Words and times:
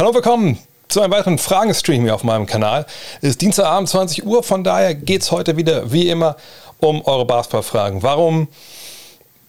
Hallo, 0.00 0.14
willkommen 0.14 0.58
zu 0.88 1.02
einem 1.02 1.12
weiteren 1.12 1.36
Fragenstream 1.36 2.04
hier 2.04 2.14
auf 2.14 2.24
meinem 2.24 2.46
Kanal. 2.46 2.86
Es 3.20 3.28
ist 3.28 3.42
Dienstagabend 3.42 3.86
20 3.86 4.24
Uhr, 4.24 4.42
von 4.42 4.64
daher 4.64 4.94
geht 4.94 5.20
es 5.20 5.30
heute 5.30 5.58
wieder 5.58 5.92
wie 5.92 6.08
immer 6.08 6.36
um 6.78 7.04
eure 7.04 7.26
Basketballfragen. 7.26 8.02
Warum 8.02 8.48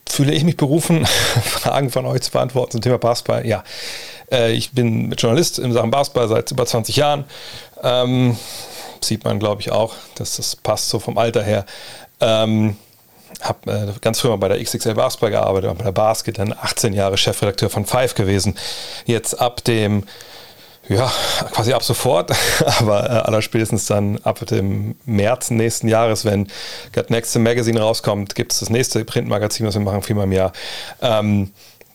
fühle 0.09 0.33
ich 0.33 0.43
mich 0.43 0.57
berufen, 0.57 1.05
Fragen 1.45 1.89
von 1.89 2.05
euch 2.05 2.23
zu 2.23 2.31
beantworten 2.31 2.73
zum 2.73 2.81
Thema 2.81 2.97
Basketball? 2.97 3.47
Ja, 3.47 3.63
äh, 4.29 4.51
ich 4.51 4.71
bin 4.71 5.13
Journalist 5.13 5.57
in 5.57 5.71
Sachen 5.71 5.89
Basketball 5.89 6.27
seit 6.27 6.51
über 6.51 6.65
20 6.65 6.97
Jahren. 6.97 7.23
Ähm, 7.81 8.37
sieht 8.99 9.23
man, 9.23 9.39
glaube 9.39 9.61
ich, 9.61 9.71
auch, 9.71 9.93
dass 10.15 10.35
das 10.35 10.57
passt 10.57 10.89
so 10.89 10.99
vom 10.99 11.17
Alter 11.17 11.43
her. 11.43 11.65
Ähm, 12.19 12.75
habe 13.39 13.71
äh, 13.71 13.99
ganz 14.01 14.19
früher 14.19 14.31
mal 14.31 14.35
bei 14.35 14.49
der 14.49 14.61
XXL 14.61 14.95
Basketball 14.95 15.31
gearbeitet, 15.31 15.77
bei 15.77 15.85
der 15.85 15.93
Basket, 15.93 16.37
dann 16.39 16.51
18 16.51 16.91
Jahre 16.91 17.17
Chefredakteur 17.17 17.69
von 17.69 17.85
Five 17.85 18.15
gewesen. 18.15 18.57
Jetzt 19.05 19.39
ab 19.39 19.63
dem 19.63 20.03
ja, 20.91 21.11
quasi 21.51 21.73
ab 21.73 21.83
sofort, 21.83 22.31
aber 22.79 23.05
äh, 23.05 23.13
allerspätestens 23.13 23.85
dann 23.85 24.19
ab 24.23 24.45
dem 24.45 24.95
März 25.05 25.49
nächsten 25.49 25.87
Jahres, 25.87 26.25
wenn 26.25 26.47
Got 26.93 27.09
Next 27.09 27.37
Magazine 27.37 27.79
rauskommt, 27.79 28.35
gibt 28.35 28.51
es 28.51 28.59
das 28.59 28.69
nächste 28.69 29.03
Printmagazin, 29.05 29.65
was 29.65 29.75
wir 29.75 29.81
machen, 29.81 30.01
viermal 30.01 30.25
im 30.25 30.33
Jahr. 30.33 30.51
Ähm, 31.01 31.51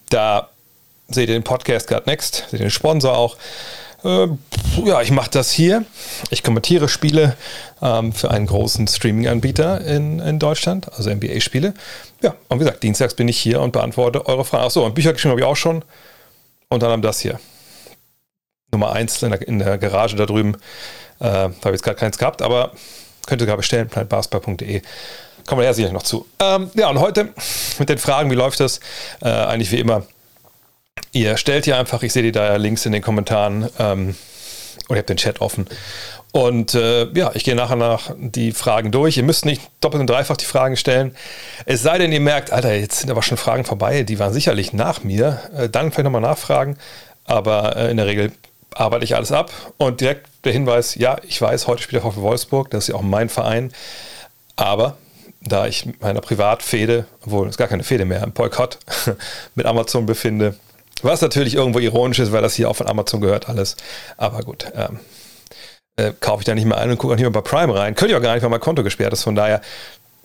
da 0.08 0.48
seht 1.08 1.28
ihr 1.28 1.34
den 1.34 1.44
Podcast 1.44 1.88
Got 1.88 2.06
Next, 2.06 2.46
seht 2.50 2.54
ihr 2.54 2.66
den 2.66 2.70
Sponsor 2.70 3.16
auch. 3.16 3.36
Äh, 4.04 4.28
ja, 4.84 5.02
ich 5.02 5.10
mache 5.10 5.30
das 5.30 5.50
hier. 5.50 5.84
Ich 6.30 6.42
kommentiere 6.42 6.88
Spiele 6.88 7.36
ähm, 7.82 8.12
für 8.12 8.30
einen 8.30 8.46
großen 8.46 8.86
Streaming-Anbieter 8.86 9.82
in, 9.82 10.20
in 10.20 10.38
Deutschland, 10.38 10.92
also 10.94 11.10
NBA-Spiele. 11.10 11.74
Ja, 12.22 12.34
und 12.48 12.60
wie 12.60 12.64
gesagt, 12.64 12.82
dienstags 12.82 13.14
bin 13.14 13.28
ich 13.28 13.38
hier 13.38 13.60
und 13.60 13.72
beantworte 13.72 14.26
eure 14.26 14.44
Fragen. 14.44 14.64
Achso, 14.64 14.84
und 14.86 14.94
Bücher 14.94 15.12
geschrieben 15.12 15.32
habe 15.32 15.40
ich 15.40 15.46
auch 15.46 15.56
schon. 15.56 15.84
Und 16.68 16.82
dann 16.82 16.90
haben 16.90 17.02
das 17.02 17.20
hier. 17.20 17.38
Nummer 18.76 18.92
1 18.92 19.22
in 19.22 19.30
der, 19.30 19.48
in 19.48 19.58
der 19.58 19.78
Garage 19.78 20.16
da 20.16 20.26
drüben. 20.26 20.56
Äh, 21.18 21.24
habe 21.24 21.70
jetzt 21.70 21.82
gerade 21.82 21.96
keins 21.96 22.18
gehabt, 22.18 22.42
aber 22.42 22.72
könnt 23.26 23.40
ihr 23.40 23.46
sogar 23.46 23.56
bestellen, 23.56 23.88
planetbasketball.de. 23.88 24.82
Kommen 25.46 25.60
wir 25.60 25.66
ja 25.66 25.72
sicherlich 25.72 25.94
noch 25.94 26.02
zu. 26.02 26.26
Ähm, 26.40 26.70
ja, 26.74 26.90
und 26.90 27.00
heute 27.00 27.30
mit 27.78 27.88
den 27.88 27.98
Fragen, 27.98 28.30
wie 28.30 28.34
läuft 28.34 28.60
das? 28.60 28.80
Äh, 29.22 29.28
eigentlich 29.28 29.70
wie 29.72 29.80
immer. 29.80 30.02
Ihr 31.12 31.36
stellt 31.36 31.64
hier 31.64 31.78
einfach, 31.78 32.02
ich 32.02 32.12
sehe 32.12 32.22
die 32.22 32.32
da 32.32 32.44
ja 32.44 32.56
links 32.56 32.84
in 32.84 32.92
den 32.92 33.02
Kommentaren 33.02 33.68
ähm, 33.78 34.14
und 34.88 34.96
ihr 34.96 34.98
habt 34.98 35.08
den 35.08 35.16
Chat 35.16 35.40
offen. 35.40 35.66
Und 36.32 36.74
äh, 36.74 37.06
ja, 37.14 37.30
ich 37.32 37.44
gehe 37.44 37.54
nachher 37.54 37.76
nach 37.76 38.10
die 38.18 38.52
Fragen 38.52 38.90
durch. 38.90 39.16
Ihr 39.16 39.22
müsst 39.22 39.46
nicht 39.46 39.62
doppelt 39.80 40.02
und 40.02 40.10
dreifach 40.10 40.36
die 40.36 40.44
Fragen 40.44 40.76
stellen. 40.76 41.16
Es 41.64 41.82
sei 41.82 41.96
denn, 41.96 42.12
ihr 42.12 42.20
merkt, 42.20 42.52
Alter, 42.52 42.74
jetzt 42.74 43.00
sind 43.00 43.10
aber 43.10 43.22
schon 43.22 43.38
Fragen 43.38 43.64
vorbei, 43.64 44.02
die 44.02 44.18
waren 44.18 44.34
sicherlich 44.34 44.74
nach 44.74 45.02
mir. 45.02 45.40
Äh, 45.56 45.68
dann 45.70 45.92
vielleicht 45.92 46.04
nochmal 46.04 46.20
nachfragen. 46.20 46.76
Aber 47.24 47.76
äh, 47.76 47.90
in 47.90 47.96
der 47.96 48.06
Regel 48.06 48.32
arbeite 48.78 49.04
ich 49.04 49.14
alles 49.16 49.32
ab 49.32 49.50
und 49.78 50.00
direkt 50.00 50.28
der 50.44 50.52
Hinweis, 50.52 50.94
ja, 50.94 51.16
ich 51.26 51.40
weiß, 51.40 51.66
heute 51.66 51.82
spielt 51.82 52.02
der 52.02 52.10
VfB 52.10 52.20
Wolfsburg, 52.20 52.70
das 52.70 52.84
ist 52.84 52.88
ja 52.88 52.94
auch 52.94 53.02
mein 53.02 53.28
Verein, 53.28 53.72
aber 54.56 54.96
da 55.40 55.66
ich 55.66 55.88
meiner 56.00 56.20
Privatfehde, 56.20 57.06
obwohl 57.24 57.48
es 57.48 57.56
gar 57.56 57.68
keine 57.68 57.84
Fehde 57.84 58.04
mehr, 58.04 58.22
im 58.22 58.32
Boykott 58.32 58.78
mit 59.54 59.66
Amazon 59.66 60.06
befinde, 60.06 60.56
was 61.02 61.20
natürlich 61.20 61.54
irgendwo 61.54 61.78
ironisch 61.78 62.18
ist, 62.18 62.32
weil 62.32 62.42
das 62.42 62.54
hier 62.54 62.70
auch 62.70 62.76
von 62.76 62.88
Amazon 62.88 63.20
gehört 63.20 63.48
alles, 63.48 63.76
aber 64.16 64.42
gut, 64.42 64.66
ähm, 64.74 65.00
äh, 65.96 66.12
kaufe 66.20 66.42
ich 66.42 66.44
da 66.44 66.54
nicht 66.54 66.66
mehr 66.66 66.78
ein 66.78 66.90
und 66.90 66.98
gucke 66.98 67.12
auch 67.12 67.16
nicht 67.16 67.24
mehr 67.24 67.30
bei 67.30 67.40
Prime 67.40 67.74
rein. 67.74 67.94
Könnte 67.94 68.12
ich 68.12 68.18
auch 68.18 68.22
gar 68.22 68.34
nicht, 68.34 68.42
weil 68.42 68.50
mein 68.50 68.60
Konto 68.60 68.82
gesperrt 68.82 69.14
ist, 69.14 69.22
von 69.22 69.34
daher 69.34 69.62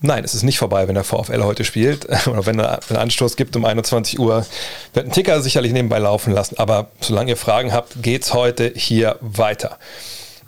Nein, 0.04 0.24
es 0.24 0.34
ist 0.34 0.42
nicht 0.42 0.58
vorbei, 0.58 0.88
wenn 0.88 0.96
der 0.96 1.04
VfL 1.04 1.44
heute 1.44 1.64
spielt 1.64 2.06
oder 2.28 2.46
wenn 2.46 2.60
er 2.60 2.80
einen 2.90 2.98
Anstoß 2.98 3.36
gibt 3.36 3.56
um 3.56 3.66
21 3.66 4.20
Uhr. 4.20 4.46
Wird 4.94 5.06
ein 5.06 5.12
Ticker 5.12 5.42
sicherlich 5.42 5.74
nebenbei 5.74 6.00
laufen 6.00 6.34
lassen, 6.34 6.58
aber 6.58 6.88
solange 7.00 7.32
ihr 7.32 7.38
Fragen 7.38 7.72
habt, 7.72 8.02
geht's 8.02 8.34
heute 8.34 8.74
hier 8.76 9.18
weiter. 9.22 9.78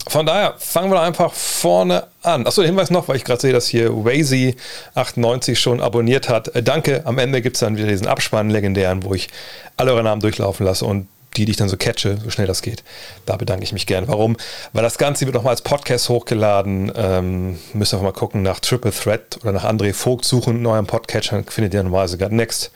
Von 0.07 0.25
daher 0.25 0.55
fangen 0.57 0.91
wir 0.91 0.99
einfach 0.99 1.33
vorne 1.33 2.07
an. 2.23 2.45
Achso, 2.45 2.61
Hinweis 2.61 2.89
noch, 2.89 3.07
weil 3.07 3.15
ich 3.15 3.23
gerade 3.23 3.39
sehe, 3.39 3.53
dass 3.53 3.67
hier 3.67 3.91
Wazy98 3.91 5.55
schon 5.55 5.81
abonniert 5.81 6.27
hat. 6.27 6.53
Äh, 6.55 6.63
danke. 6.63 7.05
Am 7.05 7.17
Ende 7.19 7.42
gibt 7.42 7.55
es 7.55 7.61
dann 7.61 7.77
wieder 7.77 7.87
diesen 7.87 8.08
Abspann 8.08 8.49
legendären, 8.49 9.03
wo 9.03 9.13
ich 9.13 9.30
alle 9.77 9.93
eure 9.93 10.03
Namen 10.03 10.21
durchlaufen 10.21 10.65
lasse 10.65 10.86
und 10.86 11.08
die, 11.33 11.49
ich 11.49 11.58
dann 11.58 11.70
so 11.70 11.77
catche, 11.77 12.17
so 12.23 12.30
schnell 12.30 12.48
das 12.48 12.61
geht. 12.61 12.83
Da 13.26 13.38
bedanke 13.38 13.64
ich 13.64 13.73
mich 13.73 13.86
gerne. 13.86 14.08
Warum? 14.08 14.38
Weil 14.71 14.83
das 14.83 14.98
Ganze 14.98 15.26
wird 15.26 15.36
nochmal 15.36 15.52
als 15.52 15.61
Podcast 15.61 16.10
hochgeladen. 16.10 16.92
Ähm, 16.95 17.60
müsst 17.73 17.94
ihr 17.94 17.99
mal 17.99 18.14
gucken 18.14 18.42
nach 18.42 18.60
Triple 18.60 18.92
Threat 18.92 19.39
oder 19.42 19.52
nach 19.52 19.66
André 19.66 19.93
Vogt 19.93 20.26
suchen 20.26 20.58
in 20.58 20.66
eurem 20.66 20.88
Podcatcher, 20.88 21.43
findet 21.48 21.73
ihr 21.73 21.83
normalerweise 21.83 22.17
gerade 22.17 22.36
Next. 22.36 22.72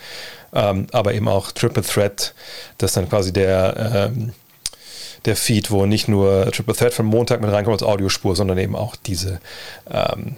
Ähm, 0.53 0.87
aber 0.91 1.13
eben 1.13 1.27
auch 1.27 1.51
Triple 1.51 1.83
Threat, 1.83 2.33
das 2.77 2.91
ist 2.91 2.97
dann 2.97 3.09
quasi 3.09 3.33
der, 3.33 4.11
ähm, 4.15 4.33
der 5.25 5.35
Feed, 5.35 5.71
wo 5.71 5.85
nicht 5.85 6.07
nur 6.07 6.51
Triple 6.51 6.75
Threat 6.75 6.93
von 6.93 7.05
Montag 7.05 7.41
mit 7.41 7.51
reinkommt 7.51 7.81
als 7.81 7.83
Audiospur, 7.83 8.35
sondern 8.35 8.57
eben 8.57 8.75
auch 8.75 8.95
diese, 8.95 9.39
ähm, 9.91 10.35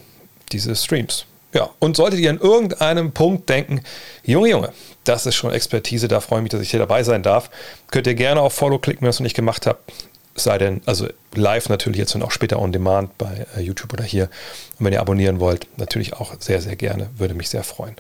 diese 0.51 0.75
Streams. 0.75 1.25
Ja, 1.53 1.69
und 1.79 1.95
solltet 1.95 2.19
ihr 2.19 2.29
an 2.29 2.39
irgendeinem 2.39 3.11
Punkt 3.11 3.49
denken, 3.49 3.81
Junge, 4.23 4.49
Junge, 4.49 4.71
das 5.03 5.25
ist 5.25 5.35
schon 5.35 5.51
Expertise, 5.51 6.07
da 6.07 6.19
freue 6.19 6.39
ich 6.39 6.43
mich, 6.43 6.51
dass 6.51 6.61
ich 6.61 6.71
hier 6.71 6.79
dabei 6.79 7.03
sein 7.03 7.23
darf, 7.23 7.49
könnt 7.91 8.07
ihr 8.07 8.15
gerne 8.15 8.41
auf 8.41 8.53
Follow 8.53 8.79
klicken, 8.79 9.01
wenn 9.01 9.07
ihr 9.07 9.11
es 9.11 9.19
noch 9.19 9.25
nicht 9.25 9.35
gemacht 9.35 9.65
habt. 9.65 9.91
Sei 10.35 10.57
denn, 10.57 10.81
also 10.85 11.07
live 11.33 11.69
natürlich 11.69 11.99
jetzt 11.99 12.15
und 12.15 12.23
auch 12.23 12.31
später 12.31 12.59
on 12.59 12.71
demand 12.71 13.17
bei 13.17 13.45
äh, 13.57 13.61
YouTube 13.61 13.91
oder 13.93 14.03
hier. 14.03 14.29
Und 14.77 14.85
wenn 14.85 14.93
ihr 14.93 15.01
abonnieren 15.01 15.39
wollt, 15.39 15.67
natürlich 15.77 16.13
auch 16.13 16.33
sehr, 16.39 16.61
sehr 16.61 16.75
gerne, 16.75 17.09
würde 17.17 17.33
mich 17.33 17.49
sehr 17.49 17.63
freuen. 17.63 17.95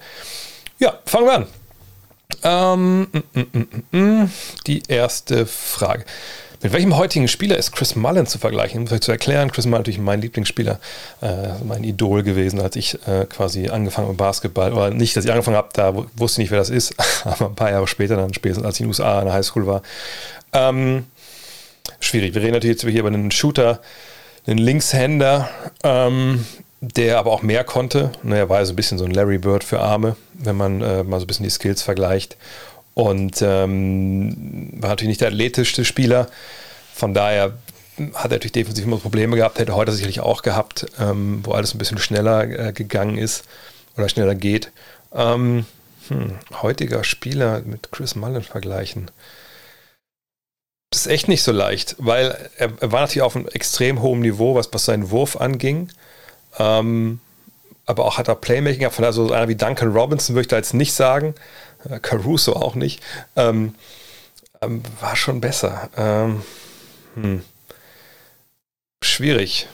Ja, 0.77 0.99
fangen 1.05 1.25
wir 1.25 1.33
an. 1.33 1.47
Ähm, 2.43 3.07
mm, 3.33 3.39
mm, 3.41 3.97
mm, 3.97 4.31
die 4.67 4.83
erste 4.87 5.45
Frage. 5.45 6.05
Mit 6.61 6.73
welchem 6.73 6.97
heutigen 6.97 7.29
Spieler 7.29 7.57
ist 7.57 7.71
Chris 7.71 7.95
Mullen 7.95 8.27
zu 8.27 8.37
vergleichen? 8.37 8.79
Um 8.79 8.85
es 8.85 8.91
euch 8.91 8.99
zu 8.99 9.13
erklären, 9.13 9.49
Chris 9.49 9.65
Mullen 9.65 9.81
ist 9.81 9.87
natürlich 9.87 9.99
mein 9.99 10.19
Lieblingsspieler, 10.19 10.77
äh, 11.21 11.53
mein 11.65 11.85
Idol 11.85 12.21
gewesen, 12.21 12.59
als 12.59 12.75
ich 12.75 12.95
äh, 13.07 13.25
quasi 13.29 13.69
angefangen 13.69 14.07
habe 14.07 14.13
mit 14.13 14.17
Basketball. 14.17 14.73
Oder 14.73 14.89
nicht, 14.89 15.15
dass 15.15 15.23
ich 15.23 15.31
angefangen 15.31 15.55
habe, 15.55 15.69
da 15.71 15.95
wusste 16.17 16.41
ich 16.41 16.45
nicht, 16.45 16.51
wer 16.51 16.59
das 16.59 16.69
ist, 16.69 16.95
aber 17.23 17.45
ein 17.45 17.55
paar 17.55 17.71
Jahre 17.71 17.87
später, 17.87 18.17
dann 18.17 18.33
spätestens 18.33 18.65
als 18.65 18.75
ich 18.75 18.81
in 18.81 18.87
den 18.87 18.89
USA 18.89 19.19
in 19.19 19.25
der 19.25 19.35
Highschool 19.35 19.67
war. 19.67 19.83
Ähm, 20.51 21.05
schwierig. 22.01 22.33
Wir 22.33 22.41
reden 22.41 22.53
natürlich 22.53 22.81
jetzt 22.81 22.89
hier 22.89 22.99
über 22.99 23.07
einen 23.07 23.31
Shooter, 23.31 23.79
einen 24.45 24.57
Linkshänder, 24.57 25.49
ähm, 25.85 26.45
der 26.81 27.19
aber 27.19 27.31
auch 27.31 27.41
mehr 27.41 27.63
konnte. 27.63 28.11
Er 28.29 28.49
war 28.49 28.65
so 28.65 28.73
ein 28.73 28.75
bisschen 28.75 28.97
so 28.97 29.05
ein 29.05 29.11
Larry 29.11 29.37
Bird 29.37 29.63
für 29.63 29.79
Arme, 29.79 30.17
wenn 30.33 30.57
man 30.57 30.81
äh, 30.81 31.03
mal 31.05 31.21
so 31.21 31.23
ein 31.23 31.27
bisschen 31.27 31.45
die 31.45 31.51
Skills 31.51 31.83
vergleicht 31.83 32.35
und 32.99 33.41
ähm, 33.41 34.71
war 34.81 34.89
natürlich 34.89 35.09
nicht 35.09 35.21
der 35.21 35.29
athletischste 35.29 35.85
Spieler. 35.85 36.27
Von 36.93 37.13
daher 37.13 37.53
hat 38.13 38.25
er 38.25 38.31
natürlich 38.31 38.51
defensiv 38.51 38.83
immer 38.83 38.97
Probleme 38.97 39.37
gehabt, 39.37 39.57
hätte 39.57 39.73
heute 39.73 39.93
sicherlich 39.93 40.19
auch 40.19 40.41
gehabt, 40.41 40.85
ähm, 40.99 41.39
wo 41.43 41.53
alles 41.53 41.73
ein 41.73 41.77
bisschen 41.77 41.97
schneller 41.97 42.43
äh, 42.43 42.73
gegangen 42.73 43.17
ist 43.17 43.45
oder 43.95 44.09
schneller 44.09 44.35
geht. 44.35 44.71
Ähm, 45.13 45.65
hm, 46.09 46.39
heutiger 46.61 47.05
Spieler 47.05 47.61
mit 47.65 47.89
Chris 47.91 48.15
Mullen 48.15 48.43
vergleichen. 48.43 49.09
Das 50.91 51.05
ist 51.05 51.07
echt 51.07 51.29
nicht 51.29 51.43
so 51.43 51.53
leicht, 51.53 51.95
weil 51.99 52.35
er, 52.57 52.71
er 52.81 52.91
war 52.91 52.99
natürlich 52.99 53.21
auf 53.21 53.35
einem 53.35 53.47
extrem 53.47 54.01
hohen 54.01 54.19
Niveau, 54.19 54.55
was, 54.55 54.73
was 54.73 54.83
seinen 54.83 55.09
Wurf 55.09 55.39
anging. 55.39 55.89
Ähm, 56.57 57.21
aber 57.85 58.05
auch 58.05 58.17
hat 58.17 58.27
er 58.27 58.35
Playmaking 58.35 58.79
gehabt. 58.79 58.95
Von 58.95 59.05
also 59.05 59.31
einer 59.31 59.47
wie 59.47 59.55
Duncan 59.55 59.93
Robinson 59.93 60.35
würde 60.35 60.41
ich 60.41 60.47
da 60.47 60.57
jetzt 60.57 60.73
nicht 60.73 60.93
sagen. 60.93 61.33
Äh, 61.87 61.99
Caruso 61.99 62.53
auch 62.53 62.75
nicht, 62.75 63.01
ähm, 63.35 63.75
ähm, 64.61 64.83
war 64.99 65.15
schon 65.15 65.41
besser. 65.41 65.89
Ähm, 65.95 66.43
hm. 67.15 67.43
Schwierig. 69.03 69.67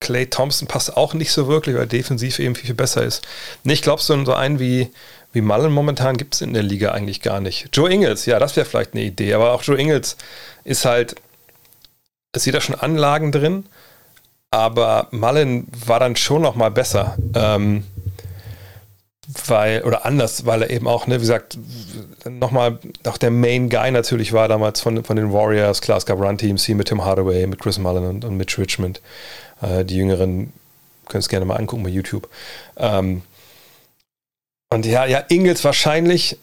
Clay 0.00 0.26
Thompson 0.26 0.66
passt 0.66 0.96
auch 0.96 1.14
nicht 1.14 1.30
so 1.30 1.46
wirklich, 1.46 1.76
weil 1.76 1.86
defensiv 1.86 2.40
eben 2.40 2.56
viel, 2.56 2.66
viel 2.66 2.74
besser 2.74 3.04
ist. 3.04 3.24
Nicht 3.62 3.84
glaubst 3.84 4.08
du, 4.08 4.24
so 4.24 4.34
einen 4.34 4.58
wie, 4.58 4.90
wie 5.32 5.40
Mullen 5.40 5.72
momentan 5.72 6.16
gibt 6.16 6.34
es 6.34 6.40
in 6.40 6.52
der 6.52 6.64
Liga 6.64 6.90
eigentlich 6.90 7.22
gar 7.22 7.40
nicht. 7.40 7.68
Joe 7.72 7.90
Ingles, 7.90 8.26
ja, 8.26 8.40
das 8.40 8.56
wäre 8.56 8.66
vielleicht 8.66 8.94
eine 8.94 9.04
Idee, 9.04 9.32
aber 9.34 9.52
auch 9.52 9.62
Joe 9.62 9.78
Ingles 9.78 10.16
ist 10.64 10.84
halt, 10.84 11.14
es 12.32 12.42
sieht 12.42 12.54
da 12.54 12.60
schon 12.60 12.74
Anlagen 12.74 13.30
drin, 13.30 13.66
aber 14.50 15.06
Mullen 15.12 15.68
war 15.86 16.00
dann 16.00 16.16
schon 16.16 16.42
noch 16.42 16.56
mal 16.56 16.70
besser. 16.70 17.16
Ähm, 17.34 17.84
weil, 19.46 19.82
oder 19.82 20.04
anders, 20.04 20.46
weil 20.46 20.62
er 20.62 20.70
eben 20.70 20.86
auch, 20.86 21.06
ne, 21.06 21.16
wie 21.16 21.20
gesagt, 21.20 21.58
nochmal 22.28 22.78
auch 23.06 23.18
der 23.18 23.30
Main 23.30 23.68
Guy 23.68 23.90
natürlich 23.90 24.32
war 24.32 24.48
damals 24.48 24.80
von, 24.80 25.04
von 25.04 25.16
den 25.16 25.32
Warriors. 25.32 25.80
Klar, 25.80 25.98
es 25.98 26.06
gab 26.06 26.18
Run-Teams 26.18 26.64
hier 26.64 26.74
mit 26.74 26.88
Tim 26.88 27.04
Hardaway, 27.04 27.46
mit 27.46 27.60
Chris 27.60 27.78
Mullen 27.78 28.04
und, 28.04 28.24
und 28.24 28.36
Mitch 28.36 28.60
Richmond. 28.60 29.00
Äh, 29.60 29.84
die 29.84 29.96
Jüngeren 29.96 30.52
können 31.08 31.20
es 31.20 31.28
gerne 31.28 31.46
mal 31.46 31.56
angucken 31.56 31.82
bei 31.82 31.90
YouTube. 31.90 32.28
Ähm, 32.76 33.22
und 34.70 34.86
ja, 34.86 35.04
ja, 35.04 35.24
Ingles 35.28 35.64
wahrscheinlich, 35.64 36.38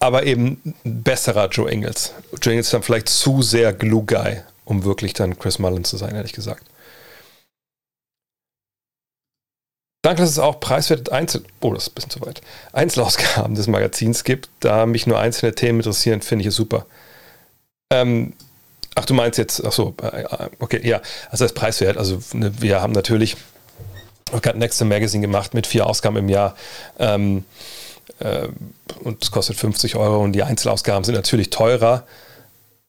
aber 0.00 0.24
eben 0.24 0.74
besserer 0.84 1.48
Joe 1.48 1.70
Ingles. 1.70 2.12
Joe 2.42 2.52
Ingles 2.52 2.66
ist 2.66 2.74
dann 2.74 2.82
vielleicht 2.82 3.08
zu 3.08 3.42
sehr 3.42 3.72
Glue 3.72 4.04
Guy, 4.04 4.42
um 4.64 4.84
wirklich 4.84 5.12
dann 5.12 5.38
Chris 5.38 5.58
Mullen 5.58 5.84
zu 5.84 5.96
sein, 5.96 6.14
ehrlich 6.14 6.32
gesagt. 6.32 6.64
Danke, 10.08 10.22
dass 10.22 10.30
es 10.30 10.38
auch 10.38 10.58
preiswerte 10.58 11.12
Einzel... 11.12 11.42
Oh, 11.60 11.74
das 11.74 11.82
ist 11.82 11.90
ein 11.90 11.94
bisschen 11.96 12.10
zu 12.12 12.20
weit. 12.22 12.40
Einzelausgaben 12.72 13.54
des 13.54 13.66
Magazins 13.66 14.24
gibt. 14.24 14.48
Da 14.60 14.86
mich 14.86 15.06
nur 15.06 15.18
einzelne 15.18 15.54
Themen 15.54 15.80
interessieren, 15.80 16.22
finde 16.22 16.44
ich 16.44 16.48
es 16.48 16.54
super. 16.54 16.86
Ähm, 17.92 18.32
ach, 18.94 19.04
du 19.04 19.12
meinst 19.12 19.36
jetzt... 19.36 19.62
Ach 19.66 19.72
so, 19.72 19.94
äh, 20.00 20.24
okay, 20.60 20.80
ja. 20.82 21.02
Also 21.26 21.44
das 21.44 21.52
ist 21.52 21.58
preiswert. 21.58 21.98
Also 21.98 22.22
ne, 22.32 22.50
wir 22.58 22.80
haben 22.80 22.94
natürlich 22.94 23.36
gerade 24.40 24.58
Next 24.58 24.82
Magazine 24.82 25.20
gemacht 25.20 25.52
mit 25.52 25.66
vier 25.66 25.86
Ausgaben 25.86 26.16
im 26.16 26.30
Jahr. 26.30 26.56
Ähm, 26.98 27.44
äh, 28.20 28.48
und 29.04 29.22
es 29.22 29.30
kostet 29.30 29.58
50 29.58 29.96
Euro 29.96 30.24
und 30.24 30.32
die 30.32 30.42
Einzelausgaben 30.42 31.04
sind 31.04 31.16
natürlich 31.16 31.50
teurer. 31.50 32.06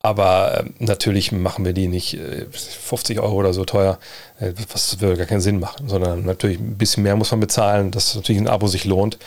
Aber 0.01 0.61
äh, 0.61 0.63
natürlich 0.79 1.31
machen 1.31 1.65
wir 1.65 1.73
die 1.73 1.87
nicht 1.87 2.13
äh, 2.13 2.45
50 2.51 3.19
Euro 3.19 3.35
oder 3.35 3.53
so 3.53 3.65
teuer. 3.65 3.99
Äh, 4.39 4.53
was 4.71 5.01
würde 5.01 5.17
gar 5.17 5.25
keinen 5.25 5.41
Sinn 5.41 5.59
machen, 5.59 5.89
sondern 5.89 6.25
natürlich 6.25 6.59
ein 6.59 6.77
bisschen 6.77 7.03
mehr 7.03 7.15
muss 7.15 7.31
man 7.31 7.41
bezahlen, 7.41 7.91
dass 7.91 8.15
natürlich 8.15 8.41
ein 8.41 8.47
Abo 8.47 8.67
sich 8.67 8.85
lohnt. 8.85 9.17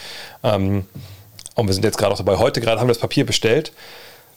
Ähm, 0.42 0.86
und 1.54 1.66
wir 1.66 1.74
sind 1.74 1.84
jetzt 1.84 1.98
gerade 1.98 2.12
auch 2.14 2.18
dabei. 2.18 2.38
Heute 2.38 2.60
gerade 2.62 2.80
haben 2.80 2.88
wir 2.88 2.94
das 2.94 3.02
Papier 3.02 3.26
bestellt. 3.26 3.72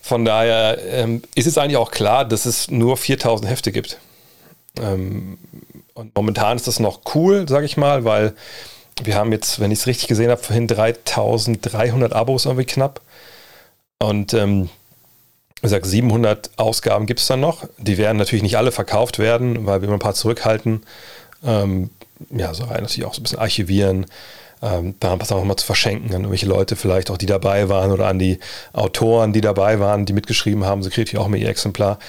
Von 0.01 0.25
daher 0.25 0.77
ähm, 0.89 1.23
ist 1.35 1.47
es 1.47 1.57
eigentlich 1.57 1.77
auch 1.77 1.91
klar, 1.91 2.25
dass 2.25 2.45
es 2.45 2.69
nur 2.69 2.97
4000 2.97 3.49
Hefte 3.49 3.71
gibt. 3.71 3.97
Ähm, 4.77 5.37
und 5.93 6.13
momentan 6.15 6.57
ist 6.57 6.67
das 6.67 6.81
noch 6.81 6.99
cool, 7.15 7.47
sage 7.47 7.65
ich 7.65 7.77
mal, 7.77 8.03
weil 8.03 8.35
wir 9.03 9.15
haben 9.15 9.31
jetzt, 9.31 9.61
wenn 9.61 9.71
ich 9.71 9.79
es 9.79 9.87
richtig 9.87 10.09
gesehen 10.09 10.29
habe, 10.29 10.43
vorhin 10.43 10.67
3300 10.67 12.11
Abos 12.11 12.45
irgendwie 12.45 12.65
knapp. 12.65 12.99
Und 13.99 14.33
wie 15.65 15.69
gesagt, 15.69 15.85
700 15.87 16.51
Ausgaben 16.57 17.05
gibt 17.05 17.19
es 17.19 17.27
dann 17.27 17.39
noch. 17.39 17.67
Die 17.77 17.97
werden 17.97 18.17
natürlich 18.17 18.43
nicht 18.43 18.57
alle 18.57 18.71
verkauft 18.71 19.19
werden, 19.19 19.65
weil 19.65 19.81
wir 19.81 19.87
immer 19.87 19.97
ein 19.97 19.99
paar 19.99 20.13
zurückhalten. 20.13 20.83
Ähm, 21.43 21.89
ja, 22.29 22.53
so 22.53 22.65
rein 22.65 22.83
natürlich 22.83 23.05
auch 23.05 23.13
so 23.13 23.21
ein 23.21 23.23
bisschen 23.23 23.39
archivieren. 23.39 24.05
Ähm, 24.61 24.95
dann 24.99 25.19
was 25.19 25.31
auch 25.31 25.43
mal 25.43 25.57
zu 25.57 25.65
verschenken 25.65 26.07
an 26.09 26.21
irgendwelche 26.21 26.45
Leute, 26.45 26.75
vielleicht 26.75 27.11
auch 27.11 27.17
die 27.17 27.25
dabei 27.25 27.67
waren 27.67 27.91
oder 27.91 28.07
an 28.07 28.19
die 28.19 28.39
Autoren, 28.73 29.33
die 29.33 29.41
dabei 29.41 29.79
waren, 29.79 30.05
die 30.05 30.13
mitgeschrieben 30.13 30.65
haben. 30.65 30.81
So 30.81 30.89
kriegt 30.89 31.11
ihr 31.11 31.19
auch 31.19 31.27
mal 31.27 31.37
ihr 31.37 31.49
Exemplar. 31.49 31.99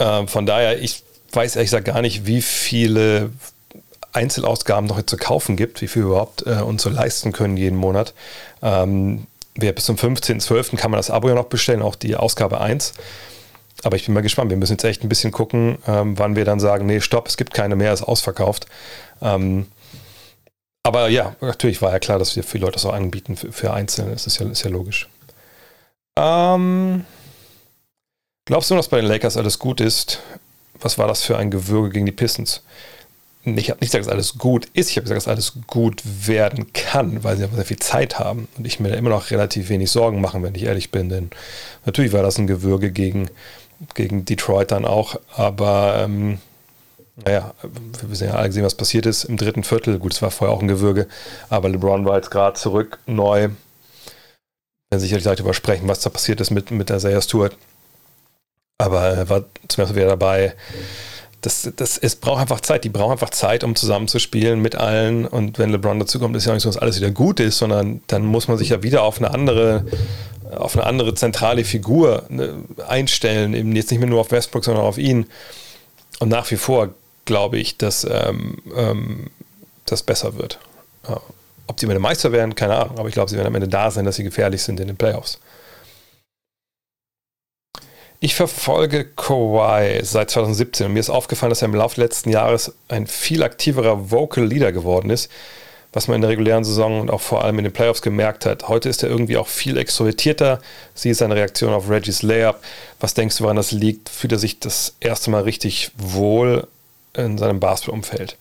Ähm, 0.00 0.26
von 0.26 0.46
daher, 0.46 0.80
ich 0.80 1.02
weiß 1.32 1.56
ehrlich 1.56 1.70
gesagt 1.70 1.86
gar 1.86 2.02
nicht, 2.02 2.26
wie 2.26 2.42
viele 2.42 3.30
Einzelausgaben 4.12 4.88
noch 4.88 5.02
zu 5.04 5.16
kaufen 5.16 5.56
gibt, 5.56 5.82
wie 5.82 5.88
viel 5.88 6.02
überhaupt 6.02 6.46
äh, 6.46 6.60
uns 6.60 6.82
so 6.82 6.90
leisten 6.90 7.32
können 7.32 7.56
jeden 7.56 7.76
Monat. 7.76 8.14
Ähm, 8.62 9.26
bis 9.54 9.84
zum 9.84 9.96
15.12. 9.96 10.76
kann 10.76 10.90
man 10.90 10.98
das 10.98 11.10
Abo 11.10 11.28
ja 11.28 11.34
noch 11.34 11.44
bestellen, 11.44 11.82
auch 11.82 11.94
die 11.94 12.16
Ausgabe 12.16 12.60
1. 12.60 12.94
Aber 13.82 13.96
ich 13.96 14.06
bin 14.06 14.14
mal 14.14 14.22
gespannt. 14.22 14.50
Wir 14.50 14.56
müssen 14.56 14.72
jetzt 14.72 14.84
echt 14.84 15.02
ein 15.02 15.08
bisschen 15.08 15.32
gucken, 15.32 15.78
ähm, 15.86 16.18
wann 16.18 16.36
wir 16.36 16.44
dann 16.44 16.60
sagen, 16.60 16.86
nee, 16.86 17.00
stopp, 17.00 17.28
es 17.28 17.36
gibt 17.36 17.54
keine 17.54 17.76
mehr, 17.76 17.92
ist 17.92 18.02
ausverkauft. 18.02 18.66
Ähm, 19.20 19.66
aber 20.82 21.08
ja, 21.08 21.34
natürlich 21.40 21.80
war 21.82 21.92
ja 21.92 21.98
klar, 21.98 22.18
dass 22.18 22.36
wir 22.36 22.44
viele 22.44 22.62
Leute 22.66 22.74
das 22.74 22.86
auch 22.86 22.92
anbieten 22.92 23.36
für, 23.36 23.52
für 23.52 23.72
Einzelne. 23.72 24.12
Das 24.12 24.26
ist 24.26 24.38
ja, 24.38 24.48
ist 24.48 24.62
ja 24.62 24.70
logisch. 24.70 25.08
Ähm, 26.16 27.04
glaubst 28.44 28.70
du, 28.70 28.74
dass 28.74 28.88
bei 28.88 29.00
den 29.00 29.06
Lakers 29.06 29.36
alles 29.36 29.58
gut 29.58 29.80
ist? 29.80 30.20
Was 30.80 30.98
war 30.98 31.08
das 31.08 31.22
für 31.22 31.38
ein 31.38 31.50
Gewürge 31.50 31.90
gegen 31.90 32.06
die 32.06 32.12
Pistons? 32.12 32.62
Ich 33.44 33.70
habe 33.70 33.80
nicht 33.80 33.92
gesagt, 33.92 34.06
dass 34.06 34.12
alles 34.12 34.38
gut 34.38 34.68
ist, 34.72 34.90
ich 34.90 34.96
habe 34.96 35.04
gesagt, 35.04 35.18
dass 35.18 35.28
alles 35.28 35.52
gut 35.66 36.02
werden 36.04 36.72
kann, 36.72 37.24
weil 37.24 37.36
sie 37.36 37.44
einfach 37.44 37.56
sehr 37.56 37.66
viel 37.66 37.78
Zeit 37.78 38.18
haben 38.18 38.48
und 38.56 38.66
ich 38.66 38.80
mir 38.80 38.88
da 38.88 38.96
immer 38.96 39.10
noch 39.10 39.30
relativ 39.30 39.68
wenig 39.68 39.90
Sorgen 39.90 40.20
machen, 40.20 40.42
wenn 40.42 40.54
ich 40.54 40.64
ehrlich 40.64 40.90
bin. 40.90 41.10
Denn 41.10 41.30
natürlich 41.84 42.12
war 42.12 42.22
das 42.22 42.38
ein 42.38 42.46
Gewürge 42.46 42.90
gegen, 42.90 43.28
gegen 43.94 44.24
Detroit 44.24 44.70
dann 44.70 44.86
auch, 44.86 45.16
aber 45.36 45.96
ähm, 46.04 46.38
naja, 47.16 47.54
wir 47.62 48.16
sehen 48.16 48.28
ja 48.28 48.34
alle 48.34 48.48
gesehen, 48.48 48.64
was 48.64 48.74
passiert 48.74 49.06
ist 49.06 49.24
im 49.24 49.36
dritten 49.36 49.62
Viertel. 49.62 49.98
Gut, 49.98 50.14
es 50.14 50.22
war 50.22 50.30
vorher 50.30 50.56
auch 50.56 50.62
ein 50.62 50.68
Gewürge, 50.68 51.06
aber 51.48 51.68
LeBron 51.68 52.04
war 52.06 52.16
jetzt 52.16 52.30
gerade 52.30 52.58
zurück, 52.58 52.98
neu. 53.06 53.50
Wir 54.90 54.98
sicherlich 54.98 55.24
gleich 55.24 55.36
darüber 55.36 55.54
sprechen, 55.54 55.86
was 55.86 56.00
da 56.00 56.10
passiert 56.10 56.40
ist 56.40 56.50
mit, 56.50 56.70
mit 56.70 56.88
der 56.88 56.96
Isaiah 56.96 57.20
Stewart. 57.20 57.56
Aber 58.78 59.02
er 59.02 59.28
war 59.28 59.44
zum 59.68 59.82
ersten 59.82 59.96
wieder 59.96 60.08
dabei 60.08 60.54
das, 61.44 61.70
das, 61.76 61.98
es 61.98 62.16
braucht 62.16 62.40
einfach 62.40 62.60
Zeit. 62.60 62.84
Die 62.84 62.88
brauchen 62.88 63.12
einfach 63.12 63.30
Zeit, 63.30 63.64
um 63.64 63.76
zusammenzuspielen 63.76 64.60
mit 64.60 64.76
allen. 64.76 65.26
Und 65.26 65.58
wenn 65.58 65.70
LeBron 65.70 65.98
dazukommt, 65.98 66.34
ist 66.36 66.46
ja 66.46 66.52
auch 66.52 66.54
nicht 66.54 66.62
so, 66.62 66.70
dass 66.70 66.78
alles 66.78 66.96
wieder 66.96 67.10
gut 67.10 67.38
ist, 67.38 67.58
sondern 67.58 68.00
dann 68.06 68.24
muss 68.24 68.48
man 68.48 68.56
sich 68.56 68.70
ja 68.70 68.82
wieder 68.82 69.02
auf 69.02 69.18
eine 69.18 69.30
andere, 69.30 69.84
auf 70.56 70.74
eine 70.74 70.86
andere 70.86 71.14
zentrale 71.14 71.64
Figur 71.64 72.24
ne, 72.30 72.64
einstellen. 72.88 73.52
Eben 73.52 73.76
jetzt 73.76 73.90
nicht 73.90 74.00
mehr 74.00 74.08
nur 74.08 74.20
auf 74.20 74.30
Westbrook, 74.30 74.64
sondern 74.64 74.84
auf 74.84 74.96
ihn. 74.96 75.26
Und 76.18 76.30
nach 76.30 76.50
wie 76.50 76.56
vor 76.56 76.94
glaube 77.26 77.58
ich, 77.58 77.76
dass 77.76 78.04
ähm, 78.10 78.62
ähm, 78.74 79.30
das 79.84 80.02
besser 80.02 80.38
wird. 80.38 80.58
Ob 81.66 81.78
sie 81.78 81.84
am 81.84 81.90
Ende 81.90 82.00
Meister 82.00 82.32
werden, 82.32 82.54
keine 82.54 82.76
Ahnung, 82.76 82.98
aber 82.98 83.08
ich 83.08 83.14
glaube, 83.14 83.28
sie 83.28 83.36
werden 83.36 83.48
am 83.48 83.54
Ende 83.54 83.68
da 83.68 83.90
sein, 83.90 84.06
dass 84.06 84.16
sie 84.16 84.24
gefährlich 84.24 84.62
sind 84.62 84.80
in 84.80 84.86
den 84.86 84.96
Playoffs. 84.96 85.40
Ich 88.24 88.34
verfolge 88.34 89.04
Kawhi 89.04 90.00
seit 90.02 90.30
2017 90.30 90.86
und 90.86 90.94
mir 90.94 91.00
ist 91.00 91.10
aufgefallen, 91.10 91.50
dass 91.50 91.60
er 91.60 91.68
im 91.68 91.74
Laufe 91.74 92.00
letzten 92.00 92.30
Jahres 92.30 92.72
ein 92.88 93.06
viel 93.06 93.42
aktiverer 93.42 94.10
Vocal 94.10 94.46
Leader 94.46 94.72
geworden 94.72 95.10
ist, 95.10 95.30
was 95.92 96.08
man 96.08 96.14
in 96.14 96.20
der 96.22 96.30
regulären 96.30 96.64
Saison 96.64 97.02
und 97.02 97.10
auch 97.10 97.20
vor 97.20 97.44
allem 97.44 97.58
in 97.58 97.64
den 97.64 97.74
Playoffs 97.74 98.00
gemerkt 98.00 98.46
hat. 98.46 98.66
Heute 98.66 98.88
ist 98.88 99.02
er 99.02 99.10
irgendwie 99.10 99.36
auch 99.36 99.46
viel 99.46 99.76
extrovertierter. 99.76 100.62
Sie 100.94 101.10
ist 101.10 101.18
seine 101.18 101.34
Reaktion 101.34 101.74
auf 101.74 101.90
Reggie's 101.90 102.22
Layup. 102.22 102.60
Was 102.98 103.12
denkst 103.12 103.36
du, 103.36 103.44
woran 103.44 103.56
das 103.56 103.72
liegt? 103.72 104.08
Fühlt 104.08 104.32
er 104.32 104.38
sich 104.38 104.58
das 104.58 104.94
erste 105.00 105.30
Mal 105.30 105.42
richtig 105.42 105.90
wohl 105.98 106.66
in 107.12 107.36
seinem 107.36 107.60
Basketballumfeld? 107.60 108.38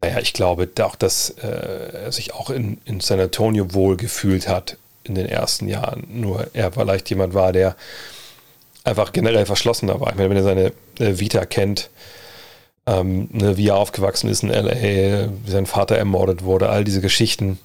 Naja, 0.00 0.20
ich 0.20 0.32
glaube 0.32 0.70
auch, 0.80 0.96
dass 0.96 1.34
äh, 1.42 2.04
er 2.04 2.12
sich 2.12 2.32
auch 2.32 2.48
in, 2.48 2.80
in 2.86 3.00
San 3.00 3.20
Antonio 3.20 3.74
wohl 3.74 3.98
gefühlt 3.98 4.48
hat 4.48 4.78
in 5.04 5.14
den 5.14 5.26
ersten 5.26 5.68
Jahren. 5.68 6.06
Nur 6.08 6.48
er 6.52 6.72
vielleicht 6.72 7.10
jemand 7.10 7.34
war, 7.34 7.52
der 7.52 7.76
einfach 8.84 9.12
generell 9.12 9.46
verschlossener 9.46 10.00
war. 10.00 10.10
Ich 10.10 10.16
meine, 10.16 10.30
wenn 10.30 10.36
er 10.36 10.42
seine 10.42 10.72
äh, 10.98 11.18
Vita 11.18 11.44
kennt, 11.44 11.90
ähm, 12.86 13.28
ne, 13.32 13.56
wie 13.56 13.68
er 13.68 13.76
aufgewachsen 13.76 14.28
ist 14.30 14.42
in 14.42 14.48
LA, 14.48 15.28
wie 15.44 15.50
sein 15.50 15.66
Vater 15.66 15.96
ermordet 15.96 16.44
wurde, 16.44 16.68
all 16.68 16.84
diese 16.84 17.00
Geschichten. 17.00 17.58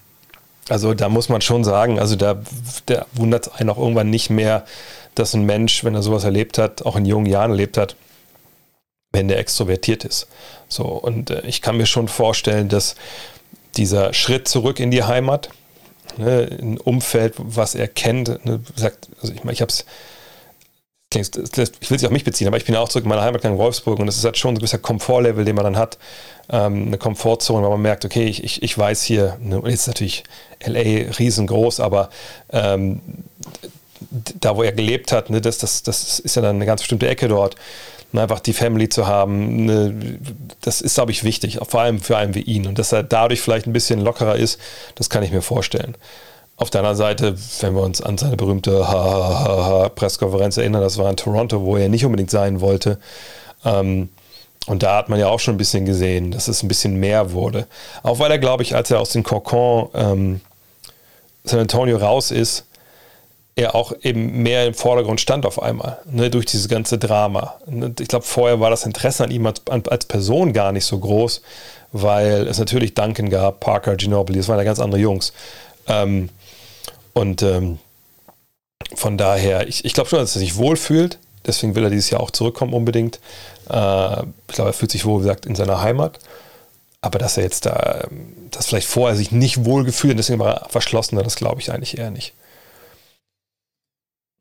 Also 0.67 0.93
da 0.93 1.09
muss 1.09 1.29
man 1.29 1.41
schon 1.41 1.63
sagen, 1.63 1.99
also 1.99 2.15
da, 2.15 2.41
da 2.87 3.05
wundert 3.13 3.47
es 3.47 3.53
einen 3.53 3.69
auch 3.69 3.77
irgendwann 3.77 4.09
nicht 4.09 4.29
mehr, 4.29 4.65
dass 5.13 5.33
ein 5.33 5.45
Mensch, 5.45 5.83
wenn 5.83 5.95
er 5.95 6.03
sowas 6.03 6.23
erlebt 6.23 6.57
hat, 6.57 6.85
auch 6.85 6.95
in 6.95 7.05
jungen 7.05 7.27
Jahren 7.27 7.51
erlebt 7.51 7.77
hat, 7.77 7.95
wenn 9.13 9.27
der 9.27 9.39
extrovertiert 9.39 10.03
ist. 10.03 10.27
So, 10.67 10.83
und 10.83 11.29
äh, 11.29 11.41
ich 11.45 11.61
kann 11.61 11.77
mir 11.77 11.85
schon 11.85 12.07
vorstellen, 12.07 12.67
dass 12.67 12.95
dieser 13.77 14.13
Schritt 14.13 14.47
zurück 14.47 14.79
in 14.79 14.91
die 14.91 15.03
Heimat, 15.03 15.49
ne, 16.17 16.47
ein 16.61 16.77
Umfeld, 16.77 17.33
was 17.37 17.75
er 17.75 17.87
kennt. 17.87 18.45
Ne, 18.45 18.61
sagt, 18.75 19.09
also 19.21 19.33
ich 19.33 19.43
meine, 19.43 19.53
ich 19.53 19.61
habe 19.61 19.71
es 19.71 19.85
ich 21.17 21.89
will 21.89 21.99
sich 21.99 22.05
auf 22.05 22.11
mich 22.11 22.23
beziehen, 22.23 22.47
aber 22.47 22.57
ich 22.57 22.65
bin 22.65 22.75
auch 22.75 22.89
zurück 22.89 23.05
in 23.05 23.09
meiner 23.09 23.21
Heimat 23.21 23.43
in 23.45 23.57
Wolfsburg 23.57 23.99
und 23.99 24.07
das 24.07 24.17
ist 24.17 24.25
halt 24.25 24.37
schon 24.37 24.53
ein 24.53 24.57
gewisser 24.57 24.79
Komfortlevel, 24.79 25.45
den 25.45 25.55
man 25.55 25.63
dann 25.63 25.77
hat. 25.77 25.97
Ähm, 26.49 26.87
eine 26.87 26.97
Komfortzone, 26.97 27.63
weil 27.63 27.71
man 27.71 27.81
merkt, 27.81 28.05
okay, 28.05 28.25
ich, 28.25 28.43
ich, 28.43 28.63
ich 28.63 28.77
weiß 28.77 29.01
hier, 29.03 29.37
ne, 29.41 29.61
jetzt 29.65 29.81
ist 29.81 29.87
natürlich 29.87 30.23
LA 30.65 31.11
riesengroß, 31.17 31.79
aber 31.79 32.09
ähm, 32.51 32.99
da, 34.09 34.55
wo 34.55 34.63
er 34.63 34.71
gelebt 34.71 35.11
hat, 35.11 35.29
ne, 35.29 35.41
das, 35.41 35.57
das, 35.57 35.83
das 35.83 36.19
ist 36.19 36.35
ja 36.35 36.41
dann 36.41 36.57
eine 36.57 36.65
ganz 36.65 36.81
bestimmte 36.81 37.07
Ecke 37.07 37.27
dort. 37.27 37.55
Und 38.13 38.19
einfach 38.19 38.39
die 38.39 38.53
Family 38.53 38.87
zu 38.89 39.07
haben, 39.07 39.65
ne, 39.65 40.19
das 40.61 40.81
ist, 40.81 40.95
glaube 40.95 41.11
ich, 41.11 41.23
wichtig, 41.23 41.59
vor 41.67 41.81
allem 41.81 41.99
für 41.99 42.17
einen 42.17 42.33
wie 42.33 42.41
ihn. 42.41 42.67
Und 42.67 42.79
dass 42.79 42.91
er 42.91 43.03
dadurch 43.03 43.41
vielleicht 43.41 43.67
ein 43.67 43.73
bisschen 43.73 43.99
lockerer 43.99 44.35
ist, 44.35 44.59
das 44.95 45.09
kann 45.09 45.23
ich 45.23 45.31
mir 45.31 45.41
vorstellen. 45.41 45.95
Auf 46.57 46.69
der 46.69 46.79
anderen 46.79 46.95
Seite, 46.95 47.35
wenn 47.59 47.75
wir 47.75 47.81
uns 47.81 48.01
an 48.01 48.17
seine 48.17 48.37
berühmte 48.37 48.71
Presskonferenz 49.95 50.55
erinnern, 50.55 50.81
das 50.81 50.97
war 50.97 51.09
in 51.09 51.17
Toronto, 51.17 51.61
wo 51.61 51.75
er 51.75 51.89
nicht 51.89 52.05
unbedingt 52.05 52.31
sein 52.31 52.61
wollte. 52.61 52.97
Ähm, 53.65 54.09
und 54.67 54.81
da 54.81 54.97
hat 54.97 55.09
man 55.09 55.19
ja 55.19 55.27
auch 55.27 55.39
schon 55.39 55.55
ein 55.55 55.57
bisschen 55.57 55.85
gesehen, 55.85 56.31
dass 56.31 56.47
es 56.47 56.63
ein 56.63 56.67
bisschen 56.67 56.95
mehr 56.95 57.33
wurde. 57.33 57.67
Auch 58.03 58.19
weil 58.19 58.31
er, 58.31 58.39
glaube 58.39 58.63
ich, 58.63 58.75
als 58.75 58.89
er 58.89 58.99
aus 58.99 59.11
dem 59.11 59.23
Kokon 59.23 59.89
ähm, 59.93 60.41
San 61.43 61.59
Antonio 61.59 61.97
raus 61.97 62.31
ist, 62.31 62.65
er 63.55 63.73
auch 63.73 63.93
eben 64.01 64.43
mehr 64.43 64.65
im 64.65 64.73
Vordergrund 64.73 65.21
stand 65.21 65.45
auf 65.45 65.61
einmal, 65.61 65.99
ne, 66.05 66.29
durch 66.29 66.45
dieses 66.45 66.67
ganze 66.67 66.97
Drama. 66.97 67.55
Ich 67.99 68.09
glaube, 68.09 68.25
vorher 68.25 68.59
war 68.59 68.69
das 68.69 68.85
Interesse 68.85 69.23
an 69.23 69.31
ihm 69.31 69.45
als, 69.45 69.61
als, 69.69 70.05
Person 70.05 70.51
gar 70.51 70.73
nicht 70.73 70.85
so 70.85 70.99
groß, 70.99 71.41
weil 71.93 72.47
es 72.47 72.59
natürlich 72.59 72.93
Duncan 72.95 73.29
gab, 73.29 73.61
Parker, 73.61 73.95
Ginobili, 73.95 74.39
das 74.39 74.49
waren 74.49 74.57
ja 74.57 74.65
ganz 74.65 74.79
andere 74.79 74.99
Jungs. 74.99 75.31
Ähm, 75.87 76.29
und 77.13 77.43
ähm, 77.43 77.79
von 78.93 79.17
daher, 79.17 79.67
ich, 79.67 79.85
ich 79.85 79.93
glaube 79.93 80.09
schon, 80.09 80.19
dass 80.19 80.35
er 80.35 80.39
sich 80.39 80.57
wohlfühlt, 80.57 81.17
deswegen 81.45 81.75
will 81.75 81.85
er 81.85 81.89
dieses 81.89 82.09
Jahr 82.09 82.19
auch 82.19 82.31
zurückkommen 82.31 82.73
unbedingt. 82.73 83.21
Äh, 83.69 84.23
ich 84.49 84.55
glaube, 84.55 84.71
er 84.71 84.73
fühlt 84.73 84.91
sich 84.91 85.05
wohl, 85.05 85.19
wie 85.21 85.27
gesagt, 85.27 85.45
in 85.45 85.55
seiner 85.55 85.81
Heimat. 85.81 86.19
Aber 86.99 87.19
dass 87.19 87.37
er 87.37 87.43
jetzt 87.43 87.67
da, 87.67 88.05
dass 88.51 88.65
vielleicht 88.65 88.87
vorher 88.87 89.15
sich 89.15 89.31
nicht 89.31 89.63
wohlgefühlt 89.63 90.11
und 90.11 90.17
deswegen 90.17 90.39
war 90.39 90.55
er 90.55 90.69
verschlossener, 90.69 91.23
das 91.23 91.35
glaube 91.35 91.61
ich 91.61 91.71
eigentlich 91.71 91.99
eher 91.99 92.09
nicht. 92.09 92.33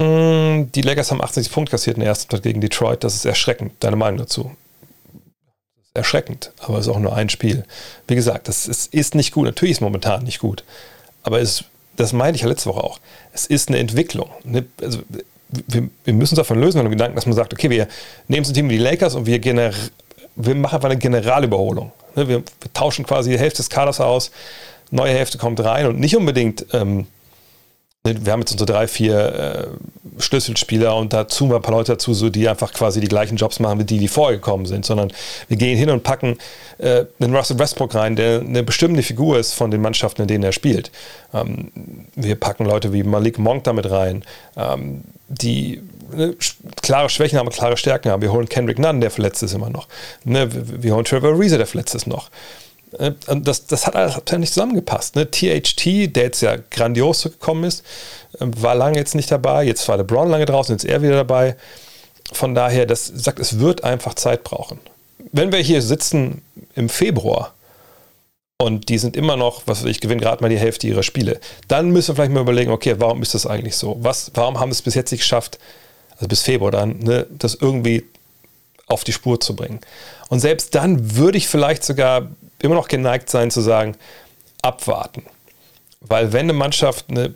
Mm, 0.01 0.71
die 0.75 0.83
Lakers 0.83 1.11
haben 1.11 1.23
80 1.23 1.51
Punkte 1.51 1.71
kassiert 1.73 1.97
in 1.97 2.01
der 2.01 2.09
ersten 2.09 2.29
Part 2.29 2.43
gegen 2.43 2.61
Detroit. 2.61 3.05
Das 3.05 3.15
ist 3.15 3.25
erschreckend. 3.25 3.73
Deine 3.81 3.97
Meinung 3.97 4.19
dazu? 4.19 4.51
erschreckend, 5.95 6.51
aber 6.59 6.79
es 6.79 6.87
ist 6.87 6.93
auch 6.93 6.99
nur 6.99 7.15
ein 7.15 7.29
Spiel. 7.29 7.65
Wie 8.09 8.17
gesagt, 8.17 8.49
das 8.49 8.67
ist, 8.67 8.93
ist 8.93 9.15
nicht 9.15 9.33
gut. 9.33 9.45
Natürlich 9.45 9.73
ist 9.73 9.77
es 9.79 9.81
momentan 9.81 10.25
nicht 10.25 10.41
gut. 10.41 10.65
Aber 11.23 11.41
es, 11.41 11.65
das 11.97 12.13
meinte 12.13 12.37
ich 12.37 12.43
ja 12.43 12.49
letzte 12.49 12.69
Woche 12.69 12.83
auch. 12.83 12.99
Es 13.33 13.47
ist 13.47 13.69
eine 13.69 13.79
Entwicklung. 13.79 14.29
Eine, 14.45 14.67
also 14.83 14.99
wir, 15.49 15.89
wir, 16.05 16.15
müssen 16.15 16.35
uns 16.35 16.39
davon 16.39 16.61
lösen, 16.61 16.79
mit 16.79 16.87
dem 16.87 16.91
Gedanken, 16.91 17.15
dass 17.15 17.27
man 17.27 17.37
sagt, 17.37 17.53
okay, 17.53 17.71
wir 17.71 17.87
nehmen 18.27 18.45
so 18.45 18.51
ein 18.51 18.55
Team 18.55 18.69
wie 18.69 18.77
die 18.77 18.83
Lakers 18.83 19.15
und 19.15 19.27
wir, 19.27 19.39
gener 19.39 19.71
wir 20.35 20.57
machen 20.57 20.75
einfach 20.75 20.91
eine 20.91 20.99
Generalüberholung. 20.99 21.93
Ne, 22.17 22.29
wir, 22.29 22.39
wir, 22.39 22.73
tauschen 22.73 23.07
quasi 23.07 23.31
die 23.31 23.39
Hälfte 23.39 23.59
des 23.59 23.71
Kaders 23.71 24.01
aus, 24.01 24.33
neue 24.91 25.13
Hälfte 25.13 25.39
kommt 25.39 25.61
rein 25.63 25.87
und 25.87 26.01
nicht 26.01 26.17
unbedingt 26.17 26.67
ähm, 26.73 27.07
wir 28.07 28.33
haben 28.33 28.41
jetzt 28.41 28.53
unsere 28.53 28.71
drei, 28.71 28.87
vier 28.87 29.19
äh, 30.19 30.21
Schlüsselspieler 30.23 30.95
und 30.95 31.15
dazu 31.15 31.47
mal 31.47 31.57
ein 31.57 31.63
paar 31.63 31.75
Leute 31.75 31.93
dazu, 31.93 32.13
so, 32.13 32.29
die 32.29 32.47
einfach 32.47 32.75
quasi 32.75 33.01
die 33.01 33.09
gleichen 33.09 33.37
Jobs 33.37 33.61
machen 33.61 33.79
wie 33.79 33.85
die, 33.85 33.99
die 33.99 34.09
vorher 34.09 34.37
gekommen 34.37 34.67
sind, 34.67 34.85
sondern 34.85 35.11
wir 35.49 35.57
gehen 35.57 35.79
hin 35.79 35.89
und 35.89 36.03
packen 36.03 36.37
äh, 36.77 37.07
einen 37.19 37.35
Russell 37.35 37.59
Westbrook 37.59 37.95
rein, 37.95 38.15
der 38.15 38.41
eine 38.41 38.63
bestimmte 38.63 39.03
Figur 39.03 39.39
ist 39.39 39.55
von 39.55 39.71
den 39.71 39.81
Mannschaften, 39.81 40.21
in 40.21 40.29
denen 40.29 40.45
er 40.45 40.53
spielt. 40.53 40.91
Ähm, 41.33 41.71
wir 42.15 42.35
packen 42.37 42.67
Leute 42.67 42.93
wie 42.93 43.03
Malik 43.05 43.39
Monk 43.39 43.65
damit 43.65 43.91
rein, 43.91 44.23
ähm, 44.59 45.05
die 45.29 45.81
ne, 46.15 46.37
klare 46.83 47.09
Schwächen 47.09 47.39
haben, 47.39 47.49
klare 47.49 47.79
Stärken 47.79 48.11
haben. 48.11 48.21
Wir 48.21 48.33
holen 48.33 48.51
Kendrick 48.51 48.79
Nunn, 48.79 49.01
der 49.01 49.11
verletzt 49.11 49.43
ist 49.43 49.55
immer 49.55 49.71
noch. 49.71 49.89
Ne, 50.25 50.53
wir, 50.53 50.83
wir 50.83 50.95
holen 50.95 51.07
Trevor 51.07 51.39
Reeser, 51.39 51.57
der 51.57 51.67
verletzt 51.67 51.95
ist 51.95 52.07
noch. 52.07 52.29
Äh, 52.99 53.13
das, 53.27 53.67
das 53.67 53.87
hat 53.87 53.97
alles 53.97 54.17
nicht 54.39 54.53
zusammengepasst. 54.53 55.17
Ne? 55.17 55.31
THT, 55.31 56.15
der 56.15 56.25
jetzt 56.25 56.41
ja 56.41 56.57
grandios 56.71 57.23
gekommen 57.23 57.65
ist, 57.65 57.85
ähm, 58.41 58.51
war 58.61 58.75
lange 58.75 58.99
jetzt 58.99 59.15
nicht 59.15 59.31
dabei. 59.31 59.65
Jetzt 59.65 59.87
war 59.89 59.97
LeBron 59.97 60.29
lange 60.29 60.47
draußen, 60.47 60.75
jetzt 60.75 60.85
er 60.85 61.03
wieder 61.03 61.17
dabei. 61.17 61.57
Von 62.33 62.55
daher, 62.55 62.87
das 62.87 63.07
sagt, 63.07 63.39
es 63.39 63.59
wird 63.59 63.85
einfach 63.85 64.15
Zeit 64.15 64.45
brauchen. 64.45 64.81
Wenn 65.33 65.53
wir 65.53 65.59
hier 65.59 65.83
sitzen 65.83 66.43
im 66.75 66.89
Februar 66.89 67.55
und 68.59 68.89
die 68.89 68.99
sind 68.99 69.17
immer 69.17 69.37
noch, 69.37 69.63
was 69.67 69.85
ich 69.85 70.01
gewinne 70.01 70.21
gerade 70.21 70.43
mal 70.43 70.49
die 70.49 70.59
Hälfte 70.59 70.87
ihrer 70.87 71.03
Spiele, 71.03 71.41
dann 71.69 71.91
müssen 71.91 72.09
wir 72.09 72.15
vielleicht 72.17 72.33
mal 72.33 72.41
überlegen, 72.41 72.71
okay, 72.71 72.95
warum 72.99 73.23
ist 73.23 73.35
das 73.35 73.47
eigentlich 73.47 73.77
so? 73.77 73.97
Was, 74.01 74.31
warum 74.35 74.59
haben 74.59 74.71
wir 74.71 74.75
es 74.75 74.83
bis 74.83 74.95
jetzt 74.95 75.11
nicht 75.11 75.21
geschafft, 75.21 75.59
also 76.13 76.29
bis 76.29 76.43
Februar 76.43 76.71
dann, 76.71 76.99
ne, 76.99 77.27
das 77.31 77.55
irgendwie 77.55 78.05
auf 78.87 79.05
die 79.05 79.13
Spur 79.13 79.41
zu 79.41 79.55
bringen? 79.57 79.81
Und 80.35 80.41
selbst 80.41 80.75
dann 80.75 81.15
würde 81.15 81.39
ich 81.39 81.47
vielleicht 81.47 81.85
sogar 81.85 82.27
immer 82.59 82.75
noch 82.75 82.89
geneigt 82.89 83.31
sein 83.31 83.53
zu 83.53 83.61
sagen, 83.61 83.95
abwarten. 84.63 85.23
Weil 86.01 86.33
wenn 86.33 86.47
eine 86.47 86.55
Mannschaft 86.55 87.09
eine, 87.09 87.35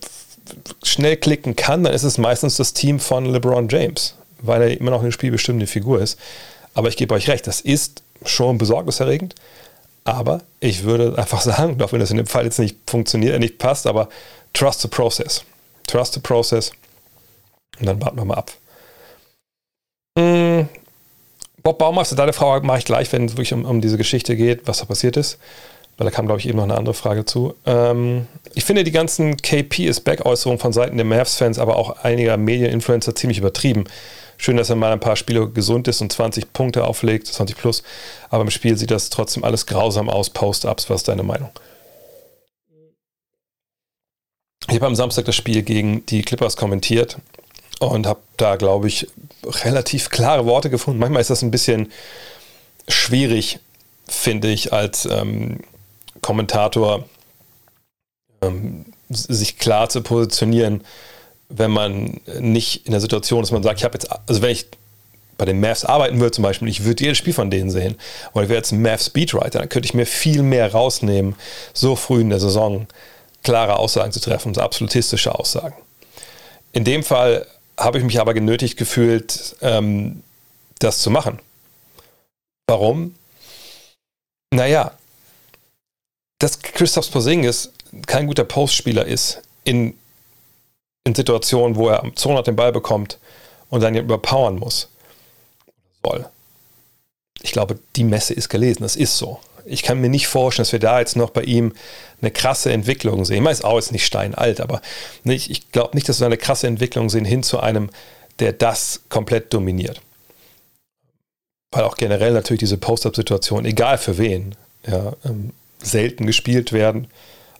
schnell 0.82 1.16
klicken 1.16 1.54
kann, 1.54 1.84
dann 1.84 1.94
ist 1.94 2.02
es 2.02 2.18
meistens 2.18 2.56
das 2.56 2.72
Team 2.72 2.98
von 2.98 3.24
LeBron 3.24 3.68
James, 3.68 4.16
weil 4.40 4.62
er 4.62 4.80
immer 4.80 4.90
noch 4.90 5.02
eine 5.02 5.12
spielbestimmende 5.12 5.68
Figur 5.68 6.02
ist. 6.02 6.18
Aber 6.74 6.88
ich 6.88 6.96
gebe 6.96 7.14
euch 7.14 7.28
recht, 7.28 7.46
das 7.46 7.60
ist 7.60 8.02
schon 8.26 8.58
besorgniserregend. 8.58 9.36
Aber 10.02 10.40
ich 10.58 10.82
würde 10.82 11.16
einfach 11.16 11.40
sagen, 11.42 11.80
auch 11.80 11.92
wenn 11.92 12.00
das 12.00 12.10
in 12.10 12.16
dem 12.16 12.26
Fall 12.26 12.46
jetzt 12.46 12.58
nicht 12.58 12.78
funktioniert, 12.90 13.38
nicht 13.38 13.58
passt, 13.58 13.86
aber 13.86 14.08
trust 14.54 14.80
the 14.80 14.88
process. 14.88 15.44
Trust 15.86 16.14
the 16.14 16.20
process. 16.20 16.72
Und 17.78 17.86
dann 17.86 18.02
warten 18.02 18.16
wir 18.16 18.24
mal 18.24 18.38
ab. 18.38 18.50
Bob 21.68 21.76
Baumeister, 21.76 22.16
deine 22.16 22.32
Frage 22.32 22.66
mache 22.66 22.78
ich 22.78 22.86
gleich, 22.86 23.12
wenn 23.12 23.26
es 23.26 23.32
wirklich 23.32 23.52
um, 23.52 23.66
um, 23.66 23.82
diese 23.82 23.98
Geschichte 23.98 24.36
geht, 24.36 24.62
was 24.64 24.78
da 24.78 24.86
passiert 24.86 25.18
ist. 25.18 25.36
Weil 25.98 26.06
da 26.06 26.10
kam, 26.10 26.24
glaube 26.24 26.40
ich, 26.40 26.48
eben 26.48 26.56
noch 26.56 26.64
eine 26.64 26.78
andere 26.78 26.94
Frage 26.94 27.26
zu. 27.26 27.56
Ähm, 27.66 28.26
ich 28.54 28.64
finde 28.64 28.84
die 28.84 28.90
ganzen 28.90 29.36
KP 29.36 29.84
is 29.84 30.00
Back-Äußerungen 30.00 30.58
von 30.58 30.72
Seiten 30.72 30.96
der 30.96 31.04
Mavs-Fans, 31.04 31.58
aber 31.58 31.76
auch 31.76 32.02
einiger 32.04 32.38
Medieninfluencer 32.38 33.14
ziemlich 33.14 33.36
übertrieben. 33.36 33.84
Schön, 34.38 34.56
dass 34.56 34.70
er 34.70 34.76
mal 34.76 34.92
ein 34.92 35.00
paar 35.00 35.16
Spiele 35.16 35.46
gesund 35.50 35.88
ist 35.88 36.00
und 36.00 36.10
20 36.10 36.54
Punkte 36.54 36.86
auflegt, 36.86 37.26
20 37.26 37.58
plus. 37.58 37.82
Aber 38.30 38.44
im 38.44 38.50
Spiel 38.50 38.78
sieht 38.78 38.90
das 38.90 39.10
trotzdem 39.10 39.44
alles 39.44 39.66
grausam 39.66 40.08
aus. 40.08 40.30
Post-Ups, 40.30 40.88
was 40.88 41.02
ist 41.02 41.08
deine 41.08 41.22
Meinung? 41.22 41.50
Ich 44.68 44.74
habe 44.76 44.86
am 44.86 44.94
Samstag 44.94 45.26
das 45.26 45.36
Spiel 45.36 45.62
gegen 45.62 46.06
die 46.06 46.22
Clippers 46.22 46.56
kommentiert 46.56 47.18
und 47.78 48.06
habe 48.06 48.20
da, 48.36 48.56
glaube 48.56 48.88
ich, 48.88 49.08
relativ 49.44 50.10
klare 50.10 50.46
Worte 50.46 50.70
gefunden. 50.70 50.98
Manchmal 50.98 51.20
ist 51.20 51.30
das 51.30 51.42
ein 51.42 51.50
bisschen 51.50 51.92
schwierig, 52.88 53.60
finde 54.06 54.48
ich, 54.48 54.72
als 54.72 55.06
ähm, 55.06 55.60
Kommentator 56.22 57.04
ähm, 58.42 58.86
sich 59.10 59.58
klar 59.58 59.88
zu 59.88 60.02
positionieren, 60.02 60.82
wenn 61.48 61.70
man 61.70 62.20
nicht 62.40 62.86
in 62.86 62.92
der 62.92 63.00
Situation 63.00 63.42
ist, 63.42 63.52
man 63.52 63.62
sagt, 63.62 63.78
ich 63.78 63.84
habe 63.84 63.94
jetzt, 63.94 64.08
also 64.26 64.42
wenn 64.42 64.50
ich 64.50 64.66
bei 65.38 65.44
den 65.44 65.60
Mavs 65.60 65.84
arbeiten 65.84 66.20
würde 66.20 66.32
zum 66.32 66.42
Beispiel, 66.42 66.68
ich 66.68 66.84
würde 66.84 67.04
jedes 67.04 67.16
Spiel 67.16 67.32
von 67.32 67.50
denen 67.50 67.70
sehen 67.70 67.96
und 68.32 68.42
ich 68.42 68.48
wäre 68.48 68.58
jetzt 68.58 68.72
ein 68.72 68.82
Mavs 68.82 69.06
Speedwriter, 69.06 69.60
dann 69.60 69.68
könnte 69.68 69.86
ich 69.86 69.94
mir 69.94 70.04
viel 70.04 70.42
mehr 70.42 70.72
rausnehmen, 70.72 71.36
so 71.72 71.96
früh 71.96 72.20
in 72.20 72.30
der 72.30 72.40
Saison 72.40 72.86
klare 73.44 73.76
Aussagen 73.76 74.12
zu 74.12 74.20
treffen, 74.20 74.52
so 74.52 74.60
absolutistische 74.60 75.34
Aussagen. 75.34 75.76
In 76.72 76.84
dem 76.84 77.02
Fall 77.02 77.46
habe 77.78 77.98
ich 77.98 78.04
mich 78.04 78.20
aber 78.20 78.34
genötigt 78.34 78.76
gefühlt, 78.76 79.56
ähm, 79.60 80.22
das 80.78 80.98
zu 80.98 81.10
machen. 81.10 81.38
Warum? 82.66 83.14
Naja, 84.52 84.92
dass 86.38 86.60
Christoph 86.60 87.10
Porzingis 87.10 87.72
kein 88.06 88.26
guter 88.26 88.44
Postspieler 88.44 89.06
ist 89.06 89.42
in, 89.64 89.98
in 91.04 91.14
Situationen, 91.14 91.76
wo 91.76 91.88
er 91.88 92.02
am 92.02 92.14
Zonat 92.16 92.46
den 92.46 92.56
Ball 92.56 92.72
bekommt 92.72 93.18
und 93.70 93.80
dann 93.80 93.94
überpowern 93.94 94.58
muss. 94.58 94.88
Soll. 96.04 96.28
Ich 97.42 97.52
glaube, 97.52 97.78
die 97.96 98.04
Messe 98.04 98.34
ist 98.34 98.48
gelesen. 98.48 98.82
Das 98.82 98.96
ist 98.96 99.16
so. 99.16 99.40
Ich 99.68 99.82
kann 99.82 100.00
mir 100.00 100.08
nicht 100.08 100.28
vorstellen, 100.28 100.64
dass 100.64 100.72
wir 100.72 100.78
da 100.78 100.98
jetzt 100.98 101.16
noch 101.16 101.30
bei 101.30 101.42
ihm 101.42 101.72
eine 102.20 102.30
krasse 102.30 102.72
Entwicklung 102.72 103.24
sehen. 103.24 103.36
Ich 103.36 103.42
meine, 103.42 103.52
ist 103.52 103.64
auch 103.64 103.76
jetzt 103.76 103.92
nicht 103.92 104.06
steinalt, 104.06 104.60
aber 104.60 104.80
nicht, 105.24 105.50
ich 105.50 105.70
glaube 105.70 105.94
nicht, 105.94 106.08
dass 106.08 106.20
wir 106.20 106.26
eine 106.26 106.36
krasse 106.36 106.66
Entwicklung 106.66 107.10
sehen 107.10 107.24
hin 107.24 107.42
zu 107.42 107.60
einem, 107.60 107.90
der 108.38 108.52
das 108.52 109.02
komplett 109.08 109.52
dominiert. 109.52 110.00
Weil 111.70 111.84
auch 111.84 111.96
generell 111.96 112.32
natürlich 112.32 112.60
diese 112.60 112.78
Post-Up-Situationen, 112.78 113.66
egal 113.66 113.98
für 113.98 114.18
wen, 114.18 114.54
ja, 114.86 115.12
ähm, 115.24 115.52
selten 115.82 116.26
gespielt 116.26 116.72
werden. 116.72 117.08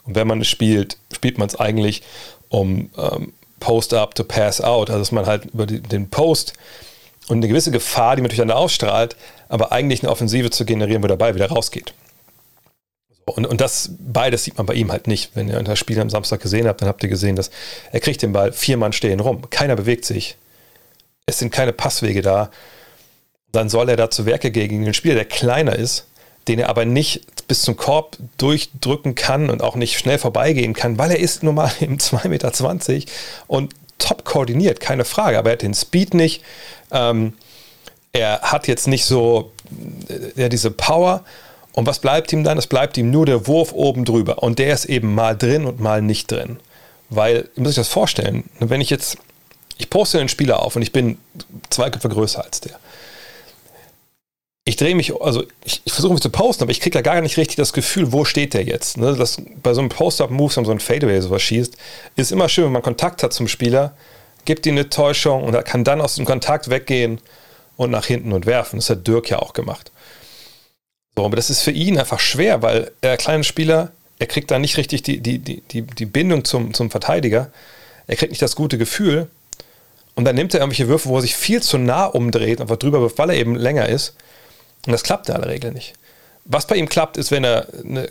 Und 0.05 0.15
wenn 0.15 0.27
man 0.27 0.41
es 0.41 0.49
spielt, 0.49 0.97
spielt 1.12 1.38
man 1.38 1.49
es 1.49 1.57
eigentlich 1.57 2.03
um 2.49 2.91
ähm, 2.97 3.33
Post-Up 3.61 4.15
to 4.15 4.25
Pass-Out, 4.25 4.91
also 4.91 5.00
dass 5.00 5.12
man 5.12 5.27
halt 5.27 5.47
über 5.47 5.67
die, 5.67 5.81
den 5.81 6.09
Post 6.09 6.55
und 7.28 7.38
eine 7.38 7.49
gewisse 7.49 7.70
Gefahr, 7.70 8.16
die 8.16 8.23
man 8.23 8.30
natürlich 8.30 8.49
dann 8.49 8.56
ausstrahlt, 8.56 9.16
aber 9.49 9.73
eigentlich 9.73 10.02
eine 10.02 10.11
Offensive 10.11 10.50
zu 10.50 10.64
generieren, 10.64 11.02
wo 11.02 11.06
der 11.06 11.16
Ball 11.16 11.35
wieder 11.35 11.49
rausgeht. 11.49 11.94
Und, 13.26 13.47
und 13.47 13.61
das 13.61 13.90
beides 13.99 14.44
sieht 14.44 14.56
man 14.56 14.66
bei 14.66 14.75
ihm 14.75 14.90
halt 14.90 15.06
nicht. 15.06 15.32
Wenn 15.35 15.49
ihr 15.49 15.62
das 15.62 15.78
Spiel 15.78 16.00
am 16.00 16.11
Samstag 16.11 16.40
gesehen 16.40 16.66
habt, 16.66 16.80
dann 16.80 16.88
habt 16.88 17.02
ihr 17.02 17.08
gesehen, 17.08 17.37
dass 17.37 17.50
er 17.92 18.00
kriegt 18.00 18.23
den 18.23 18.32
Ball, 18.32 18.52
vier 18.52 18.76
Mann 18.76 18.92
stehen 18.92 19.20
rum, 19.20 19.50
keiner 19.50 19.76
bewegt 19.76 20.04
sich. 20.04 20.37
Es 21.26 21.38
sind 21.38 21.52
keine 21.52 21.73
Passwege 21.75 22.23
da. 22.23 22.50
Dann 23.52 23.68
soll 23.68 23.90
er 23.90 23.97
da 23.97 24.11
zu 24.11 24.25
Werke 24.26 24.50
gehen 24.50 24.68
gegen 24.68 24.85
den 24.85 24.94
Spieler, 24.94 25.14
der 25.14 25.25
kleiner 25.26 25.76
ist, 25.76 26.06
den 26.49 26.58
er 26.58 26.68
aber 26.70 26.85
nicht 26.85 27.47
bis 27.47 27.62
zum 27.62 27.76
Korb 27.76 28.16
durchdrücken 28.38 29.14
kann 29.14 29.50
und 29.50 29.62
auch 29.62 29.75
nicht 29.75 29.99
schnell 29.99 30.18
vorbeigehen 30.18 30.75
kann, 30.75 30.99
weil 30.99 31.11
er 31.11 31.18
ist 31.18 31.42
nun 31.42 31.54
mal 31.54 31.70
im 31.80 31.99
2,20 31.99 32.28
Meter 32.28 33.06
und 33.47 33.75
top 33.99 34.25
koordiniert, 34.25 34.81
keine 34.81 35.05
Frage. 35.05 35.38
Aber 35.38 35.50
er 35.50 35.52
hat 35.55 35.62
den 35.62 35.75
Speed 35.75 36.14
nicht. 36.14 36.43
Ähm, 36.90 37.35
er 38.12 38.40
hat 38.43 38.67
jetzt 38.67 38.88
nicht 38.88 39.05
so 39.05 39.52
äh, 40.09 40.43
ja, 40.43 40.49
diese 40.49 40.71
Power. 40.71 41.25
Und 41.73 41.87
was 41.87 41.99
bleibt 41.99 42.33
ihm 42.33 42.43
dann? 42.43 42.59
Es 42.59 42.67
bleibt 42.67 42.97
ihm 42.97 43.11
nur 43.11 43.26
der 43.26 43.47
Wurf 43.47 43.73
oben 43.73 44.05
drüber. 44.05 44.43
Und 44.43 44.59
der 44.59 44.75
ist 44.75 44.87
eben 44.87 45.14
mal 45.14 45.37
drin 45.37 45.64
und 45.64 45.81
mal 45.81 46.02
nicht 46.02 46.31
drin. 46.31 46.59
Weil, 47.11 47.49
ihr 47.57 47.62
müsst 47.62 47.78
euch 47.78 47.87
das 47.87 47.88
vorstellen, 47.88 48.45
wenn 48.59 48.81
ich 48.81 48.90
jetzt, 48.90 49.19
ich 49.78 49.88
poste 49.88 50.19
einen 50.19 50.28
Spieler 50.28 50.62
auf 50.62 50.76
und 50.76 50.83
ich 50.83 50.93
bin 50.93 51.19
zwei 51.71 51.90
Köpfe 51.90 52.09
größer 52.09 52.45
als 52.45 52.61
der. 52.61 52.78
Ich 54.69 54.77
drehe 54.77 54.95
mich, 54.95 55.19
also 55.19 55.45
ich, 55.65 55.81
ich 55.87 55.93
versuche 55.95 56.13
mich 56.13 56.21
zu 56.21 56.29
posten, 56.29 56.63
aber 56.63 56.71
ich 56.71 56.81
kriege 56.81 56.93
da 56.93 57.01
gar 57.01 57.19
nicht 57.23 57.39
richtig 57.39 57.57
das 57.57 57.73
Gefühl, 57.73 58.13
wo 58.13 58.27
steht 58.27 58.53
der 58.53 58.65
jetzt. 58.65 58.99
Ne? 58.99 59.17
Das, 59.17 59.41
bei 59.63 59.73
so 59.73 59.81
einem 59.81 59.89
Post-Up-Move, 59.89 60.55
wenn 60.57 60.63
man 60.63 60.67
so 60.67 60.73
ein 60.73 60.81
Fadeaway 60.81 61.23
sowas 61.23 61.41
schießt, 61.41 61.75
ist 62.17 62.33
immer 62.33 62.51
schön, 62.51 62.67
wenn 62.67 62.73
man 62.73 62.83
Kontakt 62.83 63.23
hat 63.23 63.33
zum 63.33 63.49
Spieler, 63.49 63.95
gibt 64.45 64.67
ihm 64.67 64.75
eine 64.75 64.91
Täuschung 64.91 65.43
und 65.45 65.55
er 65.55 65.63
kann 65.63 65.85
dann 65.85 66.03
aus 66.03 66.17
dem 66.17 66.27
Kontakt 66.27 66.69
weggehen 66.69 67.19
und 67.79 67.91
nach 67.91 68.05
hinten 68.05 68.31
und 68.31 68.45
werfen. 68.45 68.77
Das 68.79 68.91
hat 68.91 69.07
Dirk 69.07 69.31
ja 69.31 69.39
auch 69.39 69.55
gemacht. 69.55 69.91
So, 71.17 71.25
aber 71.25 71.37
das 71.37 71.49
ist 71.49 71.63
für 71.63 71.71
ihn 71.71 71.99
einfach 71.99 72.21
schwer, 72.21 72.61
weil 72.61 72.91
er 73.01 73.17
kleine 73.17 73.45
Spieler, 73.45 73.93
er 74.19 74.27
kriegt 74.27 74.51
da 74.51 74.59
nicht 74.59 74.77
richtig 74.77 75.03
die, 75.03 75.21
die, 75.21 75.39
die, 75.39 75.63
die, 75.63 75.81
die 75.81 76.07
Bindung 76.07 76.45
zum, 76.45 76.75
zum 76.75 76.91
Verteidiger. 76.91 77.51
Er 78.07 78.17
kriegt 78.17 78.33
nicht 78.33 78.43
das 78.43 78.55
gute 78.55 78.77
Gefühl. 78.77 79.29
Und 80.15 80.27
dann 80.27 80.37
nimmt 80.37 80.53
er 80.53 80.61
irgendwelche 80.61 80.89
Würfe, 80.89 81.09
wo 81.09 81.17
er 81.17 81.23
sich 81.23 81.37
viel 81.37 81.63
zu 81.63 81.79
nah 81.79 82.05
umdreht, 82.05 82.61
einfach 82.61 82.77
drüber 82.77 83.01
wirft, 83.01 83.17
weil 83.17 83.31
er 83.31 83.37
eben 83.37 83.55
länger 83.55 83.89
ist. 83.89 84.15
Und 84.88 84.92
das 84.92 85.02
klappt 85.02 85.28
in 85.28 85.35
aller 85.35 85.49
Regel 85.49 85.71
nicht. 85.71 85.92
Was 86.47 86.66
bei 86.66 86.76
ihm 86.76 86.88
klappt, 86.88 87.18
ist, 87.18 87.30
wenn 87.30 87.45
er 87.45 87.66
eine, 87.85 88.11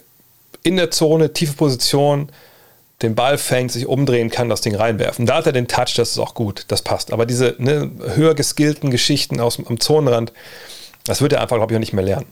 in 0.62 0.78
der 0.78 0.92
Zone, 0.92 1.34
tiefe 1.34 1.54
Position, 1.54 2.32
den 3.02 3.16
Ball 3.16 3.40
fängt, 3.40 3.72
sich 3.72 3.88
umdrehen 3.88 4.30
kann, 4.30 4.48
das 4.48 4.62
Ding 4.62 4.76
reinwerfen. 4.76 5.26
Da 5.26 5.38
hat 5.38 5.48
er 5.48 5.54
den 5.54 5.68
Touch, 5.68 5.96
das 5.96 6.12
ist 6.12 6.20
auch 6.20 6.36
gut, 6.36 6.66
das 6.68 6.84
passt. 6.84 7.12
Aber 7.12 7.26
diese 7.26 7.56
ne, 7.58 7.90
höher 8.14 8.36
geskillten 8.36 8.92
Geschichten 8.92 9.40
aus, 9.40 9.58
am 9.66 9.80
Zonenrand, 9.80 10.34
das 11.06 11.20
wird 11.20 11.34
er 11.34 11.42
einfach, 11.42 11.58
glaube 11.58 11.74
ich, 11.74 11.78
auch 11.78 11.80
nicht 11.80 11.94
mehr 11.94 12.06
lernen. 12.06 12.28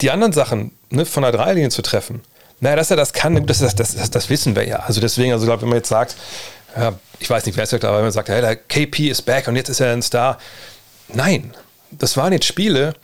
Die 0.00 0.10
anderen 0.10 0.32
Sachen, 0.32 0.70
ne, 0.88 1.04
von 1.04 1.22
der 1.22 1.32
Dreierlinie 1.32 1.68
zu 1.68 1.82
treffen, 1.82 2.22
naja, 2.60 2.76
dass 2.76 2.90
er 2.90 2.96
das 2.96 3.12
kann, 3.12 3.46
das, 3.46 3.58
das, 3.58 3.74
das, 3.74 4.10
das 4.10 4.30
wissen 4.30 4.56
wir 4.56 4.66
ja. 4.66 4.78
Also 4.78 5.02
deswegen, 5.02 5.34
also 5.34 5.44
glaube 5.44 5.60
wenn 5.60 5.68
man 5.68 5.76
jetzt 5.76 5.90
sagt, 5.90 6.16
ja, 6.74 6.98
ich 7.18 7.28
weiß 7.28 7.44
nicht, 7.44 7.56
wer 7.56 7.64
es 7.64 7.70
sagt, 7.70 7.84
aber 7.84 7.98
wenn 7.98 8.04
man 8.04 8.12
sagt, 8.12 8.30
hey, 8.30 8.40
der 8.40 8.56
KP 8.56 9.10
ist 9.10 9.22
back 9.22 9.48
und 9.48 9.56
jetzt 9.56 9.68
ist 9.68 9.80
er 9.80 9.92
ein 9.92 10.00
Star. 10.00 10.38
Nein, 11.08 11.52
das 11.90 12.16
waren 12.16 12.32
jetzt 12.32 12.46
Spiele, 12.46 12.94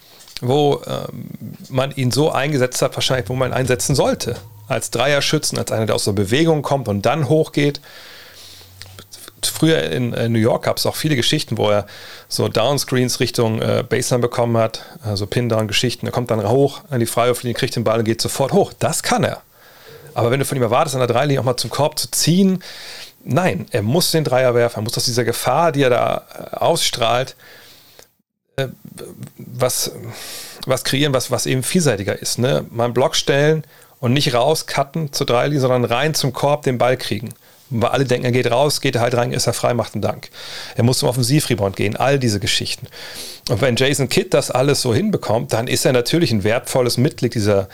wo 0.40 0.82
ähm, 0.86 1.30
man 1.68 1.92
ihn 1.92 2.10
so 2.10 2.30
eingesetzt 2.30 2.82
hat, 2.82 2.94
wahrscheinlich, 2.96 3.28
wo 3.28 3.34
man 3.34 3.50
ihn 3.50 3.54
einsetzen 3.54 3.94
sollte. 3.94 4.36
Als 4.68 4.90
Dreierschützen, 4.90 5.58
als 5.58 5.72
einer, 5.72 5.86
der 5.86 5.94
aus 5.94 6.04
der 6.04 6.12
Bewegung 6.12 6.62
kommt 6.62 6.88
und 6.88 7.02
dann 7.02 7.28
hochgeht. 7.28 7.80
Früher 9.42 9.82
in 9.90 10.14
äh, 10.14 10.28
New 10.28 10.38
York 10.38 10.64
gab 10.64 10.78
es 10.78 10.86
auch 10.86 10.96
viele 10.96 11.16
Geschichten, 11.16 11.58
wo 11.58 11.70
er 11.70 11.86
so 12.28 12.48
Downscreens 12.48 13.20
Richtung 13.20 13.60
äh, 13.60 13.84
Baseline 13.86 14.22
bekommen 14.22 14.56
hat, 14.56 14.84
also 15.02 15.26
Pin-Down-Geschichten. 15.26 16.06
Er 16.06 16.12
kommt 16.12 16.30
dann 16.30 16.46
hoch 16.48 16.80
an 16.90 17.00
die 17.00 17.06
Freiwurflinie, 17.06 17.54
kriegt 17.54 17.76
den 17.76 17.84
Ball 17.84 17.98
und 17.98 18.04
geht 18.04 18.20
sofort 18.20 18.52
hoch. 18.52 18.72
Das 18.78 19.02
kann 19.02 19.22
er. 19.22 19.42
Aber 20.14 20.30
wenn 20.30 20.38
du 20.38 20.46
von 20.46 20.56
ihm 20.56 20.62
erwartest, 20.62 20.94
an 20.94 21.00
der 21.00 21.08
Dreilinie 21.08 21.40
auch 21.40 21.44
mal 21.44 21.56
zum 21.56 21.70
Korb 21.70 21.98
zu 21.98 22.10
ziehen, 22.10 22.62
nein, 23.24 23.66
er 23.70 23.82
muss 23.82 24.12
den 24.12 24.24
Dreier 24.24 24.54
werfen, 24.54 24.80
er 24.80 24.82
muss 24.82 24.96
aus 24.96 25.04
dieser 25.04 25.24
Gefahr, 25.24 25.72
die 25.72 25.82
er 25.82 25.90
da 25.90 26.22
äh, 26.32 26.56
ausstrahlt, 26.56 27.36
äh, 28.56 28.68
was, 29.36 29.92
was 30.66 30.84
kreieren, 30.84 31.12
was, 31.12 31.30
was 31.30 31.46
eben 31.46 31.62
vielseitiger 31.62 32.20
ist. 32.20 32.38
Ne? 32.38 32.64
Mal 32.70 32.84
einen 32.84 32.94
Block 32.94 33.16
stellen 33.16 33.64
und 34.00 34.12
nicht 34.12 34.34
raus, 34.34 34.66
cutten 34.66 35.12
zur 35.12 35.26
Dreilinie, 35.26 35.60
sondern 35.60 35.84
rein 35.84 36.14
zum 36.14 36.32
Korb 36.32 36.62
den 36.62 36.78
Ball 36.78 36.96
kriegen. 36.96 37.30
Weil 37.70 37.90
alle 37.90 38.04
denken, 38.04 38.26
er 38.26 38.32
geht 38.32 38.50
raus, 38.50 38.80
geht 38.80 38.94
er 38.94 39.00
halt 39.00 39.14
rein, 39.14 39.32
ist 39.32 39.46
er 39.46 39.54
frei, 39.54 39.74
macht 39.74 39.94
einen 39.94 40.02
Dank. 40.02 40.28
Er 40.76 40.84
muss 40.84 40.98
zum 40.98 41.08
Offensivrebound 41.08 41.76
gehen, 41.76 41.96
all 41.96 42.18
diese 42.18 42.38
Geschichten. 42.38 42.86
Und 43.48 43.60
wenn 43.62 43.76
Jason 43.76 44.08
Kidd 44.08 44.28
das 44.30 44.50
alles 44.50 44.82
so 44.82 44.94
hinbekommt, 44.94 45.52
dann 45.52 45.66
ist 45.66 45.84
er 45.84 45.92
natürlich 45.92 46.30
ein 46.30 46.44
wertvolles 46.44 46.98
Mitglied 46.98 47.34
dieser, 47.34 47.68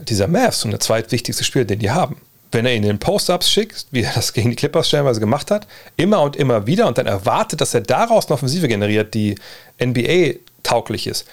dieser 0.00 0.26
Mavs 0.26 0.64
und 0.64 0.70
der 0.70 0.80
zweitwichtigste 0.80 1.44
Spieler, 1.44 1.66
den 1.66 1.78
die 1.78 1.90
haben. 1.90 2.20
Wenn 2.52 2.64
er 2.64 2.72
ihn 2.72 2.82
in 2.82 2.88
den 2.88 2.98
Post-Ups 2.98 3.50
schickt, 3.50 3.86
wie 3.90 4.02
er 4.02 4.12
das 4.14 4.32
gegen 4.32 4.50
die 4.50 4.56
Clippers 4.56 4.88
stellenweise 4.88 5.20
gemacht 5.20 5.50
hat, 5.50 5.66
immer 5.96 6.22
und 6.22 6.36
immer 6.36 6.66
wieder 6.66 6.86
und 6.86 6.98
dann 6.98 7.06
erwartet, 7.06 7.60
dass 7.60 7.74
er 7.74 7.80
daraus 7.80 8.26
eine 8.26 8.34
Offensive 8.34 8.68
generiert, 8.68 9.14
die 9.14 9.36
NBA-tauglich 9.82 11.06
ist, 11.06 11.26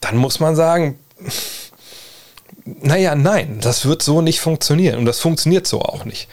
dann 0.00 0.16
muss 0.16 0.40
man 0.40 0.56
sagen, 0.56 0.98
naja, 2.64 3.14
nein, 3.14 3.58
das 3.60 3.86
wird 3.86 4.02
so 4.02 4.20
nicht 4.20 4.40
funktionieren 4.40 4.98
und 4.98 5.04
das 5.06 5.20
funktioniert 5.20 5.66
so 5.66 5.80
auch 5.80 6.04
nicht. 6.04 6.28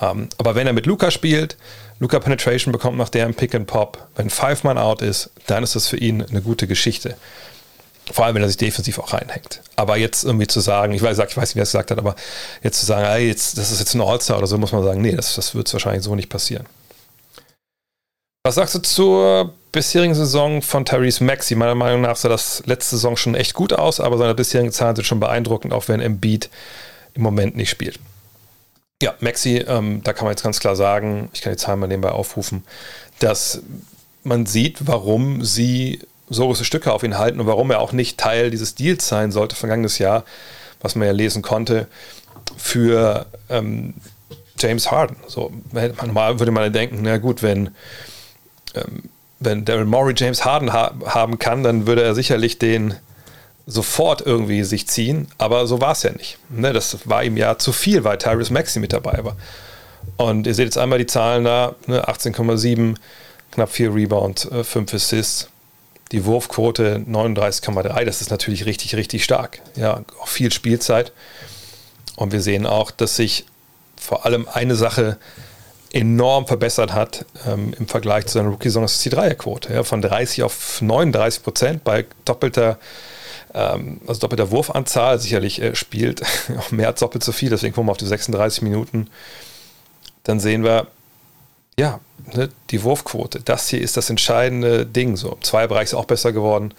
Ähm, 0.00 0.28
aber 0.38 0.54
wenn 0.54 0.66
er 0.66 0.72
mit 0.72 0.86
Luca 0.86 1.10
spielt, 1.10 1.56
Luca 1.98 2.18
Penetration 2.18 2.72
bekommt 2.72 2.96
nach 2.96 3.08
der 3.08 3.28
Pick 3.28 3.54
and 3.54 3.66
Pop, 3.66 4.06
wenn 4.16 4.30
Five-Man 4.30 4.78
out 4.78 5.02
ist, 5.02 5.30
dann 5.46 5.62
ist 5.62 5.76
das 5.76 5.86
für 5.86 5.98
ihn 5.98 6.22
eine 6.22 6.40
gute 6.40 6.66
Geschichte. 6.66 7.16
Vor 8.12 8.24
allem, 8.24 8.34
wenn 8.34 8.42
er 8.42 8.48
sich 8.48 8.56
defensiv 8.56 8.98
auch 8.98 9.12
reinhängt. 9.12 9.60
Aber 9.76 9.96
jetzt 9.96 10.24
irgendwie 10.24 10.46
zu 10.46 10.60
sagen, 10.60 10.92
ich 10.92 11.02
weiß, 11.02 11.18
ich 11.18 11.36
weiß 11.36 11.50
nicht, 11.50 11.56
wer 11.56 11.62
es 11.62 11.70
gesagt 11.70 11.90
hat, 11.90 11.98
aber 11.98 12.16
jetzt 12.62 12.80
zu 12.80 12.86
sagen, 12.86 13.04
ey, 13.04 13.28
jetzt, 13.28 13.56
das 13.56 13.70
ist 13.70 13.78
jetzt 13.78 13.94
ein 13.94 14.00
All-Star 14.00 14.38
oder 14.38 14.46
so, 14.46 14.58
muss 14.58 14.72
man 14.72 14.82
sagen, 14.82 15.00
nee, 15.00 15.12
das, 15.12 15.36
das 15.36 15.54
wird 15.54 15.72
wahrscheinlich 15.72 16.02
so 16.02 16.14
nicht 16.14 16.28
passieren. 16.28 16.66
Was 18.42 18.54
sagst 18.54 18.74
du 18.74 18.78
zur 18.80 19.54
bisherigen 19.70 20.14
Saison 20.14 20.62
von 20.62 20.84
Tyrese 20.84 21.22
Maxey? 21.22 21.56
Meiner 21.56 21.74
Meinung 21.74 22.00
nach 22.00 22.16
sah 22.16 22.28
das 22.28 22.62
letzte 22.66 22.96
Saison 22.96 23.16
schon 23.16 23.34
echt 23.34 23.54
gut 23.54 23.72
aus, 23.72 24.00
aber 24.00 24.16
seine 24.18 24.34
bisherigen 24.34 24.72
Zahlen 24.72 24.96
sind 24.96 25.04
schon 25.04 25.20
beeindruckend, 25.20 25.72
auch 25.72 25.88
wenn 25.88 26.00
Embiid 26.00 26.48
im 27.14 27.22
Moment 27.22 27.56
nicht 27.56 27.70
spielt. 27.70 28.00
Ja, 29.02 29.14
Maxi, 29.20 29.58
ähm, 29.58 30.02
da 30.04 30.12
kann 30.12 30.24
man 30.24 30.32
jetzt 30.32 30.42
ganz 30.42 30.58
klar 30.58 30.74
sagen, 30.74 31.30
ich 31.32 31.42
kann 31.42 31.52
die 31.52 31.58
Zahlen 31.58 31.80
mal 31.80 31.86
nebenbei 31.86 32.12
aufrufen, 32.12 32.64
dass 33.18 33.62
man 34.24 34.46
sieht, 34.46 34.86
warum 34.86 35.44
sie 35.44 36.00
so 36.30 36.46
große 36.46 36.64
Stücke 36.64 36.92
auf 36.92 37.02
ihn 37.02 37.18
halten 37.18 37.40
und 37.40 37.46
warum 37.46 37.70
er 37.70 37.80
auch 37.80 37.92
nicht 37.92 38.18
Teil 38.18 38.50
dieses 38.50 38.76
Deals 38.76 39.06
sein 39.06 39.32
sollte 39.32 39.56
vergangenes 39.56 39.98
Jahr, 39.98 40.24
was 40.80 40.94
man 40.94 41.06
ja 41.06 41.12
lesen 41.12 41.42
konnte, 41.42 41.88
für 42.56 43.26
ähm, 43.48 43.94
James 44.58 44.90
Harden. 44.90 45.16
So, 45.26 45.52
normal 45.72 46.38
würde 46.38 46.52
man 46.52 46.72
denken, 46.72 47.00
na 47.02 47.18
gut, 47.18 47.42
wenn, 47.42 47.70
ähm, 48.74 49.02
wenn 49.40 49.64
Daryl 49.64 49.84
Morey 49.84 50.14
James 50.16 50.44
Harden 50.44 50.72
ha 50.72 50.94
haben 51.04 51.38
kann, 51.38 51.62
dann 51.64 51.86
würde 51.86 52.02
er 52.02 52.14
sicherlich 52.14 52.58
den 52.58 52.94
sofort 53.66 54.20
irgendwie 54.24 54.64
sich 54.64 54.88
ziehen, 54.88 55.28
aber 55.38 55.66
so 55.66 55.80
war 55.80 55.92
es 55.92 56.02
ja 56.02 56.12
nicht. 56.12 56.38
Ne, 56.48 56.72
das 56.72 57.08
war 57.08 57.24
ihm 57.24 57.36
ja 57.36 57.58
zu 57.58 57.72
viel, 57.72 58.04
weil 58.04 58.18
Tyrese 58.18 58.52
Maxi 58.52 58.80
mit 58.80 58.92
dabei 58.92 59.24
war. 59.24 59.36
Und 60.16 60.46
ihr 60.46 60.54
seht 60.54 60.66
jetzt 60.66 60.78
einmal 60.78 60.98
die 60.98 61.06
Zahlen 61.06 61.44
da, 61.44 61.74
ne, 61.86 62.08
18,7, 62.08 62.96
knapp 63.52 63.70
4 63.70 63.94
Rebounds, 63.94 64.48
5 64.62 64.94
Assists 64.94 65.48
die 66.12 66.24
Wurfquote 66.24 67.04
39,3, 67.06 68.04
das 68.04 68.20
ist 68.20 68.30
natürlich 68.30 68.66
richtig, 68.66 68.96
richtig 68.96 69.24
stark. 69.24 69.60
Ja, 69.76 70.02
auch 70.20 70.28
viel 70.28 70.52
Spielzeit. 70.52 71.12
Und 72.16 72.32
wir 72.32 72.40
sehen 72.40 72.66
auch, 72.66 72.90
dass 72.90 73.16
sich 73.16 73.46
vor 73.96 74.26
allem 74.26 74.48
eine 74.52 74.74
Sache 74.74 75.18
enorm 75.92 76.46
verbessert 76.46 76.92
hat 76.92 77.24
ähm, 77.46 77.74
im 77.78 77.88
Vergleich 77.88 78.26
zu 78.26 78.34
seiner 78.34 78.48
Rookie-Saison, 78.50 78.82
das 78.82 78.94
ist 78.94 79.04
die 79.04 79.10
Dreierquote. 79.10 79.72
Ja, 79.72 79.84
von 79.84 80.02
30 80.02 80.42
auf 80.42 80.80
39 80.80 81.42
Prozent 81.42 81.84
bei 81.84 82.06
doppelter, 82.24 82.78
ähm, 83.54 84.00
also 84.06 84.20
doppelter 84.20 84.50
Wurfanzahl. 84.50 85.18
Sicherlich 85.18 85.60
äh, 85.60 85.74
spielt 85.74 86.22
auch 86.58 86.70
mehr 86.70 86.88
als 86.88 87.00
doppelt 87.00 87.24
so 87.24 87.32
viel, 87.32 87.50
deswegen 87.50 87.74
kommen 87.74 87.88
wir 87.88 87.92
auf 87.92 87.98
die 87.98 88.06
36 88.06 88.62
Minuten. 88.62 89.08
Dann 90.24 90.38
sehen 90.38 90.62
wir, 90.62 90.86
ja, 91.78 92.00
ne, 92.34 92.48
die 92.70 92.82
Wurfquote. 92.82 93.40
Das 93.40 93.68
hier 93.68 93.80
ist 93.80 93.96
das 93.96 94.10
entscheidende 94.10 94.86
Ding. 94.86 95.16
So, 95.16 95.32
im 95.32 95.42
Zweierbereich 95.42 95.84
ist 95.84 95.94
auch 95.94 96.04
besser 96.04 96.32
geworden. 96.32 96.74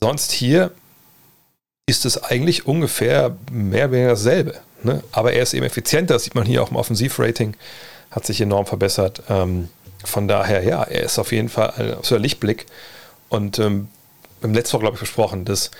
Sonst 0.00 0.32
hier 0.32 0.72
ist 1.86 2.04
es 2.04 2.22
eigentlich 2.22 2.66
ungefähr 2.66 3.36
mehr 3.50 3.84
oder 3.84 3.92
weniger 3.92 4.10
dasselbe. 4.10 4.60
Ne? 4.82 5.02
Aber 5.12 5.32
er 5.32 5.42
ist 5.42 5.54
eben 5.54 5.64
effizienter, 5.64 6.14
das 6.14 6.24
sieht 6.24 6.34
man 6.34 6.44
hier 6.44 6.62
auch 6.62 6.70
im 6.70 6.76
Offensivrating, 6.76 7.54
hat 8.10 8.26
sich 8.26 8.40
enorm 8.40 8.66
verbessert. 8.66 9.22
Ähm, 9.28 9.68
von 10.04 10.28
daher, 10.28 10.62
ja, 10.64 10.82
er 10.82 11.02
ist 11.02 11.18
auf 11.18 11.32
jeden 11.32 11.48
Fall 11.48 11.72
ein 11.76 11.94
absoluter 11.94 12.22
Lichtblick. 12.22 12.66
Und 13.28 13.58
ähm, 13.58 13.88
im 14.42 14.54
letzten 14.54 14.74
Woche, 14.74 14.82
glaube 14.82 14.96
ich, 14.96 15.00
besprochen, 15.00 15.44
dass 15.44 15.70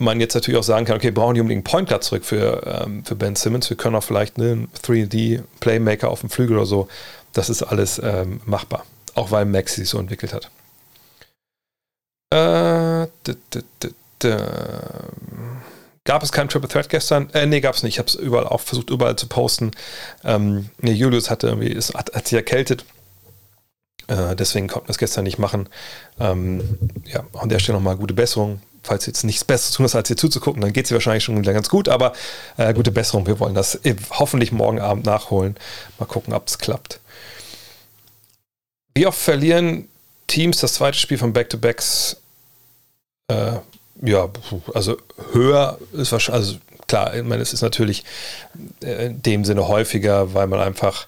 man 0.00 0.20
jetzt 0.20 0.34
natürlich 0.34 0.58
auch 0.58 0.64
sagen 0.64 0.86
kann, 0.86 0.96
okay, 0.96 1.10
brauchen 1.10 1.34
die 1.34 1.40
unbedingt 1.40 1.66
einen 1.66 1.72
Point 1.72 1.88
Guard 1.88 2.02
zurück 2.02 2.24
für, 2.24 2.82
ähm, 2.84 3.04
für 3.04 3.14
Ben 3.14 3.36
Simmons. 3.36 3.70
Wir 3.70 3.76
können 3.76 3.96
auch 3.96 4.02
vielleicht 4.02 4.38
einen 4.38 4.68
3D-Playmaker 4.82 6.08
auf 6.08 6.20
dem 6.20 6.30
Flügel 6.30 6.56
oder 6.56 6.66
so 6.66 6.88
das 7.32 7.50
ist 7.50 7.62
alles 7.62 8.00
ähm, 8.02 8.40
machbar. 8.44 8.84
Auch 9.14 9.30
weil 9.30 9.44
Max 9.44 9.74
sich 9.74 9.88
so 9.88 9.98
entwickelt 9.98 10.32
hat. 10.32 10.50
Äh, 12.32 13.08
Gab 16.04 16.22
es 16.22 16.32
keinen 16.32 16.48
Triple 16.48 16.68
Threat 16.68 16.88
gestern? 16.88 17.30
Äh, 17.30 17.46
nee, 17.46 17.60
gab 17.60 17.74
es 17.74 17.82
nicht. 17.82 17.94
Ich 17.94 17.98
habe 17.98 18.08
es 18.08 18.14
überall 18.14 18.46
auch 18.46 18.60
versucht, 18.60 18.90
überall 18.90 19.16
zu 19.16 19.26
posten. 19.26 19.72
Ähm, 20.24 20.70
nee, 20.78 20.92
Julius 20.92 21.30
hatte 21.30 21.48
irgendwie, 21.48 21.68
ist, 21.68 21.94
hat, 21.94 22.14
hat 22.14 22.26
sich 22.26 22.36
erkältet. 22.36 22.84
Äh, 24.06 24.34
deswegen 24.34 24.68
konnten 24.68 24.88
wir 24.88 24.92
es 24.92 24.98
gestern 24.98 25.24
nicht 25.24 25.38
machen. 25.38 25.68
Ähm, 26.18 26.78
ja, 27.04 27.24
an 27.34 27.48
der 27.48 27.58
Stelle 27.58 27.78
nochmal 27.78 27.96
gute 27.96 28.14
Besserung. 28.14 28.60
Falls 28.82 29.06
jetzt 29.06 29.24
nichts 29.24 29.44
Besseres 29.44 29.72
tun 29.72 29.86
ist, 29.86 29.94
als 29.94 30.08
hier 30.08 30.16
zuzugucken, 30.16 30.62
dann 30.62 30.72
geht 30.72 30.86
es 30.86 30.92
wahrscheinlich 30.92 31.24
schon 31.24 31.38
wieder 31.38 31.52
ganz 31.52 31.68
gut. 31.68 31.88
Aber 31.88 32.12
äh, 32.56 32.72
gute 32.72 32.90
Besserung. 32.90 33.26
Wir 33.26 33.38
wollen 33.38 33.54
das 33.54 33.78
hoffentlich 34.10 34.52
morgen 34.52 34.80
Abend 34.80 35.04
nachholen. 35.04 35.56
Mal 35.98 36.06
gucken, 36.06 36.32
ob 36.32 36.48
es 36.48 36.58
klappt. 36.58 37.00
Wie 38.94 39.06
oft 39.06 39.18
verlieren 39.18 39.88
Teams 40.26 40.58
das 40.58 40.74
zweite 40.74 40.98
Spiel 40.98 41.18
von 41.18 41.32
Back-to-Backs? 41.32 42.16
Äh, 43.28 43.58
ja, 44.02 44.28
also 44.74 44.96
höher 45.32 45.78
ist 45.92 46.12
wahrscheinlich, 46.12 46.46
also 46.46 46.58
klar, 46.86 47.14
ich 47.14 47.22
meine, 47.22 47.42
es 47.42 47.52
ist 47.52 47.62
natürlich 47.62 48.04
äh, 48.82 49.06
in 49.06 49.22
dem 49.22 49.44
Sinne 49.44 49.68
häufiger, 49.68 50.34
weil 50.34 50.46
man 50.46 50.60
einfach 50.60 51.06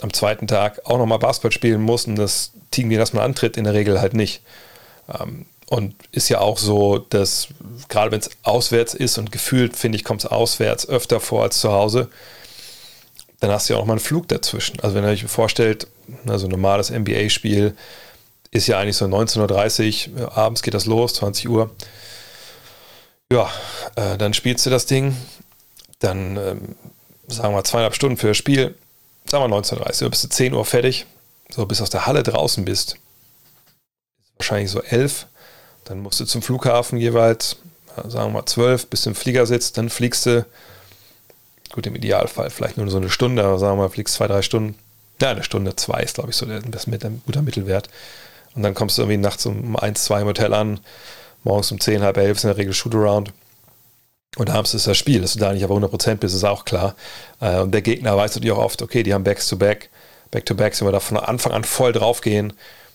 am 0.00 0.12
zweiten 0.12 0.46
Tag 0.46 0.80
auch 0.84 0.98
nochmal 0.98 1.18
Basketball 1.18 1.52
spielen 1.52 1.82
muss 1.82 2.06
und 2.06 2.16
das 2.16 2.52
Team, 2.70 2.88
gegen 2.88 3.00
das 3.00 3.12
man 3.12 3.24
antritt, 3.24 3.56
in 3.56 3.64
der 3.64 3.74
Regel 3.74 4.00
halt 4.00 4.14
nicht. 4.14 4.42
Ähm, 5.08 5.46
und 5.70 5.94
ist 6.10 6.28
ja 6.28 6.40
auch 6.40 6.58
so, 6.58 6.98
dass 6.98 7.46
gerade 7.88 8.10
wenn 8.10 8.18
es 8.18 8.30
auswärts 8.42 8.92
ist 8.92 9.18
und 9.18 9.30
gefühlt, 9.30 9.76
finde 9.76 9.96
ich, 9.96 10.04
kommt 10.04 10.24
es 10.24 10.30
auswärts 10.30 10.88
öfter 10.88 11.20
vor 11.20 11.44
als 11.44 11.60
zu 11.60 11.70
Hause, 11.70 12.10
dann 13.38 13.52
hast 13.52 13.68
du 13.68 13.74
ja 13.74 13.78
auch 13.78 13.84
mal 13.84 13.92
einen 13.92 14.00
Flug 14.00 14.26
dazwischen. 14.26 14.80
Also 14.80 14.96
wenn 14.96 15.04
ihr 15.04 15.10
euch 15.10 15.24
vorstellt, 15.26 15.86
also 16.26 16.48
ein 16.48 16.50
normales 16.50 16.90
NBA-Spiel 16.90 17.76
ist 18.50 18.66
ja 18.66 18.80
eigentlich 18.80 18.96
so 18.96 19.04
19.30 19.04 20.18
Uhr, 20.18 20.36
abends 20.36 20.62
geht 20.62 20.74
das 20.74 20.86
los, 20.86 21.14
20 21.14 21.48
Uhr. 21.48 21.70
Ja, 23.32 23.48
äh, 23.94 24.18
dann 24.18 24.34
spielst 24.34 24.66
du 24.66 24.70
das 24.70 24.86
Ding, 24.86 25.16
dann 26.00 26.36
ähm, 26.36 26.74
sagen 27.28 27.54
wir 27.54 27.62
zweieinhalb 27.62 27.94
Stunden 27.94 28.16
für 28.16 28.26
das 28.26 28.36
Spiel, 28.36 28.74
sagen 29.24 29.48
wir 29.48 29.56
19.30 29.56 30.02
Uhr, 30.02 30.10
bist 30.10 30.24
du 30.24 30.28
10 30.28 30.52
Uhr 30.52 30.64
fertig, 30.64 31.06
so 31.48 31.64
bis 31.64 31.80
aus 31.80 31.90
der 31.90 32.06
Halle 32.06 32.24
draußen 32.24 32.64
bist, 32.64 32.96
wahrscheinlich 34.36 34.72
so 34.72 34.82
11, 34.82 35.26
dann 35.90 36.00
musst 36.00 36.20
du 36.20 36.24
zum 36.24 36.40
Flughafen 36.40 36.98
jeweils, 36.98 37.56
sagen 37.96 38.32
wir 38.32 38.40
mal 38.40 38.46
12, 38.46 38.86
bis 38.86 39.02
du 39.02 39.10
im 39.10 39.16
Flieger 39.16 39.44
sitzt, 39.44 39.76
dann 39.76 39.90
fliegst 39.90 40.26
du 40.26 40.46
Gut, 41.72 41.86
im 41.86 41.94
Idealfall 41.94 42.50
vielleicht 42.50 42.76
nur 42.76 42.88
so 42.90 42.96
eine 42.96 43.10
Stunde, 43.10 43.44
aber 43.44 43.58
sagen 43.58 43.76
wir 43.76 43.84
mal, 43.84 43.88
fliegst 43.88 44.14
zwei, 44.14 44.26
drei 44.26 44.42
Stunden. 44.42 44.76
Ja, 45.20 45.30
eine 45.30 45.44
Stunde, 45.44 45.76
zwei 45.76 46.00
ist, 46.00 46.14
glaube 46.14 46.30
ich, 46.30 46.36
so 46.36 46.46
der, 46.46 46.60
das 46.60 46.86
mit 46.86 47.04
ein 47.04 47.22
guter 47.26 47.42
Mittelwert. 47.42 47.88
Und 48.56 48.62
dann 48.62 48.74
kommst 48.74 48.98
du 48.98 49.02
irgendwie 49.02 49.18
nachts 49.18 49.46
um 49.46 49.76
eins, 49.76 50.04
zwei 50.04 50.22
im 50.22 50.26
Hotel 50.26 50.52
an, 50.52 50.80
morgens 51.44 51.70
um 51.70 51.78
zehn, 51.78 52.02
halb 52.02 52.16
elf 52.16 52.38
ist 52.38 52.44
in 52.44 52.48
der 52.48 52.56
Regel 52.56 52.72
Shootaround. 52.72 53.32
Und 54.36 54.50
abends 54.50 54.74
ist 54.74 54.88
das 54.88 54.96
Spiel, 54.96 55.20
dass 55.20 55.34
du 55.34 55.38
da 55.38 55.52
nicht 55.52 55.64
auf 55.64 55.70
100% 55.70 56.16
bist, 56.16 56.34
ist 56.34 56.44
auch 56.44 56.64
klar. 56.64 56.96
Äh, 57.40 57.60
und 57.60 57.72
der 57.72 57.82
Gegner 57.82 58.16
weiß 58.16 58.34
natürlich 58.34 58.52
auch 58.52 58.64
oft, 58.64 58.82
okay, 58.82 59.04
die 59.04 59.14
haben 59.14 59.24
Backs-to-Back, 59.24 59.90
Back-to-Back, 60.32 60.74
sind 60.74 60.88
wir 60.88 60.92
da 60.92 61.00
von 61.00 61.18
Anfang 61.18 61.52
an 61.52 61.62
voll 61.62 61.92
draufgehen 61.92 62.52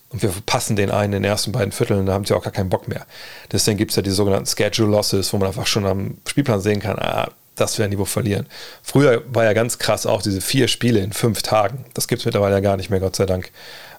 und 0.10 0.22
wir 0.22 0.30
verpassen 0.30 0.76
den 0.76 0.91
einen 0.91 1.13
in 1.13 1.24
den 1.24 1.30
ersten 1.30 1.52
beiden 1.52 1.72
Vierteln, 1.72 2.06
da 2.06 2.13
haben 2.13 2.26
sie 2.26 2.34
auch 2.34 2.44
gar 2.44 2.54
keinen 2.54 2.70
Bock 2.70 2.88
mehr. 2.88 3.06
Deswegen 3.52 3.78
gibt 3.78 3.91
es 3.91 3.98
ja 3.98 4.04
die 4.04 4.12
sogenannten 4.12 4.48
Schedule 4.48 4.89
Losses, 4.89 5.34
wo 5.34 5.38
man 5.38 5.48
einfach 5.48 5.68
schon 5.68 5.86
am 5.86 6.18
Spielplan 6.28 6.62
sehen 6.62 6.80
kann, 6.80 6.98
ah, 7.00 7.30
das 7.56 7.80
werden 7.80 7.91
die 7.91 7.98
wohl 7.98 8.06
verlieren. 8.06 8.48
Früher 8.84 9.24
war 9.34 9.46
ja 9.46 9.54
ganz 9.54 9.78
krass 9.78 10.06
auch 10.06 10.22
diese 10.22 10.41
vier 10.41 10.68
Spiele 10.68 11.00
in 11.00 11.13
fünf 11.13 11.41
Tagen. 11.41 11.86
Das 11.94 12.08
gibt 12.08 12.20
es 12.20 12.26
mittlerweile 12.26 12.56
ja 12.56 12.60
gar 12.60 12.78
nicht 12.78 12.89
mehr, 12.89 13.00
Gott 13.00 13.15
sei 13.15 13.26
Dank. 13.26 13.52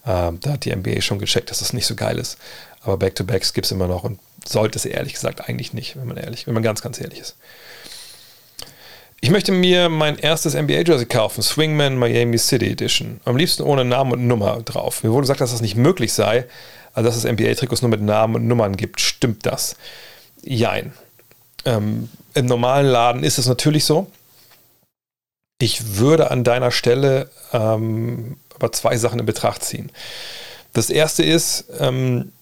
Ähm, 0.07 0.39
da 0.41 0.53
hat 0.53 0.65
die 0.65 0.75
NBA 0.75 1.01
schon 1.01 1.19
gecheckt, 1.19 1.51
dass 1.51 1.61
das 1.61 1.73
nicht 1.73 1.87
so 1.87 1.97
geil 1.97 2.19
ist. 2.19 2.39
Aber 2.83 2.97
Back-to-Backs 2.99 3.55
gibt 3.55 3.65
es 3.65 3.73
immer 3.73 3.89
noch 3.89 4.05
und 4.05 4.21
sollte 4.47 4.79
es 4.79 4.85
ehrlich 4.85 5.15
gesagt 5.15 5.49
eigentlich 5.49 5.73
nicht, 5.73 5.97
wenn 5.97 6.07
man 6.07 6.17
ehrlich, 6.17 6.47
wenn 6.47 6.55
man 6.55 6.63
ganz, 6.63 6.83
ganz 6.83 7.01
ehrlich 7.01 7.19
ist. 7.19 7.37
Ich 9.21 9.31
möchte 9.31 9.51
mir 9.51 9.89
mein 9.89 10.19
erstes 10.19 10.55
NBA-Jersey 10.55 11.07
kaufen, 11.07 11.43
Swingman 11.43 11.97
Miami 11.97 12.39
City 12.39 12.71
Edition. 12.71 13.21
Am 13.25 13.37
liebsten 13.37 13.63
ohne 13.63 13.85
Namen 13.85 14.13
und 14.13 14.27
Nummer 14.27 14.63
drauf. 14.63 15.03
Mir 15.03 15.11
wurde 15.11 15.23
gesagt, 15.23 15.41
dass 15.41 15.53
das 15.53 15.63
nicht 15.63 15.77
möglich 15.77 16.13
sei, 16.13 16.47
also 16.93 17.09
dass 17.09 17.17
es 17.17 17.25
NBA-Trikots 17.25 17.83
nur 17.83 17.91
mit 17.91 18.03
Namen 18.03 18.37
und 18.37 18.47
Nummern 18.47 18.77
gibt. 18.77 19.01
Stimmt 19.01 19.47
das? 19.47 19.77
Jein. 20.43 20.93
Ähm, 21.65 22.09
Im 22.35 22.47
normalen 22.47 22.87
Laden 22.87 23.25
ist 23.25 23.39
es 23.39 23.47
natürlich 23.47 23.85
so. 23.85 24.07
Ich 25.59 25.97
würde 25.97 26.31
an 26.31 26.45
deiner 26.45 26.71
Stelle 26.71 27.31
ähm, 27.53 28.37
aber 28.57 28.73
zwei 28.73 28.97
Sachen 28.97 29.21
in 29.21 29.27
Betracht 29.27 29.63
ziehen. 29.63 29.91
Das 30.73 30.91
erste 30.91 31.23
ist, 31.23 31.67
ähm, 31.79 32.33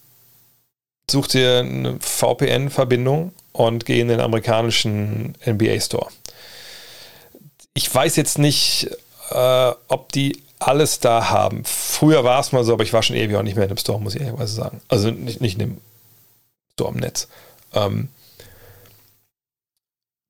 such 1.09 1.27
dir 1.27 1.59
eine 1.59 1.97
VPN-Verbindung 1.99 3.31
und 3.51 3.85
geh 3.85 3.99
in 3.99 4.07
den 4.07 4.19
amerikanischen 4.19 5.35
NBA 5.45 5.79
Store. 5.79 6.07
Ich 7.75 7.93
weiß 7.93 8.15
jetzt 8.15 8.39
nicht, 8.39 8.89
äh, 9.29 9.71
ob 9.87 10.11
die 10.11 10.41
alles 10.57 10.99
da 10.99 11.29
haben. 11.29 11.63
Früher 11.65 12.23
war 12.23 12.39
es 12.39 12.51
mal 12.51 12.63
so, 12.63 12.73
aber 12.73 12.83
ich 12.83 12.93
war 12.93 13.03
schon 13.03 13.15
ewig 13.15 13.35
auch 13.35 13.43
nicht 13.43 13.55
mehr 13.55 13.65
in 13.65 13.69
dem 13.69 13.77
Store, 13.77 14.01
muss 14.01 14.15
ich 14.15 14.21
ehrlicherweise 14.21 14.55
sagen. 14.55 14.81
Also 14.87 15.11
nicht, 15.11 15.41
nicht 15.41 15.53
in 15.53 15.59
dem 15.59 15.77
Store 16.73 16.91
im 16.91 16.99
Netz. 16.99 17.27
Ähm, 17.73 18.09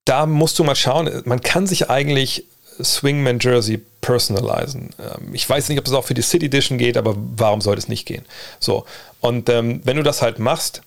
da 0.05 0.25
musst 0.25 0.59
du 0.59 0.63
mal 0.63 0.75
schauen. 0.75 1.23
Man 1.25 1.41
kann 1.41 1.67
sich 1.67 1.89
eigentlich 1.89 2.45
Swingman 2.83 3.39
Jersey 3.39 3.81
personalisen. 4.01 4.89
Ähm, 4.99 5.33
ich 5.33 5.49
weiß 5.49 5.69
nicht, 5.69 5.79
ob 5.79 5.87
es 5.87 5.93
auch 5.93 6.05
für 6.05 6.13
die 6.13 6.21
City 6.21 6.47
Edition 6.47 6.77
geht, 6.77 6.97
aber 6.97 7.15
warum 7.15 7.61
sollte 7.61 7.79
es 7.79 7.87
nicht 7.87 8.05
gehen? 8.05 8.25
So. 8.59 8.85
Und 9.21 9.49
ähm, 9.49 9.81
wenn 9.83 9.97
du 9.97 10.03
das 10.03 10.21
halt 10.21 10.39
machst, 10.39 10.81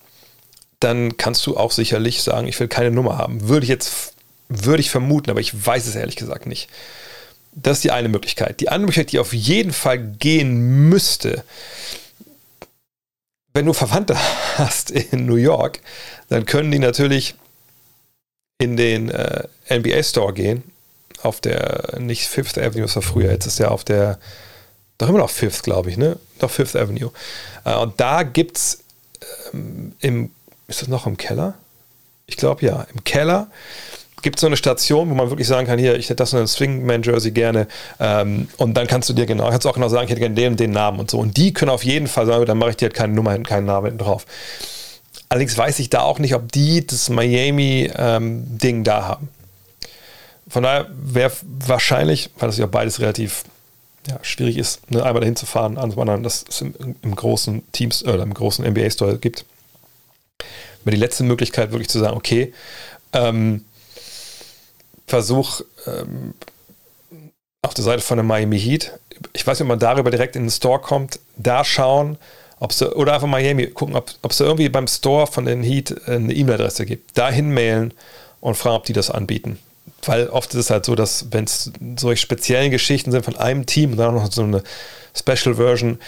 dann 0.79 1.17
kannst 1.17 1.45
du 1.45 1.57
auch 1.57 1.71
sicherlich 1.71 2.23
sagen, 2.23 2.47
ich 2.47 2.59
will 2.59 2.69
keine 2.69 2.91
Nummer 2.91 3.17
haben. 3.17 3.49
Würde 3.49 3.65
ich 3.65 3.69
jetzt, 3.69 4.13
würde 4.49 4.81
ich 4.81 4.89
vermuten, 4.89 5.29
aber 5.29 5.39
ich 5.39 5.65
weiß 5.65 5.87
es 5.87 5.95
ehrlich 5.95 6.15
gesagt 6.15 6.47
nicht. 6.47 6.69
Das 7.53 7.77
ist 7.77 7.83
die 7.83 7.91
eine 7.91 8.09
Möglichkeit. 8.09 8.59
Die 8.59 8.69
andere 8.69 8.87
Möglichkeit, 8.87 9.11
die 9.11 9.19
auf 9.19 9.33
jeden 9.33 9.73
Fall 9.73 9.99
gehen 9.99 10.89
müsste, 10.89 11.43
wenn 13.53 13.65
du 13.65 13.73
Verwandte 13.73 14.17
hast 14.57 14.91
in 14.91 15.25
New 15.25 15.35
York, 15.35 15.79
dann 16.29 16.45
können 16.45 16.71
die 16.71 16.79
natürlich 16.79 17.35
in 18.57 18.75
den 18.75 19.09
äh, 19.09 19.47
NBA 19.69 20.03
Store 20.03 20.33
gehen 20.33 20.63
auf 21.21 21.41
der, 21.41 21.97
nicht 21.99 22.27
Fifth 22.27 22.57
Avenue, 22.57 22.83
das 22.83 22.95
war 22.95 23.03
früher, 23.03 23.31
jetzt 23.31 23.45
ist 23.45 23.59
ja 23.59 23.69
auf 23.69 23.83
der, 23.83 24.19
doch 24.97 25.09
immer 25.09 25.19
noch 25.19 25.29
Fifth, 25.29 25.63
glaube 25.63 25.89
ich, 25.89 25.97
ne? 25.97 26.17
Doch 26.39 26.51
Fifth 26.51 26.75
Avenue. 26.75 27.11
Äh, 27.65 27.75
und 27.75 27.99
da 27.99 28.23
gibt 28.23 28.57
es 28.57 28.83
ähm, 29.53 29.93
im, 29.99 30.31
ist 30.67 30.81
das 30.81 30.87
noch 30.87 31.07
im 31.07 31.17
Keller? 31.17 31.55
Ich 32.25 32.37
glaube 32.37 32.65
ja, 32.65 32.85
im 32.93 33.03
Keller 33.03 33.49
gibt 34.21 34.37
es 34.37 34.41
so 34.41 34.47
eine 34.47 34.57
Station, 34.57 35.09
wo 35.09 35.13
man 35.13 35.29
wirklich 35.29 35.47
sagen 35.47 35.67
kann, 35.67 35.79
hier, 35.79 35.97
ich 35.97 36.05
hätte 36.05 36.17
das 36.17 36.33
in 36.33 36.39
einem 36.39 36.47
Swingman-Jersey 36.47 37.31
gerne. 37.31 37.67
Ähm, 37.99 38.47
und 38.57 38.75
dann 38.75 38.87
kannst 38.87 39.09
du 39.09 39.13
dir 39.13 39.25
genau, 39.25 39.49
kannst 39.49 39.65
du 39.65 39.69
auch 39.69 39.73
genau 39.73 39.89
sagen, 39.89 40.05
ich 40.05 40.11
hätte 40.11 40.21
gerne 40.21 40.35
den 40.35 40.51
und 40.53 40.59
den 40.59 40.71
Namen 40.71 40.99
und 40.99 41.11
so. 41.11 41.19
Und 41.19 41.37
die 41.37 41.53
können 41.53 41.71
auf 41.71 41.83
jeden 41.83 42.07
Fall 42.07 42.25
sagen, 42.25 42.45
dann 42.45 42.57
mache 42.57 42.71
ich 42.71 42.77
dir 42.77 42.85
halt 42.85 42.95
keine 42.95 43.13
Nummer, 43.13 43.37
keinen 43.39 43.65
Namen 43.65 43.87
hinten 43.87 44.03
drauf. 44.03 44.25
Allerdings 45.29 45.57
weiß 45.57 45.79
ich 45.79 45.89
da 45.89 46.01
auch 46.01 46.19
nicht, 46.19 46.33
ob 46.33 46.51
die 46.51 46.85
das 46.85 47.09
Miami-Ding 47.09 48.77
ähm, 48.77 48.83
da 48.83 49.07
haben. 49.07 49.29
Von 50.47 50.63
daher 50.63 50.87
wäre 50.91 51.31
wahrscheinlich, 51.43 52.31
weil 52.39 52.49
das 52.49 52.57
ja 52.57 52.65
beides 52.65 52.99
relativ 52.99 53.43
ja, 54.07 54.17
schwierig 54.23 54.57
ist, 54.57 54.89
ne, 54.89 55.03
einmal 55.03 55.21
dahin 55.21 55.35
zu 55.35 55.45
fahren, 55.45 55.77
anderen, 55.77 56.23
dass 56.23 56.45
es 56.49 56.61
im, 56.61 56.73
im 57.03 57.15
großen 57.15 57.61
Teams 57.71 58.03
oder 58.03 58.23
im 58.23 58.33
großen 58.33 58.65
NBA-Store 58.65 59.19
gibt, 59.19 59.45
wäre 60.83 60.95
die 60.95 61.01
letzte 61.01 61.23
Möglichkeit 61.23 61.71
wirklich 61.71 61.89
zu 61.89 61.99
sagen, 61.99 62.17
okay, 62.17 62.53
ähm, 63.13 63.65
Versuch 65.09 65.61
ähm, 65.87 66.33
auf 67.61 67.73
der 67.73 67.83
Seite 67.83 68.01
von 68.01 68.17
der 68.17 68.23
Miami 68.23 68.59
Heat, 68.59 68.93
ich 69.33 69.45
weiß 69.45 69.59
nicht, 69.59 69.65
ob 69.65 69.69
man 69.69 69.79
darüber 69.79 70.11
direkt 70.11 70.35
in 70.35 70.43
den 70.43 70.51
Store 70.51 70.79
kommt, 70.79 71.19
da 71.35 71.65
schauen, 71.65 72.17
ob 72.59 72.71
sie, 72.73 72.93
oder 72.95 73.13
einfach 73.13 73.27
Miami 73.27 73.67
gucken, 73.67 73.95
ob 73.95 74.31
es 74.31 74.39
irgendwie 74.39 74.69
beim 74.69 74.87
Store 74.87 75.27
von 75.27 75.45
den 75.45 75.63
Heat 75.63 76.07
eine 76.07 76.33
E-Mail-Adresse 76.33 76.85
gibt, 76.85 77.17
dahin 77.17 77.53
mailen 77.53 77.93
und 78.39 78.55
fragen, 78.55 78.77
ob 78.77 78.85
die 78.85 78.93
das 78.93 79.11
anbieten 79.11 79.59
weil 80.05 80.29
oft 80.29 80.53
ist 80.53 80.59
es 80.59 80.69
halt 80.69 80.85
so, 80.85 80.95
dass 80.95 81.27
wenn 81.31 81.45
es 81.45 81.71
solche 81.97 82.21
speziellen 82.21 82.71
Geschichten 82.71 83.11
sind 83.11 83.25
von 83.25 83.35
einem 83.35 83.65
Team 83.65 83.91
und 83.91 83.97
dann 83.97 84.15
noch 84.15 84.31
so 84.31 84.43
eine 84.43 84.63
Special 85.15 85.55
Version, 85.55 85.99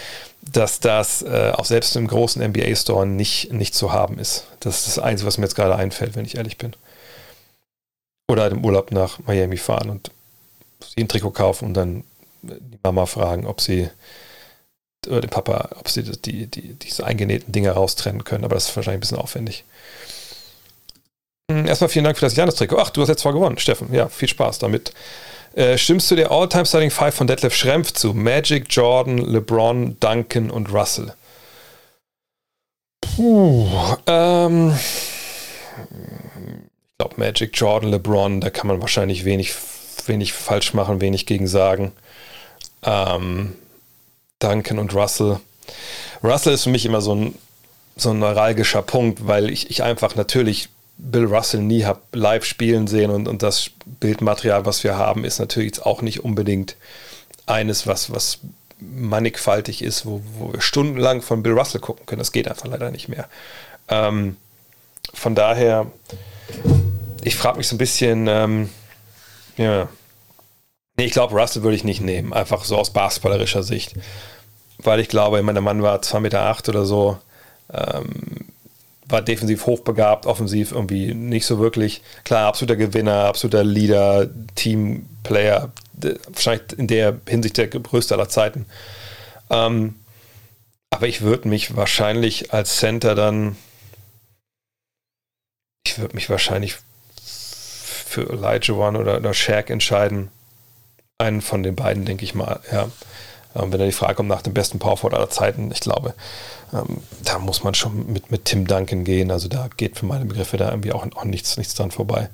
dass 0.41 0.79
das 0.79 1.21
äh, 1.21 1.51
auch 1.55 1.65
selbst 1.65 1.95
im 1.95 2.07
großen 2.07 2.43
NBA 2.43 2.75
Store 2.75 3.05
nicht, 3.05 3.51
nicht 3.53 3.75
zu 3.75 3.91
haben 3.91 4.17
ist. 4.17 4.45
Das 4.59 4.79
ist 4.79 4.97
das 4.97 5.03
Einzige, 5.03 5.27
was 5.27 5.37
mir 5.37 5.45
jetzt 5.45 5.55
gerade 5.55 5.75
einfällt, 5.75 6.15
wenn 6.15 6.25
ich 6.25 6.35
ehrlich 6.35 6.57
bin. 6.57 6.73
Oder 8.31 8.43
halt 8.43 8.53
im 8.53 8.63
Urlaub 8.63 8.91
nach 8.91 9.19
Miami 9.27 9.57
fahren 9.57 9.89
und 9.89 10.09
sie 10.79 11.01
ein 11.01 11.09
Trikot 11.09 11.31
kaufen 11.31 11.65
und 11.65 11.73
dann 11.73 12.05
die 12.43 12.79
Mama 12.81 13.05
fragen, 13.05 13.45
ob 13.45 13.59
sie 13.59 13.89
oder 15.07 15.19
den 15.19 15.29
Papa, 15.29 15.67
ob 15.77 15.89
sie 15.89 16.03
die, 16.03 16.47
die, 16.47 16.75
diese 16.75 17.05
eingenähten 17.05 17.51
Dinge 17.51 17.71
raustrennen 17.71 18.23
können. 18.23 18.45
Aber 18.45 18.55
das 18.55 18.69
ist 18.69 18.75
wahrscheinlich 18.77 18.99
ein 18.99 19.01
bisschen 19.01 19.17
aufwendig. 19.17 19.65
Hm, 21.51 21.67
erstmal 21.67 21.89
vielen 21.89 22.05
Dank 22.05 22.17
für 22.17 22.25
das 22.25 22.37
Janis-Trikot. 22.37 22.77
Ach, 22.79 22.89
du 22.91 23.01
hast 23.01 23.09
jetzt 23.09 23.21
zwar 23.21 23.33
gewonnen, 23.33 23.57
Steffen. 23.57 23.93
Ja, 23.93 24.07
viel 24.07 24.29
Spaß 24.29 24.59
damit. 24.59 24.93
Äh, 25.53 25.77
stimmst 25.77 26.09
du 26.09 26.15
der 26.15 26.31
All-Time 26.31 26.65
Starting 26.65 26.91
Five 26.91 27.13
von 27.13 27.27
Detlef 27.27 27.53
Schrempf 27.53 27.91
zu? 27.91 28.13
Magic, 28.13 28.67
Jordan, 28.69 29.17
LeBron, 29.17 29.97
Duncan 29.99 30.49
und 30.49 30.71
Russell. 30.71 31.13
Puh, 33.01 33.67
ähm, 34.07 34.73
glaube 37.11 37.27
Magic, 37.27 37.51
Jordan, 37.53 37.91
LeBron, 37.91 38.41
da 38.41 38.49
kann 38.49 38.67
man 38.67 38.81
wahrscheinlich 38.81 39.25
wenig, 39.25 39.53
wenig 40.05 40.33
falsch 40.33 40.73
machen, 40.73 41.01
wenig 41.01 41.25
gegen 41.25 41.47
sagen. 41.47 41.91
Ähm, 42.83 43.53
Duncan 44.39 44.79
und 44.79 44.93
Russell. 44.93 45.39
Russell 46.23 46.53
ist 46.53 46.63
für 46.63 46.69
mich 46.69 46.85
immer 46.85 47.01
so 47.01 47.15
ein, 47.15 47.35
so 47.95 48.11
ein 48.11 48.19
neuralgischer 48.19 48.81
Punkt, 48.81 49.27
weil 49.27 49.49
ich, 49.49 49.69
ich 49.69 49.83
einfach 49.83 50.15
natürlich 50.15 50.69
Bill 50.97 51.25
Russell 51.25 51.61
nie 51.61 51.83
habe 51.85 52.01
live 52.13 52.45
spielen 52.45 52.87
sehen 52.87 53.11
und, 53.11 53.27
und 53.27 53.41
das 53.43 53.71
Bildmaterial, 53.85 54.65
was 54.65 54.83
wir 54.83 54.97
haben, 54.97 55.25
ist 55.25 55.39
natürlich 55.39 55.81
auch 55.81 56.01
nicht 56.01 56.23
unbedingt 56.23 56.75
eines, 57.45 57.87
was, 57.87 58.11
was 58.11 58.39
mannigfaltig 58.79 59.83
ist, 59.83 60.05
wo, 60.05 60.21
wo 60.37 60.53
wir 60.53 60.61
stundenlang 60.61 61.21
von 61.21 61.43
Bill 61.43 61.53
Russell 61.53 61.81
gucken 61.81 62.05
können. 62.05 62.19
Das 62.19 62.31
geht 62.31 62.47
einfach 62.47 62.67
leider 62.67 62.91
nicht 62.91 63.09
mehr. 63.09 63.27
Ähm, 63.89 64.37
von 65.13 65.35
daher, 65.35 65.87
ich 67.23 67.35
frage 67.35 67.57
mich 67.57 67.67
so 67.67 67.75
ein 67.75 67.79
bisschen, 67.79 68.27
ähm, 68.27 68.69
ja, 69.57 69.87
nee, 70.97 71.05
ich 71.05 71.11
glaube, 71.11 71.39
Russell 71.39 71.63
würde 71.63 71.75
ich 71.75 71.83
nicht 71.83 72.01
nehmen, 72.01 72.33
einfach 72.33 72.63
so 72.63 72.77
aus 72.77 72.91
basketballerischer 72.91 73.63
Sicht, 73.63 73.95
weil 74.79 74.99
ich 74.99 75.09
glaube, 75.09 75.37
ich 75.37 75.43
meine, 75.43 75.57
der 75.57 75.63
Mann 75.63 75.83
war 75.83 75.99
2,8 75.99 76.19
Meter 76.19 76.41
acht 76.41 76.69
oder 76.69 76.85
so, 76.85 77.17
ähm, 77.73 78.51
war 79.07 79.21
defensiv 79.21 79.65
hochbegabt, 79.65 80.25
offensiv 80.25 80.71
irgendwie 80.71 81.13
nicht 81.13 81.45
so 81.45 81.59
wirklich. 81.59 82.01
Klar, 82.23 82.47
absoluter 82.47 82.77
Gewinner, 82.77 83.25
absoluter 83.25 83.63
Leader, 83.63 84.29
Teamplayer, 84.55 85.71
wahrscheinlich 86.29 86.79
in 86.79 86.87
der 86.87 87.19
Hinsicht 87.27 87.57
der 87.57 87.67
größte 87.67 88.15
aller 88.15 88.29
Zeiten. 88.29 88.65
Ähm, 89.49 89.95
aber 90.89 91.07
ich 91.07 91.21
würde 91.21 91.47
mich 91.47 91.75
wahrscheinlich 91.75 92.53
als 92.53 92.77
Center 92.77 93.15
dann, 93.15 93.57
ich 95.85 95.99
würde 95.99 96.15
mich 96.15 96.29
wahrscheinlich 96.29 96.77
für 98.11 98.29
Elijah 98.29 98.73
One 98.73 98.99
oder, 98.99 99.17
oder 99.17 99.33
Shaq 99.33 99.69
entscheiden. 99.69 100.29
Einen 101.17 101.41
von 101.41 101.63
den 101.63 101.75
beiden, 101.75 102.05
denke 102.05 102.23
ich 102.23 102.35
mal, 102.35 102.59
ja. 102.71 102.89
Ähm, 103.55 103.71
wenn 103.71 103.79
da 103.79 103.85
die 103.85 103.91
Frage 103.91 104.15
kommt 104.15 104.29
nach 104.29 104.41
dem 104.41 104.53
besten 104.53 104.79
Powerforward 104.79 105.13
aller 105.13 105.29
Zeiten, 105.29 105.71
ich 105.71 105.81
glaube, 105.81 106.13
ähm, 106.73 107.01
da 107.23 107.39
muss 107.39 107.63
man 107.63 107.73
schon 107.73 108.11
mit, 108.11 108.31
mit 108.31 108.45
Tim 108.45 108.65
Duncan 108.65 109.03
gehen. 109.03 109.31
Also 109.31 109.47
da 109.47 109.69
geht 109.75 109.97
für 109.97 110.05
meine 110.05 110.25
Begriffe 110.25 110.57
da 110.57 110.69
irgendwie 110.69 110.91
auch, 110.91 111.05
auch 111.15 111.25
nichts, 111.25 111.57
nichts 111.57 111.75
dran 111.75 111.91
vorbei. 111.91 112.29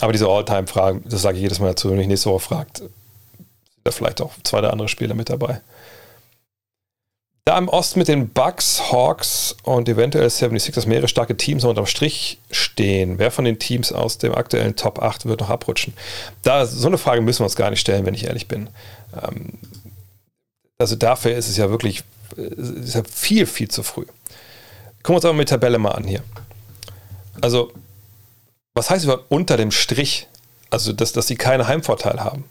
Aber 0.00 0.12
diese 0.12 0.28
All-Time-Fragen, 0.28 1.04
das 1.06 1.22
sage 1.22 1.36
ich 1.36 1.42
jedes 1.42 1.58
Mal 1.58 1.68
dazu, 1.68 1.90
wenn 1.90 1.98
mich 1.98 2.08
nächste 2.08 2.30
Woche 2.30 2.40
fragt, 2.40 2.78
sind 2.78 2.90
da 3.84 3.90
vielleicht 3.90 4.20
auch 4.20 4.32
zwei 4.44 4.58
oder 4.58 4.72
andere 4.72 4.88
Spieler 4.88 5.14
mit 5.14 5.28
dabei. 5.28 5.60
Da 7.50 7.58
im 7.58 7.68
Osten 7.68 7.98
mit 7.98 8.06
den 8.06 8.28
Bucks, 8.28 8.92
Hawks 8.92 9.56
und 9.64 9.88
eventuell 9.88 10.28
76ers 10.28 10.86
mehrere 10.86 11.08
starke 11.08 11.36
Teams 11.36 11.64
unterm 11.64 11.86
Strich 11.86 12.38
stehen. 12.52 13.18
Wer 13.18 13.32
von 13.32 13.44
den 13.44 13.58
Teams 13.58 13.92
aus 13.92 14.18
dem 14.18 14.36
aktuellen 14.36 14.76
Top 14.76 15.02
8 15.02 15.26
wird 15.26 15.40
noch 15.40 15.50
abrutschen? 15.50 15.92
Da, 16.42 16.64
so 16.64 16.86
eine 16.86 16.96
Frage 16.96 17.22
müssen 17.22 17.40
wir 17.40 17.46
uns 17.46 17.56
gar 17.56 17.70
nicht 17.70 17.80
stellen, 17.80 18.06
wenn 18.06 18.14
ich 18.14 18.26
ehrlich 18.26 18.46
bin. 18.46 18.70
Ähm, 19.20 19.54
also 20.78 20.94
dafür 20.94 21.34
ist 21.34 21.48
es 21.48 21.56
ja 21.56 21.70
wirklich 21.70 22.04
ist 22.36 22.94
ja 22.94 23.02
viel, 23.02 23.46
viel 23.46 23.66
zu 23.66 23.82
früh. 23.82 24.04
Gucken 25.02 25.08
wir 25.08 25.14
uns 25.16 25.24
aber 25.24 25.38
die 25.38 25.44
Tabelle 25.46 25.78
mal 25.78 25.90
an 25.90 26.04
hier. 26.04 26.22
Also, 27.40 27.72
was 28.74 28.90
heißt 28.90 29.02
überhaupt 29.02 29.28
unter 29.28 29.56
dem 29.56 29.72
Strich? 29.72 30.28
Also, 30.70 30.92
dass, 30.92 31.10
dass 31.10 31.26
sie 31.26 31.34
keinen 31.34 31.66
Heimvorteil 31.66 32.20
haben. 32.20 32.44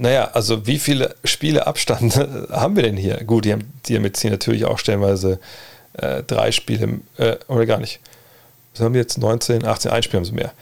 Naja, 0.00 0.30
also 0.32 0.66
wie 0.66 0.78
viele 0.78 1.14
Spiele 1.24 1.66
Abstand 1.66 2.16
haben 2.50 2.74
wir 2.74 2.84
denn 2.84 2.96
hier? 2.96 3.22
Gut, 3.24 3.44
die 3.44 3.52
haben, 3.52 3.70
die 3.84 3.96
haben 3.96 4.04
jetzt 4.04 4.22
hier 4.22 4.30
natürlich 4.30 4.64
auch 4.64 4.78
stellenweise 4.78 5.38
äh, 5.92 6.22
drei 6.22 6.52
Spiele, 6.52 7.00
äh, 7.18 7.36
oder 7.48 7.66
gar 7.66 7.76
nicht. 7.76 8.00
Was 8.72 8.82
haben 8.82 8.94
wir 8.94 9.02
jetzt? 9.02 9.18
19, 9.18 9.62
18, 9.66 9.90
ein 9.90 10.02
Spiel 10.02 10.16
haben 10.16 10.24
sie 10.24 10.32
mehr. 10.32 10.52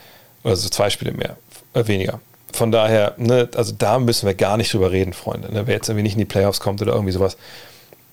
Also 0.43 0.69
zwei 0.69 0.91
Spiele 0.91 1.13
mehr, 1.13 1.37
äh, 1.73 1.87
weniger. 1.87 2.21
Von 2.53 2.73
daher, 2.73 3.15
ne, 3.17 3.49
also 3.55 3.73
da 3.79 4.01
müssen 4.01 4.27
wir 4.27 4.35
gar 4.35 4.57
nicht 4.57 4.73
drüber 4.73 4.91
reden, 4.91 5.13
Freunde. 5.13 5.53
Ne? 5.53 5.69
Wer 5.69 5.77
jetzt 5.77 5.89
irgendwie 5.89 6.03
nicht 6.03 6.15
in 6.15 6.19
die 6.19 6.25
Playoffs 6.25 6.59
kommt 6.59 6.83
oder 6.83 6.95
irgendwie 6.95 7.13
sowas, 7.13 7.37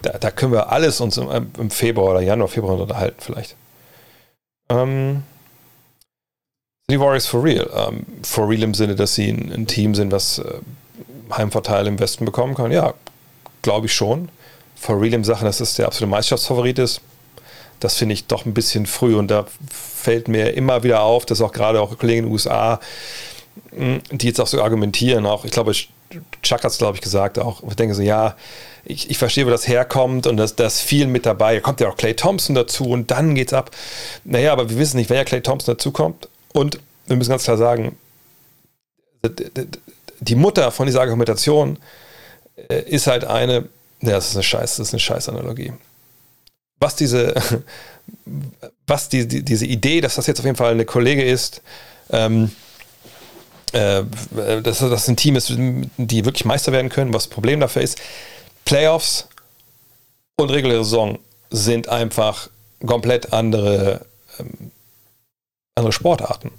da, 0.03 0.19
da 0.19 0.29
können 0.29 0.51
wir 0.51 0.71
alles 0.71 1.01
uns 1.01 1.17
im, 1.17 1.27
im, 1.57 1.71
Februar 1.71 2.11
oder 2.11 2.21
Januar, 2.21 2.49
Februar 2.49 2.79
unterhalten, 2.79 3.17
vielleicht. 3.19 3.55
Ähm, 4.69 5.23
die 6.87 6.99
Warriors 6.99 7.25
for 7.25 7.43
real. 7.43 7.67
Ähm, 7.73 8.05
for 8.21 8.47
real 8.47 8.61
im 8.61 8.75
Sinne, 8.75 8.93
dass 8.93 9.15
sie 9.15 9.29
ein, 9.29 9.51
ein 9.51 9.65
Team 9.65 9.95
sind, 9.95 10.11
was 10.11 10.37
äh, 10.37 10.59
Heimvorteil 11.31 11.87
im 11.87 11.99
Westen 11.99 12.25
bekommen 12.25 12.55
kann? 12.55 12.71
Ja, 12.71 12.93
glaube 13.61 13.87
ich 13.87 13.93
schon. 13.93 14.29
For 14.75 14.99
real 15.01 15.13
im 15.13 15.23
Sachen, 15.23 15.45
dass 15.45 15.59
es 15.59 15.75
der 15.75 15.87
absolute 15.87 16.09
Meisterschaftsfavorit 16.09 16.79
ist, 16.79 17.01
das 17.79 17.95
finde 17.95 18.13
ich 18.13 18.27
doch 18.27 18.45
ein 18.45 18.53
bisschen 18.53 18.85
früh 18.85 19.15
und 19.15 19.29
da 19.29 19.45
fällt 19.69 20.27
mir 20.27 20.53
immer 20.53 20.83
wieder 20.83 21.01
auf, 21.01 21.25
dass 21.25 21.41
auch 21.41 21.51
gerade 21.51 21.81
auch 21.81 21.97
Kollegen 21.97 22.19
in 22.19 22.25
den 22.25 22.31
USA, 22.31 22.79
hm, 23.75 24.01
die 24.11 24.27
jetzt 24.27 24.39
auch 24.39 24.47
so 24.47 24.61
argumentieren, 24.61 25.25
auch 25.25 25.45
ich 25.45 25.51
glaube, 25.51 25.73
Chuck 26.41 26.63
hat 26.63 26.71
es 26.71 26.77
glaube 26.77 26.95
ich 26.95 27.01
gesagt, 27.01 27.39
auch 27.39 27.63
ich 27.67 27.75
denke 27.75 27.95
so, 27.95 28.01
ja, 28.01 28.35
ich, 28.85 29.09
ich 29.09 29.17
verstehe, 29.17 29.45
wo 29.45 29.49
das 29.49 29.67
herkommt 29.67 30.27
und 30.27 30.37
das, 30.37 30.55
das 30.55 30.79
viel 30.79 31.07
mit 31.07 31.25
dabei. 31.25 31.55
Da 31.55 31.61
kommt 31.61 31.79
ja 31.81 31.89
auch 31.89 31.97
Clay 31.97 32.13
Thompson 32.13 32.55
dazu 32.55 32.85
und 32.85 33.09
dann 33.09 33.33
geht's 33.33 33.51
ab. 33.51 33.71
Naja, 34.23 34.51
aber 34.53 34.69
wir 34.69 34.77
wissen 34.77 34.97
nicht, 34.97 35.09
wer 35.09 35.17
ja 35.17 35.23
Clay 35.23 35.41
Thompson 35.41 35.73
dazu 35.75 35.91
kommt 35.91 36.29
und 36.53 36.79
wir 37.07 37.15
müssen 37.15 37.31
ganz 37.31 37.43
klar 37.43 37.57
sagen, 37.57 37.97
die 40.19 40.35
Mutter 40.35 40.71
von 40.71 40.85
dieser 40.85 41.01
Argumentation 41.01 41.77
äh, 42.69 42.81
ist 42.81 43.07
halt 43.07 43.25
eine, 43.25 43.67
ja, 44.01 44.11
das 44.11 44.29
ist 44.29 44.35
eine 44.35 44.43
Scheiß, 44.43 44.77
das 44.77 44.87
ist 44.87 44.93
eine 44.93 44.99
Scheißanalogie. 44.99 45.73
Was 46.79 46.95
diese, 46.95 47.33
was 48.87 49.09
die, 49.09 49.27
die, 49.27 49.43
diese 49.43 49.65
Idee, 49.65 50.01
dass 50.01 50.15
das 50.15 50.27
jetzt 50.27 50.39
auf 50.39 50.45
jeden 50.45 50.57
Fall 50.57 50.71
eine 50.71 50.85
Kollege 50.85 51.23
ist, 51.23 51.61
ähm, 52.11 52.51
äh, 53.71 54.03
dass 54.61 54.79
das 54.79 55.07
ein 55.07 55.17
Team 55.17 55.35
ist, 55.35 55.49
die 55.49 56.25
wirklich 56.25 56.45
Meister 56.45 56.71
werden 56.71 56.89
können, 56.89 57.13
was 57.13 57.23
das 57.23 57.33
Problem 57.33 57.59
dafür 57.59 57.81
ist, 57.81 57.99
Playoffs 58.63 59.27
und 60.37 60.49
reguläre 60.49 60.83
Saison 60.83 61.19
sind 61.49 61.89
einfach 61.89 62.49
komplett 62.85 63.33
andere, 63.33 64.05
ähm, 64.39 64.71
andere 65.75 65.93
Sportarten. 65.93 66.51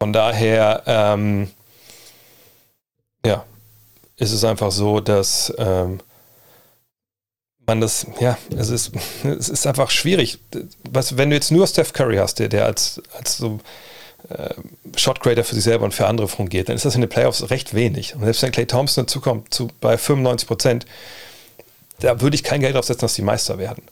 Von 0.00 0.12
daher, 0.12 0.82
ähm, 0.86 1.50
ja, 3.24 3.44
ist 4.16 4.32
es 4.32 4.44
einfach 4.44 4.70
so, 4.70 5.00
dass 5.00 5.52
ähm, 5.58 6.00
man 7.66 7.80
das, 7.80 8.06
ja, 8.20 8.38
es 8.56 8.70
ist, 8.70 8.92
es 9.24 9.48
ist 9.48 9.66
einfach 9.66 9.90
schwierig. 9.90 10.38
Was, 10.90 11.16
wenn 11.16 11.30
du 11.30 11.36
jetzt 11.36 11.50
nur 11.50 11.66
Steph 11.66 11.92
Curry 11.92 12.16
hast, 12.16 12.38
der, 12.38 12.48
der 12.48 12.64
als, 12.64 13.02
als 13.16 13.36
so 13.36 13.58
äh, 14.28 14.54
Shot 14.96 15.20
Creator 15.20 15.44
für 15.44 15.54
sich 15.54 15.64
selber 15.64 15.84
und 15.84 15.94
für 15.94 16.06
andere 16.06 16.28
fungiert, 16.28 16.68
dann 16.68 16.76
ist 16.76 16.84
das 16.84 16.94
in 16.94 17.00
den 17.00 17.10
Playoffs 17.10 17.50
recht 17.50 17.74
wenig. 17.74 18.14
Und 18.14 18.24
selbst 18.24 18.42
wenn 18.42 18.52
Clay 18.52 18.66
Thompson 18.66 19.04
dazukommt 19.04 19.52
zu, 19.52 19.68
bei 19.80 19.98
95 19.98 20.48
Prozent, 20.48 20.86
da 22.00 22.20
würde 22.20 22.36
ich 22.36 22.44
kein 22.44 22.60
Geld 22.60 22.74
draufsetzen, 22.74 23.00
dass 23.02 23.14
die 23.14 23.22
Meister 23.22 23.58
werden. 23.58 23.82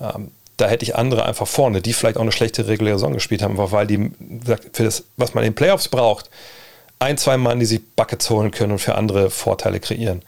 Ähm, 0.00 0.30
da 0.56 0.68
hätte 0.68 0.84
ich 0.84 0.96
andere 0.96 1.24
einfach 1.24 1.48
vorne, 1.48 1.80
die 1.80 1.92
vielleicht 1.92 2.16
auch 2.16 2.22
eine 2.22 2.32
schlechte 2.32 2.66
reguläre 2.68 2.98
Saison 2.98 3.12
gespielt 3.12 3.42
haben, 3.42 3.56
weil 3.58 3.86
die 3.86 4.10
für 4.72 4.84
das, 4.84 5.04
was 5.16 5.34
man 5.34 5.44
in 5.44 5.50
den 5.50 5.56
Playoffs 5.56 5.88
braucht, 5.88 6.30
ein, 6.98 7.18
zwei 7.18 7.36
Mann, 7.36 7.60
die 7.60 7.66
sich 7.66 7.80
Buckets 7.96 8.30
holen 8.30 8.50
können 8.50 8.72
und 8.72 8.78
für 8.78 8.94
andere 8.94 9.30
Vorteile 9.30 9.80
kreieren. 9.80 10.22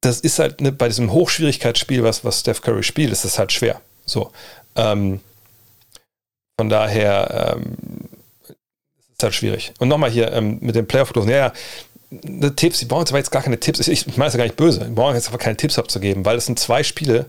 Das 0.00 0.20
ist 0.20 0.38
halt 0.38 0.60
ne, 0.60 0.72
bei 0.72 0.88
diesem 0.88 1.12
Hochschwierigkeitsspiel, 1.12 2.04
was, 2.04 2.24
was 2.24 2.40
Steph 2.40 2.62
Curry 2.62 2.82
spielt, 2.82 3.10
ist 3.10 3.24
das 3.24 3.38
halt 3.38 3.52
schwer. 3.52 3.80
So. 4.04 4.30
Ähm, 4.76 5.20
von 6.58 6.68
daher 6.68 7.56
ähm, 7.56 7.76
ist 9.12 9.22
halt 9.22 9.34
schwierig. 9.34 9.72
Und 9.78 9.88
nochmal 9.88 10.10
hier 10.10 10.32
ähm, 10.32 10.58
mit 10.60 10.76
den 10.76 10.86
Playoff-Prognosen. 10.86 11.30
Ja, 11.30 11.36
ja, 11.36 11.52
ne, 12.10 12.54
Tipps, 12.54 12.78
die 12.78 12.84
brauchen 12.84 13.00
jetzt 13.00 13.10
aber 13.10 13.18
jetzt 13.18 13.30
gar 13.30 13.42
keine 13.42 13.58
Tipps. 13.58 13.80
Ich, 13.80 14.06
ich 14.06 14.16
meine 14.16 14.28
es 14.28 14.34
ja 14.34 14.38
gar 14.38 14.44
nicht 14.44 14.56
böse. 14.56 14.84
Die 14.84 14.94
brauchen 14.94 15.14
jetzt 15.14 15.26
einfach 15.26 15.40
keine 15.40 15.56
Tipps 15.56 15.78
abzugeben, 15.78 16.24
weil 16.24 16.36
es 16.36 16.46
sind 16.46 16.58
zwei 16.58 16.82
Spiele, 16.82 17.26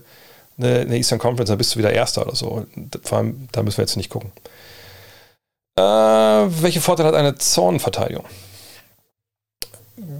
eine, 0.58 0.96
Eastern 0.96 1.18
Conference, 1.18 1.48
dann 1.48 1.58
bist 1.58 1.74
du 1.74 1.78
wieder 1.78 1.92
Erster 1.92 2.22
oder 2.22 2.34
so. 2.34 2.66
Vor 3.02 3.18
allem, 3.18 3.48
da 3.52 3.62
müssen 3.62 3.78
wir 3.78 3.82
jetzt 3.82 3.96
nicht 3.96 4.10
gucken. 4.10 4.32
Äh, 5.76 5.82
welche 5.82 6.80
Vorteile 6.80 7.08
hat 7.08 7.14
eine 7.14 7.36
Zonenverteidigung? 7.36 8.24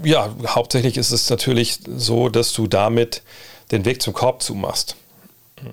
Ja, 0.04 0.34
hauptsächlich 0.46 0.96
ist 0.96 1.10
es 1.10 1.28
natürlich 1.30 1.80
so, 1.86 2.28
dass 2.28 2.52
du 2.52 2.66
damit 2.66 3.22
den 3.70 3.84
Weg 3.84 4.00
zum 4.00 4.12
Korb 4.12 4.42
zumachst. 4.42 4.96
Wenn 5.56 5.72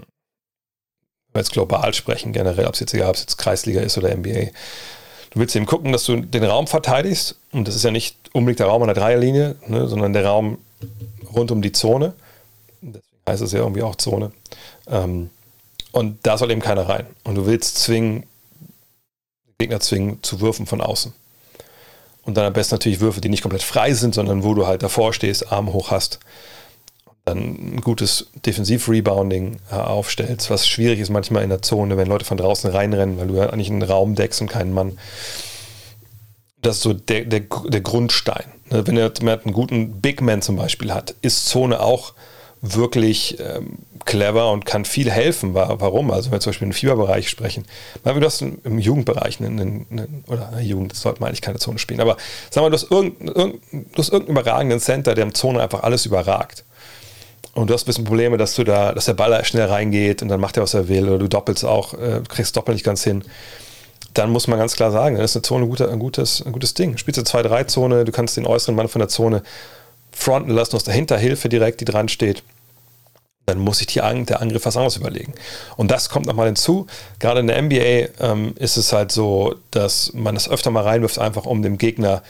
wir 1.34 1.42
jetzt 1.42 1.52
global 1.52 1.94
sprechen, 1.94 2.34
generell, 2.34 2.66
ob 2.66 2.74
es 2.74 2.80
jetzt 2.80 2.94
ob 2.96 3.16
es 3.16 3.22
jetzt 3.22 3.38
Kreisliga 3.38 3.82
ist 3.82 3.98
oder 3.98 4.16
NBA. 4.16 4.48
Du 5.32 5.40
willst 5.40 5.56
eben 5.56 5.66
gucken, 5.66 5.92
dass 5.92 6.06
du 6.06 6.22
den 6.22 6.44
Raum 6.44 6.66
verteidigst. 6.66 7.36
Und 7.52 7.68
das 7.68 7.76
ist 7.76 7.84
ja 7.84 7.92
nicht 7.92 8.18
unbedingt 8.34 8.60
der 8.60 8.68
Raum 8.68 8.82
an 8.82 8.88
der 8.88 8.96
Dreierlinie, 8.96 9.56
ne, 9.68 9.88
sondern 9.88 10.14
der 10.14 10.26
Raum 10.26 10.58
rund 11.36 11.52
um 11.52 11.62
die 11.62 11.72
Zone 11.74 12.14
heißt 13.28 13.42
es 13.42 13.52
ja 13.52 13.60
irgendwie 13.60 13.84
auch 13.84 13.96
Zone. 13.96 14.32
Ähm, 14.88 15.30
und 15.92 16.20
da 16.24 16.38
soll 16.38 16.52
eben 16.52 16.62
keiner 16.62 16.88
rein. 16.88 17.06
Und 17.24 17.36
du 17.36 17.46
willst 17.46 17.78
zwingen, 17.78 18.24
Gegner 19.58 19.80
zwingen 19.80 20.22
zu 20.24 20.42
Würfen 20.42 20.66
von 20.66 20.82
außen. 20.82 21.14
Und 22.24 22.36
dann 22.36 22.46
am 22.46 22.54
besten 22.54 22.76
natürlich 22.76 23.00
Würfe, 23.00 23.22
die 23.22 23.30
nicht 23.30 23.44
komplett 23.44 23.64
frei 23.64 23.94
sind, 23.94 24.16
sondern 24.16 24.44
wo 24.44 24.54
du 24.54 24.68
halt 24.68 24.84
davor 24.84 25.14
stehst, 25.14 25.52
Arm 25.52 25.72
hoch 25.72 25.92
hast. 25.92 26.20
Dann 27.24 27.76
ein 27.78 27.82
gutes 27.82 28.28
Defensiv-Rebounding 28.46 29.58
äh, 29.72 29.76
aufstellst, 29.76 30.50
was 30.50 30.68
schwierig 30.68 31.00
ist 31.00 31.10
manchmal 31.10 31.44
in 31.44 31.50
der 31.50 31.62
Zone, 31.62 31.98
wenn 31.98 32.08
Leute 32.08 32.26
von 32.26 32.38
draußen 32.38 32.70
reinrennen, 32.70 33.18
weil 33.18 33.28
du 33.28 33.36
ja 33.36 33.50
eigentlich 33.50 33.70
einen 33.70 33.84
Raum 33.84 34.16
deckst 34.16 34.42
und 34.42 34.48
keinen 34.48 34.74
Mann. 34.74 34.98
Das 36.62 36.78
ist 36.78 36.82
so 36.84 36.94
der, 36.94 37.26
der, 37.26 37.42
der 37.42 37.82
Grundstein. 37.82 38.46
Ne, 38.70 38.86
wenn 38.88 38.98
er 38.98 39.12
einen 39.22 39.54
guten 39.54 40.02
Big 40.02 40.22
Man 40.22 40.42
zum 40.42 40.56
Beispiel 40.56 40.94
hat, 40.94 41.16
ist 41.22 41.48
Zone 41.48 41.80
auch 41.80 42.14
wirklich 42.74 43.38
ähm, 43.40 43.78
clever 44.06 44.52
und 44.52 44.66
kann 44.66 44.86
viel 44.86 45.12
helfen. 45.12 45.54
Warum? 45.54 46.12
Also 46.12 46.28
wenn 46.28 46.34
wir 46.34 46.40
zum 46.40 46.52
Beispiel 46.52 46.68
im 46.68 46.74
Fieberbereich 46.74 47.30
sprechen. 47.30 47.66
Mal, 48.04 48.20
du 48.20 48.26
hast 48.26 48.42
im 48.42 48.80
Jugendbereich 48.80 49.40
einen, 49.40 49.60
einen, 49.60 50.24
oder 50.28 50.60
Jugend, 50.62 50.92
das 50.92 51.02
sollte 51.02 51.20
man 51.20 51.30
eigentlich 51.30 51.42
keine 51.42 51.60
Zone 51.60 51.80
spielen, 51.80 52.00
aber 52.00 52.18
sag 52.50 52.62
mal, 52.62 52.70
du 52.70 52.76
hast, 52.76 52.90
irgendeinen, 52.92 53.60
du 53.72 53.98
hast 53.98 54.10
irgendeinen 54.10 54.38
überragenden 54.38 54.80
Center, 54.80 55.16
der 55.16 55.24
im 55.24 55.34
Zone 55.34 55.62
einfach 55.62 55.84
alles 55.84 56.06
überragt. 56.06 56.64
Und 57.54 57.70
du 57.70 57.74
hast 57.74 57.84
ein 57.84 57.88
bisschen 57.88 58.04
Probleme, 58.04 58.38
dass 58.38 58.54
du 58.56 58.64
da, 58.64 58.94
dass 58.94 59.06
der 59.06 59.14
Baller 59.14 59.44
schnell 59.46 59.66
reingeht 59.68 60.22
und 60.22 60.28
dann 60.28 60.42
macht 60.42 60.58
er, 60.58 60.64
was 60.64 60.74
er 60.74 60.88
will, 60.88 61.08
oder 61.08 61.20
du 61.20 61.30
doppelst 61.30 61.64
auch, 61.64 61.94
äh, 61.94 62.22
kriegst 62.28 62.56
doppelt 62.56 62.76
nicht 62.76 62.84
ganz 62.84 63.04
hin. 63.04 63.24
Dann 64.14 64.30
muss 64.30 64.48
man 64.48 64.60
ganz 64.60 64.76
klar 64.76 64.92
sagen, 64.92 65.16
dann 65.16 65.26
ist 65.26 65.36
eine 65.36 65.44
Zone 65.44 65.66
ein, 65.66 65.70
guter, 65.70 65.90
ein, 65.90 66.00
gutes, 66.00 66.46
ein 66.46 66.52
gutes 66.52 66.74
Ding. 66.74 66.98
Spielst 66.98 67.18
du 67.18 67.22
2-3-Zone, 67.24 68.06
du 68.06 68.12
kannst 68.12 68.38
den 68.38 68.46
äußeren 68.46 68.76
Mann 68.76 68.88
von 68.88 69.00
der 69.00 69.10
Zone 69.10 69.42
fronten 70.12 70.52
lassen, 70.52 70.74
hast 70.74 70.88
dahinter 70.88 71.18
Hilfe 71.18 71.50
direkt, 71.50 71.82
die 71.82 71.86
dran 71.86 72.08
steht 72.08 72.44
dann 73.46 73.60
muss 73.60 73.78
sich 73.78 73.88
die, 73.88 74.00
der 74.00 74.42
Angriff 74.42 74.66
was 74.66 74.76
anderes 74.76 74.98
überlegen. 74.98 75.34
Und 75.78 75.92
das 75.92 76.10
kommt 76.10 76.26
nochmal 76.26 76.48
hinzu. 76.48 76.88
Gerade 77.20 77.42
in 77.42 77.48
der 77.48 77.62
NBA 77.62 78.10
ähm, 78.20 78.54
ist 78.58 78.78
es 78.78 78.92
halt 78.92 79.12
so, 79.12 79.56
dass 79.72 80.14
man 80.14 80.36
es 80.36 80.50
öfter 80.50 80.72
mal 80.72 80.84
reinwirft, 80.84 81.20
einfach 81.20 81.46
um 81.46 81.62
dem 81.62 81.78
Gegner 81.78 82.24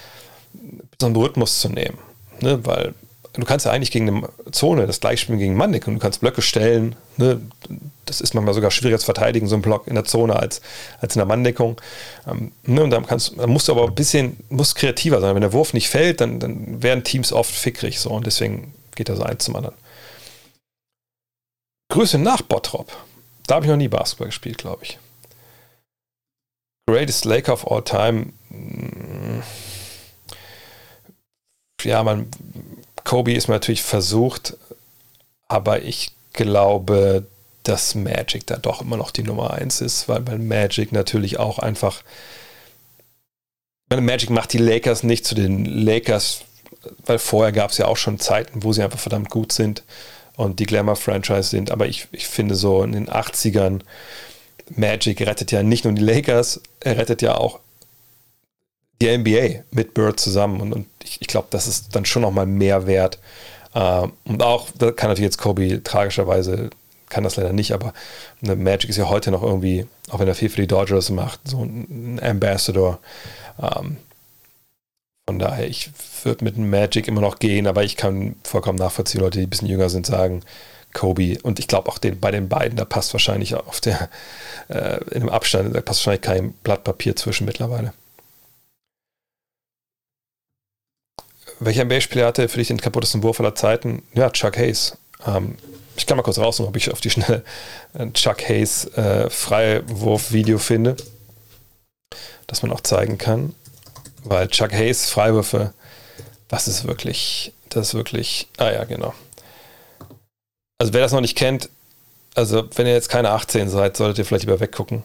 so 1.00 1.06
einen 1.06 1.16
Rhythmus 1.16 1.60
zu 1.62 1.70
nehmen. 1.70 1.98
Ne? 2.42 2.66
Weil 2.66 2.94
du 3.34 3.46
kannst 3.46 3.66
ja 3.66 3.72
eigentlich 3.72 3.92
gegen 3.92 4.10
eine 4.10 4.30
Zone 4.52 4.88
das 4.88 5.00
gleiche 5.00 5.24
spielen 5.24 5.40
gegen 5.40 5.56
Mannik 5.56 5.88
und 5.88 5.96
du 5.96 6.00
kannst 6.00 6.20
Blöcke 6.20 6.42
stellen. 6.42 6.96
Ne? 7.18 7.42
Das 8.06 8.22
ist 8.22 8.34
manchmal 8.34 8.54
sogar 8.54 8.72
schwieriger 8.72 9.00
zu 9.00 9.06
verteidigen, 9.06 9.48
so 9.48 9.56
ein 9.56 9.62
Block 9.62 9.88
in 9.88 9.96
der 9.96 10.06
Zone 10.06 10.36
als, 10.36 10.62
als 11.00 11.16
in 11.16 11.20
der 11.20 11.26
Manndeckung. 11.26 11.80
Ähm, 12.30 12.52
ne? 12.64 12.84
Und 12.84 12.90
dann, 12.90 13.06
kannst, 13.06 13.38
dann 13.38 13.50
musst 13.50 13.68
du 13.68 13.72
aber 13.72 13.86
ein 13.86 13.96
bisschen 13.96 14.38
musst 14.50 14.76
kreativer 14.76 15.22
sein. 15.22 15.34
Wenn 15.34 15.42
der 15.42 15.54
Wurf 15.54 15.74
nicht 15.74 15.90
fällt, 15.90 16.20
dann, 16.20 16.40
dann 16.40 16.84
werden 16.84 17.04
Teams 17.06 17.32
oft 17.32 17.52
fickrig. 17.52 18.00
So. 18.00 18.10
Und 18.10 18.26
deswegen 18.26 18.74
geht 18.96 19.08
das 19.08 19.22
eins 19.22 19.46
zum 19.46 19.56
anderen. 19.56 19.76
Grüße 21.96 22.18
nach 22.18 22.42
Bottrop. 22.42 22.92
Da 23.48 23.56
habe 23.56 23.66
ich 23.66 23.70
noch 23.70 23.78
nie 23.78 23.88
Basketball 23.88 24.28
gespielt, 24.28 24.58
glaube 24.58 24.84
ich. 24.84 25.00
Greatest 26.90 27.24
Laker 27.24 27.54
of 27.54 27.72
all 27.72 27.86
time. 27.86 28.34
Mm. 28.50 29.42
Ja, 31.84 32.04
man, 32.04 32.28
Kobe 33.06 33.32
ist 33.32 33.48
mir 33.48 33.54
natürlich 33.54 33.82
versucht, 33.82 34.58
Aber 35.48 35.84
ich 35.84 36.12
glaube, 36.34 37.26
dass 37.64 37.96
Magic 37.96 38.46
da 38.46 38.58
doch 38.58 38.82
immer 38.82 38.98
noch 38.98 39.12
die 39.12 39.24
Nummer 39.24 39.52
eins 39.52 39.80
ist, 39.80 40.10
weil, 40.10 40.28
weil 40.28 40.40
Magic 40.40 40.92
natürlich 40.92 41.40
auch 41.40 41.60
einfach. 41.60 42.04
Magic 43.90 44.32
macht 44.32 44.52
die 44.52 44.58
Lakers 44.58 45.04
nicht 45.04 45.26
zu 45.26 45.34
den 45.34 45.64
Lakers, 45.64 46.42
weil 47.06 47.20
vorher 47.20 47.54
gab 47.54 47.72
es 47.72 47.78
ja 47.78 47.86
auch 47.86 47.96
schon 47.96 48.20
Zeiten, 48.20 48.64
wo 48.66 48.74
sie 48.74 48.84
einfach 48.84 49.00
verdammt 49.00 49.30
gut 49.30 49.54
sind 49.54 49.82
und 50.38 50.60
die 50.60 50.66
Glamour-Franchise 50.66 51.50
sind. 51.50 51.72
Aber 51.72 51.88
ich, 51.88 52.08
ich 52.12 52.28
finde 52.28 52.56
so 52.56 52.84
in 52.84 52.92
den 52.92 53.10
80ern, 53.10 53.82
Magic 54.70 55.22
rettet 55.22 55.52
ja 55.52 55.64
nicht 55.64 55.86
nur 55.86 55.94
die 55.94 56.02
Lakers, 56.02 56.60
er 56.80 56.98
rettet 56.98 57.22
ja 57.22 57.36
auch 57.36 57.60
die 59.02 59.16
NBA 59.16 59.64
mit 59.72 59.94
Bird 59.94 60.20
zusammen. 60.20 60.62
Und, 60.62 60.74
und 60.74 60.88
ich, 61.04 61.22
ich 61.22 61.28
glaube, 61.28 61.48
das 61.52 61.68
ist 61.68 61.96
dann 61.96 62.06
schon 62.06 62.22
nochmal 62.22 62.46
mehr 62.46 62.88
wert. 62.88 63.20
Äh, 63.74 64.08
und 64.26 64.42
auch, 64.42 64.70
da 64.78 64.92
kann 64.92 65.10
natürlich 65.10 65.30
jetzt 65.30 65.38
Kobe 65.38 65.84
tragischerweise, 65.84 66.70
kann 67.10 67.24
das 67.24 67.36
leider 67.36 67.54
nicht, 67.54 67.72
aber 67.72 67.94
Magic 68.42 68.90
ist 68.90 68.98
ja 68.98 69.10
heute 69.10 69.32
noch 69.32 69.44
irgendwie, 69.44 69.86
auch 70.10 70.20
wenn 70.20 70.28
er 70.28 70.36
viel 70.36 70.50
für 70.50 70.62
die 70.62 70.68
Dodgers 70.68 71.10
macht, 71.12 71.40
so 71.46 71.64
ein 71.64 72.20
Ambassador. 72.22 73.00
Ähm, 73.62 73.98
von 75.28 75.40
daher, 75.40 75.68
ich 75.68 75.90
würde 76.24 76.44
mit 76.44 76.58
Magic 76.58 77.08
immer 77.08 77.22
noch 77.22 77.40
gehen, 77.40 77.66
aber 77.68 77.84
ich 77.84 77.98
kann 77.98 78.36
vollkommen 78.44 78.78
nachvollziehen, 78.78 79.22
Leute, 79.22 79.40
die 79.40 79.48
ein 79.48 79.50
bisschen 79.50 79.68
jünger 79.68 79.90
sind, 79.90 80.06
sagen, 80.06 80.44
Kobe. 80.94 81.38
Und 81.42 81.60
ich 81.60 81.68
glaube 81.68 81.90
auch 81.90 81.98
den, 81.98 82.20
bei 82.20 82.32
den 82.32 82.48
beiden, 82.48 82.78
da 82.78 82.86
passt 82.86 83.12
wahrscheinlich 83.14 83.56
auf 83.56 83.82
der, 83.82 84.10
äh, 84.70 85.04
in 85.12 85.22
dem 85.22 85.30
Abstand, 85.30 85.76
da 85.76 85.82
passt 85.82 86.02
wahrscheinlich 86.02 86.22
kein 86.22 86.54
Blatt 86.64 86.84
Papier 86.84 87.16
zwischen 87.16 87.46
mittlerweile. 87.46 87.94
Welcher 91.60 91.86
NBA-Spieler 91.86 92.28
hatte 92.28 92.48
für 92.48 92.58
dich 92.58 92.68
den 92.68 92.82
kaputtesten 92.82 93.24
Wurf 93.24 93.40
aller 93.40 93.56
Zeiten? 93.56 94.04
Ja, 94.14 94.30
Chuck 94.30 94.58
Hayes. 94.58 94.98
Ähm, 95.26 95.56
ich 95.96 96.06
kann 96.06 96.18
mal 96.18 96.24
kurz 96.24 96.38
raussuchen, 96.38 96.70
ob 96.70 96.76
ich 96.76 96.92
auf 96.92 97.02
die 97.02 97.10
schnelle 97.10 97.44
Chuck 98.14 98.48
Hayes 98.48 98.86
äh, 98.96 99.30
Freiwurf-Video 99.30 100.60
finde, 100.60 100.98
das 102.48 102.62
man 102.62 102.72
auch 102.72 102.82
zeigen 102.82 103.18
kann. 103.18 103.56
Weil 104.26 104.48
Chuck 104.48 104.74
Hayes 104.74 105.10
Freiwürfe, 105.10 105.74
was 106.50 106.68
ist 106.68 106.86
wirklich, 106.88 107.54
das 107.70 107.90
ist 107.90 107.94
wirklich, 107.94 108.48
ah 108.58 108.72
ja, 108.72 108.84
genau. 108.84 109.14
Also 110.80 110.94
wer 110.94 111.02
das 111.02 111.12
noch 111.12 111.22
nicht 111.22 111.38
kennt, 111.38 111.70
also 112.34 112.68
wenn 112.76 112.88
ihr 112.88 112.94
jetzt 112.94 113.10
keine 113.10 113.30
18 113.32 113.70
seid, 113.70 113.96
solltet 113.96 114.18
ihr 114.18 114.26
vielleicht 114.26 114.46
lieber 114.46 114.60
weggucken. 114.60 115.04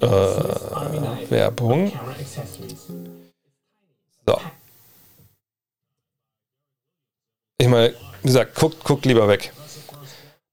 Äh, 0.00 0.06
Werbung. 1.30 1.92
So. 4.26 4.40
Ich 7.58 7.68
meine, 7.68 7.94
wie 8.22 8.26
gesagt, 8.26 8.54
guckt, 8.54 8.82
guckt 8.84 9.04
lieber 9.06 9.28
weg. 9.28 9.52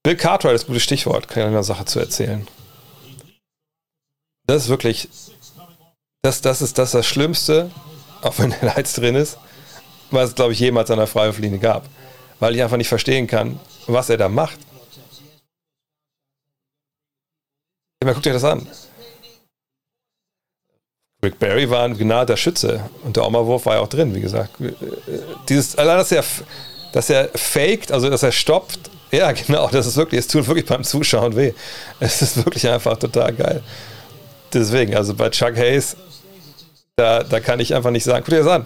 Bill 0.03 0.17
Cartwright 0.17 0.55
ist 0.55 0.63
ein 0.63 0.67
gutes 0.67 0.83
Stichwort, 0.83 1.27
kann 1.27 1.43
ich 1.43 1.47
eine 1.47 1.63
Sache 1.63 1.85
zu 1.85 1.99
erzählen. 1.99 2.47
Das 4.45 4.63
ist 4.63 4.69
wirklich, 4.69 5.07
das, 6.23 6.39
das, 6.39 6.61
ist, 6.61 6.77
das, 6.77 6.91
das 6.91 7.05
Schlimmste, 7.05 7.69
auch 8.21 8.39
wenn 8.39 8.51
der 8.51 8.63
Lights 8.75 8.93
drin 8.93 9.15
ist, 9.15 9.37
was 10.09 10.29
es, 10.29 10.35
glaube 10.35 10.53
ich, 10.53 10.59
jemals 10.59 10.89
an 10.89 10.97
der 10.97 11.07
Freiwurflinie 11.07 11.59
gab. 11.59 11.85
Weil 12.39 12.55
ich 12.55 12.63
einfach 12.63 12.77
nicht 12.77 12.87
verstehen 12.87 13.27
kann, 13.27 13.59
was 13.87 14.09
er 14.09 14.17
da 14.17 14.29
macht. 14.29 14.59
Ja, 18.03 18.11
guckt 18.13 18.25
euch 18.25 18.33
das 18.33 18.43
an. 18.43 18.67
Rick 21.23 21.39
Barry 21.39 21.69
war 21.69 21.83
ein 21.83 21.97
begnadeter 21.97 22.35
Schütze 22.35 22.89
und 23.03 23.15
der 23.15 23.25
Oma-Wurf 23.25 23.65
war 23.65 23.75
ja 23.75 23.81
auch 23.81 23.87
drin, 23.87 24.13
wie 24.13 24.19
gesagt. 24.21 24.55
Dieses, 25.47 25.77
allein, 25.77 25.97
dass 25.97 26.11
er, 26.11 26.23
dass 26.91 27.09
er 27.09 27.29
faked, 27.29 27.91
also 27.91 28.09
dass 28.09 28.23
er 28.23 28.31
stoppt, 28.31 28.79
ja, 29.11 29.31
genau, 29.47 29.69
das 29.69 29.87
ist 29.87 29.97
wirklich, 29.97 30.19
es 30.19 30.27
tut 30.27 30.47
wirklich 30.47 30.65
beim 30.65 30.83
Zuschauen 30.83 31.35
weh. 31.35 31.53
Es 31.99 32.21
ist 32.21 32.45
wirklich 32.45 32.67
einfach 32.67 32.97
total 32.97 33.33
geil. 33.33 33.63
Deswegen, 34.53 34.95
also 34.95 35.13
bei 35.13 35.29
Chuck 35.29 35.55
Hayes, 35.55 35.95
da, 36.95 37.23
da 37.23 37.39
kann 37.39 37.59
ich 37.59 37.73
einfach 37.73 37.91
nicht 37.91 38.03
sagen, 38.03 38.23
guck 38.25 38.33
dir 38.33 38.43
das 38.43 38.47
an. 38.47 38.65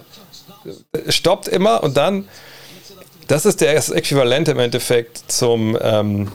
Stoppt 1.08 1.48
immer 1.48 1.82
und 1.82 1.96
dann, 1.96 2.28
das 3.26 3.46
ist 3.46 3.60
der, 3.60 3.74
das 3.74 3.90
Äquivalent 3.90 4.48
im 4.48 4.58
Endeffekt 4.58 5.30
zum, 5.30 5.78
ähm, 5.80 6.30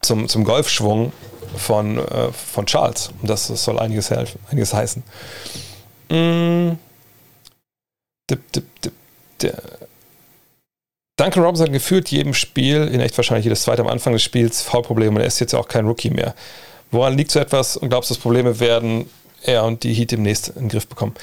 zum, 0.00 0.28
zum 0.28 0.44
Golfschwung 0.44 1.12
von, 1.56 1.98
äh, 1.98 2.32
von 2.32 2.66
Charles. 2.66 3.10
Und 3.20 3.30
das, 3.30 3.46
soll 3.46 3.78
einiges 3.78 4.10
helfen, 4.10 4.40
einiges 4.50 4.74
heißen. 4.74 5.02
Mm. 6.10 6.72
Dip, 8.30 8.52
dip, 8.52 8.82
dip, 8.82 8.92
Duncan 11.18 11.42
Robinson 11.42 11.66
hat 11.66 11.72
gefühlt 11.72 12.10
jedem 12.10 12.32
Spiel, 12.32 12.86
in 12.86 13.00
echt 13.00 13.16
wahrscheinlich 13.16 13.44
jedes 13.44 13.62
zweite 13.62 13.82
am 13.82 13.88
Anfang 13.88 14.12
des 14.12 14.22
Spiels, 14.22 14.62
Foulprobleme 14.62 15.16
und 15.16 15.20
er 15.20 15.26
ist 15.26 15.40
jetzt 15.40 15.54
auch 15.54 15.66
kein 15.66 15.86
Rookie 15.86 16.10
mehr. 16.10 16.34
Woran 16.90 17.16
liegt 17.16 17.30
so 17.30 17.38
etwas 17.38 17.76
und 17.76 17.88
glaubst 17.88 18.10
du, 18.10 18.14
dass 18.14 18.22
Probleme 18.22 18.60
werden 18.60 19.08
er 19.42 19.64
und 19.64 19.82
die 19.82 19.92
Heat 19.92 20.12
demnächst 20.12 20.48
in 20.48 20.62
den 20.62 20.68
Griff 20.68 20.86
bekommen? 20.86 21.14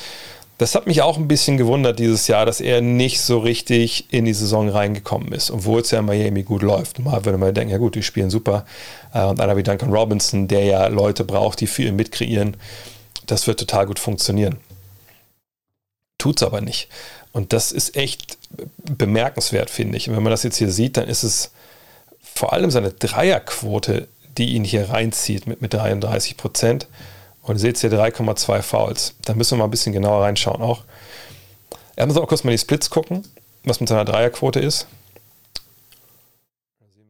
Das 0.57 0.73
hat 0.73 0.87
mich 0.87 1.01
auch 1.01 1.17
ein 1.17 1.27
bisschen 1.27 1.57
gewundert 1.57 1.99
dieses 1.99 2.27
Jahr, 2.27 2.45
dass 2.45 2.61
er 2.61 2.79
nicht 2.79 3.19
so 3.19 3.39
richtig 3.39 4.13
in 4.13 4.23
die 4.23 4.33
Saison 4.33 4.69
reingekommen 4.69 5.33
ist, 5.33 5.51
obwohl 5.51 5.81
es 5.81 5.91
ja 5.91 5.99
in 5.99 6.05
Miami 6.05 6.43
gut 6.43 6.61
läuft. 6.61 6.99
Mal 6.99 7.25
würde 7.25 7.37
man 7.37 7.53
denken, 7.53 7.71
ja 7.71 7.77
gut, 7.77 7.95
die 7.95 8.03
spielen 8.03 8.29
super. 8.29 8.65
Äh, 9.13 9.25
und 9.25 9.41
einer 9.41 9.57
wie 9.57 9.63
Duncan 9.63 9.91
Robinson, 9.91 10.47
der 10.47 10.63
ja 10.63 10.87
Leute 10.87 11.25
braucht, 11.25 11.59
die 11.59 11.69
ihn 11.81 11.97
mitkreieren, 11.97 12.55
das 13.25 13.47
wird 13.47 13.59
total 13.59 13.85
gut 13.85 13.99
funktionieren. 13.99 14.57
Tut 16.17 16.37
es 16.37 16.43
aber 16.43 16.61
nicht. 16.61 16.87
Und 17.33 17.51
das 17.51 17.73
ist 17.73 17.97
echt 17.97 18.37
bemerkenswert, 18.77 19.69
finde 19.69 19.97
ich. 19.97 20.07
Und 20.07 20.15
wenn 20.15 20.23
man 20.23 20.31
das 20.31 20.43
jetzt 20.43 20.57
hier 20.57 20.71
sieht, 20.71 20.95
dann 20.95 21.09
ist 21.09 21.23
es 21.23 21.51
vor 22.21 22.53
allem 22.53 22.71
seine 22.71 22.91
Dreierquote, 22.91 24.07
die 24.37 24.53
ihn 24.55 24.63
hier 24.63 24.89
reinzieht 24.89 25.47
mit, 25.47 25.61
mit 25.61 25.73
33 25.73 26.37
Prozent. 26.37 26.87
Und 27.41 27.55
ihr 27.55 27.59
seht 27.59 27.77
hier 27.77 27.91
3,2 27.91 28.61
Fouls. 28.61 29.15
Da 29.23 29.33
müssen 29.33 29.51
wir 29.51 29.59
mal 29.59 29.65
ein 29.65 29.71
bisschen 29.71 29.93
genauer 29.93 30.23
reinschauen 30.23 30.61
auch. 30.61 30.83
Er 31.95 32.07
muss 32.07 32.17
auch 32.17 32.27
kurz 32.27 32.43
mal 32.43 32.51
die 32.51 32.57
Splits 32.57 32.89
gucken, 32.89 33.23
was 33.63 33.79
mit 33.79 33.89
seiner 33.89 34.05
Dreierquote 34.05 34.59
ist. 34.59 34.87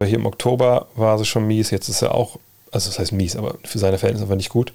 Hier 0.04 0.16
im 0.18 0.26
Oktober 0.26 0.88
war 0.96 1.18
sie 1.18 1.26
schon 1.26 1.48
mies, 1.48 1.72
jetzt 1.72 1.90
ist 1.90 2.02
er 2.02 2.14
auch, 2.14 2.38
also 2.72 2.90
das 2.90 3.00
heißt 3.00 3.14
mies, 3.14 3.36
aber 3.36 3.56
für 3.64 3.80
seine 3.80 3.98
Verhältnisse 3.98 4.26
einfach 4.26 4.36
nicht 4.36 4.50
gut. 4.50 4.74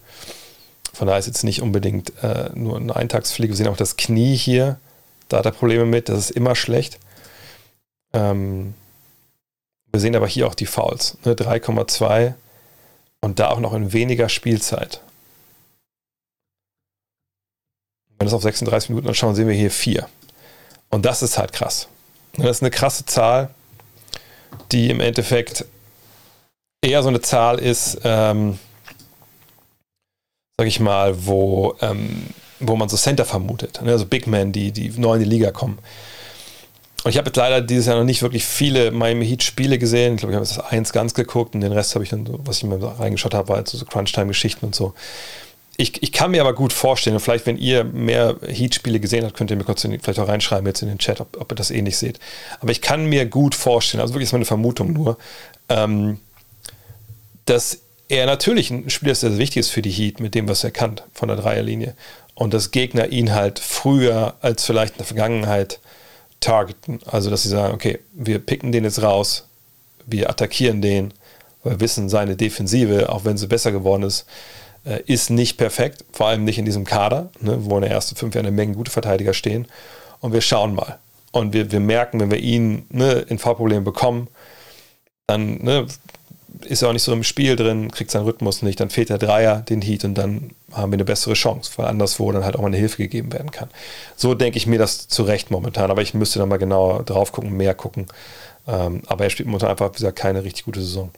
Von 0.93 1.07
daher 1.07 1.21
ist 1.21 1.27
jetzt 1.27 1.45
nicht 1.45 1.63
unbedingt 1.63 2.13
äh, 2.23 2.51
nur 2.55 2.77
eine 2.77 2.97
Eintagsfliege. 2.97 3.53
Wir 3.53 3.57
sehen 3.57 3.69
auch 3.69 3.77
das 3.77 3.97
Knie 3.97 4.35
hier, 4.35 4.81
da 5.29 5.39
hat 5.39 5.47
er 5.47 5.53
Probleme 5.53 5.85
mit, 5.85 6.09
das 6.09 6.19
ist 6.19 6.31
immer 6.31 6.57
schlecht. 6.57 6.99
Ähm, 8.13 8.75
wir 9.93 10.01
sehen 10.01 10.17
aber 10.17 10.27
hier 10.27 10.47
auch 10.47 10.55
die 10.55 10.67
Fouls, 10.67 11.19
ne, 11.25 11.35
3,2 11.35 12.35
und 13.21 13.39
da 13.39 13.51
auch 13.51 13.61
noch 13.61 13.75
in 13.75 13.93
weniger 13.93 14.29
Spielzeit. 14.29 15.01
Wenn 18.09 18.21
wir 18.21 18.25
das 18.27 18.35
auf 18.35 18.43
36 18.43 18.91
Minuten 18.91 19.09
anschauen, 19.09 19.35
sehen 19.35 19.49
wir 19.49 19.55
hier 19.55 19.71
4. 19.71 20.09
Und 20.91 21.07
das 21.07 21.23
ist 21.23 21.39
halt 21.39 21.53
krass. 21.53 21.89
Das 22.35 22.59
ist 22.59 22.63
eine 22.63 22.71
krasse 22.71 23.07
Zahl, 23.07 23.51
die 24.73 24.91
im 24.91 25.01
Endeffekt 25.01 25.65
eher 26.83 27.03
so 27.03 27.09
eine 27.09 27.21
Zahl 27.21 27.59
ist, 27.59 28.01
ähm, 28.05 28.59
sag 30.57 30.67
ich 30.67 30.81
mal, 30.81 31.27
wo, 31.27 31.77
ähm, 31.81 32.27
wo 32.59 32.77
man 32.77 32.89
so 32.89 32.97
Center 32.97 33.25
vermutet. 33.25 33.81
Ne? 33.83 33.93
Also 33.93 34.07
Big 34.07 34.27
Men, 34.27 34.53
die, 34.53 34.73
die 34.73 34.91
neu 34.91 35.15
in 35.15 35.21
die 35.21 35.29
Liga 35.29 35.51
kommen. 35.51 35.79
Und 37.05 37.11
ich 37.11 37.17
habe 37.17 37.29
jetzt 37.29 37.37
leider 37.37 37.61
dieses 37.61 37.87
Jahr 37.87 37.97
noch 37.97 38.05
nicht 38.05 38.23
wirklich 38.23 38.45
viele 38.45 38.91
Miami 38.91 39.27
Heat 39.27 39.43
Spiele 39.43 39.79
gesehen. 39.79 40.15
Ich 40.15 40.21
glaube, 40.21 40.33
ich 40.33 40.37
habe 40.37 40.47
jetzt 40.47 40.73
eins 40.73 40.93
ganz 40.93 41.15
geguckt 41.15 41.55
und 41.55 41.63
den 41.63 41.73
Rest 41.73 41.95
habe 41.95 42.05
ich 42.05 42.11
dann, 42.11 42.29
was 42.45 42.59
ich 42.59 42.65
mir 42.65 42.81
reingeschaut 42.83 43.35
habe, 43.35 43.49
war 43.49 43.57
halt 43.57 43.69
so 43.69 43.85
Crunch-Time-Geschichten 43.85 44.67
und 44.67 44.75
so 44.75 44.95
ich, 45.81 46.03
ich 46.03 46.13
kann 46.13 46.31
mir 46.31 46.43
aber 46.43 46.53
gut 46.53 46.73
vorstellen, 46.73 47.17
und 47.17 47.21
vielleicht, 47.21 47.47
wenn 47.47 47.57
ihr 47.57 47.85
mehr 47.85 48.37
Heat-Spiele 48.47 49.01
gesehen 49.01 49.25
habt, 49.25 49.35
könnt 49.35 49.51
ihr 49.51 49.57
mir 49.57 49.65
kurz 49.65 49.83
in, 49.85 49.99
vielleicht 49.99 50.19
auch 50.19 50.29
reinschreiben 50.29 50.67
jetzt 50.67 50.83
in 50.83 50.89
den 50.89 50.99
Chat, 50.99 51.21
ob, 51.21 51.41
ob 51.41 51.53
ihr 51.53 51.57
das 51.57 51.71
ähnlich 51.71 51.97
seht. 51.97 52.21
Aber 52.61 52.71
ich 52.71 52.83
kann 52.83 53.07
mir 53.07 53.27
gut 53.27 53.55
vorstellen, 53.55 54.01
also 54.01 54.13
wirklich 54.15 54.29
ist 54.29 54.33
meine 54.33 54.45
Vermutung 54.45 54.93
nur, 54.93 55.17
ähm, 55.69 56.19
dass 57.47 57.79
er 58.09 58.27
natürlich 58.27 58.71
ein 58.71 58.91
Spieler 58.91 59.13
ist, 59.13 59.23
der 59.23 59.39
wichtig 59.39 59.61
ist 59.61 59.71
für 59.71 59.83
die 59.83 59.91
Heat, 59.91 60.21
mit 60.21 60.35
dem, 60.35 60.49
was 60.49 60.65
er 60.65 60.71
kann 60.71 61.01
von 61.15 61.29
der 61.29 61.37
Dreierlinie. 61.37 61.95
Und 62.35 62.53
dass 62.53 62.73
Gegner 62.73 63.09
ihn 63.09 63.35
halt 63.35 63.59
früher 63.59 64.35
als 64.43 64.65
vielleicht 64.65 64.95
in 64.95 64.99
der 64.99 65.07
Vergangenheit 65.07 65.81
targeten. 66.41 67.01
Also, 67.07 67.31
dass 67.31 67.43
sie 67.43 67.49
sagen, 67.49 67.75
okay, 67.75 68.01
wir 68.13 68.39
picken 68.39 68.73
den 68.73 68.85
jetzt 68.85 69.03
raus, 69.03 69.47
wir 70.07 70.29
attackieren 70.31 70.83
den, 70.83 71.13
weil 71.63 71.75
wir 71.75 71.81
wissen, 71.81 72.09
seine 72.09 72.37
Defensive, 72.37 73.11
auch 73.11 73.25
wenn 73.25 73.37
sie 73.37 73.47
besser 73.47 73.73
geworden 73.73 74.03
ist, 74.03 74.27
äh, 74.85 75.03
ist 75.07 75.31
nicht 75.31 75.59
perfekt, 75.59 76.05
vor 76.13 76.27
allem 76.27 76.45
nicht 76.45 76.59
in 76.59 76.65
diesem 76.65 76.85
Kader, 76.85 77.31
ne, 77.41 77.59
wo 77.65 77.77
in 77.77 77.83
der 77.83 77.91
ersten 77.91 78.17
fünf 78.17 78.35
Jahren 78.35 78.47
eine 78.47 78.57
Menge 78.57 78.75
gute 78.75 78.91
Verteidiger 78.91 79.35
stehen. 79.35 79.67
Und 80.21 80.33
wir 80.33 80.41
schauen 80.41 80.75
mal. 80.75 80.99
Und 81.33 81.53
wir, 81.53 81.71
wir 81.71 81.81
merken, 81.81 82.21
wenn 82.21 82.31
wir 82.31 82.41
ihn 82.41 82.87
ne, 82.89 83.25
in 83.29 83.39
Fahrproblemen 83.39 83.85
bekommen, 83.85 84.29
dann 85.27 85.63
ne, 85.63 85.87
ist 86.65 86.83
er 86.83 86.89
auch 86.89 86.93
nicht 86.93 87.03
so 87.03 87.13
im 87.13 87.25
Spiel 87.25 87.57
drin, 87.57 87.91
kriegt 87.91 88.11
seinen 88.11 88.25
Rhythmus 88.25 88.63
nicht, 88.63 88.81
dann 88.81 88.91
fehlt 88.91 89.11
der 89.11 89.19
Dreier, 89.19 89.61
den 89.61 89.83
Heat 89.83 90.05
und 90.05 90.15
dann 90.15 90.51
haben 90.73 90.93
wir 90.93 90.97
eine 90.97 91.05
bessere 91.05 91.35
Chance, 91.35 91.73
weil 91.77 91.87
anderswo 91.87 92.31
dann 92.33 92.45
halt 92.45 92.57
auch 92.57 92.61
mal 92.61 92.69
eine 92.69 92.77
Hilfe 92.77 92.99
gegeben 92.99 93.33
werden 93.33 93.51
kann. 93.51 93.69
So 94.17 94.35
denke 94.35 94.59
ich 94.59 94.67
mir 94.67 94.79
das 94.79 95.09
zurecht 95.09 95.51
momentan, 95.51 95.91
aber 95.91 96.03
ich 96.03 96.15
müsste 96.15 96.39
da 96.39 96.47
mal 96.47 96.59
genauer 96.59 97.05
drauf 97.05 97.33
gucken, 97.33 97.57
mehr 97.57 97.75
gucken. 97.75 98.07
Ähm, 98.67 99.03
aber 99.07 99.25
er 99.25 99.31
spielt 99.31 99.47
momentan 99.47 99.71
einfach, 99.71 99.91
wie 99.91 99.97
gesagt, 99.97 100.19
keine 100.19 100.45
richtig 100.45 100.65
gute 100.65 100.81
Saison. 100.81 101.11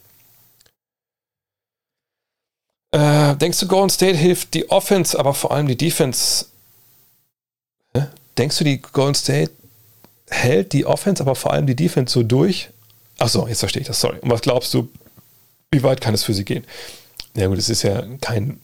Äh, 2.91 3.35
denkst 3.35 3.59
du, 3.59 3.67
Golden 3.67 3.89
State 3.89 4.17
hilft 4.17 4.53
die 4.53 4.69
Offense, 4.69 5.19
aber 5.19 5.33
vor 5.33 5.51
allem 5.51 5.67
die 5.67 5.77
Defense? 5.77 6.45
Hä? 7.95 8.03
Denkst 8.37 8.57
du, 8.59 8.63
die 8.63 8.79
Golden 8.79 9.15
State 9.15 9.51
hält 10.29 10.73
die 10.73 10.85
Offense, 10.85 11.21
aber 11.21 11.35
vor 11.35 11.51
allem 11.51 11.67
die 11.67 11.75
Defense 11.75 12.13
so 12.13 12.23
durch? 12.23 12.69
Achso, 13.19 13.47
jetzt 13.47 13.59
verstehe 13.59 13.81
ich 13.81 13.87
das, 13.87 13.99
sorry. 13.99 14.19
Und 14.19 14.29
was 14.29 14.41
glaubst 14.41 14.73
du, 14.73 14.89
wie 15.73 15.83
weit 15.83 16.01
kann 16.01 16.13
es 16.13 16.23
für 16.23 16.33
sie 16.33 16.45
gehen? 16.45 16.65
Ja 17.35 17.47
gut, 17.47 17.57
es 17.57 17.69
ist 17.69 17.83
ja 17.83 18.03
kein... 18.21 18.59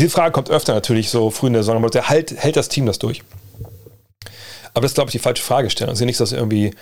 Die 0.00 0.08
Frage 0.08 0.32
kommt 0.32 0.50
öfter 0.50 0.74
natürlich 0.74 1.10
so 1.10 1.30
früh 1.30 1.48
in 1.48 1.52
der 1.52 1.62
Saison, 1.62 1.84
aber 1.84 2.02
hält, 2.02 2.32
hält 2.32 2.56
das 2.56 2.68
Team 2.68 2.86
das 2.86 2.98
durch? 2.98 3.22
Aber 4.74 4.80
das 4.82 4.92
ist, 4.92 4.94
glaube 4.94 5.10
ich, 5.10 5.12
die 5.12 5.18
falsche 5.18 5.42
Fragestellung. 5.42 5.92
Es 5.92 5.98
ist 5.98 6.00
ja 6.00 6.06
nicht, 6.06 6.20
dass 6.20 6.32
irgendwie 6.32 6.74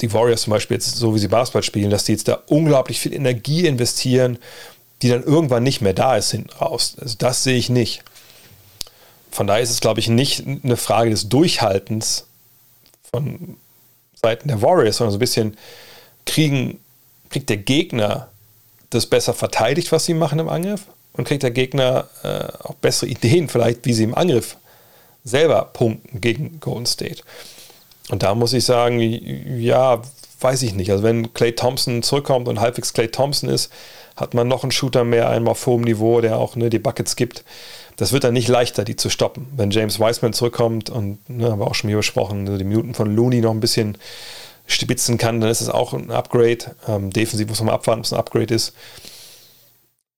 die 0.00 0.12
Warriors 0.12 0.42
zum 0.42 0.50
Beispiel 0.50 0.76
jetzt 0.76 0.96
so 0.96 1.14
wie 1.14 1.18
sie 1.18 1.28
Basketball 1.28 1.62
spielen, 1.62 1.90
dass 1.90 2.04
die 2.04 2.12
jetzt 2.12 2.26
da 2.26 2.42
unglaublich 2.48 2.98
viel 2.98 3.12
Energie 3.12 3.66
investieren, 3.66 4.38
die 5.02 5.08
dann 5.08 5.22
irgendwann 5.22 5.62
nicht 5.62 5.80
mehr 5.80 5.94
da 5.94 6.16
ist 6.16 6.32
hinten 6.32 6.50
raus. 6.50 6.96
Also 7.00 7.16
das 7.18 7.44
sehe 7.44 7.56
ich 7.56 7.70
nicht. 7.70 8.02
Von 9.30 9.46
daher 9.46 9.62
ist 9.62 9.70
es, 9.70 9.80
glaube 9.80 10.00
ich, 10.00 10.08
nicht 10.08 10.44
eine 10.46 10.76
Frage 10.76 11.10
des 11.10 11.28
Durchhaltens 11.28 12.26
von 13.10 13.56
Seiten 14.20 14.48
der 14.48 14.60
Warriors, 14.60 14.96
sondern 14.96 15.12
so 15.12 15.16
ein 15.16 15.20
bisschen 15.20 15.56
kriegen, 16.26 16.80
kriegt 17.30 17.48
der 17.48 17.56
Gegner 17.56 18.28
das 18.90 19.06
besser 19.06 19.34
verteidigt, 19.34 19.92
was 19.92 20.04
sie 20.04 20.14
machen 20.14 20.38
im 20.38 20.48
Angriff 20.48 20.82
und 21.12 21.24
kriegt 21.24 21.42
der 21.42 21.50
Gegner 21.50 22.08
äh, 22.22 22.66
auch 22.66 22.74
bessere 22.74 23.08
Ideen 23.08 23.48
vielleicht, 23.48 23.86
wie 23.86 23.92
sie 23.92 24.04
im 24.04 24.14
Angriff 24.14 24.56
selber 25.24 25.70
punkten 25.72 26.20
gegen 26.20 26.60
Golden 26.60 26.86
State. 26.86 27.22
Und 28.10 28.22
da 28.22 28.34
muss 28.34 28.52
ich 28.52 28.64
sagen, 28.64 29.00
ja, 29.60 30.02
weiß 30.40 30.62
ich 30.62 30.74
nicht. 30.74 30.90
Also 30.90 31.04
wenn 31.04 31.32
Clay 31.32 31.52
Thompson 31.52 32.02
zurückkommt 32.02 32.48
und 32.48 32.60
halbwegs 32.60 32.92
Clay 32.92 33.08
Thompson 33.08 33.48
ist, 33.48 33.70
hat 34.16 34.34
man 34.34 34.48
noch 34.48 34.64
einen 34.64 34.72
Shooter 34.72 35.04
mehr, 35.04 35.28
einmal 35.28 35.52
auf 35.52 35.66
hohem 35.66 35.82
Niveau, 35.82 36.20
der 36.20 36.38
auch 36.38 36.56
ne, 36.56 36.70
die 36.70 36.78
Buckets 36.78 37.16
gibt. 37.16 37.44
Das 37.96 38.12
wird 38.12 38.24
dann 38.24 38.34
nicht 38.34 38.48
leichter, 38.48 38.84
die 38.84 38.96
zu 38.96 39.10
stoppen. 39.10 39.46
Wenn 39.54 39.70
James 39.70 40.00
Wiseman 40.00 40.32
zurückkommt 40.32 40.90
und, 40.90 41.28
ne, 41.28 41.50
haben 41.50 41.60
wir 41.60 41.66
auch 41.66 41.74
schon 41.74 41.88
hier 41.88 41.98
besprochen, 41.98 42.44
ne, 42.44 42.58
die 42.58 42.64
Minuten 42.64 42.94
von 42.94 43.14
Looney 43.14 43.40
noch 43.40 43.52
ein 43.52 43.60
bisschen 43.60 43.98
stibitzen 44.72 45.18
kann, 45.18 45.40
dann 45.40 45.50
ist 45.50 45.60
es 45.60 45.68
auch 45.68 45.92
ein 45.92 46.10
Upgrade. 46.10 46.74
Ähm, 46.88 47.10
defensiv 47.10 47.48
muss 47.48 47.60
man 47.60 47.74
abwarten, 47.74 48.00
ob 48.00 48.04
es 48.06 48.12
ein 48.12 48.18
Upgrade 48.18 48.54
ist. 48.54 48.74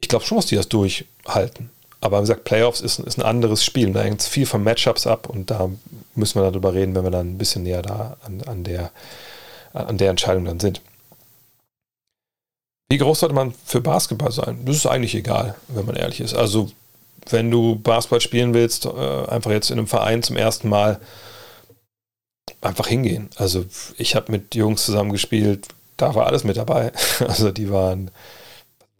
Ich 0.00 0.08
glaube 0.08 0.24
schon, 0.24 0.38
dass 0.38 0.46
die 0.46 0.56
das 0.56 0.68
durchhalten. 0.68 1.70
Aber 2.00 2.18
wie 2.18 2.22
gesagt, 2.22 2.44
Playoffs 2.44 2.80
ist, 2.80 2.98
ist 2.98 3.18
ein 3.18 3.24
anderes 3.24 3.64
Spiel. 3.64 3.92
Da 3.92 4.02
hängt 4.02 4.22
viel 4.22 4.46
von 4.46 4.64
Matchups 4.64 5.06
ab 5.06 5.28
und 5.28 5.50
da 5.50 5.70
müssen 6.16 6.40
wir 6.40 6.50
darüber 6.50 6.74
reden, 6.74 6.94
wenn 6.94 7.04
wir 7.04 7.12
dann 7.12 7.34
ein 7.34 7.38
bisschen 7.38 7.62
näher 7.62 7.82
da 7.82 8.16
an, 8.24 8.42
an, 8.42 8.64
der, 8.64 8.90
an 9.72 9.98
der 9.98 10.10
Entscheidung 10.10 10.44
dann 10.44 10.58
sind. 10.58 10.80
Wie 12.90 12.98
groß 12.98 13.20
sollte 13.20 13.34
man 13.34 13.54
für 13.64 13.80
Basketball 13.80 14.32
sein? 14.32 14.58
Das 14.66 14.76
ist 14.76 14.86
eigentlich 14.86 15.14
egal, 15.14 15.54
wenn 15.68 15.86
man 15.86 15.96
ehrlich 15.96 16.20
ist. 16.20 16.34
Also, 16.34 16.70
wenn 17.30 17.50
du 17.50 17.76
Basketball 17.76 18.20
spielen 18.20 18.52
willst, 18.52 18.84
äh, 18.84 18.90
einfach 19.28 19.52
jetzt 19.52 19.70
in 19.70 19.78
einem 19.78 19.86
Verein 19.86 20.22
zum 20.22 20.36
ersten 20.36 20.68
Mal 20.68 21.00
einfach 22.62 22.86
hingehen. 22.86 23.28
Also, 23.36 23.64
ich 23.98 24.14
habe 24.16 24.32
mit 24.32 24.54
Jungs 24.54 24.84
zusammen 24.84 25.12
gespielt, 25.12 25.68
da 25.96 26.14
war 26.14 26.26
alles 26.26 26.44
mit 26.44 26.56
dabei. 26.56 26.92
Also, 27.20 27.50
die 27.50 27.70
waren 27.70 28.10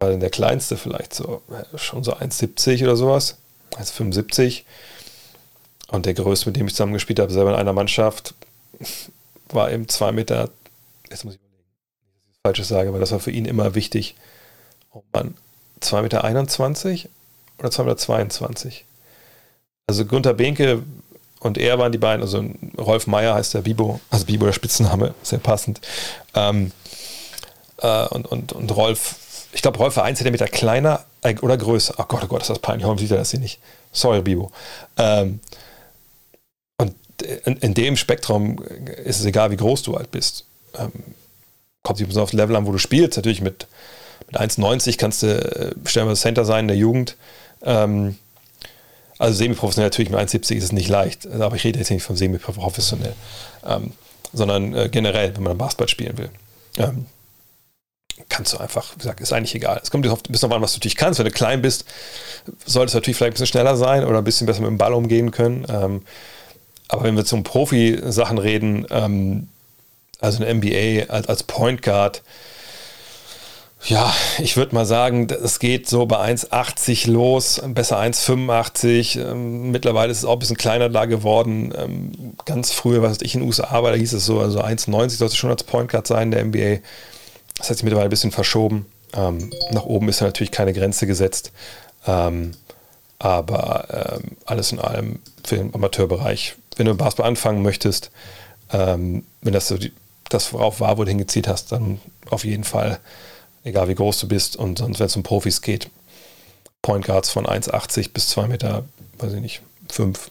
war 0.03 0.11
denn 0.11 0.21
der 0.21 0.31
kleinste 0.31 0.77
vielleicht 0.77 1.15
so, 1.15 1.43
schon 1.77 2.03
so 2.03 2.15
1,70 2.15 2.83
oder 2.83 2.97
sowas, 2.97 3.39
1,75. 3.77 4.65
Und 5.89 6.07
der 6.07 6.15
größte, 6.15 6.49
mit 6.49 6.57
dem 6.57 6.67
ich 6.67 6.75
zusammen 6.75 6.93
gespielt 6.93 7.21
habe, 7.21 7.33
selber 7.33 7.51
in 7.51 7.57
einer 7.57 7.73
Mannschaft, 7.73 8.35
war 9.51 9.71
eben 9.71 9.89
2 9.89 10.13
Meter, 10.13 10.51
jetzt 11.09 11.25
muss 11.25 11.35
ich 11.35 11.41
ich 11.41 11.49
das 12.33 12.41
Falsches 12.45 12.69
sage, 12.69 12.89
aber 12.89 12.99
das 12.99 13.13
war 13.13 13.21
für 13.21 13.31
ihn 13.31 13.45
immer 13.45 13.75
wichtig. 13.75 14.17
Oh 14.93 15.03
Mann, 15.13 15.37
2,21 15.81 16.03
Meter 16.03 17.09
oder 17.59 17.69
2,22 17.69 18.65
Meter? 18.65 18.77
Also 19.87 20.05
Gunther 20.05 20.35
Behnke 20.35 20.83
und 21.43 21.59
er 21.59 21.79
waren 21.79 21.93
die 21.93 21.99
beiden, 21.99 22.23
also 22.23 22.45
Rolf 22.79 23.07
Meyer 23.07 23.35
heißt 23.35 23.55
der 23.55 23.63
Bibo, 23.63 24.01
also 24.11 24.25
Bibo 24.27 24.47
der 24.47 24.53
Spitzname, 24.53 25.15
sehr 25.23 25.39
passend. 25.39 25.81
Ähm, 26.35 26.73
äh, 27.79 28.07
und, 28.09 28.27
und, 28.27 28.53
und 28.53 28.77
Rolf 28.77 29.17
ich 29.53 29.63
glaube, 29.63 29.79
Rolf 29.79 29.97
war 29.97 30.05
1 30.05 30.19
cm 30.19 30.37
kleiner 30.51 31.05
äh, 31.23 31.37
oder 31.41 31.57
größer. 31.57 31.95
Oh 31.99 32.05
Gott, 32.09 32.25
oh 32.25 32.27
Gott, 32.27 32.43
ist 32.43 32.51
das 32.51 32.59
peinlich. 32.59 32.85
Warum 32.85 32.99
sieht 32.99 33.11
er 33.11 33.19
das 33.19 33.31
hier 33.31 33.41
nicht? 33.41 33.61
Sorry, 33.93 34.23
Bibo. 34.23 34.51
Ähm, 34.97 35.41
und 36.79 36.95
in, 37.45 37.59
in, 37.59 37.75
dem 37.75 37.97
Spektrum 37.97 38.59
ist 39.05 39.21
es 39.21 39.27
egal, 39.27 39.51
wie 39.51 39.57
groß 39.57 39.83
du 39.83 39.97
halt 39.97 40.11
bist. 40.11 40.47
Ähm, 40.75 40.91
kommt 41.83 41.99
sich 41.99 42.09
auf 42.09 42.15
das 42.15 42.33
Level 42.33 42.57
an, 42.57 42.67
wo 42.67 42.73
du 42.73 42.79
spielst. 42.79 43.17
Natürlich 43.17 43.43
mit, 43.43 43.67
mit 44.27 44.41
1,90 44.41 44.97
kannst 44.97 45.23
du, 45.23 45.29
äh, 45.29 46.15
Center 46.15 46.45
sein 46.47 46.65
in 46.65 46.69
der 46.69 46.77
Jugend. 46.79 47.17
Ähm, 47.63 48.17
also 49.23 49.37
semi-professionell 49.37 49.87
natürlich 49.87 50.11
mit 50.11 50.19
1,70 50.19 50.57
ist 50.57 50.65
es 50.65 50.73
nicht 50.73 50.89
leicht. 50.89 51.27
Aber 51.31 51.55
ich 51.55 51.65
rede 51.65 51.79
jetzt 51.79 51.91
nicht 51.91 52.03
von 52.03 52.17
semi-professionell. 52.17 53.15
Ähm, 53.65 53.93
sondern 54.33 54.75
äh, 54.75 54.89
generell, 54.91 55.37
wenn 55.37 55.45
man 55.45 55.59
Basketball 55.59 55.89
spielen 55.89 56.19
will. 56.19 56.31
Ähm, 56.77 57.07
kannst 58.29 58.53
du 58.53 58.59
einfach, 58.59 58.95
wie 58.95 58.99
gesagt, 58.99 59.21
ist 59.21 59.33
eigentlich 59.33 59.55
egal. 59.55 59.79
Es 59.81 59.91
kommt 59.91 60.07
ein 60.07 60.17
bisschen 60.29 60.51
auf 60.51 60.57
an, 60.57 60.63
was 60.63 60.73
du 60.73 60.79
natürlich 60.79 60.97
kannst. 60.97 61.21
Wenn 61.21 61.27
du 61.27 61.33
klein 61.33 61.63
bist, 61.63 61.85
solltest 62.67 62.95
du 62.95 62.99
natürlich 62.99 63.17
vielleicht 63.17 63.33
ein 63.33 63.35
bisschen 63.35 63.47
schneller 63.47 63.77
sein 63.77 64.05
oder 64.05 64.19
ein 64.19 64.25
bisschen 64.25 64.47
besser 64.47 64.61
mit 64.61 64.71
dem 64.71 64.79
Ball 64.79 64.93
umgehen 64.93 65.31
können. 65.31 65.67
Ähm, 65.69 66.03
aber 66.89 67.05
wenn 67.05 67.15
wir 67.15 67.25
zum 67.25 67.45
Profi-Sachen 67.45 68.39
reden, 68.39 68.87
ähm, 68.91 69.49
also 70.19 70.43
eine 70.43 70.53
NBA 70.53 71.13
als, 71.13 71.29
als 71.29 71.43
Point 71.45 71.83
Guard, 71.83 72.23
ja, 73.85 74.15
ich 74.39 74.57
würde 74.57 74.75
mal 74.75 74.87
sagen, 74.87 75.27
es 75.29 75.59
geht 75.59 75.89
so 75.89 76.07
bei 76.07 76.19
1,80 76.19 77.11
los, 77.11 77.61
besser 77.69 77.99
1,85. 77.99 79.21
Ähm, 79.21 79.71
mittlerweile 79.71 80.13
ist 80.13 80.19
es 80.19 80.25
auch 80.25 80.35
ein 80.35 80.39
bisschen 80.39 80.57
kleiner 80.57 80.89
da 80.89 81.07
geworden. 81.07 81.75
Ähm, 81.77 82.35
ganz 82.45 82.71
früher, 82.73 83.03
was 83.03 83.21
ich 83.23 83.35
in 83.35 83.41
den 83.41 83.49
USA 83.49 83.83
war, 83.83 83.91
da 83.91 83.97
hieß 83.97 84.13
es 84.13 84.25
so, 84.25 84.41
also 84.41 84.63
1,90 84.63 85.11
sollte 85.11 85.37
schon 85.37 85.51
als 85.51 85.65
Point 85.65 85.91
Guard 85.91 86.07
sein, 86.07 86.31
der 86.31 86.45
NBA. 86.45 86.79
Das 87.59 87.71
hat 87.71 87.77
sich 87.77 87.85
mittlerweile 87.85 88.09
ein 88.09 88.11
bisschen 88.11 88.31
verschoben. 88.31 88.87
Ähm, 89.15 89.51
nach 89.73 89.85
oben 89.85 90.09
ist 90.09 90.21
ja 90.21 90.27
natürlich 90.27 90.53
keine 90.53 90.73
Grenze 90.73 91.07
gesetzt. 91.07 91.53
Ähm, 92.07 92.53
aber 93.19 94.19
ähm, 94.21 94.37
alles 94.47 94.73
in 94.73 94.81
allem 94.81 95.21
für 95.45 95.57
den 95.57 95.75
Amateurbereich, 95.75 96.57
wenn 96.77 96.87
du 96.87 96.93
im 96.93 96.99
Basketball 96.99 97.29
anfangen 97.29 97.63
möchtest, 97.63 98.11
ähm, 98.73 99.25
wenn 99.43 99.53
das 99.53 99.69
so 99.69 99.77
die, 99.77 99.93
das 100.29 100.53
worauf 100.53 100.81
war, 100.81 100.99
wo 100.99 101.05
du 101.05 101.11
hingezielt 101.11 101.47
hast, 101.47 101.73
dann 101.73 102.01
auf 102.31 102.45
jeden 102.45 102.65
Fall, 102.65 102.99
egal 103.65 103.89
wie 103.89 103.95
groß 103.95 104.21
du 104.21 104.29
bist 104.29 104.57
und 104.57 104.79
sonst, 104.79 104.99
wenn 104.99 105.07
es 105.07 105.17
um 105.17 105.23
Profis 105.23 105.63
geht, 105.63 105.89
Point 106.83 107.05
Guards 107.05 107.31
von 107.31 107.47
1,80 107.47 108.13
bis 108.13 108.29
2 108.29 108.49
Meter, 108.49 108.85
weiß 109.19 109.33
ich 109.35 109.41
nicht, 109.41 109.63
5, 109.91 110.31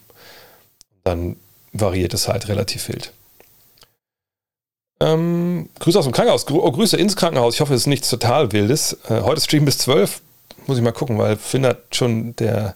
dann 1.04 1.38
variiert 1.74 2.14
es 2.14 2.28
halt 2.28 2.48
relativ 2.48 2.90
wild. 2.90 3.14
Ähm, 5.00 5.70
Grüße 5.80 5.98
aus 5.98 6.06
dem 6.06 6.14
Krankenhaus. 6.14 6.46
Grü 6.46 6.60
oh, 6.60 6.72
Grüße 6.72 6.96
ins 6.96 7.16
Krankenhaus. 7.16 7.56
Ich 7.56 7.62
hoffe, 7.62 7.74
es 7.74 7.82
ist 7.82 7.88
nichts 7.88 8.10
total 8.10 8.52
Wildes. 8.52 8.98
Äh, 9.10 9.22
heute 9.22 9.42
Stream 9.42 9.66
bis 9.66 9.80
12. 9.80 10.22
Muss 10.68 10.78
ich 10.78 10.84
mal 10.84 10.92
gucken, 10.92 11.18
weil 11.18 11.38
Finn 11.38 11.66
hat 11.66 11.96
schon 11.96 12.36
der 12.36 12.76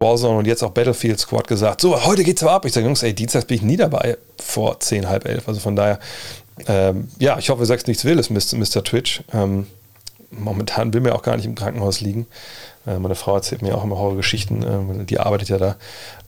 Warzone 0.00 0.38
und 0.38 0.46
jetzt 0.46 0.62
auch 0.64 0.70
Battlefield 0.70 1.20
Squad 1.20 1.46
gesagt, 1.46 1.82
so, 1.82 2.04
heute 2.04 2.24
geht's 2.24 2.42
aber 2.42 2.52
ab. 2.52 2.64
Ich 2.64 2.72
sage, 2.72 2.86
Jungs, 2.86 3.02
ey, 3.02 3.14
Dienstag 3.14 3.46
bin 3.46 3.58
ich 3.58 3.62
nie 3.62 3.76
dabei 3.76 4.16
vor 4.40 4.80
10, 4.80 5.08
halb 5.08 5.26
11. 5.26 5.46
Also 5.46 5.60
von 5.60 5.76
daher, 5.76 6.00
ähm, 6.66 7.08
ja, 7.18 7.38
ich 7.38 7.50
hoffe, 7.50 7.62
ihr 7.62 7.66
sagt 7.66 7.88
nichts 7.88 8.04
Wildes, 8.04 8.30
Mr. 8.30 8.84
Twitch. 8.84 9.22
Ähm, 9.32 9.66
momentan 10.30 10.92
will 10.92 11.00
mir 11.00 11.14
auch 11.14 11.22
gar 11.22 11.36
nicht 11.36 11.46
im 11.46 11.54
Krankenhaus 11.54 12.00
liegen. 12.00 12.26
Äh, 12.86 12.98
meine 12.98 13.14
Frau 13.14 13.34
erzählt 13.34 13.62
mir 13.62 13.76
auch 13.76 13.84
immer 13.84 13.98
Horrorgeschichten, 13.98 15.00
äh, 15.00 15.04
die 15.04 15.18
arbeitet 15.18 15.48
ja 15.48 15.58
da. 15.58 15.76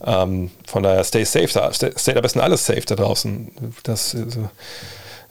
Ähm, 0.05 0.51
von 0.67 0.83
daher, 0.83 1.03
stay 1.03 1.23
safe 1.23 1.49
da, 1.53 1.71
stay, 1.73 2.15
am 2.15 2.21
besten 2.21 2.39
alles 2.39 2.65
safe 2.65 2.81
da 2.81 2.95
draußen. 2.95 3.51
Das 3.83 4.15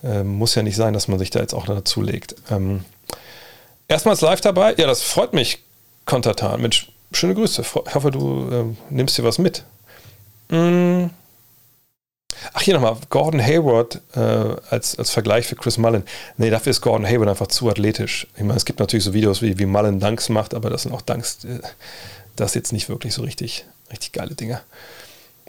äh, 0.03 0.25
muss 0.25 0.55
ja 0.55 0.63
nicht 0.63 0.77
sein, 0.77 0.95
dass 0.95 1.09
man 1.09 1.19
sich 1.19 1.31
da 1.31 1.41
jetzt 1.41 1.55
auch 1.55 1.67
dazu 1.67 2.03
legt. 2.03 2.35
Ähm, 2.51 2.85
erstmals 3.89 4.21
live 4.21 4.41
dabei. 4.41 4.75
Ja, 4.77 4.87
das 4.87 5.03
freut 5.03 5.33
mich, 5.33 5.59
Kontatan. 6.07 6.61
Mensch, 6.61 6.91
schöne 7.13 7.35
Grüße. 7.35 7.63
Ich 7.63 7.95
hoffe, 7.95 8.11
du 8.11 8.49
äh, 8.51 8.93
nimmst 8.95 9.17
dir 9.19 9.25
was 9.25 9.39
mit. 9.39 9.65
Mm. 10.49 11.07
Ach, 12.53 12.63
hier 12.63 12.75
nochmal, 12.75 12.97
Gordon 13.11 13.41
Hayward 13.41 14.01
äh, 14.15 14.21
als, 14.71 14.99
als 14.99 15.11
Vergleich 15.11 15.47
für 15.47 15.57
Chris 15.57 15.79
Mullen. 15.79 16.05
Nee, 16.37 16.51
dafür 16.51 16.71
ist 16.71 16.81
Gordon 16.81 17.07
Hayward 17.07 17.29
einfach 17.29 17.47
zu 17.47 17.69
athletisch. 17.69 18.27
Ich 18.37 18.43
meine, 18.43 18.57
es 18.57 18.65
gibt 18.65 18.81
natürlich 18.81 19.05
so 19.05 19.15
Videos, 19.15 19.43
wie, 19.43 19.59
wie 19.59 19.67
Mullen 19.67 20.01
Dunks 20.01 20.29
macht, 20.29 20.55
aber 20.55 20.71
das 20.71 20.83
sind 20.83 20.93
auch 20.93 21.03
Dunks, 21.03 21.45
äh, 21.45 21.61
das 22.37 22.55
jetzt 22.55 22.73
nicht 22.73 22.89
wirklich 22.89 23.15
so 23.15 23.23
richtig, 23.23 23.65
richtig 23.91 24.13
geile 24.13 24.35
Dinger. 24.35 24.63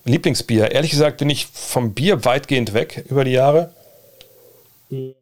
Lieblingsbier. 0.05 0.71
Ehrlich 0.71 0.91
gesagt 0.91 1.17
bin 1.17 1.29
ich 1.29 1.47
vom 1.47 1.93
Bier 1.93 2.25
weitgehend 2.25 2.73
weg 2.73 3.05
über 3.09 3.23
die 3.23 3.31
Jahre. 3.31 3.73
Ich 4.89 5.15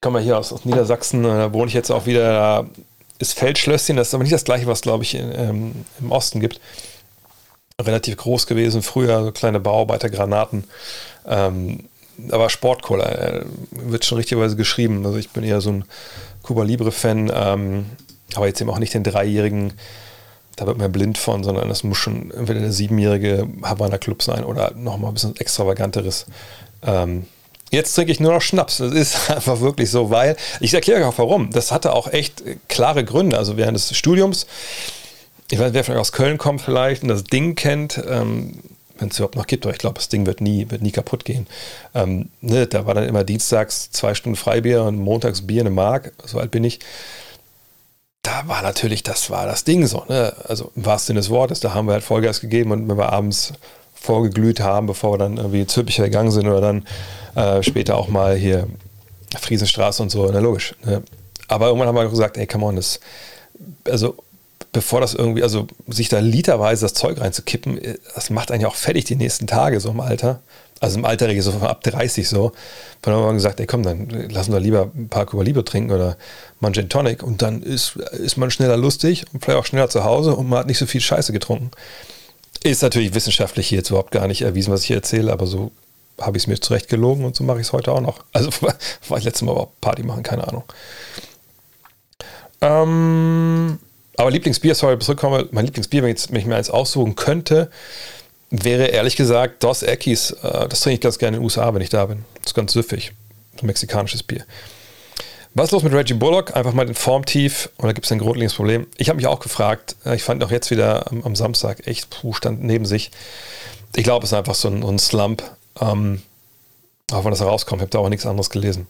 komme 0.00 0.18
mal 0.18 0.22
hier 0.22 0.38
aus, 0.38 0.52
aus 0.52 0.64
Niedersachsen, 0.64 1.24
äh, 1.24 1.28
da 1.28 1.52
wohne 1.52 1.68
ich 1.68 1.74
jetzt 1.74 1.90
auch 1.90 2.06
wieder. 2.06 2.32
Da 2.32 2.66
ist 3.18 3.32
Feldschlösschen, 3.32 3.96
das 3.96 4.08
ist 4.08 4.14
aber 4.14 4.24
nicht 4.24 4.34
das 4.34 4.44
gleiche, 4.44 4.66
was, 4.66 4.82
glaube 4.82 5.04
ich, 5.04 5.14
in, 5.14 5.32
ähm, 5.34 5.84
im 6.00 6.12
Osten 6.12 6.40
gibt 6.40 6.60
relativ 7.82 8.16
groß 8.16 8.46
gewesen, 8.46 8.82
früher 8.82 9.22
so 9.22 9.32
kleine 9.32 9.60
Bauarbeitergranaten. 9.60 10.64
Ähm, 11.26 11.80
aber 12.30 12.48
Sportcola 12.48 13.04
äh, 13.04 13.44
wird 13.70 14.04
schon 14.04 14.16
richtigerweise 14.16 14.56
geschrieben. 14.56 15.04
Also 15.04 15.18
ich 15.18 15.30
bin 15.30 15.44
eher 15.44 15.60
so 15.60 15.70
ein 15.70 15.84
Cuba 16.42 16.62
Libre-Fan, 16.62 17.30
ähm, 17.34 17.86
aber 18.34 18.46
jetzt 18.46 18.60
eben 18.60 18.70
auch 18.70 18.78
nicht 18.78 18.94
den 18.94 19.02
dreijährigen, 19.02 19.74
da 20.56 20.66
wird 20.66 20.78
man 20.78 20.90
blind 20.90 21.18
von, 21.18 21.44
sondern 21.44 21.68
das 21.68 21.84
muss 21.84 21.98
schon 21.98 22.30
entweder 22.30 22.60
der 22.60 22.72
siebenjährige 22.72 23.46
Havana 23.62 23.98
Club 23.98 24.22
sein 24.22 24.44
oder 24.44 24.72
nochmal 24.74 25.10
ein 25.10 25.14
bisschen 25.14 25.36
extravaganteres. 25.36 26.24
Ähm, 26.82 27.26
jetzt 27.70 27.94
trinke 27.94 28.10
ich 28.10 28.20
nur 28.20 28.32
noch 28.32 28.40
Schnaps. 28.40 28.78
Das 28.78 28.94
ist 28.94 29.30
einfach 29.30 29.60
wirklich 29.60 29.90
so, 29.90 30.08
weil, 30.08 30.36
ich 30.60 30.72
erkläre 30.72 31.06
auch 31.06 31.18
warum. 31.18 31.50
Das 31.50 31.72
hatte 31.72 31.92
auch 31.92 32.10
echt 32.10 32.42
klare 32.68 33.04
Gründe. 33.04 33.36
Also 33.36 33.58
während 33.58 33.76
des 33.76 33.94
Studiums, 33.94 34.46
ich 35.50 35.58
weiß, 35.58 35.72
wer 35.72 35.84
vielleicht 35.84 36.00
aus 36.00 36.12
Köln 36.12 36.38
kommt 36.38 36.60
vielleicht 36.60 37.02
und 37.02 37.08
das 37.08 37.24
Ding 37.24 37.54
kennt, 37.54 38.02
ähm, 38.08 38.58
wenn 38.98 39.08
es 39.08 39.18
überhaupt 39.18 39.36
noch 39.36 39.46
gibt, 39.46 39.64
aber 39.66 39.74
ich 39.74 39.78
glaube, 39.78 39.96
das 39.96 40.08
Ding 40.08 40.26
wird 40.26 40.40
nie, 40.40 40.70
wird 40.70 40.82
nie 40.82 40.90
kaputt 40.90 41.24
gehen. 41.24 41.46
Ähm, 41.94 42.30
ne, 42.40 42.66
da 42.66 42.86
war 42.86 42.94
dann 42.94 43.04
immer 43.04 43.24
dienstags 43.24 43.90
zwei 43.90 44.14
Stunden 44.14 44.36
Freibier 44.36 44.84
und 44.84 44.98
montags 44.98 45.46
Bier 45.46 45.60
eine 45.62 45.70
Mark, 45.70 46.12
so 46.24 46.38
alt 46.38 46.50
bin 46.50 46.64
ich. 46.64 46.80
Da 48.22 48.44
war 48.46 48.62
natürlich, 48.62 49.02
das 49.02 49.30
war 49.30 49.46
das 49.46 49.64
Ding 49.64 49.86
so, 49.86 50.04
ne? 50.08 50.34
Also 50.44 50.72
im 50.74 50.84
wahrsten 50.84 51.08
Sinne 51.08 51.20
des 51.20 51.30
Wortes, 51.30 51.60
da 51.60 51.74
haben 51.74 51.86
wir 51.86 51.92
halt 51.92 52.04
Vollgas 52.04 52.40
gegeben 52.40 52.72
und 52.72 52.88
wenn 52.88 52.98
wir 52.98 53.12
abends 53.12 53.52
vorgeglüht 53.94 54.60
haben, 54.60 54.86
bevor 54.86 55.14
wir 55.14 55.18
dann 55.18 55.36
irgendwie 55.36 55.66
Zülpicher 55.66 56.04
gegangen 56.04 56.30
sind 56.30 56.46
oder 56.46 56.60
dann 56.60 56.86
äh, 57.34 57.62
später 57.62 57.96
auch 57.96 58.08
mal 58.08 58.34
hier 58.34 58.66
Friesenstraße 59.38 60.02
und 60.02 60.10
so, 60.10 60.28
na 60.32 60.38
logisch. 60.38 60.74
Ne? 60.84 61.02
Aber 61.48 61.66
irgendwann 61.66 61.88
haben 61.88 61.96
wir 61.96 62.08
gesagt, 62.08 62.36
ey, 62.36 62.46
come 62.46 62.66
on, 62.66 62.76
das, 62.76 63.00
also 63.84 64.16
bevor 64.76 65.00
das 65.00 65.14
irgendwie, 65.14 65.42
also 65.42 65.66
sich 65.86 66.10
da 66.10 66.18
literweise 66.18 66.84
das 66.84 66.92
Zeug 66.92 67.18
reinzukippen, 67.18 67.82
äh, 67.82 67.96
das 68.14 68.28
macht 68.28 68.50
einen 68.50 68.60
ja 68.60 68.68
auch 68.68 68.74
fertig 68.74 69.06
die 69.06 69.16
nächsten 69.16 69.46
Tage 69.46 69.80
so 69.80 69.90
im 69.90 70.00
Alter. 70.00 70.40
Also 70.80 70.98
im 70.98 71.06
Alter 71.06 71.40
so 71.40 71.52
ab 71.52 71.82
30 71.82 72.28
so. 72.28 72.52
Von 73.02 73.14
haben 73.14 73.24
wir 73.24 73.32
gesagt, 73.32 73.58
ey 73.58 73.66
komm, 73.66 73.82
dann 73.82 74.10
lassen 74.28 74.52
wir 74.52 74.60
lieber 74.60 74.90
ein 74.94 75.08
paar 75.08 75.24
Cuba 75.24 75.42
Libre 75.42 75.64
trinken 75.64 75.92
oder 75.92 76.18
mal 76.60 76.72
Gin 76.72 76.90
Tonic 76.90 77.22
und 77.22 77.40
dann 77.40 77.62
ist, 77.62 77.96
ist 77.96 78.36
man 78.36 78.50
schneller 78.50 78.76
lustig 78.76 79.24
und 79.32 79.42
vielleicht 79.42 79.58
auch 79.58 79.64
schneller 79.64 79.88
zu 79.88 80.04
Hause 80.04 80.36
und 80.36 80.50
man 80.50 80.58
hat 80.58 80.66
nicht 80.66 80.76
so 80.76 80.84
viel 80.84 81.00
Scheiße 81.00 81.32
getrunken. 81.32 81.70
Ist 82.62 82.82
natürlich 82.82 83.14
wissenschaftlich 83.14 83.68
hier 83.68 83.78
jetzt 83.78 83.88
überhaupt 83.88 84.10
gar 84.10 84.28
nicht 84.28 84.42
erwiesen, 84.42 84.70
was 84.70 84.82
ich 84.82 84.88
hier 84.88 84.96
erzähle, 84.96 85.32
aber 85.32 85.46
so 85.46 85.72
habe 86.20 86.36
ich 86.36 86.42
es 86.42 86.46
mir 86.48 86.60
zurecht 86.60 86.90
gelogen 86.90 87.24
und 87.24 87.34
so 87.34 87.44
mache 87.44 87.60
ich 87.60 87.68
es 87.68 87.72
heute 87.72 87.92
auch 87.92 88.02
noch. 88.02 88.22
Also 88.34 88.50
war 89.08 89.16
ich 89.16 89.24
letztes 89.24 89.42
Mal 89.42 89.52
aber 89.52 89.68
Party 89.80 90.02
machen, 90.02 90.22
keine 90.22 90.46
Ahnung. 90.46 90.64
Ähm, 92.60 93.78
aber 94.16 94.30
Lieblingsbier, 94.30 94.74
sorry, 94.74 94.98
zurückkomme, 94.98 95.48
mein 95.50 95.64
Lieblingsbier, 95.66 96.02
wenn 96.02 96.14
ich, 96.14 96.30
wenn 96.30 96.40
ich 96.40 96.46
mir 96.46 96.56
eins 96.56 96.70
aussuchen 96.70 97.16
könnte, 97.16 97.70
wäre 98.50 98.86
ehrlich 98.86 99.16
gesagt 99.16 99.62
Dos 99.62 99.82
Equis. 99.82 100.30
Äh, 100.42 100.68
das 100.68 100.80
trinke 100.80 100.94
ich 100.94 101.00
ganz 101.00 101.18
gerne 101.18 101.36
in 101.36 101.42
den 101.42 101.44
USA, 101.44 101.74
wenn 101.74 101.82
ich 101.82 101.90
da 101.90 102.06
bin. 102.06 102.24
Das 102.42 102.52
ist 102.52 102.54
ganz 102.54 102.72
süffig. 102.72 103.12
Ein 103.60 103.66
mexikanisches 103.66 104.22
Bier. 104.22 104.44
Was 105.54 105.66
ist 105.66 105.72
los 105.72 105.82
mit 105.82 105.94
Reggie 105.94 106.14
Bullock? 106.14 106.54
Einfach 106.54 106.74
mal 106.74 106.84
den 106.84 106.94
Formtief 106.94 107.70
und 107.78 107.86
da 107.86 107.92
gibt 107.92 108.04
es 108.04 108.12
ein 108.12 108.18
grundlegendes 108.18 108.54
Problem. 108.54 108.86
Ich 108.98 109.08
habe 109.08 109.16
mich 109.16 109.26
auch 109.26 109.40
gefragt, 109.40 109.96
ich 110.14 110.22
fand 110.22 110.44
auch 110.44 110.50
jetzt 110.50 110.70
wieder 110.70 111.10
am, 111.10 111.22
am 111.22 111.34
Samstag 111.34 111.86
echt, 111.86 112.10
puh, 112.10 112.34
stand 112.34 112.62
neben 112.62 112.84
sich. 112.84 113.10
Ich 113.94 114.04
glaube, 114.04 114.24
es 114.24 114.32
ist 114.32 114.38
einfach 114.38 114.54
so 114.54 114.68
ein, 114.68 114.82
ein 114.82 114.98
Slump. 114.98 115.42
Ähm, 115.80 116.20
auch 117.10 117.24
wenn 117.24 117.30
das 117.30 117.40
herauskommt, 117.40 117.80
ich 117.80 117.84
habe 117.84 117.90
da 117.90 117.98
auch 118.00 118.08
nichts 118.10 118.26
anderes 118.26 118.50
gelesen. 118.50 118.86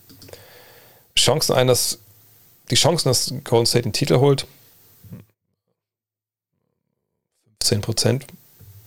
Chancen 1.17 1.55
ein, 1.55 1.67
dass 1.69 1.99
die 2.71 2.75
Chancen, 2.75 3.09
dass 3.09 3.33
Golden 3.45 3.67
State 3.67 3.85
den 3.85 3.93
Titel 3.93 4.19
holt, 4.19 4.47
10 7.67 7.81
Prozent. 7.81 8.27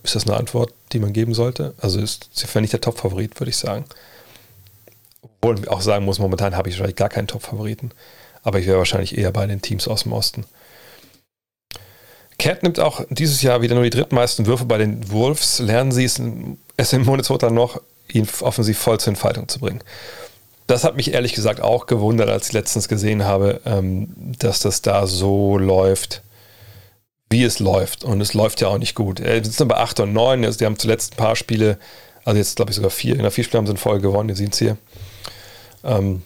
Ist 0.04 0.16
das 0.16 0.26
eine 0.26 0.38
Antwort, 0.38 0.74
die 0.92 1.00
man 1.00 1.14
geben 1.14 1.34
sollte? 1.34 1.74
Also 1.80 2.00
ist 2.00 2.30
sie 2.34 2.62
nicht 2.62 2.74
der 2.74 2.82
Top-Favorit, 2.82 3.40
würde 3.40 3.50
ich 3.50 3.58
sagen. 3.58 3.86
Obwohl 5.22 5.60
ich 5.60 5.68
auch 5.68 5.82
sagen 5.82 6.06
muss, 6.06 6.20
momentan 6.20 6.56
habe 6.56 6.70
ich 6.70 6.76
wahrscheinlich 6.76 6.96
gar 6.96 7.10
keinen 7.10 7.28
Top-Favoriten. 7.28 7.92
Aber 8.44 8.60
ich 8.60 8.68
wäre 8.68 8.78
wahrscheinlich 8.78 9.18
eher 9.18 9.32
bei 9.32 9.46
den 9.46 9.62
Teams 9.62 9.88
aus 9.88 10.04
dem 10.04 10.14
Osten. 10.14 10.46
Cat 12.38 12.64
nimmt 12.64 12.80
auch 12.80 13.04
dieses 13.10 13.42
Jahr 13.42 13.62
wieder 13.62 13.76
nur 13.76 13.84
die 13.84 13.90
drittmeisten 13.90 14.46
Würfe 14.46 14.66
bei 14.66 14.78
den 14.78 15.12
Wolves. 15.12 15.60
Lernen 15.60 15.92
sie 15.92 16.06
es, 16.06 16.22
es 16.78 16.94
im 16.94 17.06
Minnesota 17.06 17.50
noch, 17.50 17.82
ihn 18.08 18.28
offensiv 18.42 18.80
voll 18.80 19.00
zur 19.00 19.12
Entfaltung 19.12 19.50
zu 19.50 19.60
bringen. 19.60 19.84
Das 20.66 20.84
hat 20.84 20.96
mich 20.96 21.14
ehrlich 21.14 21.34
gesagt 21.34 21.62
auch 21.62 21.86
gewundert, 21.86 22.30
als 22.30 22.48
ich 22.48 22.54
letztens 22.54 22.88
gesehen 22.88 23.26
habe, 23.26 23.60
ähm, 23.66 24.14
dass 24.40 24.62
das 24.62 24.82
da 24.82 25.06
so 25.08 25.58
läuft 25.58 26.22
wie 27.30 27.44
es 27.44 27.60
läuft. 27.60 28.04
Und 28.04 28.22
es 28.22 28.34
läuft 28.34 28.62
ja 28.62 28.68
auch 28.68 28.78
nicht 28.78 28.96
gut. 28.96 29.22
Wir 29.24 29.44
sind 29.44 29.68
bei 29.68 29.78
8 29.78 30.02
und 30.02 30.14
9. 30.14 30.44
Also 30.46 30.60
die 30.60 30.66
haben 30.66 30.80
zuletzt 30.80 31.14
ein 31.14 31.18
paar 31.18 31.36
Spiele, 31.36 31.78
also 32.26 32.38
jetzt 32.38 32.56
glaube 32.56 32.72
ich 32.72 32.76
sogar 32.76 32.92
vier, 32.92 33.16
in 33.16 33.22
der 33.22 33.32
vier 33.32 33.44
Spiele 33.44 33.60
haben 33.60 33.68
sie 33.68 33.72
in 33.72 33.78
Folge 33.78 34.02
gewonnen, 34.02 34.30
ihr 34.30 34.36
seht 34.36 34.54
es 34.54 34.60
hier. 34.60 34.78
Ähm, 35.84 36.24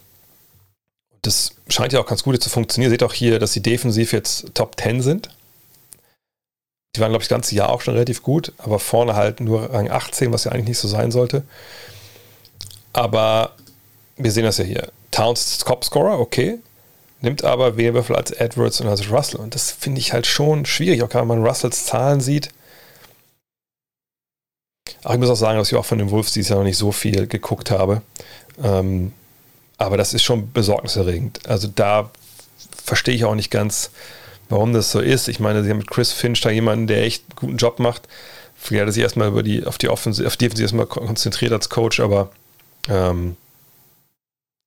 das 1.21 1.51
scheint 1.69 1.93
ja 1.93 1.99
auch 1.99 2.05
ganz 2.05 2.23
gut 2.23 2.41
zu 2.41 2.49
funktionieren. 2.49 2.91
Ihr 2.91 2.95
seht 2.95 3.03
auch 3.03 3.13
hier, 3.13 3.39
dass 3.39 3.53
sie 3.53 3.61
defensiv 3.61 4.13
jetzt 4.13 4.53
Top 4.53 4.79
10 4.79 5.01
sind. 5.01 5.29
Die 6.95 7.01
waren, 7.01 7.09
glaube 7.09 7.23
ich, 7.23 7.27
das 7.27 7.35
ganze 7.35 7.55
Jahr 7.55 7.69
auch 7.69 7.81
schon 7.81 7.95
relativ 7.95 8.21
gut, 8.21 8.53
aber 8.57 8.77
vorne 8.77 9.15
halt 9.15 9.39
nur 9.39 9.73
Rang 9.73 9.89
18, 9.89 10.31
was 10.31 10.43
ja 10.43 10.51
eigentlich 10.51 10.67
nicht 10.67 10.77
so 10.77 10.87
sein 10.87 11.11
sollte. 11.11 11.43
Aber 12.91 13.55
wir 14.15 14.31
sehen 14.31 14.43
das 14.43 14.59
ja 14.59 14.63
hier. 14.63 14.89
Towns 15.09 15.57
Top-Scorer, 15.59 16.19
okay 16.19 16.59
nimmt 17.24 17.43
aber 17.43 17.78
weniger 17.78 17.95
Würfel 17.95 18.15
als 18.15 18.32
Edwards 18.32 18.82
und 18.82 18.88
als 18.88 19.09
Russell. 19.09 19.39
Und 19.39 19.55
das 19.55 19.71
finde 19.71 19.99
ich 19.99 20.13
halt 20.13 20.28
schon 20.28 20.65
schwierig, 20.65 21.01
auch 21.01 21.13
wenn 21.13 21.28
man 21.28 21.45
Russells 21.45 21.86
Zahlen 21.86 22.21
sieht. 22.21 22.49
Aber 25.03 25.15
ich 25.15 25.19
muss 25.19 25.30
auch 25.30 25.36
sagen, 25.36 25.57
dass 25.57 25.71
ich 25.71 25.78
auch 25.78 25.86
von 25.86 25.97
den 25.97 26.11
Wolves 26.11 26.34
dieses 26.34 26.49
Jahr 26.49 26.59
noch 26.59 26.65
nicht 26.65 26.78
so 26.78 26.91
viel 26.91 27.28
geguckt 27.28 27.71
habe. 27.71 28.01
Ähm, 28.61 29.13
aber 29.78 29.97
das 29.97 30.13
ist 30.13 30.24
schon 30.24 30.51
besorgniserregend. 30.51 31.47
Also 31.47 31.69
da 31.74 32.11
verstehe 32.84 33.15
ich 33.15 33.26
auch 33.26 33.36
nicht 33.36 33.51
ganz, 33.51 33.91
warum 34.49 34.74
das 34.74 34.91
so 34.91 34.99
ist. 34.99 35.30
Ich 35.30 35.39
meine, 35.39 35.63
sie 35.63 35.69
haben 35.69 35.78
mit 35.78 35.89
Chris 35.89 36.11
Finch 36.11 36.41
da 36.41 36.49
jemanden, 36.49 36.88
der 36.88 37.03
echt 37.03 37.24
einen 37.24 37.36
guten 37.36 37.57
Job 37.57 37.80
macht. 37.80 38.03
Vielleicht 38.55 38.82
hat 38.82 38.89
er 38.89 38.93
sich 38.93 39.03
erstmal 39.03 39.30
über 39.30 39.43
die, 39.43 39.65
auf 39.65 39.78
die 39.78 39.89
Offensive, 39.89 40.28
auf 40.28 40.38
die 40.38 40.45
Defensive 40.45 40.63
erstmal 40.63 40.86
konzentriert 40.86 41.53
als 41.53 41.69
Coach, 41.69 41.99
aber 41.99 42.32
ähm, 42.89 43.36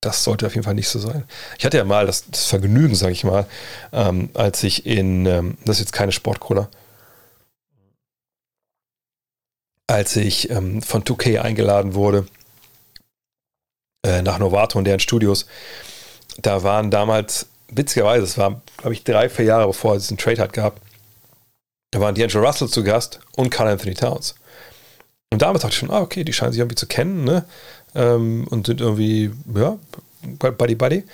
das 0.01 0.25
sollte 0.25 0.47
auf 0.47 0.55
jeden 0.55 0.65
Fall 0.65 0.75
nicht 0.75 0.89
so 0.89 0.99
sein. 0.99 1.25
Ich 1.59 1.65
hatte 1.65 1.77
ja 1.77 1.85
mal 1.85 2.07
das, 2.07 2.27
das 2.31 2.47
Vergnügen, 2.47 2.95
sage 2.95 3.13
ich 3.13 3.25
mal, 3.25 3.47
ähm, 3.93 4.31
als 4.35 4.63
ich 4.63 4.87
in, 4.87 5.27
ähm, 5.27 5.59
das 5.65 5.77
ist 5.77 5.87
jetzt 5.87 5.93
keine 5.93 6.13
Sportcola, 6.13 6.69
als 9.87 10.17
ich 10.17 10.51
ähm, 10.51 10.83
von 10.83 11.05
2K 11.05 11.41
eingeladen 11.41 11.95
wurde 11.95 12.27
äh, 14.05 14.23
nach 14.23 14.39
Novato 14.39 14.79
und 14.79 14.85
deren 14.85 15.01
Studios. 15.01 15.47
Da 16.39 16.63
waren 16.63 16.91
damals, 16.91 17.47
witzigerweise, 17.69 18.25
es 18.25 18.39
war, 18.39 18.61
glaube 18.77 18.95
ich, 18.95 19.05
drei, 19.05 19.29
vier 19.29 19.47
Jahre 19.47 19.67
bevor 19.67 19.97
es 19.97 20.09
einen 20.09 20.19
Trade 20.19 20.43
hat 20.43 20.53
gab, 20.53 20.81
da 21.91 22.01
waren 22.01 22.15
D'Angelo 22.15 22.45
Russell 22.45 22.69
zu 22.69 22.85
Gast 22.85 23.21
und 23.37 23.51
Carl 23.51 23.69
Anthony 23.69 23.95
Towns. 23.95 24.35
Und 25.33 25.43
damals 25.43 25.63
dachte 25.63 25.73
ich 25.73 25.79
schon, 25.79 25.91
ah, 25.91 26.01
okay, 26.01 26.25
die 26.25 26.33
scheinen 26.33 26.53
sich 26.53 26.61
irgendwie 26.61 26.77
zu 26.77 26.87
kennen, 26.87 27.25
ne? 27.25 27.45
Ähm, 27.97 28.47
und 28.49 28.67
sind 28.67 28.81
irgendwie, 28.81 29.33
ja, 29.55 29.79
Buddy 30.39 30.75
Buddy. 30.75 31.05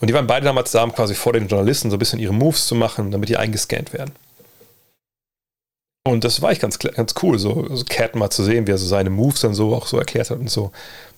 Und 0.00 0.08
die 0.08 0.14
waren 0.14 0.26
beide 0.26 0.44
damals 0.44 0.70
da, 0.70 0.84
um 0.84 0.92
quasi 0.92 1.14
vor 1.14 1.32
den 1.32 1.48
Journalisten 1.48 1.90
so 1.90 1.96
ein 1.96 1.98
bisschen 1.98 2.20
ihre 2.20 2.32
Moves 2.32 2.66
zu 2.66 2.74
machen, 2.74 3.10
damit 3.10 3.28
die 3.28 3.36
eingescannt 3.36 3.92
werden. 3.92 4.12
Und 6.06 6.24
das 6.24 6.40
war 6.40 6.52
ich 6.52 6.60
ganz, 6.60 6.78
ganz 6.78 7.14
cool, 7.22 7.38
so, 7.38 7.74
so 7.74 7.84
Cat 7.84 8.14
mal 8.14 8.30
zu 8.30 8.44
sehen, 8.44 8.66
wie 8.66 8.70
er 8.70 8.78
so 8.78 8.86
seine 8.86 9.10
Moves 9.10 9.40
dann 9.40 9.54
so 9.54 9.74
auch 9.74 9.86
so 9.86 9.98
erklärt 9.98 10.30
hat 10.30 10.38
und 10.38 10.50
so. 10.50 10.70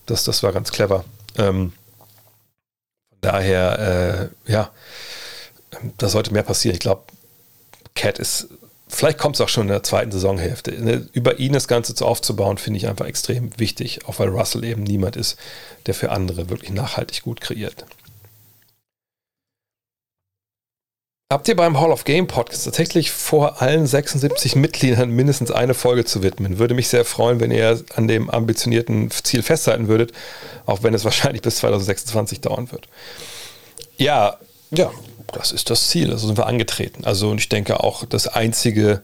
Das, 0.06 0.24
das 0.24 0.42
war 0.42 0.52
ganz 0.52 0.72
clever. 0.72 1.04
Ähm, 1.36 1.72
daher, 3.20 4.30
äh, 4.46 4.50
ja, 4.50 4.70
da 5.98 6.08
sollte 6.08 6.32
mehr 6.32 6.42
passieren. 6.42 6.74
Ich 6.74 6.80
glaube, 6.80 7.02
Cat 7.94 8.18
ist 8.18 8.48
vielleicht 8.90 9.18
kommt 9.18 9.36
es 9.36 9.40
auch 9.40 9.48
schon 9.48 9.62
in 9.62 9.68
der 9.68 9.82
zweiten 9.82 10.12
Saisonhälfte. 10.12 10.72
Ne, 10.72 11.08
über 11.12 11.38
ihn 11.38 11.52
das 11.52 11.68
Ganze 11.68 11.94
zu 11.94 12.06
aufzubauen, 12.06 12.58
finde 12.58 12.78
ich 12.78 12.88
einfach 12.88 13.06
extrem 13.06 13.58
wichtig, 13.58 14.06
auch 14.06 14.18
weil 14.18 14.28
Russell 14.28 14.64
eben 14.64 14.82
niemand 14.82 15.16
ist, 15.16 15.38
der 15.86 15.94
für 15.94 16.10
andere 16.10 16.50
wirklich 16.50 16.72
nachhaltig 16.72 17.22
gut 17.22 17.40
kreiert. 17.40 17.86
Habt 21.32 21.46
ihr 21.46 21.54
beim 21.54 21.78
Hall 21.78 21.92
of 21.92 22.02
Game 22.02 22.26
Podcast 22.26 22.64
tatsächlich 22.64 23.12
vor, 23.12 23.62
allen 23.62 23.86
76 23.86 24.56
Mitgliedern 24.56 25.10
mindestens 25.10 25.52
eine 25.52 25.74
Folge 25.74 26.04
zu 26.04 26.24
widmen? 26.24 26.58
Würde 26.58 26.74
mich 26.74 26.88
sehr 26.88 27.04
freuen, 27.04 27.38
wenn 27.38 27.52
ihr 27.52 27.80
an 27.94 28.08
dem 28.08 28.28
ambitionierten 28.28 29.12
Ziel 29.12 29.44
festhalten 29.44 29.86
würdet, 29.86 30.10
auch 30.66 30.82
wenn 30.82 30.92
es 30.92 31.04
wahrscheinlich 31.04 31.42
bis 31.42 31.56
2026 31.58 32.40
dauern 32.40 32.72
wird. 32.72 32.88
Ja, 33.96 34.38
ja, 34.72 34.90
das 35.32 35.52
ist 35.52 35.70
das 35.70 35.88
Ziel, 35.88 36.10
also 36.10 36.26
sind 36.26 36.38
wir 36.38 36.46
angetreten. 36.46 37.04
Also 37.04 37.30
und 37.30 37.38
ich 37.38 37.48
denke 37.48 37.80
auch 37.82 38.04
das 38.04 38.26
Einzige, 38.28 39.02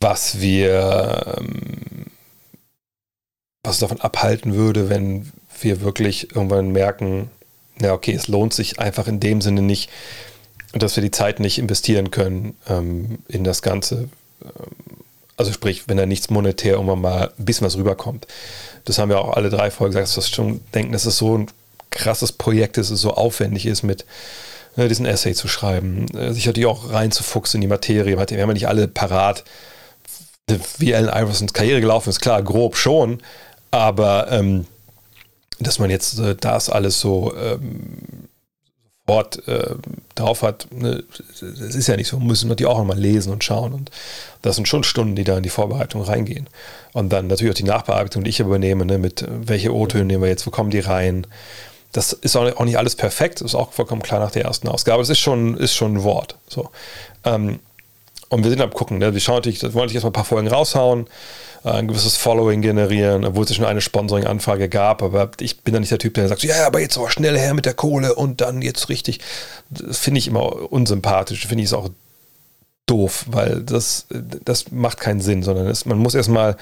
was 0.00 0.40
wir, 0.40 1.36
ähm, 1.38 2.06
was 3.62 3.78
davon 3.78 4.00
abhalten 4.00 4.54
würde, 4.54 4.88
wenn 4.88 5.32
wir 5.60 5.80
wirklich 5.80 6.34
irgendwann 6.34 6.72
merken, 6.72 7.30
na 7.78 7.92
okay, 7.92 8.12
es 8.12 8.28
lohnt 8.28 8.52
sich 8.52 8.78
einfach 8.78 9.08
in 9.08 9.20
dem 9.20 9.40
Sinne 9.40 9.62
nicht, 9.62 9.90
dass 10.72 10.96
wir 10.96 11.02
die 11.02 11.10
Zeit 11.10 11.40
nicht 11.40 11.58
investieren 11.58 12.10
können 12.10 12.56
ähm, 12.68 13.18
in 13.28 13.44
das 13.44 13.62
Ganze. 13.62 14.08
Ähm, 14.42 15.04
Also 15.36 15.52
sprich, 15.52 15.88
wenn 15.88 15.96
da 15.96 16.06
nichts 16.06 16.30
monetär 16.30 16.74
irgendwann 16.74 17.00
mal 17.00 17.32
ein 17.36 17.44
bisschen 17.44 17.66
was 17.66 17.76
rüberkommt. 17.76 18.26
Das 18.84 18.98
haben 18.98 19.08
wir 19.08 19.18
auch 19.18 19.36
alle 19.36 19.50
drei 19.50 19.70
Folgen 19.70 19.94
gesagt, 19.94 20.16
dass 20.16 20.30
wir 20.30 20.34
schon 20.34 20.60
denken, 20.72 20.92
dass 20.92 21.06
es 21.06 21.18
so 21.18 21.36
ein 21.38 21.50
krasses 21.90 22.30
Projekt 22.32 22.78
ist, 22.78 22.90
dass 22.90 22.96
es 22.96 23.00
so 23.02 23.14
aufwendig 23.14 23.66
ist, 23.66 23.82
mit 23.82 24.04
diesen 24.76 25.06
Essay 25.06 25.34
zu 25.34 25.48
schreiben, 25.48 26.06
äh, 26.16 26.32
sich 26.32 26.46
natürlich 26.46 26.68
auch 26.68 26.90
reinzufuchsen 26.90 27.58
in 27.58 27.62
die 27.62 27.68
Materie. 27.68 28.16
Wir 28.16 28.20
haben 28.20 28.48
ja 28.50 28.54
nicht 28.54 28.68
alle 28.68 28.88
parat, 28.88 29.44
wie 30.78 30.94
Allen 30.94 31.08
Iversons 31.08 31.52
Karriere 31.52 31.80
gelaufen 31.80 32.10
ist, 32.10 32.20
klar, 32.20 32.42
grob 32.42 32.76
schon, 32.76 33.20
aber 33.70 34.30
ähm, 34.30 34.66
dass 35.58 35.78
man 35.78 35.90
jetzt 35.90 36.18
äh, 36.18 36.34
das 36.34 36.68
alles 36.68 37.00
so 37.00 37.34
ähm, 37.36 38.28
äh, 39.06 39.74
drauf 40.14 40.42
hat, 40.42 40.66
ne, 40.70 41.04
das 41.40 41.74
ist 41.74 41.86
ja 41.86 41.96
nicht 41.96 42.08
so, 42.08 42.18
müssen 42.18 42.48
wir 42.48 42.56
die 42.56 42.66
auch 42.66 42.78
nochmal 42.78 42.98
lesen 42.98 43.32
und 43.32 43.44
schauen 43.44 43.72
und 43.72 43.90
das 44.42 44.56
sind 44.56 44.66
schon 44.66 44.84
Stunden, 44.84 45.14
die 45.14 45.24
da 45.24 45.36
in 45.36 45.42
die 45.42 45.50
Vorbereitung 45.50 46.02
reingehen. 46.02 46.48
Und 46.92 47.10
dann 47.12 47.26
natürlich 47.26 47.52
auch 47.52 47.56
die 47.56 47.64
Nachbearbeitung, 47.64 48.24
die 48.24 48.30
ich 48.30 48.40
übernehme, 48.40 48.84
ne, 48.84 48.98
mit 48.98 49.22
äh, 49.22 49.28
welche 49.30 49.74
O-Töne 49.74 50.04
nehmen 50.04 50.22
wir 50.22 50.28
jetzt, 50.28 50.46
wo 50.46 50.50
kommen 50.50 50.70
die 50.70 50.80
rein. 50.80 51.26
Das 51.94 52.12
ist 52.12 52.34
auch 52.34 52.64
nicht 52.64 52.76
alles 52.76 52.96
perfekt, 52.96 53.40
ist 53.40 53.54
auch 53.54 53.72
vollkommen 53.72 54.02
klar 54.02 54.18
nach 54.18 54.32
der 54.32 54.44
ersten 54.44 54.66
Ausgabe. 54.66 55.00
Es 55.00 55.10
ist 55.10 55.20
schon, 55.20 55.56
ist 55.56 55.74
schon 55.74 55.94
ein 55.94 56.02
Wort. 56.02 56.36
So. 56.48 56.70
Ähm, 57.22 57.60
und 58.30 58.42
wir 58.42 58.50
sind 58.50 58.60
am 58.60 58.72
gucken. 58.72 58.98
Ne? 58.98 59.14
Wir 59.14 59.20
schauen 59.20 59.36
natürlich, 59.36 59.60
das 59.60 59.74
natürlich 59.74 59.94
erstmal 59.94 60.10
ein 60.10 60.14
paar 60.14 60.24
Folgen 60.24 60.48
raushauen, 60.48 61.06
äh, 61.64 61.70
ein 61.70 61.86
gewisses 61.86 62.16
Following 62.16 62.62
generieren, 62.62 63.24
obwohl 63.24 63.44
es 63.44 63.54
schon 63.54 63.64
eine 63.64 63.80
Sponsoring-Anfrage 63.80 64.68
gab. 64.68 65.04
Aber 65.04 65.30
ich 65.38 65.60
bin 65.60 65.72
da 65.72 65.78
nicht 65.78 65.92
der 65.92 66.00
Typ, 66.00 66.14
der 66.14 66.26
sagt, 66.26 66.42
ja, 66.42 66.66
aber 66.66 66.80
jetzt 66.80 66.98
aber 66.98 67.10
schnell 67.10 67.38
her 67.38 67.54
mit 67.54 67.64
der 67.64 67.74
Kohle 67.74 68.16
und 68.16 68.40
dann 68.40 68.60
jetzt 68.60 68.88
richtig. 68.88 69.20
Das 69.70 69.98
finde 69.98 70.18
ich 70.18 70.26
immer 70.26 70.72
unsympathisch. 70.72 71.46
Finde 71.46 71.62
ich 71.62 71.70
es 71.70 71.74
auch 71.74 71.90
doof, 72.86 73.26
weil 73.28 73.62
das, 73.62 74.06
das 74.10 74.72
macht 74.72 74.98
keinen 74.98 75.20
Sinn, 75.20 75.44
sondern 75.44 75.68
es, 75.68 75.86
man 75.86 75.98
muss 75.98 76.16
erstmal 76.16 76.56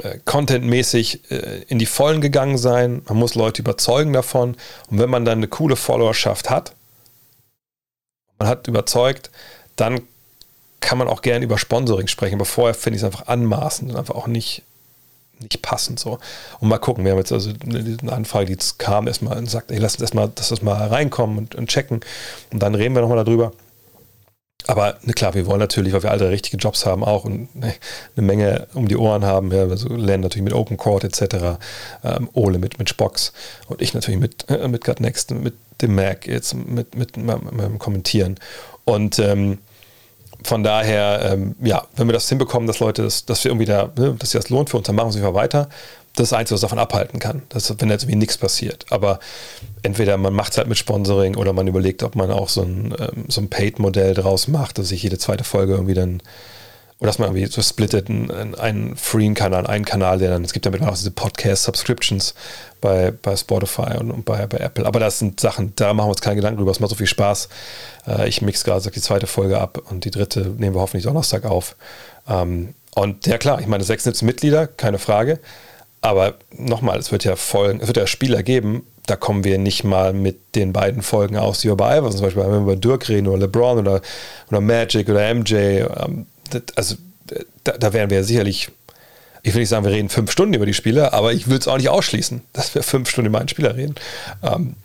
äh, 0.00 0.18
contentmäßig 0.24 1.30
äh, 1.30 1.62
in 1.68 1.78
die 1.78 1.86
Vollen 1.86 2.20
gegangen 2.20 2.58
sein. 2.58 3.02
Man 3.06 3.18
muss 3.18 3.34
Leute 3.34 3.62
überzeugen 3.62 4.12
davon. 4.12 4.56
Und 4.90 4.98
wenn 4.98 5.10
man 5.10 5.24
dann 5.24 5.38
eine 5.38 5.48
coole 5.48 5.76
Followerschaft 5.76 6.50
hat, 6.50 6.74
man 8.38 8.48
hat 8.48 8.66
überzeugt, 8.68 9.30
dann 9.76 10.02
kann 10.80 10.98
man 10.98 11.08
auch 11.08 11.22
gerne 11.22 11.44
über 11.44 11.56
Sponsoring 11.56 12.08
sprechen, 12.08 12.34
aber 12.34 12.44
vorher 12.44 12.74
finde 12.74 12.96
ich 12.96 13.02
es 13.02 13.06
einfach 13.06 13.26
anmaßend 13.26 13.90
und 13.90 13.96
einfach 13.96 14.14
auch 14.14 14.26
nicht, 14.26 14.62
nicht 15.40 15.62
passend 15.62 15.98
so. 15.98 16.18
Und 16.60 16.68
mal 16.68 16.78
gucken, 16.78 17.04
wir 17.04 17.12
haben 17.12 17.18
jetzt 17.18 17.32
also 17.32 17.52
eine 17.64 18.12
Anfrage, 18.12 18.46
die 18.46 18.52
jetzt 18.52 18.78
kam, 18.78 19.06
erstmal 19.08 19.38
und 19.38 19.48
sagt, 19.48 19.70
ey, 19.70 19.78
lass 19.78 19.94
uns 19.94 20.02
erstmal, 20.02 20.28
dass 20.28 20.50
das 20.50 20.60
mal 20.60 20.86
reinkommen 20.88 21.38
und, 21.38 21.54
und 21.54 21.68
checken 21.68 22.00
und 22.52 22.62
dann 22.62 22.74
reden 22.74 22.94
wir 22.94 23.00
nochmal 23.00 23.24
darüber. 23.24 23.52
Aber 24.66 24.96
ne, 25.02 25.12
klar, 25.12 25.34
wir 25.34 25.46
wollen 25.46 25.60
natürlich, 25.60 25.92
weil 25.92 26.02
wir 26.02 26.10
alle 26.10 26.30
richtige 26.30 26.56
Jobs 26.56 26.86
haben 26.86 27.04
auch 27.04 27.24
und 27.24 27.54
ne, 27.54 27.74
eine 28.16 28.26
Menge 28.26 28.66
um 28.74 28.88
die 28.88 28.96
Ohren 28.96 29.24
haben. 29.24 29.52
Ja, 29.52 29.62
also 29.62 29.88
lernen 29.88 30.22
natürlich 30.22 30.44
mit 30.44 30.54
Open 30.54 30.76
Court 30.76 31.04
etc. 31.04 31.58
Ähm, 32.02 32.28
Ole 32.32 32.58
mit, 32.58 32.78
mit 32.78 32.88
Spocks 32.88 33.32
und 33.68 33.82
ich 33.82 33.94
natürlich 33.94 34.20
mit, 34.20 34.48
äh, 34.48 34.68
mit 34.68 34.84
God 34.84 35.00
Next, 35.00 35.32
mit 35.32 35.54
dem 35.82 35.94
Mac, 35.94 36.26
jetzt 36.26 36.54
mit, 36.54 36.94
mit, 36.94 37.16
mit 37.16 37.26
meinem 37.26 37.78
Kommentieren. 37.78 38.36
Und 38.84 39.18
ähm, 39.18 39.58
von 40.42 40.62
daher, 40.62 41.32
ähm, 41.32 41.56
ja, 41.62 41.86
wenn 41.96 42.06
wir 42.06 42.12
das 42.12 42.28
hinbekommen, 42.28 42.66
dass 42.66 42.78
Leute, 42.78 43.02
das, 43.02 43.24
dass 43.24 43.44
wir 43.44 43.50
irgendwie 43.50 43.66
da, 43.66 43.90
ne, 43.96 44.14
dass 44.18 44.30
sich 44.30 44.40
das 44.40 44.50
lohnt 44.50 44.70
für 44.70 44.78
uns, 44.78 44.86
dann 44.86 44.96
machen 44.96 45.14
wir 45.14 45.28
es 45.28 45.34
weiter. 45.34 45.68
Das 46.16 46.32
Einzige, 46.32 46.54
was 46.54 46.60
davon 46.60 46.78
abhalten 46.78 47.18
kann, 47.18 47.42
dass, 47.48 47.74
wenn 47.80 47.90
jetzt 47.90 48.04
irgendwie 48.04 48.18
nichts 48.18 48.38
passiert. 48.38 48.86
Aber 48.90 49.18
entweder 49.82 50.16
man 50.16 50.32
macht 50.32 50.52
es 50.52 50.58
halt 50.58 50.68
mit 50.68 50.78
Sponsoring 50.78 51.36
oder 51.36 51.52
man 51.52 51.66
überlegt, 51.66 52.02
ob 52.02 52.14
man 52.14 52.30
auch 52.30 52.48
so 52.48 52.62
ein, 52.62 52.94
ähm, 52.98 53.24
so 53.28 53.40
ein 53.40 53.50
Paid-Modell 53.50 54.14
draus 54.14 54.46
macht, 54.46 54.78
dass 54.78 54.88
sich 54.88 55.02
jede 55.02 55.18
zweite 55.18 55.44
Folge 55.44 55.72
irgendwie 55.72 55.94
dann 55.94 56.22
oder 57.00 57.08
dass 57.08 57.18
man 57.18 57.28
irgendwie 57.28 57.52
so 57.52 57.60
splittet, 57.60 58.08
einen, 58.08 58.54
einen 58.54 58.96
freien 58.96 59.34
Kanal, 59.34 59.66
einen 59.66 59.84
Kanal, 59.84 60.18
der 60.18 60.30
dann, 60.30 60.44
es 60.44 60.52
gibt 60.52 60.64
damit 60.64 60.82
auch 60.82 60.94
diese 60.94 61.10
Podcast-Subscriptions 61.10 62.34
bei, 62.80 63.10
bei 63.10 63.36
Spotify 63.36 63.98
und, 63.98 64.10
und, 64.10 64.24
bei, 64.24 64.46
bei 64.46 64.58
Apple. 64.58 64.86
Aber 64.86 65.00
das 65.00 65.18
sind 65.18 65.40
Sachen, 65.40 65.74
da 65.76 65.92
machen 65.92 66.06
wir 66.06 66.12
uns 66.12 66.20
keinen 66.20 66.36
Gedanken 66.36 66.58
drüber, 66.58 66.70
es 66.70 66.80
macht 66.80 66.90
so 66.90 66.96
viel 66.96 67.06
Spaß. 67.08 67.48
Äh, 68.06 68.28
ich 68.28 68.42
mix 68.42 68.62
gerade 68.62 68.88
die 68.90 69.00
zweite 69.00 69.26
Folge 69.26 69.60
ab 69.60 69.82
und 69.90 70.04
die 70.04 70.10
dritte 70.10 70.40
nehmen 70.56 70.74
wir 70.74 70.80
hoffentlich 70.80 71.04
Donnerstag 71.04 71.44
auf. 71.44 71.74
Ähm, 72.28 72.74
und 72.94 73.26
ja 73.26 73.38
klar, 73.38 73.60
ich 73.60 73.66
meine, 73.66 73.82
76 73.82 74.22
Mitglieder, 74.22 74.68
keine 74.68 74.98
Frage. 74.98 75.40
Aber 76.04 76.34
nochmal, 76.50 76.98
es 76.98 77.12
wird 77.12 77.24
ja 77.24 77.34
Folgen, 77.34 77.80
es 77.80 77.86
wird 77.86 77.96
ja 77.96 78.06
Spieler 78.06 78.42
geben, 78.42 78.86
da 79.06 79.16
kommen 79.16 79.42
wir 79.42 79.56
nicht 79.56 79.84
mal 79.84 80.12
mit 80.12 80.54
den 80.54 80.74
beiden 80.74 81.00
Folgen 81.00 81.38
aus, 81.38 81.60
die 81.60 81.68
wir 81.68 81.76
bei 81.76 81.96
Iverson 81.96 82.18
zum 82.18 82.26
Beispiel, 82.26 82.42
wenn 82.42 82.50
wir 82.50 82.58
über 82.58 82.76
Dirk 82.76 83.08
reden 83.08 83.26
oder 83.26 83.38
LeBron 83.38 83.78
oder, 83.78 84.02
oder 84.48 84.60
Magic 84.60 85.08
oder 85.08 85.34
MJ, 85.34 85.54
ähm, 85.54 86.26
also 86.76 86.96
da, 87.64 87.72
da 87.72 87.92
wären 87.94 88.10
wir 88.10 88.22
sicherlich, 88.22 88.68
ich 89.42 89.54
will 89.54 89.60
nicht 89.60 89.70
sagen, 89.70 89.86
wir 89.86 89.92
reden 89.92 90.10
fünf 90.10 90.30
Stunden 90.30 90.52
über 90.52 90.66
die 90.66 90.74
Spieler, 90.74 91.14
aber 91.14 91.32
ich 91.32 91.48
will 91.48 91.56
es 91.56 91.68
auch 91.68 91.78
nicht 91.78 91.88
ausschließen, 91.88 92.42
dass 92.52 92.74
wir 92.74 92.82
fünf 92.82 93.08
Stunden 93.08 93.28
über 93.28 93.38
einen 93.38 93.48
Spieler 93.48 93.74
reden. 93.74 93.94
Ähm, 94.42 94.76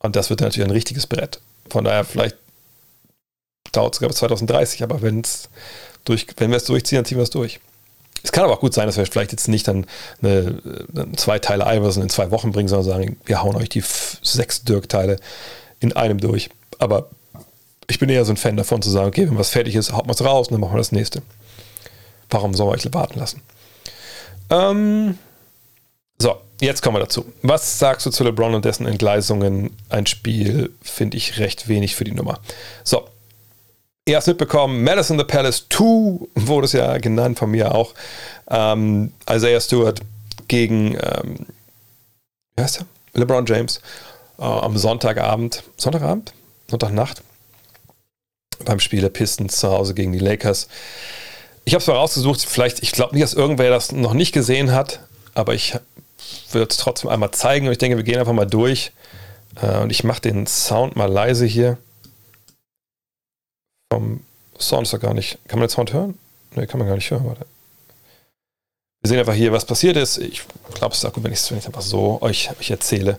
und 0.00 0.16
das 0.16 0.28
wird 0.28 0.40
natürlich 0.40 0.68
ein 0.68 0.72
richtiges 0.72 1.06
Brett. 1.06 1.38
Von 1.70 1.84
daher, 1.84 2.02
vielleicht 2.02 2.36
dauert 3.70 3.94
es 3.94 3.98
sogar 4.00 4.08
bis 4.08 4.18
2030, 4.18 4.82
aber 4.82 5.02
wenn's 5.02 5.50
durch, 6.04 6.26
wenn 6.38 6.50
wir 6.50 6.56
es 6.56 6.64
durchziehen, 6.64 6.96
dann 6.96 7.04
ziehen 7.04 7.18
wir 7.18 7.22
es 7.22 7.30
durch. 7.30 7.60
Es 8.22 8.32
kann 8.32 8.44
aber 8.44 8.54
auch 8.54 8.60
gut 8.60 8.74
sein, 8.74 8.86
dass 8.86 8.96
wir 8.96 9.06
vielleicht 9.06 9.32
jetzt 9.32 9.48
nicht 9.48 9.68
dann 9.68 9.86
eine, 10.22 10.60
eine 10.94 11.12
zwei 11.12 11.38
Teile 11.38 11.64
Iverson 11.66 12.02
in 12.02 12.08
zwei 12.08 12.30
Wochen 12.30 12.52
bringen, 12.52 12.68
sondern 12.68 12.86
sagen, 12.86 13.16
wir 13.24 13.42
hauen 13.42 13.56
euch 13.56 13.68
die 13.68 13.82
sechs 14.22 14.64
Dirk-Teile 14.64 15.16
in 15.80 15.92
einem 15.94 16.18
durch. 16.18 16.50
Aber 16.78 17.10
ich 17.88 17.98
bin 17.98 18.08
eher 18.08 18.24
so 18.24 18.32
ein 18.32 18.36
Fan 18.36 18.56
davon 18.56 18.82
zu 18.82 18.90
sagen, 18.90 19.08
okay, 19.08 19.28
wenn 19.28 19.38
was 19.38 19.50
fertig 19.50 19.74
ist, 19.74 19.92
haut 19.92 20.06
man 20.06 20.14
es 20.14 20.24
raus 20.24 20.48
und 20.48 20.52
dann 20.52 20.60
machen 20.60 20.74
wir 20.74 20.78
das 20.78 20.92
nächste. 20.92 21.22
Warum 22.30 22.54
soll 22.54 22.66
man 22.66 22.76
euch 22.76 22.92
warten 22.92 23.18
lassen? 23.18 23.40
Ähm, 24.50 25.18
so, 26.20 26.36
jetzt 26.60 26.82
kommen 26.82 26.96
wir 26.96 27.00
dazu. 27.00 27.24
Was 27.42 27.78
sagst 27.78 28.04
du 28.06 28.10
zu 28.10 28.24
LeBron 28.24 28.54
und 28.54 28.64
dessen 28.64 28.86
Entgleisungen? 28.86 29.76
Ein 29.88 30.06
Spiel 30.06 30.72
finde 30.82 31.16
ich 31.16 31.38
recht 31.38 31.68
wenig 31.68 31.94
für 31.94 32.04
die 32.04 32.12
Nummer. 32.12 32.40
So, 32.84 33.08
habt 34.16 34.26
mitbekommen, 34.26 34.82
Madison 34.82 35.18
the 35.18 35.24
Palace 35.24 35.66
2 35.68 36.28
wurde 36.34 36.64
es 36.66 36.72
ja 36.72 36.98
genannt 36.98 37.38
von 37.38 37.50
mir 37.50 37.74
auch. 37.74 37.94
Ähm, 38.50 39.12
Isaiah 39.30 39.60
Stewart 39.60 40.00
gegen, 40.46 40.94
ähm, 40.94 41.46
wie 42.56 42.62
heißt 42.62 42.80
er? 42.80 42.86
LeBron 43.20 43.46
James 43.46 43.80
äh, 44.38 44.42
am 44.42 44.76
Sonntagabend, 44.76 45.62
Sonntagabend? 45.76 46.32
Sonntagnacht 46.68 47.22
beim 48.64 48.80
Spiel 48.80 49.00
der 49.00 49.08
Pistons 49.08 49.56
zu 49.58 49.68
Hause 49.70 49.94
gegen 49.94 50.12
die 50.12 50.18
Lakers. 50.18 50.68
Ich 51.64 51.74
habe 51.74 51.80
es 51.80 51.86
mal 51.86 51.96
rausgesucht, 51.96 52.44
vielleicht, 52.44 52.82
ich 52.82 52.92
glaube 52.92 53.14
nicht, 53.14 53.22
dass 53.22 53.34
irgendwer 53.34 53.70
das 53.70 53.92
noch 53.92 54.14
nicht 54.14 54.32
gesehen 54.32 54.72
hat, 54.72 55.00
aber 55.34 55.54
ich 55.54 55.74
würde 56.50 56.68
es 56.70 56.76
trotzdem 56.78 57.10
einmal 57.10 57.30
zeigen 57.30 57.66
und 57.66 57.72
ich 57.72 57.78
denke, 57.78 57.96
wir 57.96 58.04
gehen 58.04 58.18
einfach 58.18 58.32
mal 58.32 58.46
durch. 58.46 58.92
Äh, 59.60 59.78
und 59.78 59.90
ich 59.90 60.04
mache 60.04 60.20
den 60.20 60.46
Sound 60.46 60.96
mal 60.96 61.10
leise 61.10 61.46
hier. 61.46 61.78
Vom 63.92 64.24
Sound 64.58 64.86
ist 64.86 64.92
doch 64.92 65.00
gar 65.00 65.14
nicht. 65.14 65.38
Kann 65.48 65.58
man 65.58 65.68
den 65.68 65.74
Sound 65.74 65.92
hören? 65.92 66.18
Ne, 66.54 66.66
kann 66.66 66.78
man 66.78 66.88
gar 66.88 66.94
nicht 66.94 67.10
hören, 67.10 67.26
warte. 67.26 67.46
Wir 69.00 69.08
sehen 69.08 69.18
einfach 69.18 69.34
hier, 69.34 69.52
was 69.52 69.64
passiert 69.64 69.96
ist. 69.96 70.18
Ich 70.18 70.42
glaube, 70.74 70.92
es 70.92 70.98
ist 70.98 71.04
auch 71.04 71.12
gut, 71.12 71.24
wenn 71.24 71.32
ich 71.32 71.38
es 71.38 71.66
einfach 71.66 71.82
so 71.82 72.20
euch, 72.20 72.50
euch 72.58 72.70
erzähle. 72.70 73.18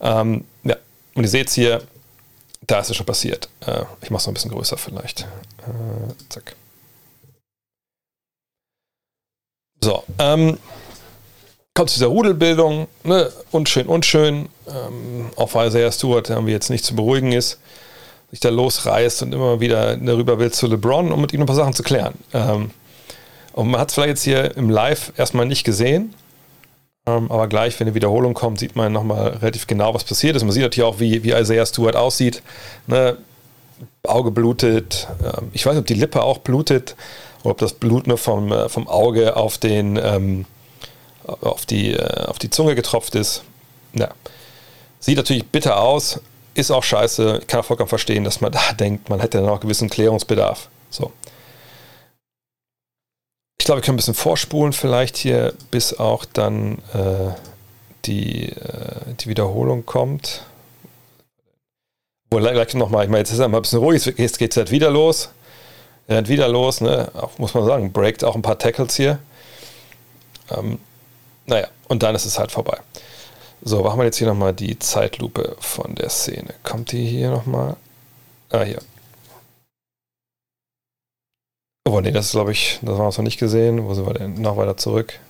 Ähm, 0.00 0.44
ja, 0.64 0.76
und 1.14 1.22
ihr 1.22 1.28
seht 1.28 1.48
es 1.48 1.54
hier, 1.54 1.82
da 2.66 2.80
ist 2.80 2.90
es 2.90 2.96
schon 2.96 3.06
passiert. 3.06 3.48
Äh, 3.60 3.84
ich 4.02 4.10
mache 4.10 4.20
es 4.20 4.26
noch 4.26 4.32
ein 4.32 4.34
bisschen 4.34 4.50
größer 4.50 4.76
vielleicht. 4.76 5.22
Äh, 5.22 6.14
zack. 6.28 6.56
So, 9.80 10.04
ähm, 10.18 10.58
kommt 11.74 11.90
zu 11.90 11.96
dieser 11.96 12.06
Rudelbildung, 12.06 12.86
ne? 13.04 13.32
unschön, 13.50 13.86
unschön. 13.86 14.48
Ähm, 14.68 15.30
auch 15.36 15.54
weil 15.54 15.68
Isaiah 15.68 15.90
Stewart 15.90 16.30
irgendwie 16.30 16.52
jetzt 16.52 16.70
nicht 16.70 16.84
zu 16.84 16.94
beruhigen 16.94 17.32
ist, 17.32 17.58
sich 18.32 18.40
da 18.40 18.48
losreißt 18.48 19.22
und 19.22 19.34
immer 19.34 19.60
wieder 19.60 19.96
darüber 19.96 20.38
will 20.38 20.50
zu 20.50 20.66
LeBron, 20.66 21.12
um 21.12 21.20
mit 21.20 21.32
ihm 21.32 21.40
ein 21.40 21.46
paar 21.46 21.54
Sachen 21.54 21.74
zu 21.74 21.82
klären. 21.82 22.14
Ähm, 22.32 22.70
und 23.52 23.70
man 23.70 23.80
hat 23.80 23.90
es 23.90 23.94
vielleicht 23.94 24.08
jetzt 24.08 24.24
hier 24.24 24.56
im 24.56 24.70
Live 24.70 25.12
erstmal 25.16 25.46
nicht 25.46 25.64
gesehen, 25.64 26.14
ähm, 27.06 27.30
aber 27.30 27.46
gleich, 27.46 27.78
wenn 27.78 27.86
eine 27.86 27.94
Wiederholung 27.94 28.32
kommt, 28.32 28.58
sieht 28.58 28.74
man 28.74 28.90
nochmal 28.92 29.28
relativ 29.28 29.66
genau, 29.66 29.92
was 29.92 30.04
passiert 30.04 30.34
ist. 30.34 30.42
Man 30.44 30.52
sieht 30.52 30.62
natürlich 30.62 30.88
auch, 30.88 30.98
wie, 30.98 31.22
wie 31.22 31.32
Isaiah 31.32 31.66
Stewart 31.66 31.94
aussieht. 31.94 32.42
Ne? 32.86 33.18
Auge 34.04 34.30
blutet. 34.30 35.08
Ähm, 35.22 35.50
ich 35.52 35.66
weiß 35.66 35.74
nicht, 35.74 35.80
ob 35.80 35.86
die 35.86 35.94
Lippe 35.94 36.22
auch 36.22 36.38
blutet 36.38 36.96
oder 37.42 37.52
ob 37.52 37.58
das 37.58 37.74
Blut 37.74 38.06
nur 38.06 38.18
vom, 38.18 38.50
äh, 38.50 38.68
vom 38.70 38.88
Auge 38.88 39.36
auf, 39.36 39.58
den, 39.58 39.98
ähm, 40.02 40.46
auf, 41.24 41.66
die, 41.66 41.92
äh, 41.92 42.24
auf 42.26 42.38
die 42.38 42.48
Zunge 42.50 42.74
getropft 42.74 43.14
ist. 43.14 43.42
Ja. 43.92 44.08
Sieht 45.00 45.16
natürlich 45.16 45.44
bitter 45.46 45.80
aus, 45.80 46.20
ist 46.54 46.70
auch 46.70 46.84
scheiße. 46.84 47.38
Ich 47.42 47.46
kann 47.46 47.62
vollkommen 47.62 47.88
verstehen, 47.88 48.24
dass 48.24 48.40
man 48.40 48.52
da 48.52 48.72
denkt, 48.78 49.08
man 49.08 49.20
hätte 49.20 49.38
dann 49.38 49.48
auch 49.48 49.60
gewissen 49.60 49.90
Klärungsbedarf. 49.90 50.68
So. 50.90 51.12
Ich 53.58 53.66
glaube, 53.66 53.80
wir 53.80 53.84
können 53.84 53.94
ein 53.94 53.98
bisschen 53.98 54.14
vorspulen 54.14 54.72
vielleicht 54.72 55.16
hier, 55.16 55.54
bis 55.70 55.98
auch 55.98 56.24
dann 56.24 56.78
äh, 56.94 57.32
die, 58.04 58.48
äh, 58.48 59.14
die 59.20 59.28
Wiederholung 59.28 59.86
kommt. 59.86 60.44
Wo 62.30 62.38
gleich 62.38 62.74
nochmal, 62.74 63.04
ich 63.04 63.10
meine, 63.10 63.20
jetzt 63.20 63.30
ist 63.30 63.38
es 63.38 63.48
mal 63.48 63.58
ein 63.58 63.62
bisschen 63.62 63.78
ruhig, 63.78 64.04
jetzt 64.04 64.38
geht 64.38 64.50
es 64.52 64.56
halt 64.56 64.70
wieder 64.70 64.90
los. 64.90 65.28
rennt 66.08 66.28
wieder 66.28 66.48
los, 66.48 66.80
ne? 66.80 67.10
Auch, 67.14 67.38
muss 67.38 67.54
man 67.54 67.64
sagen, 67.64 67.92
breakt 67.92 68.24
auch 68.24 68.34
ein 68.34 68.42
paar 68.42 68.58
Tackles 68.58 68.96
hier. 68.96 69.18
Ähm, 70.50 70.78
naja, 71.46 71.68
und 71.88 72.02
dann 72.02 72.14
ist 72.14 72.24
es 72.24 72.38
halt 72.38 72.50
vorbei. 72.50 72.78
So, 73.64 73.84
machen 73.84 73.98
wir 74.00 74.04
jetzt 74.04 74.16
hier 74.18 74.26
nochmal 74.26 74.52
die 74.52 74.76
Zeitlupe 74.80 75.56
von 75.60 75.94
der 75.94 76.08
Szene. 76.10 76.52
Kommt 76.64 76.90
die 76.90 77.06
hier 77.06 77.30
nochmal? 77.30 77.76
Ah, 78.50 78.62
hier. 78.64 78.82
Oh, 81.86 82.00
nee, 82.00 82.10
das 82.10 82.26
ist, 82.26 82.32
glaube 82.32 82.50
ich, 82.50 82.80
das 82.82 82.98
haben 82.98 83.04
wir 83.04 83.04
noch 83.04 83.18
nicht 83.18 83.38
gesehen. 83.38 83.84
Wo 83.84 83.94
sind 83.94 84.04
wir 84.06 84.14
denn? 84.14 84.34
Noch 84.40 84.56
weiter 84.56 84.76
zurück. 84.76 85.20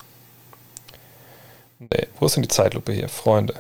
Nee, 1.79 2.09
wo 2.19 2.27
ist 2.27 2.37
denn 2.37 2.43
die 2.43 2.49
Zeitlupe 2.49 2.93
hier? 2.93 3.11
Freunde. 3.11 3.55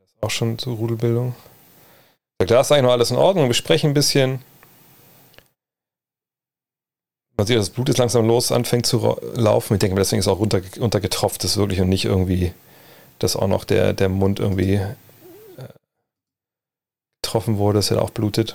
Das 0.00 0.08
ist 0.08 0.22
auch 0.22 0.30
schon 0.30 0.58
zur 0.58 0.76
Rudelbildung. 0.76 1.34
Da 2.38 2.60
ist 2.60 2.72
eigentlich 2.72 2.84
noch 2.84 2.92
alles 2.92 3.10
in 3.10 3.18
Ordnung. 3.18 3.48
Wir 3.48 3.54
sprechen 3.54 3.90
ein 3.90 3.94
bisschen. 3.94 4.42
Man 7.36 7.46
sieht, 7.46 7.56
das 7.56 7.70
Blut 7.70 7.88
ist 7.88 7.98
langsam 7.98 8.26
los, 8.26 8.52
anfängt 8.52 8.86
zu 8.86 9.18
laufen. 9.34 9.74
Ich 9.74 9.80
denke, 9.80 9.96
deswegen 9.96 10.20
ist 10.20 10.28
auch 10.28 10.38
runter, 10.38 10.60
untergetropft 10.78 11.42
ist 11.42 11.56
wirklich 11.56 11.80
und 11.80 11.88
nicht 11.88 12.04
irgendwie, 12.04 12.52
dass 13.18 13.34
auch 13.34 13.48
noch 13.48 13.64
der, 13.64 13.92
der 13.92 14.08
Mund 14.08 14.38
irgendwie 14.38 14.74
äh, 14.74 14.92
getroffen 17.22 17.58
wurde, 17.58 17.78
dass 17.78 17.90
er 17.90 18.02
auch 18.02 18.10
blutet. 18.10 18.54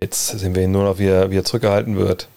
Jetzt 0.00 0.28
sehen 0.28 0.54
wir 0.54 0.62
ihn 0.62 0.72
nur 0.72 0.84
noch, 0.84 0.98
wie 0.98 1.08
er, 1.08 1.30
wie 1.30 1.36
er 1.36 1.44
zurückgehalten 1.44 1.96
wird. 1.96 2.28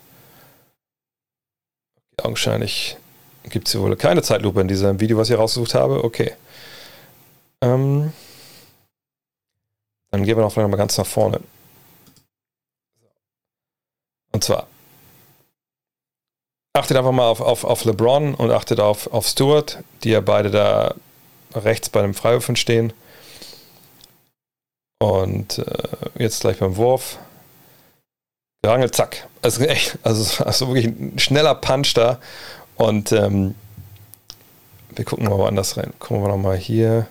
Augenscheinlich 2.22 2.98
gibt 3.44 3.68
es 3.68 3.72
hier 3.72 3.82
wohl 3.82 3.96
keine 3.96 4.22
Zeitlupe 4.22 4.60
in 4.60 4.68
diesem 4.68 5.00
Video, 5.00 5.18
was 5.18 5.30
ich 5.30 5.38
rausgesucht 5.38 5.76
habe. 5.76 6.04
Okay. 6.04 6.34
Ähm, 7.62 8.12
dann 10.12 10.24
gehen 10.24 10.38
wir 10.38 10.44
noch 10.44 10.56
mal 10.56 10.70
ganz 10.76 10.98
nach 10.98 11.06
vorne. 11.06 11.40
Und 14.32 14.44
zwar 14.44 14.68
achtet 16.74 16.98
einfach 16.98 17.12
mal 17.12 17.28
auf, 17.28 17.42
auf, 17.42 17.64
auf 17.64 17.86
LeBron 17.86 18.36
und 18.36 18.52
achtet 18.52 18.80
auf, 18.80 19.12
auf 19.12 19.28
Stewart, 19.28 19.80
die 20.04 20.12
ja 20.12 20.22
beide 20.22 20.52
da 20.52 20.96
rechts 21.54 21.90
bei 21.90 22.02
dem 22.02 22.14
Freiwürfen 22.14 22.56
stehen. 22.56 22.94
Und 25.02 25.60
äh, 25.60 25.88
jetzt 26.18 26.42
gleich 26.42 26.60
beim 26.60 26.76
Wurf. 26.76 27.20
Gerangelt, 28.62 28.96
zack. 28.96 29.28
Also 29.42 29.64
echt, 29.66 29.98
also, 30.04 30.44
also 30.44 30.68
wirklich 30.68 30.88
ein 30.88 31.20
schneller 31.20 31.56
Punch 31.56 31.94
da. 31.94 32.20
Und 32.76 33.12
ähm, 33.12 33.56
wir 34.96 35.06
gucken 35.06 35.26
mal 35.26 35.38
woanders 35.38 35.78
rein. 35.78 35.94
Gucken 36.00 36.22
wir 36.22 36.30
nochmal 36.30 36.58
hier. 36.58 37.08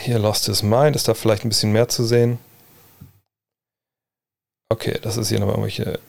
Hier 0.00 0.18
Lost 0.18 0.46
His 0.46 0.62
Mind. 0.62 0.96
Ist 0.96 1.08
da 1.08 1.14
vielleicht 1.14 1.44
ein 1.44 1.48
bisschen 1.48 1.72
mehr 1.72 1.88
zu 1.88 2.04
sehen? 2.04 2.38
Okay, 4.68 4.98
das 5.02 5.16
ist 5.16 5.28
hier 5.28 5.38
nochmal 5.38 5.56
irgendwelche. 5.56 6.00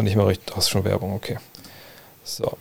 Doch 0.00 0.04
nicht 0.04 0.16
mal 0.16 0.28
richtig. 0.28 0.54
Das 0.54 0.64
ist 0.64 0.70
schon 0.70 0.84
Werbung, 0.84 1.12
okay. 1.12 1.36
So. 2.24 2.56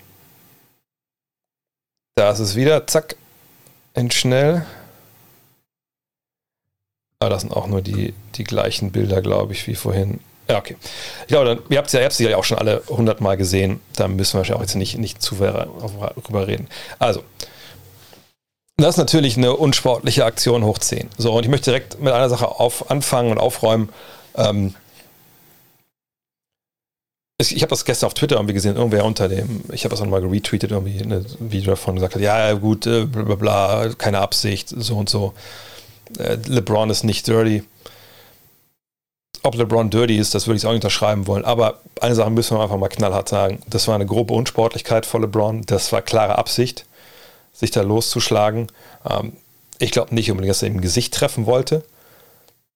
Da 2.16 2.32
ist 2.32 2.40
es 2.40 2.58
wieder. 2.58 2.86
Zack. 2.86 3.16
In. 3.94 4.12
Aber 4.34 4.66
ah, 7.22 7.30
das 7.30 7.44
sind 7.44 7.54
auch 7.54 7.68
nur 7.68 7.82
die, 7.82 8.14
die 8.36 8.44
gleichen 8.44 8.92
Bilder, 8.92 9.22
glaube 9.22 9.54
ich, 9.54 9.68
wie 9.68 9.76
vorhin. 9.76 10.20
Ja, 10.50 10.58
okay. 10.58 10.76
Ich 11.22 11.28
glaube, 11.28 11.46
dann, 11.46 11.60
ihr 11.70 11.78
habt 11.78 11.94
es 11.94 12.20
ja, 12.20 12.30
ja 12.30 12.36
auch 12.36 12.44
schon 12.44 12.58
alle 12.58 12.84
hundertmal 12.90 13.38
gesehen. 13.38 13.80
Da 13.96 14.10
müssen 14.10 14.34
wir 14.34 14.40
wahrscheinlich 14.40 14.58
auch 14.58 14.62
jetzt 14.62 14.76
nicht, 14.76 14.98
nicht 14.98 15.22
zu 15.22 15.36
drüber 15.36 16.46
reden. 16.46 16.68
Also, 16.98 17.24
das 18.76 18.96
ist 18.96 18.98
natürlich 18.98 19.38
eine 19.38 19.56
unsportliche 19.56 20.26
Aktion 20.26 20.66
hoch 20.66 20.80
10. 20.80 21.10
So, 21.18 21.32
und 21.32 21.44
ich 21.44 21.50
möchte 21.50 21.72
direkt 21.72 22.02
mit 22.02 22.12
einer 22.12 22.28
Sache 22.28 22.50
auf, 22.50 22.92
anfangen 22.92 23.32
und 23.32 23.38
aufräumen. 23.38 23.94
Ähm, 24.36 24.76
ich 27.40 27.62
habe 27.62 27.70
das 27.70 27.86
gestern 27.86 28.08
auf 28.08 28.14
Twitter 28.14 28.36
irgendwie 28.36 28.54
gesehen, 28.54 28.76
irgendwer 28.76 29.06
unter 29.06 29.30
dem, 29.30 29.64
ich 29.72 29.86
habe 29.86 29.92
das 29.92 30.02
auch 30.02 30.06
nochmal 30.06 30.26
retweetet, 30.26 30.72
irgendwie 30.72 31.00
ein 31.00 31.26
Video 31.40 31.72
davon 31.72 31.96
gesagt 31.96 32.16
hat, 32.16 32.22
ja, 32.22 32.54
gut, 32.54 32.86
äh, 32.86 33.06
bla 33.06 33.24
bla 33.24 33.36
bla, 33.36 33.90
keine 33.98 34.20
Absicht, 34.20 34.70
so 34.70 34.98
und 34.98 35.10
so. 35.10 35.34
Äh, 36.18 36.38
LeBron 36.48 36.90
ist 36.90 37.04
nicht 37.04 37.28
dirty. 37.28 37.64
Ob 39.44 39.56
LeBron 39.56 39.90
dirty 39.90 40.18
ist, 40.18 40.36
das 40.36 40.48
würde 40.48 40.58
ich 40.58 40.66
auch 40.66 40.72
nicht 40.72 40.84
unterschreiben 40.84 41.28
wollen. 41.28 41.46
Aber 41.46 41.80
eine 42.02 42.14
Sache 42.14 42.30
müssen 42.30 42.58
wir 42.58 42.62
einfach 42.62 42.78
mal 42.78 42.90
knallhart 42.90 43.30
sagen. 43.30 43.62
Das 43.68 43.88
war 43.88 43.96
eine 43.96 44.06
grobe 44.06 44.34
Unsportlichkeit 44.34 45.06
von 45.06 45.22
LeBron. 45.22 45.62
Das 45.66 45.94
war 45.94 46.02
klare 46.02 46.38
Absicht, 46.38 46.86
sich 47.54 47.72
da 47.72 47.82
loszuschlagen. 47.82 48.68
Ähm, 49.10 49.34
ich 49.78 49.92
glaube 49.92 50.14
nicht 50.14 50.30
unbedingt, 50.30 50.52
dass 50.52 50.62
er 50.62 50.68
im 50.68 50.82
Gesicht 50.82 51.14
treffen 51.14 51.46
wollte. 51.46 51.86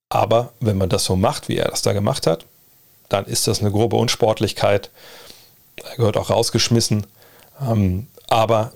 Aber 0.07 0.53
wenn 0.61 0.77
man 0.77 0.87
das 0.87 1.03
so 1.03 1.17
macht, 1.17 1.49
wie 1.49 1.57
er 1.57 1.67
das 1.67 1.81
da 1.81 1.91
gemacht 1.91 2.27
hat, 2.27 2.45
dann 3.09 3.25
ist 3.25 3.47
das 3.47 3.59
eine 3.59 3.71
grobe 3.71 3.95
Unsportlichkeit. 3.95 4.89
Er 5.83 5.97
gehört 5.97 6.17
auch 6.17 6.29
rausgeschmissen. 6.29 7.05
Ähm, 7.61 8.07
aber 8.27 8.71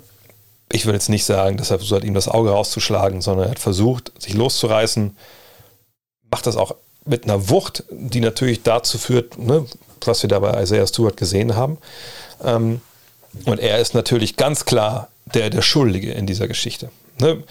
ich 0.72 0.86
würde 0.86 0.98
jetzt 0.98 1.10
nicht 1.10 1.26
sagen, 1.26 1.58
dass 1.58 1.72
er 1.72 1.80
versucht 1.80 2.02
hat, 2.02 2.08
ihm 2.08 2.14
das 2.14 2.28
Auge 2.28 2.52
rauszuschlagen, 2.52 3.22
sondern 3.22 3.48
er 3.48 3.52
hat 3.52 3.60
versucht, 3.60 4.12
sich 4.22 4.34
loszureißen, 4.34 5.16
macht 6.30 6.46
das 6.46 6.58
auch 6.58 6.76
mit 7.06 7.24
einer 7.24 7.50
Wucht, 7.50 7.86
die 7.90 8.20
natürlich 8.20 8.64
dazu 8.64 8.98
führt, 8.98 9.38
ne, 9.38 9.66
was 10.04 10.22
wir 10.22 10.30
da 10.30 10.40
bei 10.40 10.62
Isaiah 10.62 10.88
Stewart 10.88 11.18
gesehen 11.18 11.56
haben. 11.56 11.78
Ähm, 12.44 12.82
und 13.46 13.60
er 13.60 13.80
ist 13.80 13.94
natürlich 13.94 14.36
ganz 14.36 14.66
klar 14.66 15.10
der, 15.26 15.50
der 15.50 15.62
Schuldige 15.62 16.12
in 16.12 16.26
dieser 16.28 16.48
Geschichte. 16.48 16.90
Ne? 17.20 17.44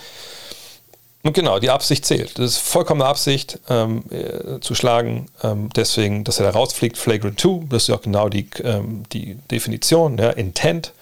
Und 1.26 1.32
genau, 1.32 1.58
die 1.58 1.70
Absicht 1.70 2.06
zählt. 2.06 2.38
Das 2.38 2.52
ist 2.52 2.58
vollkommene 2.58 3.04
Absicht, 3.04 3.58
ähm, 3.68 4.04
äh, 4.10 4.60
zu 4.60 4.76
schlagen. 4.76 5.26
Ähm, 5.42 5.70
deswegen, 5.74 6.22
dass 6.22 6.38
er 6.38 6.44
da 6.44 6.52
rausfliegt, 6.56 6.96
Flagrant 6.96 7.40
2, 7.40 7.66
das 7.68 7.82
ist 7.82 7.88
ja 7.88 7.96
auch 7.96 8.02
genau 8.02 8.28
die, 8.28 8.48
ähm, 8.62 9.02
die 9.12 9.34
Definition, 9.50 10.18
ja, 10.18 10.30
Intent. 10.30 10.92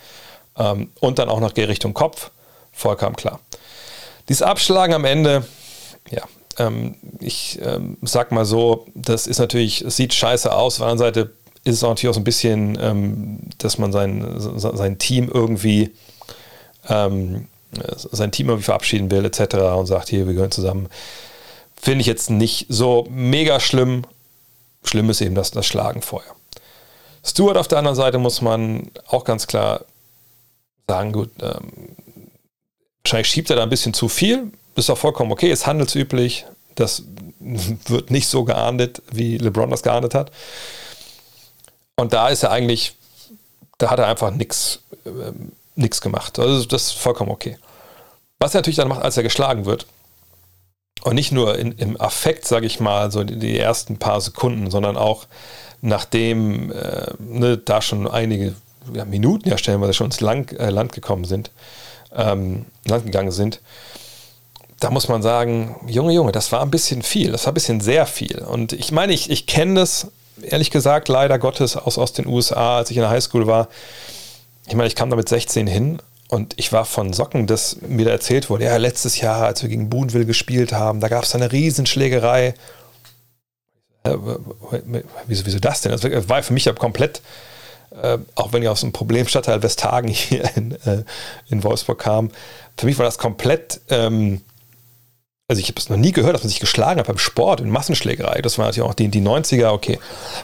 Ähm, 0.56 0.90
und 1.00 1.18
dann 1.18 1.28
auch 1.28 1.40
noch 1.40 1.54
Richtung 1.54 1.92
Kopf. 1.92 2.30
Vollkommen 2.72 3.16
klar. 3.16 3.38
Dieses 4.30 4.40
Abschlagen 4.40 4.94
am 4.94 5.04
Ende, 5.04 5.44
ja, 6.10 6.22
ähm, 6.58 6.96
ich 7.20 7.58
ähm, 7.62 7.98
sag 8.00 8.32
mal 8.32 8.46
so, 8.46 8.86
das 8.94 9.26
ist 9.26 9.40
natürlich, 9.40 9.82
es 9.82 9.96
sieht 9.96 10.14
scheiße 10.14 10.50
aus. 10.50 10.76
Auf 10.76 10.78
der 10.78 10.86
anderen 10.86 10.98
Seite 11.14 11.34
ist 11.64 11.74
es 11.74 11.84
auch 11.84 11.90
natürlich 11.90 12.10
auch 12.10 12.14
so 12.14 12.20
ein 12.20 12.24
bisschen, 12.24 13.52
dass 13.58 13.76
man 13.76 13.92
sein, 13.92 14.24
sein 14.38 14.98
Team 14.98 15.30
irgendwie 15.32 15.90
ähm, 16.88 17.48
sein 17.96 18.32
Team 18.32 18.48
irgendwie 18.48 18.64
verabschieden 18.64 19.10
will, 19.10 19.24
etc. 19.24 19.56
und 19.76 19.86
sagt, 19.86 20.08
hier, 20.08 20.26
wir 20.26 20.34
gehören 20.34 20.50
zusammen. 20.50 20.88
Finde 21.80 22.00
ich 22.00 22.06
jetzt 22.06 22.30
nicht 22.30 22.66
so 22.68 23.06
mega 23.10 23.60
schlimm. 23.60 24.06
Schlimm 24.84 25.10
ist 25.10 25.20
eben 25.20 25.34
das, 25.34 25.50
das 25.50 25.66
vorher. 26.00 26.34
Stuart 27.24 27.56
auf 27.56 27.68
der 27.68 27.78
anderen 27.78 27.96
Seite 27.96 28.18
muss 28.18 28.42
man 28.42 28.90
auch 29.06 29.24
ganz 29.24 29.46
klar 29.46 29.84
sagen, 30.86 31.12
gut, 31.12 31.30
ähm, 31.40 31.72
wahrscheinlich 33.02 33.28
schiebt 33.28 33.50
er 33.50 33.56
da 33.56 33.62
ein 33.62 33.70
bisschen 33.70 33.94
zu 33.94 34.08
viel. 34.08 34.52
Ist 34.76 34.90
auch 34.90 34.98
vollkommen 34.98 35.32
okay, 35.32 35.50
ist 35.50 35.66
handelsüblich. 35.66 36.44
Das 36.74 37.04
wird 37.40 38.10
nicht 38.10 38.28
so 38.28 38.44
geahndet, 38.44 39.02
wie 39.10 39.38
LeBron 39.38 39.70
das 39.70 39.82
geahndet 39.82 40.14
hat. 40.14 40.30
Und 41.96 42.12
da 42.12 42.28
ist 42.28 42.42
er 42.42 42.50
eigentlich, 42.50 42.96
da 43.78 43.90
hat 43.90 43.98
er 43.98 44.08
einfach 44.08 44.30
nichts 44.30 44.80
ähm, 45.06 45.52
gemacht. 46.00 46.38
Also 46.38 46.64
das 46.64 46.84
ist 46.84 46.92
vollkommen 46.92 47.30
okay. 47.30 47.56
Was 48.38 48.54
er 48.54 48.58
natürlich 48.58 48.76
dann 48.76 48.88
macht, 48.88 49.02
als 49.02 49.16
er 49.16 49.22
geschlagen 49.22 49.64
wird, 49.64 49.86
und 51.04 51.14
nicht 51.14 51.32
nur 51.32 51.58
in, 51.58 51.72
im 51.72 52.00
Affekt, 52.00 52.46
sage 52.46 52.66
ich 52.66 52.80
mal, 52.80 53.10
so 53.10 53.24
die, 53.24 53.38
die, 53.38 53.58
ersten 53.58 53.98
paar 53.98 54.20
Sekunden, 54.20 54.70
sondern 54.70 54.96
auch 54.96 55.26
nachdem 55.82 56.72
äh, 56.72 57.12
ne, 57.18 57.58
da 57.58 57.82
schon 57.82 58.08
einige 58.08 58.54
ja, 58.92 59.04
Minuten 59.04 59.50
ja 59.50 59.58
stellenweise 59.58 59.92
schon 59.92 60.06
ins 60.06 60.20
Land, 60.20 60.58
äh, 60.58 60.70
Land 60.70 60.92
gekommen 60.92 61.24
sind, 61.24 61.50
ähm, 62.14 62.64
Land 62.86 63.04
gegangen 63.04 63.32
sind, 63.32 63.60
da 64.80 64.90
muss 64.90 65.08
man 65.08 65.22
sagen, 65.22 65.76
Junge, 65.86 66.12
Junge, 66.12 66.32
das 66.32 66.52
war 66.52 66.62
ein 66.62 66.70
bisschen 66.70 67.02
viel, 67.02 67.32
das 67.32 67.44
war 67.44 67.52
ein 67.52 67.54
bisschen 67.54 67.80
sehr 67.80 68.06
viel. 68.06 68.38
Und 68.38 68.72
ich 68.72 68.90
meine, 68.90 69.12
ich, 69.12 69.30
ich 69.30 69.46
kenne 69.46 69.74
das, 69.74 70.08
ehrlich 70.42 70.70
gesagt, 70.70 71.08
leider 71.08 71.38
Gottes 71.38 71.76
aus, 71.76 71.98
aus 71.98 72.12
den 72.12 72.26
USA, 72.26 72.78
als 72.78 72.90
ich 72.90 72.96
in 72.96 73.02
der 73.02 73.10
Highschool 73.10 73.46
war. 73.46 73.68
Ich 74.66 74.74
meine, 74.74 74.86
ich 74.86 74.94
kam 74.94 75.10
da 75.10 75.16
mit 75.16 75.28
16 75.28 75.66
hin 75.66 76.00
und 76.28 76.54
ich 76.56 76.72
war 76.72 76.84
von 76.84 77.12
Socken, 77.12 77.46
dass 77.46 77.80
mir 77.82 78.06
da 78.06 78.10
erzählt 78.10 78.50
wurde, 78.50 78.64
ja, 78.64 78.76
letztes 78.76 79.20
Jahr, 79.20 79.44
als 79.44 79.62
wir 79.62 79.68
gegen 79.68 79.90
Boonville 79.90 80.26
gespielt 80.26 80.72
haben, 80.72 81.00
da 81.00 81.08
gab 81.08 81.24
es 81.24 81.34
eine 81.34 81.52
Riesenschlägerei. 81.52 82.54
Äh, 84.04 84.16
wieso, 85.26 85.46
wieso 85.46 85.58
das 85.58 85.82
denn? 85.82 85.92
Das 85.92 86.28
war 86.28 86.42
für 86.42 86.52
mich 86.52 86.64
ja 86.64 86.72
komplett 86.72 87.20
äh, 88.02 88.18
auch 88.34 88.52
wenn 88.52 88.62
ich 88.62 88.68
aus 88.68 88.80
dem 88.80 88.92
Problemstadtteil 88.92 89.62
Westhagen 89.62 90.08
hier 90.10 90.50
in, 90.56 90.72
äh, 90.84 91.04
in 91.48 91.62
Wolfsburg 91.62 91.98
kam, 91.98 92.30
für 92.76 92.86
mich 92.86 92.98
war 92.98 93.04
das 93.04 93.18
komplett 93.18 93.80
ähm, 93.88 94.40
also 95.46 95.60
ich 95.60 95.68
habe 95.68 95.78
es 95.78 95.90
noch 95.90 95.98
nie 95.98 96.12
gehört, 96.12 96.34
dass 96.34 96.42
man 96.42 96.48
sich 96.48 96.60
geschlagen 96.60 96.98
hat 96.98 97.06
beim 97.06 97.18
Sport, 97.18 97.60
in 97.60 97.68
Massenschlägerei. 97.68 98.40
Das 98.40 98.56
war 98.56 98.64
natürlich 98.64 98.88
auch 98.88 98.94
die, 98.94 99.08
die 99.08 99.20
90er, 99.20 99.72
okay. 99.72 99.98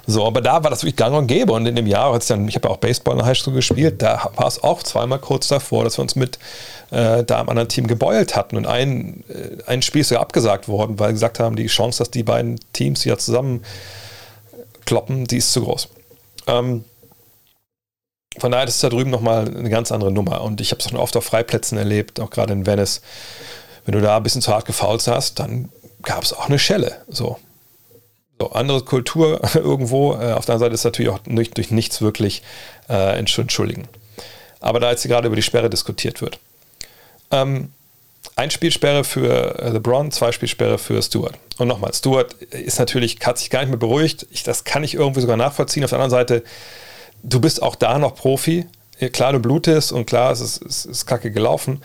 So, 0.06 0.26
aber 0.26 0.42
da 0.42 0.62
war 0.62 0.68
das 0.68 0.82
wirklich 0.82 0.96
gang 0.96 1.16
und 1.16 1.26
gäbe. 1.26 1.54
Und 1.54 1.64
in 1.64 1.74
dem 1.74 1.86
Jahr, 1.86 2.12
als 2.12 2.26
dann, 2.26 2.46
ich 2.46 2.54
habe 2.54 2.68
ja 2.68 2.74
auch 2.74 2.78
Baseball 2.78 3.14
in 3.14 3.18
der 3.20 3.26
Highschool 3.26 3.54
gespielt, 3.54 4.02
da 4.02 4.30
war 4.36 4.46
es 4.46 4.62
auch 4.62 4.82
zweimal 4.82 5.18
kurz 5.18 5.48
davor, 5.48 5.84
dass 5.84 5.96
wir 5.96 6.02
uns 6.02 6.16
mit 6.16 6.38
äh, 6.90 7.24
da 7.24 7.40
am 7.40 7.48
anderen 7.48 7.70
Team 7.70 7.86
gebeult 7.86 8.36
hatten. 8.36 8.58
Und 8.58 8.66
ein, 8.66 9.24
äh, 9.30 9.62
ein 9.66 9.80
Spiel 9.80 10.02
ist 10.02 10.10
ja 10.10 10.20
abgesagt 10.20 10.68
worden, 10.68 10.98
weil 10.98 11.12
gesagt 11.12 11.40
haben, 11.40 11.56
die 11.56 11.68
Chance, 11.68 12.00
dass 12.00 12.10
die 12.10 12.22
beiden 12.22 12.60
Teams 12.74 13.02
ja 13.04 13.16
zusammen 13.16 13.64
kloppen, 14.84 15.24
die 15.24 15.38
ist 15.38 15.50
zu 15.54 15.62
groß. 15.62 15.88
Ähm, 16.46 16.84
von 18.38 18.52
daher 18.52 18.68
ist 18.68 18.74
es 18.74 18.80
da 18.80 18.90
drüben 18.90 19.10
nochmal 19.10 19.48
eine 19.48 19.70
ganz 19.70 19.92
andere 19.92 20.12
Nummer. 20.12 20.42
Und 20.42 20.60
ich 20.60 20.72
habe 20.72 20.80
es 20.80 20.90
schon 20.90 20.98
oft 20.98 21.16
auf 21.16 21.24
Freiplätzen 21.24 21.78
erlebt, 21.78 22.20
auch 22.20 22.28
gerade 22.28 22.52
in 22.52 22.66
Venice 22.66 23.00
wenn 23.84 23.94
du 23.94 24.00
da 24.00 24.16
ein 24.16 24.22
bisschen 24.22 24.42
zu 24.42 24.52
hart 24.52 24.66
gefault 24.66 25.06
hast, 25.06 25.38
dann 25.38 25.70
gab 26.02 26.22
es 26.22 26.32
auch 26.32 26.48
eine 26.48 26.58
Schelle. 26.58 27.02
So. 27.08 27.38
so 28.38 28.52
andere 28.52 28.82
Kultur 28.82 29.40
irgendwo. 29.54 30.12
Äh, 30.12 30.32
auf 30.32 30.46
der 30.46 30.54
anderen 30.54 30.58
Seite 30.58 30.74
ist 30.74 30.84
natürlich 30.84 31.10
auch 31.10 31.20
nicht, 31.26 31.56
durch 31.56 31.70
nichts 31.70 32.00
wirklich 32.00 32.42
äh, 32.88 33.18
entschuldigen. 33.18 33.88
Aber 34.60 34.80
da 34.80 34.90
jetzt 34.90 35.04
gerade 35.04 35.26
über 35.26 35.36
die 35.36 35.42
Sperre 35.42 35.70
diskutiert 35.70 36.20
wird. 36.20 36.38
Ähm, 37.30 37.72
ein 38.36 38.50
Spielsperre 38.50 39.04
für 39.04 39.58
äh, 39.58 39.70
LeBron, 39.70 40.10
zwei 40.10 40.32
Spielsperre 40.32 40.78
für 40.78 41.00
Stewart. 41.02 41.34
Und 41.58 41.68
nochmal, 41.68 41.92
Stewart 41.94 42.34
ist 42.34 42.78
natürlich, 42.78 43.18
hat 43.24 43.38
sich 43.38 43.50
gar 43.50 43.60
nicht 43.60 43.70
mehr 43.70 43.78
beruhigt. 43.78 44.26
Ich, 44.30 44.42
das 44.42 44.64
kann 44.64 44.84
ich 44.84 44.94
irgendwie 44.94 45.20
sogar 45.20 45.36
nachvollziehen. 45.36 45.84
Auf 45.84 45.90
der 45.90 45.98
anderen 45.98 46.10
Seite, 46.10 46.42
du 47.22 47.40
bist 47.40 47.62
auch 47.62 47.74
da 47.74 47.98
noch 47.98 48.14
Profi. 48.14 48.66
Klar, 49.12 49.32
du 49.32 49.38
blutest 49.38 49.92
und 49.92 50.06
klar, 50.06 50.30
es 50.30 50.40
ist, 50.40 50.62
es 50.62 50.84
ist 50.84 51.06
kacke 51.06 51.30
gelaufen. 51.30 51.82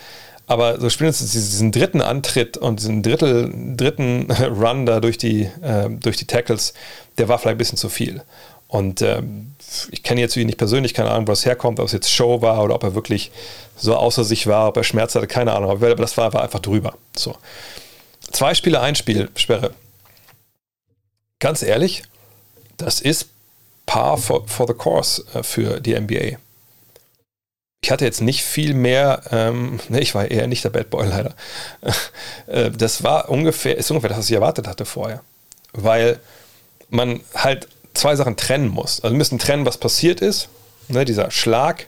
Aber 0.48 0.80
so 0.80 0.90
spätestens 0.90 1.32
diesen 1.32 1.72
dritten 1.72 2.02
Antritt 2.02 2.58
und 2.58 2.80
diesen 2.80 3.02
Drittel, 3.02 3.52
dritten 3.76 4.30
Run 4.32 4.86
da 4.86 5.00
durch 5.00 5.18
die, 5.18 5.50
äh, 5.62 5.90
durch 5.90 6.18
die 6.18 6.26
Tackles, 6.26 6.74
der 7.18 7.28
war 7.28 7.40
vielleicht 7.40 7.56
ein 7.56 7.58
bisschen 7.58 7.78
zu 7.78 7.90
viel. 7.90 8.22
Und 8.68 9.02
ähm, 9.02 9.56
ich 9.92 10.04
kenne 10.04 10.22
jetzt 10.22 10.36
ihn 10.36 10.46
nicht 10.46 10.58
persönlich, 10.58 10.94
keine 10.94 11.12
Ahnung, 11.12 11.28
wo 11.28 11.32
das 11.32 11.46
herkommt, 11.46 11.80
ob 11.80 11.88
es 11.88 11.92
jetzt 11.92 12.12
Show 12.12 12.42
war 12.42 12.64
oder 12.64 12.76
ob 12.76 12.84
er 12.84 12.96
wirklich 12.96 13.32
so 13.76 13.96
außer 13.96 14.24
sich 14.24 14.48
war, 14.48 14.70
ob 14.70 14.78
er 14.78 14.84
Schmerz 14.84 15.16
hatte, 15.16 15.28
keine 15.28 15.54
Ahnung. 15.54 15.72
Aber 15.72 15.96
das 15.96 16.18
war, 16.18 16.34
war 16.34 16.44
einfach 16.44 16.60
drüber. 16.60 16.96
So. 17.16 17.36
Zwei 18.32 18.54
Spiele, 18.54 18.82
ein 18.82 18.96
Spiel, 18.96 19.30
Sperre. 19.36 19.72
Ganz 21.40 21.64
ehrlich, 21.64 22.04
das 22.78 23.02
ist 23.02 23.30
par 23.86 24.18
for, 24.18 24.48
for 24.48 24.68
the 24.68 24.74
course 24.74 25.24
äh, 25.34 25.44
für 25.44 25.80
die 25.80 26.00
NBA 26.00 26.38
ich 27.86 27.92
hatte 27.92 28.04
jetzt 28.04 28.22
nicht 28.22 28.44
viel 28.44 28.74
mehr, 28.74 29.22
ähm, 29.30 29.80
ne, 29.90 30.02
ich 30.02 30.16
war 30.16 30.32
eher 30.32 30.48
nicht 30.48 30.64
der 30.64 30.72
Bad 30.72 30.90
Boy 30.90 31.08
leider. 31.08 31.36
Äh, 32.48 32.72
das 32.72 33.04
war 33.04 33.30
ungefähr, 33.30 33.78
ist 33.78 33.90
ungefähr 33.92 34.10
das, 34.10 34.20
was 34.20 34.30
ich 34.30 34.36
erwartet 34.36 34.68
hatte 34.68 34.86
vorher. 34.86 35.22
Weil 35.74 36.20
man 36.90 37.22
halt 37.36 37.68
zwei 37.94 38.16
Sachen 38.16 38.38
trennen 38.38 38.68
muss. 38.68 39.02
Also 39.02 39.14
wir 39.14 39.18
müssen 39.18 39.40
trennen, 39.40 39.66
was 39.66 39.78
passiert 39.78 40.22
ist, 40.22 40.50
ne, 40.88 41.06
dieser 41.06 41.30
Schlag. 41.30 41.88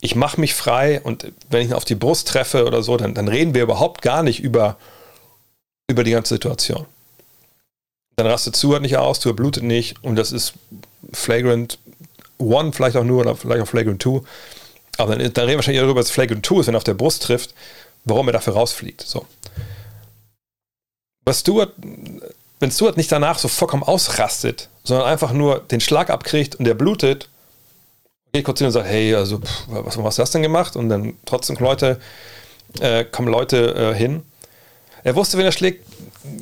Ich 0.00 0.16
mache 0.16 0.40
mich 0.40 0.54
frei 0.54 1.00
und 1.00 1.30
wenn 1.48 1.62
ich 1.62 1.68
ihn 1.68 1.74
auf 1.74 1.84
die 1.84 1.94
Brust 1.94 2.26
treffe 2.28 2.66
oder 2.66 2.82
so, 2.82 2.96
dann, 2.96 3.14
dann 3.14 3.28
reden 3.28 3.54
wir 3.54 3.62
überhaupt 3.62 4.02
gar 4.02 4.24
nicht 4.24 4.40
über, 4.40 4.76
über 5.88 6.02
die 6.02 6.12
ganze 6.12 6.34
Situation. 6.34 6.86
Dann 8.16 8.26
rastet 8.26 8.56
Stuart 8.56 8.82
nicht 8.82 8.96
aus, 8.96 9.18
Stuart 9.18 9.36
blutet 9.36 9.62
nicht 9.62 10.02
und 10.02 10.16
das 10.16 10.32
ist 10.32 10.54
Flagrant 11.12 11.78
One 12.38 12.72
vielleicht 12.72 12.96
auch 12.96 13.04
nur 13.04 13.20
oder 13.20 13.36
vielleicht 13.36 13.62
auch 13.62 13.68
Flagrant 13.68 14.02
Two. 14.02 14.24
Aber 14.96 15.16
dann, 15.16 15.32
dann 15.32 15.44
reden 15.44 15.52
wir 15.52 15.56
wahrscheinlich 15.56 15.82
darüber, 15.82 16.00
dass 16.00 16.10
Flag 16.10 16.30
und 16.30 16.42
Two 16.42 16.60
ist, 16.60 16.66
wenn 16.66 16.74
er 16.74 16.78
auf 16.78 16.84
der 16.84 16.94
Brust 16.94 17.22
trifft, 17.22 17.54
warum 18.04 18.28
er 18.28 18.32
dafür 18.32 18.54
rausfliegt. 18.54 19.02
So. 19.02 19.26
Was 21.24 21.40
Stuart, 21.40 21.72
wenn 22.58 22.70
Stuart 22.70 22.96
nicht 22.96 23.12
danach 23.12 23.38
so 23.38 23.48
vollkommen 23.48 23.82
ausrastet, 23.82 24.68
sondern 24.84 25.06
einfach 25.06 25.32
nur 25.32 25.60
den 25.60 25.80
Schlag 25.80 26.10
abkriegt 26.10 26.56
und 26.56 26.64
der 26.64 26.74
blutet, 26.74 27.28
geht 28.32 28.44
kurz 28.44 28.58
hin 28.58 28.66
und 28.66 28.72
sagt, 28.72 28.88
hey, 28.88 29.14
also 29.14 29.38
pff, 29.38 29.64
was, 29.68 29.96
was 29.96 30.04
hast 30.04 30.18
du 30.18 30.22
das 30.22 30.30
denn 30.30 30.42
gemacht? 30.42 30.76
Und 30.76 30.88
dann 30.88 31.14
trotzdem 31.24 31.56
Leute, 31.56 32.00
äh, 32.80 33.04
kommen 33.04 33.28
Leute 33.28 33.74
äh, 33.74 33.94
hin. 33.94 34.22
Er 35.02 35.16
wusste, 35.16 35.38
wenn 35.38 35.46
er 35.46 35.52
schlägt, 35.52 35.84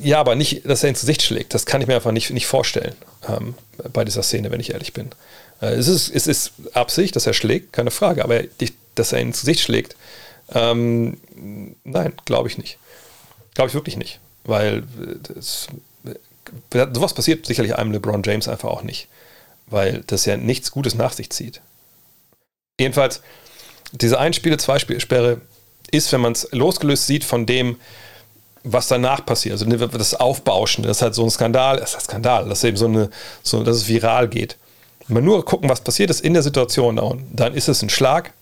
ja, 0.03 0.19
aber 0.19 0.35
nicht, 0.35 0.69
dass 0.69 0.83
er 0.83 0.91
ins 0.91 1.01
Gesicht 1.01 1.23
schlägt. 1.23 1.55
Das 1.55 1.65
kann 1.65 1.81
ich 1.81 1.87
mir 1.87 1.95
einfach 1.95 2.13
nicht, 2.13 2.31
nicht 2.31 2.47
vorstellen 2.47 2.97
ähm, 3.29 3.55
bei 3.93 4.05
dieser 4.05 4.23
Szene, 4.23 4.51
wenn 4.51 4.61
ich 4.61 4.73
ehrlich 4.73 4.93
bin. 4.93 5.11
Äh, 5.61 5.75
es, 5.75 5.89
ist, 5.89 6.11
es 6.11 6.27
ist 6.27 6.53
Absicht, 6.75 7.17
dass 7.17 7.27
er 7.27 7.35
schlägt, 7.35 7.73
keine 7.73 7.91
Frage, 7.91 8.25
aber 8.25 8.43
dass 8.95 9.13
er 9.13 9.21
ins 9.21 9.41
Gesicht 9.41 9.61
schlägt, 9.61 9.97
ähm, 10.55 11.19
nein, 11.85 12.13
glaube 12.25 12.49
ich 12.49 12.59
nicht. 12.59 12.79
Glaube 13.55 13.69
ich 13.69 13.75
wirklich 13.75 13.97
nicht. 13.97 14.21
Weil 14.45 14.85
das, 15.35 15.69
sowas 16.71 17.15
passiert 17.15 17.47
sicherlich 17.47 17.77
einem 17.77 17.93
LeBron 17.93 18.23
James 18.25 18.49
einfach 18.49 18.71
auch 18.71 18.83
nicht. 18.83 19.09
Weil 19.67 20.03
das 20.07 20.25
ja 20.25 20.37
nichts 20.37 20.71
Gutes 20.71 20.95
nach 20.95 21.13
sich 21.13 21.31
zieht. 21.31 21.61
Jedenfalls, 22.81 23.21
diese 23.93 24.19
Einspiele, 24.19 24.57
Zweispielsperre 24.57 25.41
ist, 25.91 26.13
wenn 26.13 26.21
man 26.21 26.33
es 26.33 26.49
losgelöst 26.53 27.07
sieht 27.07 27.25
von 27.25 27.45
dem, 27.45 27.77
was 28.65 28.89
danach 28.89 29.25
passiert, 29.25 29.53
also 29.53 29.65
das 29.65 30.15
Aufbauschen, 30.15 30.85
das 30.85 30.99
ist 30.99 31.03
halt 31.03 31.15
so 31.15 31.25
ein 31.25 31.31
Skandal, 31.31 31.79
das 31.79 31.91
ist 31.91 31.97
ein 31.97 32.05
Skandal, 32.05 32.49
dass 32.49 32.65
eben 32.65 32.77
so 32.77 32.87
eine, 32.87 33.11
so, 33.43 33.63
dass 33.63 33.77
es 33.77 33.89
viral 33.89 34.29
geht. 34.29 34.57
Wir 35.09 35.23
nur 35.23 35.45
gucken, 35.45 35.69
was 35.69 35.81
passiert 35.81 36.11
ist 36.11 36.21
in 36.21 36.35
der 36.35 36.43
Situation, 36.43 37.25
dann 37.33 37.55
ist 37.55 37.69
es 37.69 37.83
ein 37.83 37.91
Schlag, 37.91 38.33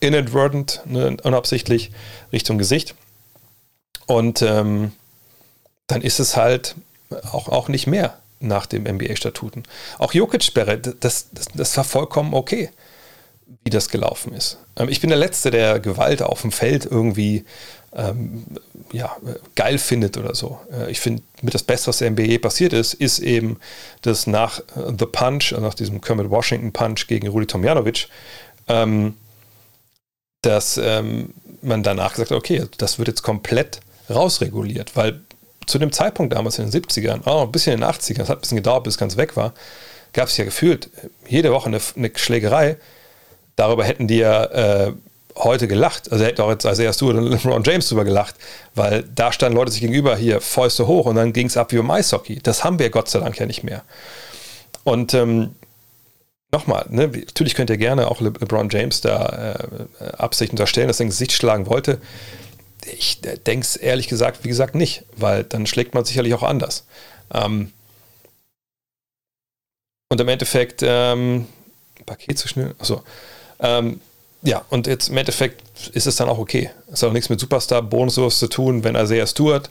inadvertent, 0.00 0.80
ne, 0.86 1.16
unabsichtlich 1.22 1.92
Richtung 2.32 2.58
Gesicht. 2.58 2.94
Und 4.06 4.42
ähm, 4.42 4.92
dann 5.86 6.02
ist 6.02 6.18
es 6.18 6.36
halt 6.36 6.74
auch, 7.30 7.48
auch 7.48 7.68
nicht 7.68 7.86
mehr 7.86 8.18
nach 8.40 8.66
dem 8.66 8.84
NBA-Statuten. 8.84 9.64
Auch 9.98 10.12
Jokic-Sperre, 10.12 10.78
das, 10.78 11.28
das, 11.30 11.46
das 11.54 11.76
war 11.76 11.84
vollkommen 11.84 12.34
okay, 12.34 12.70
wie 13.62 13.70
das 13.70 13.90
gelaufen 13.90 14.32
ist. 14.32 14.58
Ähm, 14.76 14.88
ich 14.88 15.00
bin 15.00 15.10
der 15.10 15.18
Letzte, 15.18 15.50
der 15.50 15.78
Gewalt 15.78 16.22
auf 16.22 16.40
dem 16.40 16.52
Feld 16.52 16.86
irgendwie 16.86 17.44
ähm, 17.92 18.44
ja, 18.92 19.16
geil 19.54 19.78
findet 19.78 20.16
oder 20.16 20.34
so. 20.34 20.60
Äh, 20.72 20.90
ich 20.90 21.00
finde, 21.00 21.22
mit 21.42 21.54
das 21.54 21.62
Beste, 21.62 21.88
was 21.88 21.98
der 21.98 22.10
NBA 22.10 22.38
passiert 22.38 22.72
ist, 22.72 22.94
ist 22.94 23.18
eben, 23.18 23.58
dass 24.02 24.26
nach 24.26 24.60
äh, 24.60 24.92
The 24.98 25.06
Punch, 25.06 25.52
also 25.52 25.60
nach 25.60 25.74
diesem 25.74 26.00
Kermit 26.00 26.30
Washington 26.30 26.72
Punch 26.72 27.06
gegen 27.08 27.28
Rudi 27.28 27.46
Tomjanovic, 27.46 28.08
ähm, 28.68 29.16
dass 30.42 30.78
ähm, 30.78 31.34
man 31.62 31.82
danach 31.82 32.12
gesagt 32.12 32.30
hat, 32.30 32.38
okay, 32.38 32.64
das 32.78 32.98
wird 32.98 33.08
jetzt 33.08 33.22
komplett 33.22 33.80
rausreguliert, 34.08 34.96
weil 34.96 35.20
zu 35.66 35.78
dem 35.78 35.92
Zeitpunkt 35.92 36.32
damals 36.32 36.58
in 36.58 36.70
den 36.70 36.82
70ern, 36.82 37.26
auch 37.26 37.42
ein 37.42 37.52
bisschen 37.52 37.74
in 37.74 37.80
den 37.80 37.88
80ern, 37.88 38.22
es 38.22 38.28
hat 38.28 38.38
ein 38.38 38.40
bisschen 38.40 38.56
gedauert, 38.56 38.84
bis 38.84 38.94
es 38.94 38.98
ganz 38.98 39.16
weg 39.16 39.36
war, 39.36 39.52
gab 40.12 40.28
es 40.28 40.36
ja 40.36 40.44
gefühlt 40.44 40.90
jede 41.28 41.52
Woche 41.52 41.68
eine, 41.68 41.80
eine 41.96 42.10
Schlägerei. 42.14 42.76
Darüber 43.56 43.84
hätten 43.84 44.08
die 44.08 44.16
ja 44.16 44.44
äh, 44.44 44.92
heute 45.36 45.68
gelacht. 45.68 46.10
Also 46.10 46.24
er 46.24 46.30
hätte 46.30 46.44
auch 46.44 46.50
jetzt 46.50 46.66
als 46.66 46.78
erst 46.78 47.00
du 47.00 47.10
oder 47.10 47.20
LeBron 47.20 47.62
James 47.64 47.88
drüber 47.88 48.04
gelacht, 48.04 48.34
weil 48.74 49.04
da 49.14 49.32
standen 49.32 49.56
Leute 49.56 49.72
sich 49.72 49.80
gegenüber 49.80 50.16
hier 50.16 50.40
Fäuste 50.40 50.86
hoch 50.86 51.06
und 51.06 51.16
dann 51.16 51.32
ging 51.32 51.46
es 51.46 51.56
ab 51.56 51.72
wie 51.72 51.76
beim 51.76 51.90
Eishockey. 51.90 52.40
Das 52.42 52.64
haben 52.64 52.78
wir 52.78 52.90
Gott 52.90 53.08
sei 53.08 53.20
Dank 53.20 53.38
ja 53.38 53.46
nicht 53.46 53.62
mehr. 53.62 53.82
Und 54.84 55.14
ähm, 55.14 55.54
nochmal, 56.52 56.86
ne, 56.88 57.08
natürlich 57.08 57.54
könnt 57.54 57.70
ihr 57.70 57.76
gerne 57.76 58.08
auch 58.08 58.20
Le 58.20 58.30
LeBron 58.30 58.68
James 58.70 59.00
da 59.00 59.56
äh, 60.00 60.04
Absicht 60.16 60.52
unterstellen, 60.52 60.88
dass 60.88 61.00
er 61.00 61.06
ins 61.06 61.14
Gesicht 61.14 61.32
schlagen 61.32 61.66
wollte. 61.66 62.00
Ich 62.98 63.20
äh, 63.24 63.36
denke 63.38 63.64
es 63.64 63.76
ehrlich 63.76 64.08
gesagt, 64.08 64.44
wie 64.44 64.48
gesagt, 64.48 64.74
nicht, 64.74 65.04
weil 65.16 65.44
dann 65.44 65.66
schlägt 65.66 65.94
man 65.94 66.04
sicherlich 66.04 66.34
auch 66.34 66.42
anders. 66.42 66.84
Ähm, 67.32 67.72
und 70.08 70.20
im 70.20 70.28
Endeffekt, 70.28 70.82
ähm, 70.82 71.46
Paket 72.04 72.38
zu 72.38 72.48
schnell, 72.48 72.74
achso, 72.78 73.02
ähm, 73.60 74.00
ja, 74.42 74.64
und 74.70 74.86
jetzt 74.86 75.08
im 75.08 75.16
Endeffekt 75.16 75.88
ist 75.88 76.06
es 76.06 76.16
dann 76.16 76.28
auch 76.28 76.38
okay. 76.38 76.70
Es 76.92 77.02
hat 77.02 77.10
auch 77.10 77.12
nichts 77.12 77.28
mit 77.28 77.40
Superstar-Bonus 77.40 78.38
zu 78.38 78.48
tun, 78.48 78.84
wenn 78.84 78.94
Isaiah 78.94 79.26
Stewart 79.26 79.70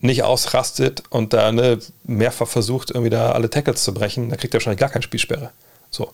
nicht 0.00 0.22
ausrastet 0.22 1.02
und 1.08 1.32
da 1.32 1.50
ne, 1.50 1.78
mehrfach 2.04 2.46
versucht, 2.46 2.90
irgendwie 2.90 3.10
da 3.10 3.32
alle 3.32 3.48
Tackles 3.48 3.82
zu 3.82 3.94
brechen, 3.94 4.28
dann 4.28 4.38
kriegt 4.38 4.52
er 4.52 4.58
wahrscheinlich 4.58 4.80
gar 4.80 4.90
keine 4.90 5.02
Spielsperre. 5.02 5.50
So. 5.90 6.12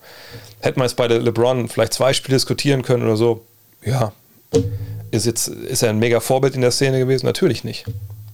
Hätte 0.61 0.79
man 0.79 0.87
jetzt 0.87 0.97
bei 0.97 1.09
LeBron 1.09 1.69
vielleicht 1.69 1.95
zwei 1.95 2.13
Spiele 2.13 2.37
diskutieren 2.37 2.83
können 2.83 3.03
oder 3.03 3.17
so, 3.17 3.45
ja, 3.85 4.13
ist 5.11 5.27
jetzt, 5.27 5.49
ist 5.49 5.83
er 5.83 5.91
ein 5.91 5.99
mega 5.99 6.21
Vorbild 6.21 6.55
in 6.55 6.61
der 6.61 6.71
Szene 6.71 6.99
gewesen? 6.99 7.27
Natürlich 7.27 7.65
nicht. 7.65 7.85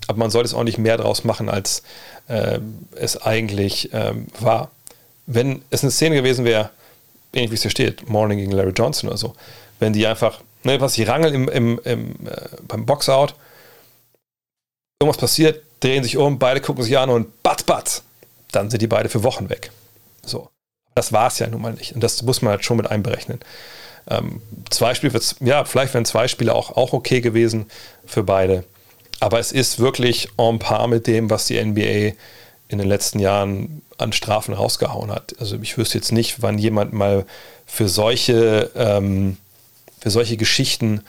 Aber 0.08 0.18
man 0.18 0.30
sollte 0.30 0.48
es 0.48 0.54
auch 0.54 0.64
nicht 0.64 0.78
mehr 0.78 0.98
draus 0.98 1.24
machen, 1.24 1.48
als 1.48 1.82
äh, 2.28 2.58
es 2.94 3.22
eigentlich 3.22 3.90
ähm, 3.92 4.26
war. 4.38 4.70
Wenn 5.26 5.62
es 5.70 5.82
eine 5.82 5.90
Szene 5.90 6.16
gewesen 6.16 6.44
wäre, 6.44 6.70
ähnlich 7.36 7.50
wie 7.50 7.54
es 7.56 7.62
hier 7.62 7.70
steht, 7.70 8.08
Morning 8.08 8.38
gegen 8.38 8.52
Larry 8.52 8.72
Johnson 8.72 9.08
oder 9.08 9.18
so, 9.18 9.34
wenn 9.78 9.92
die 9.92 10.06
einfach, 10.06 10.40
ne, 10.64 10.80
was 10.80 10.94
die 10.94 11.04
rangeln 11.04 11.34
im, 11.34 11.48
im, 11.48 11.80
im, 11.84 12.10
äh, 12.26 12.48
beim 12.66 12.86
Boxout, 12.86 13.34
irgendwas 15.00 15.20
passiert, 15.20 15.62
drehen 15.80 16.02
sich 16.02 16.16
um, 16.16 16.38
beide 16.38 16.60
gucken 16.60 16.82
sich 16.82 16.96
an 16.98 17.10
und 17.10 17.42
batz, 17.42 17.62
batz, 17.62 18.02
dann 18.52 18.70
sind 18.70 18.80
die 18.82 18.86
beide 18.86 19.08
für 19.08 19.22
Wochen 19.22 19.50
weg. 19.50 19.70
So. 20.24 20.48
Das 20.94 21.12
war 21.12 21.26
es 21.26 21.38
ja 21.38 21.46
nun 21.46 21.60
mal 21.60 21.74
nicht. 21.74 21.94
Und 21.94 22.02
das 22.02 22.22
muss 22.22 22.40
man 22.40 22.52
halt 22.52 22.64
schon 22.64 22.78
mit 22.78 22.90
einberechnen. 22.90 23.40
Ähm, 24.08 24.40
zwei 24.70 24.94
Spiele, 24.94 25.20
ja, 25.40 25.64
vielleicht 25.66 25.92
wären 25.92 26.06
zwei 26.06 26.26
Spiele 26.26 26.54
auch, 26.54 26.70
auch 26.76 26.94
okay 26.94 27.20
gewesen 27.20 27.66
für 28.06 28.22
beide. 28.22 28.64
aber 29.20 29.38
es 29.38 29.52
ist 29.52 29.78
wirklich 29.78 30.28
en 30.38 30.58
par 30.58 30.88
mit 30.88 31.06
dem, 31.06 31.30
was 31.30 31.46
die 31.46 31.62
NBA 31.62 32.12
in 32.68 32.78
den 32.78 32.88
letzten 32.88 33.18
Jahren 33.18 33.82
an 33.98 34.12
Strafen 34.12 34.54
rausgehauen 34.54 35.10
hat. 35.10 35.34
Also 35.38 35.56
ich 35.60 35.78
wüsste 35.78 35.98
jetzt 35.98 36.12
nicht, 36.12 36.42
wann 36.42 36.58
jemand 36.58 36.92
mal 36.92 37.24
für 37.64 37.88
solche, 37.88 38.70
ähm, 38.74 39.36
für 40.00 40.10
solche 40.10 40.36
Geschichten 40.36 41.02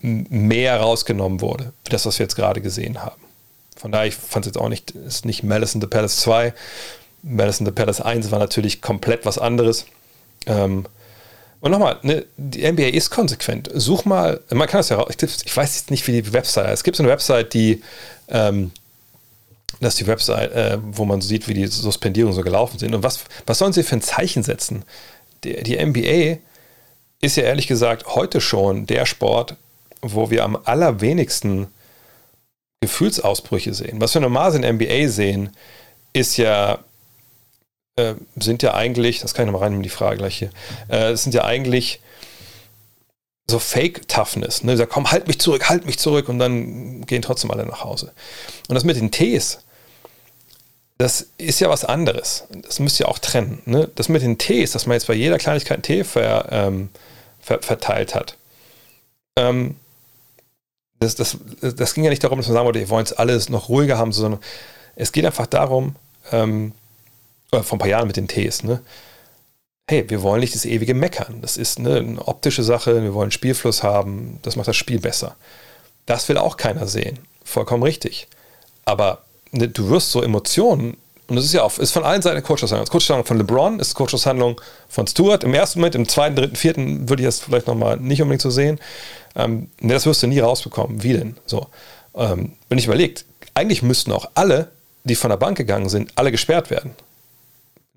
mehr 0.00 0.80
rausgenommen 0.80 1.40
wurde, 1.40 1.72
wie 1.84 1.90
das, 1.90 2.06
was 2.06 2.18
wir 2.18 2.24
jetzt 2.24 2.36
gerade 2.36 2.60
gesehen 2.60 3.02
haben. 3.02 3.20
Von 3.76 3.92
daher, 3.92 4.06
ich 4.06 4.14
fand 4.14 4.46
es 4.46 4.52
jetzt 4.52 4.60
auch 4.60 4.68
nicht, 4.68 4.90
ist 4.92 5.24
nicht 5.24 5.42
Madison 5.42 5.80
the 5.80 5.86
Palace 5.86 6.18
2. 6.18 6.52
Madison 7.22 7.66
the 7.66 7.72
Palace 7.72 8.00
1 8.00 8.30
war 8.30 8.38
natürlich 8.38 8.80
komplett 8.80 9.26
was 9.26 9.38
anderes. 9.38 9.86
Ähm, 10.46 10.86
und 11.60 11.70
nochmal, 11.70 11.98
ne, 12.02 12.24
die 12.36 12.70
NBA 12.70 12.88
ist 12.88 13.10
konsequent. 13.10 13.70
Such 13.74 14.06
mal, 14.06 14.40
man 14.50 14.66
kann 14.66 14.78
das 14.78 14.88
ja 14.88 15.04
ich, 15.08 15.16
ich 15.22 15.56
weiß 15.56 15.76
jetzt 15.76 15.90
nicht, 15.90 16.06
wie 16.06 16.22
die 16.22 16.32
Website 16.32 16.66
heißt. 16.66 16.80
Es 16.80 16.84
gibt 16.84 16.96
so 16.96 17.02
eine 17.02 17.12
Website, 17.12 17.52
die, 17.52 17.82
ähm, 18.28 18.70
das 19.80 19.94
ist 19.94 20.00
die 20.00 20.06
Website, 20.06 20.52
äh, 20.52 20.78
wo 20.82 21.04
man 21.04 21.20
sieht, 21.20 21.48
wie 21.48 21.54
die 21.54 21.66
Suspendierungen 21.66 22.34
so 22.34 22.42
gelaufen 22.42 22.78
sind. 22.78 22.94
Und 22.94 23.02
was, 23.02 23.24
was 23.46 23.58
sollen 23.58 23.72
sie 23.72 23.82
für 23.82 23.96
ein 23.96 24.02
Zeichen 24.02 24.42
setzen? 24.42 24.84
Die, 25.44 25.62
die 25.62 25.84
NBA 25.84 26.38
ist 27.20 27.36
ja 27.36 27.44
ehrlich 27.44 27.66
gesagt 27.66 28.14
heute 28.14 28.40
schon 28.40 28.86
der 28.86 29.06
Sport, 29.06 29.56
wo 30.02 30.30
wir 30.30 30.44
am 30.44 30.58
allerwenigsten 30.64 31.68
Gefühlsausbrüche 32.80 33.74
sehen. 33.74 34.00
Was 34.00 34.14
wir 34.14 34.20
normal 34.20 34.54
in 34.54 34.76
NBA 34.76 35.08
sehen, 35.08 35.50
ist 36.12 36.36
ja 36.36 36.78
äh, 37.96 38.14
sind 38.36 38.62
ja 38.62 38.74
eigentlich, 38.74 39.20
das 39.20 39.34
kann 39.34 39.44
ich 39.44 39.52
nochmal 39.52 39.64
reinnehmen, 39.64 39.82
die 39.82 39.90
Frage 39.90 40.18
gleich 40.18 40.38
hier, 40.38 40.50
äh, 40.88 41.14
sind 41.16 41.34
ja 41.34 41.44
eigentlich 41.44 42.00
so 43.50 43.58
Fake-Toughness. 43.58 44.62
Ne? 44.62 44.76
Sagt, 44.76 44.92
komm, 44.92 45.10
halt 45.10 45.26
mich 45.26 45.40
zurück, 45.40 45.68
halt 45.68 45.84
mich 45.84 45.98
zurück 45.98 46.28
und 46.28 46.38
dann 46.38 47.04
gehen 47.06 47.22
trotzdem 47.22 47.50
alle 47.50 47.66
nach 47.66 47.84
Hause. 47.84 48.12
Und 48.68 48.74
das 48.74 48.84
mit 48.84 48.96
den 48.96 49.10
Tees, 49.10 49.64
das 51.00 51.28
ist 51.38 51.60
ja 51.60 51.70
was 51.70 51.86
anderes. 51.86 52.44
Das 52.50 52.78
müsst 52.78 53.00
ihr 53.00 53.08
auch 53.08 53.18
trennen. 53.18 53.62
Ne? 53.64 53.88
Das 53.94 54.10
mit 54.10 54.20
den 54.20 54.36
Tees, 54.36 54.72
dass 54.72 54.84
man 54.84 54.96
jetzt 54.96 55.06
bei 55.06 55.14
jeder 55.14 55.38
Kleinigkeit 55.38 55.76
einen 55.76 55.82
Tee 55.82 56.04
ver, 56.04 56.48
ähm, 56.50 56.90
ver, 57.40 57.62
verteilt 57.62 58.14
hat. 58.14 58.36
Ähm, 59.34 59.76
das, 60.98 61.14
das, 61.14 61.38
das 61.62 61.94
ging 61.94 62.04
ja 62.04 62.10
nicht 62.10 62.22
darum, 62.22 62.38
dass 62.38 62.48
man 62.48 62.54
sagen 62.54 62.66
wollte, 62.66 62.80
wir 62.80 62.90
wollen 62.90 63.06
es 63.06 63.14
alles 63.14 63.48
noch 63.48 63.70
ruhiger 63.70 63.96
haben, 63.96 64.12
sondern 64.12 64.42
es 64.94 65.10
geht 65.12 65.24
einfach 65.24 65.46
darum, 65.46 65.96
ähm, 66.32 66.74
äh, 67.50 67.62
vor 67.62 67.76
ein 67.76 67.80
paar 67.80 67.88
Jahren 67.88 68.06
mit 68.06 68.18
den 68.18 68.28
Ts, 68.28 68.62
ne? 68.62 68.82
Hey, 69.88 70.04
wir 70.10 70.20
wollen 70.20 70.40
nicht 70.40 70.54
das 70.54 70.66
ewige 70.66 70.92
Meckern. 70.92 71.40
Das 71.40 71.56
ist 71.56 71.78
ne, 71.78 71.96
eine 71.96 72.28
optische 72.28 72.62
Sache, 72.62 73.02
wir 73.02 73.14
wollen 73.14 73.30
Spielfluss 73.30 73.82
haben, 73.82 74.38
das 74.42 74.54
macht 74.54 74.68
das 74.68 74.76
Spiel 74.76 75.00
besser. 75.00 75.34
Das 76.04 76.28
will 76.28 76.36
auch 76.36 76.58
keiner 76.58 76.86
sehen. 76.86 77.18
Vollkommen 77.42 77.82
richtig. 77.82 78.28
Aber 78.84 79.24
du 79.52 79.88
wirst 79.88 80.12
so 80.12 80.22
Emotionen, 80.22 80.96
und 81.28 81.36
das 81.36 81.44
ist 81.44 81.52
ja 81.52 81.62
auch, 81.62 81.78
ist 81.78 81.92
von 81.92 82.02
allen 82.02 82.22
Seiten 82.22 82.36
eine 82.36 82.42
Coachaushandlung. 82.42 82.84
Das 82.84 82.90
Coachaushandlung 82.90 83.26
von 83.26 83.38
LeBron 83.38 83.78
ist 83.78 83.94
Coachaushandlung 83.94 84.60
von 84.88 85.06
Stewart. 85.06 85.44
Im 85.44 85.54
ersten 85.54 85.78
Moment, 85.78 85.94
im 85.94 86.08
zweiten, 86.08 86.34
dritten, 86.34 86.56
vierten 86.56 87.08
würde 87.08 87.22
ich 87.22 87.28
das 87.28 87.38
vielleicht 87.38 87.68
nochmal 87.68 87.98
nicht 87.98 88.20
unbedingt 88.20 88.42
so 88.42 88.50
sehen. 88.50 88.80
Ähm, 89.36 89.68
ne, 89.80 89.94
das 89.94 90.06
wirst 90.06 90.24
du 90.24 90.26
nie 90.26 90.40
rausbekommen. 90.40 91.04
Wie 91.04 91.12
denn? 91.12 91.36
So. 91.46 91.68
Ähm, 92.16 92.54
wenn 92.68 92.78
ich 92.78 92.86
überlegt, 92.86 93.24
eigentlich 93.54 93.82
müssten 93.82 94.10
auch 94.10 94.28
alle, 94.34 94.72
die 95.04 95.14
von 95.14 95.30
der 95.30 95.36
Bank 95.36 95.56
gegangen 95.56 95.88
sind, 95.88 96.10
alle 96.16 96.32
gesperrt 96.32 96.68
werden 96.68 96.96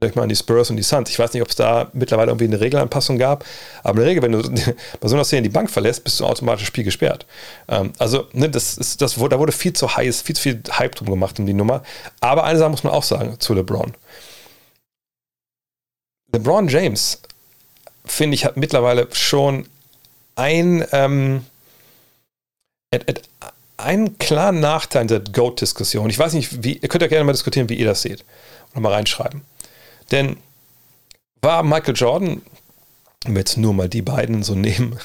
ich 0.10 0.16
mal 0.16 0.24
an 0.24 0.30
die 0.30 0.36
Spurs 0.36 0.70
und 0.70 0.78
die 0.78 0.84
Suns. 0.84 1.10
Ich 1.10 1.20
weiß 1.20 1.34
nicht, 1.34 1.42
ob 1.42 1.50
es 1.50 1.56
da 1.56 1.90
mittlerweile 1.94 2.32
irgendwie 2.32 2.46
eine 2.46 2.60
Regelanpassung 2.60 3.18
gab, 3.18 3.46
aber 3.84 4.00
in 4.00 4.00
der 4.00 4.08
Regel, 4.08 4.24
wenn 4.24 4.32
du 4.32 4.42
bei 5.00 5.08
so 5.08 5.16
einer 5.16 5.26
Szene 5.26 5.44
die 5.44 5.50
Bank 5.50 5.70
verlässt, 5.70 6.04
bist 6.04 6.20
du 6.20 6.26
automatisch 6.26 6.66
Spiel 6.66 6.84
gesperrt. 6.84 7.26
Ähm, 7.68 7.94
also, 8.00 8.28
ne, 8.34 8.50
das 8.50 8.78
ist, 8.78 9.02
das, 9.02 9.16
da 9.16 9.40
wurde 9.40 9.52
viel 9.52 9.74
zu 9.74 9.96
heiß, 9.96 10.22
viel 10.22 10.36
zu 10.36 10.42
viel 10.42 10.62
Hype 10.72 10.96
drum 10.96 11.10
gemacht 11.10 11.40
um 11.40 11.46
die 11.46 11.54
Nummer. 11.54 11.84
Aber 12.20 12.44
eine 12.44 12.60
Sache 12.60 12.70
muss 12.70 12.84
man 12.84 12.94
auch 12.94 13.04
sagen 13.04 13.40
zu 13.40 13.54
LeBron. 13.54 13.94
LeBron 16.34 16.68
James, 16.68 17.22
finde 18.06 18.36
ich, 18.36 18.46
hat 18.46 18.58
mittlerweile 18.58 19.08
schon 19.12 19.68
ein, 20.36 20.86
ähm, 20.92 21.46
einen 23.78 24.18
klaren 24.18 24.60
Nachteil 24.60 25.04
in 25.04 25.08
der 25.08 25.20
GOAT-Diskussion. 25.20 26.10
Ich 26.10 26.18
weiß 26.18 26.34
nicht, 26.34 26.64
wie, 26.64 26.78
ihr 26.78 26.90
könnt 26.90 27.02
ja 27.02 27.08
gerne 27.08 27.24
mal 27.24 27.34
diskutieren, 27.34 27.70
wie 27.70 27.76
ihr 27.76 27.86
das 27.86 28.02
seht. 28.02 28.24
Und 28.74 28.82
mal 28.82 28.94
reinschreiben. 28.94 29.42
Denn 30.12 30.38
war 31.42 31.64
Michael 31.64 31.96
Jordan, 31.96 32.42
wenn 33.26 33.36
wir 33.36 33.40
jetzt 33.40 33.58
nur 33.58 33.74
mal 33.74 33.90
die 33.90 34.02
beiden 34.02 34.44
so 34.44 34.56
nehmen 34.56 34.98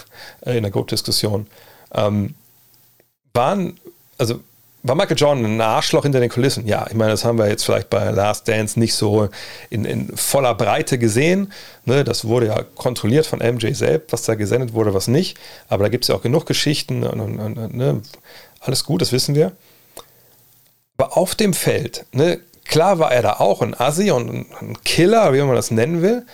äh, 0.45 0.57
in 0.57 0.63
der 0.63 0.73
GOAT-Diskussion, 0.73 1.47
ähm, 1.93 2.35
waren, 3.33 3.79
also 4.19 4.41
war 4.83 4.95
Michael 4.95 5.17
Jordan 5.17 5.45
ein 5.45 5.61
Arschloch 5.61 6.05
hinter 6.05 6.21
den 6.21 6.31
Kulissen? 6.31 6.67
Ja, 6.67 6.87
ich 6.89 6.95
meine, 6.95 7.11
das 7.11 7.25
haben 7.25 7.39
wir 7.39 7.49
jetzt 7.49 7.65
vielleicht 7.65 7.91
bei 7.91 8.11
Last 8.11 8.47
Dance 8.49 8.79
nicht 8.79 8.95
so 8.95 9.29
in, 9.71 9.85
in 9.85 10.17
voller 10.17 10.55
Breite 10.55 10.99
gesehen. 10.99 11.53
Ne, 11.85 12.05
das 12.05 12.25
wurde 12.25 12.47
ja 12.47 12.63
kontrolliert 12.75 13.27
von 13.27 13.41
MJ 13.41 13.73
selbst, 13.73 14.13
was 14.13 14.23
da 14.23 14.35
gesendet 14.35 14.73
wurde, 14.75 14.95
was 14.95 15.09
nicht. 15.09 15.37
Aber 15.69 15.85
da 15.85 15.89
gibt 15.89 16.05
es 16.05 16.09
ja 16.09 16.15
auch 16.15 16.23
genug 16.23 16.47
Geschichten 16.47 17.05
und, 17.05 17.21
und, 17.21 17.59
und 17.59 17.75
ne, 17.75 18.03
alles 18.61 18.85
gut, 18.85 19.03
das 19.03 19.13
wissen 19.13 19.35
wir. 19.35 19.53
Aber 20.97 21.17
auf 21.17 21.35
dem 21.35 21.55
Feld, 21.55 22.07
ne, 22.13 22.41
Klar 22.69 22.99
war 22.99 23.11
er 23.11 23.23
da 23.23 23.33
auch 23.35 23.63
ein 23.63 23.79
Assi 23.79 24.11
und 24.11 24.47
ein 24.61 24.77
Killer, 24.85 25.33
wie 25.33 25.41
man 25.41 25.57
das 25.57 25.71
nennen 25.71 26.03
will, 26.03 26.25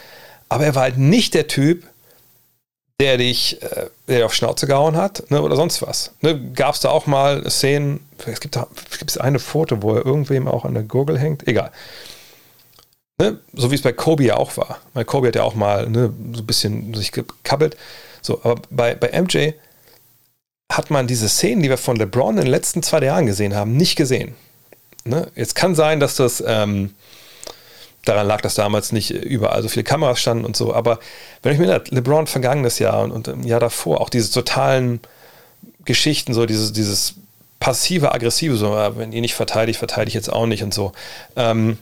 aber 0.48 0.66
er 0.66 0.74
war 0.74 0.82
halt 0.82 0.98
nicht 0.98 1.32
der 1.32 1.46
Typ, 1.46 1.84
der 3.00 3.18
dich, 3.18 3.62
äh, 3.62 3.88
der 4.08 4.18
dir 4.18 4.26
auf 4.26 4.34
Schnauze 4.34 4.66
gehauen 4.66 4.96
hat 4.96 5.30
ne, 5.30 5.42
oder 5.42 5.56
sonst 5.56 5.80
was. 5.82 6.12
Ne, 6.20 6.52
Gab 6.52 6.74
es 6.74 6.80
da 6.80 6.90
auch 6.90 7.06
mal 7.06 7.48
Szenen, 7.50 8.00
es 8.26 8.40
gibt 8.40 8.56
da 8.56 8.66
gibt's 8.98 9.16
eine 9.16 9.38
Foto, 9.38 9.82
wo 9.82 9.94
er 9.94 10.04
irgendwem 10.04 10.48
auch 10.48 10.64
an 10.64 10.74
der 10.74 10.82
Gurgel 10.82 11.18
hängt, 11.18 11.46
egal. 11.46 11.70
Ne, 13.20 13.38
so 13.52 13.70
wie 13.70 13.76
es 13.76 13.82
bei 13.82 13.92
Kobe 13.92 14.24
ja 14.24 14.36
auch 14.36 14.56
war. 14.56 14.80
Weil 14.92 15.04
Kobe 15.04 15.28
hat 15.28 15.36
ja 15.36 15.44
auch 15.44 15.54
mal 15.54 15.88
ne, 15.88 16.12
so 16.32 16.42
ein 16.42 16.46
bisschen 16.46 16.94
sich 16.94 17.12
gekabbelt. 17.12 17.76
So, 18.22 18.40
aber 18.42 18.60
bei, 18.70 18.94
bei 18.96 19.20
MJ 19.20 19.52
hat 20.72 20.90
man 20.90 21.06
diese 21.06 21.28
Szenen, 21.28 21.62
die 21.62 21.70
wir 21.70 21.78
von 21.78 21.96
LeBron 21.96 22.38
in 22.38 22.42
den 22.42 22.50
letzten 22.50 22.82
zwei 22.82 23.00
Jahren 23.00 23.26
gesehen 23.26 23.54
haben, 23.54 23.76
nicht 23.76 23.94
gesehen. 23.94 24.34
Ne? 25.04 25.30
Jetzt 25.34 25.54
kann 25.54 25.74
sein, 25.74 26.00
dass 26.00 26.16
das 26.16 26.42
ähm, 26.46 26.94
daran 28.04 28.26
lag, 28.26 28.40
dass 28.40 28.54
damals 28.54 28.92
nicht 28.92 29.10
überall 29.10 29.62
so 29.62 29.68
viele 29.68 29.84
Kameras 29.84 30.20
standen 30.20 30.44
und 30.44 30.56
so. 30.56 30.74
Aber 30.74 30.98
wenn 31.42 31.52
ich 31.52 31.58
mir 31.58 31.66
erinnere, 31.66 31.94
LeBron 31.94 32.26
vergangenes 32.26 32.78
Jahr 32.78 33.02
und, 33.02 33.12
und 33.12 33.28
im 33.28 33.42
Jahr 33.42 33.60
davor 33.60 34.00
auch 34.00 34.10
diese 34.10 34.32
totalen 34.32 35.00
Geschichten, 35.84 36.34
so 36.34 36.46
dieses, 36.46 36.72
dieses 36.72 37.14
passive, 37.60 38.12
aggressive, 38.12 38.56
so, 38.56 38.72
ah, 38.72 38.96
wenn 38.96 39.12
ihr 39.12 39.20
nicht 39.20 39.34
verteidigt, 39.34 39.78
verteidige 39.78 40.08
ich 40.08 40.14
jetzt 40.14 40.32
auch 40.32 40.46
nicht 40.46 40.62
und 40.62 40.74
so. 40.74 40.92
Ähm, 41.36 41.78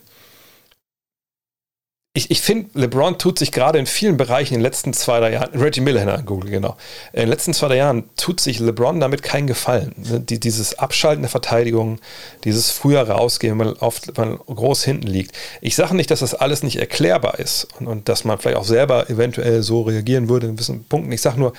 ich, 2.14 2.30
ich 2.30 2.42
finde, 2.42 2.78
LeBron 2.78 3.18
tut 3.18 3.38
sich 3.38 3.52
gerade 3.52 3.78
in 3.78 3.86
vielen 3.86 4.18
Bereichen 4.18 4.52
in 4.52 4.60
den 4.60 4.64
letzten 4.64 4.92
zwei, 4.92 5.18
drei 5.20 5.32
Jahren, 5.32 5.58
Reggie 5.58 5.80
Miller 5.80 6.22
Google, 6.22 6.50
genau, 6.50 6.76
in 7.14 7.20
den 7.20 7.28
letzten 7.30 7.54
zwei, 7.54 7.68
drei 7.68 7.76
Jahren 7.76 8.04
tut 8.16 8.38
sich 8.38 8.58
LeBron 8.58 9.00
damit 9.00 9.22
keinen 9.22 9.46
Gefallen. 9.46 9.94
Ne, 9.96 10.20
die, 10.20 10.38
dieses 10.38 10.78
Abschalten 10.78 11.22
der 11.22 11.30
Verteidigung, 11.30 12.00
dieses 12.44 12.70
früher 12.70 13.08
rausgehen, 13.08 13.58
wenn 13.58 13.66
man, 13.66 13.76
oft, 13.76 14.18
wenn 14.18 14.28
man 14.28 14.38
groß 14.38 14.84
hinten 14.84 15.06
liegt. 15.06 15.34
Ich 15.62 15.74
sage 15.74 15.96
nicht, 15.96 16.10
dass 16.10 16.20
das 16.20 16.34
alles 16.34 16.62
nicht 16.62 16.76
erklärbar 16.76 17.38
ist 17.38 17.68
und, 17.78 17.86
und 17.86 18.10
dass 18.10 18.24
man 18.24 18.38
vielleicht 18.38 18.58
auch 18.58 18.66
selber 18.66 19.08
eventuell 19.08 19.62
so 19.62 19.80
reagieren 19.82 20.28
würde 20.28 20.48
in 20.48 20.56
gewissen 20.56 20.84
Punkten. 20.84 21.12
Ich 21.12 21.22
sage 21.22 21.40
nur, 21.40 21.54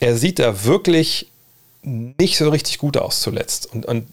er 0.00 0.16
sieht 0.16 0.38
da 0.38 0.64
wirklich 0.64 1.28
nicht 1.82 2.38
so 2.38 2.48
richtig 2.48 2.78
gut 2.78 2.96
aus 2.96 3.20
zuletzt. 3.20 3.66
Und, 3.72 3.84
und 3.84 4.06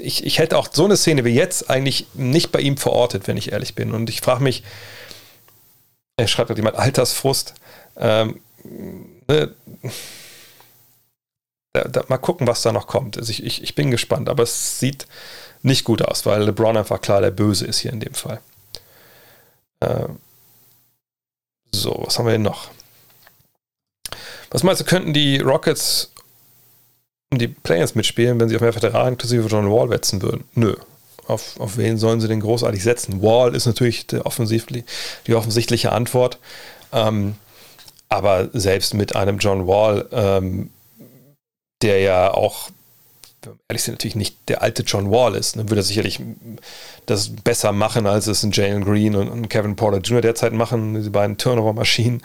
ich, 0.00 0.24
ich 0.24 0.38
hätte 0.38 0.58
auch 0.58 0.68
so 0.72 0.84
eine 0.84 0.96
Szene 0.96 1.24
wie 1.24 1.34
jetzt 1.34 1.70
eigentlich 1.70 2.06
nicht 2.14 2.52
bei 2.52 2.60
ihm 2.60 2.76
verortet, 2.76 3.26
wenn 3.26 3.36
ich 3.36 3.52
ehrlich 3.52 3.74
bin. 3.74 3.92
Und 3.92 4.08
ich 4.10 4.20
frage 4.20 4.42
mich, 4.42 4.62
er 6.16 6.28
schreibt 6.28 6.48
gerade 6.48 6.60
jemand 6.60 6.76
Altersfrust. 6.76 7.54
Ähm, 7.96 8.40
ne, 9.28 9.54
da, 11.72 11.84
da, 11.84 12.04
mal 12.08 12.18
gucken, 12.18 12.46
was 12.46 12.62
da 12.62 12.72
noch 12.72 12.86
kommt. 12.86 13.18
Also 13.18 13.30
ich, 13.30 13.44
ich, 13.44 13.62
ich 13.62 13.74
bin 13.74 13.90
gespannt, 13.90 14.28
aber 14.28 14.42
es 14.42 14.78
sieht 14.78 15.06
nicht 15.62 15.84
gut 15.84 16.02
aus, 16.02 16.24
weil 16.26 16.42
LeBron 16.42 16.76
einfach 16.76 17.00
klar 17.00 17.20
der 17.20 17.30
Böse 17.30 17.66
ist 17.66 17.80
hier 17.80 17.92
in 17.92 18.00
dem 18.00 18.14
Fall. 18.14 18.40
Ähm, 19.82 20.18
so, 21.72 22.02
was 22.04 22.18
haben 22.18 22.26
wir 22.26 22.32
denn 22.32 22.42
noch? 22.42 22.70
Was 24.50 24.62
meinst 24.62 24.80
du, 24.80 24.84
könnten 24.84 25.12
die 25.12 25.38
Rockets 25.38 26.12
die 27.32 27.48
Players 27.48 27.94
mitspielen, 27.94 28.38
wenn 28.38 28.48
sie 28.48 28.56
auf 28.56 28.62
mehr 28.62 28.74
Veteranen 28.74 29.14
inklusive 29.14 29.48
John 29.48 29.70
Wall 29.70 29.90
wetzen 29.90 30.22
würden? 30.22 30.44
Nö. 30.54 30.74
Auf, 31.26 31.58
auf 31.58 31.76
wen 31.76 31.98
sollen 31.98 32.20
sie 32.20 32.28
denn 32.28 32.40
großartig 32.40 32.82
setzen? 32.82 33.20
Wall 33.20 33.54
ist 33.54 33.66
natürlich 33.66 34.06
die, 34.06 34.24
offensichtlich, 34.24 34.84
die 35.26 35.34
offensichtliche 35.34 35.90
Antwort. 35.90 36.38
Ähm, 36.92 37.34
aber 38.08 38.48
selbst 38.52 38.94
mit 38.94 39.16
einem 39.16 39.38
John 39.38 39.66
Wall, 39.66 40.06
ähm, 40.12 40.70
der 41.82 42.00
ja 42.00 42.32
auch, 42.32 42.70
ehrlich 43.68 43.82
sind, 43.82 43.94
natürlich 43.94 44.14
nicht 44.14 44.36
der 44.48 44.62
alte 44.62 44.84
John 44.84 45.10
Wall 45.10 45.34
ist, 45.34 45.56
dann 45.56 45.68
würde 45.68 45.80
er 45.80 45.84
sicherlich 45.84 46.20
das 47.06 47.30
besser 47.30 47.72
machen, 47.72 48.06
als 48.06 48.28
es 48.28 48.44
ein 48.44 48.52
Jalen 48.52 48.84
Green 48.84 49.16
und, 49.16 49.28
und 49.28 49.48
Kevin 49.48 49.74
Porter 49.74 49.98
Jr. 49.98 50.20
derzeit 50.20 50.52
machen, 50.52 50.94
diese 50.94 51.10
beiden 51.10 51.36
Turnover-Maschinen. 51.36 52.22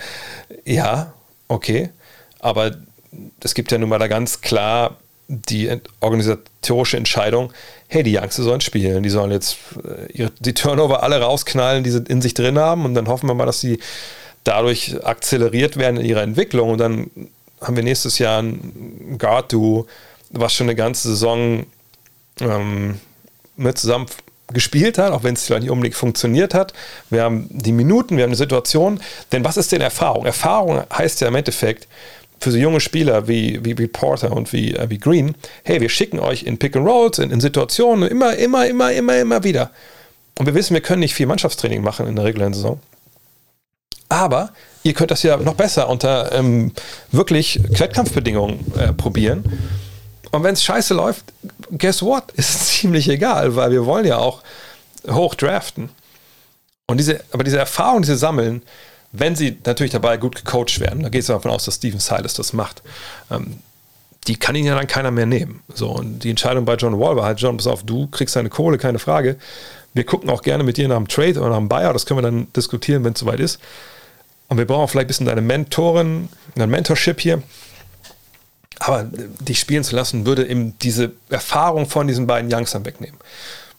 Ja, 0.63 1.13
okay. 1.47 1.89
Aber 2.39 2.71
es 3.41 3.53
gibt 3.53 3.71
ja 3.71 3.77
nun 3.77 3.89
mal 3.89 3.99
da 3.99 4.07
ganz 4.07 4.41
klar 4.41 4.97
die 5.27 5.69
organisatorische 6.01 6.97
Entscheidung, 6.97 7.53
hey, 7.87 8.03
die 8.03 8.17
Youngster 8.17 8.43
sollen 8.43 8.61
spielen, 8.61 9.01
die 9.01 9.09
sollen 9.09 9.31
jetzt 9.31 9.57
äh, 10.13 10.27
die 10.39 10.53
Turnover 10.53 11.03
alle 11.03 11.21
rausknallen, 11.21 11.83
die 11.83 11.91
sie 11.91 12.03
in 12.07 12.21
sich 12.21 12.33
drin 12.33 12.59
haben 12.59 12.85
und 12.85 12.95
dann 12.95 13.07
hoffen 13.07 13.27
wir 13.27 13.33
mal, 13.33 13.45
dass 13.45 13.61
sie 13.61 13.79
dadurch 14.43 15.05
akzeleriert 15.05 15.77
werden 15.77 15.97
in 15.97 16.05
ihrer 16.05 16.23
Entwicklung 16.23 16.71
und 16.71 16.79
dann 16.79 17.09
haben 17.61 17.75
wir 17.75 17.83
nächstes 17.83 18.17
Jahr 18.17 18.41
ein 18.41 19.17
Guard-Duo, 19.17 19.87
was 20.31 20.53
schon 20.53 20.65
eine 20.65 20.75
ganze 20.75 21.09
Saison 21.09 21.65
ähm, 22.41 22.99
mit 23.55 23.77
zusammen 23.77 24.07
gespielt 24.51 24.97
hat, 24.97 25.13
auch 25.13 25.23
wenn 25.23 25.35
es 25.35 25.45
vielleicht 25.45 25.63
nicht 25.63 25.71
unbedingt 25.71 25.95
funktioniert 25.95 26.53
hat. 26.53 26.73
Wir 27.09 27.23
haben 27.23 27.47
die 27.49 27.71
Minuten, 27.71 28.17
wir 28.17 28.23
haben 28.23 28.31
die 28.31 28.37
Situation. 28.37 28.99
Denn 29.31 29.45
was 29.45 29.57
ist 29.57 29.71
denn 29.71 29.81
Erfahrung? 29.81 30.25
Erfahrung 30.25 30.83
heißt 30.91 31.21
ja 31.21 31.27
im 31.27 31.35
Endeffekt 31.35 31.87
für 32.41 32.51
so 32.51 32.57
junge 32.57 32.79
Spieler 32.79 33.27
wie, 33.27 33.63
wie, 33.63 33.77
wie 33.77 33.87
Porter 33.87 34.31
und 34.31 34.51
wie, 34.51 34.73
äh, 34.73 34.89
wie 34.89 34.97
Green, 34.97 35.35
hey, 35.63 35.79
wir 35.79 35.89
schicken 35.89 36.19
euch 36.19 36.43
in 36.43 36.57
Pick 36.57 36.75
and 36.75 36.87
Rolls, 36.87 37.19
in, 37.19 37.31
in 37.31 37.39
Situationen, 37.39 38.09
immer, 38.09 38.35
immer, 38.35 38.65
immer, 38.67 38.91
immer, 38.91 39.17
immer 39.17 39.43
wieder. 39.43 39.71
Und 40.37 40.47
wir 40.47 40.55
wissen, 40.55 40.73
wir 40.73 40.81
können 40.81 41.01
nicht 41.01 41.13
viel 41.13 41.27
Mannschaftstraining 41.27 41.83
machen 41.83 42.07
in 42.07 42.15
der 42.15 42.25
regulären 42.25 42.53
Saison. 42.53 42.79
Aber 44.09 44.51
ihr 44.83 44.93
könnt 44.93 45.11
das 45.11 45.23
ja 45.23 45.37
noch 45.37 45.53
besser 45.53 45.87
unter 45.87 46.31
ähm, 46.33 46.73
wirklich 47.11 47.61
Wettkampfbedingungen 47.79 48.73
äh, 48.77 48.91
probieren. 48.91 49.43
Und 50.31 50.43
wenn 50.43 50.53
es 50.53 50.63
scheiße 50.63 50.93
läuft, 50.93 51.25
guess 51.77 52.01
what? 52.01 52.31
Ist 52.35 52.67
ziemlich 52.67 53.07
egal, 53.07 53.55
weil 53.55 53.71
wir 53.71 53.85
wollen 53.85 54.05
ja 54.05 54.17
auch 54.17 54.41
hoch 55.09 55.35
draften. 55.35 55.89
Und 56.87 56.97
diese, 56.97 57.21
aber 57.31 57.43
diese 57.43 57.59
Erfahrung, 57.59 58.01
diese 58.01 58.17
sammeln, 58.17 58.63
wenn 59.11 59.35
sie 59.35 59.57
natürlich 59.65 59.91
dabei 59.91 60.17
gut 60.17 60.35
gecoacht 60.35 60.79
werden, 60.79 61.03
da 61.03 61.09
geht 61.09 61.21
es 61.21 61.27
davon 61.27 61.51
aus, 61.51 61.65
dass 61.65 61.75
Steven 61.75 61.99
Silas 61.99 62.33
das 62.33 62.53
macht, 62.53 62.81
ähm, 63.29 63.57
die 64.27 64.35
kann 64.35 64.55
ihn 64.55 64.65
ja 64.65 64.75
dann 64.75 64.87
keiner 64.87 65.11
mehr 65.11 65.25
nehmen. 65.25 65.61
So, 65.73 65.89
und 65.89 66.19
die 66.19 66.29
Entscheidung 66.29 66.65
bei 66.65 66.75
John 66.75 66.99
Wall 66.99 67.15
war 67.15 67.25
halt, 67.25 67.39
John, 67.39 67.57
pass 67.57 67.67
auf, 67.67 67.83
du 67.83 68.07
kriegst 68.07 68.35
deine 68.35 68.49
Kohle, 68.49 68.77
keine 68.77 68.99
Frage. 68.99 69.37
Wir 69.93 70.05
gucken 70.05 70.29
auch 70.29 70.41
gerne 70.41 70.63
mit 70.63 70.77
dir 70.77 70.87
nach 70.87 70.97
dem 70.97 71.07
Trade 71.07 71.39
oder 71.39 71.49
nach 71.49 71.57
dem 71.57 71.69
Buyout, 71.69 71.95
das 71.95 72.05
können 72.05 72.19
wir 72.19 72.23
dann 72.23 72.47
diskutieren, 72.53 73.03
wenn 73.03 73.13
es 73.13 73.19
soweit 73.19 73.39
ist. 73.39 73.59
Und 74.47 74.57
wir 74.57 74.65
brauchen 74.65 74.87
vielleicht 74.87 75.05
ein 75.05 75.07
bisschen 75.07 75.25
deine 75.25 75.41
Mentorin, 75.41 76.29
dein 76.55 76.69
Mentorship 76.69 77.19
hier. 77.19 77.41
Aber 78.79 79.03
dich 79.03 79.59
spielen 79.59 79.83
zu 79.83 79.95
lassen, 79.95 80.25
würde 80.25 80.47
eben 80.47 80.77
diese 80.79 81.11
Erfahrung 81.29 81.87
von 81.87 82.07
diesen 82.07 82.27
beiden 82.27 82.51
Youngstern 82.53 82.85
wegnehmen. 82.85 83.17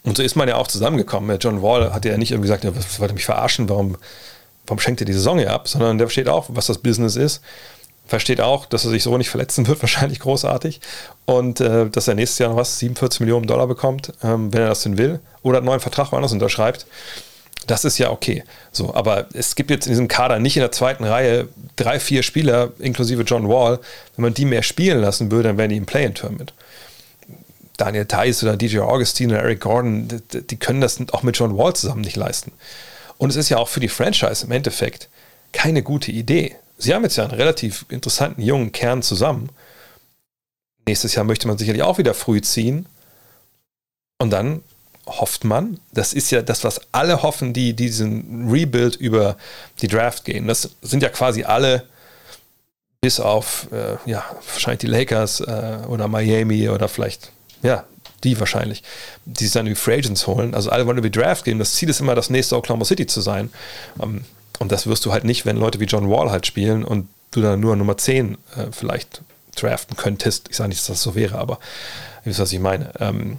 Und 0.04 0.16
so 0.16 0.22
ist 0.22 0.36
man 0.36 0.48
ja 0.48 0.56
auch 0.56 0.66
zusammengekommen. 0.66 1.38
John 1.38 1.62
Wall 1.62 1.92
hat 1.92 2.04
ja 2.04 2.16
nicht 2.16 2.32
irgendwie 2.32 2.48
gesagt, 2.48 2.64
ja, 2.64 2.74
was 2.74 2.98
wollte 3.00 3.14
mich 3.14 3.24
verarschen, 3.24 3.68
warum, 3.68 3.96
warum 4.66 4.78
schenkt 4.78 5.00
er 5.00 5.04
die 5.04 5.12
Saison 5.12 5.38
hier 5.38 5.52
ab, 5.52 5.68
sondern 5.68 5.98
der 5.98 6.06
versteht 6.06 6.28
auch, 6.28 6.46
was 6.48 6.66
das 6.66 6.78
Business 6.78 7.16
ist. 7.16 7.42
Versteht 8.06 8.40
auch, 8.40 8.66
dass 8.66 8.84
er 8.84 8.90
sich 8.90 9.02
so 9.04 9.16
nicht 9.16 9.30
verletzen 9.30 9.66
wird, 9.66 9.82
wahrscheinlich 9.82 10.20
großartig. 10.20 10.80
Und 11.24 11.60
äh, 11.60 11.88
dass 11.88 12.08
er 12.08 12.14
nächstes 12.14 12.38
Jahr 12.38 12.50
noch 12.50 12.56
was, 12.56 12.78
47 12.78 13.20
Millionen 13.20 13.46
Dollar 13.46 13.66
bekommt, 13.66 14.12
ähm, 14.22 14.52
wenn 14.52 14.62
er 14.62 14.68
das 14.68 14.82
denn 14.82 14.98
will. 14.98 15.20
Oder 15.42 15.58
einen 15.58 15.66
neuen 15.66 15.80
Vertrag 15.80 16.12
woanders 16.12 16.32
unterschreibt. 16.32 16.86
Das 17.66 17.84
ist 17.84 17.98
ja 17.98 18.10
okay. 18.10 18.42
So, 18.72 18.94
aber 18.94 19.28
es 19.34 19.54
gibt 19.54 19.70
jetzt 19.70 19.86
in 19.86 19.92
diesem 19.92 20.08
Kader 20.08 20.40
nicht 20.40 20.56
in 20.56 20.62
der 20.62 20.72
zweiten 20.72 21.04
Reihe 21.04 21.48
drei, 21.76 22.00
vier 22.00 22.22
Spieler, 22.22 22.72
inklusive 22.78 23.22
John 23.22 23.48
Wall. 23.48 23.78
Wenn 24.16 24.24
man 24.24 24.34
die 24.34 24.44
mehr 24.44 24.62
spielen 24.62 25.00
lassen 25.00 25.30
würde, 25.30 25.48
dann 25.48 25.58
wären 25.58 25.70
die 25.70 25.76
im 25.76 25.86
Play-In-Tournament. 25.86 26.52
Daniel 27.76 28.06
Theiss 28.06 28.42
oder 28.42 28.56
DJ 28.56 28.80
Augustine 28.80 29.34
oder 29.34 29.42
Eric 29.42 29.60
Gordon, 29.60 30.08
die, 30.08 30.42
die 30.42 30.56
können 30.56 30.80
das 30.80 30.98
auch 31.12 31.22
mit 31.22 31.36
John 31.36 31.56
Wall 31.56 31.74
zusammen 31.74 32.02
nicht 32.02 32.16
leisten. 32.16 32.52
Und 33.22 33.30
es 33.30 33.36
ist 33.36 33.50
ja 33.50 33.58
auch 33.58 33.68
für 33.68 33.78
die 33.78 33.88
Franchise 33.88 34.44
im 34.44 34.50
Endeffekt 34.50 35.08
keine 35.52 35.84
gute 35.84 36.10
Idee. 36.10 36.56
Sie 36.76 36.92
haben 36.92 37.04
jetzt 37.04 37.14
ja 37.14 37.22
einen 37.22 37.32
relativ 37.32 37.86
interessanten 37.88 38.42
jungen 38.42 38.72
Kern 38.72 39.00
zusammen. 39.00 39.50
Nächstes 40.88 41.14
Jahr 41.14 41.24
möchte 41.24 41.46
man 41.46 41.56
sicherlich 41.56 41.84
auch 41.84 41.98
wieder 41.98 42.14
früh 42.14 42.40
ziehen. 42.40 42.86
Und 44.18 44.30
dann 44.30 44.64
hofft 45.06 45.44
man. 45.44 45.78
Das 45.92 46.14
ist 46.14 46.32
ja 46.32 46.42
das, 46.42 46.64
was 46.64 46.80
alle 46.90 47.22
hoffen, 47.22 47.52
die 47.52 47.74
diesen 47.74 48.50
Rebuild 48.50 48.96
über 48.96 49.36
die 49.82 49.86
Draft 49.86 50.24
gehen. 50.24 50.48
Das 50.48 50.70
sind 50.82 51.04
ja 51.04 51.08
quasi 51.08 51.44
alle, 51.44 51.86
bis 53.00 53.20
auf, 53.20 53.68
äh, 53.70 53.98
ja, 54.04 54.24
wahrscheinlich 54.52 54.80
die 54.80 54.88
Lakers 54.88 55.38
äh, 55.38 55.78
oder 55.86 56.08
Miami 56.08 56.68
oder 56.68 56.88
vielleicht, 56.88 57.30
ja, 57.62 57.84
die 58.24 58.38
wahrscheinlich, 58.38 58.82
die 59.24 59.44
sich 59.44 59.52
dann 59.52 59.66
die 59.66 59.74
Free 59.74 59.98
Agents 59.98 60.26
holen. 60.26 60.54
Also 60.54 60.70
alle 60.70 60.86
wollen 60.86 60.98
über 60.98 61.08
die 61.08 61.18
Draft 61.18 61.44
gehen. 61.44 61.58
Das 61.58 61.74
Ziel 61.74 61.88
ist 61.88 62.00
immer, 62.00 62.14
das 62.14 62.30
nächste 62.30 62.56
Oklahoma 62.56 62.84
City 62.84 63.06
zu 63.06 63.20
sein. 63.20 63.50
Ähm, 64.00 64.24
und 64.58 64.70
das 64.70 64.86
wirst 64.86 65.04
du 65.04 65.12
halt 65.12 65.24
nicht, 65.24 65.44
wenn 65.44 65.56
Leute 65.56 65.80
wie 65.80 65.86
John 65.86 66.08
Wall 66.08 66.30
halt 66.30 66.46
spielen 66.46 66.84
und 66.84 67.08
du 67.32 67.40
dann 67.40 67.60
nur 67.60 67.74
Nummer 67.76 67.96
10 67.96 68.34
äh, 68.56 68.66
vielleicht 68.70 69.22
draften 69.56 69.96
könntest. 69.96 70.48
Ich 70.50 70.56
sage 70.56 70.68
nicht, 70.68 70.80
dass 70.80 70.86
das 70.86 71.02
so 71.02 71.14
wäre, 71.14 71.38
aber 71.38 71.58
ihr 72.24 72.26
wisst, 72.26 72.40
was 72.40 72.52
ich 72.52 72.60
meine. 72.60 72.92
Ähm, 73.00 73.38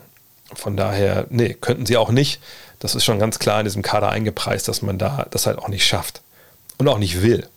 von 0.53 0.77
daher, 0.77 1.25
nee, 1.29 1.53
könnten 1.53 1.85
sie 1.85 1.97
auch 1.97 2.11
nicht. 2.11 2.39
Das 2.79 2.95
ist 2.95 3.05
schon 3.05 3.19
ganz 3.19 3.39
klar 3.39 3.59
in 3.59 3.65
diesem 3.65 3.81
Kader 3.81 4.09
eingepreist, 4.09 4.67
dass 4.67 4.81
man 4.81 4.97
da 4.97 5.25
das 5.31 5.45
halt 5.45 5.57
auch 5.57 5.69
nicht 5.69 5.85
schafft 5.85 6.21
und 6.77 6.87
auch 6.87 6.99
nicht 6.99 7.21
will. 7.21 7.47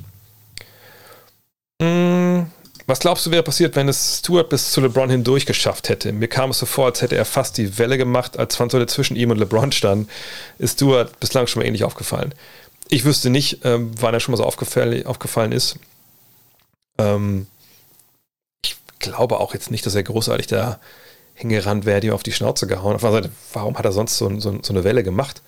Hm, 1.82 2.46
was 2.86 3.00
glaubst 3.00 3.26
du, 3.26 3.32
wäre 3.32 3.42
passiert, 3.42 3.74
wenn 3.74 3.88
es 3.88 4.18
Stuart 4.20 4.48
bis 4.48 4.70
zu 4.70 4.80
LeBron 4.80 5.10
hindurch 5.10 5.44
geschafft 5.44 5.88
hätte? 5.88 6.12
Mir 6.12 6.28
kam 6.28 6.50
es 6.50 6.60
so 6.60 6.66
vor, 6.66 6.86
als 6.86 7.02
hätte 7.02 7.16
er 7.16 7.24
fast 7.24 7.58
die 7.58 7.78
Welle 7.78 7.98
gemacht, 7.98 8.38
als 8.38 8.54
Franzose 8.54 8.86
zwischen 8.86 9.16
ihm 9.16 9.30
und 9.30 9.38
LeBron 9.38 9.72
stand. 9.72 10.08
Ist 10.58 10.74
Stuart 10.74 11.18
bislang 11.18 11.48
schon 11.48 11.60
mal 11.60 11.66
ähnlich 11.66 11.82
aufgefallen? 11.82 12.32
Ich 12.88 13.04
wüsste 13.04 13.30
nicht, 13.30 13.64
ähm, 13.64 13.90
wann 13.98 14.14
er 14.14 14.20
schon 14.20 14.32
mal 14.32 14.36
so 14.36 14.44
aufgefallen, 14.44 15.04
aufgefallen 15.04 15.50
ist. 15.50 15.78
Ähm, 16.98 17.48
ich 18.64 18.76
glaube 19.00 19.40
auch 19.40 19.52
jetzt 19.52 19.72
nicht, 19.72 19.84
dass 19.84 19.96
er 19.96 20.04
großartig 20.04 20.46
da 20.46 20.78
hingerannt 21.34 21.84
wäre, 21.86 22.00
die 22.00 22.12
auf 22.12 22.22
die 22.22 22.32
Schnauze 22.32 22.68
gehauen. 22.68 22.94
Auf 22.94 23.02
der 23.02 23.10
Seite, 23.10 23.30
warum 23.52 23.76
hat 23.76 23.84
er 23.84 23.92
sonst 23.92 24.16
so, 24.16 24.28
so, 24.38 24.60
so, 24.62 24.72
eine 24.72 24.84
Welle 24.84 25.02
gemacht? 25.02 25.42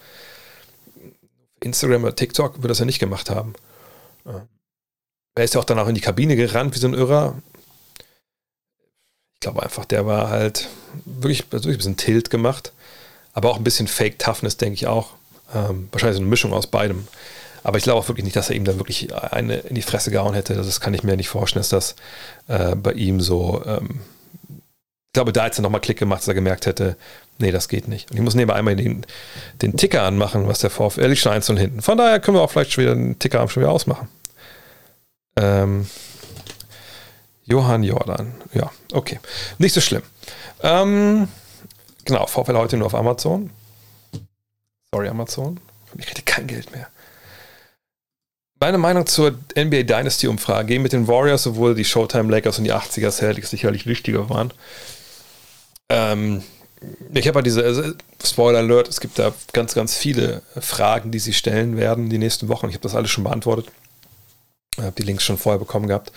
Instagram 1.61 2.03
oder 2.03 2.17
TikTok 2.17 2.59
würde 2.59 2.69
das 2.69 2.81
ja 2.81 2.85
nicht 2.85 2.99
gemacht 2.99 3.31
haben. 3.31 3.55
Er 5.39 5.45
ist 5.45 5.55
ja 5.55 5.61
auch 5.61 5.65
dann 5.65 5.79
auch 5.79 5.89
in 5.89 5.95
die 5.95 6.01
Kabine 6.01 6.37
gerannt 6.37 6.75
wie 6.75 6.79
so 6.79 6.89
ein 6.89 6.95
Irrer. 6.95 7.37
Ich 9.35 9.41
glaube 9.41 9.63
einfach, 9.63 9.85
der 9.85 10.07
war 10.07 10.31
halt 10.31 10.69
wirklich, 11.05 11.51
wirklich 11.53 11.75
ein 11.75 11.79
bisschen 11.79 11.97
Tilt 11.97 12.31
gemacht. 12.31 12.73
Aber 13.33 13.51
auch 13.51 13.57
ein 13.57 13.65
bisschen 13.65 13.87
Fake 13.87 14.19
Toughness, 14.19 14.57
denke 14.57 14.75
ich 14.75 14.87
auch. 14.87 15.11
Ähm, 15.55 15.89
wahrscheinlich 15.93 16.17
so 16.17 16.23
eine 16.23 16.31
Mischung 16.31 16.53
aus 16.53 16.67
beidem. 16.67 17.07
Aber 17.63 17.79
ich 17.79 17.85
glaube 17.85 18.01
auch 18.01 18.09
wirklich 18.09 18.25
nicht, 18.25 18.37
dass 18.37 18.51
er 18.51 18.57
ihm 18.57 18.65
dann 18.65 18.79
wirklich 18.79 19.15
eine 19.15 19.59
in 19.59 19.75
die 19.75 19.83
Fresse 19.83 20.11
gehauen 20.11 20.35
hätte. 20.35 20.55
Das 20.55 20.81
kann 20.81 20.95
ich 20.95 21.03
mir 21.03 21.17
nicht 21.17 21.29
vorstellen, 21.29 21.61
dass 21.61 21.69
das 21.69 21.95
äh, 22.49 22.75
bei 22.75 22.93
ihm 22.93 23.21
so 23.21 23.63
ähm, 23.65 24.01
ich 25.09 25.15
glaube, 25.15 25.33
da 25.33 25.45
hat 25.45 25.53
es 25.53 25.59
nochmal 25.59 25.81
Klick 25.81 25.99
gemacht, 25.99 26.21
dass 26.21 26.29
er 26.29 26.35
gemerkt 26.35 26.67
hätte, 26.67 26.97
nee, 27.39 27.51
das 27.51 27.69
geht 27.69 27.89
nicht. 27.89 28.11
Und 28.11 28.19
ich 28.19 28.23
muss 28.23 28.35
nebenbei 28.35 28.55
einmal 28.55 28.77
den, 28.77 29.07
den 29.63 29.77
Ticker 29.77 30.03
anmachen, 30.03 30.47
was 30.47 30.59
der 30.59 30.69
VfL 30.69 31.07
liegt 31.07 31.23
schon 31.23 31.33
einzeln 31.33 31.57
hinten. 31.57 31.81
Von 31.81 31.97
daher 31.97 32.21
können 32.21 32.37
wir 32.37 32.43
auch 32.43 32.51
vielleicht 32.51 32.73
schon 32.73 32.85
wieder 32.85 32.95
den 32.95 33.19
Ticker 33.19 33.49
schon 33.49 33.63
wieder 33.63 33.73
ausmachen. 33.73 34.09
Ähm, 35.39 35.87
Johann 37.45 37.83
Jordan. 37.83 38.35
Ja, 38.53 38.71
okay. 38.93 39.21
Nicht 39.59 39.73
so 39.73 39.81
schlimm. 39.81 40.03
Ähm, 40.63 41.29
genau, 42.05 42.27
VfL 42.27 42.57
heute 42.57 42.77
nur 42.77 42.87
auf 42.87 42.95
Amazon. 42.95 43.51
Sorry, 44.93 45.09
Amazon. 45.09 45.61
Ich 45.97 46.07
kriege 46.07 46.23
kein 46.23 46.47
Geld 46.47 46.73
mehr. 46.73 46.89
Meine 48.61 48.79
Meinung 48.79 49.07
zur 49.07 49.39
NBA 49.57 49.85
Dynasty 49.85 50.27
Umfrage 50.27 50.67
gehen 50.67 50.83
mit 50.83 50.93
den 50.93 51.07
Warriors, 51.07 51.47
obwohl 51.47 51.77
die 51.77 51.85
Showtime 51.85 52.31
Lakers 52.31 52.59
und 52.59 52.65
die 52.65 52.75
80er 52.75 53.13
Celtics 53.13 53.51
sicherlich 53.51 53.87
wichtiger 53.87 54.29
waren. 54.29 54.53
Ähm, 55.89 56.43
ich 57.15 57.29
habe 57.29 57.37
halt 57.37 57.47
diese, 57.47 57.63
also 57.63 57.83
Spoiler 58.23 58.59
Alert, 58.59 58.89
es 58.89 59.01
gibt 59.01 59.19
da 59.19 59.33
ganz, 59.53 59.75
ganz 59.75 59.97
viele 59.97 60.43
Fragen, 60.61 61.13
die 61.13 61.21
sie 61.21 61.33
stellen 61.33 61.77
werden 61.77 62.11
die 62.11 62.19
nächsten 62.19 62.49
Wochen. 62.49 62.69
Ich 62.69 62.75
habe 62.75 62.83
das 62.83 62.97
alles 62.97 63.11
schon 63.11 63.25
beantwortet. 63.25 63.69
Habe 64.79 64.93
die 64.97 65.03
Links 65.03 65.25
schon 65.25 65.39
vorher 65.39 65.59
bekommen 65.59 65.89
gehabt. 65.89 66.13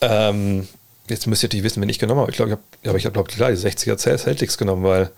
Ähm, 0.00 0.68
jetzt 1.08 1.26
müsst 1.26 1.42
ihr 1.42 1.48
natürlich 1.48 1.64
wissen, 1.64 1.82
wenn 1.82 1.88
ich 1.88 1.98
genommen 1.98 2.20
habe. 2.20 2.30
Ich 2.30 2.36
glaube, 2.36 2.58
ich 2.82 2.88
habe, 2.88 2.98
ich 2.98 3.04
glaube 3.04 3.30
klar, 3.30 3.50
die 3.50 3.56
60er 3.56 3.96
Celtics 3.96 4.56
genommen, 4.56 4.84
weil 4.84 5.10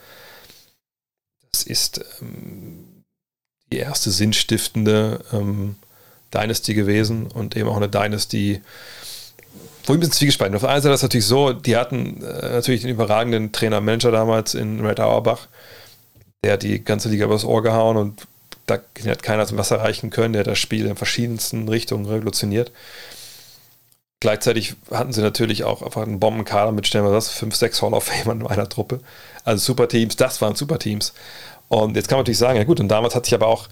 das 1.52 1.62
ist 1.62 2.04
ähm, 2.20 3.04
die 3.70 3.78
erste 3.78 4.10
sinnstiftende 4.10 5.20
ähm, 5.32 5.76
Dynasty 6.32 6.74
gewesen 6.74 7.26
und 7.26 7.56
eben 7.56 7.68
auch 7.68 7.76
eine 7.76 7.88
Dynasty, 7.88 8.62
wo 9.84 9.92
ich 9.92 9.96
ein 9.96 10.00
bisschen 10.00 10.14
zwiegespalten. 10.14 10.56
Auf 10.56 10.62
der 10.62 10.70
einen 10.70 10.82
Seite 10.82 10.94
ist 10.94 11.02
natürlich 11.02 11.26
so, 11.26 11.52
die 11.52 11.76
hatten 11.76 12.22
äh, 12.22 12.52
natürlich 12.52 12.82
den 12.82 12.90
überragenden 12.90 13.52
Trainer-Manager 13.52 14.10
damals 14.10 14.54
in 14.54 14.84
Red 14.84 15.00
Auerbach. 15.00 15.48
Der 16.44 16.54
hat 16.54 16.62
die 16.62 16.82
ganze 16.82 17.08
Liga 17.08 17.26
übers 17.26 17.44
Ohr 17.44 17.62
gehauen 17.62 17.96
und 17.96 18.26
da 18.78 19.10
hat 19.10 19.22
keiner 19.22 19.46
zum 19.46 19.58
Wasser 19.58 19.76
erreichen 19.76 20.10
können. 20.10 20.32
Der 20.32 20.44
das 20.44 20.58
Spiel 20.58 20.86
in 20.86 20.96
verschiedensten 20.96 21.68
Richtungen 21.68 22.06
revolutioniert. 22.06 22.72
Gleichzeitig 24.20 24.76
hatten 24.92 25.12
sie 25.12 25.20
natürlich 25.20 25.64
auch 25.64 25.82
einfach 25.82 26.02
einen 26.02 26.20
Bombenkader 26.20 26.70
mit, 26.70 26.86
stellen 26.86 27.04
wir 27.04 27.10
das, 27.10 27.28
fünf, 27.30 27.56
sechs 27.56 27.82
Hall 27.82 27.92
of 27.92 28.04
Famer 28.04 28.32
in 28.32 28.46
einer 28.46 28.68
Truppe. 28.68 29.00
Also 29.44 29.64
Superteams, 29.64 30.14
das 30.14 30.40
waren 30.40 30.54
Superteams. 30.54 31.12
Und 31.68 31.96
jetzt 31.96 32.08
kann 32.08 32.18
man 32.18 32.22
natürlich 32.22 32.38
sagen, 32.38 32.56
ja 32.56 32.64
gut, 32.64 32.78
und 32.78 32.88
damals 32.88 33.16
hat 33.16 33.24
sich 33.24 33.34
aber 33.34 33.48
auch, 33.48 33.68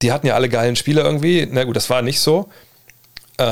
die 0.00 0.12
hatten 0.12 0.26
ja 0.26 0.34
alle 0.34 0.48
geilen 0.48 0.76
Spieler 0.76 1.04
irgendwie. 1.04 1.46
Na 1.50 1.64
gut, 1.64 1.76
das 1.76 1.90
war 1.90 2.00
nicht 2.00 2.20
so. 2.20 2.48
Äh, 3.36 3.42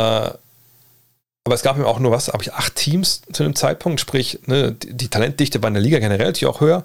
Aber 1.44 1.55
es 1.55 1.62
gab 1.62 1.77
eben 1.77 1.85
auch 1.85 1.98
nur 1.98 2.12
was, 2.12 2.28
habe 2.28 2.43
ich 2.43 2.52
acht 2.52 2.77
Teams 2.77 3.23
zu 3.32 3.43
dem 3.43 3.55
Zeitpunkt, 3.56 4.01
sprich, 4.01 4.39
ne, 4.47 4.73
die, 4.73 4.94
die, 4.94 5.09
Talentdichte 5.09 5.60
war 5.62 5.69
in 5.69 5.74
der 5.74 5.82
Liga 5.82 5.98
generell 5.98 6.28
natürlich 6.28 6.47
auch 6.47 6.60
höher. 6.60 6.85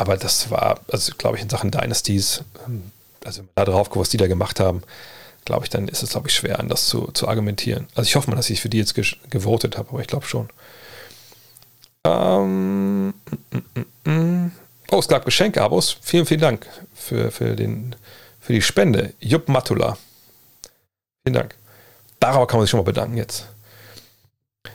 Aber 0.00 0.16
das 0.16 0.50
war, 0.50 0.80
also 0.90 1.12
glaube 1.18 1.36
ich, 1.36 1.42
in 1.42 1.50
Sachen 1.50 1.70
Dynasties, 1.70 2.42
ähm, 2.66 2.90
also 3.22 3.42
da 3.54 3.66
drauf 3.66 3.90
was 3.92 4.08
die 4.08 4.16
da 4.16 4.28
gemacht 4.28 4.58
haben, 4.58 4.82
glaube 5.44 5.64
ich, 5.66 5.68
dann 5.68 5.88
ist 5.88 6.02
es, 6.02 6.12
glaube 6.12 6.28
ich, 6.28 6.34
schwer, 6.34 6.58
anders 6.58 6.88
zu, 6.88 7.08
zu 7.12 7.28
argumentieren. 7.28 7.86
Also 7.94 8.08
ich 8.08 8.16
hoffe 8.16 8.30
mal, 8.30 8.36
dass 8.36 8.48
ich 8.48 8.62
für 8.62 8.70
die 8.70 8.78
jetzt 8.78 8.94
gewotet 8.94 9.76
habe, 9.76 9.90
aber 9.90 10.00
ich 10.00 10.06
glaube 10.06 10.24
schon. 10.24 10.48
Ähm, 12.06 13.08
mm, 13.08 13.12
mm, 13.74 14.10
mm. 14.10 14.52
Oh, 14.90 14.98
es 15.00 15.06
gab 15.06 15.26
Geschenke-Abos. 15.26 15.98
Vielen, 16.00 16.24
vielen 16.24 16.40
Dank 16.40 16.66
für, 16.94 17.30
für, 17.30 17.54
den, 17.54 17.94
für 18.40 18.54
die 18.54 18.62
Spende. 18.62 19.12
Jupp 19.20 19.50
Matula. 19.50 19.98
Vielen 21.24 21.34
Dank. 21.34 21.56
Darauf 22.20 22.46
kann 22.48 22.56
man 22.56 22.64
sich 22.64 22.70
schon 22.70 22.80
mal 22.80 22.84
bedanken 22.84 23.18
jetzt. 23.18 23.48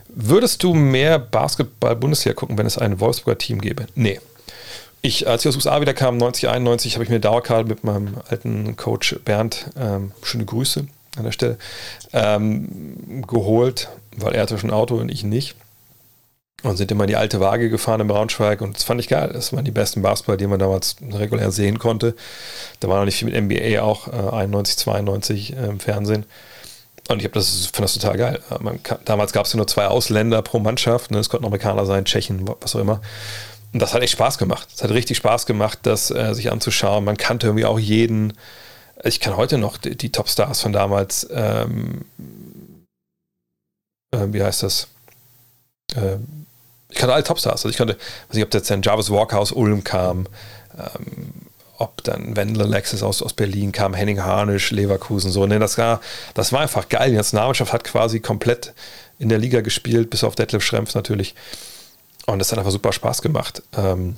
Würdest 0.07 0.61
du 0.61 0.75
mehr 0.75 1.17
Basketball-Bundesliga 1.17 2.35
gucken, 2.35 2.59
wenn 2.59 2.67
es 2.67 2.77
ein 2.77 2.99
Wolfsburger 2.99 3.39
Team 3.39 3.59
gäbe? 3.59 3.87
Nee. 3.95 4.21
Ich, 5.05 5.27
als 5.27 5.45
ich 5.45 5.49
aus 5.49 5.55
USA 5.55 5.79
wieder 5.81 5.93
kam, 5.93 6.17
90, 6.17 6.49
91, 6.49 6.95
habe 6.95 7.03
ich 7.03 7.11
mir 7.11 7.19
Dauerkarte 7.19 7.69
mit 7.69 7.83
meinem 7.83 8.17
alten 8.27 8.75
Coach 8.75 9.15
Bernd, 9.23 9.69
ähm, 9.77 10.13
schöne 10.23 10.45
Grüße 10.45 10.87
an 11.15 11.23
der 11.23 11.31
Stelle, 11.31 11.59
ähm, 12.11 13.23
geholt, 13.27 13.89
weil 14.17 14.33
er 14.33 14.41
hatte 14.41 14.57
schon 14.57 14.71
ein 14.71 14.75
Auto 14.75 14.95
und 14.95 15.09
ich 15.09 15.23
nicht. 15.23 15.53
Und 16.63 16.77
sind 16.77 16.89
immer 16.89 17.05
die 17.05 17.17
alte 17.17 17.39
Waage 17.39 17.69
gefahren 17.69 18.01
in 18.01 18.07
Braunschweig 18.07 18.61
und 18.61 18.77
das 18.77 18.83
fand 18.83 18.99
ich 18.99 19.07
geil. 19.07 19.29
Das 19.31 19.53
waren 19.53 19.63
die 19.63 19.69
besten 19.69 20.01
Basketball, 20.01 20.37
die 20.37 20.47
man 20.47 20.57
damals 20.57 20.95
regulär 21.11 21.51
sehen 21.51 21.77
konnte. 21.77 22.15
Da 22.79 22.87
war 22.87 22.97
noch 22.97 23.05
nicht 23.05 23.17
viel 23.17 23.29
mit 23.29 23.39
NBA 23.39 23.83
auch, 23.83 24.07
äh, 24.07 24.35
91, 24.35 24.77
92 24.77 25.53
äh, 25.55 25.67
im 25.67 25.79
Fernsehen. 25.79 26.25
Und 27.09 27.23
ich 27.23 27.31
das, 27.31 27.67
fand 27.67 27.83
das 27.83 27.93
total 27.93 28.17
geil. 28.17 28.39
Kann, 28.81 28.97
damals 29.05 29.33
gab 29.33 29.45
es 29.45 29.53
ja 29.53 29.57
nur 29.57 29.67
zwei 29.67 29.85
Ausländer 29.85 30.41
pro 30.41 30.57
Mannschaft. 30.57 31.11
Ne? 31.11 31.19
Es 31.19 31.29
konnten 31.29 31.45
Amerikaner 31.45 31.85
sein, 31.85 32.05
Tschechen, 32.05 32.49
was 32.59 32.75
auch 32.75 32.79
immer. 32.79 33.01
Und 33.75 33.81
das 33.81 33.93
hat 33.93 34.01
echt 34.01 34.13
Spaß 34.13 34.37
gemacht. 34.37 34.69
Es 34.73 34.81
hat 34.81 34.91
richtig 34.91 35.17
Spaß 35.17 35.45
gemacht, 35.45 35.79
das 35.83 36.09
äh, 36.09 36.33
sich 36.33 36.49
anzuschauen. 36.49 37.03
Man 37.03 37.17
kannte 37.17 37.47
irgendwie 37.47 37.65
auch 37.65 37.77
jeden. 37.77 38.31
Ich 39.03 39.19
kann 39.19 39.35
heute 39.35 39.57
noch 39.57 39.75
die, 39.75 39.97
die 39.97 40.13
Topstars 40.13 40.61
von 40.61 40.71
damals. 40.71 41.27
Ähm, 41.29 42.05
äh, 44.11 44.27
wie 44.27 44.41
heißt 44.41 44.63
das? 44.63 44.87
Äh, 45.93 46.19
ich 46.87 46.97
kannte 46.97 47.15
alle 47.15 47.25
Topstars. 47.25 47.65
Also 47.65 47.67
ich 47.67 47.75
kannte, 47.75 47.95
weiß 47.95 48.35
nicht, 48.35 48.45
ob 48.45 48.53
jetzt 48.53 48.71
ein 48.71 48.81
Jarvis 48.81 49.09
Walker 49.09 49.39
aus 49.39 49.51
Ulm 49.51 49.83
kam. 49.83 50.27
Ähm, 50.77 51.33
ob 51.77 52.01
dann 52.05 52.37
Wendler 52.37 52.67
Lexus 52.67 53.03
aus, 53.03 53.21
aus 53.21 53.33
Berlin 53.33 53.73
kam, 53.73 53.93
Henning 53.93 54.23
Harnisch, 54.23 54.71
Leverkusen, 54.71 55.31
so. 55.31 55.47
Ne, 55.47 55.59
das, 55.59 55.77
war, 55.77 55.99
das 56.33 56.53
war 56.53 56.61
einfach 56.61 56.87
geil. 56.87 57.09
Die 57.09 57.17
Nationalmannschaft 57.17 57.73
hat 57.73 57.83
quasi 57.83 58.21
komplett 58.21 58.73
in 59.19 59.27
der 59.27 59.37
Liga 59.37 59.59
gespielt, 59.59 60.11
bis 60.11 60.23
auf 60.23 60.35
Detlef 60.35 60.63
Schrempf 60.63 60.95
natürlich. 60.95 61.35
Und 62.25 62.39
das 62.39 62.51
hat 62.51 62.59
einfach 62.59 62.71
super 62.71 62.91
Spaß 62.91 63.21
gemacht. 63.21 63.61
Ähm, 63.75 64.17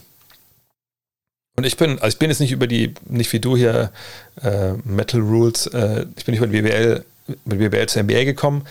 und 1.56 1.64
ich 1.64 1.76
bin, 1.76 2.00
also 2.00 2.08
ich 2.08 2.20
bin 2.20 2.30
jetzt 2.30 2.40
nicht 2.40 2.52
über 2.52 2.68
die, 2.68 2.94
nicht 3.06 3.34
wie 3.34 3.40
du 3.40 3.58
hier, 3.58 3.92
äh, 4.44 4.74
Metal 4.84 5.20
Rules, 5.22 5.66
äh, 5.68 6.06
ich 6.16 6.24
bin 6.24 6.34
nicht 6.34 6.44
über 6.44 6.48
die 6.48 6.62
BBL, 6.62 7.04
mit 7.46 7.60
BBL 7.60 7.88
zur 7.88 8.04
NBA 8.04 8.24
gekommen, 8.26 8.66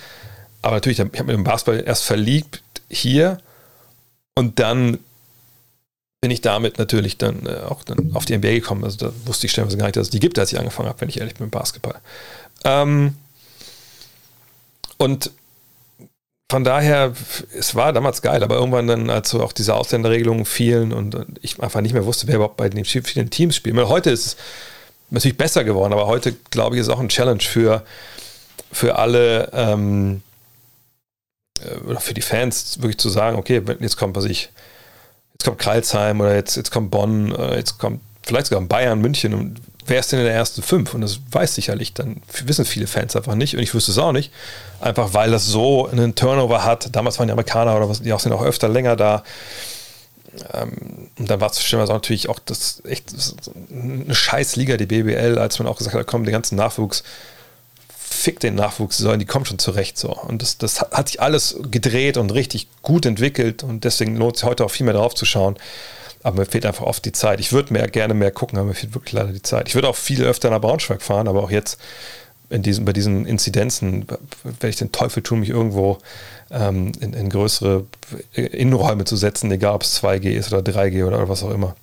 aber 0.62 0.76
natürlich, 0.76 0.98
ich 1.00 1.04
habe 1.04 1.24
mich 1.24 1.34
dem 1.34 1.44
Basketball 1.44 1.82
erst 1.84 2.04
verliebt 2.04 2.62
hier 2.88 3.38
und 4.36 4.60
dann 4.60 4.98
bin 6.20 6.30
ich 6.30 6.40
damit 6.40 6.78
natürlich 6.78 7.18
dann 7.18 7.46
äh, 7.46 7.60
auch 7.68 7.82
dann 7.82 8.12
auf 8.14 8.24
die 8.24 8.36
NBA 8.36 8.54
gekommen. 8.54 8.84
Also 8.84 9.08
da 9.08 9.12
wusste 9.26 9.46
ich 9.46 9.52
stellenweise 9.52 9.76
gar 9.76 9.86
nicht, 9.86 9.96
dass 9.96 10.06
es 10.06 10.10
die 10.10 10.20
gibt, 10.20 10.38
als 10.38 10.52
ich 10.52 10.58
angefangen 10.58 10.88
habe, 10.88 11.00
wenn 11.00 11.08
ich 11.08 11.18
ehrlich 11.18 11.34
bin 11.34 11.46
mit 11.46 11.52
Basketball. 11.52 12.00
Ähm, 12.64 13.16
und 14.96 15.30
von 16.48 16.62
daher, 16.62 17.12
es 17.59 17.74
war 17.74 17.93
damals 17.93 18.23
geil, 18.23 18.44
aber 18.44 18.55
irgendwann 18.55 18.86
dann, 18.86 19.10
als 19.10 19.31
so 19.31 19.43
auch 19.43 19.52
diese 19.52 19.74
Ausländerregelungen 19.74 20.44
fielen 20.44 20.93
und, 20.93 21.16
ich 21.43 21.60
einfach 21.60 21.81
nicht 21.81 21.93
mehr 21.93 22.06
wusste, 22.06 22.28
wer 22.28 22.36
überhaupt 22.36 22.56
bei 22.56 22.68
den 22.68 22.85
vielen 22.85 23.31
Teams 23.31 23.56
spielt. 23.56 23.74
Weil 23.74 23.89
heute 23.89 24.10
ist 24.10 24.27
es 24.27 24.36
natürlich 25.10 25.36
besser 25.36 25.64
geworden, 25.64 25.93
aber 25.93 26.06
heute, 26.06 26.35
glaube 26.51 26.77
ich, 26.77 26.81
ist 26.81 26.89
auch 26.89 27.01
ein 27.01 27.09
Challenge 27.09 27.40
für, 27.40 27.82
für 28.70 28.97
alle 28.97 29.51
ähm, 29.52 30.23
äh, 31.60 31.78
oder 31.89 31.98
für 32.01 32.14
die 32.14 32.23
Fans, 32.23 32.81
wirklich 32.81 32.98
zu 32.98 33.09
sagen, 33.09 33.36
okay, 33.36 33.60
jetzt 33.81 33.97
kommt, 33.97 34.14
was 34.14 34.24
ich, 34.27 34.51
jetzt 35.32 35.44
kommt 35.44 35.59
Kreilsheim 35.59 36.20
oder 36.20 36.36
jetzt, 36.36 36.56
jetzt 36.56 36.70
kommt 36.70 36.93
Bonn, 36.93 37.35
äh, 37.35 37.56
jetzt 37.56 37.78
kommt 37.78 38.01
vielleicht 38.23 38.47
sogar 38.47 38.62
Bayern, 38.64 39.01
München 39.01 39.35
und 39.35 39.60
wer 39.86 40.00
ist 40.00 40.12
denn 40.12 40.18
in 40.18 40.24
der 40.24 40.34
ersten 40.34 40.62
fünf? 40.62 40.94
Und 40.94 41.00
das 41.00 41.20
weiß 41.30 41.54
sicherlich, 41.54 41.94
dann 41.94 42.20
wissen 42.44 42.64
viele 42.64 42.86
Fans 42.86 43.16
einfach 43.16 43.34
nicht 43.34 43.54
und 43.56 43.62
ich 43.62 43.74
wüsste 43.74 43.92
es 43.92 43.98
auch 43.98 44.12
nicht. 44.12 44.32
Einfach 44.80 45.14
weil 45.14 45.30
das 45.30 45.46
so 45.46 45.88
einen 45.88 46.14
Turnover 46.14 46.64
hat. 46.64 46.94
Damals 46.94 47.18
waren 47.18 47.28
die 47.28 47.32
Amerikaner 47.32 47.76
oder 47.76 47.88
was, 47.88 48.02
die 48.02 48.12
auch 48.12 48.20
sind 48.20 48.32
auch 48.32 48.42
öfter 48.42 48.68
länger 48.68 48.96
da. 48.96 49.22
Ähm, 50.52 51.08
und 51.18 51.30
dann 51.30 51.40
war 51.40 51.50
es 51.50 51.62
stellenweise 51.62 51.92
auch 51.92 51.96
natürlich 51.96 52.28
auch 52.28 52.38
das 52.38 52.82
echt 52.86 53.14
eine 53.70 54.14
Scheißliga, 54.14 54.76
die 54.76 54.86
BBL, 54.86 55.38
als 55.38 55.58
man 55.58 55.68
auch 55.68 55.78
gesagt 55.78 55.96
hat, 55.96 56.06
komm, 56.06 56.24
den 56.24 56.32
ganzen 56.32 56.56
Nachwuchs, 56.56 57.02
fick 57.88 58.40
den 58.40 58.54
Nachwuchs, 58.54 58.98
die 58.98 59.24
kommen 59.24 59.44
schon 59.44 59.58
zurecht 59.58 59.98
so. 59.98 60.12
Und 60.12 60.42
das, 60.42 60.58
das 60.58 60.80
hat 60.80 61.08
sich 61.08 61.20
alles 61.20 61.56
gedreht 61.70 62.16
und 62.16 62.32
richtig 62.32 62.68
gut 62.82 63.06
entwickelt 63.06 63.62
und 63.62 63.84
deswegen 63.84 64.16
lohnt 64.16 64.36
es 64.36 64.40
sich 64.40 64.48
heute 64.48 64.64
auch 64.64 64.70
viel 64.70 64.84
mehr 64.84 64.94
drauf 64.94 65.14
zu 65.14 65.24
schauen. 65.24 65.56
Aber 66.27 66.40
mir 66.40 66.47
fehlt 66.47 66.66
einfach 66.66 66.85
oft 66.85 67.05
die 67.05 67.12
Zeit. 67.12 67.39
Ich 67.39 67.53
würde 67.53 67.73
mehr 67.73 67.86
gerne 67.86 68.12
mehr 68.12 68.32
gucken, 68.32 68.59
aber 68.59 68.66
mir 68.66 68.74
fehlt 68.74 68.97
wirklich 68.97 69.12
leider 69.12 69.31
die 69.31 69.43
Zeit. 69.43 69.69
Ich 69.69 69.77
würde 69.77 69.89
auch 69.89 69.94
viel 69.94 70.24
öfter 70.24 70.51
nach 70.51 70.61
Braunschweig 70.61 71.01
fahren, 71.01 71.28
aber 71.28 71.44
auch 71.44 71.53
jetzt 71.53 71.78
in 72.51 72.62
diesen, 72.62 72.85
bei 72.85 72.93
diesen 72.93 73.27
Inzidenzen 73.27 74.09
werde 74.43 74.69
ich 74.69 74.74
den 74.74 74.90
Teufel 74.90 75.23
tun, 75.23 75.39
mich 75.39 75.51
irgendwo 75.51 75.98
ähm, 76.51 76.90
in, 76.98 77.12
in, 77.12 77.28
größere 77.28 77.86
Innenräume 78.35 79.05
zu 79.05 79.15
setzen, 79.15 79.53
egal 79.53 79.77
ob 79.77 79.82
es 79.82 80.03
2G 80.03 80.31
ist 80.31 80.53
oder 80.53 80.69
3G 80.69 81.07
oder 81.07 81.28
was 81.28 81.44
auch 81.44 81.53
immer. 81.53 81.77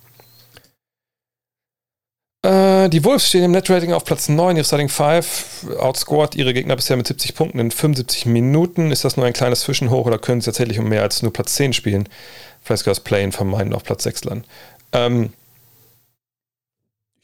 Äh, 2.44 2.90
die 2.90 3.02
Wolves 3.02 3.26
stehen 3.26 3.44
im 3.44 3.52
Netrating 3.52 3.94
auf 3.94 4.04
Platz 4.04 4.28
9, 4.28 4.56
ihre 4.56 4.66
Starting 4.66 4.90
5, 4.90 5.68
outscored 5.78 6.34
ihre 6.34 6.52
Gegner 6.52 6.76
bisher 6.76 6.98
mit 6.98 7.06
70 7.06 7.34
Punkten 7.34 7.60
in 7.60 7.70
75 7.70 8.26
Minuten. 8.26 8.90
Ist 8.90 9.06
das 9.06 9.16
nur 9.16 9.24
ein 9.24 9.32
kleines 9.32 9.60
Zwischenhoch 9.60 10.04
oder 10.04 10.18
können 10.18 10.42
sie 10.42 10.46
tatsächlich 10.46 10.78
um 10.78 10.90
mehr 10.90 11.00
als 11.00 11.22
nur 11.22 11.32
Platz 11.32 11.54
10 11.54 11.72
spielen? 11.72 12.10
Das 12.64 13.00
Play-In 13.00 13.32
vermeiden 13.32 13.72
auf 13.72 13.84
Platz 13.84 14.04
6 14.04 14.24
landen. 14.24 14.44
Ähm, 14.92 15.32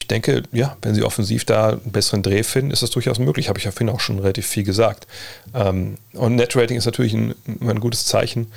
ich 0.01 0.07
denke, 0.07 0.43
ja, 0.51 0.77
wenn 0.81 0.93
sie 0.93 1.03
offensiv 1.03 1.45
da 1.45 1.69
einen 1.69 1.91
besseren 1.91 2.23
Dreh 2.23 2.43
finden, 2.43 2.71
ist 2.71 2.81
das 2.81 2.89
durchaus 2.89 3.19
möglich. 3.19 3.49
Habe 3.49 3.59
ich 3.59 3.65
ja 3.65 3.71
vorhin 3.71 3.89
auch 3.89 3.99
schon 3.99 4.19
relativ 4.19 4.47
viel 4.47 4.63
gesagt. 4.63 5.07
Ähm, 5.53 5.97
und 6.13 6.35
Netrating 6.35 6.77
ist 6.77 6.85
natürlich 6.85 7.13
ein, 7.13 7.35
ein 7.61 7.79
gutes 7.79 8.05
Zeichen, 8.05 8.51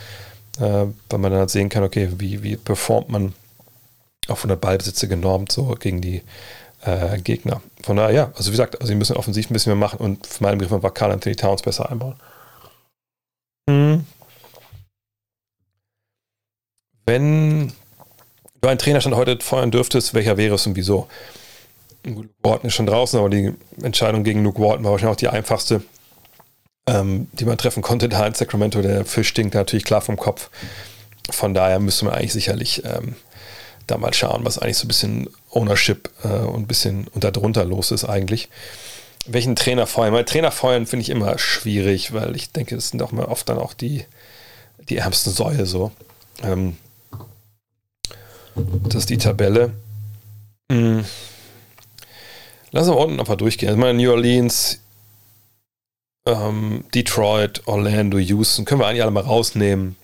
äh, 0.59 0.87
weil 1.09 1.19
man 1.19 1.31
dann 1.31 1.41
halt 1.41 1.51
sehen 1.51 1.69
kann, 1.69 1.85
okay, 1.85 2.09
wie, 2.19 2.43
wie 2.43 2.57
performt 2.57 3.09
man 3.09 3.35
auf 4.29 4.39
100 4.39 4.61
Ballbesitze 4.61 5.07
genormt, 5.07 5.53
so 5.53 5.77
gegen 5.79 6.01
die 6.01 6.23
äh, 6.85 7.19
Gegner. 7.19 7.61
Von 7.83 7.97
daher, 7.97 8.13
ja, 8.13 8.33
also 8.35 8.49
wie 8.49 8.53
gesagt, 8.53 8.77
also 8.81 8.89
sie 8.89 8.95
müssen 8.95 9.17
offensiv 9.17 9.51
ein 9.51 9.53
bisschen 9.53 9.73
mehr 9.73 9.89
machen 9.89 10.01
und 10.01 10.27
für 10.27 10.43
meinen 10.43 10.59
Begriff 10.59 10.83
war 10.83 10.93
Carl 10.93 11.13
Anthony 11.13 11.37
Towns 11.37 11.63
besser 11.63 11.91
einbauen. 11.91 12.17
Mhm. 13.69 14.07
Wenn 17.07 17.73
du 18.61 18.69
einen 18.69 18.79
Trainerstand 18.79 19.17
heute 19.17 19.39
feuern 19.41 19.71
dürftest, 19.71 20.15
welcher 20.15 20.37
wäre 20.37 20.55
es 20.55 20.67
und 20.67 20.77
wieso? 20.77 21.09
Luke 22.05 22.29
Walton 22.43 22.69
ist 22.69 22.75
schon 22.75 22.87
draußen, 22.87 23.19
aber 23.19 23.31
die 23.31 23.53
Entscheidung 23.83 24.25
gegen 24.25 24.43
Luke 24.45 24.61
Walton 24.61 24.85
war 24.85 24.93
wahrscheinlich 24.93 25.15
auch 25.15 25.21
die 25.21 25.29
einfachste, 25.29 25.83
ähm, 26.87 27.29
die 27.33 27.45
man 27.45 27.59
treffen 27.59 27.83
konnte. 27.83 28.09
Da 28.09 28.27
in 28.27 28.35
Sacramento, 28.35 28.83
der 28.83 29.05
Fisch 29.05 29.29
stinkt 29.29 29.55
natürlich 29.55 29.85
klar 29.85 30.01
vom 30.01 30.17
Kopf. 30.17 30.51
Von 31.31 31.55
daher 31.55 31.79
müsste 31.81 32.05
man 32.05 32.15
eigentlich 32.15 32.33
sicherlich 32.33 32.85
ähm, 32.85 33.17
da 33.87 33.99
mal 33.99 34.13
schauen, 34.13 34.45
was 34.45 34.59
eigentlich 34.59 34.79
so 34.79 34.85
ein 34.85 34.89
bisschen 34.89 35.31
Ownership 35.51 36.11
äh, 36.23 36.29
und 36.29 36.63
ein 36.63 36.67
bisschen 36.67 37.07
unter 37.13 37.33
drunter 37.33 37.65
los 37.65 37.91
ist 37.91 38.05
eigentlich. 38.05 38.49
Welchen 39.27 39.57
Trainer 39.57 39.87
feuern? 39.87 40.13
Weil 40.13 40.25
Trainer 40.25 40.51
feuern 40.51 40.87
finde 40.87 41.03
ich 41.03 41.11
immer 41.11 41.39
schwierig, 41.39 42.13
weil 42.13 42.37
ich 42.37 42.53
denke, 42.53 42.75
das 42.75 42.89
sind 42.91 43.03
auch 43.03 43.13
mal 43.13 43.25
oft 43.25 43.49
dann 43.49 43.59
auch 43.59 43.73
die, 43.73 44.05
die 44.91 44.99
ärmsten 44.99 45.33
Säue 45.33 45.65
so. 45.65 45.93
Ähm, 46.43 46.77
das 48.55 48.95
ist 48.97 49.11
die 49.11 49.19
Tabelle. 49.19 49.73
Hm. 50.71 51.05
Lass 52.71 52.89
uns 52.89 52.97
unten 52.97 53.21
einfach 53.21 53.37
durchgehen. 53.37 53.69
Also 53.69 53.81
meine 53.81 53.99
New 53.99 54.11
Orleans, 54.11 54.81
ähm, 56.27 56.85
Detroit, 56.95 57.63
Orlando, 57.67 58.19
Houston, 58.19 58.65
können 58.65 58.81
wir 58.81 58.87
eigentlich 58.87 59.03
alle 59.03 59.11
mal 59.11 59.23
rausnehmen, 59.23 59.97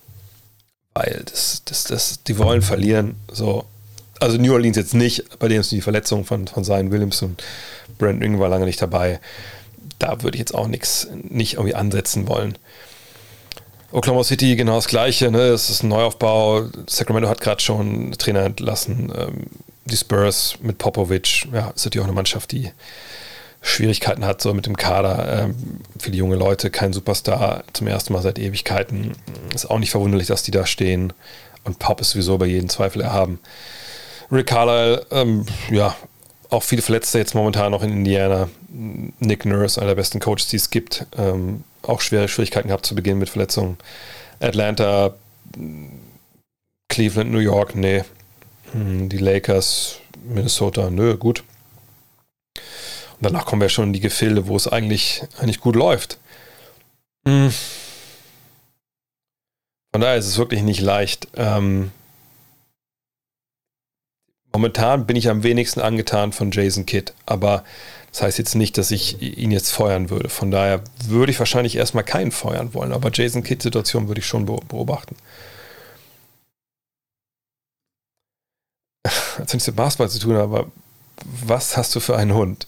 weil 0.94 1.22
das, 1.24 1.62
das, 1.64 1.84
das, 1.84 2.22
die 2.22 2.38
wollen 2.38 2.62
verlieren. 2.62 3.16
So. 3.32 3.64
Also 4.20 4.36
New 4.36 4.52
Orleans 4.52 4.76
jetzt 4.76 4.94
nicht, 4.94 5.38
bei 5.38 5.48
denen 5.48 5.60
ist 5.60 5.72
die 5.72 5.80
Verletzung 5.80 6.24
von, 6.24 6.46
von 6.46 6.62
Zion 6.62 6.90
Williams 6.90 7.22
und 7.22 7.42
Brandon 7.98 8.22
Ing 8.22 8.38
war 8.38 8.48
lange 8.48 8.66
nicht 8.66 8.82
dabei. 8.82 9.18
Da 9.98 10.22
würde 10.22 10.36
ich 10.36 10.40
jetzt 10.40 10.54
auch 10.54 10.66
nichts 10.66 11.08
nicht 11.28 11.54
irgendwie 11.54 11.74
ansetzen 11.74 12.28
wollen. 12.28 12.56
Oklahoma 13.92 14.22
City 14.24 14.54
genau 14.56 14.76
das 14.76 14.86
Gleiche. 14.86 15.30
Ne? 15.30 15.40
Es 15.48 15.68
ist 15.68 15.82
ein 15.82 15.88
Neuaufbau. 15.88 16.66
Sacramento 16.86 17.28
hat 17.28 17.40
gerade 17.40 17.60
schon 17.60 18.12
Trainer 18.12 18.44
entlassen. 18.44 19.12
Ähm, 19.16 19.46
die 19.84 19.96
Spurs 19.96 20.54
mit 20.60 20.78
Popovic. 20.78 21.46
Ja, 21.52 21.70
ist 21.70 21.84
natürlich 21.84 22.00
auch 22.00 22.08
eine 22.08 22.14
Mannschaft, 22.14 22.52
die 22.52 22.70
Schwierigkeiten 23.62 24.24
hat, 24.24 24.40
so 24.40 24.54
mit 24.54 24.66
dem 24.66 24.76
Kader. 24.76 25.44
Ähm, 25.44 25.80
viele 25.98 26.16
junge 26.16 26.36
Leute, 26.36 26.70
kein 26.70 26.92
Superstar, 26.92 27.64
zum 27.72 27.88
ersten 27.88 28.12
Mal 28.12 28.22
seit 28.22 28.38
Ewigkeiten. 28.38 29.12
Ist 29.54 29.68
auch 29.68 29.78
nicht 29.78 29.90
verwunderlich, 29.90 30.28
dass 30.28 30.42
die 30.42 30.52
da 30.52 30.66
stehen. 30.66 31.12
Und 31.64 31.78
Pop 31.78 32.00
ist 32.00 32.10
sowieso 32.10 32.38
bei 32.38 32.46
jedem 32.46 32.68
Zweifel 32.68 33.02
erhaben. 33.02 33.38
Rick 34.32 34.46
Carlisle, 34.46 35.04
ähm, 35.10 35.46
ja, 35.70 35.96
auch 36.48 36.62
viele 36.62 36.82
Verletzte 36.82 37.18
jetzt 37.18 37.34
momentan 37.34 37.72
noch 37.72 37.82
in 37.82 37.92
Indiana. 37.92 38.48
Nick 38.68 39.44
Nurse, 39.44 39.80
einer 39.80 39.90
der 39.90 39.96
besten 39.96 40.20
Coaches, 40.20 40.48
die 40.48 40.56
es 40.56 40.70
gibt, 40.70 41.06
ähm, 41.18 41.64
auch 41.82 42.00
schwere 42.00 42.28
Schwierigkeiten 42.28 42.68
gehabt 42.68 42.86
zu 42.86 42.94
Beginn 42.94 43.18
mit 43.18 43.28
Verletzungen. 43.28 43.78
Atlanta, 44.40 45.14
Cleveland, 46.88 47.30
New 47.30 47.38
York, 47.38 47.74
nee. 47.74 48.04
Hm, 48.72 49.08
die 49.08 49.18
Lakers, 49.18 49.98
Minnesota, 50.24 50.90
nö, 50.90 51.16
gut. 51.16 51.44
Und 53.20 53.26
danach 53.26 53.44
kommen 53.44 53.62
wir 53.62 53.68
schon 53.68 53.88
in 53.88 53.92
die 53.92 54.00
Gefilde, 54.00 54.46
wo 54.46 54.56
es 54.56 54.66
eigentlich, 54.66 55.22
eigentlich 55.38 55.60
gut 55.60 55.76
läuft. 55.76 56.18
Hm. 57.26 57.52
Von 59.92 60.00
daher 60.00 60.16
ist 60.16 60.26
es 60.26 60.38
wirklich 60.38 60.62
nicht 60.62 60.80
leicht. 60.80 61.28
Ähm, 61.36 61.90
momentan 64.52 65.06
bin 65.06 65.16
ich 65.16 65.28
am 65.28 65.42
wenigsten 65.42 65.80
angetan 65.80 66.32
von 66.32 66.50
Jason 66.50 66.86
Kidd, 66.86 67.12
aber 67.26 67.64
das 68.12 68.22
heißt 68.22 68.38
jetzt 68.38 68.54
nicht, 68.54 68.76
dass 68.76 68.90
ich 68.90 69.22
ihn 69.22 69.50
jetzt 69.52 69.70
feuern 69.70 70.10
würde. 70.10 70.28
Von 70.28 70.50
daher 70.50 70.82
würde 71.04 71.30
ich 71.30 71.38
wahrscheinlich 71.38 71.76
erstmal 71.76 72.04
keinen 72.04 72.32
feuern 72.32 72.74
wollen, 72.74 72.92
aber 72.92 73.10
Jason 73.12 73.42
Kidd-Situation 73.42 74.08
würde 74.08 74.20
ich 74.20 74.26
schon 74.26 74.46
beobachten. 74.46 75.14
Hat 79.06 79.52
nichts 79.52 79.66
mit 79.66 79.76
Basketball 79.76 80.10
zu 80.10 80.18
tun, 80.18 80.36
aber 80.36 80.66
was 81.24 81.76
hast 81.76 81.94
du 81.94 82.00
für 82.00 82.16
einen 82.16 82.34
Hund? 82.34 82.66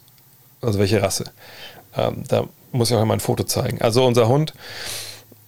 Also 0.61 0.79
welche 0.79 1.03
Rasse? 1.03 1.25
Ähm, 1.97 2.25
da 2.29 2.47
muss 2.71 2.91
ich 2.91 2.97
auch 2.97 3.05
mal 3.05 3.15
ein 3.15 3.21
Foto 3.21 3.45
zeigen. 3.45 3.83
Also 3.83 4.07
unser 4.07 4.29
Hund 4.29 4.55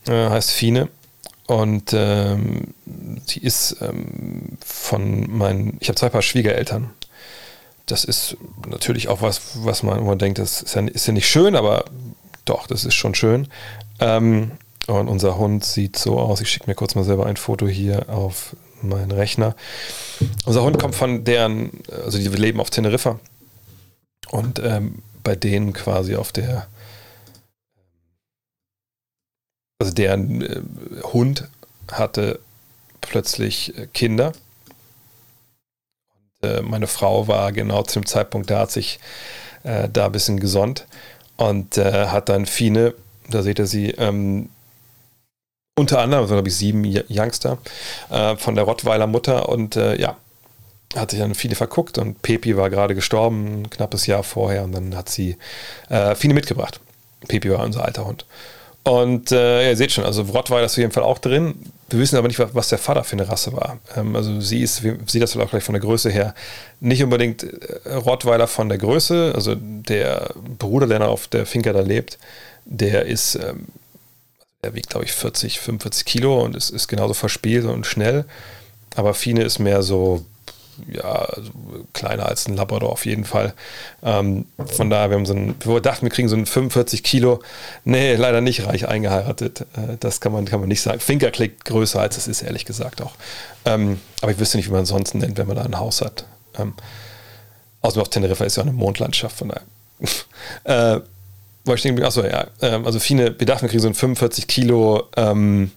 äh, 0.06 0.28
heißt 0.28 0.50
Fine 0.50 0.88
und 1.46 1.92
ähm, 1.92 2.74
sie 3.26 3.40
ist 3.40 3.76
ähm, 3.80 4.58
von 4.64 5.30
meinen, 5.30 5.76
ich 5.80 5.88
habe 5.88 5.96
zwei 5.96 6.08
Paar 6.08 6.22
Schwiegereltern. 6.22 6.90
Das 7.86 8.04
ist 8.04 8.36
natürlich 8.66 9.08
auch 9.08 9.20
was, 9.20 9.40
was 9.64 9.82
man 9.82 9.98
immer 9.98 10.16
denkt, 10.16 10.38
das 10.38 10.62
ist 10.62 10.74
ja, 10.74 10.82
ist 10.86 11.06
ja 11.06 11.12
nicht 11.12 11.28
schön, 11.28 11.54
aber 11.54 11.84
doch, 12.44 12.66
das 12.66 12.84
ist 12.84 12.94
schon 12.94 13.14
schön. 13.14 13.48
Ähm, 14.00 14.52
und 14.86 15.08
unser 15.08 15.38
Hund 15.38 15.64
sieht 15.64 15.96
so 15.96 16.18
aus. 16.18 16.40
Ich 16.40 16.50
schicke 16.50 16.68
mir 16.68 16.74
kurz 16.74 16.94
mal 16.94 17.04
selber 17.04 17.26
ein 17.26 17.36
Foto 17.36 17.66
hier 17.66 18.08
auf 18.08 18.54
meinen 18.82 19.10
Rechner. 19.10 19.56
Unser 20.44 20.62
Hund 20.62 20.78
kommt 20.78 20.94
von 20.94 21.24
deren, 21.24 21.70
also 22.04 22.18
die 22.18 22.28
leben 22.28 22.60
auf 22.60 22.70
Teneriffa. 22.70 23.18
Und 24.30 24.58
ähm, 24.58 25.02
bei 25.22 25.36
denen 25.36 25.72
quasi 25.72 26.16
auf 26.16 26.32
der, 26.32 26.66
also 29.78 29.92
deren 29.92 30.42
äh, 30.42 30.60
Hund 31.12 31.48
hatte 31.90 32.40
plötzlich 33.00 33.76
äh, 33.78 33.86
Kinder. 33.86 34.32
Äh, 36.44 36.62
meine 36.62 36.86
Frau 36.86 37.28
war 37.28 37.52
genau 37.52 37.82
zu 37.82 38.00
dem 38.00 38.06
Zeitpunkt 38.06 38.50
da, 38.50 38.60
hat 38.60 38.70
sich 38.70 38.98
äh, 39.64 39.88
da 39.92 40.06
ein 40.06 40.12
bisschen 40.12 40.40
gesonnt 40.40 40.86
und 41.36 41.78
äh, 41.78 42.06
hat 42.06 42.28
dann 42.28 42.46
Fine, 42.46 42.94
da 43.28 43.42
seht 43.42 43.58
ihr 43.58 43.66
sie, 43.66 43.90
ähm, 43.90 44.48
unter 45.76 46.00
anderem, 46.00 46.22
also 46.22 46.34
glaube 46.34 46.48
ich 46.48 46.56
sieben 46.56 46.84
Youngster 47.08 47.58
äh, 48.10 48.36
von 48.36 48.54
der 48.54 48.64
Rottweiler 48.64 49.06
Mutter 49.06 49.48
und 49.48 49.76
äh, 49.76 50.00
ja, 50.00 50.16
hat 50.94 51.10
sich 51.10 51.18
dann 51.18 51.34
viele 51.34 51.56
verguckt 51.56 51.98
und 51.98 52.22
Pepi 52.22 52.56
war 52.56 52.70
gerade 52.70 52.94
gestorben, 52.94 53.62
ein 53.62 53.70
knappes 53.70 54.06
Jahr 54.06 54.22
vorher 54.22 54.62
und 54.62 54.72
dann 54.72 54.96
hat 54.96 55.08
sie 55.08 55.36
äh, 55.88 56.14
viele 56.14 56.34
mitgebracht. 56.34 56.80
Pepi 57.26 57.50
war 57.50 57.64
unser 57.64 57.84
alter 57.84 58.06
Hund. 58.06 58.26
Und 58.84 59.30
ihr 59.30 59.74
seht 59.78 59.92
schon, 59.92 60.04
also 60.04 60.20
Rottweiler 60.24 60.66
ist 60.66 60.72
auf 60.72 60.78
jeden 60.78 60.92
Fall 60.92 61.04
auch 61.04 61.18
drin. 61.18 61.54
Wir 61.94 62.00
wissen 62.00 62.16
aber 62.16 62.28
nicht, 62.28 62.40
was 62.54 62.68
der 62.68 62.78
Vater 62.78 63.04
für 63.04 63.14
eine 63.14 63.28
Rasse 63.28 63.52
war. 63.52 63.78
Ähm, 63.96 64.14
also 64.16 64.40
sie 64.40 64.62
ist, 64.62 64.76
sieht 64.76 65.22
das 65.22 65.32
vielleicht 65.32 65.46
auch 65.46 65.50
gleich 65.50 65.64
von 65.64 65.74
der 65.74 65.82
Größe 65.82 66.10
her, 66.10 66.34
nicht 66.80 67.02
unbedingt 67.02 67.44
äh, 67.44 67.94
Rottweiler 67.94 68.48
von 68.48 68.68
der 68.68 68.78
Größe. 68.78 69.32
Also 69.34 69.54
der 69.56 70.34
Bruder, 70.58 70.86
der 70.86 71.08
auf 71.08 71.28
der 71.28 71.46
Finca 71.46 71.72
da 71.72 71.80
lebt, 71.80 72.18
der 72.64 73.06
ist 73.06 73.36
ähm, 73.36 73.66
er 74.64 74.74
wiegt, 74.74 74.90
glaube 74.90 75.04
ich, 75.04 75.12
40, 75.12 75.60
45 75.60 76.04
Kilo 76.04 76.42
und 76.42 76.56
ist, 76.56 76.70
ist 76.70 76.88
genauso 76.88 77.14
verspielt 77.14 77.66
und 77.66 77.86
schnell. 77.86 78.24
Aber 78.96 79.14
Fine 79.14 79.42
ist 79.42 79.58
mehr 79.58 79.82
so, 79.82 80.24
ja, 80.90 81.02
also 81.02 81.50
kleiner 81.92 82.26
als 82.26 82.46
ein 82.46 82.56
Labrador 82.56 82.90
auf 82.90 83.06
jeden 83.06 83.24
Fall. 83.24 83.54
Ähm, 84.02 84.46
von 84.66 84.90
daher, 84.90 85.10
wir 85.10 85.16
haben 85.16 85.26
so 85.26 85.34
ein, 85.34 85.54
wir 85.64 85.80
dachten, 85.80 86.02
wir 86.06 86.10
kriegen 86.10 86.28
so 86.28 86.36
einen 86.36 86.46
45 86.46 87.02
Kilo. 87.02 87.40
Nee, 87.84 88.14
leider 88.14 88.40
nicht 88.40 88.66
reich 88.66 88.88
eingeheiratet. 88.88 89.62
Äh, 89.76 89.96
das 90.00 90.20
kann 90.20 90.32
man, 90.32 90.44
kann 90.44 90.60
man 90.60 90.68
nicht 90.68 90.82
sagen. 90.82 91.00
Finker 91.00 91.30
klingt 91.30 91.64
größer 91.64 92.00
als 92.00 92.16
es 92.16 92.28
ist, 92.28 92.42
ehrlich 92.42 92.64
gesagt 92.64 93.02
auch. 93.02 93.14
Ähm, 93.64 94.00
aber 94.20 94.32
ich 94.32 94.38
wüsste 94.38 94.56
nicht, 94.56 94.68
wie 94.68 94.72
man 94.72 94.82
es 94.82 94.88
sonst 94.88 95.14
nennt, 95.14 95.38
wenn 95.38 95.46
man 95.46 95.56
da 95.56 95.62
ein 95.62 95.78
Haus 95.78 96.00
hat. 96.00 96.24
Ähm, 96.58 96.74
außerdem 97.82 98.02
auf 98.02 98.08
Teneriffa 98.10 98.44
ist 98.44 98.56
ja 98.56 98.62
eine 98.62 98.72
Mondlandschaft, 98.72 99.36
von 99.36 99.48
daher. 99.48 99.62
äh, 100.98 101.00
weil 101.64 101.76
ich 101.76 101.82
denke, 101.82 102.06
achso, 102.06 102.24
ja, 102.24 102.46
ähm, 102.60 102.84
also 102.84 102.98
viele, 102.98 103.38
wir 103.38 103.46
dachten, 103.46 103.62
wir 103.62 103.68
kriegen 103.70 103.80
so 103.80 103.88
einen 103.88 103.94
45 103.94 104.46
Kilo, 104.46 105.04
ähm, 105.16 105.70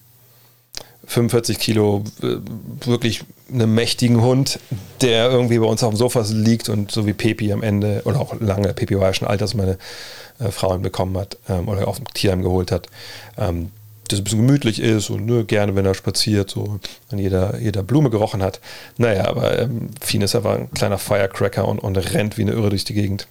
45 1.07 1.57
Kilo 1.57 2.03
äh, 2.21 2.37
wirklich 2.85 3.23
einen 3.51 3.73
mächtigen 3.73 4.21
Hund, 4.21 4.59
der 5.01 5.31
irgendwie 5.31 5.57
bei 5.57 5.65
uns 5.65 5.81
auf 5.81 5.93
dem 5.93 5.97
Sofa 5.97 6.23
liegt 6.29 6.69
und 6.69 6.91
so 6.91 7.07
wie 7.07 7.13
Pepi 7.13 7.51
am 7.53 7.63
Ende, 7.63 8.01
oder 8.05 8.19
auch 8.19 8.39
lange, 8.39 8.73
Pepi 8.73 8.99
war 8.99 9.07
ja 9.07 9.13
schon 9.13 9.27
alt, 9.27 9.41
dass 9.41 9.53
meine 9.53 9.77
äh, 10.39 10.51
Frau 10.51 10.75
ihn 10.75 10.81
bekommen 10.81 11.17
hat 11.17 11.37
ähm, 11.47 11.69
oder 11.69 11.87
auf 11.87 11.97
dem 11.97 12.07
Tierheim 12.13 12.43
geholt 12.43 12.71
hat. 12.71 12.87
Ähm, 13.37 13.71
das 14.07 14.19
ein 14.19 14.23
bisschen 14.23 14.45
gemütlich 14.45 14.79
ist 14.79 15.09
und 15.09 15.25
nur 15.25 15.45
gerne, 15.45 15.75
wenn 15.75 15.85
er 15.85 15.93
spaziert, 15.93 16.49
so 16.49 16.79
an 17.11 17.19
jeder, 17.19 17.59
jeder 17.59 17.83
Blume 17.83 18.09
gerochen 18.09 18.41
hat. 18.41 18.59
Naja, 18.97 19.27
aber 19.27 19.59
ähm, 19.59 19.89
ist 20.01 20.35
einfach 20.35 20.55
ein 20.55 20.71
kleiner 20.71 20.97
Firecracker 20.97 21.67
und, 21.67 21.79
und 21.79 21.97
rennt 21.97 22.37
wie 22.37 22.43
eine 22.43 22.51
Irre 22.51 22.69
durch 22.69 22.85
die 22.85 22.93
Gegend. 22.93 23.27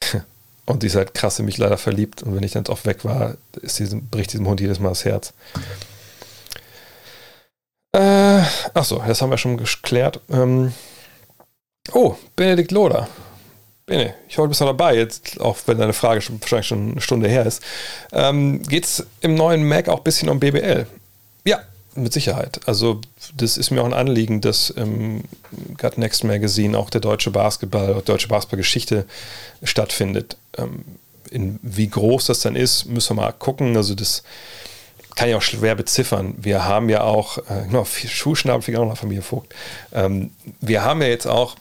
Und 0.64 0.84
die 0.84 0.86
ist 0.86 0.94
halt 0.94 1.12
krass 1.12 1.40
in 1.40 1.44
mich 1.44 1.58
leider 1.58 1.76
verliebt. 1.76 2.22
Und 2.22 2.36
wenn 2.36 2.44
ich 2.44 2.52
dann 2.52 2.64
oft 2.66 2.86
weg 2.86 3.04
war, 3.04 3.34
ist 3.62 3.80
diesem, 3.80 4.06
bricht 4.06 4.32
diesem 4.32 4.46
Hund 4.46 4.60
jedes 4.60 4.78
Mal 4.78 4.90
das 4.90 5.04
Herz. 5.04 5.34
Äh, 7.92 8.42
achso, 8.74 9.02
das 9.06 9.20
haben 9.20 9.30
wir 9.30 9.38
schon 9.38 9.58
geklärt. 9.58 10.20
Ähm, 10.30 10.72
oh, 11.92 12.16
Benedikt 12.36 12.72
Loder. 12.72 13.08
Bene, 13.84 14.14
ich 14.28 14.38
hoffe, 14.38 14.46
du 14.46 14.50
bist 14.50 14.60
noch 14.60 14.68
dabei, 14.68 14.96
jetzt, 14.96 15.40
auch 15.40 15.58
wenn 15.66 15.78
deine 15.78 15.92
Frage 15.92 16.20
schon, 16.20 16.40
wahrscheinlich 16.40 16.68
schon 16.68 16.92
eine 16.92 17.00
Stunde 17.00 17.28
her 17.28 17.44
ist. 17.44 17.62
Ähm, 18.12 18.62
Geht 18.62 18.84
es 18.84 19.06
im 19.20 19.34
neuen 19.34 19.64
Mac 19.66 19.88
auch 19.88 19.98
ein 19.98 20.04
bisschen 20.04 20.28
um 20.28 20.38
BBL? 20.38 20.86
Ja, 21.44 21.60
mit 21.94 22.12
Sicherheit. 22.12 22.60
Also, 22.66 23.00
das 23.36 23.58
ist 23.58 23.70
mir 23.70 23.82
auch 23.82 23.86
ein 23.86 23.92
Anliegen, 23.92 24.40
dass 24.40 24.70
im 24.70 25.24
Gut 25.76 25.98
Next 25.98 26.24
Magazine 26.24 26.78
auch 26.78 26.90
der 26.90 27.00
deutsche 27.00 27.32
Basketball, 27.32 28.00
deutsche 28.04 28.28
Basketballgeschichte 28.28 29.04
stattfindet. 29.64 30.36
Ähm, 30.56 30.84
in 31.30 31.58
wie 31.62 31.88
groß 31.88 32.26
das 32.26 32.40
dann 32.40 32.56
ist, 32.56 32.86
müssen 32.86 33.16
wir 33.16 33.22
mal 33.22 33.32
gucken. 33.32 33.76
Also, 33.76 33.94
das 33.94 34.22
kann 35.14 35.28
ich 35.28 35.34
auch 35.34 35.42
schwer 35.42 35.74
beziffern. 35.74 36.34
Wir 36.38 36.64
haben 36.64 36.88
ja 36.88 37.02
auch, 37.02 37.38
äh, 37.38 37.66
genau, 37.66 37.84
Schuhschnabel, 37.84 38.76
auch 38.76 38.86
noch 38.86 38.96
Familie 38.96 39.22
Vogt. 39.22 39.54
Ähm, 39.92 40.30
wir 40.60 40.84
haben 40.84 41.02
ja 41.02 41.08
jetzt 41.08 41.26
auch 41.26 41.56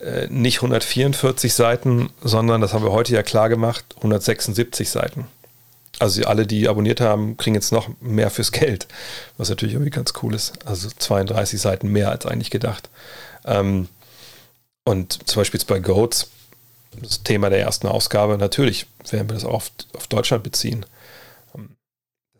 äh, 0.00 0.26
nicht 0.28 0.58
144 0.58 1.54
Seiten, 1.54 2.10
sondern, 2.22 2.60
das 2.60 2.72
haben 2.72 2.84
wir 2.84 2.92
heute 2.92 3.12
ja 3.12 3.22
klar 3.22 3.48
gemacht, 3.48 3.84
176 3.96 4.90
Seiten. 4.90 5.26
Also 5.98 6.22
alle, 6.24 6.46
die 6.46 6.68
abonniert 6.68 7.00
haben, 7.00 7.36
kriegen 7.36 7.54
jetzt 7.54 7.72
noch 7.72 7.88
mehr 8.00 8.30
fürs 8.30 8.52
Geld, 8.52 8.86
was 9.36 9.48
natürlich 9.48 9.74
irgendwie 9.74 9.90
ganz 9.90 10.12
cool 10.22 10.34
ist. 10.34 10.64
Also 10.66 10.88
32 10.96 11.60
Seiten 11.60 11.88
mehr 11.88 12.10
als 12.10 12.26
eigentlich 12.26 12.50
gedacht. 12.50 12.88
Ähm, 13.44 13.88
und 14.84 15.28
zum 15.28 15.40
Beispiel 15.40 15.58
jetzt 15.58 15.66
bei 15.66 15.80
Goats, 15.80 16.28
das 17.02 17.22
Thema 17.22 17.50
der 17.50 17.60
ersten 17.60 17.88
Ausgabe, 17.88 18.38
natürlich 18.38 18.86
werden 19.10 19.28
wir 19.28 19.34
das 19.34 19.44
auf, 19.44 19.70
auf 19.94 20.06
Deutschland 20.06 20.44
beziehen. 20.44 20.86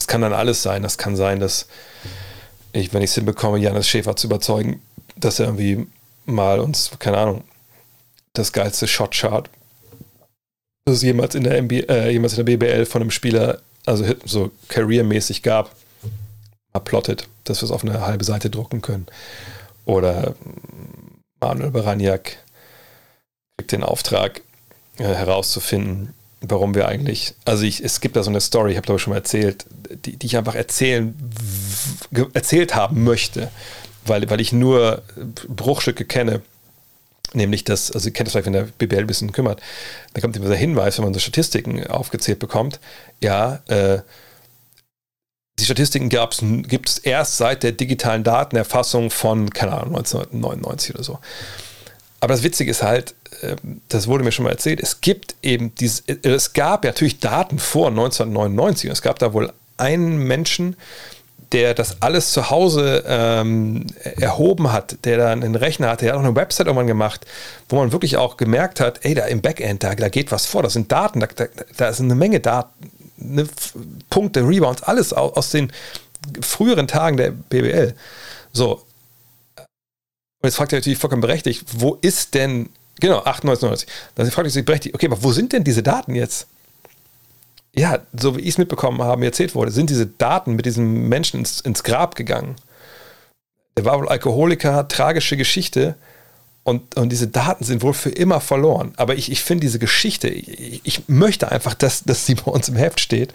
Das 0.08 0.12
kann 0.12 0.22
dann 0.22 0.32
alles 0.32 0.62
sein. 0.62 0.82
Das 0.82 0.96
kann 0.96 1.16
sein, 1.16 1.38
dass 1.38 1.66
ich, 2.72 2.94
wenn 2.94 3.02
ich 3.02 3.10
es 3.10 3.14
hinbekomme, 3.14 3.58
Janis 3.58 3.86
Schäfer 3.86 4.16
zu 4.16 4.26
überzeugen, 4.26 4.80
dass 5.16 5.38
er 5.38 5.46
irgendwie 5.48 5.86
mal 6.24 6.60
uns, 6.60 6.90
keine 6.98 7.18
Ahnung, 7.18 7.44
das 8.32 8.54
geilste 8.54 8.88
Shot-Chart 8.88 9.50
es 10.86 11.02
jemals 11.02 11.34
in 11.34 11.44
der 11.44 11.60
NBA, 11.60 11.92
äh, 11.92 12.10
jemals 12.10 12.38
in 12.38 12.46
der 12.46 12.56
BBL 12.56 12.86
von 12.86 13.02
einem 13.02 13.10
Spieler, 13.10 13.60
also 13.84 14.06
so 14.24 14.50
careermäßig 14.68 15.42
gab, 15.42 15.76
plottet, 16.84 17.28
dass 17.44 17.60
wir 17.60 17.66
es 17.66 17.70
auf 17.70 17.84
eine 17.84 18.00
halbe 18.00 18.24
Seite 18.24 18.48
drucken 18.48 18.80
können. 18.80 19.08
Oder 19.84 20.34
Manuel 21.38 21.70
Baraniak 21.70 22.38
kriegt 23.58 23.72
den 23.72 23.82
Auftrag 23.82 24.40
äh, 24.96 25.04
herauszufinden, 25.04 26.14
warum 26.40 26.74
wir 26.74 26.88
eigentlich, 26.88 27.34
also 27.44 27.64
ich, 27.64 27.82
es 27.82 28.00
gibt 28.00 28.16
da 28.16 28.22
so 28.22 28.30
eine 28.30 28.40
Story, 28.40 28.72
ich 28.72 28.76
habe 28.76 28.86
glaube 28.86 28.96
ich 28.96 29.02
schon 29.02 29.12
mal 29.12 29.18
erzählt, 29.18 29.66
die, 30.04 30.16
die 30.16 30.26
ich 30.26 30.36
einfach 30.36 30.54
erzählen, 30.54 31.14
erzählt 32.32 32.74
haben 32.74 33.04
möchte, 33.04 33.50
weil, 34.06 34.28
weil 34.30 34.40
ich 34.40 34.52
nur 34.52 35.02
Bruchstücke 35.48 36.04
kenne 36.04 36.42
Nämlich 37.34 37.64
das, 37.64 37.90
also 37.90 38.08
ihr 38.08 38.14
kennt 38.14 38.26
das 38.26 38.32
vielleicht, 38.32 38.46
wenn 38.46 38.54
der 38.54 38.62
BBL 38.62 39.00
ein 39.00 39.06
bisschen 39.06 39.32
kümmert, 39.32 39.60
da 40.14 40.20
kommt 40.22 40.36
immer 40.36 40.48
der 40.48 40.56
Hinweis, 40.56 40.96
wenn 40.96 41.04
man 41.04 41.12
so 41.12 41.20
Statistiken 41.20 41.86
aufgezählt 41.86 42.38
bekommt, 42.38 42.80
ja, 43.22 43.60
äh, 43.66 43.98
die 45.58 45.64
Statistiken 45.64 46.08
gibt 46.08 46.88
es 46.88 46.98
erst 46.98 47.36
seit 47.36 47.64
der 47.64 47.72
digitalen 47.72 48.24
Datenerfassung 48.24 49.10
von, 49.10 49.50
keine 49.50 49.72
Ahnung, 49.72 49.96
1999 49.96 50.94
oder 50.94 51.04
so. 51.04 51.18
Aber 52.20 52.32
das 52.32 52.42
Witzige 52.44 52.70
ist 52.70 52.82
halt, 52.82 53.14
das 53.88 54.06
wurde 54.06 54.24
mir 54.24 54.32
schon 54.32 54.44
mal 54.44 54.50
erzählt, 54.50 54.80
es 54.80 55.00
gibt 55.00 55.36
eben 55.42 55.74
dieses, 55.74 56.00
äh, 56.00 56.16
es 56.22 56.52
gab 56.52 56.84
ja 56.84 56.90
natürlich 56.90 57.20
Daten 57.20 57.58
vor 57.58 57.88
1999. 57.88 58.90
Es 58.90 59.02
gab 59.02 59.18
da 59.18 59.32
wohl 59.32 59.52
einen 59.76 60.18
Menschen, 60.18 60.76
der 61.52 61.72
das 61.74 62.02
alles 62.02 62.32
zu 62.32 62.50
Hause 62.50 63.04
ähm, 63.06 63.86
erhoben 64.16 64.72
hat, 64.72 65.04
der 65.04 65.16
dann 65.16 65.42
einen 65.42 65.54
Rechner 65.54 65.88
hatte, 65.88 66.04
der 66.04 66.12
hat 66.12 66.20
auch 66.20 66.24
eine 66.24 66.36
Website 66.36 66.66
irgendwann 66.66 66.86
gemacht, 66.86 67.24
wo 67.68 67.76
man 67.76 67.92
wirklich 67.92 68.16
auch 68.18 68.36
gemerkt 68.36 68.80
hat, 68.80 69.04
ey, 69.04 69.14
da 69.14 69.24
im 69.24 69.40
Backend, 69.40 69.82
da, 69.82 69.94
da 69.94 70.08
geht 70.08 70.30
was 70.30 70.44
vor, 70.44 70.62
das 70.62 70.74
sind 70.74 70.92
Daten, 70.92 71.20
da, 71.20 71.26
da, 71.26 71.46
da 71.76 71.88
ist 71.88 72.00
eine 72.00 72.14
Menge 72.14 72.40
Daten, 72.40 72.90
eine 73.20 73.48
Punkte, 74.10 74.46
Rebounds, 74.46 74.82
alles 74.82 75.12
aus, 75.12 75.32
aus 75.34 75.50
den 75.50 75.72
früheren 76.42 76.86
Tagen 76.86 77.16
der 77.16 77.30
BWL. 77.30 77.94
So. 78.52 78.82
Und 80.40 80.44
jetzt 80.44 80.56
fragt 80.56 80.72
ihr 80.72 80.78
natürlich 80.78 80.98
vollkommen 80.98 81.22
berechtigt, 81.22 81.64
wo 81.72 81.96
ist 82.02 82.34
denn, 82.34 82.68
genau, 83.00 83.18
98, 83.20 83.62
99. 83.62 83.88
Dann 84.14 84.30
fragt 84.30 84.46
ihr 84.46 84.50
sich 84.50 84.94
okay, 84.94 85.06
aber 85.06 85.22
wo 85.22 85.32
sind 85.32 85.52
denn 85.52 85.64
diese 85.64 85.82
Daten 85.82 86.14
jetzt? 86.14 86.48
ja, 87.78 88.00
so 88.12 88.36
wie 88.36 88.40
ich 88.40 88.50
es 88.50 88.58
mitbekommen 88.58 89.02
habe, 89.02 89.20
mir 89.20 89.26
erzählt 89.26 89.54
wurde, 89.54 89.70
sind 89.70 89.90
diese 89.90 90.06
Daten 90.06 90.54
mit 90.54 90.66
diesem 90.66 91.08
Menschen 91.08 91.40
ins, 91.40 91.60
ins 91.60 91.82
Grab 91.82 92.14
gegangen. 92.16 92.56
Der 93.76 93.84
war 93.84 93.98
wohl 93.98 94.08
Alkoholiker, 94.08 94.88
tragische 94.88 95.36
Geschichte. 95.36 95.94
Und, 96.64 96.96
und 96.96 97.10
diese 97.10 97.28
Daten 97.28 97.64
sind 97.64 97.82
wohl 97.82 97.94
für 97.94 98.10
immer 98.10 98.40
verloren. 98.40 98.92
Aber 98.96 99.14
ich, 99.14 99.30
ich 99.30 99.42
finde 99.42 99.62
diese 99.62 99.78
Geschichte, 99.78 100.28
ich, 100.28 100.80
ich 100.84 101.08
möchte 101.08 101.50
einfach, 101.50 101.74
dass, 101.74 102.04
dass 102.04 102.26
sie 102.26 102.34
bei 102.34 102.50
uns 102.50 102.68
im 102.68 102.76
Heft 102.76 103.00
steht, 103.00 103.32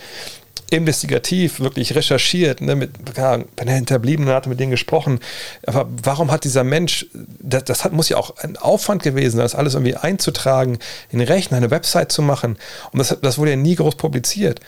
investigativ 0.73 1.59
wirklich 1.59 1.95
recherchiert, 1.95 2.61
ne, 2.61 2.75
mit, 2.75 2.91
ja, 3.15 3.39
wenn 3.57 3.67
er 3.67 3.75
Hinterbliebenen 3.75 4.33
hatte, 4.33 4.49
mit 4.49 4.59
denen 4.59 4.71
gesprochen. 4.71 5.19
Aber 5.67 5.87
warum 6.03 6.31
hat 6.31 6.43
dieser 6.43 6.63
Mensch, 6.63 7.05
das, 7.13 7.63
das 7.65 7.83
hat, 7.83 7.93
muss 7.93 8.09
ja 8.09 8.17
auch 8.17 8.37
ein 8.37 8.57
Aufwand 8.57 9.03
gewesen 9.03 9.37
sein, 9.37 9.45
das 9.45 9.55
alles 9.55 9.75
irgendwie 9.75 9.95
einzutragen, 9.95 10.79
in 11.11 11.21
Rechner, 11.21 11.57
eine 11.57 11.71
Website 11.71 12.11
zu 12.11 12.21
machen. 12.21 12.57
Und 12.91 12.99
das, 12.99 13.15
das 13.21 13.37
wurde 13.37 13.51
ja 13.51 13.57
nie 13.57 13.75
groß 13.75 13.95
publiziert. 13.95 14.61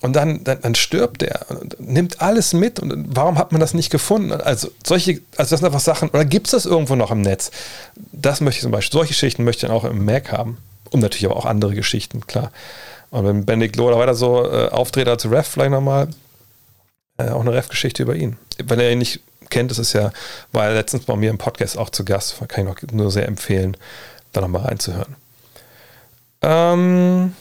Und 0.00 0.14
dann, 0.14 0.44
dann, 0.44 0.60
dann 0.60 0.74
stirbt 0.74 1.22
er 1.22 1.46
und 1.48 1.80
nimmt 1.80 2.20
alles 2.20 2.52
mit. 2.52 2.78
Und 2.78 3.06
warum 3.16 3.38
hat 3.38 3.52
man 3.52 3.60
das 3.60 3.74
nicht 3.74 3.90
gefunden? 3.90 4.32
Also 4.32 4.70
solche, 4.84 5.20
also 5.36 5.50
das 5.50 5.60
sind 5.60 5.64
einfach 5.64 5.80
Sachen, 5.80 6.10
oder 6.10 6.24
gibt 6.24 6.46
es 6.46 6.50
das 6.52 6.66
irgendwo 6.66 6.94
noch 6.94 7.10
im 7.10 7.22
Netz? 7.22 7.50
Das 8.12 8.40
möchte 8.40 8.58
ich 8.58 8.62
zum 8.62 8.72
Beispiel, 8.72 8.98
solche 8.98 9.12
Geschichten 9.12 9.44
möchte 9.44 9.64
ich 9.64 9.68
dann 9.68 9.76
auch 9.76 9.84
im 9.84 10.04
Mac 10.04 10.32
haben. 10.32 10.58
Und 10.90 11.00
natürlich 11.00 11.24
aber 11.24 11.36
auch 11.36 11.46
andere 11.46 11.74
Geschichten, 11.74 12.26
klar. 12.26 12.52
Und 13.14 13.26
wenn 13.26 13.44
Benedikt 13.46 13.76
Lohler 13.76 13.96
weiter 13.96 14.16
so 14.16 14.44
äh, 14.44 14.70
auftritt 14.70 15.06
als 15.06 15.30
Ref, 15.30 15.46
vielleicht 15.46 15.70
nochmal 15.70 16.08
äh, 17.16 17.28
auch 17.28 17.42
eine 17.42 17.52
Ref-Geschichte 17.52 18.02
über 18.02 18.16
ihn. 18.16 18.38
Wenn 18.64 18.80
er 18.80 18.90
ihn 18.90 18.98
nicht 18.98 19.20
kennt, 19.50 19.70
das 19.70 19.78
ist 19.78 19.92
ja, 19.92 20.10
war 20.50 20.64
er 20.66 20.74
letztens 20.74 21.04
bei 21.04 21.14
mir 21.14 21.30
im 21.30 21.38
Podcast 21.38 21.78
auch 21.78 21.90
zu 21.90 22.04
Gast, 22.04 22.36
kann 22.48 22.66
ich 22.66 22.82
noch 22.82 22.92
nur 22.92 23.12
sehr 23.12 23.28
empfehlen, 23.28 23.76
da 24.32 24.40
nochmal 24.40 24.62
reinzuhören. 24.62 25.14
Ähm, 26.42 27.36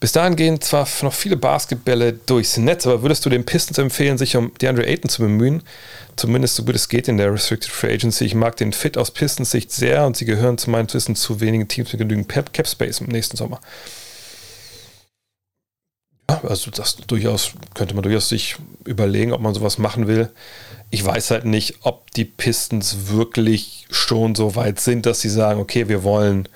bis 0.00 0.12
dahin 0.12 0.36
gehen 0.36 0.60
zwar 0.60 0.86
noch 1.02 1.12
viele 1.12 1.36
Basketbälle 1.36 2.12
durchs 2.12 2.56
Netz, 2.56 2.86
aber 2.86 3.02
würdest 3.02 3.26
du 3.26 3.30
den 3.30 3.44
Pistons 3.44 3.78
empfehlen, 3.78 4.16
sich 4.16 4.36
um 4.36 4.52
DeAndre 4.60 4.86
Ayton 4.86 5.08
zu 5.08 5.22
bemühen? 5.22 5.62
Zumindest 6.14 6.54
so 6.56 6.64
gut 6.64 6.76
es 6.76 6.88
geht 6.88 7.08
in 7.08 7.16
der 7.16 7.32
Restricted 7.32 7.70
Free 7.70 7.94
Agency. 7.94 8.24
Ich 8.24 8.34
mag 8.34 8.56
den 8.56 8.72
Fit 8.72 8.96
aus 8.96 9.10
Pistons 9.10 9.50
Sicht 9.50 9.72
sehr 9.72 10.06
und 10.06 10.16
sie 10.16 10.24
gehören 10.24 10.58
zu 10.58 10.70
meinem 10.70 10.92
Wissen 10.92 11.16
zu 11.16 11.40
wenigen 11.40 11.66
Teams 11.66 11.92
mit 11.92 11.98
genügend 11.98 12.28
Cap 12.28 12.68
Space 12.68 13.00
im 13.00 13.06
nächsten 13.08 13.36
Sommer. 13.36 13.60
Ja, 16.30 16.42
also 16.44 16.70
das 16.70 16.96
durchaus 16.96 17.52
könnte 17.74 17.94
man 17.94 18.02
durchaus 18.02 18.28
sich 18.28 18.56
überlegen, 18.84 19.32
ob 19.32 19.40
man 19.40 19.54
sowas 19.54 19.78
machen 19.78 20.06
will. 20.06 20.30
Ich 20.90 21.04
weiß 21.04 21.30
halt 21.32 21.44
nicht, 21.44 21.78
ob 21.82 22.10
die 22.12 22.24
Pistons 22.24 23.08
wirklich 23.08 23.86
schon 23.90 24.34
so 24.34 24.54
weit 24.54 24.78
sind, 24.78 25.06
dass 25.06 25.20
sie 25.20 25.28
sagen, 25.28 25.60
okay, 25.60 25.88
wir 25.88 26.02
wollen 26.04 26.48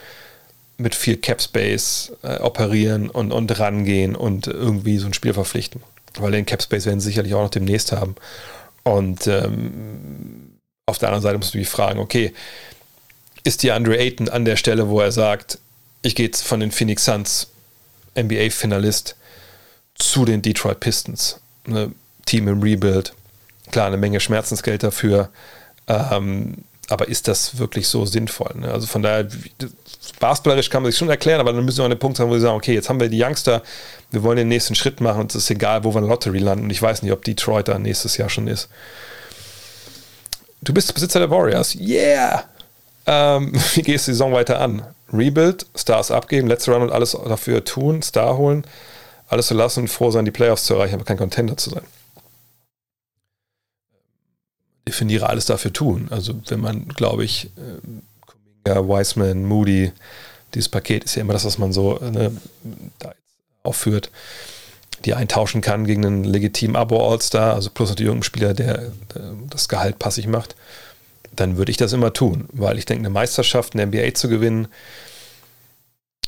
mit 0.78 0.94
viel 0.94 1.16
Cap 1.16 1.40
Space 1.40 2.12
äh, 2.22 2.38
operieren 2.38 3.10
und, 3.10 3.32
und 3.32 3.58
rangehen 3.58 4.16
und 4.16 4.46
irgendwie 4.46 4.98
so 4.98 5.06
ein 5.06 5.14
Spiel 5.14 5.34
verpflichten. 5.34 5.82
Weil 6.18 6.32
den 6.32 6.46
Cap 6.46 6.62
Space 6.62 6.86
werden 6.86 7.00
sie 7.00 7.06
sicherlich 7.06 7.34
auch 7.34 7.42
noch 7.42 7.50
demnächst 7.50 7.92
haben. 7.92 8.16
Und 8.82 9.26
ähm, 9.26 10.58
auf 10.86 10.98
der 10.98 11.08
anderen 11.08 11.22
Seite 11.22 11.38
musst 11.38 11.54
du 11.54 11.58
dich 11.58 11.68
fragen, 11.68 12.00
okay, 12.00 12.32
ist 13.44 13.62
die 13.62 13.72
Andre 13.72 13.98
Ayton 13.98 14.28
an 14.28 14.44
der 14.44 14.56
Stelle, 14.56 14.88
wo 14.88 15.00
er 15.00 15.12
sagt, 15.12 15.58
ich 16.02 16.14
gehe 16.14 16.26
jetzt 16.26 16.42
von 16.42 16.60
den 16.60 16.70
Phoenix 16.70 17.04
Suns 17.04 17.48
NBA-Finalist 18.16 19.16
zu 19.94 20.24
den 20.24 20.42
Detroit 20.42 20.80
Pistons. 20.80 21.40
Ne, 21.66 21.92
Team 22.26 22.48
im 22.48 22.62
Rebuild. 22.62 23.14
Klar, 23.70 23.86
eine 23.86 23.96
Menge 23.96 24.20
Schmerzensgeld 24.20 24.82
dafür. 24.82 25.30
Ähm, 25.86 26.58
aber 26.92 27.08
ist 27.08 27.26
das 27.26 27.58
wirklich 27.58 27.88
so 27.88 28.04
sinnvoll? 28.04 28.52
Ne? 28.54 28.70
Also 28.70 28.86
von 28.86 29.02
daher, 29.02 29.26
basketballerisch 30.20 30.68
kann 30.68 30.82
man 30.82 30.92
sich 30.92 30.98
schon 30.98 31.08
erklären, 31.08 31.40
aber 31.40 31.52
dann 31.52 31.64
müssen 31.64 31.78
wir 31.78 31.84
an 31.84 31.90
den 31.90 31.98
Punkt 31.98 32.18
sein, 32.18 32.28
wo 32.28 32.32
wir 32.32 32.40
sagen, 32.40 32.56
okay, 32.56 32.74
jetzt 32.74 32.88
haben 32.88 33.00
wir 33.00 33.08
die 33.08 33.22
Youngster, 33.22 33.62
wir 34.10 34.22
wollen 34.22 34.36
den 34.36 34.48
nächsten 34.48 34.74
Schritt 34.74 35.00
machen 35.00 35.22
und 35.22 35.30
es 35.30 35.36
ist 35.36 35.50
egal, 35.50 35.84
wo 35.84 35.94
wir 35.94 35.98
in 35.98 36.04
der 36.04 36.10
Lottery 36.10 36.38
landen. 36.38 36.64
Und 36.64 36.70
ich 36.70 36.82
weiß 36.82 37.02
nicht, 37.02 37.12
ob 37.12 37.24
Detroit 37.24 37.68
da 37.68 37.78
nächstes 37.78 38.18
Jahr 38.18 38.28
schon 38.28 38.46
ist. 38.46 38.68
Du 40.60 40.74
bist 40.74 40.92
Besitzer 40.92 41.18
der 41.18 41.30
Warriors. 41.30 41.74
Yeah! 41.74 42.44
Ähm, 43.06 43.52
wie 43.74 43.82
gehst 43.82 44.06
du 44.06 44.10
die 44.10 44.14
Saison 44.14 44.32
weiter 44.32 44.60
an? 44.60 44.82
Rebuild, 45.12 45.66
Stars 45.74 46.10
abgeben, 46.10 46.48
letzte 46.48 46.72
Run 46.72 46.82
und 46.82 46.92
alles 46.92 47.12
dafür 47.12 47.64
tun, 47.64 48.02
Star 48.02 48.36
holen, 48.36 48.64
alles 49.28 49.46
zu 49.46 49.54
lassen 49.54 49.80
und 49.80 49.88
froh 49.88 50.10
sein, 50.10 50.24
die 50.24 50.30
Playoffs 50.30 50.64
zu 50.64 50.74
erreichen, 50.74 50.94
aber 50.94 51.04
kein 51.04 51.18
Contender 51.18 51.56
zu 51.56 51.70
sein 51.70 51.82
definiere 54.86 55.28
alles 55.28 55.46
dafür 55.46 55.72
tun. 55.72 56.08
Also 56.10 56.34
wenn 56.48 56.60
man, 56.60 56.88
glaube 56.88 57.24
ich, 57.24 57.50
äh, 58.64 58.74
Wiseman, 58.74 59.44
Moody, 59.44 59.92
dieses 60.54 60.68
Paket 60.68 61.04
ist 61.04 61.14
ja 61.14 61.22
immer 61.22 61.32
das, 61.32 61.44
was 61.44 61.58
man 61.58 61.72
so 61.72 61.98
ne, 61.98 62.32
da 62.98 63.14
aufführt, 63.62 64.10
die 65.04 65.14
eintauschen 65.14 65.60
kann 65.60 65.86
gegen 65.86 66.04
einen 66.04 66.24
legitimen 66.24 66.76
Abo-All-Star, 66.76 67.54
also 67.54 67.70
plus 67.70 67.88
natürlich 67.88 68.08
irgendein 68.08 68.24
Spieler, 68.24 68.54
der, 68.54 68.92
der 69.14 69.34
das 69.50 69.68
Gehalt 69.68 69.98
passig 69.98 70.26
macht, 70.26 70.54
dann 71.34 71.56
würde 71.56 71.70
ich 71.70 71.76
das 71.76 71.92
immer 71.92 72.12
tun, 72.12 72.48
weil 72.52 72.78
ich 72.78 72.86
denke, 72.86 73.00
eine 73.00 73.10
Meisterschaft, 73.10 73.74
eine 73.74 73.86
NBA 73.86 74.14
zu 74.14 74.28
gewinnen, 74.28 74.68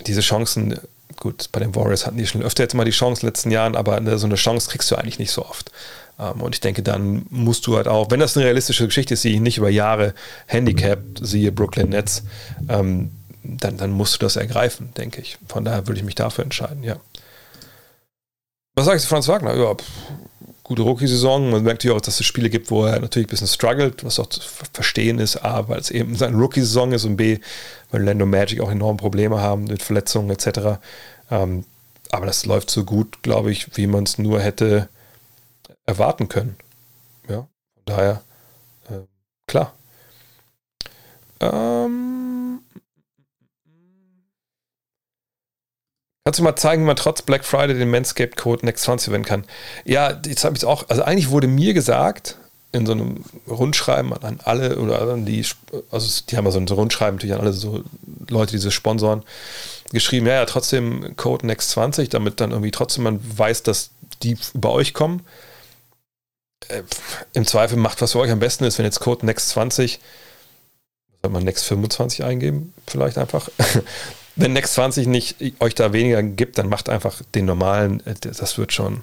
diese 0.07 0.23
Chancen, 0.23 0.81
gut, 1.17 1.51
bei 1.53 1.61
den 1.61 1.75
Warriors 1.75 2.07
hatten 2.07 2.17
die 2.17 2.27
schon 2.27 2.43
öfter 2.43 2.65
jetzt 2.65 2.75
mal 2.75 2.85
die 2.85 2.91
Chance 2.91 3.21
in 3.21 3.27
den 3.27 3.29
letzten 3.29 3.51
Jahren, 3.51 3.77
aber 3.77 4.19
so 4.19 4.27
eine 4.27 4.35
Chance 4.35 4.71
kriegst 4.71 4.91
du 4.91 4.97
eigentlich 4.97 5.19
nicht 5.19 5.31
so 5.31 5.45
oft. 5.45 5.71
Ähm, 6.19 6.41
und 6.41 6.55
ich 6.55 6.61
denke, 6.61 6.83
dann 6.83 7.27
musst 7.31 7.67
du 7.67 7.77
halt 7.77 7.89
auch, 7.89 8.11
wenn 8.11 8.21
das 8.21 8.37
eine 8.37 8.47
realistische 8.47 8.87
Geschichte 8.87 9.15
ist, 9.15 9.25
die 9.25 9.35
ich 9.35 9.41
nicht 9.41 9.59
über 9.59 9.71
Jahre 9.71 10.15
handicapped 10.47 11.21
siehe, 11.23 11.53
Brooklyn 11.53 11.91
Nets, 11.91 12.25
ähm, 12.69 13.11
dann, 13.43 13.77
dann 13.77 13.91
musst 13.91 14.15
du 14.15 14.19
das 14.21 14.37
ergreifen, 14.37 14.93
denke 14.97 15.21
ich. 15.21 15.39
Von 15.49 15.65
daher 15.65 15.87
würde 15.87 15.99
ich 15.99 16.05
mich 16.07 16.15
dafür 16.15 16.45
entscheiden, 16.45 16.83
ja. 16.83 16.97
Was 18.75 18.87
sagst 18.87 19.05
du, 19.05 19.09
Franz 19.09 19.29
Wagner? 19.29 19.55
Ja, 19.55 19.75
pff, 19.75 19.85
gute 20.65 20.83
Rookie-Saison. 20.83 21.51
Man 21.51 21.63
merkt 21.63 21.85
ja 21.85 21.93
auch, 21.93 22.01
dass 22.01 22.19
es 22.19 22.27
Spiele 22.27 22.51
gibt, 22.51 22.71
wo 22.71 22.85
er 22.85 22.99
natürlich 22.99 23.29
ein 23.29 23.31
bisschen 23.31 23.47
struggelt, 23.47 24.03
was 24.03 24.19
auch 24.19 24.27
zu 24.27 24.41
verstehen 24.73 25.19
ist. 25.21 25.45
A, 25.45 25.69
weil 25.69 25.79
es 25.79 25.91
eben 25.91 26.17
seine 26.17 26.37
Rookie-Saison 26.37 26.93
ist 26.93 27.05
und 27.05 27.17
B, 27.17 27.39
weil 27.91 28.03
Lando 28.03 28.27
Magic 28.27 28.61
auch 28.61 28.71
enorme 28.71 28.97
Probleme 28.97 29.41
haben 29.41 29.65
mit 29.65 29.83
Verletzungen 29.83 30.31
etc. 30.31 30.81
Ähm, 31.31 31.65
aber 32.11 32.27
das 32.27 32.47
läuft 32.47 32.71
so 32.71 32.85
gut, 32.85 33.23
glaube 33.23 33.53
ich, 33.53 33.77
wie 33.77 33.87
man 33.87 34.05
es 34.05 34.19
nur 34.19 34.41
hätte 34.41 34.89
erwarten 35.87 36.29
können. 36.29 36.57
Ja, 37.29 37.47
von 37.75 37.83
daher, 37.85 38.23
äh, 38.91 39.01
klar. 39.47 39.73
Ähm, 41.41 42.61
Kannst 46.27 46.39
du 46.39 46.43
mal 46.43 46.57
zeigen, 46.57 46.83
wie 46.83 46.87
man 46.87 46.97
trotz 46.97 47.21
Black 47.21 47.45
Friday 47.45 47.77
den 47.77 47.91
Manscaped 47.91 48.39
Code 48.39 48.65
Next 48.65 48.85
20 48.85 49.05
verwenden 49.05 49.29
kann? 49.29 49.45
Ja, 49.85 50.19
jetzt 50.25 50.45
habe 50.45 50.57
ich 50.57 50.63
es 50.63 50.65
auch, 50.65 50.89
also 50.89 51.03
eigentlich 51.03 51.29
wurde 51.29 51.49
mir 51.49 51.75
gesagt, 51.75 52.39
in 52.73 52.87
so 52.87 52.93
einem 52.93 53.25
Rundschreiben 53.47 54.13
an 54.15 54.41
alle 54.43 54.79
oder 54.79 55.03
an 55.03 55.27
die, 55.27 55.45
also 55.91 56.23
die 56.29 56.37
haben 56.39 56.47
ja 56.47 56.51
so 56.51 56.59
ein 56.59 56.67
Rundschreiben 56.67 57.17
natürlich 57.17 57.35
an 57.35 57.43
alle 57.43 57.53
so 57.53 57.85
Leute, 58.31 58.53
diese 58.53 58.71
Sponsoren, 58.71 59.23
geschrieben, 59.93 60.27
ja, 60.27 60.35
ja, 60.35 60.47
trotzdem 60.47 61.15
Code 61.17 61.47
Next 61.47 61.71
20, 61.71 62.09
damit 62.09 62.41
dann 62.41 62.53
irgendwie 62.53 62.71
trotzdem 62.71 63.05
man 63.05 63.21
weiß, 63.23 63.63
dass 63.63 63.91
die 64.23 64.39
über 64.55 64.73
euch 64.73 64.95
kommen. 64.95 65.21
Äh, 66.69 66.83
im 67.33 67.47
Zweifel 67.47 67.77
macht, 67.77 68.01
was 68.03 68.13
für 68.13 68.21
euch 68.21 68.31
am 68.31 68.39
besten 68.39 68.65
ist, 68.65 68.79
wenn 68.79 68.85
jetzt 68.85 69.01
Code 69.01 69.27
Next20, 69.27 69.99
soll 71.23 71.31
man 71.31 71.49
Next25 71.49 72.25
eingeben, 72.25 72.75
vielleicht 72.87 73.19
einfach. 73.19 73.49
wenn 74.37 74.57
Next20 74.57 75.09
nicht 75.09 75.37
euch 75.61 75.75
da 75.75 75.93
weniger 75.93 76.23
gibt, 76.23 76.59
dann 76.59 76.69
macht 76.69 76.89
einfach 76.89 77.23
den 77.35 77.45
normalen, 77.45 78.05
äh, 78.07 78.15
das 78.21 78.59
wird 78.59 78.73
schon. 78.73 79.03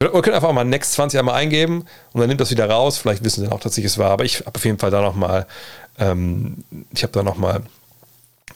Wir 0.00 0.10
können 0.22 0.34
einfach 0.36 0.52
mal 0.52 0.64
Next 0.64 0.92
20 0.94 1.18
einmal 1.18 1.36
eingeben 1.36 1.86
und 2.12 2.20
dann 2.20 2.28
nimmt 2.28 2.40
das 2.40 2.50
wieder 2.50 2.68
raus. 2.68 2.98
Vielleicht 2.98 3.24
wissen 3.24 3.40
sie 3.40 3.46
dann 3.46 3.56
auch, 3.56 3.60
dass 3.60 3.78
ich 3.78 3.84
es 3.84 3.96
war. 3.96 4.10
Aber 4.10 4.24
ich 4.24 4.40
habe 4.40 4.56
auf 4.56 4.64
jeden 4.64 4.78
Fall 4.78 4.90
da 4.90 5.00
nochmal, 5.00 5.46
ähm, 5.98 6.64
ich 6.92 7.02
habe 7.02 7.12
da 7.12 7.22
nochmal 7.22 7.62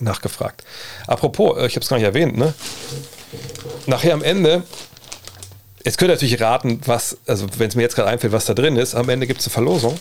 nachgefragt. 0.01 0.65
Apropos, 1.07 1.57
äh, 1.57 1.67
ich 1.67 1.75
habe 1.77 1.83
es 1.83 1.89
gar 1.89 1.97
nicht 1.97 2.07
erwähnt, 2.07 2.37
ne? 2.37 2.55
Nachher 3.87 4.15
am 4.15 4.23
Ende, 4.23 4.65
jetzt 5.85 5.99
könnt 5.99 6.11
ihr 6.11 6.15
natürlich 6.15 6.41
raten, 6.41 6.81
was, 6.87 7.19
also 7.27 7.47
wenn 7.59 7.69
es 7.69 7.77
mir 7.77 7.83
jetzt 7.83 7.97
gerade 7.97 8.09
einfällt, 8.09 8.33
was 8.33 8.47
da 8.47 8.55
drin 8.55 8.77
ist. 8.77 8.95
Am 8.95 9.09
Ende 9.09 9.27
gibt 9.27 9.41
es 9.41 9.47
eine 9.47 9.53
Verlosung. 9.53 9.99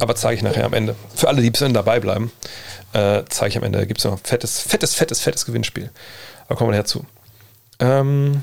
Aber 0.00 0.14
zeige 0.14 0.36
ich 0.36 0.42
nachher 0.42 0.64
am 0.64 0.74
Ende. 0.74 0.96
Für 1.14 1.28
alle, 1.28 1.42
die 1.42 1.50
bis 1.50 1.60
dabei 1.72 2.00
bleiben, 2.00 2.32
äh, 2.92 3.22
zeige 3.28 3.50
ich 3.50 3.56
am 3.56 3.64
Ende. 3.64 3.86
Gibt 3.86 4.00
es 4.00 4.04
noch 4.04 4.12
ein 4.12 4.18
fettes, 4.22 4.60
fettes, 4.60 4.94
fettes, 4.94 5.20
fettes 5.20 5.44
Gewinnspiel. 5.46 5.90
Aber 6.48 6.56
kommen 6.56 6.72
wir 6.72 6.78
nachher. 6.78 7.06
Ähm. 7.78 8.42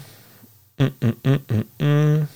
Mm, 0.80 0.86
mm, 1.02 1.84
mm, 1.84 2.28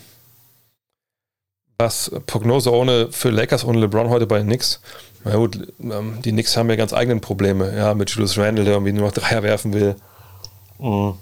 Was 1.78 2.12
Prognose 2.26 2.72
ohne 2.72 3.12
für 3.12 3.30
Lakers 3.30 3.64
ohne 3.64 3.80
LeBron 3.80 4.10
heute 4.10 4.26
bei 4.26 4.40
den 4.40 4.48
Knicks? 4.48 4.82
Na 5.24 5.36
gut, 5.36 5.68
ähm, 5.80 6.20
die 6.24 6.32
Knicks 6.32 6.58
haben 6.58 6.70
ja 6.70 6.76
ganz 6.76 6.94
eigene 6.94 7.20
Probleme, 7.20 7.76
ja, 7.76 7.94
mit 7.94 8.10
Julius 8.10 8.38
Randle, 8.38 8.64
der 8.66 8.74
irgendwie 8.74 8.94
nur 8.94 9.06
noch 9.06 9.14
Dreier 9.14 9.44
werfen 9.44 9.74
will. 9.74 9.96
Mhm. 10.80 11.14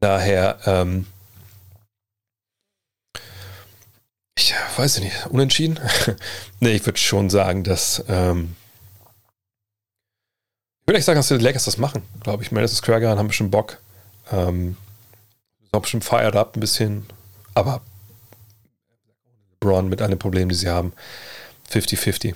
Daher, 0.00 0.58
ähm, 0.64 1.06
ich 4.36 4.54
weiß 4.76 5.00
nicht, 5.00 5.26
unentschieden? 5.26 5.78
nee, 6.60 6.72
ich 6.72 6.86
würde 6.86 6.98
schon 6.98 7.28
sagen, 7.28 7.64
dass 7.64 8.02
ähm, 8.08 8.56
ich 10.80 10.86
würde 10.86 10.98
echt 10.98 11.06
sagen, 11.06 11.18
dass 11.18 11.28
die 11.28 11.34
Lakers 11.34 11.66
das 11.66 11.76
machen, 11.76 12.02
glaube 12.22 12.42
ich. 12.42 12.50
Madison 12.50 12.76
Square 12.76 13.00
Garden 13.00 13.18
haben 13.18 13.28
bestimmt 13.28 13.50
Bock. 13.50 13.78
Ähm, 14.32 14.76
auch 15.72 15.82
bestimmt 15.82 16.04
fired 16.04 16.34
up 16.34 16.56
ein 16.56 16.60
bisschen, 16.60 17.06
aber 17.54 17.82
LeBron 19.60 19.88
mit 19.88 20.02
allen 20.02 20.18
Problemen, 20.18 20.48
die 20.48 20.54
sie 20.54 20.68
haben, 20.68 20.92
50-50. 21.70 22.34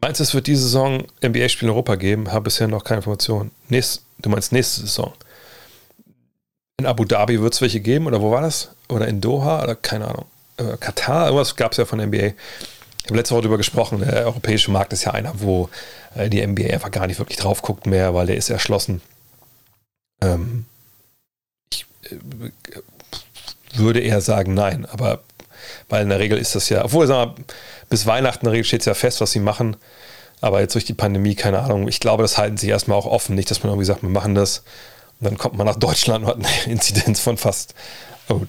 Meinst 0.00 0.20
du, 0.20 0.24
es 0.24 0.34
wird 0.34 0.46
diese 0.46 0.62
Saison 0.62 1.04
NBA-Spiel 1.24 1.66
in 1.68 1.72
Europa 1.72 1.94
geben? 1.96 2.30
Habe 2.30 2.44
bisher 2.44 2.68
noch 2.68 2.84
keine 2.84 2.98
Informationen. 2.98 3.50
Nächst, 3.68 4.02
du 4.18 4.28
meinst 4.28 4.52
nächste 4.52 4.82
Saison? 4.82 5.14
In 6.78 6.86
Abu 6.86 7.04
Dhabi 7.04 7.40
wird 7.40 7.54
es 7.54 7.60
welche 7.60 7.80
geben 7.80 8.06
oder 8.06 8.20
wo 8.20 8.30
war 8.30 8.42
das? 8.42 8.70
Oder 8.88 9.06
in 9.06 9.20
Doha 9.20 9.62
oder 9.62 9.76
keine 9.76 10.08
Ahnung. 10.08 10.26
Äh, 10.56 10.76
Katar, 10.78 11.26
irgendwas 11.26 11.54
gab 11.56 11.72
es 11.72 11.78
ja 11.78 11.84
von 11.84 11.98
der 11.98 12.08
NBA. 12.08 12.34
Ich 13.04 13.06
habe 13.06 13.16
letzte 13.16 13.34
Woche 13.34 13.42
darüber 13.42 13.58
gesprochen, 13.58 14.00
der 14.00 14.24
europäische 14.26 14.70
Markt 14.70 14.92
ist 14.92 15.04
ja 15.04 15.12
einer, 15.12 15.32
wo 15.40 15.68
äh, 16.14 16.28
die 16.28 16.44
NBA 16.44 16.72
einfach 16.72 16.90
gar 16.90 17.06
nicht 17.06 17.18
wirklich 17.18 17.38
drauf 17.38 17.62
guckt 17.62 17.86
mehr, 17.86 18.14
weil 18.14 18.26
der 18.26 18.36
ist 18.36 18.50
erschlossen. 18.50 19.02
Ähm, 20.20 20.64
ich 21.72 21.86
äh, 22.10 22.16
würde 23.74 24.00
eher 24.00 24.20
sagen 24.20 24.54
nein, 24.54 24.86
aber 24.86 25.20
weil 25.88 26.02
in 26.02 26.08
der 26.08 26.18
Regel 26.18 26.38
ist 26.38 26.54
das 26.54 26.68
ja, 26.68 26.84
obwohl, 26.84 27.06
sag 27.06 27.28
mal, 27.28 27.34
bis 27.88 28.06
Weihnachten 28.06 28.46
in 28.46 28.50
der 28.50 28.52
Regel 28.54 28.64
steht 28.64 28.80
es 28.80 28.86
ja 28.86 28.94
fest, 28.94 29.20
was 29.20 29.32
sie 29.32 29.40
machen. 29.40 29.76
Aber 30.40 30.60
jetzt 30.60 30.74
durch 30.74 30.84
die 30.84 30.94
Pandemie, 30.94 31.34
keine 31.36 31.60
Ahnung, 31.60 31.88
ich 31.88 32.00
glaube, 32.00 32.22
das 32.22 32.36
halten 32.36 32.56
sie 32.56 32.68
erstmal 32.68 32.98
auch 32.98 33.06
offen. 33.06 33.34
Nicht, 33.34 33.50
dass 33.50 33.62
man 33.62 33.70
irgendwie 33.70 33.86
sagt, 33.86 34.02
wir 34.02 34.10
machen 34.10 34.34
das. 34.34 34.62
Und 35.20 35.30
dann 35.30 35.38
kommt 35.38 35.56
man 35.56 35.66
nach 35.66 35.76
Deutschland 35.76 36.24
und 36.24 36.30
hat 36.30 36.36
eine 36.36 36.48
Inzidenz 36.72 37.20
von 37.20 37.36
fast, 37.36 37.74
oh, 38.28 38.42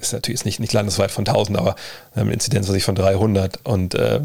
ist 0.00 0.12
natürlich 0.12 0.44
nicht, 0.44 0.60
nicht 0.60 0.72
landesweit 0.72 1.10
von 1.10 1.26
1000, 1.26 1.58
aber 1.58 1.76
eine 2.14 2.32
Inzidenz 2.32 2.66
von 2.84 2.94
300. 2.94 3.60
Und 3.64 3.94
äh, 3.94 4.20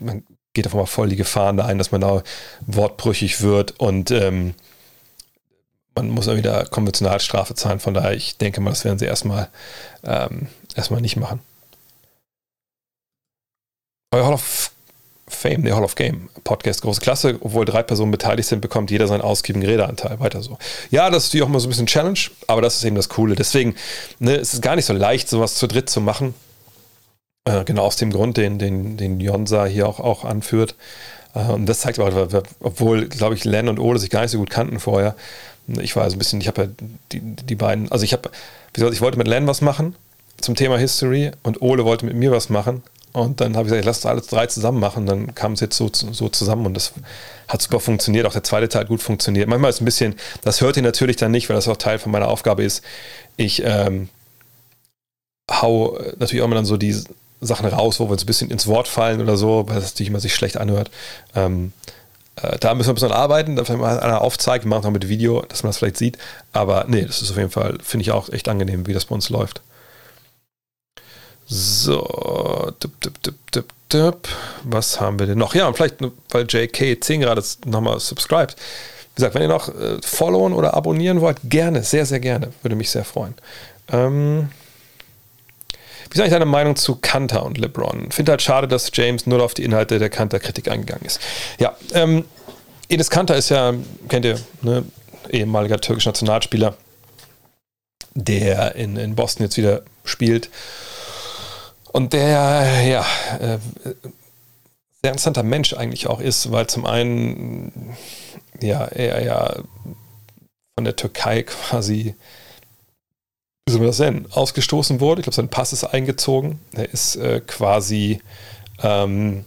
man 0.00 0.24
geht 0.54 0.66
einfach 0.66 0.78
mal 0.78 0.86
voll 0.86 1.08
die 1.08 1.16
Gefahren 1.16 1.56
da 1.56 1.66
ein, 1.66 1.78
dass 1.78 1.92
man 1.92 2.00
da 2.00 2.22
wortbrüchig 2.66 3.42
wird 3.42 3.78
und 3.78 4.10
ähm, 4.10 4.54
man 5.94 6.10
muss 6.10 6.26
dann 6.26 6.36
wieder 6.36 6.64
Konventionalstrafe 6.64 7.54
zahlen. 7.54 7.80
Von 7.80 7.94
daher, 7.94 8.14
ich 8.14 8.38
denke 8.38 8.60
mal, 8.60 8.70
das 8.70 8.84
werden 8.84 8.98
sie 8.98 9.06
erstmal, 9.06 9.48
ähm, 10.04 10.46
erstmal 10.76 11.00
nicht 11.00 11.16
machen. 11.16 11.40
Euer 14.12 14.24
Hall 14.24 14.34
of 14.34 14.70
Fame, 15.28 15.62
der 15.64 15.76
Hall 15.76 15.84
of 15.84 15.94
Game 15.94 16.28
Podcast, 16.44 16.82
große 16.82 17.00
Klasse. 17.00 17.36
Obwohl 17.40 17.64
drei 17.64 17.82
Personen 17.82 18.10
beteiligt 18.10 18.48
sind, 18.48 18.60
bekommt 18.60 18.90
jeder 18.90 19.06
seinen 19.06 19.20
ausgiebigen 19.20 19.66
Redeanteil. 19.66 20.20
Weiter 20.20 20.42
so. 20.42 20.58
Ja, 20.90 21.10
das 21.10 21.24
ist 21.24 21.28
natürlich 21.30 21.44
auch 21.44 21.48
mal 21.48 21.60
so 21.60 21.66
ein 21.66 21.70
bisschen 21.70 21.86
Challenge, 21.86 22.18
aber 22.46 22.62
das 22.62 22.76
ist 22.76 22.84
eben 22.84 22.96
das 22.96 23.08
Coole. 23.08 23.34
Deswegen, 23.34 23.74
ne, 24.18 24.36
es 24.36 24.54
ist 24.54 24.62
gar 24.62 24.76
nicht 24.76 24.84
so 24.84 24.92
leicht, 24.92 25.28
sowas 25.28 25.54
zu 25.54 25.66
dritt 25.66 25.90
zu 25.90 26.00
machen. 26.00 26.34
Äh, 27.44 27.64
genau 27.64 27.84
aus 27.84 27.96
dem 27.96 28.10
Grund, 28.10 28.36
den, 28.36 28.58
den, 28.58 28.96
den 28.96 29.20
Jonsa 29.20 29.66
hier 29.66 29.88
auch, 29.88 30.00
auch 30.00 30.24
anführt. 30.24 30.74
Äh, 31.34 31.50
und 31.50 31.66
das 31.66 31.80
zeigt 31.80 31.98
aber, 31.98 32.42
obwohl, 32.60 33.06
glaube 33.08 33.34
ich, 33.34 33.44
Len 33.44 33.68
und 33.68 33.78
Ole 33.78 33.98
sich 33.98 34.10
gar 34.10 34.22
nicht 34.22 34.30
so 34.30 34.38
gut 34.38 34.50
kannten 34.50 34.80
vorher. 34.80 35.14
Ich 35.80 35.96
war 35.96 36.08
so 36.08 36.16
ein 36.16 36.18
bisschen, 36.18 36.40
ich 36.40 36.48
habe 36.48 36.62
ja 36.62 36.68
die, 37.12 37.20
die 37.20 37.54
beiden, 37.54 37.92
also 37.92 38.04
ich 38.04 38.12
habe, 38.12 38.30
wie 38.74 38.84
ich 38.86 39.00
wollte 39.00 39.18
mit 39.18 39.28
Len 39.28 39.46
was 39.46 39.60
machen 39.60 39.94
zum 40.40 40.54
Thema 40.54 40.78
History 40.78 41.32
und 41.42 41.62
Ole 41.62 41.84
wollte 41.84 42.06
mit 42.06 42.14
mir 42.14 42.30
was 42.30 42.48
machen. 42.48 42.82
Und 43.12 43.40
dann 43.40 43.56
habe 43.56 43.66
ich 43.66 43.70
gesagt, 43.70 43.80
ich 43.80 43.86
lasse 43.86 44.08
alles 44.08 44.26
drei 44.26 44.46
zusammen 44.46 44.80
machen. 44.80 45.06
Dann 45.06 45.34
kam 45.34 45.52
es 45.52 45.60
jetzt 45.60 45.76
so, 45.76 45.90
so 45.92 46.28
zusammen 46.28 46.66
und 46.66 46.74
das 46.74 46.92
hat 47.48 47.62
super 47.62 47.80
funktioniert. 47.80 48.26
Auch 48.26 48.32
der 48.32 48.44
zweite 48.44 48.68
Teil 48.68 48.82
hat 48.82 48.88
gut 48.88 49.02
funktioniert. 49.02 49.48
Manchmal 49.48 49.70
ist 49.70 49.76
es 49.76 49.82
ein 49.82 49.86
bisschen, 49.86 50.14
das 50.42 50.60
hört 50.60 50.76
ihr 50.76 50.82
natürlich 50.82 51.16
dann 51.16 51.30
nicht, 51.30 51.48
weil 51.48 51.56
das 51.56 51.68
auch 51.68 51.76
Teil 51.76 51.98
von 51.98 52.12
meiner 52.12 52.28
Aufgabe 52.28 52.62
ist. 52.62 52.82
Ich 53.36 53.62
ähm, 53.64 54.08
hau 55.50 55.98
natürlich 56.18 56.42
auch 56.42 56.46
immer 56.46 56.56
dann 56.56 56.64
so 56.66 56.76
die 56.76 56.96
Sachen 57.40 57.66
raus, 57.66 58.00
wo 58.00 58.06
wir 58.06 58.12
uns 58.12 58.24
ein 58.24 58.26
bisschen 58.26 58.50
ins 58.50 58.66
Wort 58.66 58.88
fallen 58.88 59.20
oder 59.20 59.36
so, 59.36 59.64
weil 59.68 59.76
das 59.76 59.92
natürlich 59.92 60.10
immer 60.10 60.20
sich 60.20 60.34
schlecht 60.34 60.56
anhört. 60.56 60.90
Ähm, 61.34 61.72
äh, 62.36 62.58
da 62.58 62.74
müssen 62.74 62.88
wir 62.88 62.92
ein 62.92 62.94
bisschen 62.96 63.12
arbeiten, 63.12 63.56
dass 63.56 63.68
mal 63.68 64.00
einer 64.00 64.20
aufzeigt, 64.20 64.64
machen 64.64 64.80
es 64.80 64.86
auch 64.86 64.90
mit 64.90 65.08
Video, 65.08 65.42
dass 65.42 65.62
man 65.62 65.70
das 65.70 65.78
vielleicht 65.78 65.96
sieht. 65.96 66.18
Aber 66.52 66.84
nee, 66.88 67.02
das 67.02 67.22
ist 67.22 67.30
auf 67.30 67.36
jeden 67.36 67.50
Fall, 67.50 67.78
finde 67.82 68.02
ich 68.02 68.10
auch 68.10 68.28
echt 68.30 68.48
angenehm, 68.48 68.86
wie 68.86 68.92
das 68.92 69.06
bei 69.06 69.14
uns 69.14 69.28
läuft. 69.30 69.62
So, 71.50 72.72
dip, 72.82 73.00
dip, 73.00 73.22
dip, 73.22 73.52
dip, 73.52 73.72
dip. 73.90 74.28
was 74.64 75.00
haben 75.00 75.18
wir 75.18 75.26
denn 75.26 75.38
noch? 75.38 75.54
Ja, 75.54 75.66
und 75.66 75.76
vielleicht, 75.76 75.96
weil 76.28 76.44
JK10 76.44 77.20
gerade 77.20 77.42
nochmal 77.64 77.98
subscribed. 78.00 78.54
Wie 78.54 79.14
gesagt, 79.14 79.34
wenn 79.34 79.42
ihr 79.42 79.48
noch 79.48 79.68
äh, 79.68 79.98
followen 80.04 80.52
oder 80.52 80.74
abonnieren 80.74 81.22
wollt, 81.22 81.38
gerne, 81.44 81.82
sehr, 81.82 82.04
sehr 82.04 82.20
gerne. 82.20 82.52
Würde 82.62 82.76
mich 82.76 82.90
sehr 82.90 83.04
freuen. 83.04 83.34
Ähm, 83.90 84.50
wie 86.10 86.14
ist 86.14 86.20
eigentlich 86.20 86.32
deine 86.32 86.44
Meinung 86.44 86.76
zu 86.76 86.96
Kanter 86.96 87.44
und 87.46 87.56
LeBron? 87.56 88.12
Finde 88.12 88.32
halt 88.32 88.42
schade, 88.42 88.68
dass 88.68 88.90
James 88.92 89.26
nur 89.26 89.42
auf 89.42 89.54
die 89.54 89.64
Inhalte 89.64 89.98
der 89.98 90.10
Kanter-Kritik 90.10 90.70
eingegangen 90.70 91.06
ist. 91.06 91.18
Ja, 91.58 91.74
ähm, 91.94 92.26
Enes 92.90 93.08
Kanter 93.08 93.36
ist 93.36 93.48
ja, 93.48 93.72
kennt 94.08 94.26
ihr, 94.26 94.38
ne, 94.60 94.84
ehemaliger 95.30 95.80
türkischer 95.80 96.10
Nationalspieler, 96.10 96.76
der 98.14 98.74
in, 98.74 98.96
in 98.96 99.14
Boston 99.14 99.44
jetzt 99.44 99.56
wieder 99.56 99.82
spielt 100.04 100.50
und 101.98 102.12
der, 102.12 102.84
ja, 102.86 103.04
äh, 103.40 103.58
sehr 105.02 105.10
interessanter 105.10 105.42
Mensch 105.42 105.72
eigentlich 105.72 106.06
auch 106.06 106.20
ist, 106.20 106.52
weil 106.52 106.68
zum 106.68 106.86
einen, 106.86 107.96
ja, 108.60 108.84
er 108.84 109.24
ja 109.24 109.56
von 110.76 110.84
der 110.84 110.94
Türkei 110.94 111.42
quasi, 111.42 112.14
wie 113.66 113.72
soll 113.72 113.80
man 113.80 113.88
das 113.88 113.98
nennen, 113.98 114.26
ausgestoßen 114.30 115.00
wurde. 115.00 115.22
Ich 115.22 115.24
glaube, 115.24 115.34
sein 115.34 115.48
Pass 115.48 115.72
ist 115.72 115.82
eingezogen. 115.82 116.60
Er 116.72 116.88
ist 116.88 117.16
äh, 117.16 117.40
quasi 117.44 118.22
ähm, 118.80 119.44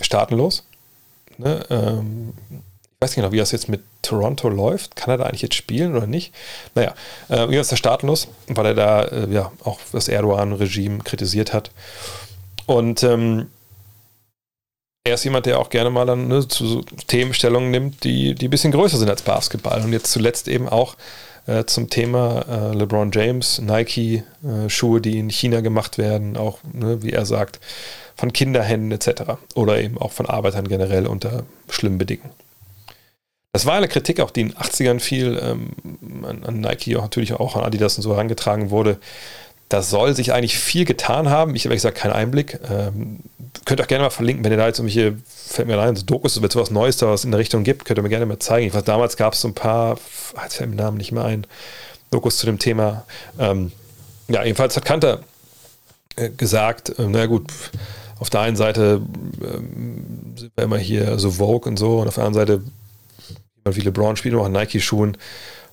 staatenlos. 0.00 0.68
Ne? 1.36 1.66
Ähm, 1.68 2.32
ich 3.00 3.04
weiß 3.04 3.16
nicht 3.16 3.22
genau, 3.22 3.32
wie 3.32 3.38
das 3.38 3.50
jetzt 3.50 3.70
mit 3.70 3.80
Toronto 4.02 4.50
läuft. 4.50 4.94
Kann 4.94 5.08
er 5.08 5.16
da 5.16 5.24
eigentlich 5.24 5.40
jetzt 5.40 5.54
spielen 5.54 5.96
oder 5.96 6.06
nicht? 6.06 6.34
Naja, 6.74 6.94
äh, 7.30 7.48
wie 7.48 7.56
ist 7.56 7.70
er 7.72 7.78
staatenlos, 7.78 8.28
weil 8.46 8.66
er 8.66 8.74
da 8.74 9.04
äh, 9.04 9.26
ja 9.30 9.50
auch 9.64 9.80
das 9.90 10.08
Erdogan-Regime 10.08 10.98
kritisiert 10.98 11.54
hat. 11.54 11.70
Und 12.66 13.02
ähm, 13.02 13.46
er 15.04 15.14
ist 15.14 15.24
jemand, 15.24 15.46
der 15.46 15.60
auch 15.60 15.70
gerne 15.70 15.88
mal 15.88 16.04
dann 16.04 16.28
ne, 16.28 16.46
zu 16.46 16.82
Themenstellungen 17.06 17.70
nimmt, 17.70 18.04
die, 18.04 18.34
die 18.34 18.48
ein 18.48 18.50
bisschen 18.50 18.70
größer 18.70 18.98
sind 18.98 19.08
als 19.08 19.22
Basketball. 19.22 19.80
Und 19.80 19.94
jetzt 19.94 20.12
zuletzt 20.12 20.46
eben 20.46 20.68
auch 20.68 20.94
äh, 21.46 21.64
zum 21.64 21.88
Thema 21.88 22.44
äh, 22.50 22.74
LeBron 22.74 23.12
James, 23.12 23.62
Nike-Schuhe, 23.62 24.98
äh, 24.98 25.00
die 25.00 25.18
in 25.18 25.30
China 25.30 25.62
gemacht 25.62 25.96
werden, 25.96 26.36
auch, 26.36 26.58
ne, 26.70 27.02
wie 27.02 27.12
er 27.12 27.24
sagt, 27.24 27.60
von 28.14 28.34
Kinderhänden 28.34 28.92
etc. 28.92 29.38
Oder 29.54 29.80
eben 29.80 29.96
auch 29.96 30.12
von 30.12 30.26
Arbeitern 30.26 30.68
generell 30.68 31.06
unter 31.06 31.44
schlimmen 31.70 31.96
Bedingungen. 31.96 32.34
Das 33.52 33.66
war 33.66 33.74
eine 33.74 33.88
Kritik, 33.88 34.20
auch 34.20 34.30
die 34.30 34.42
in 34.42 34.48
den 34.50 34.56
80ern 34.56 35.00
viel 35.00 35.40
ähm, 35.42 36.24
an, 36.24 36.44
an, 36.44 36.60
Nike, 36.60 36.94
natürlich 36.94 37.32
auch 37.34 37.56
an 37.56 37.64
Adidas 37.64 37.96
und 37.96 38.02
so 38.02 38.12
herangetragen 38.12 38.70
wurde. 38.70 38.98
Da 39.68 39.82
soll 39.82 40.14
sich 40.14 40.32
eigentlich 40.32 40.58
viel 40.58 40.84
getan 40.84 41.30
haben. 41.30 41.54
Ich 41.56 41.64
habe 41.64 41.74
gesagt 41.74 41.96
keinen 41.96 42.12
Einblick. 42.12 42.60
Ähm, 42.70 43.20
könnt 43.64 43.80
auch 43.80 43.88
gerne 43.88 44.04
mal 44.04 44.10
verlinken, 44.10 44.44
wenn 44.44 44.52
ihr 44.52 44.58
da 44.58 44.66
jetzt 44.66 44.78
irgendwelche, 44.78 45.16
fällt 45.26 45.68
mir 45.68 45.78
rein, 45.78 45.96
so 45.96 46.04
Dokus, 46.04 46.40
wenn 46.40 46.48
es 46.48 46.56
was 46.56 46.70
Neues 46.70 46.96
da 46.98 47.08
was 47.08 47.24
in 47.24 47.32
der 47.32 47.40
Richtung 47.40 47.64
gibt, 47.64 47.84
könnt 47.84 47.98
ihr 47.98 48.02
mir 48.02 48.08
gerne 48.08 48.26
mal 48.26 48.38
zeigen. 48.38 48.68
Ich 48.68 48.74
weiß, 48.74 48.84
damals 48.84 49.16
gab 49.16 49.32
es 49.32 49.40
so 49.40 49.48
ein 49.48 49.54
paar, 49.54 49.98
jetzt 50.42 50.56
fällt 50.56 50.70
mir 50.70 50.76
Namen 50.76 50.96
nicht 50.96 51.12
mehr 51.12 51.24
ein, 51.24 51.46
Dokus 52.10 52.38
zu 52.38 52.46
dem 52.46 52.58
Thema. 52.58 53.04
Ähm, 53.38 53.72
ja, 54.28 54.44
jedenfalls 54.44 54.76
hat 54.76 54.84
Kanter 54.84 55.20
äh, 56.16 56.30
gesagt, 56.30 56.98
äh, 56.98 57.06
na 57.08 57.26
gut, 57.26 57.52
auf 58.18 58.30
der 58.30 58.40
einen 58.40 58.56
Seite 58.56 59.02
ähm, 59.40 60.34
sind 60.36 60.52
wir 60.54 60.64
immer 60.64 60.78
hier 60.78 61.18
so 61.18 61.32
Vogue 61.32 61.68
und 61.68 61.78
so 61.78 61.98
und 61.98 62.08
auf 62.08 62.14
der 62.14 62.24
anderen 62.24 62.46
Seite 62.46 62.62
wie 63.64 63.80
LeBron 63.80 64.16
spielt 64.16 64.34
noch 64.34 64.44
an 64.44 64.52
Nike-Schuhen. 64.52 65.16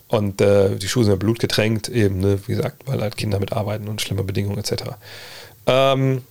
Und 0.08 0.40
äh, 0.40 0.76
die 0.78 0.88
Schuhe 0.88 1.04
sind 1.04 1.12
ja 1.12 1.18
blutgetränkt, 1.18 1.90
eben, 1.90 2.20
ne, 2.22 2.40
wie 2.48 2.56
gesagt, 2.56 2.88
weil 2.88 3.02
halt 3.02 3.18
Kinder 3.18 3.40
mitarbeiten 3.40 3.90
und 3.90 4.02
schlimme 4.02 4.24
Bedingungen 4.24 4.58
etc. 4.58 4.84
Ähm, 5.66 6.24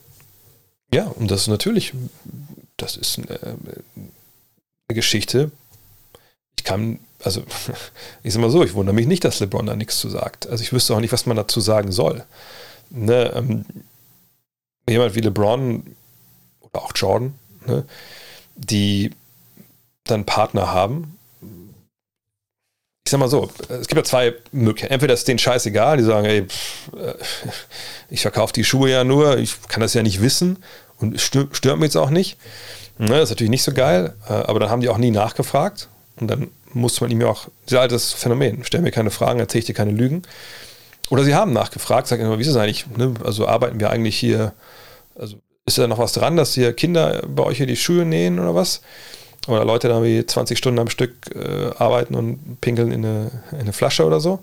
ja, 0.92 1.04
und 1.04 1.30
das 1.30 1.42
ist 1.42 1.48
natürlich, 1.48 1.92
das 2.78 2.96
ist 2.96 3.18
eine, 3.18 3.38
eine 3.38 4.94
Geschichte. 4.94 5.50
Ich 6.56 6.64
kann, 6.64 7.00
also 7.22 7.42
ich 8.22 8.32
sag 8.32 8.40
mal 8.40 8.50
so, 8.50 8.64
ich 8.64 8.72
wundere 8.72 8.94
mich 8.94 9.06
nicht, 9.06 9.24
dass 9.24 9.40
LeBron 9.40 9.66
da 9.66 9.76
nichts 9.76 9.98
zu 9.98 10.08
sagt. 10.08 10.46
Also 10.46 10.62
ich 10.62 10.72
wüsste 10.72 10.94
auch 10.94 11.00
nicht, 11.00 11.12
was 11.12 11.26
man 11.26 11.36
dazu 11.36 11.60
sagen 11.60 11.92
soll. 11.92 12.24
Ne, 12.88 13.32
ähm, 13.34 13.66
jemand 14.88 15.14
wie 15.14 15.20
LeBron 15.20 15.96
oder 16.60 16.82
auch 16.82 16.92
Jordan, 16.94 17.34
ne, 17.66 17.84
die 18.56 19.10
dann 20.04 20.24
Partner 20.24 20.72
haben, 20.72 21.15
ich 23.06 23.10
sag 23.10 23.20
mal 23.20 23.28
so, 23.28 23.48
es 23.68 23.86
gibt 23.86 23.98
ja 23.98 24.02
zwei 24.02 24.34
Möglichkeiten. 24.50 24.94
Entweder 24.94 25.14
ist 25.14 25.28
denen 25.28 25.38
scheißegal, 25.38 25.96
die 25.96 26.02
sagen, 26.02 26.26
ey, 26.26 26.42
pff, 26.42 26.92
äh, 26.94 27.14
ich 28.10 28.22
verkaufe 28.22 28.52
die 28.52 28.64
Schuhe 28.64 28.90
ja 28.90 29.04
nur, 29.04 29.38
ich 29.38 29.62
kann 29.68 29.80
das 29.80 29.94
ja 29.94 30.02
nicht 30.02 30.20
wissen 30.20 30.58
und 30.98 31.20
stört, 31.20 31.62
mich 31.76 31.82
jetzt 31.82 31.96
auch 31.96 32.10
nicht. 32.10 32.36
Ne, 32.98 33.10
das 33.10 33.24
ist 33.24 33.30
natürlich 33.30 33.50
nicht 33.50 33.62
so 33.62 33.72
geil, 33.72 34.14
äh, 34.28 34.32
aber 34.32 34.58
dann 34.58 34.70
haben 34.70 34.80
die 34.80 34.88
auch 34.88 34.98
nie 34.98 35.12
nachgefragt 35.12 35.88
und 36.18 36.26
dann 36.26 36.48
muss 36.72 37.00
man 37.00 37.12
ihm 37.12 37.20
ja 37.20 37.28
auch, 37.28 37.46
dieses 37.66 37.78
altes 37.78 38.12
Phänomen, 38.12 38.64
stell 38.64 38.80
mir 38.80 38.90
keine 38.90 39.12
Fragen, 39.12 39.38
erzähle 39.38 39.60
ich 39.60 39.66
dir 39.66 39.74
keine 39.74 39.92
Lügen. 39.92 40.22
Oder 41.08 41.22
sie 41.22 41.36
haben 41.36 41.52
nachgefragt, 41.52 42.08
sagen 42.08 42.24
immer, 42.24 42.38
wie 42.38 42.42
ist 42.42 42.48
es 42.48 42.56
eigentlich, 42.56 42.86
ne? 42.96 43.14
also 43.22 43.46
arbeiten 43.46 43.78
wir 43.78 43.90
eigentlich 43.90 44.18
hier, 44.18 44.52
also 45.14 45.36
ist 45.64 45.78
da 45.78 45.86
noch 45.86 45.98
was 45.98 46.12
dran, 46.12 46.36
dass 46.36 46.54
hier 46.54 46.72
Kinder 46.72 47.22
bei 47.28 47.44
euch 47.44 47.58
hier 47.58 47.66
die 47.66 47.76
Schuhe 47.76 48.04
nähen 48.04 48.40
oder 48.40 48.56
was? 48.56 48.80
Oder 49.47 49.64
Leute 49.64 49.89
da 49.89 50.02
wie 50.02 50.24
20 50.24 50.59
Stunden 50.59 50.78
am 50.78 50.89
Stück 50.89 51.12
äh, 51.35 51.70
arbeiten 51.78 52.14
und 52.14 52.60
pinkeln 52.60 52.90
in 52.90 53.05
eine, 53.05 53.31
in 53.52 53.60
eine 53.60 53.73
Flasche 53.73 54.05
oder 54.05 54.20
so. 54.20 54.40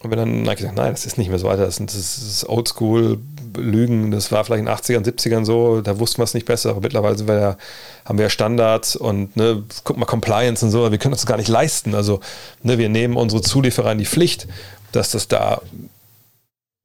Und 0.00 0.10
wenn 0.12 0.18
dann 0.18 0.42
Nike 0.42 0.62
sagt, 0.62 0.76
nein, 0.76 0.92
das 0.92 1.06
ist 1.06 1.18
nicht 1.18 1.28
mehr 1.28 1.40
so 1.40 1.48
weiter, 1.48 1.64
das 1.64 1.80
ist, 1.80 1.88
das 1.88 2.18
ist 2.18 2.48
Oldschool, 2.48 3.18
Lügen, 3.56 4.12
das 4.12 4.30
war 4.30 4.44
vielleicht 4.44 4.60
in 4.60 4.66
den 4.66 4.74
80ern, 4.74 5.04
70ern 5.04 5.44
so, 5.44 5.80
da 5.80 5.98
wussten 5.98 6.18
wir 6.18 6.24
es 6.24 6.34
nicht 6.34 6.46
besser, 6.46 6.70
aber 6.70 6.80
mittlerweile 6.80 7.26
wir 7.26 7.34
ja, 7.34 7.56
haben 8.04 8.18
wir 8.18 8.26
ja 8.26 8.30
Standards 8.30 8.94
und 8.94 9.36
ne, 9.36 9.64
guck 9.82 9.96
mal, 9.96 10.06
Compliance 10.06 10.64
und 10.64 10.70
so, 10.70 10.90
wir 10.90 10.98
können 10.98 11.14
uns 11.14 11.22
das 11.22 11.26
gar 11.26 11.36
nicht 11.36 11.48
leisten. 11.48 11.96
Also 11.96 12.20
ne, 12.62 12.78
wir 12.78 12.88
nehmen 12.88 13.16
unsere 13.16 13.42
Zulieferer 13.42 13.90
in 13.90 13.98
die 13.98 14.06
Pflicht, 14.06 14.46
dass 14.92 15.10
das 15.10 15.26
da 15.26 15.60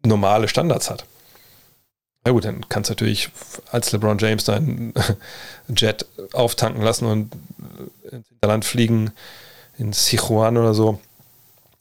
normale 0.03 0.47
Standards 0.47 0.89
hat. 0.89 1.05
Na 2.25 2.31
gut, 2.31 2.45
dann 2.45 2.67
kannst 2.69 2.89
du 2.89 2.93
natürlich 2.93 3.29
als 3.71 3.91
LeBron 3.91 4.17
James 4.17 4.45
deinen 4.45 4.93
Jet 5.75 6.05
auftanken 6.31 6.81
lassen 6.81 7.05
und 7.05 7.33
ins 8.11 8.27
Hinterland 8.29 8.65
fliegen, 8.65 9.11
in 9.77 9.93
Sichuan 9.93 10.57
oder 10.57 10.73
so 10.73 10.99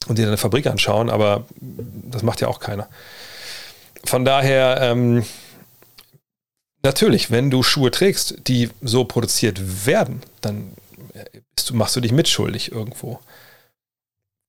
und 0.07 0.17
dir 0.17 0.25
deine 0.25 0.37
Fabrik 0.37 0.67
anschauen, 0.67 1.09
aber 1.09 1.45
das 1.61 2.23
macht 2.23 2.41
ja 2.41 2.47
auch 2.47 2.59
keiner. 2.59 2.89
Von 4.03 4.25
daher, 4.25 4.79
ähm, 4.81 5.23
natürlich, 6.81 7.31
wenn 7.31 7.49
du 7.49 7.63
Schuhe 7.63 7.91
trägst, 7.91 8.47
die 8.47 8.69
so 8.81 9.05
produziert 9.05 9.85
werden, 9.85 10.21
dann 10.41 10.73
du, 11.69 11.75
machst 11.75 11.95
du 11.95 12.01
dich 12.01 12.11
mitschuldig 12.11 12.71
irgendwo. 12.71 13.19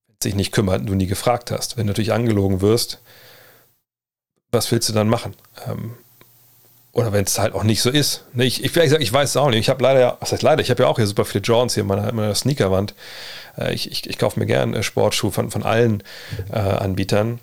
Wenn 0.08 0.16
sich 0.22 0.34
nicht 0.34 0.52
kümmert 0.52 0.80
und 0.80 0.86
du 0.86 0.94
nie 0.94 1.06
gefragt 1.06 1.50
hast. 1.50 1.76
Wenn 1.76 1.86
du 1.86 1.92
natürlich 1.92 2.12
angelogen 2.12 2.60
wirst, 2.60 2.98
was 4.54 4.70
willst 4.72 4.88
du 4.88 4.92
dann 4.92 5.08
machen? 5.08 5.34
Ähm, 5.68 5.94
oder 6.94 7.12
wenn 7.12 7.24
es 7.24 7.38
halt 7.38 7.54
auch 7.54 7.64
nicht 7.64 7.82
so 7.82 7.90
ist. 7.90 8.24
Ne, 8.32 8.44
ich, 8.44 8.64
ich, 8.64 8.74
ich 8.76 9.12
weiß 9.12 9.30
es 9.30 9.36
auch 9.36 9.50
nicht. 9.50 9.58
Ich 9.58 9.68
habe 9.68 9.82
leider, 9.82 10.16
was 10.20 10.32
heißt 10.32 10.42
leider, 10.42 10.62
ich 10.62 10.70
habe 10.70 10.84
ja 10.84 10.88
auch 10.88 10.96
hier 10.96 11.06
super 11.06 11.24
viele 11.24 11.42
Jordans 11.42 11.74
hier 11.74 11.82
in 11.82 11.88
meiner, 11.88 12.08
in 12.08 12.16
meiner 12.16 12.34
Sneakerwand. 12.34 12.94
Äh, 13.58 13.74
ich, 13.74 13.90
ich, 13.90 14.08
ich 14.08 14.16
kaufe 14.16 14.38
mir 14.38 14.46
gerne 14.46 14.82
Sportschuhe 14.82 15.32
von, 15.32 15.50
von 15.50 15.64
allen 15.64 16.02
äh, 16.52 16.58
Anbietern. 16.58 17.40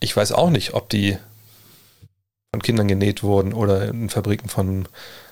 Ich 0.00 0.14
weiß 0.14 0.32
auch 0.32 0.50
nicht, 0.50 0.74
ob 0.74 0.90
die 0.90 1.16
von 2.52 2.62
Kindern 2.62 2.86
genäht 2.86 3.22
wurden 3.22 3.54
oder 3.54 3.88
in 3.88 4.10
Fabriken 4.10 4.48
von 4.48 4.86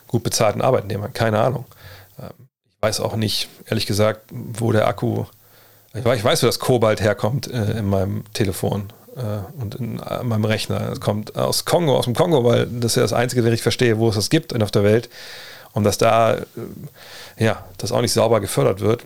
gut 0.09 0.23
bezahlten 0.23 0.63
Arbeitnehmern. 0.63 1.13
Keine 1.13 1.41
Ahnung. 1.41 1.67
Ähm, 2.19 2.49
ich 2.65 2.83
weiß 2.83 3.01
auch 3.01 3.17
nicht, 3.17 3.49
ehrlich 3.67 3.87
gesagt, 3.87 4.31
wo 4.33 4.73
der 4.73 4.89
Akku. 4.89 5.27
Ich 5.95 6.05
weiß, 6.05 6.19
ich 6.19 6.25
weiß 6.25 6.43
wo 6.43 6.47
das 6.47 6.59
Kobalt 6.59 7.03
herkommt 7.03 7.49
äh, 7.49 7.79
in 7.79 7.87
meinem 7.87 8.25
Telefon 8.33 8.89
äh, 8.89 9.02
und 9.61 9.75
in 9.75 9.99
äh, 9.99 10.23
meinem 10.23 10.45
Rechner. 10.45 10.93
Es 10.93 11.01
kommt 11.01 11.37
aus 11.37 11.65
Kongo, 11.65 11.97
aus 11.97 12.05
dem 12.07 12.15
Kongo, 12.15 12.45
weil 12.45 12.67
das 12.67 12.93
ist 12.93 12.97
ja 12.97 13.03
das 13.03 13.13
Einzige, 13.13 13.49
ich 13.53 13.63
verstehe, 13.63 13.99
wo 13.99 14.09
es 14.09 14.15
das 14.15 14.31
gibt 14.31 14.61
auf 14.61 14.71
der 14.71 14.85
Welt. 14.85 15.09
Und 15.73 15.85
dass 15.85 15.99
da, 15.99 16.35
äh, 16.35 16.45
ja, 17.39 17.65
das 17.79 17.93
auch 17.93 18.01
nicht 18.01 18.13
sauber 18.13 18.41
gefördert 18.41 18.81
wird, 18.81 19.05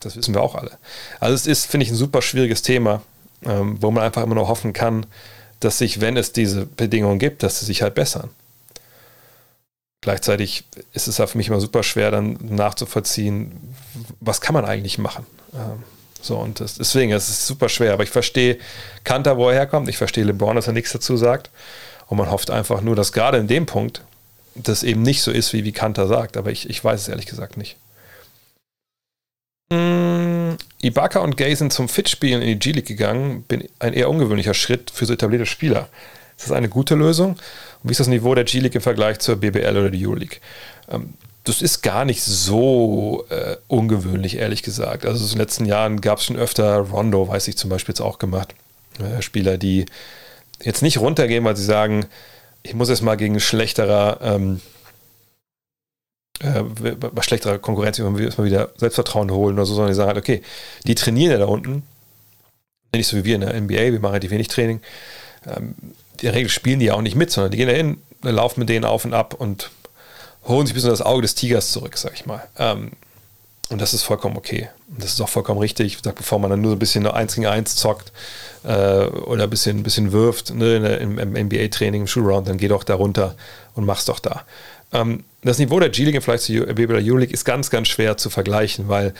das 0.00 0.16
wissen 0.16 0.34
wir 0.34 0.42
auch 0.42 0.54
alle. 0.54 0.72
Also 1.20 1.34
es 1.34 1.46
ist, 1.46 1.66
finde 1.66 1.84
ich, 1.84 1.90
ein 1.90 1.96
super 1.96 2.22
schwieriges 2.22 2.62
Thema, 2.62 3.02
ähm, 3.44 3.78
wo 3.80 3.90
man 3.90 4.02
einfach 4.02 4.22
immer 4.22 4.34
nur 4.34 4.48
hoffen 4.48 4.72
kann, 4.72 5.06
dass 5.60 5.78
sich, 5.78 6.00
wenn 6.00 6.16
es 6.16 6.32
diese 6.32 6.66
Bedingungen 6.66 7.18
gibt, 7.18 7.42
dass 7.42 7.60
sie 7.60 7.66
sich 7.66 7.82
halt 7.82 7.94
bessern. 7.94 8.30
Gleichzeitig 10.02 10.64
ist 10.92 11.06
es 11.06 11.16
ja 11.16 11.26
für 11.26 11.38
mich 11.38 11.48
immer 11.48 11.60
super 11.60 11.82
schwer, 11.82 12.10
dann 12.10 12.38
nachzuvollziehen, 12.42 13.74
was 14.20 14.42
kann 14.42 14.52
man 14.52 14.66
eigentlich 14.66 14.98
machen. 14.98 15.24
So, 16.24 16.38
und 16.38 16.58
das, 16.60 16.74
deswegen, 16.74 17.12
es 17.12 17.28
ist 17.28 17.46
super 17.46 17.68
schwer. 17.68 17.92
Aber 17.92 18.02
ich 18.02 18.10
verstehe 18.10 18.58
Kanter, 19.04 19.36
wo 19.36 19.50
er 19.50 19.56
herkommt. 19.56 19.88
Ich 19.88 19.98
verstehe 19.98 20.24
LeBron, 20.24 20.56
dass 20.56 20.66
er 20.66 20.72
nichts 20.72 20.92
dazu 20.92 21.16
sagt. 21.18 21.50
Und 22.06 22.16
man 22.16 22.30
hofft 22.30 22.50
einfach 22.50 22.80
nur, 22.80 22.96
dass 22.96 23.12
gerade 23.12 23.38
in 23.38 23.46
dem 23.46 23.66
Punkt 23.66 24.02
das 24.54 24.82
eben 24.82 25.02
nicht 25.02 25.22
so 25.22 25.30
ist, 25.30 25.52
wie, 25.52 25.64
wie 25.64 25.72
Kanter 25.72 26.06
sagt. 26.06 26.36
Aber 26.38 26.50
ich, 26.50 26.70
ich 26.70 26.82
weiß 26.82 27.02
es 27.02 27.08
ehrlich 27.08 27.26
gesagt 27.26 27.58
nicht. 27.58 27.76
Mm, 29.70 30.54
Ibaka 30.80 31.20
und 31.20 31.36
Gay 31.36 31.54
sind 31.54 31.74
zum 31.74 31.88
Fit-Spielen 31.88 32.40
in 32.40 32.48
die 32.48 32.58
G-League 32.58 32.86
gegangen. 32.86 33.42
Bin 33.42 33.68
ein 33.78 33.92
eher 33.92 34.08
ungewöhnlicher 34.08 34.54
Schritt 34.54 34.90
für 34.90 35.04
so 35.04 35.12
etablierte 35.12 35.46
Spieler. 35.46 35.88
Ist 36.38 36.46
das 36.46 36.52
eine 36.52 36.70
gute 36.70 36.94
Lösung? 36.94 37.32
Und 37.32 37.90
wie 37.90 37.92
ist 37.92 38.00
das 38.00 38.08
Niveau 38.08 38.34
der 38.34 38.44
G-League 38.44 38.74
im 38.74 38.80
Vergleich 38.80 39.18
zur 39.18 39.36
BBL 39.36 39.76
oder 39.76 39.90
der 39.90 40.00
Euroleague? 40.00 40.38
Ähm, 40.90 41.14
das 41.44 41.60
ist 41.60 41.82
gar 41.82 42.06
nicht 42.06 42.22
so 42.22 43.26
äh, 43.28 43.56
ungewöhnlich, 43.68 44.38
ehrlich 44.38 44.62
gesagt. 44.62 45.04
Also 45.04 45.24
in 45.24 45.32
den 45.32 45.38
letzten 45.38 45.66
Jahren 45.66 46.00
gab 46.00 46.18
es 46.18 46.24
schon 46.24 46.36
öfter, 46.36 46.78
Rondo, 46.78 47.28
weiß 47.28 47.48
ich 47.48 47.58
zum 47.58 47.68
Beispiel 47.68 47.92
jetzt 47.92 48.00
auch 48.00 48.18
gemacht, 48.18 48.54
äh, 48.98 49.20
Spieler, 49.20 49.58
die 49.58 49.84
jetzt 50.62 50.82
nicht 50.82 50.98
runtergehen, 50.98 51.44
weil 51.44 51.56
sie 51.56 51.64
sagen, 51.64 52.06
ich 52.62 52.72
muss 52.72 52.88
jetzt 52.88 53.02
mal 53.02 53.16
gegen 53.16 53.40
schlechterer, 53.40 54.20
ähm, 54.22 54.62
äh, 56.40 56.62
schlechterer 57.20 57.58
Konkurrenz 57.58 57.98
mal 57.98 58.16
wieder 58.16 58.70
Selbstvertrauen 58.76 59.30
holen 59.30 59.56
oder 59.56 59.66
so, 59.66 59.74
sondern 59.74 59.92
die 59.92 59.96
sagen 59.96 60.08
halt, 60.08 60.18
okay, 60.18 60.40
die 60.86 60.94
trainieren 60.94 61.32
ja 61.32 61.38
da 61.38 61.44
unten, 61.44 61.82
nicht 62.94 63.06
so 63.06 63.18
wie 63.18 63.24
wir 63.24 63.34
in 63.34 63.42
der 63.42 63.60
NBA, 63.60 63.92
wir 63.92 64.00
machen 64.00 64.12
relativ 64.12 64.30
wenig 64.30 64.48
Training. 64.48 64.80
Ähm, 65.46 65.74
in 66.12 66.18
der 66.22 66.34
Regel 66.34 66.48
spielen 66.48 66.80
die 66.80 66.86
ja 66.86 66.94
auch 66.94 67.02
nicht 67.02 67.16
mit, 67.16 67.30
sondern 67.30 67.50
die 67.50 67.58
gehen 67.58 67.68
da 67.68 67.74
hin, 67.74 67.98
laufen 68.22 68.60
mit 68.60 68.70
denen 68.70 68.86
auf 68.86 69.04
und 69.04 69.12
ab 69.12 69.34
und 69.34 69.70
holen 70.46 70.66
sich 70.66 70.74
ein 70.74 70.76
bisschen 70.76 70.90
das 70.90 71.02
Auge 71.02 71.22
des 71.22 71.34
Tigers 71.34 71.72
zurück, 71.72 71.96
sag 71.96 72.14
ich 72.14 72.26
mal. 72.26 72.46
Ähm, 72.58 72.92
und 73.70 73.80
das 73.80 73.94
ist 73.94 74.02
vollkommen 74.02 74.36
okay. 74.36 74.68
Das 74.88 75.12
ist 75.12 75.20
auch 75.20 75.28
vollkommen 75.28 75.58
richtig. 75.58 75.94
Ich 75.94 75.98
sag, 76.02 76.14
bevor 76.14 76.38
man 76.38 76.50
dann 76.50 76.60
nur 76.60 76.72
so 76.72 76.76
ein 76.76 76.78
bisschen 76.78 77.06
eins 77.06 77.34
gegen 77.34 77.46
eins 77.46 77.76
zockt 77.76 78.12
äh, 78.62 79.06
oder 79.06 79.44
ein 79.44 79.50
bisschen, 79.50 79.82
bisschen 79.82 80.12
wirft 80.12 80.54
ne, 80.54 80.76
im, 80.96 81.18
im 81.18 81.32
NBA-Training, 81.32 82.02
im 82.02 82.06
Shoot-Round, 82.06 82.48
dann 82.48 82.58
geh 82.58 82.68
doch 82.68 82.84
da 82.84 82.94
runter 82.94 83.36
und 83.74 83.84
mach's 83.84 84.04
doch 84.04 84.20
da. 84.20 84.44
Ähm, 84.92 85.24
das 85.42 85.58
Niveau 85.58 85.80
der 85.80 85.88
G-League 85.88 86.14
im 86.14 86.22
Vergleich 86.22 86.42
zur 86.42 86.66
BBL 86.66 87.10
U-League 87.10 87.32
ist 87.32 87.44
ganz, 87.44 87.70
ganz 87.70 87.88
schwer 87.88 88.16
zu 88.16 88.30
vergleichen, 88.30 88.88
weil 88.88 89.14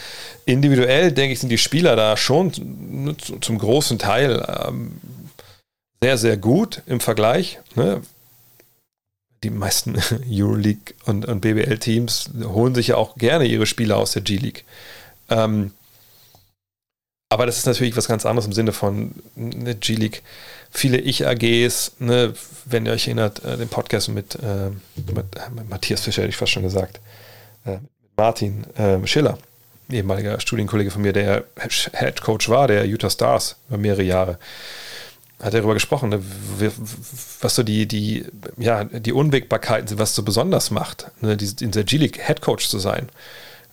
individuell, 0.45 1.13
denke 1.13 1.33
ich, 1.33 1.41
sind 1.41 1.49
die 1.49 1.59
Spieler 1.59 1.97
da 1.97 2.17
schon 2.17 2.53
ne, 2.57 3.17
zum 3.41 3.59
großen 3.59 3.99
Teil 3.99 4.45
ähm, 4.67 5.01
sehr, 6.03 6.19
sehr 6.19 6.37
gut 6.37 6.83
im 6.87 7.01
Vergleich. 7.01 7.61
Ne? 7.75 8.03
Die 9.45 9.51
meisten 9.51 9.97
Euroleague 10.29 10.95
und, 11.05 11.27
und 11.27 11.41
BBL-Teams 11.41 12.31
holen 12.45 12.75
sich 12.75 12.89
ja 12.89 12.97
auch 12.97 13.16
gerne 13.16 13.45
ihre 13.45 13.66
Spieler 13.66 13.99
aus 13.99 14.12
der 14.12 14.23
G-League. 14.23 14.65
Ähm, 15.31 15.73
aber 17.29 17.47
das 17.47 17.59
ist 17.59 17.66
natürlich 17.66 17.97
was 17.97 18.09
ganz 18.09 18.27
anderes 18.27 18.47
im 18.47 18.53
Sinne 18.53 18.73
von 18.73 19.12
ne, 19.35 19.75
G-League. 19.75 20.23
Viele 20.71 20.99
Ich-AGs, 20.99 21.93
ne, 21.99 22.35
wenn 22.65 22.87
ihr 22.87 22.93
euch 22.93 23.07
erinnert, 23.07 23.45
äh, 23.45 23.57
den 23.57 23.69
Podcast 23.69 24.09
mit, 24.09 24.37
äh, 24.37 24.71
mit, 24.97 25.15
mit, 25.55 25.71
Matthias 25.71 26.01
Fischer, 26.01 26.23
hätte 26.23 26.31
ich 26.31 26.37
fast 26.37 26.53
schon 26.53 26.62
gesagt, 26.62 27.01
äh, 27.65 27.79
Martin 28.16 28.65
äh, 28.77 29.05
Schiller, 29.07 29.39
ehemaliger 29.91 30.41
Studienkollege 30.41 30.91
von 30.91 31.03
mir, 31.03 31.12
der 31.12 31.45
Head 31.93 32.23
Coach 32.23 32.49
war, 32.49 32.69
der 32.69 32.87
Utah 32.87 33.11
Stars 33.11 33.57
über 33.69 33.79
mehrere 33.79 34.03
Jahre 34.03 34.39
hat 35.40 35.52
er 35.52 35.61
darüber 35.61 35.74
gesprochen, 35.74 36.11
ne, 36.11 36.23
was 37.40 37.55
so 37.55 37.62
die, 37.62 37.86
die, 37.86 38.24
ja, 38.56 38.85
die 38.85 39.12
Unwägbarkeiten 39.12 39.89
sind, 39.89 39.98
was 39.98 40.15
so 40.15 40.23
besonders 40.23 40.70
macht, 40.70 41.11
ne, 41.20 41.36
in 41.61 41.70
der 41.73 41.85
G-League 41.85 42.20
Head 42.24 42.40
Coach 42.40 42.69
zu 42.69 42.78
sein. 42.78 43.09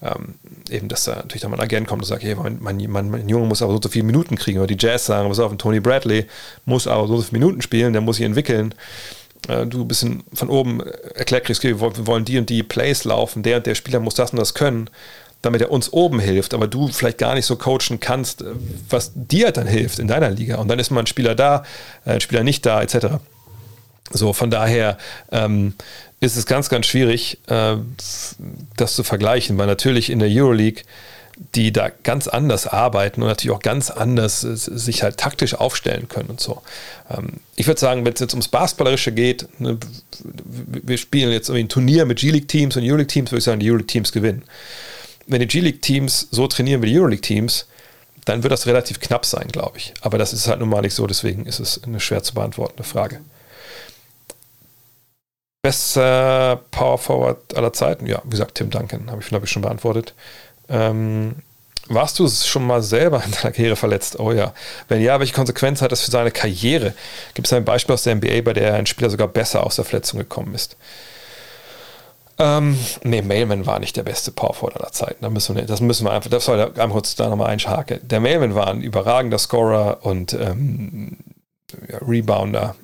Ähm, 0.03 0.35
eben, 0.69 0.87
dass 0.87 1.03
da 1.03 1.17
natürlich 1.17 1.43
dann 1.43 1.51
mal 1.51 1.57
ein 1.57 1.63
Agent 1.63 1.87
kommt 1.87 2.01
und 2.01 2.07
sagt, 2.07 2.23
hey, 2.23 2.33
mein, 2.33 2.57
mein, 2.59 2.89
mein, 2.89 3.29
Junge 3.29 3.45
muss 3.45 3.61
aber 3.61 3.73
so, 3.73 3.79
so 3.83 3.89
viele 3.89 4.05
Minuten 4.05 4.35
kriegen. 4.35 4.57
Oder 4.57 4.67
die 4.67 4.77
Jazz 4.79 5.05
sagen, 5.05 5.29
was 5.29 5.37
auf, 5.37 5.55
Tony 5.57 5.79
Bradley 5.79 6.25
muss 6.65 6.87
aber 6.87 7.07
so, 7.07 7.17
so 7.17 7.21
viele 7.21 7.39
Minuten 7.39 7.61
spielen, 7.61 7.93
der 7.93 8.01
muss 8.01 8.15
sich 8.15 8.25
entwickeln. 8.25 8.73
Äh, 9.47 9.67
du 9.67 9.81
ein 9.81 9.87
bisschen 9.87 10.23
von 10.33 10.49
oben 10.49 10.81
erklärt 11.13 11.45
kriegst, 11.45 11.63
okay, 11.63 11.79
wir 11.79 12.07
wollen 12.07 12.25
die 12.25 12.39
und 12.39 12.49
die 12.49 12.63
Plays 12.63 13.03
laufen, 13.03 13.43
der 13.43 13.57
und 13.57 13.67
der 13.67 13.75
Spieler 13.75 13.99
muss 13.99 14.15
das 14.15 14.31
und 14.31 14.39
das 14.39 14.55
können. 14.55 14.89
Damit 15.41 15.61
er 15.61 15.71
uns 15.71 15.91
oben 15.91 16.19
hilft, 16.19 16.53
aber 16.53 16.67
du 16.67 16.87
vielleicht 16.87 17.17
gar 17.17 17.33
nicht 17.33 17.45
so 17.45 17.55
coachen 17.55 17.99
kannst, 17.99 18.43
was 18.89 19.11
dir 19.15 19.51
dann 19.51 19.67
hilft 19.67 19.99
in 19.99 20.07
deiner 20.07 20.29
Liga. 20.29 20.57
Und 20.57 20.67
dann 20.67 20.79
ist 20.79 20.91
mal 20.91 21.01
ein 21.01 21.07
Spieler 21.07 21.35
da, 21.35 21.63
ein 22.05 22.21
Spieler 22.21 22.43
nicht 22.43 22.65
da, 22.65 22.81
etc. 22.81 23.17
So, 24.11 24.33
von 24.33 24.51
daher 24.51 24.97
ähm, 25.31 25.73
ist 26.19 26.37
es 26.37 26.45
ganz, 26.45 26.69
ganz 26.69 26.85
schwierig, 26.85 27.39
äh, 27.47 27.75
das 28.77 28.95
zu 28.95 29.03
vergleichen, 29.03 29.57
weil 29.57 29.67
natürlich 29.67 30.09
in 30.09 30.19
der 30.19 30.29
Euroleague 30.29 30.83
die 31.55 31.71
da 31.71 31.89
ganz 31.89 32.27
anders 32.27 32.67
arbeiten 32.67 33.21
und 33.21 33.27
natürlich 33.27 33.55
auch 33.55 33.61
ganz 33.61 33.89
anders 33.89 34.43
äh, 34.43 34.55
sich 34.55 35.03
halt 35.03 35.17
taktisch 35.17 35.55
aufstellen 35.55 36.07
können 36.07 36.29
und 36.29 36.39
so. 36.39 36.61
Ähm, 37.09 37.33
ich 37.55 37.67
würde 37.67 37.79
sagen, 37.79 38.05
wenn 38.05 38.13
es 38.13 38.19
jetzt 38.19 38.33
ums 38.33 38.47
Basketballerische 38.47 39.11
geht, 39.11 39.47
ne, 39.59 39.77
wir 40.23 40.97
spielen 40.97 41.31
jetzt 41.31 41.49
irgendwie 41.49 41.65
ein 41.65 41.69
Turnier 41.69 42.05
mit 42.05 42.19
G-League-Teams 42.19 42.77
und 42.77 42.83
Euroleague-Teams, 42.83 43.31
würde 43.31 43.39
ich 43.39 43.43
sagen, 43.45 43.59
die 43.59 43.69
Euroleague-Teams 43.69 44.11
gewinnen. 44.11 44.43
Wenn 45.31 45.39
die 45.39 45.47
G-League-Teams 45.47 46.27
so 46.31 46.45
trainieren 46.47 46.81
wie 46.81 46.87
die 46.87 46.99
Euroleague-Teams, 46.99 47.65
dann 48.25 48.43
wird 48.43 48.51
das 48.51 48.67
relativ 48.67 48.99
knapp 48.99 49.25
sein, 49.25 49.47
glaube 49.47 49.77
ich. 49.77 49.93
Aber 50.01 50.17
das 50.17 50.33
ist 50.33 50.47
halt 50.47 50.59
nun 50.59 50.67
mal 50.67 50.81
nicht 50.81 50.93
so, 50.93 51.07
deswegen 51.07 51.45
ist 51.45 51.59
es 51.59 51.81
eine 51.83 52.01
schwer 52.01 52.21
zu 52.21 52.33
beantwortende 52.33 52.83
Frage. 52.83 53.21
Bester 55.63 56.61
Power 56.71 56.97
Forward 56.97 57.55
aller 57.55 57.71
Zeiten? 57.71 58.07
Ja, 58.07 58.21
wie 58.25 58.31
gesagt, 58.31 58.55
Tim 58.55 58.71
Duncan, 58.71 59.09
habe 59.09 59.21
ich, 59.21 59.29
glaube 59.29 59.45
ich, 59.45 59.51
schon 59.51 59.61
beantwortet. 59.61 60.13
Ähm, 60.67 61.35
warst 61.87 62.19
du 62.19 62.27
schon 62.27 62.67
mal 62.67 62.83
selber 62.83 63.23
in 63.23 63.31
deiner 63.31 63.53
Karriere 63.53 63.77
verletzt? 63.77 64.19
Oh 64.19 64.33
ja. 64.33 64.53
Wenn 64.89 65.01
ja, 65.01 65.17
welche 65.19 65.33
Konsequenz 65.33 65.81
hat 65.81 65.93
das 65.93 66.01
für 66.01 66.11
seine 66.11 66.31
Karriere? 66.31 66.93
Gibt 67.35 67.47
es 67.47 67.53
ein 67.53 67.63
Beispiel 67.63 67.93
aus 67.93 68.03
der 68.03 68.15
NBA, 68.15 68.41
bei 68.41 68.51
der 68.51 68.73
ein 68.73 68.85
Spieler 68.85 69.09
sogar 69.09 69.29
besser 69.29 69.65
aus 69.65 69.77
der 69.77 69.85
Verletzung 69.85 70.19
gekommen 70.19 70.53
ist? 70.55 70.75
Ähm, 72.43 72.75
nee, 73.03 73.21
Mailman 73.21 73.67
war 73.67 73.77
nicht 73.77 73.95
der 73.95 74.01
beste 74.01 74.31
Powerforward 74.31 74.81
aller 74.81 74.91
Zeiten. 74.91 75.21
Da 75.21 75.29
müssen 75.29 75.55
wir, 75.55 75.61
das 75.63 75.79
müssen 75.79 76.05
wir 76.05 76.11
einfach, 76.11 76.31
das 76.31 76.45
soll 76.45 76.59
einmal 76.59 76.89
kurz 76.89 77.13
da 77.13 77.29
nochmal 77.29 77.51
einschhaken. 77.51 77.99
Der 78.01 78.19
Mailman 78.19 78.55
war 78.55 78.67
ein 78.67 78.81
überragender 78.81 79.37
Scorer 79.37 79.99
und 80.01 80.33
ähm, 80.33 81.17
ja, 81.87 81.99
Rebounder. 81.99 82.75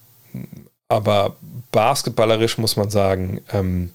Aber 0.90 1.38
basketballerisch 1.72 2.60
muss 2.60 2.76
man 2.76 2.92
sagen, 2.92 3.42
ähm, 3.52 3.92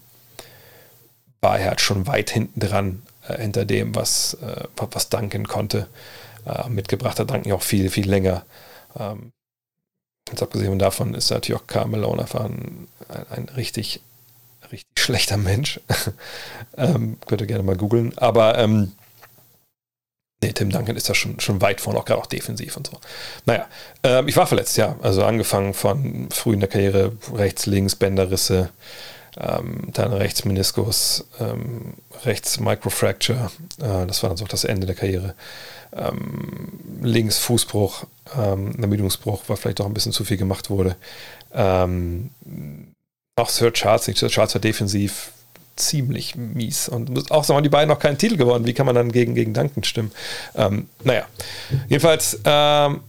war 1.40 1.60
er 1.60 1.68
halt 1.68 1.80
schon 1.80 2.08
weit 2.08 2.30
hinten 2.30 2.58
dran 2.58 3.02
äh, 3.28 3.40
hinter 3.40 3.64
dem, 3.64 3.94
was, 3.94 4.34
äh, 4.34 4.64
was 4.90 5.10
Duncan 5.10 5.46
konnte. 5.46 5.86
Äh, 6.44 6.68
mitgebracht 6.70 7.20
hat 7.20 7.30
Duncan 7.30 7.52
auch 7.52 7.62
viel, 7.62 7.88
viel 7.88 8.10
länger. 8.10 8.44
Ähm, 8.98 9.30
jetzt 10.28 10.42
abgesehen 10.42 10.76
davon 10.80 11.14
ist 11.14 11.30
natürlich 11.30 11.60
auch 11.60 11.68
Carl 11.68 11.86
Malone 11.86 12.22
einfach 12.22 12.46
ein, 12.46 12.88
ein, 13.08 13.26
ein 13.30 13.48
richtig, 13.50 14.00
richtig 14.72 14.98
schlechter 14.98 15.36
Mensch. 15.36 15.80
ähm, 16.76 17.18
könnt 17.26 17.40
ihr 17.40 17.46
gerne 17.46 17.62
mal 17.62 17.76
googeln. 17.76 18.16
Aber 18.18 18.58
ähm, 18.58 18.92
Nee, 20.42 20.52
Tim 20.52 20.70
Duncan 20.70 20.96
ist 20.96 21.08
da 21.08 21.14
schon, 21.14 21.38
schon 21.38 21.60
weit 21.60 21.80
vorne, 21.80 22.00
auch 22.00 22.04
gerade 22.04 22.20
auch 22.20 22.26
defensiv 22.26 22.76
und 22.76 22.88
so. 22.88 22.98
Naja, 23.46 23.66
ähm, 24.02 24.26
ich 24.26 24.36
war 24.36 24.48
verletzt, 24.48 24.76
ja. 24.76 24.96
Also 25.00 25.24
angefangen 25.24 25.72
von 25.72 26.28
früh 26.32 26.54
in 26.54 26.60
der 26.60 26.68
Karriere, 26.68 27.12
rechts, 27.32 27.66
links, 27.66 27.94
Bänderrisse, 27.94 28.70
ähm, 29.38 29.88
dann 29.92 30.12
rechts 30.12 30.44
Meniskus, 30.44 31.26
ähm, 31.38 31.94
rechts 32.24 32.58
Microfracture, 32.58 33.52
äh, 33.80 34.06
das 34.06 34.24
war 34.24 34.30
dann 34.30 34.36
so 34.36 34.44
das 34.44 34.64
Ende 34.64 34.86
der 34.86 34.96
Karriere. 34.96 35.36
Ähm, 35.94 36.72
links 37.02 37.38
Fußbruch, 37.38 38.04
ähm, 38.36 38.74
Ermüdungsbruch, 38.80 39.44
weil 39.46 39.56
vielleicht 39.56 39.80
auch 39.80 39.86
ein 39.86 39.94
bisschen 39.94 40.12
zu 40.12 40.24
viel 40.24 40.38
gemacht 40.38 40.70
wurde. 40.70 40.96
Ähm, 41.54 42.30
auch 43.36 43.48
Sir 43.48 43.72
Charles, 43.72 44.04
Sir 44.04 44.28
Charles 44.28 44.54
war 44.54 44.60
defensiv 44.60 45.32
ziemlich 45.76 46.36
mies 46.36 46.88
und 46.88 47.30
auch 47.30 47.44
sagen 47.44 47.58
wir, 47.58 47.62
die 47.62 47.70
beiden 47.70 47.88
noch 47.88 47.98
keinen 47.98 48.18
Titel 48.18 48.36
gewonnen. 48.36 48.66
Wie 48.66 48.74
kann 48.74 48.86
man 48.86 48.94
dann 48.94 49.10
gegen, 49.10 49.34
gegen 49.34 49.54
Duncan 49.54 49.84
stimmen? 49.84 50.12
Ähm, 50.54 50.88
naja, 51.02 51.26
jedenfalls 51.88 52.38
ähm, 52.44 53.00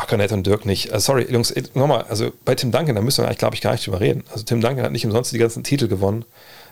Ach, 0.00 0.06
Garnett 0.06 0.30
und 0.30 0.46
Dirk 0.46 0.64
nicht. 0.64 0.94
Uh, 0.94 1.00
sorry, 1.00 1.26
Jungs, 1.28 1.52
nochmal, 1.74 2.04
also 2.08 2.32
bei 2.44 2.54
Tim 2.54 2.70
Duncan, 2.70 2.94
da 2.94 3.02
müssen 3.02 3.22
wir 3.22 3.26
eigentlich, 3.26 3.38
glaube 3.38 3.56
ich, 3.56 3.60
gar 3.60 3.72
nicht 3.72 3.84
drüber 3.84 4.00
reden. 4.00 4.22
Also 4.30 4.44
Tim 4.44 4.60
Duncan 4.60 4.84
hat 4.84 4.92
nicht 4.92 5.04
umsonst 5.04 5.32
die 5.32 5.38
ganzen 5.38 5.64
Titel 5.64 5.88
gewonnen. 5.88 6.24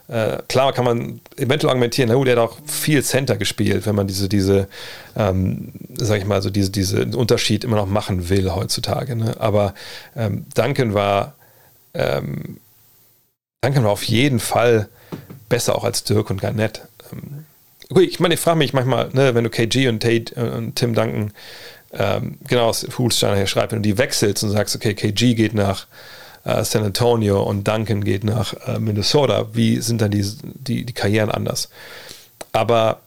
Äh, 0.06 0.38
klar 0.46 0.72
kann 0.72 0.84
man 0.84 1.20
eventuell 1.36 1.70
argumentieren, 1.70 2.08
na 2.08 2.24
der 2.24 2.36
hat 2.36 2.50
auch 2.50 2.58
viel 2.64 3.02
Center 3.02 3.36
gespielt, 3.36 3.84
wenn 3.86 3.96
man 3.96 4.06
diese, 4.06 4.28
diese, 4.28 4.68
ähm, 5.16 5.72
sag 5.98 6.18
ich 6.18 6.24
mal, 6.24 6.40
so 6.40 6.50
diese, 6.50 6.70
diese 6.70 7.04
Unterschied 7.16 7.64
immer 7.64 7.76
noch 7.76 7.86
machen 7.86 8.28
will 8.28 8.52
heutzutage. 8.52 9.16
Ne? 9.16 9.34
Aber 9.40 9.74
ähm, 10.14 10.44
Duncan 10.54 10.94
war, 10.94 11.34
ähm, 11.96 12.58
Duncan 13.62 13.84
war 13.84 13.92
auf 13.92 14.04
jeden 14.04 14.40
Fall 14.40 14.88
besser 15.48 15.76
auch 15.76 15.84
als 15.84 16.04
Dirk 16.04 16.30
und 16.30 16.40
Garnett. 16.40 16.82
Ähm, 17.12 17.44
ich 18.00 18.20
meine, 18.20 18.34
ich 18.34 18.40
frage 18.40 18.58
mich 18.58 18.72
manchmal, 18.72 19.10
ne, 19.12 19.34
wenn 19.34 19.44
du 19.44 19.50
KG 19.50 19.88
und 19.88 20.00
Tate 20.00 20.34
äh, 20.36 20.56
und 20.56 20.74
Tim 20.76 20.94
Duncan 20.94 21.32
ähm, 21.92 22.38
genau, 22.46 22.68
was 22.68 22.86
Hulsteiner 22.98 23.36
hier 23.36 23.46
schreibt, 23.46 23.72
wenn 23.72 23.82
du 23.82 23.88
die 23.88 23.98
wechselst 23.98 24.42
und 24.44 24.50
sagst, 24.50 24.74
okay, 24.76 24.94
KG 24.94 25.34
geht 25.34 25.54
nach 25.54 25.86
äh, 26.44 26.62
San 26.64 26.84
Antonio 26.84 27.42
und 27.42 27.66
Duncan 27.66 28.04
geht 28.04 28.24
nach 28.24 28.54
äh, 28.66 28.78
Minnesota, 28.78 29.48
wie 29.52 29.80
sind 29.80 30.00
dann 30.00 30.10
die, 30.10 30.24
die, 30.42 30.84
die 30.84 30.92
Karrieren 30.92 31.30
anders? 31.30 31.70
Aber 32.52 33.00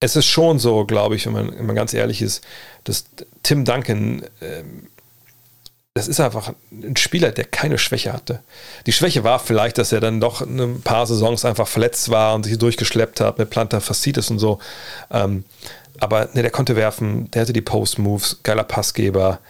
es 0.00 0.16
ist 0.16 0.26
schon 0.26 0.58
so, 0.58 0.84
glaube 0.84 1.16
ich, 1.16 1.26
wenn 1.26 1.32
man, 1.32 1.58
wenn 1.58 1.66
man 1.66 1.76
ganz 1.76 1.92
ehrlich 1.92 2.22
ist, 2.22 2.44
dass 2.84 3.04
Tim 3.42 3.64
Duncan, 3.64 4.24
ähm, 4.40 4.86
das 5.94 6.06
ist 6.06 6.20
einfach 6.20 6.52
ein 6.70 6.96
Spieler, 6.96 7.32
der 7.32 7.44
keine 7.44 7.76
Schwäche 7.76 8.12
hatte. 8.12 8.40
Die 8.86 8.92
Schwäche 8.92 9.24
war 9.24 9.40
vielleicht, 9.40 9.76
dass 9.76 9.90
er 9.90 10.00
dann 10.00 10.20
doch 10.20 10.40
ein 10.40 10.82
paar 10.82 11.06
Saisons 11.06 11.44
einfach 11.44 11.66
verletzt 11.66 12.10
war 12.10 12.34
und 12.34 12.44
sich 12.44 12.56
durchgeschleppt 12.58 13.20
hat 13.20 13.38
mit 13.38 13.50
Plantar 13.50 13.80
Fascitis 13.80 14.30
und 14.30 14.38
so. 14.38 14.60
Ähm, 15.10 15.44
aber 15.98 16.28
ne, 16.32 16.42
der 16.42 16.50
konnte 16.52 16.76
werfen, 16.76 17.30
der 17.32 17.42
hatte 17.42 17.52
die 17.52 17.60
Post-Moves, 17.60 18.38
geiler 18.44 18.62
Passgeber, 18.62 19.40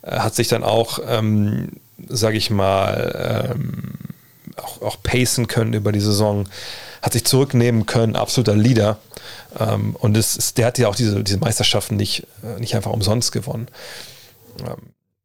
äh, 0.00 0.18
hat 0.18 0.34
sich 0.34 0.48
dann 0.48 0.64
auch, 0.64 1.00
ähm, 1.06 1.72
sage 2.08 2.38
ich 2.38 2.50
mal, 2.50 3.52
ähm, 3.54 3.92
auch, 4.56 4.80
auch 4.80 5.02
pacen 5.02 5.48
können 5.48 5.74
über 5.74 5.92
die 5.92 6.00
Saison, 6.00 6.48
hat 7.02 7.12
sich 7.12 7.26
zurücknehmen 7.26 7.84
können, 7.84 8.16
absoluter 8.16 8.56
Leader. 8.56 8.98
Ähm, 9.58 9.96
und 9.96 10.16
es 10.16 10.54
der 10.54 10.66
hat 10.66 10.78
ja 10.78 10.88
auch 10.88 10.96
diese, 10.96 11.22
diese 11.22 11.38
Meisterschaften 11.38 11.96
nicht, 11.96 12.26
äh, 12.42 12.58
nicht 12.58 12.74
einfach 12.74 12.90
umsonst 12.90 13.32
gewonnen. 13.32 13.68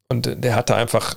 Und 0.10 0.44
der 0.44 0.56
hatte 0.56 0.76
einfach 0.76 1.16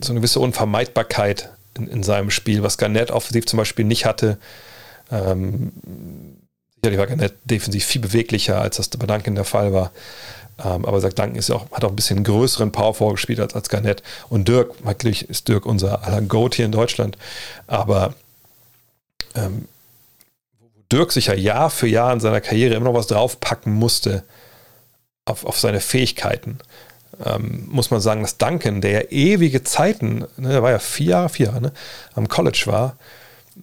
so 0.00 0.12
eine 0.12 0.20
gewisse 0.20 0.40
Unvermeidbarkeit 0.40 1.50
in, 1.76 1.88
in 1.88 2.02
seinem 2.02 2.30
Spiel, 2.30 2.62
was 2.62 2.78
Garnett 2.78 3.10
offensiv 3.10 3.46
zum 3.46 3.58
Beispiel 3.58 3.84
nicht 3.84 4.04
hatte. 4.04 4.38
Ähm, 5.10 5.72
Sicherlich 6.84 6.98
war 6.98 7.06
Garnett 7.06 7.34
defensiv 7.44 7.84
viel 7.84 8.00
beweglicher, 8.00 8.60
als 8.60 8.76
das 8.76 8.88
bei 8.88 9.06
Duncan 9.06 9.36
der 9.36 9.44
Fall 9.44 9.72
war. 9.72 9.92
Ähm, 10.58 10.84
aber 10.84 11.00
sagt, 11.00 11.16
Duncan 11.16 11.36
ist 11.36 11.48
auch, 11.52 11.70
hat 11.70 11.84
auch 11.84 11.90
ein 11.90 11.96
bisschen 11.96 12.24
größeren 12.24 12.72
Power 12.72 12.94
vorgespielt 12.94 13.38
als, 13.38 13.54
als 13.54 13.68
Garnett. 13.68 14.02
Und 14.28 14.48
Dirk, 14.48 14.84
natürlich 14.84 15.30
ist 15.30 15.46
Dirk 15.46 15.64
unser 15.64 16.02
aller 16.02 16.20
Goat 16.22 16.56
hier 16.56 16.64
in 16.64 16.72
Deutschland. 16.72 17.16
Aber 17.68 18.14
ähm, 19.36 19.68
Dirk 20.90 21.12
sich 21.12 21.26
ja 21.26 21.34
Jahr 21.34 21.70
für 21.70 21.86
Jahr 21.86 22.12
in 22.12 22.18
seiner 22.18 22.40
Karriere 22.40 22.74
immer 22.74 22.86
noch 22.86 22.98
was 22.98 23.06
draufpacken 23.06 23.72
musste 23.72 24.24
auf, 25.24 25.44
auf 25.44 25.60
seine 25.60 25.80
Fähigkeiten, 25.80 26.58
ähm, 27.24 27.68
muss 27.70 27.90
man 27.90 28.00
sagen, 28.00 28.22
dass 28.22 28.38
Duncan, 28.38 28.80
der 28.80 28.90
ja 28.90 29.00
ewige 29.10 29.62
Zeiten, 29.62 30.24
ne, 30.36 30.48
der 30.48 30.62
war 30.62 30.70
ja 30.70 30.78
vier 30.78 31.06
Jahre, 31.06 31.28
vier 31.28 31.46
Jahre, 31.46 31.60
ne, 31.60 31.72
am 32.14 32.28
College 32.28 32.64
war, 32.66 32.96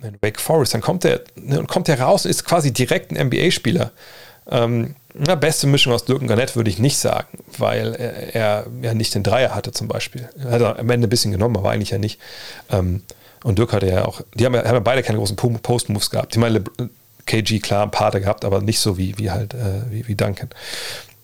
in 0.04 0.18
Wake 0.22 0.40
Forest, 0.40 0.74
dann 0.74 0.82
kommt 0.82 1.06
er 1.06 1.22
ne, 1.36 1.60
und 1.60 1.68
kommt 1.68 1.90
er 1.90 2.00
raus 2.00 2.26
und 2.26 2.32
ist 2.32 2.46
quasi 2.46 2.72
direkt 2.72 3.12
ein 3.12 3.28
NBA-Spieler. 3.28 3.92
Ähm, 4.52 4.96
na, 5.14 5.36
beste 5.36 5.68
Mischung 5.68 5.94
aus 5.94 6.06
Dirk 6.06 6.22
und 6.22 6.28
Garnett 6.28 6.56
würde 6.56 6.70
ich 6.70 6.80
nicht 6.80 6.98
sagen, 6.98 7.40
weil 7.58 7.96
er, 7.96 8.36
er, 8.36 8.68
ja 8.82 8.94
nicht 8.94 9.16
den 9.16 9.24
Dreier 9.24 9.56
hatte 9.56 9.72
zum 9.72 9.88
Beispiel. 9.88 10.30
Er 10.38 10.52
hat 10.52 10.80
am 10.80 10.90
Ende 10.90 11.08
ein 11.08 11.10
bisschen 11.10 11.32
genommen, 11.32 11.58
aber 11.58 11.72
eigentlich 11.72 11.90
ja 11.90 11.98
nicht. 11.98 12.20
Ähm, 12.72 13.02
und 13.44 13.58
Dirk 13.58 13.74
hatte 13.74 13.88
ja 13.88 14.06
auch, 14.06 14.22
die 14.36 14.46
haben 14.46 14.54
ja, 14.54 14.64
haben 14.66 14.76
ja 14.76 14.80
beide 14.80 15.02
keine 15.02 15.18
großen 15.18 15.36
Post-Moves 15.36 16.10
gehabt. 16.10 16.36
Die 16.36 16.40
meine, 16.40 16.64
KG 17.26 17.60
klar 17.60 17.84
ein 17.84 17.92
paar 17.92 18.12
gehabt, 18.12 18.44
aber 18.44 18.62
nicht 18.62 18.80
so 18.80 18.98
wie, 18.98 19.18
wie 19.18 19.30
halt, 19.30 19.54
äh, 19.54 19.90
wie, 19.90 20.08
wie 20.08 20.16
Duncan. 20.16 20.50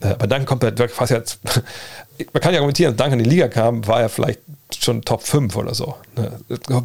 Äh, 0.02 0.08
aber 0.08 0.28
Duncan 0.28 0.46
kommt 0.46 0.64
halt 0.64 0.92
fast 0.92 1.12
jetzt, 1.12 1.40
man 2.34 2.42
kann 2.42 2.54
ja 2.54 2.60
argumentieren, 2.60 2.94
als 2.94 2.98
Duncan 2.98 3.20
in 3.20 3.24
die 3.24 3.30
Liga 3.30 3.48
kam, 3.48 3.86
war 3.88 4.02
er 4.02 4.10
vielleicht 4.10 4.40
schon 4.80 5.02
Top 5.04 5.24
5 5.24 5.56
oder 5.56 5.74
so. 5.74 5.96
Ne? 6.16 6.32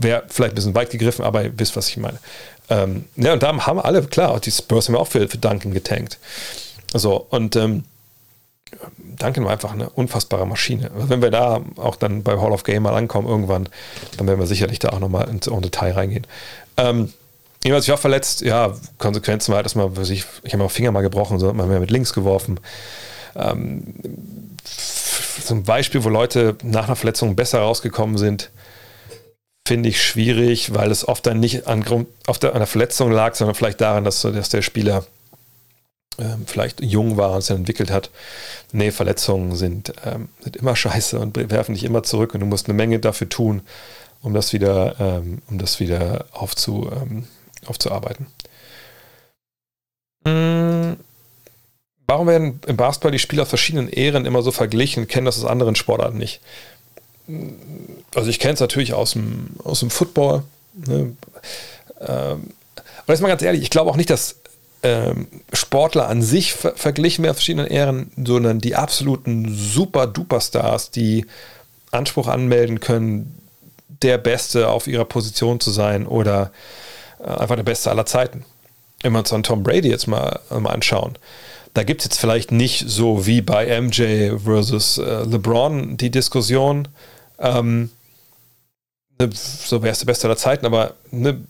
Wäre 0.00 0.24
vielleicht 0.28 0.52
ein 0.52 0.54
bisschen 0.56 0.74
weit 0.74 0.90
gegriffen, 0.90 1.24
aber 1.24 1.44
ihr 1.44 1.58
wisst, 1.58 1.76
was 1.76 1.88
ich 1.88 1.96
meine. 1.96 2.18
Ähm, 2.68 3.04
ja, 3.16 3.32
und 3.32 3.42
da 3.42 3.48
haben 3.48 3.80
alle, 3.80 4.02
klar, 4.04 4.38
die 4.40 4.50
Spurs 4.50 4.88
haben 4.88 4.94
ja 4.94 5.00
auch 5.00 5.08
für, 5.08 5.28
für 5.28 5.38
Duncan 5.38 5.72
getankt. 5.72 6.18
So, 6.94 7.26
und 7.30 7.56
ähm, 7.56 7.84
Duncan 9.18 9.44
war 9.44 9.52
einfach 9.52 9.72
eine 9.72 9.90
unfassbare 9.90 10.46
Maschine. 10.46 10.90
Also 10.94 11.08
wenn 11.08 11.22
wir 11.22 11.30
da 11.30 11.60
auch 11.76 11.96
dann 11.96 12.22
bei 12.22 12.38
Hall 12.38 12.52
of 12.52 12.62
Game 12.62 12.84
mal 12.84 12.94
ankommen 12.94 13.28
irgendwann, 13.28 13.68
dann 14.16 14.26
werden 14.26 14.38
wir 14.38 14.46
sicherlich 14.46 14.78
da 14.78 14.90
auch 14.90 15.00
nochmal 15.00 15.28
ins 15.28 15.46
Detail 15.46 15.92
reingehen. 15.92 16.26
Ähm, 16.76 17.12
Jedenfalls, 17.62 17.84
ich 17.84 17.90
war 17.90 17.98
verletzt, 17.98 18.40
ja, 18.40 18.74
Konsequenzen 18.98 19.52
war 19.52 19.56
halt, 19.56 19.66
dass 19.66 19.74
man, 19.74 19.92
ich, 20.02 20.24
ich 20.42 20.52
habe 20.52 20.58
meinen 20.58 20.70
Finger 20.70 20.92
mal 20.92 21.02
gebrochen, 21.02 21.38
so 21.38 21.48
hat 21.48 21.54
man 21.54 21.68
mehr 21.68 21.80
mit 21.80 21.90
links 21.90 22.12
geworfen. 22.14 22.58
Ähm, 23.36 23.94
so 24.64 25.54
ein 25.54 25.62
Beispiel, 25.64 26.02
wo 26.04 26.08
Leute 26.08 26.56
nach 26.62 26.86
einer 26.86 26.96
Verletzung 26.96 27.36
besser 27.36 27.60
rausgekommen 27.60 28.16
sind, 28.16 28.50
finde 29.66 29.88
ich 29.88 30.02
schwierig, 30.02 30.74
weil 30.74 30.90
es 30.90 31.06
oft 31.06 31.26
dann 31.26 31.38
nicht 31.38 31.66
an, 31.66 31.84
auf 32.26 32.38
der, 32.38 32.54
an 32.54 32.58
der 32.58 32.66
Verletzung 32.66 33.12
lag, 33.12 33.34
sondern 33.34 33.54
vielleicht 33.54 33.80
daran, 33.80 34.04
dass, 34.04 34.22
dass 34.22 34.48
der 34.48 34.62
Spieler 34.62 35.04
ähm, 36.18 36.44
vielleicht 36.46 36.82
jung 36.82 37.16
war 37.16 37.32
und 37.32 37.42
sich 37.42 37.54
entwickelt 37.54 37.90
hat. 37.90 38.10
Nee, 38.72 38.90
Verletzungen 38.90 39.54
sind, 39.54 39.92
ähm, 40.04 40.28
sind 40.40 40.56
immer 40.56 40.76
scheiße 40.76 41.18
und 41.18 41.50
werfen 41.50 41.74
dich 41.74 41.84
immer 41.84 42.02
zurück 42.02 42.34
und 42.34 42.40
du 42.40 42.46
musst 42.46 42.68
eine 42.68 42.74
Menge 42.74 42.98
dafür 42.98 43.28
tun, 43.28 43.62
um 44.22 44.34
das 44.34 44.52
wieder, 44.52 44.96
ähm, 44.98 45.42
um 45.48 45.58
das 45.58 45.78
wieder 45.78 46.26
aufzu, 46.32 46.90
ähm, 46.92 47.26
aufzuarbeiten. 47.66 48.26
Mhm. 50.24 50.96
Warum 52.06 52.26
werden 52.26 52.60
im 52.66 52.76
Basketball 52.76 53.12
die 53.12 53.20
Spieler 53.20 53.42
aus 53.42 53.48
verschiedenen 53.48 53.88
Ehren 53.88 54.26
immer 54.26 54.42
so 54.42 54.50
verglichen, 54.50 55.06
kennen 55.06 55.26
das 55.26 55.38
aus 55.38 55.48
anderen 55.48 55.76
Sportarten 55.76 56.18
nicht? 56.18 56.40
Also 58.16 58.28
ich 58.30 58.40
kenne 58.40 58.54
es 58.54 58.60
natürlich 58.60 58.94
aus 58.94 59.12
dem, 59.12 59.50
aus 59.62 59.78
dem 59.78 59.90
Football. 59.90 60.42
Ne? 60.74 61.12
Ähm, 62.00 62.50
aber 63.02 63.12
jetzt 63.12 63.20
mal 63.20 63.28
ganz 63.28 63.42
ehrlich, 63.42 63.62
ich 63.62 63.70
glaube 63.70 63.90
auch 63.90 63.96
nicht, 63.96 64.10
dass 64.10 64.40
ähm, 64.82 65.28
Sportler 65.52 66.08
an 66.08 66.22
sich 66.22 66.52
ver 66.54 66.74
verglichen 66.74 67.22
werden 67.22 67.32
aus 67.32 67.38
verschiedenen 67.38 67.68
Ehren, 67.68 68.10
sondern 68.16 68.58
die 68.58 68.74
absoluten 68.74 69.54
Super-Duper-Stars, 69.54 70.90
die 70.90 71.26
Anspruch 71.92 72.28
anmelden 72.28 72.80
können, 72.80 73.40
der 74.02 74.18
Beste 74.18 74.68
auf 74.68 74.86
ihrer 74.86 75.04
Position 75.04 75.60
zu 75.60 75.70
sein 75.70 76.06
oder 76.06 76.50
einfach 77.24 77.56
der 77.56 77.62
Beste 77.62 77.90
aller 77.90 78.06
Zeiten. 78.06 78.44
Wenn 79.02 79.12
wir 79.12 79.20
uns 79.20 79.32
an 79.32 79.42
Tom 79.42 79.62
Brady 79.62 79.88
jetzt 79.88 80.06
mal, 80.06 80.40
mal 80.50 80.70
anschauen, 80.70 81.16
da 81.74 81.84
gibt 81.84 82.00
es 82.00 82.06
jetzt 82.06 82.20
vielleicht 82.20 82.52
nicht 82.52 82.84
so 82.88 83.26
wie 83.26 83.40
bei 83.40 83.80
MJ 83.80 84.36
versus 84.44 84.98
äh, 84.98 85.22
LeBron 85.24 85.96
die 85.96 86.10
Diskussion, 86.10 86.88
ähm, 87.38 87.90
ne, 89.18 89.30
so 89.32 89.82
wer 89.82 89.92
ist 89.92 90.02
der 90.02 90.06
Beste 90.06 90.26
aller 90.26 90.36
Zeiten, 90.36 90.66
aber 90.66 90.94
ne, 91.10 91.40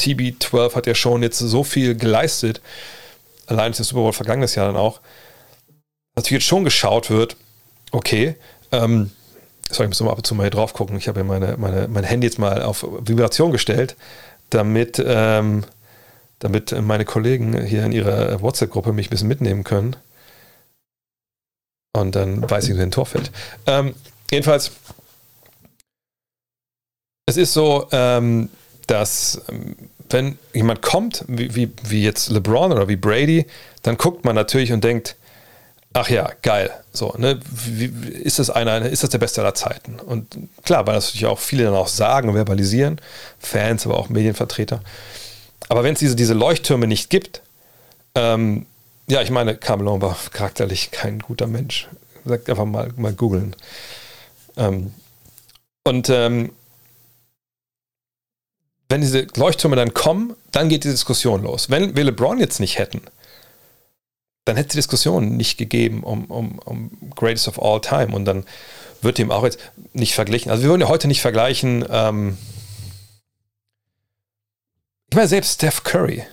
TB12 0.00 0.74
hat 0.74 0.86
ja 0.86 0.94
schon 0.94 1.22
jetzt 1.22 1.38
so 1.38 1.64
viel 1.64 1.96
geleistet, 1.96 2.60
allein 3.46 3.72
das 3.72 3.88
Super 3.88 4.02
Bowl 4.02 4.12
vergangenes 4.12 4.54
Jahr 4.54 4.66
dann 4.66 4.76
auch, 4.76 5.00
dass 6.14 6.30
jetzt 6.30 6.44
schon 6.44 6.64
geschaut 6.64 7.10
wird, 7.10 7.36
okay, 7.90 8.36
ähm, 8.72 9.10
sorry, 9.70 9.84
ich 9.84 9.90
muss 9.90 10.00
mal 10.00 10.12
ab 10.12 10.18
und 10.18 10.26
zu 10.26 10.34
mal 10.34 10.44
hier 10.44 10.50
drauf 10.50 10.72
gucken. 10.72 10.96
Ich 10.96 11.08
habe 11.08 11.20
ja 11.20 11.24
meine, 11.24 11.56
meine, 11.56 11.88
mein 11.88 12.04
Handy 12.04 12.26
jetzt 12.26 12.38
mal 12.38 12.62
auf 12.62 12.86
Vibration 13.00 13.52
gestellt, 13.52 13.96
damit, 14.50 15.02
ähm, 15.04 15.64
damit 16.38 16.72
meine 16.80 17.04
Kollegen 17.04 17.60
hier 17.62 17.84
in 17.84 17.92
ihrer 17.92 18.40
WhatsApp-Gruppe 18.40 18.92
mich 18.92 19.08
ein 19.08 19.10
bisschen 19.10 19.28
mitnehmen 19.28 19.64
können. 19.64 19.96
Und 21.94 22.14
dann 22.14 22.48
weiß 22.48 22.68
ich, 22.68 22.76
wie 22.76 22.82
ein 22.82 22.90
Tor 22.90 23.06
fällt. 23.06 23.30
Ähm, 23.66 23.94
jedenfalls, 24.30 24.72
es 27.26 27.36
ist 27.36 27.54
so, 27.54 27.88
ähm, 27.90 28.50
dass 28.86 29.42
ähm, 29.48 29.76
wenn 30.10 30.38
jemand 30.54 30.82
kommt, 30.82 31.24
wie, 31.26 31.54
wie, 31.54 31.72
wie 31.82 32.04
jetzt 32.04 32.30
LeBron 32.30 32.72
oder 32.72 32.88
wie 32.88 32.96
Brady, 32.96 33.46
dann 33.82 33.96
guckt 33.96 34.24
man 34.24 34.34
natürlich 34.34 34.72
und 34.72 34.84
denkt, 34.84 35.16
ach 35.96 36.10
ja, 36.10 36.30
geil. 36.42 36.70
So, 36.92 37.14
ne? 37.16 37.40
Wie, 37.50 37.86
ist 37.86 38.38
das 38.38 38.50
einer, 38.50 38.82
ist 38.82 39.02
das 39.02 39.10
der 39.10 39.18
Beste 39.18 39.40
aller 39.40 39.54
Zeiten? 39.54 39.98
Und 39.98 40.36
klar, 40.64 40.86
weil 40.86 40.94
das 40.94 41.06
natürlich 41.06 41.26
auch 41.26 41.38
viele 41.38 41.64
dann 41.64 41.74
auch 41.74 41.88
sagen 41.88 42.28
und 42.28 42.34
verbalisieren, 42.34 43.00
Fans, 43.38 43.86
aber 43.86 43.98
auch 43.98 44.08
Medienvertreter. 44.08 44.82
Aber 45.68 45.82
wenn 45.84 45.94
es 45.94 45.98
diese, 46.00 46.14
diese 46.14 46.34
Leuchttürme 46.34 46.86
nicht 46.86 47.10
gibt, 47.10 47.42
ähm, 48.14 48.66
ja, 49.08 49.22
ich 49.22 49.30
meine, 49.30 49.56
Carmelo 49.56 50.00
war 50.00 50.16
charakterlich 50.32 50.90
kein 50.90 51.20
guter 51.20 51.46
Mensch. 51.46 51.88
Sagt 52.24 52.50
einfach 52.50 52.64
mal, 52.64 52.92
mal 52.96 53.12
googeln. 53.12 53.54
Ähm, 54.56 54.92
und 55.84 56.10
ähm, 56.10 56.52
wenn 58.88 59.00
diese 59.00 59.26
Leuchttürme 59.36 59.76
dann 59.76 59.94
kommen, 59.94 60.34
dann 60.52 60.68
geht 60.68 60.84
die 60.84 60.90
Diskussion 60.90 61.42
los. 61.42 61.70
Wenn 61.70 61.96
wir 61.96 62.04
LeBron 62.04 62.38
jetzt 62.38 62.60
nicht 62.60 62.78
hätten, 62.78 63.02
dann 64.46 64.56
hätte 64.56 64.68
es 64.68 64.72
die 64.72 64.78
Diskussion 64.78 65.36
nicht 65.36 65.58
gegeben 65.58 66.02
um, 66.02 66.24
um, 66.26 66.58
um 66.60 66.90
Greatest 67.14 67.48
of 67.48 67.60
All 67.60 67.80
Time. 67.80 68.14
Und 68.14 68.24
dann 68.24 68.44
wird 69.02 69.18
dem 69.18 69.30
auch 69.30 69.44
jetzt 69.44 69.58
nicht 69.92 70.14
verglichen. 70.14 70.50
Also 70.50 70.62
wir 70.62 70.70
würden 70.70 70.82
ja 70.82 70.88
heute 70.88 71.08
nicht 71.08 71.20
vergleichen. 71.20 71.84
Ähm 71.90 72.38
ich 75.10 75.16
meine, 75.16 75.28
selbst 75.28 75.54
Steph 75.54 75.82
Curry. 75.82 76.24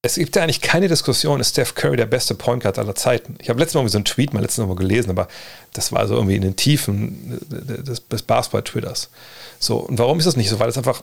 Es 0.00 0.14
gibt 0.16 0.36
ja 0.36 0.42
eigentlich 0.42 0.62
keine 0.62 0.88
Diskussion, 0.88 1.40
ist 1.40 1.50
Steph 1.50 1.74
Curry 1.74 1.96
der 1.96 2.06
beste 2.06 2.34
Point 2.34 2.62
Guard 2.62 2.78
aller 2.78 2.94
Zeiten. 2.94 3.36
Ich 3.40 3.50
habe 3.50 3.58
letztes 3.58 3.74
Mal 3.74 3.88
so 3.88 3.98
einen 3.98 4.04
Tweet 4.06 4.32
mal 4.32 4.40
letztes 4.40 4.66
Mal 4.66 4.74
gelesen, 4.74 5.10
aber 5.10 5.28
das 5.74 5.92
war 5.92 6.06
so 6.06 6.14
irgendwie 6.14 6.36
in 6.36 6.42
den 6.42 6.56
Tiefen 6.56 7.40
des, 7.50 8.06
des 8.08 8.22
Basketball-Twitters. 8.22 9.10
So, 9.58 9.78
und 9.78 9.98
warum 9.98 10.18
ist 10.18 10.26
das 10.26 10.36
nicht 10.36 10.48
so? 10.48 10.58
Weil 10.58 10.68
es 10.68 10.78
einfach, 10.78 11.02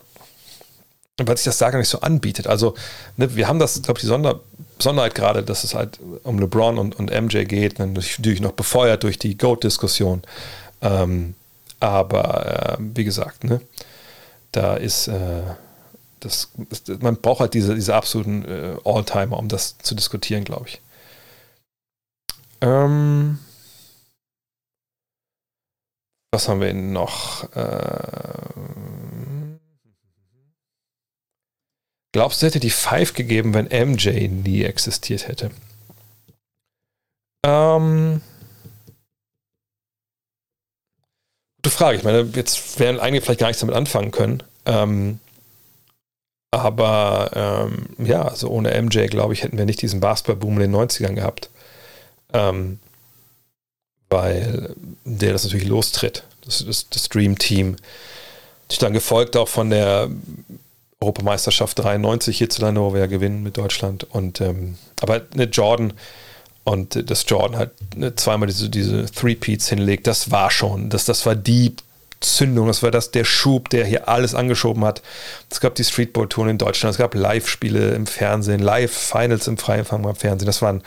weil 1.17 1.37
sich 1.37 1.45
das 1.45 1.57
da 1.59 1.69
gar 1.69 1.79
nicht 1.79 1.87
so 1.87 2.01
anbietet. 2.01 2.47
Also, 2.47 2.75
ne, 3.17 3.35
wir 3.35 3.47
haben 3.47 3.59
das, 3.59 3.81
glaube 3.81 3.97
ich, 3.97 4.01
die 4.01 4.07
Sonder, 4.07 4.39
Besonderheit 4.81 5.13
gerade, 5.13 5.43
dass 5.43 5.63
es 5.63 5.75
halt 5.75 5.99
um 6.23 6.39
LeBron 6.39 6.79
und, 6.79 6.97
und 6.97 7.11
MJ 7.11 7.43
geht, 7.43 7.77
natürlich 7.77 8.41
noch 8.41 8.53
befeuert 8.53 9.03
durch 9.03 9.19
die 9.19 9.37
GOAT-Diskussion. 9.37 10.23
Ähm, 10.81 11.35
aber 11.79 12.79
äh, 12.79 12.83
wie 12.95 13.03
gesagt, 13.03 13.43
ne, 13.43 13.61
da 14.51 14.73
ist, 14.73 15.07
äh, 15.07 15.43
das, 16.19 16.49
ist, 16.71 16.89
man 17.03 17.17
braucht 17.17 17.41
halt 17.41 17.53
diese, 17.53 17.75
diese 17.75 17.93
absoluten 17.93 18.43
äh, 18.43 18.75
All-Timer, 18.83 19.37
um 19.37 19.49
das 19.49 19.77
zu 19.77 19.93
diskutieren, 19.93 20.45
glaube 20.45 20.69
ich. 20.69 20.81
Ähm, 22.61 23.37
was 26.31 26.49
haben 26.49 26.59
wir 26.59 26.73
noch? 26.73 27.43
Äh, 27.55 28.31
glaubst 32.11 32.41
du, 32.41 32.45
hätte 32.45 32.59
die 32.59 32.69
Five 32.69 33.13
gegeben, 33.13 33.53
wenn 33.53 33.65
MJ 33.65 34.27
nie 34.27 34.63
existiert 34.63 35.27
hätte? 35.27 35.51
Ähm, 37.43 38.21
gute 41.57 41.75
Frage. 41.75 41.97
Ich 41.97 42.03
meine, 42.03 42.29
jetzt 42.35 42.79
werden 42.79 42.99
einige 42.99 43.23
vielleicht 43.23 43.39
gar 43.39 43.47
nichts 43.47 43.61
damit 43.61 43.75
anfangen 43.75 44.11
können. 44.11 44.43
Ähm, 44.65 45.19
aber 46.51 47.31
ähm, 47.33 48.05
ja, 48.05 48.23
also 48.23 48.49
ohne 48.49 48.79
MJ, 48.81 49.07
glaube 49.07 49.33
ich, 49.33 49.43
hätten 49.43 49.57
wir 49.57 49.65
nicht 49.65 49.81
diesen 49.81 50.01
Basketball-Boom 50.01 50.59
in 50.59 50.71
den 50.71 50.75
90ern 50.75 51.13
gehabt. 51.13 51.49
Ähm, 52.33 52.79
weil 54.09 54.75
der 55.05 55.31
das 55.31 55.45
natürlich 55.45 55.67
lostritt, 55.67 56.23
das, 56.43 56.65
das, 56.65 56.89
das 56.89 57.09
Dream 57.09 57.37
Team. 57.37 57.77
Dann 58.79 58.93
gefolgt 58.93 59.35
auch 59.35 59.47
von 59.47 59.69
der 59.69 60.09
Europameisterschaft 61.01 61.79
93 61.79 62.37
hierzulande, 62.37 62.81
wo 62.81 62.93
wir 62.93 63.01
ja 63.01 63.07
gewinnen 63.07 63.43
mit 63.43 63.57
Deutschland. 63.57 64.05
Und 64.05 64.39
ähm, 64.39 64.77
aber 65.01 65.21
eine 65.33 65.45
Jordan 65.45 65.93
und 66.63 67.09
das 67.09 67.25
Jordan 67.27 67.57
halt 67.57 67.71
ne, 67.95 68.15
zweimal 68.15 68.47
diese, 68.47 68.69
diese 68.69 69.05
Three-Peats 69.05 69.67
hinlegt, 69.67 70.07
das 70.07 70.31
war 70.31 70.51
schon, 70.51 70.89
das, 70.89 71.05
das 71.05 71.25
war 71.25 71.35
die 71.35 71.75
Zündung, 72.19 72.67
das 72.67 72.83
war 72.83 72.91
das 72.91 73.09
der 73.09 73.25
Schub, 73.25 73.69
der 73.69 73.83
hier 73.83 74.07
alles 74.07 74.35
angeschoben 74.35 74.85
hat. 74.85 75.01
Es 75.49 75.59
gab 75.59 75.73
die 75.73 75.83
Streetball-Touren 75.83 76.49
in 76.51 76.57
Deutschland, 76.59 76.93
es 76.93 76.99
gab 76.99 77.15
Live-Spiele 77.15 77.95
im 77.95 78.05
Fernsehen, 78.05 78.59
Live-Finals 78.59 79.47
im 79.47 79.57
freien 79.57 79.85
beim 79.89 80.15
Fernsehen. 80.15 80.45
Das 80.45 80.61
waren 80.61 80.83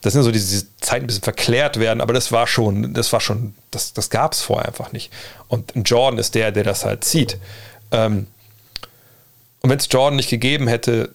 das 0.00 0.12
sind 0.12 0.22
so 0.22 0.30
diese, 0.30 0.48
diese 0.48 0.76
Zeiten 0.80 1.04
ein 1.04 1.06
bisschen 1.08 1.22
verklärt 1.22 1.80
werden, 1.80 2.00
aber 2.00 2.12
das 2.12 2.30
war 2.30 2.46
schon, 2.46 2.94
das 2.94 3.12
war 3.12 3.20
schon, 3.20 3.54
das, 3.70 3.92
das 3.92 4.10
gab 4.10 4.32
es 4.32 4.42
vorher 4.42 4.68
einfach 4.68 4.92
nicht. 4.92 5.12
Und 5.48 5.72
Jordan 5.74 6.18
ist 6.18 6.34
der, 6.34 6.52
der 6.52 6.64
das 6.64 6.84
halt 6.84 7.02
zieht. 7.04 7.38
Ähm, 7.90 8.28
und 9.60 9.70
wenn 9.70 9.78
es 9.78 9.88
Jordan 9.90 10.16
nicht 10.16 10.30
gegeben 10.30 10.68
hätte, 10.68 11.14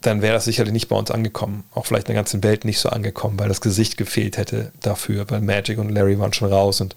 dann 0.00 0.22
wäre 0.22 0.34
das 0.34 0.44
sicherlich 0.44 0.72
nicht 0.72 0.88
bei 0.88 0.96
uns 0.96 1.10
angekommen. 1.10 1.64
Auch 1.74 1.86
vielleicht 1.86 2.08
in 2.08 2.14
der 2.14 2.22
ganzen 2.22 2.42
Welt 2.44 2.64
nicht 2.64 2.78
so 2.78 2.88
angekommen, 2.88 3.38
weil 3.38 3.48
das 3.48 3.60
Gesicht 3.60 3.96
gefehlt 3.96 4.36
hätte 4.36 4.72
dafür, 4.80 5.28
weil 5.28 5.40
Magic 5.40 5.78
und 5.78 5.90
Larry 5.90 6.18
waren 6.18 6.32
schon 6.32 6.52
raus 6.52 6.80
und 6.80 6.94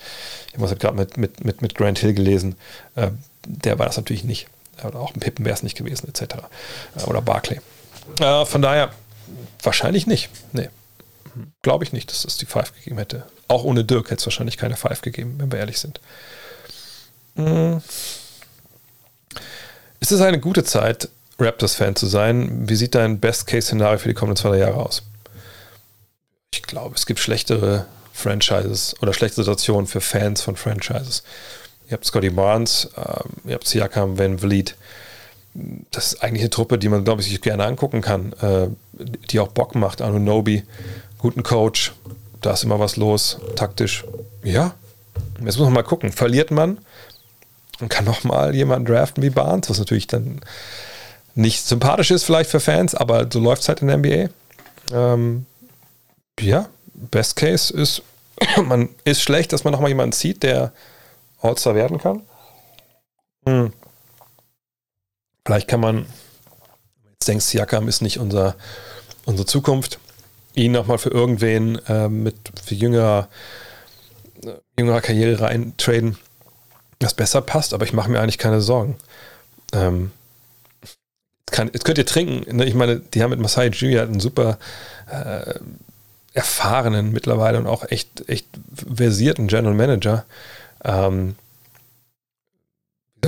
ich 0.54 0.62
habe 0.62 0.76
gerade 0.76 0.98
mit, 0.98 1.18
mit, 1.18 1.44
mit, 1.44 1.62
mit 1.62 1.76
Grant 1.76 2.00
Hill 2.00 2.14
gelesen. 2.14 2.56
Äh, 2.96 3.10
der 3.46 3.80
war 3.80 3.88
das 3.88 3.98
natürlich 3.98 4.24
nicht. 4.24 4.48
Oder 4.84 5.00
auch 5.00 5.14
ein 5.14 5.20
Pippen 5.20 5.46
wäre 5.46 5.56
es 5.56 5.64
nicht 5.64 5.78
gewesen, 5.78 6.08
etc. 6.10 6.36
Äh, 6.96 7.04
oder 7.06 7.22
Barclay. 7.22 7.60
Äh, 8.20 8.46
von 8.46 8.62
daher 8.62 8.92
wahrscheinlich 9.64 10.06
nicht. 10.06 10.30
Nee. 10.52 10.70
Glaube 11.62 11.84
ich 11.84 11.94
nicht, 11.94 12.12
dass 12.12 12.26
es 12.26 12.38
die 12.38 12.46
Five 12.46 12.74
gegeben 12.76 12.98
hätte. 12.98 13.24
Auch 13.48 13.64
ohne 13.64 13.84
Dirk 13.84 14.12
hätte 14.12 14.20
es 14.20 14.26
wahrscheinlich 14.26 14.58
keine 14.58 14.76
Five 14.76 15.02
gegeben, 15.02 15.36
wenn 15.38 15.52
wir 15.52 15.60
ehrlich 15.60 15.80
sind. 15.80 16.00
Hm. 17.36 17.82
Ist 20.02 20.12
es 20.12 20.22
eine 20.22 20.40
gute 20.40 20.64
Zeit, 20.64 21.10
Raptors-Fan 21.38 21.96
zu 21.96 22.08
sein? 22.08 22.68
Wie 22.68 22.76
sieht 22.76 22.96
dein 22.96 23.20
Best-Case-Szenario 23.20 24.00
für 24.00 24.08
die 24.08 24.16
kommenden 24.16 24.42
zwei 24.42 24.58
Jahre 24.58 24.78
aus? 24.78 25.04
Ich 26.52 26.64
glaube, 26.64 26.96
es 26.96 27.06
gibt 27.06 27.20
schlechtere 27.20 27.86
Franchises 28.12 28.96
oder 29.04 29.14
schlechte 29.14 29.36
Situationen 29.44 29.86
für 29.86 30.02
Fans 30.02 30.42
von 30.42 30.56
Franchises. 30.56 31.22
Ihr 31.88 31.94
habt 31.94 32.06
Scotty 32.06 32.32
Barnes, 32.32 32.90
äh, 32.98 33.50
ihr 33.50 33.54
habt 33.54 33.68
Siakam, 33.68 34.18
Van 34.18 34.40
Vliet. 34.40 34.76
Das 35.92 36.14
ist 36.14 36.24
eigentlich 36.24 36.42
eine 36.42 36.50
Truppe, 36.50 36.80
die 36.80 36.90
man, 36.90 37.04
glaube 37.04 37.22
ich, 37.22 37.28
sich 37.28 37.40
gerne 37.40 37.66
angucken 37.66 38.02
kann, 38.02 38.34
äh, 38.42 38.70
die 39.30 39.40
auch 39.40 39.50
Bock 39.50 39.76
macht. 39.76 40.02
Anunobi, 40.02 40.64
guten 41.20 41.44
Coach, 41.44 41.94
da 42.42 42.54
ist 42.54 42.64
immer 42.64 42.80
was 42.80 42.96
los, 42.96 43.38
taktisch. 43.56 44.04
Ja, 44.44 44.74
jetzt 45.46 45.60
muss 45.60 45.66
man 45.66 45.74
mal 45.74 45.84
gucken. 45.84 46.12
Verliert 46.12 46.50
man, 46.50 46.80
und 47.82 47.90
kann 47.90 48.06
nochmal 48.06 48.56
jemanden 48.56 48.86
draften 48.86 49.24
wie 49.24 49.30
Barnes, 49.30 49.70
was 49.70 49.80
natürlich 49.80 50.08
dann 50.08 50.42
nicht 51.36 51.66
sympathisch 51.66 52.12
ist 52.12 52.24
vielleicht 52.24 52.50
für 52.50 52.60
Fans, 52.60 52.94
aber 52.96 53.28
so 53.32 53.40
läuft 53.40 53.62
es 53.62 53.70
halt 53.70 53.82
in 53.82 53.88
der 53.88 53.98
NBA. 53.98 54.30
Ähm, 54.92 55.46
ja, 56.40 56.68
Best 56.94 57.36
Case 57.36 57.74
ist, 57.74 58.02
man 58.64 58.90
ist 59.04 59.22
schlecht, 59.22 59.54
dass 59.54 59.64
man 59.64 59.72
nochmal 59.72 59.90
jemanden 59.90 60.14
zieht, 60.14 60.44
der 60.44 60.72
All-Star 61.42 61.76
werden 61.76 61.98
kann. 61.98 62.22
Hm. 63.46 63.74
Vielleicht 65.46 65.68
kann 65.68 65.80
man, 65.80 66.06
jetzt 67.14 67.28
denkst 67.28 67.46
Siakam 67.46 67.88
ist 67.88 68.02
nicht 68.02 68.20
unser, 68.20 68.56
unsere 69.26 69.48
Zukunft, 69.48 70.00
ihn 70.54 70.74
nochmal 70.74 70.98
für 70.98 71.10
irgendwen 71.10 71.80
äh, 71.88 72.10
mit 72.10 72.36
für 72.64 72.76
jüngerer, 72.76 73.30
äh, 74.44 74.54
jüngerer 74.78 75.02
Karriere 75.02 75.42
reintraden, 75.42 76.18
das 77.04 77.14
besser 77.14 77.42
passt, 77.42 77.74
aber 77.74 77.86
ich 77.86 77.94
mache 77.94 78.10
mir 78.10 78.20
eigentlich 78.20 78.38
keine 78.38 78.62
Sorgen. 78.62 78.96
Ähm, 79.74 80.12
kann, 81.48 81.70
jetzt 81.74 81.86
könnt 81.86 81.98
ihr 81.98 82.06
trinken. 82.06 82.56
Ne? 82.56 82.66
Ich 82.66 82.74
meine, 82.74 83.00
die 83.00 83.22
haben 83.22 83.32
mit 83.32 83.40
Masai 83.40 83.68
Jr. 83.68 84.04
einen 84.04 84.20
super 84.20 84.58
äh, 85.10 85.56
erfahrenen 86.34 87.12
mittlerweile 87.12 87.58
und 87.58 87.68
auch 87.68 87.90
echt, 87.90 88.30
echt 88.30 88.48
versierten 88.96 89.48
General 89.48 89.76
Manager. 89.76 90.26
Ähm, 90.84 91.36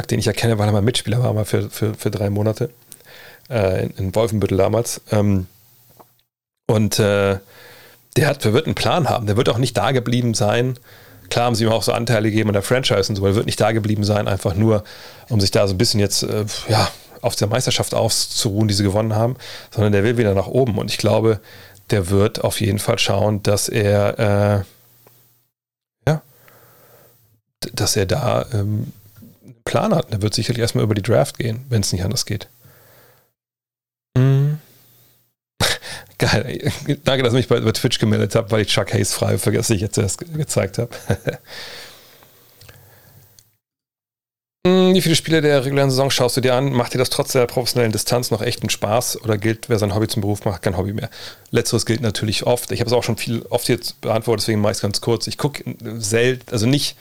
den 0.10 0.20
ich 0.20 0.28
erkenne, 0.28 0.58
weil 0.58 0.68
er 0.68 0.72
mal 0.72 0.82
Mitspieler 0.82 1.22
war, 1.22 1.34
mal 1.34 1.46
für, 1.46 1.70
für, 1.70 1.94
für 1.94 2.10
drei 2.10 2.30
Monate 2.30 2.70
äh, 3.50 3.84
in, 3.84 3.92
in, 3.92 4.16
Wolfenbüttel 4.16 4.58
damals. 4.58 5.02
Ähm, 5.12 5.48
und 6.66 6.98
äh, 7.00 7.40
der 8.16 8.28
hat, 8.28 8.44
der 8.44 8.54
wird 8.54 8.66
einen 8.66 8.76
Plan 8.76 9.10
haben. 9.10 9.28
Der 9.28 9.38
wird 9.38 9.50
auch 9.50 9.58
nicht 9.58 9.78
da 9.78 9.92
geblieben 9.92 10.34
sein. 10.34 10.78
Klar 11.30 11.46
haben 11.46 11.56
sie 11.56 11.64
ihm 11.64 11.72
auch 11.72 11.84
so 11.84 11.92
Anteile 11.92 12.30
gegeben 12.30 12.50
an 12.50 12.54
der 12.54 12.62
Franchise 12.62 13.10
und 13.10 13.16
so, 13.16 13.26
er 13.26 13.36
wird 13.36 13.46
nicht 13.46 13.60
da 13.60 13.72
geblieben 13.72 14.04
sein, 14.04 14.28
einfach 14.28 14.56
nur, 14.56 14.84
um 15.30 15.40
sich 15.40 15.52
da 15.52 15.68
so 15.68 15.74
ein 15.74 15.78
bisschen 15.78 16.00
jetzt, 16.00 16.24
äh, 16.24 16.46
ja, 16.68 16.90
auf 17.22 17.36
der 17.36 17.48
Meisterschaft 17.48 17.94
auszuruhen, 17.94 18.68
die 18.68 18.74
sie 18.74 18.84
gewonnen 18.84 19.16
haben, 19.16 19.38
sondern 19.72 19.94
der 19.94 20.04
will 20.04 20.18
wieder 20.18 20.34
nach 20.34 20.48
oben. 20.48 20.78
Und 20.78 20.92
ich 20.92 20.98
glaube, 20.98 21.40
der 21.90 22.10
wird 22.10 22.44
auf 22.44 22.60
jeden 22.60 22.80
Fall 22.80 23.00
schauen, 23.00 23.42
dass 23.44 23.70
er, 23.70 24.66
äh, 26.06 26.10
ja, 26.10 26.22
dass 27.74 27.96
er 27.96 28.06
da 28.06 28.46
ähm, 28.54 28.92
einen 29.44 29.56
Plan 29.64 29.96
hat. 29.96 30.12
Der 30.12 30.22
wird 30.22 30.34
sicherlich 30.34 30.62
erstmal 30.62 30.84
über 30.84 30.96
die 30.96 31.02
Draft 31.02 31.38
gehen, 31.38 31.66
wenn 31.70 31.82
es 31.82 31.94
nicht 31.94 32.04
anders 32.04 32.26
geht. 32.26 32.50
Mhm. 34.18 34.60
Geil. 36.24 36.72
Danke, 37.04 37.24
dass 37.24 37.34
ich 37.34 37.50
mich 37.50 37.64
bei, 37.64 37.72
Twitch 37.72 38.00
gemeldet 38.00 38.36
habe, 38.36 38.50
weil 38.52 38.62
ich 38.62 38.70
Chuck 38.70 38.94
Hayes 38.94 39.14
frei 39.14 39.38
vergesse, 39.38 39.76
ich 39.76 39.82
jetzt 39.82 39.98
erst 39.98 40.20
gezeigt 40.20 40.78
habe. 40.78 40.90
Hm, 44.66 44.94
wie 44.94 45.02
viele 45.02 45.18
Spiele 45.18 45.42
der 45.42 45.66
regulären 45.66 45.90
Saison 45.90 46.10
schaust 46.10 46.38
du 46.38 46.42
dir 46.42 46.56
an? 46.56 46.72
Macht 46.72 46.94
dir 46.94 46.98
das 46.98 47.10
trotz 47.10 47.34
der 47.34 47.48
professionellen 47.48 47.92
Distanz 47.92 48.32
noch 48.32 48.42
echten 48.42 48.70
Spaß 48.70 49.22
oder 49.22 49.38
gilt, 49.38 49.68
wer 49.68 49.78
sein 49.78 49.94
Hobby 49.94 50.08
zum 50.08 50.22
Beruf 50.22 50.46
macht, 50.46 50.62
kein 50.62 50.78
Hobby 50.78 50.94
mehr? 50.94 51.10
Letzteres 51.52 51.86
gilt 51.86 52.00
natürlich 52.00 52.46
oft. 52.46 52.72
Ich 52.72 52.80
habe 52.80 52.88
es 52.88 52.94
auch 52.94 53.04
schon 53.04 53.18
viel 53.18 53.46
oft 53.50 53.68
jetzt 53.68 54.00
beantwortet, 54.00 54.44
deswegen 54.44 54.62
meist 54.62 54.82
ganz 54.82 55.02
kurz. 55.02 55.28
Ich 55.28 55.38
gucke 55.38 55.66
selten, 55.98 56.50
also 56.50 56.66
nicht, 56.66 56.96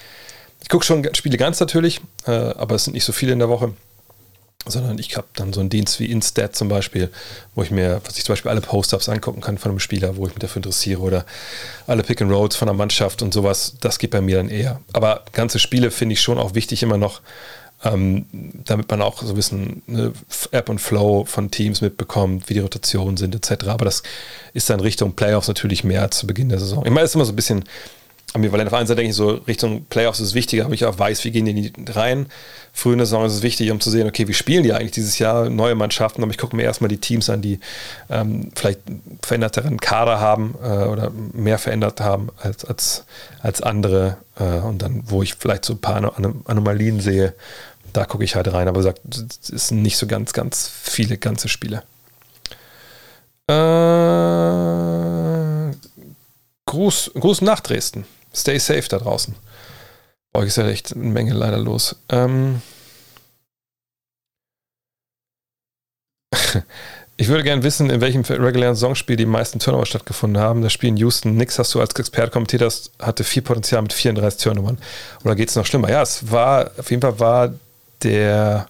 ich 0.60 0.70
gucke 0.70 0.84
schon 0.84 1.08
Spiele 1.14 1.38
ganz 1.38 1.60
natürlich, 1.60 2.00
äh, 2.26 2.32
aber 2.32 2.74
es 2.74 2.82
sind 2.82 2.94
nicht 2.94 3.04
so 3.04 3.12
viele 3.12 3.32
in 3.32 3.38
der 3.38 3.48
Woche 3.48 3.72
sondern 4.66 4.98
ich 4.98 5.16
habe 5.16 5.26
dann 5.34 5.52
so 5.52 5.60
einen 5.60 5.70
Dienst 5.70 5.98
wie 5.98 6.06
Instat 6.06 6.54
zum 6.54 6.68
Beispiel, 6.68 7.10
wo 7.54 7.62
ich 7.62 7.70
mir, 7.70 8.00
was 8.04 8.16
ich 8.16 8.24
zum 8.24 8.32
Beispiel 8.32 8.50
alle 8.50 8.60
Post-ups 8.60 9.08
angucken 9.08 9.40
kann 9.40 9.58
von 9.58 9.70
einem 9.70 9.80
Spieler, 9.80 10.16
wo 10.16 10.26
ich 10.26 10.34
mich 10.34 10.40
dafür 10.40 10.58
interessiere 10.58 11.00
oder 11.00 11.24
alle 11.86 12.02
Pick 12.02 12.22
and 12.22 12.30
Rolls 12.30 12.56
von 12.56 12.66
der 12.66 12.74
Mannschaft 12.74 13.22
und 13.22 13.34
sowas, 13.34 13.74
das 13.80 13.98
geht 13.98 14.10
bei 14.10 14.20
mir 14.20 14.36
dann 14.36 14.48
eher. 14.48 14.80
Aber 14.92 15.24
ganze 15.32 15.58
Spiele 15.58 15.90
finde 15.90 16.12
ich 16.14 16.22
schon 16.22 16.38
auch 16.38 16.54
wichtig 16.54 16.82
immer 16.82 16.96
noch, 16.96 17.20
ähm, 17.84 18.26
damit 18.64 18.88
man 18.90 19.02
auch 19.02 19.22
so 19.22 19.30
ein 19.30 19.34
bisschen 19.34 19.82
eine 19.88 20.12
App 20.52 20.68
und 20.68 20.80
Flow 20.80 21.24
von 21.24 21.50
Teams 21.50 21.80
mitbekommt, 21.80 22.48
wie 22.48 22.54
die 22.54 22.60
Rotationen 22.60 23.16
sind 23.16 23.34
etc. 23.34 23.66
Aber 23.66 23.84
das 23.84 24.04
ist 24.54 24.70
dann 24.70 24.80
Richtung 24.80 25.14
Playoffs 25.14 25.48
natürlich 25.48 25.82
mehr 25.82 26.10
zu 26.10 26.26
Beginn 26.26 26.48
der 26.48 26.60
Saison. 26.60 26.84
Ich 26.84 26.92
meine, 26.92 27.04
es 27.04 27.10
ist 27.10 27.14
immer 27.16 27.24
so 27.24 27.32
ein 27.32 27.36
bisschen 27.36 27.64
ambivalent. 28.34 28.68
Auf 28.68 28.74
einer 28.74 28.86
Seite 28.86 28.96
denke 28.96 29.10
ich 29.10 29.16
so, 29.16 29.40
Richtung 29.46 29.84
Playoffs 29.86 30.20
ist 30.20 30.34
wichtiger, 30.34 30.64
aber 30.64 30.74
ich 30.74 30.84
auch 30.84 30.98
weiß, 30.98 31.24
wie 31.24 31.30
gehen 31.30 31.46
die 31.46 31.72
rein. 31.90 32.26
Früh 32.72 32.92
in 32.92 32.98
der 32.98 33.06
Saison 33.06 33.26
ist 33.26 33.34
es 33.34 33.42
wichtig, 33.42 33.70
um 33.70 33.80
zu 33.80 33.90
sehen, 33.90 34.06
okay, 34.08 34.28
wie 34.28 34.34
spielen 34.34 34.62
die 34.62 34.72
eigentlich 34.72 34.92
dieses 34.92 35.18
Jahr, 35.18 35.50
neue 35.50 35.74
Mannschaften, 35.74 36.22
aber 36.22 36.30
ich 36.30 36.38
gucke 36.38 36.56
mir 36.56 36.62
erstmal 36.62 36.88
die 36.88 36.98
Teams 36.98 37.28
an, 37.28 37.42
die 37.42 37.60
ähm, 38.08 38.50
vielleicht 38.54 38.80
veränderteren 39.22 39.78
Kader 39.78 40.20
haben 40.20 40.54
äh, 40.62 40.84
oder 40.84 41.10
mehr 41.10 41.58
verändert 41.58 42.00
haben 42.00 42.30
als, 42.38 42.64
als, 42.64 43.04
als 43.40 43.60
andere 43.60 44.16
äh, 44.38 44.60
und 44.60 44.80
dann, 44.80 45.02
wo 45.06 45.22
ich 45.22 45.34
vielleicht 45.34 45.64
so 45.64 45.74
ein 45.74 45.80
paar 45.80 45.96
Anom 45.96 46.42
Anomalien 46.46 47.00
sehe, 47.00 47.34
da 47.92 48.06
gucke 48.06 48.24
ich 48.24 48.36
halt 48.36 48.50
rein, 48.52 48.68
aber 48.68 48.82
sagt, 48.82 49.00
es 49.52 49.68
sind 49.68 49.82
nicht 49.82 49.98
so 49.98 50.06
ganz, 50.06 50.32
ganz 50.32 50.66
viele 50.68 51.18
ganze 51.18 51.48
Spiele. 51.48 51.82
Äh, 53.48 53.52
Gruß, 56.64 57.10
Gruß 57.14 57.42
nach 57.42 57.60
Dresden. 57.60 58.06
Stay 58.34 58.58
safe 58.58 58.88
da 58.88 58.98
draußen. 58.98 59.34
Bei 60.32 60.44
ist 60.44 60.56
ja 60.56 60.66
echt 60.68 60.94
eine 60.94 61.04
Menge 61.04 61.34
leider 61.34 61.58
los. 61.58 61.96
Ähm 62.08 62.62
ich 67.18 67.28
würde 67.28 67.42
gerne 67.44 67.62
wissen, 67.62 67.90
in 67.90 68.00
welchem 68.00 68.22
regulären 68.22 68.74
Saisonspiel 68.74 69.16
die 69.16 69.26
meisten 69.26 69.58
Turnover 69.58 69.84
stattgefunden 69.84 70.42
haben. 70.42 70.62
Das 70.62 70.72
Spiel 70.72 70.88
in 70.88 70.96
Houston, 70.96 71.36
nix 71.36 71.58
hast 71.58 71.74
du 71.74 71.80
als 71.80 71.94
Experte 71.94 72.30
kommentiert, 72.30 72.62
das 72.62 72.92
hatte 72.98 73.24
viel 73.24 73.42
Potenzial 73.42 73.82
mit 73.82 73.92
34 73.92 74.42
Turnovern. 74.42 74.78
Oder 75.22 75.34
geht 75.34 75.50
es 75.50 75.56
noch 75.56 75.66
schlimmer? 75.66 75.90
Ja, 75.90 76.00
es 76.00 76.30
war, 76.30 76.70
auf 76.78 76.90
jeden 76.90 77.02
Fall 77.02 77.20
war 77.20 77.52
der 78.02 78.68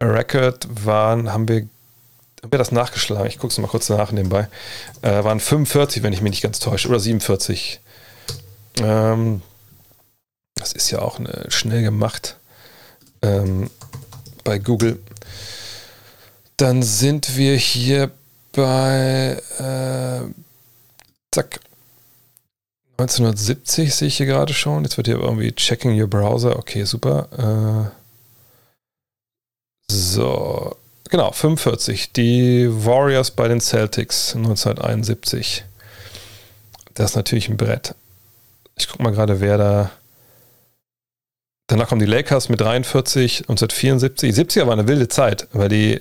Record, 0.00 0.66
waren, 0.84 1.32
haben 1.32 1.48
wir, 1.48 1.68
haben 2.42 2.50
wir 2.50 2.58
das 2.58 2.72
nachgeschlagen? 2.72 3.26
Ich 3.26 3.38
gucke 3.38 3.52
es 3.52 3.58
mal 3.58 3.68
kurz 3.68 3.90
nach 3.90 4.10
nebenbei. 4.10 4.48
Äh, 5.02 5.22
waren 5.22 5.40
45, 5.40 6.02
wenn 6.02 6.14
ich 6.14 6.22
mich 6.22 6.30
nicht 6.30 6.42
ganz 6.42 6.60
täusche, 6.60 6.88
oder 6.88 6.98
47. 6.98 7.80
Ähm, 8.80 9.42
das 10.54 10.72
ist 10.72 10.90
ja 10.90 11.00
auch 11.00 11.18
eine, 11.18 11.50
schnell 11.50 11.82
gemacht 11.82 12.36
ähm, 13.22 13.70
bei 14.44 14.58
Google. 14.58 14.98
Dann 16.56 16.82
sind 16.82 17.36
wir 17.36 17.56
hier 17.56 18.10
bei 18.52 19.40
äh, 19.58 20.20
zack. 21.30 21.60
1970 22.98 23.94
sehe 23.94 24.08
ich 24.08 24.16
hier 24.16 24.24
gerade 24.24 24.54
schon. 24.54 24.84
Jetzt 24.84 24.96
wird 24.96 25.06
hier 25.06 25.20
irgendwie 25.20 25.52
checking 25.52 26.00
your 26.00 26.08
browser. 26.08 26.58
Okay, 26.58 26.84
super. 26.84 27.90
Äh, 27.90 27.92
so, 29.92 30.74
genau, 31.10 31.30
45. 31.30 32.12
Die 32.12 32.68
Warriors 32.70 33.30
bei 33.30 33.48
den 33.48 33.60
Celtics 33.60 34.34
1971. 34.34 35.64
Das 36.94 37.10
ist 37.10 37.16
natürlich 37.16 37.50
ein 37.50 37.58
Brett. 37.58 37.94
Ich 38.78 38.88
gucke 38.88 39.02
mal 39.02 39.12
gerade, 39.12 39.40
wer 39.40 39.58
da. 39.58 39.90
Danach 41.68 41.88
kommen 41.88 42.00
die 42.00 42.06
Lakers 42.06 42.48
mit 42.48 42.60
43, 42.60 43.48
1974. 43.48 44.32
Die 44.32 44.40
70er 44.40 44.66
war 44.66 44.74
eine 44.74 44.86
wilde 44.86 45.08
Zeit, 45.08 45.48
weil 45.52 45.68
die, 45.68 46.00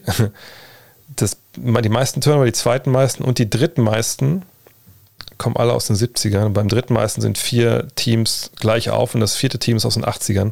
das, 1.15 1.37
die 1.55 1.89
meisten 1.89 2.21
Turnover, 2.21 2.45
die 2.45 2.51
zweiten 2.51 2.91
meisten 2.91 3.23
und 3.23 3.39
die 3.39 3.49
dritten 3.49 3.81
meisten 3.81 4.43
kommen 5.37 5.55
alle 5.57 5.73
aus 5.73 5.87
den 5.87 5.95
70ern. 5.95 6.45
Und 6.45 6.53
beim 6.53 6.67
dritten 6.67 6.93
meisten 6.93 7.21
sind 7.21 7.37
vier 7.37 7.87
Teams 7.95 8.51
gleich 8.57 8.89
auf 8.89 9.15
und 9.15 9.21
das 9.21 9.35
vierte 9.35 9.57
Team 9.57 9.77
ist 9.77 9.85
aus 9.85 9.95
den 9.95 10.05
80ern. 10.05 10.51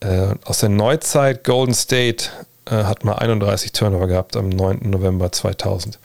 Äh, 0.00 0.34
aus 0.44 0.58
der 0.58 0.68
Neuzeit 0.68 1.42
Golden 1.42 1.74
State 1.74 2.26
äh, 2.66 2.84
hat 2.84 3.04
mal 3.04 3.14
31 3.14 3.72
Turnover 3.72 4.06
gehabt 4.06 4.36
am 4.36 4.48
9. 4.48 4.80
November 4.82 5.32
2000. 5.32 5.98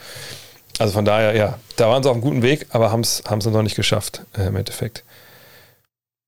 Also 0.79 0.93
von 0.93 1.05
daher, 1.05 1.35
ja, 1.35 1.59
da 1.75 1.89
waren 1.89 2.01
sie 2.01 2.09
auf 2.09 2.15
einem 2.15 2.23
guten 2.23 2.41
Weg, 2.41 2.67
aber 2.71 2.91
haben 2.91 3.01
es 3.01 3.23
noch 3.27 3.61
nicht 3.61 3.75
geschafft 3.75 4.23
äh, 4.37 4.47
im 4.47 4.55
Endeffekt. 4.55 5.03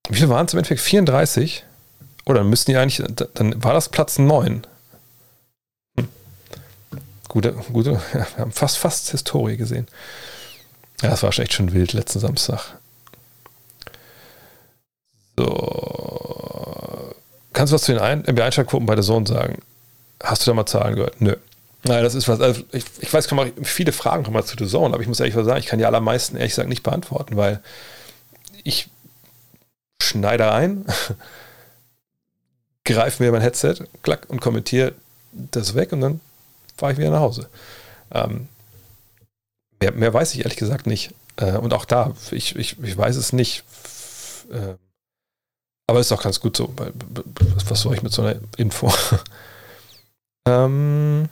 Wie 0.07 0.15
viele 0.15 0.29
waren 0.29 0.45
es 0.45 0.53
im 0.53 0.59
Endeffekt? 0.59 0.81
34? 0.81 1.63
Oder 2.25 2.39
dann 2.39 2.49
müssten 2.49 2.71
die 2.71 2.77
eigentlich, 2.77 3.03
dann 3.33 3.63
war 3.63 3.73
das 3.73 3.89
Platz 3.89 4.17
9. 4.17 4.65
Hm. 5.97 6.07
Gute, 7.27 7.53
gute, 7.71 7.91
ja, 8.13 8.27
wir 8.35 8.37
haben 8.37 8.51
fast, 8.51 8.77
fast 8.77 9.09
Historie 9.11 9.57
gesehen. 9.57 9.87
Ja, 11.01 11.09
das 11.09 11.23
war 11.23 11.37
echt 11.37 11.53
schon 11.53 11.73
wild 11.73 11.93
letzten 11.93 12.19
Samstag. 12.19 12.77
So. 15.37 17.13
Kannst 17.53 17.71
du 17.71 17.75
was 17.75 17.83
zu 17.83 17.93
den 17.93 18.19
NBA-Einschaltquoten 18.21 18.85
bei 18.85 18.95
der 18.95 19.03
Zone 19.03 19.27
sagen? 19.27 19.61
Hast 20.23 20.45
du 20.45 20.51
da 20.51 20.55
mal 20.55 20.65
Zahlen 20.65 20.95
gehört? 20.95 21.19
Nö. 21.21 21.35
Naja, 21.87 22.01
das 22.01 22.15
ist 22.15 22.27
was. 22.27 22.41
Also 22.41 22.63
ich, 22.71 22.83
ich 22.99 23.13
weiß, 23.13 23.27
kann 23.27 23.51
viele 23.63 23.91
Fragen 23.91 24.23
kommen 24.23 24.43
zu 24.43 24.55
The 24.57 24.67
Zone, 24.67 24.93
aber 24.93 25.01
ich 25.03 25.07
muss 25.07 25.19
ehrlich 25.19 25.35
sagen, 25.35 25.59
ich 25.59 25.67
kann 25.67 25.77
die 25.77 25.85
allermeisten 25.85 26.35
ehrlich 26.35 26.53
gesagt 26.53 26.69
nicht 26.69 26.81
beantworten, 26.81 27.37
weil 27.37 27.61
ich 28.63 28.89
schneide 30.01 30.51
ein, 30.51 30.85
greife 32.85 33.21
mir 33.21 33.31
mein 33.31 33.41
Headset, 33.41 33.75
klack 34.01 34.27
und 34.29 34.41
kommentiere 34.41 34.93
das 35.31 35.75
weg 35.75 35.91
und 35.91 36.01
dann 36.01 36.21
fahre 36.75 36.93
ich 36.93 36.97
wieder 36.97 37.11
nach 37.11 37.19
Hause. 37.19 37.49
Ähm, 38.11 38.47
mehr, 39.79 39.91
mehr, 39.91 40.13
weiß 40.13 40.33
ich 40.33 40.39
ehrlich 40.39 40.57
gesagt 40.57 40.87
nicht. 40.87 41.13
Äh, 41.35 41.57
und 41.57 41.71
auch 41.73 41.85
da, 41.85 42.15
ich, 42.31 42.55
ich, 42.55 42.81
ich 42.81 42.97
weiß 42.97 43.15
es 43.15 43.31
nicht. 43.31 43.63
Äh, 44.51 44.73
Aber 45.85 45.99
ist 45.99 46.11
auch 46.11 46.23
ganz 46.23 46.39
gut 46.39 46.57
so. 46.57 46.73
Was 47.69 47.81
soll 47.81 47.93
ich 47.93 48.01
mit 48.01 48.11
so 48.11 48.23
einer 48.23 48.39
Info? 48.57 48.91
ähm, 50.47 51.29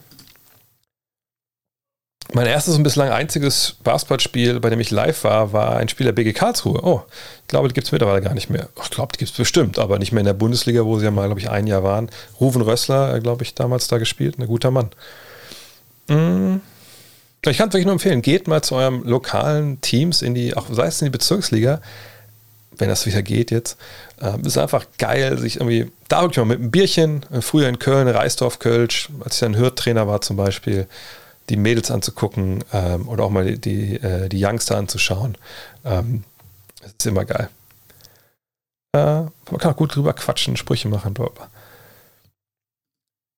mein 2.34 2.47
erstes 2.47 2.76
und 2.76 2.84
bislang 2.84 3.10
einziges 3.10 3.76
Basketballspiel, 3.84 4.60
bei 4.60 4.69
dem 4.69 4.80
ich 4.80 4.91
live 4.91 5.23
war, 5.23 5.53
war 5.53 5.77
ein 5.77 5.88
Spiel 5.88 6.05
der 6.05 6.14
BG 6.14 6.34
Karlsruhe. 6.34 6.84
Oh, 6.84 7.01
ich 7.41 7.47
glaube, 7.47 7.68
die 7.68 7.73
gibt 7.73 7.88
es 7.88 7.91
mittlerweile 7.91 8.22
gar 8.22 8.34
nicht 8.34 8.49
mehr. 8.49 8.69
Ich 8.81 8.89
glaube, 8.89 9.11
die 9.14 9.19
gibt 9.19 9.31
es 9.31 9.38
bestimmt, 9.38 9.77
aber 9.77 9.99
nicht 9.99 10.11
mehr 10.11 10.22
in 10.22 10.26
der 10.26 10.34
Bundesliga, 10.34 10.84
wo 10.85 10.97
sie 10.97 11.05
ja 11.05 11.11
mal, 11.11 11.27
glaube 11.27 11.39
ich, 11.39 11.49
ein 11.49 11.68
Jahr 11.68 11.84
waren. 11.84 12.10
Ruven 12.39 12.61
Rössler, 12.61 13.15
äh, 13.15 13.19
glaube 13.19 13.43
ich, 13.43 13.53
damals 13.53 13.88
da 13.88 13.99
gespielt. 13.99 14.39
Ein 14.39 14.47
guter 14.47 14.72
Mann. 14.72 14.89
Mm. 16.07 16.55
Ich 17.45 17.57
kann 17.57 17.69
es 17.69 17.76
euch 17.76 17.84
nur 17.84 17.93
empfehlen, 17.93 18.22
geht 18.22 18.47
mal 18.47 18.61
zu 18.61 18.76
eurem 18.76 19.03
lokalen 19.03 19.81
Teams 19.81 20.22
in 20.22 20.34
die, 20.34 20.55
auch 20.55 20.68
sei 20.72 20.88
es 20.88 21.01
in 21.01 21.07
die 21.07 21.11
Bezirksliga, 21.11 21.81
wenn 22.77 22.88
das 22.88 23.05
wieder 23.05 23.22
geht 23.22 23.51
jetzt. 23.51 23.77
Ähm, 24.22 24.45
ist 24.45 24.57
einfach 24.57 24.85
geil, 24.97 25.38
sich 25.38 25.57
irgendwie 25.57 25.91
da 26.07 26.22
wirklich 26.22 26.38
mal 26.38 26.45
mit 26.45 26.60
einem 26.60 26.72
Bierchen, 26.72 27.26
äh, 27.31 27.41
früher 27.41 27.68
in 27.68 27.80
Köln, 27.80 28.07
Reisdorf, 28.07 28.60
Kölsch, 28.60 29.10
als 29.23 29.35
ich 29.35 29.39
dann 29.41 29.57
Hürth-Trainer 29.57 30.07
war 30.07 30.22
zum 30.22 30.38
Beispiel, 30.38 30.88
die 31.49 31.57
Mädels 31.57 31.91
anzugucken 31.91 32.63
ähm, 32.71 33.07
oder 33.07 33.23
auch 33.25 33.29
mal 33.29 33.45
die, 33.45 33.59
die, 33.59 33.95
äh, 33.95 34.29
die 34.29 34.43
Youngster 34.43 34.77
anzuschauen. 34.77 35.37
Ähm, 35.85 36.23
das 36.81 36.91
ist 36.91 37.05
immer 37.05 37.25
geil. 37.25 37.49
Äh, 38.95 38.99
man 38.99 39.57
kann 39.59 39.71
auch 39.71 39.77
gut 39.77 39.95
drüber 39.95 40.13
quatschen, 40.13 40.57
Sprüche 40.57 40.87
machen. 40.87 41.13
Blablabla. 41.13 41.49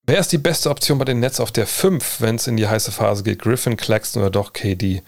Wer 0.07 0.19
ist 0.19 0.31
die 0.31 0.37
beste 0.37 0.69
Option 0.69 0.99
bei 0.99 1.05
den 1.05 1.19
Nets 1.19 1.39
auf 1.39 1.51
der 1.51 1.65
5, 1.65 2.21
wenn 2.21 2.35
es 2.35 2.45
in 2.45 2.57
die 2.57 2.67
heiße 2.67 2.91
Phase 2.91 3.23
geht? 3.23 3.39
Griffin, 3.39 3.75
Claxton 3.75 4.21
oder 4.21 4.29
doch 4.29 4.53
KD? 4.53 4.97
Äh, 4.97 5.01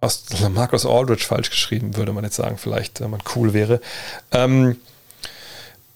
hast 0.00 0.48
Marcus 0.50 0.86
Aldridge 0.86 1.24
falsch 1.24 1.50
geschrieben, 1.50 1.96
würde 1.96 2.12
man 2.12 2.22
jetzt 2.22 2.36
sagen, 2.36 2.56
vielleicht, 2.56 3.00
wenn 3.00 3.10
man 3.10 3.20
cool 3.34 3.52
wäre. 3.52 3.80
Ähm, 4.30 4.76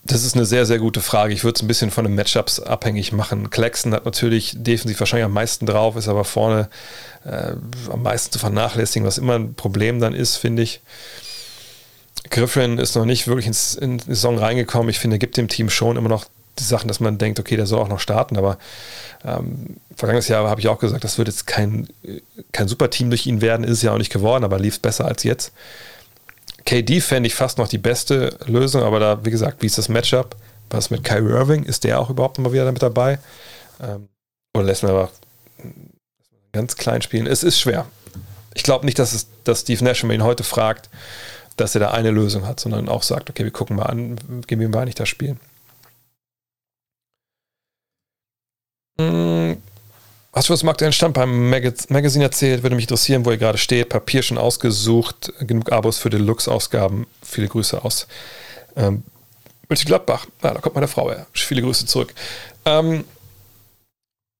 das 0.04 0.24
ist 0.24 0.34
eine 0.34 0.44
sehr, 0.44 0.66
sehr 0.66 0.78
gute 0.78 1.00
Frage. 1.00 1.32
Ich 1.32 1.44
würde 1.44 1.56
es 1.56 1.62
ein 1.62 1.68
bisschen 1.68 1.92
von 1.92 2.04
den 2.04 2.14
Matchups 2.14 2.58
abhängig 2.58 3.12
machen. 3.12 3.50
Claxton 3.50 3.94
hat 3.94 4.04
natürlich 4.04 4.54
defensiv 4.56 4.98
wahrscheinlich 4.98 5.26
am 5.26 5.32
meisten 5.32 5.64
drauf, 5.64 5.94
ist 5.96 6.08
aber 6.08 6.24
vorne 6.24 6.68
äh, 7.24 7.52
am 7.90 8.02
meisten 8.02 8.32
zu 8.32 8.38
vernachlässigen, 8.40 9.06
was 9.06 9.18
immer 9.18 9.36
ein 9.36 9.54
Problem 9.54 10.00
dann 10.00 10.12
ist, 10.12 10.36
finde 10.36 10.62
ich. 10.62 10.80
Griffin 12.30 12.78
ist 12.78 12.96
noch 12.96 13.04
nicht 13.04 13.28
wirklich 13.28 13.46
ins, 13.46 13.74
in 13.74 13.98
die 13.98 14.06
Saison 14.06 14.38
reingekommen. 14.38 14.88
Ich 14.88 14.98
finde, 14.98 15.16
er 15.16 15.20
gibt 15.20 15.36
dem 15.36 15.48
Team 15.48 15.70
schon 15.70 15.96
immer 15.96 16.08
noch 16.08 16.24
die 16.58 16.64
Sachen, 16.64 16.88
dass 16.88 17.00
man 17.00 17.18
denkt, 17.18 17.38
okay, 17.38 17.56
der 17.56 17.66
soll 17.66 17.80
auch 17.80 17.88
noch 17.88 18.00
starten, 18.00 18.36
aber 18.36 18.58
ähm, 19.24 19.76
vergangenes 19.96 20.28
Jahr 20.28 20.48
habe 20.48 20.60
ich 20.60 20.68
auch 20.68 20.78
gesagt, 20.78 21.04
das 21.04 21.16
wird 21.16 21.28
jetzt 21.28 21.46
kein, 21.46 21.88
kein 22.50 22.68
super 22.68 22.90
Team 22.90 23.08
durch 23.10 23.26
ihn 23.26 23.40
werden, 23.40 23.64
ist 23.64 23.70
es 23.78 23.82
ja 23.82 23.92
auch 23.92 23.98
nicht 23.98 24.12
geworden, 24.12 24.44
aber 24.44 24.58
lief 24.58 24.74
es 24.74 24.80
besser 24.80 25.06
als 25.06 25.22
jetzt. 25.22 25.52
KD 26.64 27.00
fände 27.00 27.26
ich 27.26 27.34
fast 27.34 27.58
noch 27.58 27.68
die 27.68 27.78
beste 27.78 28.38
Lösung, 28.46 28.82
aber 28.82 29.00
da, 29.00 29.24
wie 29.24 29.30
gesagt, 29.30 29.62
wie 29.62 29.66
ist 29.66 29.78
das 29.78 29.88
Matchup? 29.88 30.36
Was 30.70 30.90
mit 30.90 31.04
Kyrie 31.04 31.32
Irving? 31.32 31.64
Ist 31.64 31.84
der 31.84 32.00
auch 32.00 32.10
überhaupt 32.10 32.38
mal 32.38 32.52
wieder 32.52 32.70
mit 32.70 32.82
dabei? 32.82 33.18
Ähm, 33.80 34.08
oder 34.54 34.64
lässt 34.64 34.82
man 34.82 34.92
aber 34.92 35.10
ganz 36.52 36.76
klein 36.76 37.02
spielen? 37.02 37.26
Es 37.26 37.42
ist 37.42 37.60
schwer. 37.60 37.86
Ich 38.54 38.62
glaube 38.62 38.84
nicht, 38.84 38.98
dass, 38.98 39.12
es, 39.12 39.26
dass 39.44 39.60
Steve 39.60 39.82
Nash, 39.84 40.02
wenn 40.02 40.08
man 40.08 40.16
ihn 40.16 40.24
heute 40.24 40.44
fragt, 40.44 40.88
dass 41.56 41.74
er 41.74 41.80
da 41.80 41.90
eine 41.90 42.10
Lösung 42.10 42.46
hat, 42.46 42.60
sondern 42.60 42.88
auch 42.88 43.02
sagt, 43.02 43.28
okay, 43.28 43.44
wir 43.44 43.50
gucken 43.50 43.76
mal 43.76 43.86
an, 43.86 44.16
geben 44.46 44.60
wir 44.60 44.68
mal 44.68 44.84
nicht 44.84 45.00
das 45.00 45.08
Spiel. 45.08 45.36
Hm, 48.98 49.62
Hast 50.34 50.48
du 50.48 50.54
was 50.54 50.60
zum 50.60 50.70
aktuellen 50.70 50.94
Stand 50.94 51.12
beim 51.12 51.50
Magaz 51.50 51.90
Magazin 51.90 52.22
erzählt? 52.22 52.62
Würde 52.62 52.74
mich 52.74 52.84
interessieren, 52.84 53.26
wo 53.26 53.30
ihr 53.30 53.36
gerade 53.36 53.58
steht. 53.58 53.90
Papier 53.90 54.22
schon 54.22 54.38
ausgesucht. 54.38 55.30
Genug 55.40 55.70
Abos 55.70 55.98
für 55.98 56.08
Deluxe-Ausgaben. 56.08 57.06
Viele 57.22 57.48
Grüße 57.48 57.84
aus 57.84 58.06
ähm, 58.74 59.02
Mönchengladbach. 59.68 60.26
Ah, 60.40 60.54
da 60.54 60.60
kommt 60.60 60.74
meine 60.74 60.88
Frau 60.88 61.10
her. 61.10 61.26
Viele 61.34 61.60
Grüße 61.60 61.84
zurück. 61.84 62.14
Ähm, 62.64 63.04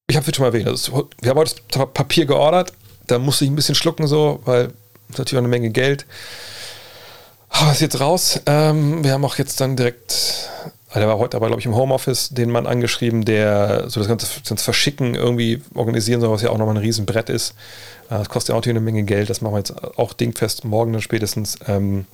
ich 0.06 0.16
habe 0.16 0.28
es 0.28 0.35
schon 0.35 0.44
mal 0.44 0.48
erwähnt. 0.48 0.66
Also, 0.66 1.10
wir 1.20 1.31
haben 1.31 1.39
heute 1.39 1.56
das 1.70 1.86
Papier 1.93 2.24
geordert. 2.24 2.73
Da 3.06 3.19
musste 3.19 3.44
ich 3.44 3.51
ein 3.51 3.56
bisschen 3.56 3.74
schlucken, 3.74 4.06
so, 4.06 4.40
weil 4.47 4.73
natürlich 5.09 5.35
auch 5.35 5.39
eine 5.39 5.48
Menge 5.48 5.69
Geld. 5.69 6.06
Aber 7.51 7.69
oh, 7.69 7.73
ist 7.73 7.82
jetzt 7.82 8.01
raus. 8.01 8.40
Ähm, 8.47 9.05
wir 9.05 9.12
haben 9.12 9.27
auch 9.27 9.36
jetzt 9.36 9.60
dann 9.60 9.77
direkt 9.77 10.48
der 10.98 11.09
war 11.09 11.19
heute 11.19 11.36
aber, 11.36 11.47
glaube 11.47 11.60
ich, 11.60 11.66
im 11.66 11.74
Homeoffice, 11.74 12.31
den 12.31 12.51
Mann 12.51 12.66
angeschrieben, 12.66 13.24
der 13.24 13.89
so 13.89 14.01
das 14.01 14.09
ganze, 14.09 14.27
das 14.47 14.62
Verschicken 14.62 15.14
irgendwie 15.14 15.62
organisieren 15.74 16.20
soll, 16.20 16.31
was 16.31 16.43
ja 16.43 16.51
auch 16.51 16.59
nochmal 16.59 16.77
ein 16.77 16.82
Riesenbrett 16.82 17.31
ist. 17.31 17.55
Äh, 18.10 18.19
das 18.19 18.28
kostet 18.28 18.55
ja 18.55 18.60
auch 18.60 18.66
eine 18.66 18.81
Menge 18.81 19.05
Geld. 19.05 19.31
Das 19.31 19.40
machen 19.40 19.55
wir 19.55 19.59
jetzt 19.59 19.98
auch 19.98 20.12
dingfest, 20.12 20.64
morgen 20.64 20.93
dann 20.93 21.02
spätestens. 21.02 21.59
Ähm, 21.66 22.06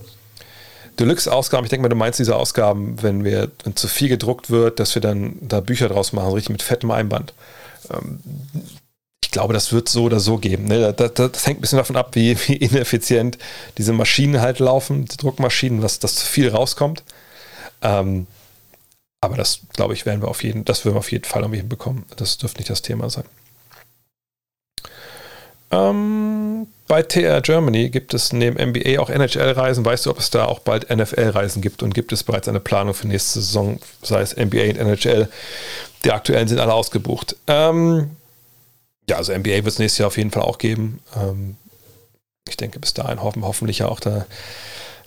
Deluxe-Ausgaben, 0.99 1.65
ich 1.65 1.71
denke 1.71 1.83
mal, 1.83 1.89
du 1.89 1.97
meinst 1.97 2.19
diese 2.19 2.37
Ausgaben, 2.37 3.03
wenn 3.03 3.25
wir 3.25 3.51
wenn 3.65 3.77
zu 3.77 3.89
viel 3.89 4.09
gedruckt 4.09 4.51
wird, 4.51 4.81
dass 4.81 4.95
wir 4.95 5.03
dann 5.03 5.37
da 5.41 5.61
Bücher 5.61 5.89
draus 5.89 6.13
machen, 6.13 6.33
richtig 6.33 6.51
mit 6.51 6.63
fettem 6.63 6.91
Einband. 6.91 7.35
Ähm, 7.91 8.21
ich 9.23 9.33
glaube, 9.33 9.53
das 9.53 9.73
wird 9.73 9.89
so 9.89 10.05
oder 10.05 10.21
so 10.21 10.39
geben. 10.39 10.65
Ne? 10.65 10.93
Das, 10.93 11.13
das, 11.15 11.33
das, 11.33 11.47
hängt 11.47 11.59
ein 11.59 11.61
bisschen 11.61 11.79
davon 11.79 11.97
ab, 11.97 12.15
wie, 12.15 12.37
wie, 12.47 12.57
ineffizient 12.57 13.39
diese 13.77 13.93
Maschinen 13.93 14.41
halt 14.41 14.59
laufen, 14.59 15.05
die 15.05 15.17
Druckmaschinen, 15.17 15.81
dass, 15.81 15.99
dass 15.99 16.15
zu 16.15 16.27
viel 16.27 16.49
rauskommt. 16.49 17.03
Ähm, 17.83 18.27
aber 19.21 19.37
das, 19.37 19.61
glaube 19.75 19.95
ich, 19.95 20.07
werden 20.07 20.23
wir 20.23 20.29
auf 20.29 20.43
jeden, 20.43 20.65
das 20.65 20.85
werden 20.85 20.95
wir 20.95 21.01
auf 21.01 21.13
jeden 21.13 21.25
Fall 21.25 21.43
irgendwie 21.43 21.61
hinbekommen. 21.61 22.05
Das 22.17 22.39
dürfte 22.39 22.59
nicht 22.59 22.71
das 22.71 22.83
Thema 22.83 23.11
sein. 23.11 23.25
Ähm, 25.71 26.67
bei 26.87 27.03
TR 27.03 27.43
Germany 27.43 27.91
gibt 27.91 28.15
es 28.15 28.33
neben 28.33 28.57
NBA 28.57 28.99
auch 29.01 29.11
NHL-Reisen. 29.11 29.85
Weißt 29.85 30.07
du, 30.07 30.11
ob 30.11 30.19
es 30.19 30.31
da 30.31 30.47
auch 30.47 30.61
bald 30.61 30.89
NFL-Reisen 30.89 31.61
gibt 31.61 31.83
und 31.83 31.95
gibt 31.95 32.13
es 32.13 32.25
bereits 32.25 32.49
eine 32.49 32.61
Planung 32.61 32.95
für 32.95 33.07
nächste 33.07 33.41
Saison, 33.41 33.79
sei 34.03 34.23
es 34.23 34.37
NBA 34.37 34.71
und 34.71 34.79
NHL? 34.79 35.29
Die 36.05 36.13
aktuellen 36.13 36.49
sind 36.49 36.61
alle 36.61 36.73
ausgebucht. 36.73 37.37
Ähm, 37.49 38.11
ja, 39.09 39.17
also 39.17 39.37
NBA 39.37 39.51
wird 39.51 39.67
es 39.67 39.79
nächstes 39.79 39.99
Jahr 39.99 40.07
auf 40.07 40.17
jeden 40.17 40.31
Fall 40.31 40.43
auch 40.43 40.59
geben. 40.59 41.01
Ähm, 41.17 41.57
ich 42.49 42.57
denke, 42.57 42.79
bis 42.79 42.95
dahin 42.95 43.23
hoffen 43.23 43.45
hoffentlich 43.45 43.81
ja 43.81 43.89
auch 43.89 44.01
da 44.01 44.27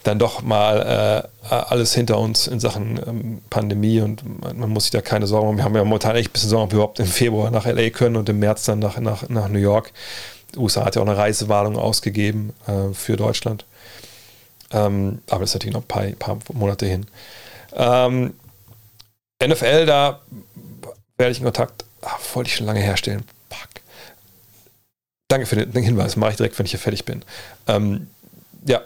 dann 0.03 0.17
doch 0.17 0.41
mal 0.41 1.29
äh, 1.49 1.53
alles 1.53 1.93
hinter 1.93 2.17
uns 2.17 2.47
in 2.47 2.59
Sachen 2.59 2.99
ähm, 3.05 3.41
Pandemie 3.49 4.01
und 4.01 4.41
man, 4.41 4.59
man, 4.59 4.69
muss 4.69 4.83
sich 4.83 4.91
da 4.91 5.01
keine 5.01 5.27
Sorgen 5.27 5.47
machen. 5.47 5.57
Wir 5.57 5.63
haben 5.63 5.75
ja 5.75 5.83
momentan 5.83 6.15
echt 6.15 6.29
ein 6.29 6.33
bisschen 6.33 6.49
Sorgen, 6.49 6.65
ob 6.65 6.71
wir 6.71 6.77
überhaupt 6.77 6.99
im 6.99 7.05
Februar 7.05 7.51
nach 7.51 7.65
LA 7.65 7.89
können 7.91 8.15
und 8.15 8.27
im 8.29 8.39
März 8.39 8.65
dann 8.65 8.79
nach, 8.79 8.97
nach, 8.99 9.29
nach 9.29 9.47
New 9.47 9.59
York. 9.59 9.91
Die 10.53 10.59
USA 10.59 10.85
hat 10.85 10.95
ja 10.95 11.01
auch 11.01 11.07
eine 11.07 11.17
Reisewarnung 11.17 11.77
ausgegeben 11.77 12.53
äh, 12.67 12.93
für 12.93 13.15
Deutschland. 13.15 13.65
Ähm, 14.71 15.21
aber 15.29 15.41
das 15.41 15.51
ist 15.51 15.55
natürlich 15.55 15.73
noch 15.73 15.83
ein 15.83 15.87
paar, 15.87 16.35
paar 16.35 16.37
Monate 16.53 16.85
hin. 16.85 17.05
Ähm, 17.73 18.33
NFL, 19.43 19.85
da 19.85 20.21
werde 21.17 21.31
ich 21.31 21.39
in 21.39 21.43
Kontakt, 21.43 21.85
ach, 22.01 22.19
wollte 22.33 22.49
ich 22.49 22.55
schon 22.55 22.65
lange 22.65 22.79
herstellen. 22.79 23.23
Fuck. 23.49 23.69
Danke 25.27 25.45
für 25.45 25.55
den 25.55 25.83
Hinweis, 25.83 26.15
mache 26.15 26.31
ich 26.31 26.37
direkt, 26.37 26.57
wenn 26.57 26.65
ich 26.65 26.71
hier 26.71 26.79
fertig 26.79 27.05
bin. 27.05 27.23
Ähm, 27.67 28.07
ja, 28.65 28.81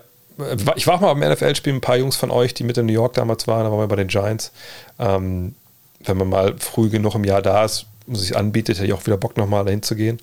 ich 0.76 0.88
war 0.88 1.00
mal 1.00 1.14
beim 1.14 1.32
NFL-Spiel 1.32 1.74
ein 1.74 1.82
paar 1.82 1.98
Jungs 1.98 2.16
von 2.16 2.32
euch, 2.32 2.54
die 2.54 2.64
mit 2.64 2.78
in 2.78 2.86
New 2.86 2.94
York 2.94 3.14
damals 3.14 3.48
waren, 3.48 3.64
da 3.64 3.72
waren 3.72 3.80
wir 3.80 3.88
bei 3.88 3.96
den 3.96 4.08
Giants. 4.08 4.52
Ähm, 5.00 5.56
wenn 6.04 6.18
man 6.18 6.30
mal 6.30 6.56
früh 6.58 6.90
genug 6.90 7.16
im 7.16 7.24
Jahr 7.24 7.42
da 7.42 7.64
ist 7.66 7.86
und 8.08 8.16
sich 8.16 8.36
anbietet, 8.36 8.78
hätte 8.78 8.88
ich 8.88 8.94
auch 8.94 9.06
wieder 9.06 9.18
Bock, 9.18 9.38
nochmal 9.38 9.66
dahin 9.66 9.82
zu 9.82 9.96
gehen. 9.96 10.20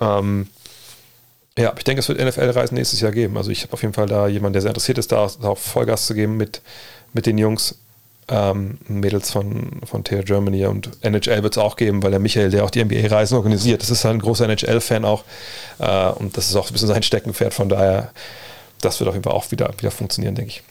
Ähm, 0.00 0.48
ja, 1.58 1.74
ich 1.76 1.84
denke, 1.84 2.00
es 2.00 2.08
wird 2.08 2.20
NFL-Reisen 2.20 2.76
nächstes 2.76 3.00
Jahr 3.00 3.10
geben. 3.10 3.36
Also 3.36 3.50
ich 3.50 3.62
habe 3.62 3.72
auf 3.72 3.82
jeden 3.82 3.94
Fall 3.94 4.06
da 4.06 4.28
jemanden, 4.28 4.52
der 4.52 4.62
sehr 4.62 4.70
interessiert 4.70 4.98
ist, 4.98 5.10
da 5.10 5.26
auch 5.26 5.58
Vollgas 5.58 6.06
zu 6.06 6.14
geben 6.14 6.36
mit, 6.36 6.62
mit 7.12 7.26
den 7.26 7.36
Jungs, 7.36 7.78
ähm, 8.28 8.78
Mädels 8.86 9.30
von, 9.30 9.80
von 9.84 10.04
TR 10.04 10.22
Germany 10.22 10.66
und 10.66 10.90
NHL 11.02 11.42
wird 11.42 11.56
es 11.56 11.58
auch 11.58 11.76
geben, 11.76 12.02
weil 12.02 12.10
der 12.10 12.20
Michael, 12.20 12.50
der 12.50 12.64
auch 12.64 12.70
die 12.70 12.84
NBA-Reisen 12.84 13.36
organisiert, 13.36 13.82
das 13.82 13.90
ist 13.90 14.04
halt 14.04 14.16
ein 14.16 14.20
großer 14.20 14.48
NHL-Fan 14.48 15.04
auch 15.04 15.24
äh, 15.78 16.10
und 16.10 16.36
das 16.36 16.50
ist 16.50 16.56
auch 16.56 16.68
ein 16.68 16.72
bisschen 16.72 16.88
sein 16.88 17.02
Steckenpferd, 17.02 17.54
von 17.54 17.68
daher 17.68 18.12
das 18.80 19.00
wird 19.00 19.08
auf 19.08 19.14
jeden 19.14 19.24
Fall 19.24 19.32
auch 19.32 19.50
wieder, 19.50 19.72
wieder 19.78 19.90
funktionieren, 19.90 20.34
denke 20.34 20.50
ich. 20.50 20.62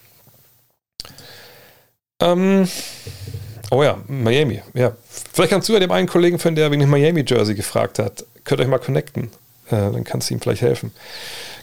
Ähm, 2.19 2.67
oh 3.71 3.84
ja, 3.84 3.97
Miami. 4.07 4.61
Ja. 4.73 4.95
Vielleicht 5.34 5.51
kannst 5.51 5.69
du 5.69 5.73
ja 5.73 5.79
dem 5.79 5.91
einen 5.91 6.07
Kollegen 6.07 6.39
finden, 6.39 6.55
der 6.57 6.71
wegen 6.71 6.81
dem 6.81 6.89
Miami-Jersey 6.89 7.55
gefragt 7.55 7.99
hat. 7.99 8.25
Könnt 8.43 8.59
ihr 8.61 8.63
euch 8.63 8.69
mal 8.69 8.79
connecten. 8.79 9.25
Äh, 9.67 9.91
dann 9.91 10.03
kannst 10.03 10.29
du 10.29 10.34
ihm 10.34 10.41
vielleicht 10.41 10.61
helfen. 10.61 10.91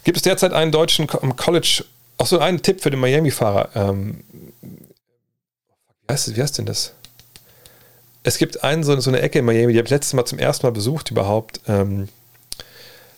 Gibt 0.03 0.17
es 0.17 0.23
derzeit 0.23 0.53
einen 0.53 0.71
deutschen 0.71 1.07
College, 1.07 1.83
auch 2.17 2.27
so 2.27 2.39
einen 2.39 2.61
Tipp 2.61 2.81
für 2.81 2.91
den 2.91 2.99
Miami-Fahrer? 2.99 3.69
Ähm, 3.75 4.23
wie, 4.61 6.13
heißt, 6.13 6.35
wie 6.35 6.41
heißt 6.41 6.57
denn 6.57 6.65
das? 6.65 6.93
Es 8.23 8.37
gibt 8.37 8.63
einen, 8.63 8.83
so, 8.83 8.99
so 8.99 9.09
eine 9.09 9.21
Ecke 9.21 9.39
in 9.39 9.45
Miami, 9.45 9.73
die 9.73 9.79
habe 9.79 9.85
ich 9.87 9.91
letztes 9.91 10.13
Mal 10.13 10.25
zum 10.25 10.39
ersten 10.39 10.65
Mal 10.65 10.71
besucht 10.71 11.11
überhaupt. 11.11 11.61
Ähm, 11.67 12.07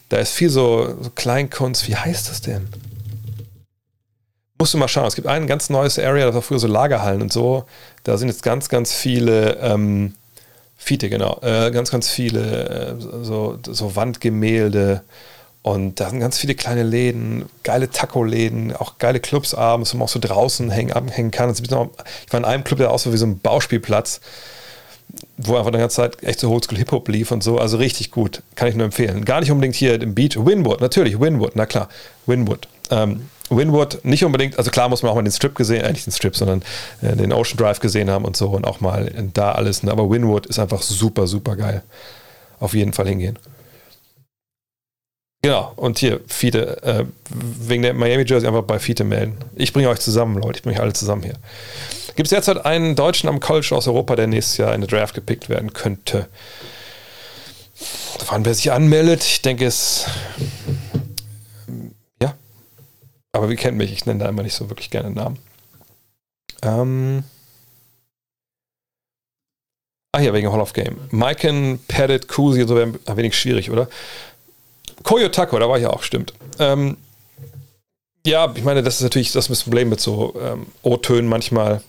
da 0.09 0.17
ist 0.17 0.31
viel 0.31 0.49
so, 0.49 0.95
so 1.01 1.09
Kleinkunst. 1.09 1.87
Wie 1.87 1.95
heißt 1.95 2.29
das 2.29 2.41
denn? 2.41 2.67
Musst 4.59 4.73
du 4.73 4.77
mal 4.77 4.87
schauen. 4.87 5.07
Es 5.07 5.15
gibt 5.15 5.27
ein 5.27 5.47
ganz 5.47 5.69
neues 5.69 5.99
Area, 5.99 6.25
das 6.25 6.35
war 6.35 6.41
früher 6.41 6.59
so 6.59 6.67
Lagerhallen 6.67 7.21
und 7.21 7.31
so. 7.31 7.65
Da 8.03 8.17
sind 8.17 8.27
jetzt 8.29 8.43
ganz, 8.43 8.69
ganz 8.69 8.93
viele 8.93 9.57
ähm, 9.61 10.15
Fiete, 10.77 11.09
genau. 11.09 11.39
Äh, 11.41 11.71
ganz, 11.71 11.91
ganz 11.91 12.09
viele 12.09 12.97
äh, 12.97 13.23
so, 13.23 13.59
so 13.65 13.95
Wandgemälde 13.95 15.03
Und 15.67 15.99
da 15.99 16.09
sind 16.09 16.21
ganz 16.21 16.37
viele 16.37 16.55
kleine 16.55 16.83
Läden, 16.83 17.45
geile 17.63 17.89
Taco-Läden, 17.89 18.73
auch 18.73 18.99
geile 18.99 19.19
Clubs 19.19 19.53
abends, 19.53 19.93
wo 19.93 19.97
man 19.97 20.05
auch 20.05 20.09
so 20.09 20.19
draußen 20.19 20.69
hängen, 20.71 20.93
abhängen 20.93 21.31
kann. 21.31 21.51
Ich 21.51 21.69
war 21.69 21.89
in 22.31 22.45
einem 22.45 22.63
Club, 22.63 22.79
der 22.79 22.91
aussah 22.91 23.11
wie 23.11 23.17
so 23.17 23.25
ein 23.25 23.39
Bauspielplatz, 23.39 24.21
wo 25.35 25.57
einfach 25.57 25.71
die 25.71 25.77
ganze 25.79 25.97
Zeit 25.97 26.23
echt 26.23 26.39
so 26.39 26.51
Oldschool 26.51 26.77
Hip-Hop 26.77 27.09
lief 27.09 27.31
und 27.31 27.43
so. 27.43 27.57
Also 27.57 27.77
richtig 27.77 28.11
gut. 28.11 28.43
Kann 28.55 28.69
ich 28.69 28.75
nur 28.75 28.85
empfehlen. 28.85 29.25
Gar 29.25 29.41
nicht 29.41 29.51
unbedingt 29.51 29.75
hier 29.75 30.01
im 30.01 30.15
Beach. 30.15 30.37
Winwood, 30.37 30.79
natürlich, 30.79 31.19
Winwood, 31.19 31.55
na 31.55 31.65
klar. 31.65 31.89
Winwood. 32.25 32.69
Ähm, 32.89 33.27
Winwood 33.49 34.03
nicht 34.03 34.23
unbedingt, 34.25 34.57
also 34.57 34.71
klar 34.71 34.89
muss 34.89 35.03
man 35.03 35.11
auch 35.11 35.15
mal 35.15 35.23
den 35.23 35.31
Strip 35.31 35.55
gesehen, 35.55 35.83
äh, 35.83 35.91
nicht 35.91 36.05
den 36.05 36.13
Strip, 36.13 36.35
sondern 36.35 36.63
äh, 37.01 37.15
den 37.15 37.31
Ocean 37.31 37.57
Drive 37.57 37.79
gesehen 37.79 38.09
haben 38.09 38.25
und 38.25 38.35
so 38.35 38.49
und 38.49 38.65
auch 38.65 38.81
mal 38.81 39.11
da 39.33 39.53
alles. 39.53 39.83
Ne? 39.83 39.91
Aber 39.91 40.09
Winwood 40.09 40.45
ist 40.45 40.59
einfach 40.59 40.81
super, 40.81 41.27
super 41.27 41.55
geil. 41.55 41.83
Auf 42.59 42.73
jeden 42.73 42.93
Fall 42.93 43.07
hingehen. 43.07 43.37
Genau, 45.43 45.71
und 45.75 45.99
hier, 45.99 46.19
Fiete, 46.27 46.81
äh, 46.83 47.05
wegen 47.29 47.83
der 47.83 47.93
Miami 47.93 48.25
Jersey 48.27 48.47
einfach 48.47 48.63
bei 48.63 48.79
Fiete 48.79 49.03
melden. 49.03 49.37
Ich 49.55 49.71
bringe 49.71 49.87
euch 49.87 49.99
zusammen, 49.99 50.35
Leute, 50.41 50.57
ich 50.57 50.63
bringe 50.63 50.75
euch 50.75 50.81
alle 50.81 50.93
zusammen 50.93 51.23
hier. 51.23 51.35
Gibt 52.15 52.25
es 52.25 52.31
derzeit 52.31 52.65
einen 52.65 52.95
Deutschen 52.95 53.29
am 53.29 53.39
College 53.39 53.69
aus 53.75 53.87
Europa, 53.87 54.15
der 54.15 54.25
nächstes 54.25 54.57
Jahr 54.57 54.73
in 54.73 54.81
der 54.81 54.89
Draft 54.89 55.13
gepickt 55.13 55.49
werden 55.49 55.71
könnte? 55.71 56.27
Wann 58.27 58.43
wer 58.43 58.55
sich 58.55 58.71
anmeldet, 58.71 59.23
ich 59.23 59.41
denke 59.43 59.65
es. 59.67 60.07
Ja. 63.37 63.43
Aber 63.43 63.49
wie 63.49 63.55
kennt 63.55 63.77
mich, 63.77 63.91
ich 63.91 64.05
nenne 64.05 64.23
da 64.23 64.29
immer 64.29 64.41
nicht 64.41 64.55
so 64.55 64.69
wirklich 64.69 64.89
gerne 64.89 65.11
Namen. 65.11 65.37
Ähm. 66.63 67.23
Ah, 70.11 70.19
hier, 70.19 70.33
wegen 70.33 70.51
Hall 70.51 70.59
of 70.59 70.73
Game. 70.73 70.97
Maiken, 71.11 71.79
Pettit, 71.87 72.27
Kusi 72.27 72.63
und 72.63 72.67
so 72.67 72.75
wäre 72.75 72.93
ein 73.05 73.17
wenig 73.17 73.37
schwierig, 73.37 73.69
oder? 73.69 73.87
Koyo 75.03 75.29
Taco, 75.29 75.59
da 75.59 75.69
war 75.69 75.77
ich 75.77 75.83
ja 75.83 75.91
auch, 75.91 76.01
stimmt. 76.01 76.33
Ähm, 76.57 76.97
ja, 78.25 78.51
ich 78.55 78.63
meine, 78.63 78.81
das 78.81 78.95
ist 78.95 79.01
natürlich 79.03 79.31
das, 79.31 79.47
Problem 79.47 79.89
mit 79.89 79.99
so 79.99 80.33
ähm, 80.41 80.65
O-Tönen 80.81 81.29
manchmal. 81.29 81.83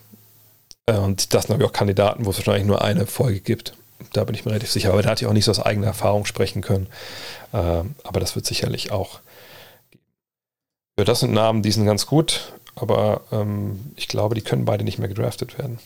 Äh, 0.85 0.99
und 0.99 1.33
das 1.33 1.45
sind, 1.45 1.59
ich, 1.59 1.67
auch 1.67 1.73
Kandidaten, 1.73 2.27
wo 2.27 2.31
es 2.31 2.37
wahrscheinlich 2.37 2.67
nur 2.67 2.83
eine 2.83 3.07
Folge 3.07 3.41
gibt. 3.41 3.73
Da 4.13 4.25
bin 4.25 4.35
ich 4.35 4.45
mir 4.45 4.51
relativ 4.51 4.71
sicher. 4.71 4.93
Aber 4.93 5.01
da 5.01 5.11
hatte 5.11 5.25
ich 5.25 5.29
auch 5.29 5.33
nicht 5.33 5.47
so 5.47 5.51
aus 5.53 5.61
eigener 5.61 5.87
Erfahrung 5.87 6.27
sprechen 6.27 6.61
können. 6.61 6.89
Ähm, 7.55 7.95
aber 8.05 8.21
das 8.21 8.37
wird 8.37 8.45
sicherlich 8.45 8.93
auch. 8.93 9.21
Ja, 10.99 11.05
das 11.05 11.21
sind 11.21 11.33
Namen, 11.33 11.63
die 11.63 11.73
sind 11.73 11.87
ganz 11.87 12.07
gut. 12.07 12.53
Aber 12.75 13.23
ähm, 13.33 13.93
ich 13.97 14.09
glaube, 14.09 14.35
die 14.35 14.43
können 14.43 14.65
beide 14.65 14.85
nicht 14.85 14.99
mehr 14.99 15.09
gedraftet 15.09 15.59
werden 15.59 15.79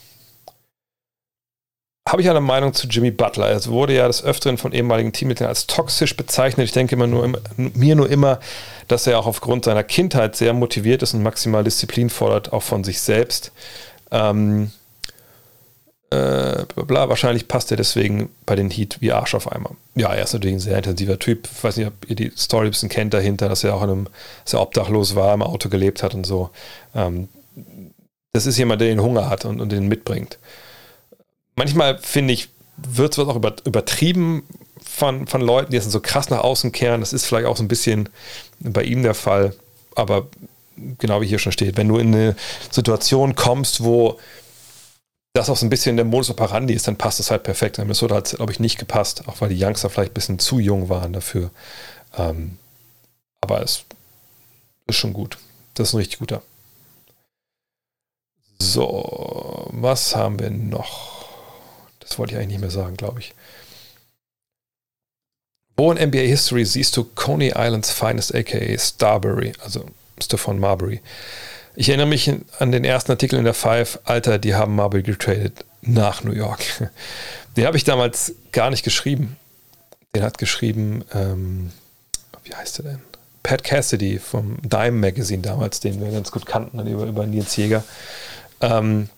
habe 2.13 2.21
ich 2.21 2.29
eine 2.29 2.41
Meinung 2.41 2.75
zu 2.75 2.89
Jimmy 2.89 3.11
Butler. 3.11 3.51
Es 3.51 3.71
wurde 3.71 3.95
ja 3.95 4.07
des 4.07 4.23
Öfteren 4.23 4.59
von 4.59 4.73
ehemaligen 4.73 5.13
Teammitgliedern 5.13 5.49
als 5.49 5.67
toxisch 5.67 6.17
bezeichnet. 6.17 6.67
Ich 6.67 6.73
denke 6.73 6.95
immer 6.95 7.07
nur, 7.07 7.27
mir 7.57 7.95
nur 7.95 8.11
immer, 8.11 8.41
dass 8.87 9.07
er 9.07 9.19
auch 9.19 9.27
aufgrund 9.27 9.65
seiner 9.65 9.83
Kindheit 9.83 10.37
sehr 10.37 10.53
motiviert 10.53 11.03
ist 11.03 11.15
und 11.15 11.23
maximal 11.23 11.65
Disziplin 11.65 12.11
fordert, 12.11 12.53
auch 12.53 12.63
von 12.63 12.85
sich 12.85 13.01
selbst. 13.01 13.53
Ähm, 14.11 14.73
äh, 16.13 16.83
bla, 16.85 17.09
wahrscheinlich 17.09 17.49
passt 17.49 17.71
er 17.71 17.77
deswegen 17.77 18.31
bei 18.47 18.57
den 18.57 18.71
Heat 18.71 18.99
wie 19.01 19.13
Arsch 19.13 19.35
auf 19.35 19.51
einmal. 19.51 19.73
Ja, 19.95 20.13
er 20.13 20.25
ist 20.25 20.33
natürlich 20.33 20.57
ein 20.57 20.61
sehr 20.61 20.77
intensiver 20.77 21.19
Typ. 21.19 21.49
Ich 21.51 21.65
weiß 21.65 21.77
nicht, 21.77 21.87
ob 21.89 21.95
ihr 22.09 22.17
die 22.17 22.33
Story 22.37 22.67
ein 22.67 22.71
bisschen 22.71 22.89
kennt 22.89 23.15
dahinter, 23.15 23.49
dass 23.49 23.65
er 23.65 23.75
auch 23.75 23.83
in 23.83 23.91
einem, 23.91 24.07
sehr 24.45 24.61
obdachlos 24.61 25.15
war, 25.15 25.35
im 25.35 25.43
Auto 25.43 25.69
gelebt 25.69 26.03
hat 26.03 26.15
und 26.15 26.25
so. 26.25 26.51
Ähm, 26.95 27.29
das 28.33 28.47
ist 28.47 28.59
jemand, 28.59 28.81
der 28.81 28.89
den 28.89 29.03
Hunger 29.03 29.29
hat 29.29 29.45
und, 29.45 29.61
und 29.61 29.73
den 29.73 29.89
mitbringt 29.89 30.39
manchmal 31.57 31.99
finde 31.99 32.35
ich, 32.35 32.49
wird 32.77 33.13
es 33.13 33.19
auch 33.19 33.37
übertrieben 33.65 34.45
von, 34.83 35.27
von 35.27 35.41
Leuten, 35.41 35.71
die 35.71 35.77
jetzt 35.77 35.91
so 35.91 36.01
krass 36.01 36.31
nach 36.31 36.41
außen 36.41 36.73
kehren. 36.73 37.01
Das 37.01 37.13
ist 37.13 37.27
vielleicht 37.27 37.47
auch 37.47 37.57
so 37.57 37.63
ein 37.63 37.69
bisschen 37.69 38.09
bei 38.61 38.83
ihm 38.83 39.03
der 39.03 39.15
Fall. 39.15 39.55
Aber 39.95 40.27
genau 40.99 41.21
wie 41.21 41.27
hier 41.27 41.39
schon 41.39 41.53
steht, 41.53 41.77
wenn 41.77 41.89
du 41.89 41.99
in 41.99 42.15
eine 42.15 42.37
Situation 42.71 43.35
kommst, 43.35 43.85
wo 43.85 44.19
das 45.33 45.49
auch 45.49 45.57
so 45.57 45.65
ein 45.65 45.71
bisschen 45.71 45.97
der 45.97 46.05
Modus 46.05 46.31
operandi 46.31 46.75
ist, 46.75 46.87
dann 46.87 46.97
passt 46.97 47.19
das 47.19 47.31
halt 47.31 47.43
perfekt. 47.43 47.79
In 47.79 47.85
Minnesota 47.85 48.17
hat 48.17 48.27
es, 48.27 48.37
glaube 48.37 48.53
ich, 48.53 48.61
nicht 48.61 48.79
gepasst, 48.79 49.27
auch 49.29 49.41
weil 49.41 49.49
die 49.49 49.63
Youngster 49.63 49.89
vielleicht 49.89 50.13
ein 50.13 50.15
bisschen 50.15 50.39
zu 50.39 50.59
jung 50.59 50.89
waren 50.89 51.13
dafür. 51.13 51.51
Ähm, 52.17 52.59
aber 53.41 53.63
es 53.63 53.85
ist 54.87 54.97
schon 54.97 55.15
gut. 55.15 55.39
Das 55.75 55.89
ist 55.89 55.95
ein 55.95 55.99
richtig 55.99 56.19
guter. 56.19 56.43
So, 58.59 59.69
was 59.73 60.15
haben 60.15 60.39
wir 60.39 60.51
noch? 60.51 61.27
Das 62.01 62.19
wollte 62.19 62.35
ich 62.35 62.39
eigentlich 62.39 62.53
nicht 62.53 62.61
mehr 62.61 62.71
sagen, 62.71 62.97
glaube 62.97 63.21
ich. 63.21 63.35
Wo 65.77 65.91
in 65.91 66.09
NBA 66.09 66.19
History 66.19 66.65
siehst 66.67 66.97
du 66.97 67.05
Coney 67.05 67.55
Islands 67.57 67.91
Finest, 67.91 68.35
aka 68.35 68.79
Starbury, 68.79 69.55
also 69.65 69.87
Stefan 70.21 70.61
Marbury? 70.61 71.01
Ich 71.75 71.89
erinnere 71.89 72.07
mich 72.07 72.31
an 72.59 72.73
den 72.73 72.85
ersten 72.85 73.13
Artikel 73.13 73.39
in 73.39 73.45
der 73.45 73.55
Five, 73.55 74.01
Alter, 74.05 74.39
die 74.39 74.55
haben 74.55 74.75
Marbury 74.75 75.03
getradet 75.03 75.65
nach 75.81 76.23
New 76.23 76.33
York. 76.33 76.61
Den 77.57 77.67
habe 77.67 77.77
ich 77.77 77.85
damals 77.85 78.35
gar 78.53 78.71
nicht 78.71 78.83
geschrieben. 78.83 79.37
Den 80.15 80.23
hat 80.23 80.39
geschrieben, 80.39 81.05
ähm, 81.13 81.73
wie 82.45 82.55
heißt 82.55 82.81
er 82.81 82.85
denn? 82.85 83.03
Pat 83.43 83.65
Cassidy 83.65 84.19
vom 84.19 84.59
Dime 84.63 84.93
Magazine 84.93 85.43
damals, 85.43 85.81
den 85.81 86.01
wir 86.01 86.11
ganz 86.11 86.31
gut 86.31 86.47
kannten, 86.47 86.87
über, 86.87 87.05
über 87.05 87.27
Nils 87.27 87.57
Jäger. 87.57 87.85
Ähm, 88.61 89.09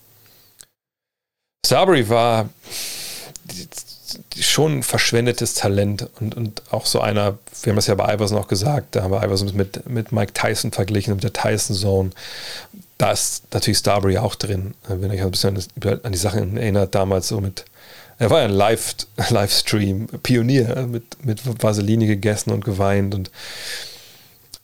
Starbury 1.66 2.08
war 2.08 2.48
schon 4.38 4.82
verschwendetes 4.82 5.54
Talent 5.54 6.08
und, 6.20 6.34
und 6.36 6.62
auch 6.70 6.86
so 6.86 7.00
einer, 7.00 7.38
wir 7.62 7.70
haben 7.70 7.76
das 7.76 7.86
ja 7.86 7.94
bei 7.94 8.14
Iverson 8.14 8.38
auch 8.38 8.48
gesagt, 8.48 8.96
da 8.96 9.02
haben 9.02 9.12
wir 9.12 9.22
Iverson 9.22 9.54
mit, 9.54 9.88
mit 9.88 10.12
Mike 10.12 10.32
Tyson 10.32 10.72
verglichen, 10.72 11.14
mit 11.14 11.24
der 11.24 11.32
Tyson 11.32 11.76
Zone. 11.76 12.10
Da 12.98 13.12
ist 13.12 13.52
natürlich 13.52 13.78
Starbury 13.78 14.18
auch 14.18 14.34
drin, 14.34 14.74
wenn 14.88 15.10
ihr 15.10 15.18
euch 15.18 15.22
ein 15.22 15.30
bisschen 15.30 15.58
an 16.02 16.12
die 16.12 16.18
Sachen 16.18 16.56
erinnert, 16.56 16.94
damals 16.94 17.28
so 17.28 17.40
mit, 17.40 17.64
er 18.18 18.30
war 18.30 18.40
ja 18.40 18.44
ein 18.46 18.52
Live, 18.52 18.94
Livestream, 19.30 20.06
Pionier, 20.22 20.86
mit, 20.86 21.24
mit 21.24 21.40
Vaseline 21.62 22.06
gegessen 22.06 22.50
und 22.50 22.64
geweint 22.64 23.14
und 23.14 23.30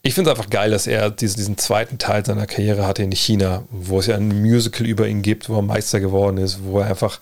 ich 0.02 0.14
finde 0.14 0.30
es 0.30 0.38
einfach 0.38 0.50
geil, 0.50 0.70
dass 0.70 0.86
er 0.86 1.10
diesen, 1.10 1.36
diesen 1.36 1.58
zweiten 1.58 1.98
Teil 1.98 2.24
seiner 2.24 2.46
Karriere 2.46 2.86
hatte 2.86 3.02
in 3.02 3.12
China, 3.12 3.64
wo 3.70 3.98
es 3.98 4.06
ja 4.06 4.16
ein 4.16 4.40
Musical 4.40 4.86
über 4.86 5.06
ihn 5.06 5.20
gibt, 5.20 5.50
wo 5.50 5.56
er 5.56 5.62
Meister 5.62 6.00
geworden 6.00 6.38
ist, 6.38 6.64
wo 6.64 6.80
er 6.80 6.86
einfach 6.86 7.20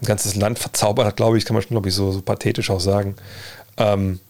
ein 0.00 0.06
ganzes 0.06 0.36
Land 0.36 0.58
verzaubert 0.58 1.06
hat, 1.06 1.16
glaube 1.16 1.38
ich, 1.38 1.44
kann 1.44 1.54
man 1.54 1.62
schon, 1.62 1.70
glaube 1.70 1.88
ich, 1.88 1.94
so, 1.94 2.12
so 2.12 2.22
pathetisch 2.22 2.70
auch 2.70 2.80
sagen. 2.80 3.16
Ähm, 3.76 4.20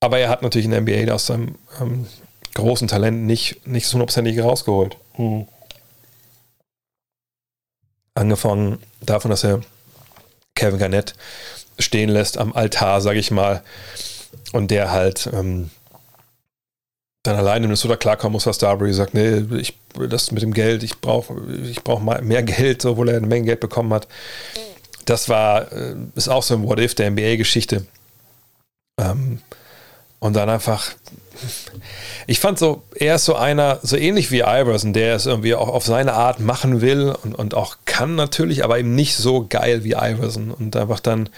aber 0.00 0.18
er 0.18 0.28
hat 0.28 0.42
natürlich 0.42 0.66
in 0.66 0.70
der 0.70 0.80
NBA 0.80 1.12
aus 1.12 1.26
seinem 1.26 1.56
ähm, 1.80 2.06
großen 2.54 2.88
Talent 2.88 3.24
nicht, 3.24 3.66
nicht 3.66 3.86
so 3.86 3.94
hundertprozentig 3.94 4.40
rausgeholt. 4.40 4.96
Mhm. 5.16 5.46
Angefangen 8.14 8.78
davon, 9.00 9.30
dass 9.30 9.44
er 9.44 9.60
Kevin 10.54 10.78
Garnett 10.78 11.14
stehen 11.78 12.08
lässt 12.08 12.38
am 12.38 12.52
Altar, 12.52 13.00
sage 13.00 13.20
ich 13.20 13.30
mal, 13.30 13.62
und 14.52 14.70
der 14.70 14.90
halt 14.90 15.30
ähm, 15.32 15.70
dann 17.28 17.36
alleine 17.36 17.58
in 17.58 17.62
Minnesota 17.70 17.96
klarkommen 17.96 18.32
muss, 18.32 18.46
was 18.46 18.56
Starbury 18.56 18.92
sagt, 18.92 19.14
nee, 19.14 19.44
ich, 19.58 19.78
das 20.08 20.32
mit 20.32 20.42
dem 20.42 20.54
Geld, 20.54 20.82
ich 20.82 21.00
brauche 21.00 21.34
ich 21.70 21.82
brauch 21.84 22.00
mehr 22.00 22.42
Geld, 22.42 22.84
obwohl 22.84 23.10
er 23.10 23.18
eine 23.18 23.26
Menge 23.26 23.46
Geld 23.46 23.60
bekommen 23.60 23.92
hat. 23.92 24.08
Das 25.04 25.28
war, 25.28 25.72
äh, 25.72 25.94
ist 26.14 26.28
auch 26.28 26.42
so 26.42 26.54
ein 26.54 26.64
What-If 26.64 26.94
der 26.94 27.10
NBA-Geschichte. 27.10 27.86
Ähm, 28.98 29.40
und 30.18 30.34
dann 30.34 30.48
einfach, 30.48 30.90
ich 32.26 32.40
fand 32.40 32.58
so, 32.58 32.82
er 32.94 33.16
ist 33.16 33.24
so 33.24 33.36
einer, 33.36 33.78
so 33.82 33.96
ähnlich 33.96 34.30
wie 34.30 34.40
Iverson, 34.40 34.92
der 34.92 35.14
es 35.14 35.26
irgendwie 35.26 35.54
auch 35.54 35.68
auf 35.68 35.84
seine 35.84 36.14
Art 36.14 36.40
machen 36.40 36.80
will 36.80 37.14
und, 37.22 37.34
und 37.34 37.54
auch 37.54 37.76
kann 37.84 38.16
natürlich, 38.16 38.64
aber 38.64 38.78
eben 38.78 38.94
nicht 38.94 39.16
so 39.16 39.46
geil 39.48 39.84
wie 39.84 39.92
Iverson 39.92 40.50
und 40.50 40.74
einfach 40.76 41.00
dann 41.00 41.28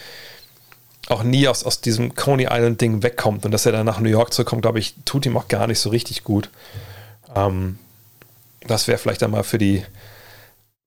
auch 1.11 1.23
nie 1.23 1.49
aus, 1.49 1.65
aus 1.65 1.81
diesem 1.81 2.15
Coney 2.15 2.47
Island-Ding 2.51 3.03
wegkommt 3.03 3.45
und 3.45 3.51
dass 3.51 3.67
er 3.67 3.73
dann 3.73 3.87
nach 3.87 4.01
New 4.01 4.09
York 4.09 4.33
zurückkommt, 4.33 4.63
glaube 4.63 4.79
ich, 4.79 4.95
tut 5.05 5.27
ihm 5.27 5.37
auch 5.37 5.49
gar 5.49 5.67
nicht 5.67 5.81
so 5.81 5.91
richtig 5.91 6.25
gut. 6.25 6.51
Ähm, 7.35 7.79
das 8.67 8.89
wäre 8.89 8.99
vielleicht 8.99 9.23
einmal 9.23 9.45
für 9.45 9.59
die 9.59 9.85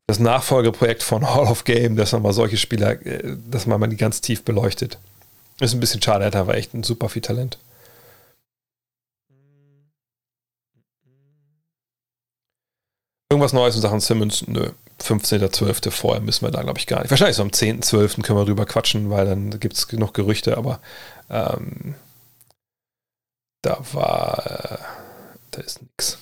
das 0.07 0.19
Nachfolgeprojekt 0.19 1.01
von 1.01 1.33
Hall 1.33 1.47
of 1.47 1.63
Game, 1.63 1.95
dass 1.95 2.11
man 2.11 2.21
mal 2.21 2.33
solche 2.33 2.57
Spieler, 2.57 3.05
äh, 3.05 3.35
dass 3.49 3.65
man 3.65 3.79
mal 3.79 3.87
die 3.87 3.97
ganz 3.97 4.21
tief 4.21 4.43
beleuchtet. 4.43 4.97
Ist 5.59 5.73
ein 5.73 5.79
bisschen 5.79 6.01
schade, 6.01 6.23
er 6.23 6.27
hat 6.27 6.35
aber 6.35 6.55
echt 6.55 6.73
ein 6.73 6.83
super 6.83 7.09
viel 7.09 7.21
Talent. 7.21 7.57
Irgendwas 13.29 13.53
Neues 13.53 13.75
in 13.75 13.81
Sachen 13.81 13.99
Simmons? 13.99 14.45
Nö. 14.47 14.71
15.12. 15.01 15.91
vorher 15.91 16.21
müssen 16.21 16.45
wir 16.45 16.51
da, 16.51 16.61
glaube 16.61 16.79
ich, 16.79 16.87
gar 16.87 17.01
nicht. 17.01 17.09
Wahrscheinlich 17.11 17.37
so 17.37 17.43
am 17.43 17.49
10.12. 17.49 18.21
können 18.21 18.39
wir 18.39 18.45
drüber 18.45 18.65
quatschen, 18.65 19.09
weil 19.09 19.25
dann 19.25 19.59
gibt 19.59 19.75
es 19.75 19.87
genug 19.87 20.13
Gerüchte, 20.13 20.57
aber 20.57 20.79
ähm, 21.29 21.95
da 23.61 23.79
war, 23.93 24.45
äh, 24.45 24.77
da 25.51 25.61
ist 25.61 25.81
nichts. 25.81 26.17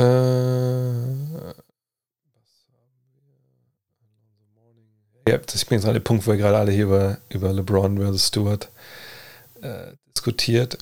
Äh, 0.00 0.90
Ja, 5.30 5.38
ich 5.54 5.66
bin 5.66 5.78
jetzt 5.78 5.86
an 5.86 5.94
dem 5.94 6.02
Punkt, 6.02 6.26
wo 6.26 6.32
wir 6.32 6.38
gerade 6.38 6.56
alle 6.58 6.72
hier 6.72 6.86
über, 6.86 7.18
über 7.28 7.52
LeBron 7.52 7.98
versus 7.98 8.26
Stewart 8.26 8.68
äh, 9.62 9.92
diskutiert. 10.16 10.76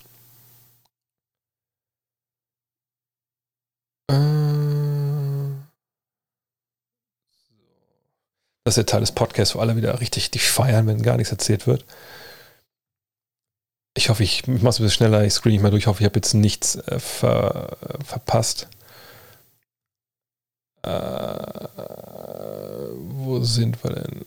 Das 8.69 8.77
ist 8.77 8.77
der 8.77 8.87
Teil 8.87 9.01
des 9.01 9.13
Podcasts, 9.13 9.55
wo 9.55 9.61
alle 9.61 9.77
wieder 9.77 10.01
richtig 10.01 10.31
dich 10.31 10.51
feiern, 10.51 10.87
wenn 10.87 11.03
gar 11.03 11.17
nichts 11.17 11.33
erzählt 11.33 11.67
wird. 11.67 11.85
Ich 13.97 14.11
hoffe, 14.11 14.23
ich, 14.23 14.47
ich 14.47 14.63
mache 14.63 14.69
es 14.69 14.79
ein 14.79 14.85
bisschen 14.85 14.91
schneller, 14.91 15.25
ich 15.25 15.33
screen 15.33 15.53
nicht 15.53 15.63
mal 15.63 15.71
durch. 15.71 15.83
Ich 15.83 15.87
hoffe, 15.87 16.01
ich 16.03 16.05
habe 16.05 16.17
jetzt 16.17 16.35
nichts 16.35 16.77
äh, 16.77 17.01
ver, 17.01 17.77
verpasst. 18.05 18.69
Äh, 20.83 20.91
wo 22.95 23.41
sind 23.43 23.83
wir 23.83 23.91
denn? 23.95 24.25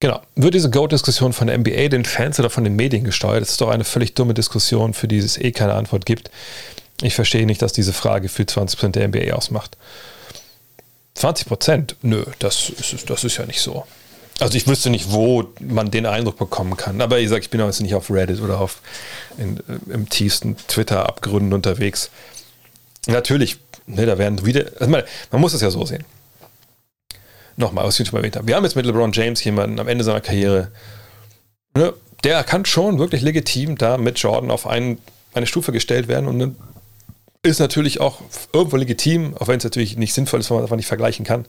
Genau. 0.00 0.22
Wird 0.34 0.54
diese 0.54 0.70
Go-Diskussion 0.70 1.34
von 1.34 1.48
der 1.48 1.58
NBA, 1.58 1.88
den 1.88 2.06
Fans 2.06 2.40
oder 2.40 2.48
von 2.48 2.64
den 2.64 2.76
Medien 2.76 3.04
gesteuert? 3.04 3.42
Das 3.42 3.50
ist 3.50 3.60
doch 3.60 3.68
eine 3.68 3.84
völlig 3.84 4.14
dumme 4.14 4.32
Diskussion, 4.32 4.94
für 4.94 5.08
die 5.08 5.18
es 5.18 5.36
eh 5.36 5.52
keine 5.52 5.74
Antwort 5.74 6.06
gibt. 6.06 6.30
Ich 7.02 7.14
verstehe 7.14 7.46
nicht, 7.46 7.62
dass 7.62 7.72
diese 7.72 7.92
Frage 7.92 8.28
für 8.28 8.42
20% 8.42 8.90
der 8.90 9.08
NBA 9.08 9.34
ausmacht. 9.34 9.76
20%? 11.16 11.94
Nö, 12.02 12.24
das 12.38 12.70
ist, 12.70 13.08
das 13.08 13.24
ist 13.24 13.36
ja 13.36 13.46
nicht 13.46 13.60
so. 13.60 13.84
Also 14.38 14.56
ich 14.56 14.66
wüsste 14.66 14.88
nicht, 14.88 15.12
wo 15.12 15.44
man 15.60 15.90
den 15.90 16.06
Eindruck 16.06 16.38
bekommen 16.38 16.76
kann. 16.76 17.00
Aber 17.00 17.18
ich 17.18 17.28
sage, 17.28 17.42
ich 17.42 17.50
bin 17.50 17.60
jetzt 17.60 17.80
nicht 17.80 17.94
auf 17.94 18.10
Reddit 18.10 18.40
oder 18.40 18.60
auf 18.60 18.80
in, 19.36 19.58
äh, 19.58 19.92
im 19.92 20.08
tiefsten 20.08 20.56
Twitter-Abgründen 20.56 21.52
unterwegs. 21.52 22.10
Natürlich, 23.06 23.58
ne, 23.86 24.06
da 24.06 24.16
werden 24.18 24.44
wieder. 24.46 24.66
Also 24.78 24.90
man, 24.90 25.02
man 25.30 25.40
muss 25.40 25.52
es 25.52 25.60
ja 25.60 25.70
so 25.70 25.84
sehen. 25.84 26.04
Nochmal, 27.56 27.84
was 27.84 28.00
ich 28.00 28.08
schon 28.08 28.18
erwähnt 28.18 28.36
habe. 28.36 28.46
Wir 28.46 28.56
haben 28.56 28.64
jetzt 28.64 28.76
mit 28.76 28.86
LeBron 28.86 29.12
James 29.12 29.44
jemanden 29.44 29.78
am 29.78 29.88
Ende 29.88 30.04
seiner 30.04 30.22
Karriere, 30.22 30.70
ne, 31.74 31.92
der 32.24 32.42
kann 32.44 32.64
schon 32.64 32.98
wirklich 32.98 33.22
legitim 33.22 33.76
da 33.76 33.98
mit 33.98 34.18
Jordan 34.18 34.50
auf 34.50 34.66
einen, 34.66 34.98
eine 35.34 35.46
Stufe 35.46 35.72
gestellt 35.72 36.08
werden 36.08 36.26
und 36.26 36.56
ist 37.42 37.58
natürlich 37.58 38.00
auch 38.00 38.20
irgendwo 38.52 38.76
legitim, 38.76 39.36
auch 39.38 39.48
wenn 39.48 39.58
es 39.58 39.64
natürlich 39.64 39.96
nicht 39.96 40.12
sinnvoll 40.12 40.40
ist, 40.40 40.50
weil 40.50 40.56
man 40.56 40.64
einfach 40.64 40.76
nicht 40.76 40.86
vergleichen 40.86 41.24
kann 41.24 41.46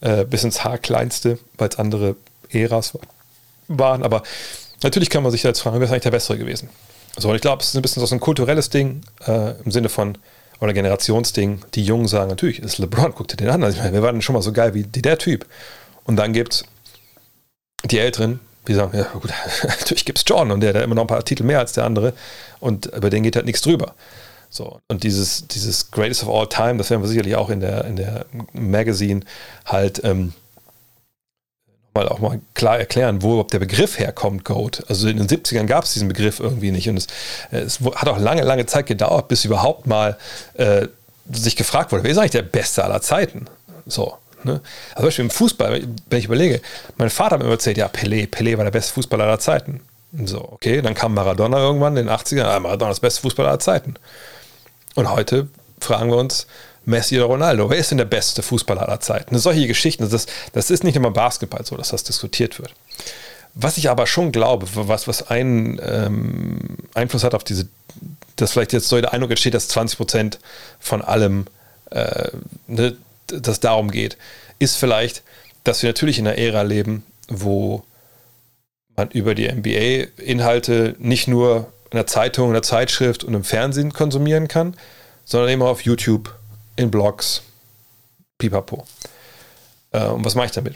äh, 0.00 0.24
bis 0.24 0.44
ins 0.44 0.64
Haarkleinste, 0.64 1.38
weil 1.56 1.68
es 1.68 1.78
andere 1.78 2.16
Äras 2.50 2.98
waren. 3.68 4.02
Aber 4.02 4.22
natürlich 4.82 5.10
kann 5.10 5.22
man 5.22 5.32
sich 5.32 5.42
jetzt 5.42 5.60
fragen, 5.60 5.78
wer 5.78 5.86
ist 5.86 5.90
eigentlich 5.90 6.02
der 6.02 6.10
Bessere 6.10 6.38
gewesen? 6.38 6.68
So, 7.16 7.28
und 7.30 7.36
ich 7.36 7.42
glaube, 7.42 7.62
es 7.62 7.68
ist 7.68 7.76
ein 7.76 7.82
bisschen 7.82 8.04
so 8.04 8.14
ein 8.14 8.20
kulturelles 8.20 8.70
Ding 8.70 9.02
äh, 9.26 9.52
im 9.64 9.70
Sinne 9.70 9.88
von, 9.88 10.18
oder 10.60 10.72
Generationsding. 10.72 11.62
Die 11.74 11.84
Jungen 11.84 12.08
sagen, 12.08 12.28
natürlich, 12.28 12.58
ist 12.58 12.78
LeBron, 12.78 13.14
guck 13.14 13.28
dir 13.28 13.36
den 13.36 13.50
an. 13.50 13.62
Also, 13.62 13.76
ich 13.76 13.82
meine, 13.82 13.94
wir 13.94 14.02
waren 14.02 14.20
schon 14.20 14.34
mal 14.34 14.42
so 14.42 14.52
geil 14.52 14.74
wie 14.74 14.82
der 14.82 15.18
Typ. 15.18 15.46
Und 16.04 16.16
dann 16.16 16.32
gibt 16.32 16.54
es 16.54 16.64
die 17.84 17.98
Älteren, 17.98 18.40
die 18.66 18.74
sagen, 18.74 18.96
ja 18.96 19.04
gut, 19.12 19.30
natürlich 19.62 20.04
gibt 20.04 20.18
es 20.18 20.24
John 20.26 20.50
und 20.50 20.60
der 20.60 20.74
hat 20.74 20.82
immer 20.82 20.94
noch 20.94 21.04
ein 21.04 21.08
paar 21.08 21.24
Titel 21.24 21.44
mehr 21.44 21.60
als 21.60 21.72
der 21.72 21.84
andere 21.84 22.14
und 22.60 22.86
über 22.86 23.10
den 23.10 23.22
geht 23.22 23.36
halt 23.36 23.46
nichts 23.46 23.60
drüber. 23.60 23.94
So, 24.54 24.80
und 24.86 25.02
dieses, 25.02 25.48
dieses 25.48 25.90
Greatest 25.90 26.22
of 26.22 26.28
All 26.28 26.48
Time, 26.48 26.76
das 26.76 26.88
werden 26.88 27.02
wir 27.02 27.08
sicherlich 27.08 27.34
auch 27.34 27.50
in 27.50 27.58
der, 27.58 27.86
in 27.86 27.96
der 27.96 28.26
Magazine 28.52 29.22
halt 29.64 30.04
ähm, 30.04 30.32
mal 31.92 32.08
auch 32.08 32.20
mal 32.20 32.40
klar 32.54 32.78
erklären, 32.78 33.20
wo 33.22 33.30
überhaupt 33.32 33.52
der 33.52 33.58
Begriff 33.58 33.98
herkommt, 33.98 34.44
Goat. 34.44 34.84
Also 34.86 35.08
in 35.08 35.16
den 35.16 35.26
70ern 35.26 35.66
gab 35.66 35.82
es 35.82 35.94
diesen 35.94 36.06
Begriff 36.06 36.38
irgendwie 36.38 36.70
nicht. 36.70 36.88
Und 36.88 36.98
es, 36.98 37.08
es, 37.50 37.80
hat 37.80 38.06
auch 38.06 38.18
lange, 38.18 38.42
lange 38.42 38.64
Zeit 38.66 38.86
gedauert, 38.86 39.26
bis 39.26 39.44
überhaupt 39.44 39.88
mal 39.88 40.16
äh, 40.54 40.86
sich 41.32 41.56
gefragt 41.56 41.90
wurde, 41.90 42.04
wer 42.04 42.12
ist 42.12 42.18
eigentlich 42.18 42.30
der 42.30 42.42
Beste 42.42 42.84
aller 42.84 43.00
Zeiten? 43.00 43.46
So. 43.86 44.18
Ne? 44.44 44.60
Also 44.90 44.98
zum 45.00 45.04
Beispiel 45.06 45.24
im 45.24 45.30
Fußball, 45.30 45.82
wenn 46.10 46.18
ich 46.20 46.26
überlege, 46.26 46.60
mein 46.96 47.10
Vater 47.10 47.32
hat 47.32 47.38
mir 47.40 47.46
immer 47.46 47.54
erzählt, 47.54 47.76
ja, 47.76 47.88
Pelé, 47.88 48.28
Pelé 48.30 48.56
war 48.56 48.62
der 48.62 48.70
beste 48.70 48.92
Fußballer 48.92 49.24
aller 49.24 49.40
Zeiten. 49.40 49.80
So, 50.26 50.38
okay, 50.52 50.80
dann 50.80 50.94
kam 50.94 51.12
Maradona 51.12 51.58
irgendwann 51.58 51.96
in 51.96 52.06
den 52.06 52.14
80ern, 52.14 52.44
ah, 52.44 52.60
Maradona 52.60 52.92
ist 52.92 53.02
der 53.02 53.08
beste 53.08 53.22
Fußballer 53.22 53.48
aller 53.48 53.58
Zeiten. 53.58 53.96
Und 54.94 55.10
heute 55.10 55.48
fragen 55.80 56.10
wir 56.10 56.16
uns, 56.16 56.46
Messi 56.86 57.16
oder 57.16 57.26
Ronaldo, 57.26 57.70
wer 57.70 57.78
ist 57.78 57.90
denn 57.90 57.98
der 57.98 58.04
beste 58.04 58.42
Fußballer 58.42 58.82
aller 58.82 59.00
Zeiten? 59.00 59.38
Solche 59.38 59.66
Geschichten, 59.66 60.08
das, 60.08 60.26
das 60.52 60.70
ist 60.70 60.84
nicht 60.84 60.96
immer 60.96 61.10
Basketball 61.10 61.64
so, 61.64 61.76
dass 61.76 61.88
das 61.88 62.04
diskutiert 62.04 62.58
wird. 62.58 62.74
Was 63.54 63.78
ich 63.78 63.88
aber 63.88 64.06
schon 64.06 64.32
glaube, 64.32 64.66
was, 64.74 65.08
was 65.08 65.30
einen 65.30 65.80
ähm, 65.82 66.58
Einfluss 66.92 67.24
hat 67.24 67.34
auf 67.34 67.44
diese, 67.44 67.68
dass 68.36 68.52
vielleicht 68.52 68.72
jetzt 68.72 68.88
so 68.88 69.00
der 69.00 69.12
Eindruck 69.12 69.30
entsteht, 69.30 69.54
dass 69.54 69.68
20 69.68 69.96
Prozent 69.96 70.38
von 70.80 71.02
allem, 71.02 71.46
äh, 71.90 72.28
ne, 72.66 72.96
dass 73.28 73.60
darum 73.60 73.90
geht, 73.90 74.18
ist 74.58 74.76
vielleicht, 74.76 75.22
dass 75.62 75.82
wir 75.82 75.88
natürlich 75.88 76.18
in 76.18 76.26
einer 76.26 76.36
Ära 76.36 76.62
leben, 76.62 77.04
wo 77.28 77.84
man 78.96 79.10
über 79.10 79.34
die 79.34 79.50
NBA-Inhalte 79.50 80.96
nicht 80.98 81.28
nur 81.28 81.72
in 81.94 81.96
der 81.96 82.08
Zeitung, 82.08 82.48
in 82.48 82.54
der 82.54 82.62
Zeitschrift 82.64 83.22
und 83.22 83.34
im 83.34 83.44
Fernsehen 83.44 83.92
konsumieren 83.92 84.48
kann, 84.48 84.76
sondern 85.24 85.48
eben 85.48 85.62
auch 85.62 85.68
auf 85.68 85.82
YouTube, 85.82 86.34
in 86.74 86.90
Blogs, 86.90 87.42
pipapo. 88.36 88.84
Äh, 89.92 90.06
und 90.06 90.24
was 90.24 90.34
mache 90.34 90.46
ich 90.46 90.52
damit? 90.52 90.74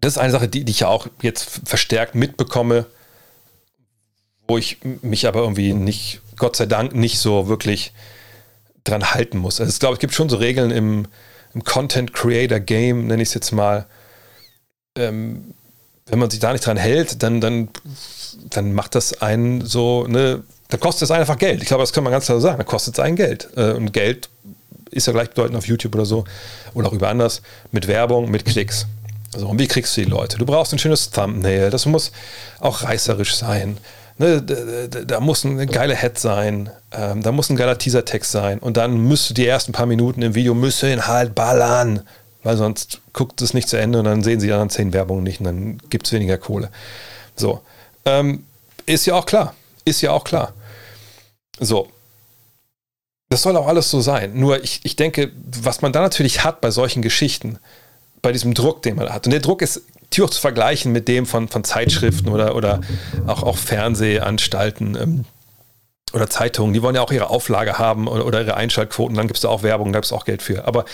Das 0.00 0.14
ist 0.14 0.18
eine 0.18 0.32
Sache, 0.32 0.48
die, 0.48 0.64
die 0.64 0.72
ich 0.72 0.80
ja 0.80 0.88
auch 0.88 1.06
jetzt 1.20 1.60
verstärkt 1.66 2.14
mitbekomme, 2.14 2.86
wo 4.48 4.56
ich 4.56 4.78
mich 5.02 5.26
aber 5.26 5.40
irgendwie 5.40 5.74
nicht, 5.74 6.22
Gott 6.36 6.56
sei 6.56 6.64
Dank, 6.64 6.94
nicht 6.94 7.18
so 7.18 7.46
wirklich 7.46 7.92
dran 8.84 9.12
halten 9.12 9.36
muss. 9.36 9.60
Also 9.60 9.70
ich 9.70 9.80
glaube, 9.80 9.94
es 9.94 10.00
gibt 10.00 10.14
schon 10.14 10.30
so 10.30 10.36
Regeln 10.36 10.70
im, 10.70 11.08
im 11.52 11.62
Content 11.62 12.14
Creator 12.14 12.58
Game, 12.58 13.06
nenne 13.06 13.22
ich 13.22 13.28
es 13.28 13.34
jetzt 13.34 13.52
mal. 13.52 13.84
Ähm, 14.96 15.52
wenn 16.06 16.18
man 16.18 16.30
sich 16.30 16.40
da 16.40 16.52
nicht 16.52 16.64
dran 16.64 16.78
hält, 16.78 17.22
dann, 17.22 17.42
dann 17.42 17.68
dann 18.50 18.72
macht 18.72 18.94
das 18.94 19.20
einen 19.22 19.64
so, 19.64 20.06
ne, 20.06 20.42
dann 20.68 20.80
kostet 20.80 21.02
es 21.02 21.10
einfach 21.10 21.38
Geld. 21.38 21.62
Ich 21.62 21.68
glaube, 21.68 21.82
das 21.82 21.92
kann 21.92 22.04
man 22.04 22.12
ganz 22.12 22.26
klar 22.26 22.40
sagen. 22.40 22.58
Dann 22.58 22.66
kostet 22.66 22.94
es 22.94 23.00
einen 23.00 23.16
Geld. 23.16 23.48
Äh, 23.56 23.72
und 23.72 23.92
Geld 23.92 24.28
ist 24.90 25.06
ja 25.06 25.12
gleichbedeutend 25.12 25.56
auf 25.56 25.66
YouTube 25.66 25.94
oder 25.94 26.06
so 26.06 26.24
oder 26.72 26.88
auch 26.88 26.92
über 26.92 27.08
anders 27.08 27.42
mit 27.72 27.86
Werbung, 27.86 28.30
mit 28.30 28.44
Klicks. 28.44 28.86
So, 29.36 29.48
und 29.48 29.58
wie 29.58 29.66
kriegst 29.66 29.96
du 29.96 30.02
die 30.02 30.10
Leute? 30.10 30.38
Du 30.38 30.46
brauchst 30.46 30.72
ein 30.72 30.78
schönes 30.78 31.10
Thumbnail, 31.10 31.70
das 31.70 31.86
muss 31.86 32.12
auch 32.60 32.82
reißerisch 32.82 33.34
sein. 33.34 33.78
Ne, 34.16 34.40
da, 34.40 35.00
da, 35.00 35.18
muss 35.18 35.44
eine 35.44 35.66
geile 35.66 35.96
Head 35.96 36.20
sein, 36.20 36.70
ähm, 36.92 37.20
da 37.20 37.32
muss 37.32 37.50
ein 37.50 37.56
geiler 37.56 37.76
Teaser-Text 37.76 38.30
sein 38.30 38.60
und 38.60 38.76
dann 38.76 38.96
müsste 38.96 39.34
die 39.34 39.44
ersten 39.44 39.72
paar 39.72 39.86
Minuten 39.86 40.22
im 40.22 40.36
Video 40.36 40.54
müssen 40.54 41.08
halt 41.08 41.34
ballern, 41.34 42.02
weil 42.44 42.56
sonst 42.56 43.00
guckt 43.12 43.42
es 43.42 43.54
nicht 43.54 43.68
zu 43.68 43.76
Ende 43.76 43.98
und 43.98 44.04
dann 44.04 44.22
sehen 44.22 44.38
sie 44.38 44.46
die 44.46 44.52
anderen 44.52 44.70
zehn 44.70 44.92
Werbungen 44.92 45.24
nicht 45.24 45.40
und 45.40 45.46
dann 45.46 45.78
gibt 45.90 46.06
es 46.06 46.12
weniger 46.12 46.38
Kohle. 46.38 46.70
So, 47.34 47.60
ähm, 48.04 48.44
ist 48.86 49.06
ja 49.06 49.14
auch 49.14 49.26
klar. 49.26 49.54
Ist 49.84 50.00
ja 50.00 50.12
auch 50.12 50.24
klar. 50.24 50.52
So. 51.60 51.88
Das 53.30 53.42
soll 53.42 53.56
auch 53.56 53.66
alles 53.66 53.90
so 53.90 54.00
sein. 54.00 54.38
Nur 54.38 54.62
ich, 54.62 54.80
ich 54.84 54.96
denke, 54.96 55.32
was 55.62 55.82
man 55.82 55.92
da 55.92 56.00
natürlich 56.00 56.44
hat 56.44 56.60
bei 56.60 56.70
solchen 56.70 57.02
Geschichten, 57.02 57.58
bei 58.22 58.32
diesem 58.32 58.54
Druck, 58.54 58.82
den 58.82 58.96
man 58.96 59.12
hat, 59.12 59.26
und 59.26 59.32
der 59.32 59.40
Druck 59.40 59.62
ist 59.62 59.82
auch 60.22 60.30
zu 60.30 60.40
vergleichen 60.40 60.92
mit 60.92 61.08
dem 61.08 61.26
von, 61.26 61.48
von 61.48 61.64
Zeitschriften 61.64 62.28
oder, 62.28 62.54
oder 62.54 62.80
auch, 63.26 63.42
auch 63.42 63.56
Fernsehanstalten 63.56 64.96
ähm, 64.96 65.24
oder 66.12 66.30
Zeitungen, 66.30 66.72
die 66.72 66.82
wollen 66.82 66.94
ja 66.94 67.02
auch 67.02 67.10
ihre 67.10 67.30
Auflage 67.30 67.78
haben 67.78 68.06
oder, 68.06 68.24
oder 68.24 68.42
ihre 68.42 68.56
Einschaltquoten, 68.56 69.16
dann 69.16 69.26
gibt 69.26 69.38
es 69.38 69.42
da 69.42 69.48
auch 69.48 69.64
Werbung, 69.64 69.92
da 69.92 69.98
gibt 69.98 70.06
es 70.06 70.12
auch 70.12 70.24
Geld 70.24 70.42
für. 70.42 70.66
Aber 70.66 70.84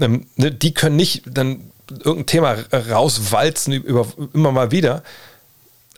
ähm, 0.00 0.26
ne, 0.34 0.50
die 0.50 0.74
können 0.74 0.96
nicht 0.96 1.22
dann 1.26 1.70
irgendein 1.90 2.26
Thema 2.26 2.56
rauswalzen 2.72 3.72
über, 3.72 4.06
immer 4.32 4.50
mal 4.50 4.72
wieder, 4.72 5.04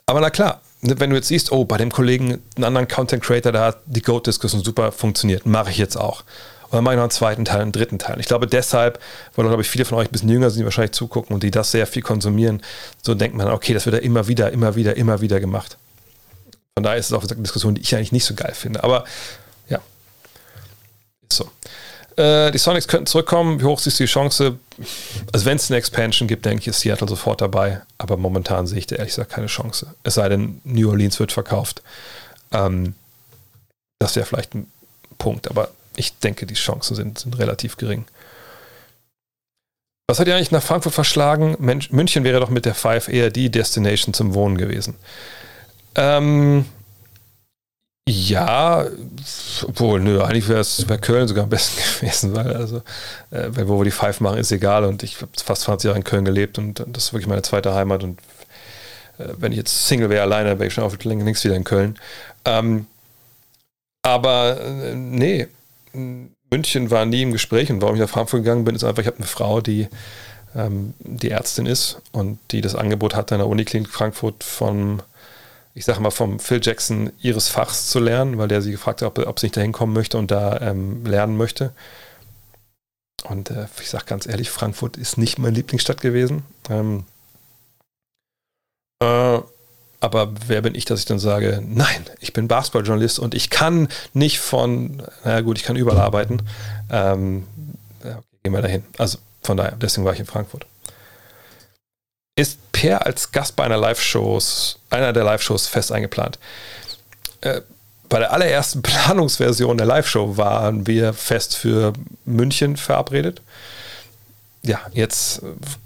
aber 0.08 0.20
na 0.20 0.30
klar, 0.30 0.62
ne, 0.80 0.98
wenn 0.98 1.10
du 1.10 1.16
jetzt 1.16 1.28
siehst, 1.28 1.52
oh, 1.52 1.66
bei 1.66 1.76
dem 1.76 1.92
Kollegen, 1.92 2.42
einen 2.56 2.64
anderen 2.64 2.88
Content 2.88 3.22
Creator, 3.22 3.52
da 3.52 3.66
hat 3.66 3.82
die 3.84 4.00
Goat-Diskussion 4.00 4.64
super 4.64 4.90
funktioniert, 4.90 5.44
mache 5.44 5.70
ich 5.70 5.76
jetzt 5.76 5.96
auch. 5.96 6.22
Und 6.62 6.72
dann 6.72 6.84
mache 6.84 6.94
ich 6.94 6.96
noch 6.96 7.04
einen 7.04 7.10
zweiten 7.10 7.44
Teil, 7.44 7.60
einen 7.60 7.72
dritten 7.72 7.98
Teil. 7.98 8.18
Ich 8.18 8.26
glaube 8.26 8.46
deshalb, 8.46 9.00
weil 9.36 9.46
glaube 9.46 9.60
ich 9.60 9.68
viele 9.68 9.84
von 9.84 9.98
euch 9.98 10.08
ein 10.08 10.12
bisschen 10.12 10.30
jünger 10.30 10.48
sind, 10.48 10.60
die 10.60 10.64
wahrscheinlich 10.64 10.92
zugucken 10.92 11.34
und 11.34 11.42
die 11.42 11.50
das 11.50 11.72
sehr 11.72 11.86
viel 11.86 12.00
konsumieren, 12.00 12.62
so 13.02 13.14
denkt 13.14 13.36
man, 13.36 13.48
okay, 13.48 13.74
das 13.74 13.84
wird 13.84 13.96
ja 13.96 14.02
immer 14.02 14.28
wieder, 14.28 14.50
immer 14.50 14.76
wieder, 14.76 14.96
immer 14.96 15.20
wieder 15.20 15.40
gemacht. 15.40 15.76
Von 16.74 16.84
daher 16.84 16.98
ist 16.98 17.06
es 17.06 17.12
auch 17.12 17.24
eine 17.24 17.42
Diskussion, 17.42 17.74
die 17.74 17.82
ich 17.82 17.94
eigentlich 17.94 18.12
nicht 18.12 18.24
so 18.24 18.34
geil 18.34 18.54
finde. 18.54 18.84
Aber 18.84 19.04
ja, 19.68 19.80
ist 21.28 21.36
so. 21.36 21.50
Äh, 22.18 22.50
die 22.50 22.58
Sonics 22.58 22.88
könnten 22.88 23.06
zurückkommen. 23.06 23.60
Wie 23.60 23.64
hoch 23.64 23.78
siehst 23.78 24.00
du 24.00 24.04
die 24.04 24.10
Chance? 24.10 24.58
Also, 25.32 25.46
wenn 25.46 25.56
es 25.56 25.70
eine 25.70 25.78
Expansion 25.78 26.26
gibt, 26.26 26.44
denke 26.44 26.62
ich, 26.62 26.68
ist 26.68 26.80
Seattle 26.80 27.08
sofort 27.08 27.40
dabei. 27.40 27.80
Aber 27.96 28.16
momentan 28.16 28.66
sehe 28.66 28.78
ich 28.78 28.86
da 28.88 28.96
ehrlich 28.96 29.12
gesagt 29.14 29.30
keine 29.30 29.46
Chance. 29.46 29.94
Es 30.02 30.14
sei 30.14 30.28
denn, 30.28 30.60
New 30.64 30.90
Orleans 30.90 31.20
wird 31.20 31.30
verkauft. 31.30 31.82
Ähm, 32.50 32.94
das 34.00 34.16
wäre 34.16 34.26
vielleicht 34.26 34.54
ein 34.54 34.70
Punkt. 35.16 35.48
Aber 35.48 35.70
ich 35.94 36.18
denke, 36.18 36.44
die 36.44 36.54
Chancen 36.54 36.96
sind, 36.96 37.20
sind 37.20 37.38
relativ 37.38 37.76
gering. 37.76 38.04
Was 40.08 40.18
hat 40.18 40.26
ihr 40.26 40.34
eigentlich 40.34 40.50
nach 40.50 40.62
Frankfurt 40.62 40.94
verschlagen? 40.94 41.56
München 41.58 42.24
wäre 42.24 42.40
doch 42.40 42.50
mit 42.50 42.64
der 42.64 42.74
5 42.74 43.08
eher 43.08 43.30
die 43.30 43.50
Destination 43.50 44.12
zum 44.14 44.34
Wohnen 44.34 44.58
gewesen. 44.58 44.96
Ähm, 45.94 46.64
Ja, 48.10 48.86
obwohl, 49.66 50.00
nö, 50.00 50.22
eigentlich 50.22 50.48
wäre 50.48 50.60
es 50.60 50.88
wär 50.88 50.96
Köln 50.96 51.28
sogar 51.28 51.44
am 51.44 51.50
besten 51.50 51.78
gewesen, 52.00 52.34
weil 52.34 52.56
also, 52.56 52.78
äh, 53.30 53.50
wo 53.66 53.78
wir 53.78 53.84
die 53.84 53.90
Five 53.90 54.20
machen, 54.20 54.38
ist 54.38 54.50
egal 54.50 54.84
und 54.84 55.02
ich 55.02 55.20
habe 55.20 55.30
fast 55.36 55.62
20 55.62 55.88
Jahre 55.88 55.98
in 55.98 56.04
Köln 56.04 56.24
gelebt 56.24 56.56
und 56.56 56.82
das 56.86 57.04
ist 57.04 57.12
wirklich 57.12 57.28
meine 57.28 57.42
zweite 57.42 57.74
Heimat 57.74 58.02
und 58.02 58.18
äh, 59.18 59.28
wenn 59.36 59.52
ich 59.52 59.58
jetzt 59.58 59.86
Single 59.86 60.08
wäre, 60.08 60.22
alleine, 60.22 60.58
wäre 60.58 60.68
ich 60.68 60.72
schon 60.72 60.84
auf 60.84 60.96
links 61.04 61.44
wieder 61.44 61.54
in 61.54 61.64
Köln. 61.64 61.98
Ähm, 62.46 62.86
aber 64.00 64.58
äh, 64.58 64.94
nee, 64.94 65.48
München 66.50 66.90
war 66.90 67.04
nie 67.04 67.22
im 67.22 67.32
Gespräch 67.32 67.70
und 67.70 67.82
warum 67.82 67.96
ich 67.96 68.00
nach 68.00 68.08
Frankfurt 68.08 68.40
gegangen 68.40 68.64
bin, 68.64 68.74
ist 68.74 68.84
einfach, 68.84 69.02
ich 69.02 69.06
habe 69.06 69.18
eine 69.18 69.26
Frau, 69.26 69.60
die 69.60 69.86
ähm, 70.56 70.94
die 71.00 71.30
Ärztin 71.30 71.66
ist 71.66 72.00
und 72.12 72.38
die 72.52 72.62
das 72.62 72.74
Angebot 72.74 73.14
hat, 73.14 73.32
an 73.32 73.38
der 73.40 73.48
Uniklinik 73.48 73.90
Frankfurt 73.90 74.44
von, 74.44 75.02
ich 75.78 75.84
sage 75.84 76.00
mal, 76.00 76.10
vom 76.10 76.40
Phil 76.40 76.60
Jackson 76.60 77.12
ihres 77.20 77.48
Fachs 77.48 77.88
zu 77.88 78.00
lernen, 78.00 78.36
weil 78.36 78.48
der 78.48 78.62
sie 78.62 78.72
gefragt 78.72 79.00
hat, 79.00 79.18
ob, 79.18 79.26
ob 79.26 79.38
sie 79.38 79.46
nicht 79.46 79.56
dahin 79.56 79.72
kommen 79.72 79.92
möchte 79.92 80.18
und 80.18 80.30
da 80.30 80.60
ähm, 80.60 81.06
lernen 81.06 81.36
möchte. 81.36 81.72
Und 83.24 83.50
äh, 83.50 83.66
ich 83.80 83.88
sage 83.88 84.04
ganz 84.06 84.26
ehrlich, 84.26 84.50
Frankfurt 84.50 84.96
ist 84.96 85.18
nicht 85.18 85.38
meine 85.38 85.54
Lieblingsstadt 85.54 86.00
gewesen. 86.00 86.42
Ähm, 86.68 87.04
äh, 89.02 89.38
aber 90.00 90.32
wer 90.46 90.62
bin 90.62 90.74
ich, 90.74 90.84
dass 90.84 91.00
ich 91.00 91.06
dann 91.06 91.20
sage, 91.20 91.62
nein, 91.64 92.06
ich 92.18 92.32
bin 92.32 92.48
Basketballjournalist 92.48 93.20
und 93.20 93.34
ich 93.34 93.48
kann 93.48 93.88
nicht 94.14 94.40
von, 94.40 95.02
naja 95.24 95.40
gut, 95.42 95.58
ich 95.58 95.64
kann 95.64 95.76
überall 95.76 96.00
arbeiten. 96.00 96.42
Ähm, 96.90 97.46
ja, 98.04 98.20
gehen 98.42 98.52
wir 98.52 98.62
dahin. 98.62 98.84
Also 98.96 99.18
von 99.42 99.56
daher, 99.56 99.76
deswegen 99.80 100.04
war 100.04 100.12
ich 100.12 100.20
in 100.20 100.26
Frankfurt. 100.26 100.66
Ist 102.38 102.70
Per 102.70 103.04
als 103.04 103.32
Gast 103.32 103.56
bei 103.56 103.64
einer 103.64 103.78
Live-Shows, 103.78 104.78
einer 104.90 105.12
der 105.12 105.24
Live-Shows 105.24 105.66
fest 105.66 105.90
eingeplant? 105.90 106.38
Äh, 107.40 107.62
bei 108.08 108.20
der 108.20 108.32
allerersten 108.32 108.80
Planungsversion 108.82 109.76
der 109.76 109.88
Live-Show 109.88 110.36
waren 110.36 110.86
wir 110.86 111.14
fest 111.14 111.56
für 111.56 111.92
München 112.24 112.76
verabredet. 112.76 113.42
Ja, 114.62 114.78
jetzt, 114.92 115.42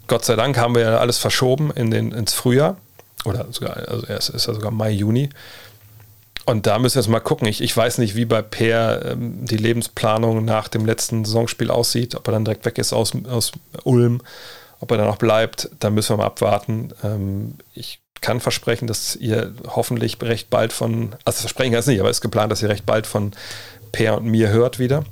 Gott 0.08 0.26
sei 0.26 0.36
Dank, 0.36 0.58
haben 0.58 0.74
wir 0.74 1.00
alles 1.00 1.16
verschoben 1.16 1.70
in 1.70 1.90
den, 1.90 2.12
ins 2.12 2.34
Frühjahr. 2.34 2.76
Oder 3.24 3.46
sogar, 3.50 3.88
also 3.88 4.06
es 4.08 4.28
ist 4.28 4.46
ja 4.46 4.52
sogar 4.52 4.72
Mai, 4.72 4.90
Juni. 4.90 5.30
Und 6.44 6.66
da 6.66 6.78
müssen 6.78 6.96
wir 6.96 7.00
jetzt 7.00 7.08
mal 7.08 7.20
gucken. 7.20 7.48
Ich, 7.48 7.62
ich 7.62 7.74
weiß 7.74 7.96
nicht, 7.96 8.14
wie 8.14 8.26
bei 8.26 8.42
Per 8.42 9.12
ähm, 9.12 9.46
die 9.46 9.56
Lebensplanung 9.56 10.44
nach 10.44 10.68
dem 10.68 10.84
letzten 10.84 11.24
Saisonspiel 11.24 11.70
aussieht, 11.70 12.14
ob 12.14 12.28
er 12.28 12.32
dann 12.32 12.44
direkt 12.44 12.66
weg 12.66 12.76
ist 12.76 12.92
aus, 12.92 13.12
aus 13.26 13.52
Ulm, 13.84 14.20
ob 14.82 14.90
er 14.90 14.98
dann 14.98 15.06
noch 15.06 15.16
bleibt. 15.16 15.70
Da 15.78 15.90
müssen 15.90 16.10
wir 16.10 16.18
mal 16.18 16.26
abwarten. 16.26 16.92
Ähm, 17.04 17.54
ich 17.72 18.00
kann 18.20 18.40
versprechen, 18.40 18.88
dass 18.88 19.16
ihr 19.16 19.54
hoffentlich 19.66 20.20
recht 20.20 20.50
bald 20.50 20.72
von, 20.72 21.14
also 21.24 21.40
versprechen 21.40 21.72
kann 21.72 21.80
es 21.80 21.86
nicht, 21.86 22.00
aber 22.00 22.10
es 22.10 22.18
ist 22.18 22.22
geplant, 22.22 22.50
dass 22.50 22.62
ihr 22.62 22.68
recht 22.68 22.84
bald 22.84 23.06
von 23.06 23.32
Per 23.92 24.18
und 24.18 24.26
mir 24.26 24.48
hört 24.48 24.78
wieder. 24.78 25.04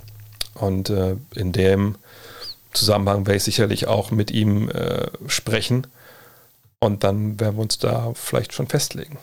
Und 0.54 0.90
äh, 0.90 1.16
in 1.34 1.52
dem 1.52 1.94
Zusammenhang 2.72 3.26
werde 3.26 3.36
ich 3.36 3.44
sicherlich 3.44 3.86
auch 3.86 4.10
mit 4.10 4.32
ihm 4.32 4.68
äh, 4.70 5.06
sprechen. 5.28 5.86
Und 6.80 7.04
dann 7.04 7.38
werden 7.38 7.56
wir 7.56 7.62
uns 7.62 7.78
da 7.78 8.12
vielleicht 8.14 8.52
schon 8.52 8.66
festlegen, 8.66 9.18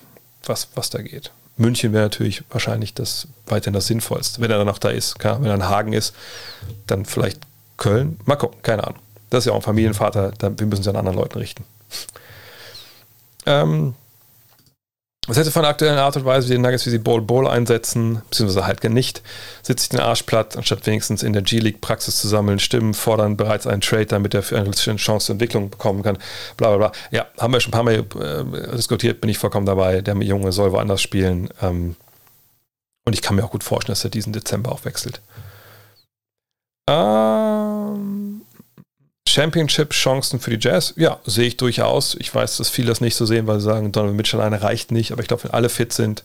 was, 0.45 0.69
was 0.75 0.89
da 0.89 1.01
geht. 1.01 1.31
München 1.57 1.91
wäre 1.91 2.03
natürlich 2.03 2.43
wahrscheinlich 2.51 2.93
das 2.93 3.27
weiterhin 3.47 3.73
das 3.73 3.87
Sinnvollste, 3.87 4.41
wenn 4.41 4.51
er 4.51 4.59
dann 4.59 4.67
noch 4.67 4.77
da 4.77 4.89
ist. 4.89 5.19
Klar, 5.19 5.41
wenn 5.41 5.49
er 5.49 5.55
in 5.55 5.67
Hagen 5.67 5.91
ist, 5.91 6.13
dann 6.85 7.03
vielleicht 7.05 7.41
Köln. 7.77 8.19
Mal 8.25 8.35
gucken, 8.35 8.61
keine 8.61 8.85
Ahnung. 8.85 8.99
Das 9.29 9.39
ist 9.39 9.45
ja 9.45 9.51
auch 9.51 9.57
ein 9.57 9.61
Familienvater, 9.61 10.33
wir 10.39 10.67
müssen 10.67 10.81
es 10.81 10.87
an 10.87 10.95
anderen 10.95 11.17
Leuten 11.17 11.37
richten. 11.37 11.63
Ähm, 13.45 13.95
was 15.27 15.35
hätte 15.35 15.51
von 15.51 15.63
der 15.63 15.71
aktuellen 15.71 15.97
Art 15.97 16.15
und 16.15 16.23
Weise, 16.23 16.47
wie 16.47 16.53
die 16.53 16.57
Nuggets 16.57 16.85
wie 16.85 16.89
sie 16.89 16.99
Ball 16.99 17.21
Ball 17.21 17.47
einsetzen, 17.47 18.21
beziehungsweise 18.29 18.65
halt 18.65 18.81
nicht, 18.85 19.21
sitzt 19.61 19.81
sich 19.81 19.89
den 19.89 19.99
Arsch 19.99 20.23
platt, 20.23 20.55
anstatt 20.55 20.85
wenigstens 20.87 21.21
in 21.21 21.33
der 21.33 21.41
G-League 21.41 21.81
Praxis 21.81 22.17
zu 22.17 22.29
sammeln, 22.29 22.59
Stimmen, 22.59 22.93
fordern 22.93 23.35
bereits 23.35 23.67
einen 23.67 23.81
Trade, 23.81 24.05
damit 24.05 24.33
er 24.33 24.41
für 24.41 24.57
eine 24.57 24.71
Chance 24.71 25.25
zur 25.25 25.33
Entwicklung 25.33 25.69
bekommen 25.69 26.01
kann, 26.01 26.17
bla 26.55 26.69
bla 26.69 26.77
bla. 26.77 26.91
Ja, 27.11 27.25
haben 27.37 27.51
wir 27.51 27.59
schon 27.59 27.73
ein 27.73 27.73
paar 27.73 27.83
Mal 27.83 27.95
äh, 27.95 28.77
diskutiert, 28.77 29.19
bin 29.19 29.29
ich 29.29 29.37
vollkommen 29.37 29.65
dabei. 29.65 29.99
Der 29.99 30.15
Junge 30.15 30.53
soll 30.53 30.71
woanders 30.71 31.01
spielen. 31.01 31.49
Ähm, 31.61 31.97
und 33.05 33.13
ich 33.13 33.21
kann 33.21 33.35
mir 33.35 33.43
auch 33.43 33.51
gut 33.51 33.65
vorstellen, 33.65 33.93
dass 33.93 34.05
er 34.05 34.09
diesen 34.09 34.31
Dezember 34.31 34.71
auch 34.71 34.85
wechselt. 34.85 35.19
Ähm, 36.89 38.16
Championship-Chancen 39.37 40.39
für 40.39 40.49
die 40.49 40.57
Jazz? 40.59 40.95
Ja, 40.97 41.19
sehe 41.23 41.47
ich 41.47 41.57
durchaus. 41.57 42.15
Ich 42.19 42.33
weiß, 42.33 42.57
dass 42.57 42.69
viele 42.69 42.87
das 42.87 43.01
nicht 43.01 43.15
so 43.15 43.27
sehen, 43.27 43.45
weil 43.45 43.59
sie 43.59 43.65
sagen, 43.65 43.91
Donovan 43.91 44.15
Mitchell 44.15 44.39
alleine 44.39 44.63
reicht 44.63 44.91
nicht. 44.91 45.11
Aber 45.11 45.21
ich 45.21 45.27
glaube, 45.27 45.43
wenn 45.43 45.51
alle 45.51 45.69
fit 45.69 45.93
sind, 45.93 46.23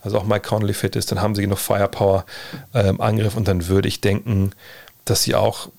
also 0.00 0.16
auch 0.16 0.24
Mike 0.24 0.48
Conley 0.48 0.72
fit 0.72 0.94
ist, 0.94 1.10
dann 1.10 1.20
haben 1.20 1.34
sie 1.34 1.42
genug 1.42 1.58
Firepower 1.58 2.24
äh, 2.72 2.88
im 2.88 3.00
Angriff 3.00 3.36
und 3.36 3.48
dann 3.48 3.66
würde 3.66 3.88
ich 3.88 4.00
denken, 4.00 4.52
dass 5.04 5.24
sie 5.24 5.34
auch 5.34 5.70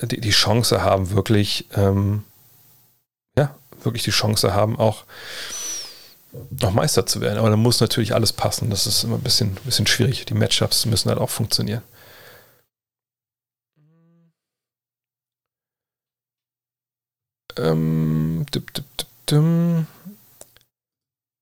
äh, 0.00 0.06
die, 0.06 0.22
die, 0.22 0.30
Chance 0.30 0.82
haben, 0.82 1.10
wirklich, 1.10 1.66
ähm, 1.76 2.24
ja, 3.36 3.54
wirklich 3.82 4.02
die 4.02 4.10
Chance 4.10 4.54
haben, 4.54 4.78
auch 4.78 5.04
noch 6.62 6.72
Meister 6.72 7.04
zu 7.04 7.20
werden. 7.20 7.38
Aber 7.38 7.50
dann 7.50 7.60
muss 7.60 7.80
natürlich 7.80 8.14
alles 8.14 8.32
passen. 8.32 8.70
Das 8.70 8.86
ist 8.86 9.04
immer 9.04 9.16
ein 9.16 9.22
bisschen, 9.22 9.56
bisschen 9.66 9.86
schwierig. 9.86 10.24
Die 10.24 10.34
Matchups 10.34 10.86
müssen 10.86 11.10
halt 11.10 11.20
auch 11.20 11.28
funktionieren. 11.28 11.82
Ähm, 17.60 18.46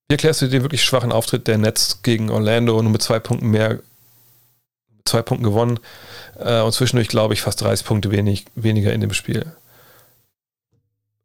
Wie 0.09 0.15
erklärst 0.15 0.43
du 0.43 0.49
den 0.49 0.63
wirklich 0.63 0.83
schwachen 0.83 1.13
Auftritt 1.13 1.47
der 1.47 1.59
Nets 1.59 2.03
gegen 2.03 2.31
Orlando 2.31 2.81
nur 2.83 2.93
mit 2.93 3.03
zwei 3.03 3.19
Punkten 3.19 3.49
mehr, 3.49 3.79
zwei 5.05 5.23
Punkten 5.23 5.45
gewonnen 5.45 5.79
äh, 6.39 6.61
und 6.61 6.73
zwischendurch, 6.73 7.09
glaube 7.09 7.35
ich, 7.35 7.43
fast 7.43 7.61
30 7.61 7.87
Punkte 7.87 8.11
wenig, 8.11 8.47
weniger 8.55 8.93
in 8.93 9.01
dem 9.01 9.13
Spiel? 9.13 9.47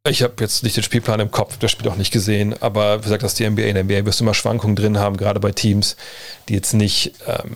Ich 0.05 0.21
habe 0.21 0.33
jetzt 0.41 0.63
nicht 0.63 0.75
den 0.75 0.83
Spielplan 0.83 1.21
im 1.21 1.31
Kopf, 1.31 1.57
das 1.59 1.71
Spiel 1.71 1.87
auch 1.87 1.95
nicht 1.95 2.11
gesehen, 2.11 2.53
aber 2.61 2.99
wie 2.99 3.03
gesagt, 3.03 3.23
dass 3.23 3.35
die 3.35 3.49
NBA 3.49 3.63
in 3.63 3.75
der 3.75 3.85
NBA 3.85 4.05
wirst 4.05 4.19
du 4.19 4.25
immer 4.25 4.33
Schwankungen 4.33 4.75
drin 4.75 4.99
haben, 4.99 5.15
gerade 5.15 5.39
bei 5.39 5.53
Teams, 5.53 5.95
die 6.49 6.55
jetzt 6.55 6.73
nicht 6.73 7.13
ähm, 7.25 7.55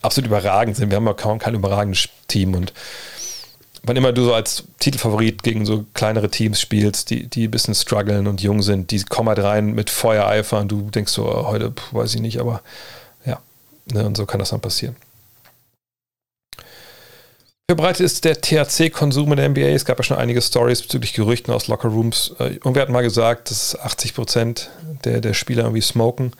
absolut 0.00 0.28
überragend 0.28 0.76
sind. 0.76 0.90
Wir 0.90 0.96
haben 0.96 1.06
ja 1.06 1.14
kaum 1.14 1.40
kein 1.40 1.56
überragendes 1.56 2.08
Team 2.28 2.54
und 2.54 2.72
wann 3.88 3.96
immer 3.96 4.12
du 4.12 4.24
so 4.24 4.34
als 4.34 4.64
Titelfavorit 4.78 5.42
gegen 5.42 5.64
so 5.64 5.84
kleinere 5.94 6.28
Teams 6.28 6.60
spielst, 6.60 7.10
die, 7.10 7.26
die 7.26 7.48
ein 7.48 7.50
bisschen 7.50 7.74
strugglen 7.74 8.26
und 8.26 8.42
jung 8.42 8.62
sind, 8.62 8.90
die 8.90 9.02
kommen 9.02 9.30
halt 9.30 9.40
rein 9.40 9.74
mit 9.74 9.90
Feuereifer 9.90 10.60
und 10.60 10.68
du 10.70 10.90
denkst 10.90 11.12
so, 11.12 11.26
oh, 11.26 11.46
heute 11.46 11.72
pf, 11.72 11.94
weiß 11.94 12.14
ich 12.14 12.20
nicht, 12.20 12.38
aber 12.38 12.62
ja, 13.24 13.40
ne, 13.92 14.06
und 14.06 14.16
so 14.16 14.26
kann 14.26 14.38
das 14.38 14.50
dann 14.50 14.60
passieren. 14.60 14.94
Wie 17.66 17.74
verbreitet 17.74 18.00
ist 18.00 18.24
der 18.24 18.40
THC-Konsum 18.40 19.30
in 19.32 19.36
der 19.36 19.48
NBA? 19.48 19.74
Es 19.74 19.84
gab 19.84 19.98
ja 19.98 20.04
schon 20.04 20.16
einige 20.16 20.40
Stories 20.40 20.82
bezüglich 20.82 21.12
Gerüchten 21.12 21.52
aus 21.52 21.66
Lockerrooms. 21.68 22.34
Äh, 22.38 22.58
und 22.62 22.74
wir 22.74 22.82
hatten 22.82 22.92
mal 22.92 23.02
gesagt, 23.02 23.50
dass 23.50 23.78
80 23.78 24.14
Prozent 24.14 24.70
der, 25.04 25.20
der 25.20 25.34
Spieler 25.34 25.64
irgendwie 25.64 25.82
smoken. 25.82 26.32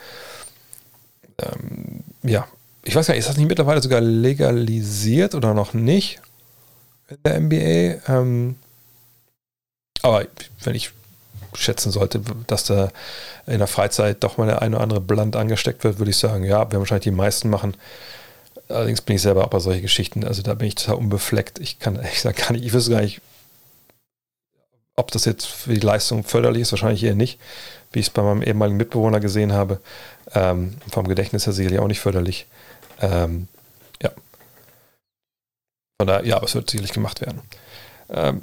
Ähm, 1.39 2.03
ja, 2.23 2.49
ich 2.83 2.95
weiß 2.95 3.07
gar 3.07 3.13
nicht, 3.13 3.21
ist 3.21 3.29
das 3.29 3.37
nicht 3.37 3.49
mittlerweile 3.49 3.83
sogar 3.83 4.01
legalisiert 4.01 5.35
oder 5.35 5.53
noch 5.53 5.75
nicht? 5.75 6.21
In 7.09 7.19
der 7.25 7.41
NBA. 7.41 8.13
Ähm, 8.13 8.57
aber 10.03 10.27
wenn 10.63 10.75
ich 10.75 10.93
schätzen 11.55 11.91
sollte, 11.91 12.21
dass 12.47 12.65
da 12.65 12.91
in 13.47 13.59
der 13.59 13.67
Freizeit 13.67 14.23
doch 14.23 14.37
mal 14.37 14.47
der 14.47 14.63
eine 14.63 14.77
oder 14.77 14.83
andere 14.83 15.01
Blunt 15.01 15.35
angesteckt 15.37 15.85
wird, 15.85 15.99
würde 15.99 16.11
ich 16.11 16.17
sagen, 16.17 16.45
ja, 16.45 16.59
werden 16.59 16.81
wahrscheinlich 16.81 17.05
die 17.05 17.11
meisten 17.11 17.51
machen. 17.51 17.75
Allerdings 18.69 19.01
bin 19.01 19.17
ich 19.17 19.23
selber 19.23 19.45
auch 19.45 19.51
bei 19.51 19.61
solchen 19.61 19.83
Geschichten, 19.83 20.25
also 20.25 20.43
da 20.43 20.55
bin 20.55 20.69
ich 20.69 20.75
total 20.75 20.97
unbefleckt. 20.97 21.59
Ich 21.59 21.79
kann 21.79 21.97
ehrlich 21.97 22.15
gesagt 22.15 22.39
gar 22.39 22.53
nicht, 22.53 22.65
ich 22.65 22.73
wüsste 22.73 22.93
gar 22.93 23.01
nicht, 23.01 23.21
ob 24.97 25.11
das 25.11 25.25
jetzt 25.25 25.47
für 25.47 25.73
die 25.73 25.81
Leistung 25.81 26.25
förderlich 26.25 26.63
ist, 26.63 26.73
wahrscheinlich 26.73 27.05
eher 27.05 27.15
nicht, 27.15 27.39
wie 27.93 28.01
ich 28.01 28.07
es 28.07 28.11
bei 28.11 28.23
meinem 28.23 28.43
ehemaligen 28.43 28.77
Mitbewohner 28.77 29.21
gesehen 29.21 29.53
habe. 29.53 29.81
Ähm, 30.35 30.77
vom 30.91 31.09
Gedächtnis 31.09 31.47
her 31.47 31.53
sicherlich 31.53 31.79
auch 31.79 31.87
nicht 31.87 32.01
förderlich. 32.01 32.47
Ähm, 33.01 33.49
von 36.01 36.07
daher, 36.07 36.25
ja, 36.25 36.41
es 36.43 36.55
wird 36.55 36.71
sicherlich 36.71 36.93
gemacht 36.93 37.21
werden. 37.21 37.41
Ähm, 38.11 38.43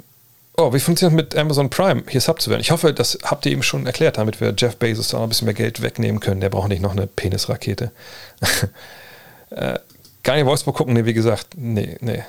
oh, 0.58 0.74
wie 0.74 0.78
funktioniert 0.78 1.12
das 1.12 1.34
mit 1.34 1.40
Amazon 1.40 1.70
Prime, 1.70 2.02
hier 2.06 2.20
Sub 2.20 2.40
zu 2.40 2.50
werden? 2.50 2.60
Ich 2.60 2.70
hoffe, 2.70 2.92
das 2.92 3.18
habt 3.22 3.46
ihr 3.46 3.52
eben 3.52 3.62
schon 3.62 3.86
erklärt, 3.86 4.18
damit 4.18 4.42
wir 4.42 4.54
Jeff 4.54 4.76
Bezos 4.76 5.08
da 5.08 5.16
noch 5.16 5.24
ein 5.24 5.30
bisschen 5.30 5.46
mehr 5.46 5.54
Geld 5.54 5.80
wegnehmen 5.80 6.20
können. 6.20 6.42
Der 6.42 6.50
braucht 6.50 6.68
nicht 6.68 6.82
noch 6.82 6.92
eine 6.92 7.06
Penisrakete. 7.06 7.92
äh, 9.50 9.78
gar 10.22 10.34
nicht 10.34 10.44
Wolfsburg 10.44 10.76
gucken, 10.76 10.92
nee, 10.92 11.06
wie 11.06 11.14
gesagt, 11.14 11.48
nee, 11.56 11.96
nee. 12.00 12.22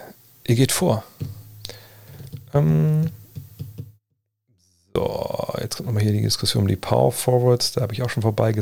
Ihr 0.45 0.55
geht 0.55 0.71
vor. 0.71 1.03
Ähm, 2.53 3.09
so, 4.95 5.53
jetzt 5.59 5.75
kommt 5.75 5.87
nochmal 5.87 6.03
hier 6.03 6.13
die 6.13 6.21
Diskussion 6.21 6.63
um 6.63 6.67
die 6.69 6.77
Power 6.77 7.11
Forwards. 7.11 7.73
Da 7.73 7.81
habe 7.81 7.93
ich 7.93 8.01
auch 8.01 8.09
schon 8.09 8.23
vorbei 8.23 8.53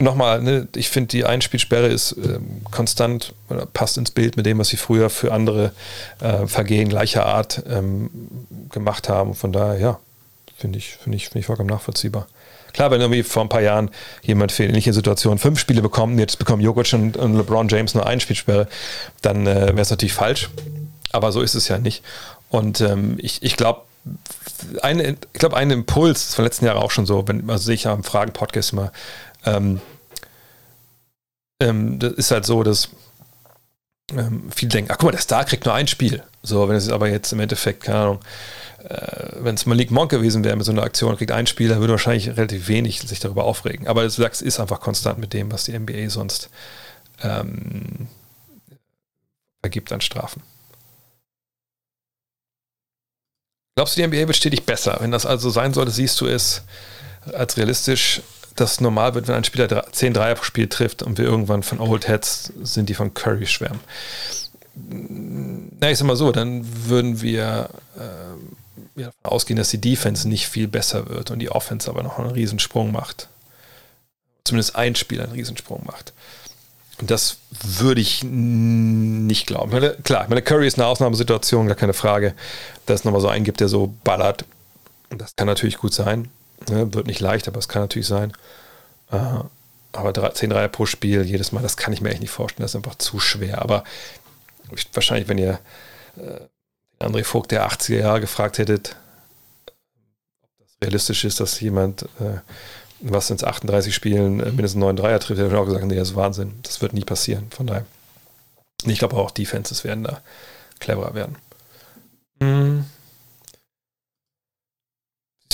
nochmal, 0.00 0.42
ne, 0.42 0.68
ich 0.74 0.88
finde, 0.88 1.08
die 1.08 1.24
Einspielsperre 1.24 1.86
ist 1.86 2.16
ähm, 2.16 2.62
konstant 2.70 3.34
oder 3.48 3.66
passt 3.66 3.98
ins 3.98 4.10
Bild 4.10 4.36
mit 4.36 4.46
dem, 4.46 4.58
was 4.58 4.68
sie 4.68 4.76
früher 4.76 5.10
für 5.10 5.32
andere 5.32 5.72
äh, 6.20 6.46
Vergehen 6.46 6.88
gleicher 6.88 7.26
Art 7.26 7.62
ähm, 7.68 8.10
gemacht 8.70 9.08
haben. 9.08 9.34
Von 9.34 9.52
daher, 9.52 9.78
ja, 9.78 9.98
finde 10.56 10.78
ich, 10.78 10.96
finde 11.02 11.16
ich, 11.16 11.24
finde 11.28 11.40
ich 11.40 11.46
vollkommen 11.46 11.70
nachvollziehbar. 11.70 12.26
Klar, 12.72 12.90
wenn 12.90 13.00
irgendwie 13.00 13.22
vor 13.22 13.42
ein 13.42 13.48
paar 13.48 13.62
Jahren 13.62 13.90
jemand 14.22 14.52
für 14.52 14.64
ähnliche 14.64 14.92
Situationen 14.92 15.38
fünf 15.38 15.58
Spiele 15.58 15.82
bekommt, 15.82 16.18
jetzt 16.18 16.38
bekommen 16.38 16.62
Jokic 16.62 16.92
und, 16.92 17.16
und 17.16 17.36
LeBron 17.36 17.68
James 17.68 17.94
nur 17.94 18.06
ein 18.06 18.20
Spielsperre, 18.20 18.68
dann 19.22 19.46
äh, 19.46 19.68
wäre 19.68 19.80
es 19.80 19.90
natürlich 19.90 20.12
falsch. 20.12 20.50
Aber 21.12 21.32
so 21.32 21.40
ist 21.40 21.56
es 21.56 21.66
ja 21.66 21.78
nicht. 21.78 22.04
Und 22.48 22.80
ähm, 22.80 23.16
ich, 23.18 23.42
ich 23.42 23.56
glaube, 23.56 23.82
eine, 24.82 25.16
ich 25.32 25.38
glaube, 25.38 25.56
ein 25.56 25.70
Impuls, 25.70 26.28
das 26.28 26.38
war 26.38 26.44
letzten 26.44 26.66
Jahre 26.66 26.80
auch 26.80 26.90
schon 26.90 27.06
so, 27.06 27.26
wenn, 27.26 27.48
also 27.50 27.64
sehe 27.64 27.74
ich 27.74 27.84
ja 27.84 27.92
im 27.92 28.04
Fragen-Podcast 28.04 28.72
immer, 28.72 28.92
ähm, 29.44 29.80
ähm, 31.60 31.98
das 31.98 32.12
ist 32.14 32.30
halt 32.30 32.46
so, 32.46 32.62
dass 32.62 32.88
ähm, 34.12 34.50
viele 34.54 34.70
denken, 34.70 34.90
ach 34.90 34.98
guck 34.98 35.06
mal, 35.06 35.12
der 35.12 35.20
Star 35.20 35.44
kriegt 35.44 35.64
nur 35.64 35.74
ein 35.74 35.86
Spiel. 35.86 36.22
So, 36.42 36.68
wenn 36.68 36.76
es 36.76 36.88
aber 36.88 37.08
jetzt 37.08 37.32
im 37.32 37.40
Endeffekt, 37.40 37.84
keine 37.84 37.98
Ahnung, 37.98 38.20
äh, 38.88 39.28
wenn 39.40 39.54
es 39.54 39.66
Malik 39.66 39.90
Monk 39.90 40.10
gewesen 40.10 40.42
wäre 40.42 40.56
mit 40.56 40.64
so 40.64 40.72
einer 40.72 40.82
Aktion, 40.82 41.16
kriegt 41.16 41.32
ein 41.32 41.46
Spieler, 41.46 41.80
würde 41.80 41.92
wahrscheinlich 41.92 42.28
relativ 42.28 42.68
wenig 42.68 43.00
sich 43.00 43.20
darüber 43.20 43.44
aufregen. 43.44 43.86
Aber 43.86 44.02
das 44.02 44.18
ist 44.18 44.58
einfach 44.58 44.80
konstant 44.80 45.18
mit 45.18 45.32
dem, 45.32 45.52
was 45.52 45.64
die 45.64 45.78
NBA 45.78 46.08
sonst 46.08 46.50
ähm, 47.22 48.08
vergibt 49.60 49.92
an 49.92 50.00
Strafen. 50.00 50.42
Glaubst 53.76 53.96
du, 53.96 54.00
die 54.00 54.06
NBA 54.06 54.26
wird 54.26 54.36
stetig 54.36 54.64
besser? 54.64 54.98
Wenn 55.00 55.10
das 55.10 55.26
also 55.26 55.50
sein 55.50 55.72
sollte, 55.72 55.92
siehst 55.92 56.20
du 56.20 56.26
es 56.26 56.62
als 57.32 57.56
realistisch, 57.56 58.22
dass 58.56 58.80
normal 58.80 59.14
wird, 59.14 59.28
wenn 59.28 59.34
ein 59.34 59.44
Spieler 59.44 59.84
10 59.90 60.14
Dreier 60.14 60.34
pro 60.34 60.44
Spiel 60.44 60.68
trifft 60.68 61.02
und 61.02 61.18
wir 61.18 61.24
irgendwann 61.24 61.62
von 61.62 61.80
Old 61.80 62.08
Heads 62.08 62.52
sind, 62.62 62.88
die 62.88 62.94
von 62.94 63.14
Curry 63.14 63.46
schwärmen. 63.46 63.80
Na, 64.74 65.90
ich 65.90 65.98
sag 65.98 66.06
mal 66.06 66.16
so, 66.16 66.32
dann 66.32 66.64
würden 66.86 67.20
wir 67.20 67.70
äh, 67.96 69.00
ja, 69.00 69.10
ausgehen, 69.22 69.56
dass 69.56 69.70
die 69.70 69.80
Defense 69.80 70.28
nicht 70.28 70.48
viel 70.48 70.68
besser 70.68 71.08
wird 71.08 71.30
und 71.30 71.38
die 71.38 71.50
Offense 71.50 71.90
aber 71.90 72.02
noch 72.02 72.18
einen 72.18 72.30
Riesensprung 72.30 72.92
macht. 72.92 73.28
Zumindest 74.44 74.76
ein 74.76 74.94
Spiel 74.94 75.20
einen 75.20 75.32
Riesensprung 75.32 75.82
macht. 75.86 76.12
Und 77.00 77.10
das 77.10 77.38
würde 77.50 78.00
ich 78.00 78.22
nicht 78.22 79.46
glauben. 79.46 79.72
Meine, 79.72 79.94
klar, 80.04 80.26
meine 80.28 80.42
Curry 80.42 80.66
ist 80.66 80.78
eine 80.78 80.86
Ausnahmesituation, 80.86 81.66
gar 81.66 81.76
keine 81.76 81.94
Frage, 81.94 82.34
dass 82.86 83.00
es 83.00 83.04
nochmal 83.04 83.22
so 83.22 83.28
einen 83.28 83.44
gibt, 83.44 83.60
der 83.60 83.68
so 83.68 83.94
ballert. 84.04 84.44
Und 85.08 85.20
das 85.20 85.34
kann 85.34 85.46
natürlich 85.46 85.78
gut 85.78 85.94
sein. 85.94 86.28
Ne? 86.68 86.92
Wird 86.92 87.06
nicht 87.06 87.20
leicht, 87.20 87.48
aber 87.48 87.58
es 87.58 87.68
kann 87.68 87.82
natürlich 87.82 88.08
sein. 88.08 88.32
Äh, 89.10 89.40
aber 89.92 90.34
10 90.34 90.50
Dreier 90.50 90.68
pro 90.68 90.86
Spiel 90.86 91.22
jedes 91.22 91.52
Mal, 91.52 91.62
das 91.62 91.76
kann 91.76 91.92
ich 91.92 92.00
mir 92.00 92.10
echt 92.10 92.20
nicht 92.20 92.30
vorstellen. 92.30 92.64
Das 92.64 92.72
ist 92.72 92.76
einfach 92.76 92.96
zu 92.96 93.18
schwer. 93.18 93.60
Aber 93.60 93.84
wahrscheinlich, 94.92 95.28
wenn 95.28 95.38
ihr 95.38 95.58
äh, 96.16 97.04
André 97.04 97.24
Vogt 97.24 97.50
der 97.50 97.68
80er 97.68 97.98
Jahre 97.98 98.20
gefragt 98.20 98.58
hättet, 98.58 98.96
ob 99.66 100.66
das 100.66 100.76
realistisch 100.82 101.24
ist, 101.24 101.40
dass 101.40 101.60
jemand 101.60 102.02
äh, 102.20 102.38
was 103.00 103.28
sind 103.28 103.44
38 103.44 103.94
Spielen 103.94 104.40
äh, 104.40 104.50
mindestens 104.50 104.80
9 104.80 104.96
Dreier 104.96 105.20
trifft, 105.20 105.40
hätte 105.40 105.50
ich 105.50 105.58
auch 105.58 105.64
gesagt, 105.64 105.84
nee, 105.84 105.96
das 105.96 106.10
ist 106.10 106.16
Wahnsinn. 106.16 106.54
Das 106.62 106.80
wird 106.82 106.92
nie 106.92 107.04
passieren. 107.04 107.46
Von 107.50 107.66
daher. 107.66 107.86
Ich 108.84 108.98
glaube 108.98 109.16
auch 109.16 109.30
Defenses 109.30 109.84
werden 109.84 110.04
da 110.04 110.20
cleverer 110.78 111.14
werden. 111.14 111.36
Mhm. 112.40 112.84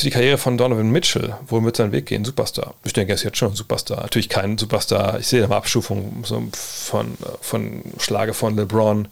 Die 0.02 0.10
Karriere 0.10 0.36
von 0.36 0.58
Donovan 0.58 0.90
Mitchell, 0.90 1.36
wo 1.48 1.62
wird 1.64 1.76
sein 1.76 1.90
Weg 1.90 2.06
gehen? 2.06 2.24
Superstar. 2.24 2.74
Ich 2.84 2.92
denke, 2.92 3.12
er 3.12 3.14
ist 3.14 3.22
jetzt 3.22 3.38
schon 3.38 3.52
ein 3.52 3.56
Superstar. 3.56 4.02
Natürlich 4.02 4.28
kein 4.28 4.58
Superstar. 4.58 5.18
Ich 5.18 5.26
sehe 5.26 5.40
da 5.40 5.48
mal 5.48 5.56
Abstufung 5.56 6.22
von, 6.52 7.16
von 7.40 7.82
Schlage 7.98 8.34
von 8.34 8.56
LeBron 8.56 9.08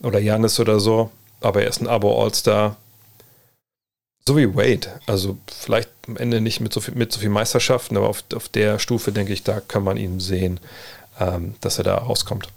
oder 0.00 0.20
Janis 0.20 0.60
oder 0.60 0.78
so. 0.78 1.10
Aber 1.40 1.62
er 1.62 1.68
ist 1.68 1.80
ein 1.80 1.88
Abo-All-Star. 1.88 2.76
So 4.28 4.36
wie 4.36 4.54
Wade. 4.54 5.00
Also 5.06 5.38
vielleicht 5.48 5.90
am 6.06 6.16
Ende 6.16 6.40
nicht 6.40 6.60
mit 6.60 6.72
so 6.72 6.80
viel, 6.80 6.94
mit 6.94 7.12
so 7.12 7.18
viel 7.18 7.30
Meisterschaften, 7.30 7.96
aber 7.96 8.08
auf, 8.08 8.22
auf 8.34 8.48
der 8.48 8.78
Stufe, 8.78 9.10
denke 9.10 9.32
ich, 9.32 9.42
da 9.42 9.60
kann 9.60 9.82
man 9.82 9.96
ihn 9.96 10.20
sehen, 10.20 10.60
ähm, 11.18 11.56
dass 11.60 11.78
er 11.78 11.84
da 11.84 11.96
rauskommt. 11.96 12.48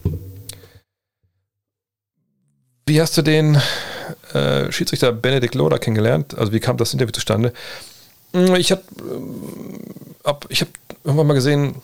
Wie 2.86 3.02
hast 3.02 3.18
du 3.18 3.22
den 3.22 3.60
äh, 4.34 4.72
Schiedsrichter 4.72 5.12
Benedikt 5.12 5.56
Loder 5.56 5.80
kennengelernt? 5.80 6.38
Also 6.38 6.52
wie 6.52 6.60
kam 6.60 6.78
das 6.78 6.94
Interview 6.94 7.12
zustande? 7.12 7.54
Hm, 8.34 8.56
ich 8.56 8.72
habe 8.72 8.84
äh, 10.26 10.34
ich 10.50 10.62
hab 10.62 10.70
irgendwann 11.04 11.28
mal 11.28 11.34
gesehen, 11.34 11.76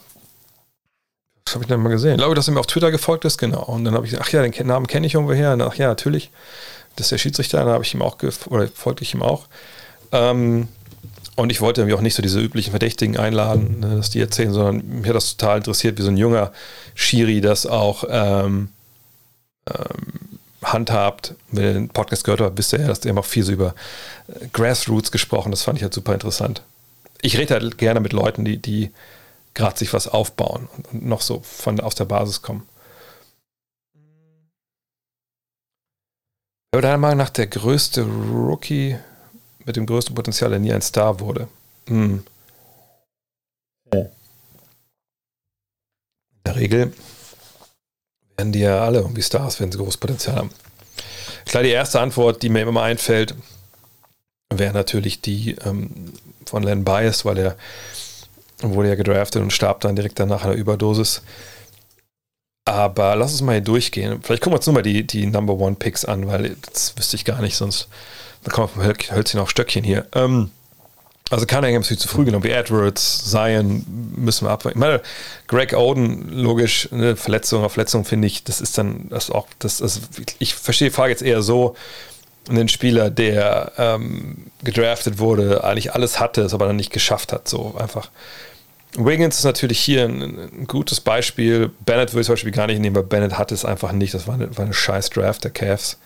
was 1.45 1.55
habe 1.55 1.63
ich 1.63 1.69
denn 1.69 1.79
mal 1.79 1.89
gesehen? 1.89 2.11
Ich 2.11 2.17
glaube, 2.17 2.35
dass 2.35 2.47
er 2.49 2.53
mir 2.53 2.59
auf 2.59 2.67
Twitter 2.67 2.91
gefolgt 2.91 3.23
ist, 3.23 3.37
genau. 3.37 3.63
Und 3.63 3.85
dann 3.85 3.93
habe 3.93 4.05
ich 4.05 4.11
gesagt, 4.11 4.27
ach 4.27 4.33
ja, 4.33 4.41
den 4.41 4.67
Namen 4.67 4.87
kenne 4.87 5.07
ich 5.07 5.13
irgendwo 5.13 5.33
her. 5.33 5.57
ach 5.61 5.75
ja, 5.75 5.87
natürlich. 5.87 6.29
Das 6.97 7.05
ist 7.05 7.11
der 7.11 7.17
Schiedsrichter, 7.19 7.59
dann 7.59 7.69
habe 7.69 7.83
ich 7.83 7.93
ihm 7.93 8.01
auch, 8.01 8.17
oder 8.47 8.67
folgte 8.67 9.03
ich 9.03 9.13
ihm 9.13 9.21
auch. 9.21 9.47
Ähm, 10.11 10.67
und 11.37 11.51
ich 11.51 11.61
wollte 11.61 11.81
nämlich 11.81 11.95
auch 11.95 12.01
nicht 12.01 12.15
so 12.15 12.23
diese 12.23 12.41
üblichen 12.41 12.71
Verdächtigen 12.71 13.15
einladen, 13.15 13.79
ne, 13.79 13.95
dass 13.95 14.09
die 14.09 14.19
erzählen, 14.19 14.51
sondern 14.51 14.85
mich 14.99 15.07
hat 15.07 15.15
das 15.15 15.37
total 15.37 15.57
interessiert, 15.57 15.97
wie 15.99 16.01
so 16.01 16.09
ein 16.09 16.17
junger 16.17 16.51
Schiri 16.95 17.39
das 17.41 17.67
auch 17.67 18.03
ähm, 18.09 18.69
ähm, 19.69 20.36
handhabt. 20.73 21.35
Wenn 21.51 21.63
ihr 21.63 21.73
den 21.73 21.89
Podcast 21.89 22.23
gehört 22.23 22.41
habt, 22.41 22.57
wisst 22.57 22.73
ihr 22.73 22.79
ja, 22.79 22.87
dass 22.87 23.03
haben 23.05 23.17
auch 23.17 23.25
viel 23.25 23.43
so 23.43 23.51
über 23.51 23.75
äh, 24.27 24.47
Grassroots 24.53 25.11
gesprochen. 25.11 25.51
Das 25.51 25.63
fand 25.63 25.77
ich 25.77 25.83
halt 25.83 25.93
super 25.93 26.13
interessant. 26.13 26.61
Ich 27.21 27.37
rede 27.37 27.55
halt 27.55 27.77
gerne 27.77 27.99
mit 27.99 28.13
Leuten, 28.13 28.45
die, 28.45 28.57
die 28.57 28.91
gerade 29.53 29.77
sich 29.77 29.93
was 29.93 30.07
aufbauen 30.07 30.69
und 30.91 31.05
noch 31.05 31.21
so 31.21 31.41
von 31.41 31.79
aus 31.79 31.95
der 31.95 32.05
Basis 32.05 32.41
kommen. 32.41 32.67
Wer 36.71 36.81
deiner 36.81 36.97
Meinung 36.97 37.17
nach 37.17 37.31
der 37.31 37.47
größte 37.47 38.03
Rookie 38.03 38.97
mit 39.65 39.75
dem 39.75 39.85
größten 39.85 40.13
Potenzial, 40.13 40.51
der 40.51 40.59
nie 40.59 40.71
ein 40.71 40.81
Star 40.81 41.19
wurde. 41.19 41.47
Hm. 41.87 42.23
In 43.93 44.09
der 46.45 46.55
Regel 46.55 46.93
werden 48.37 48.51
die 48.51 48.59
ja 48.59 48.83
alle 48.83 48.99
irgendwie 48.99 49.23
Stars, 49.23 49.59
wenn 49.59 49.71
sie 49.71 49.79
großes 49.79 49.97
Potenzial 49.97 50.35
haben. 50.35 50.51
Klar, 51.45 51.63
die 51.63 51.69
erste 51.69 51.99
Antwort, 51.99 52.43
die 52.43 52.49
mir 52.49 52.61
immer 52.61 52.83
einfällt, 52.83 53.33
wäre 54.53 54.73
natürlich 54.73 55.21
die 55.21 55.55
ähm, 55.65 56.13
von 56.45 56.63
Len 56.63 56.85
Bias, 56.85 57.25
weil 57.25 57.37
er 57.37 57.57
wurde 58.61 58.89
ja 58.89 58.95
gedraftet 58.95 59.41
und 59.41 59.51
starb 59.51 59.81
dann 59.81 59.95
direkt 59.95 60.19
danach 60.19 60.43
einer 60.43 60.53
Überdosis. 60.53 61.23
Aber 62.65 63.15
lass 63.15 63.31
uns 63.31 63.41
mal 63.41 63.53
hier 63.53 63.61
durchgehen. 63.61 64.19
Vielleicht 64.21 64.43
gucken 64.43 64.53
wir 64.53 64.57
uns 64.57 64.67
nur 64.67 64.73
mal 64.73 64.83
die, 64.83 65.07
die 65.07 65.25
Number 65.25 65.53
One 65.53 65.75
Picks 65.75 66.05
an, 66.05 66.27
weil 66.27 66.57
das 66.71 66.97
wüsste 66.97 67.15
ich 67.15 67.25
gar 67.25 67.41
nicht, 67.41 67.55
sonst 67.55 67.87
da 68.43 68.51
kommen 68.51 68.69
wir 68.75 68.93
Hölzchen 69.15 69.39
auf 69.39 69.49
Stöckchen 69.49 69.83
hier. 69.83 70.05
Ähm, 70.13 70.51
also 71.29 71.45
Cunningham 71.45 71.81
ist 71.81 71.89
viel 71.89 71.97
zu 71.97 72.07
früh 72.07 72.25
genommen, 72.25 72.43
wie 72.43 72.51
Edwards, 72.51 73.29
Zion 73.29 73.85
müssen 74.15 74.47
wir 74.47 74.51
abwarten. 74.51 74.77
Ich 74.77 74.79
meine, 74.79 75.01
Greg 75.47 75.73
Oden, 75.73 76.29
logisch, 76.29 76.89
eine 76.91 77.15
Verletzung 77.15 77.63
auf 77.63 77.73
Verletzung 77.73 78.05
finde 78.05 78.27
ich, 78.27 78.43
das 78.43 78.61
ist 78.61 78.77
dann 78.77 79.07
das 79.09 79.29
auch, 79.29 79.47
das, 79.59 79.81
also 79.81 79.99
ich 80.39 80.55
verstehe 80.55 80.89
die 80.89 80.95
Frage 80.95 81.11
jetzt 81.11 81.23
eher 81.23 81.41
so, 81.41 81.75
einen 82.49 82.69
Spieler, 82.69 83.09
der 83.09 83.73
ähm, 83.77 84.45
gedraftet 84.63 85.19
wurde, 85.19 85.63
eigentlich 85.63 85.93
alles 85.93 86.19
hatte, 86.19 86.41
es 86.41 86.53
aber 86.53 86.67
dann 86.67 86.77
nicht 86.77 86.93
geschafft 86.93 87.33
hat, 87.33 87.47
so 87.47 87.75
einfach. 87.77 88.09
Wiggins 88.95 89.37
ist 89.37 89.43
natürlich 89.43 89.79
hier 89.79 90.05
ein, 90.05 90.21
ein 90.21 90.67
gutes 90.67 91.01
Beispiel. 91.01 91.69
Bennett 91.85 92.13
würde 92.13 92.21
ich 92.21 92.25
zum 92.27 92.33
Beispiel 92.33 92.51
gar 92.51 92.67
nicht 92.67 92.79
nehmen, 92.79 92.95
weil 92.95 93.03
Bennett 93.03 93.37
hatte 93.37 93.53
es 93.53 93.65
einfach 93.65 93.91
nicht. 93.91 94.13
Das 94.13 94.27
war 94.27 94.35
eine, 94.35 94.55
war 94.57 94.65
eine 94.65 94.73
scheiß 94.73 95.09
Draft 95.09 95.43
der 95.43 95.51
Cavs. 95.51 95.97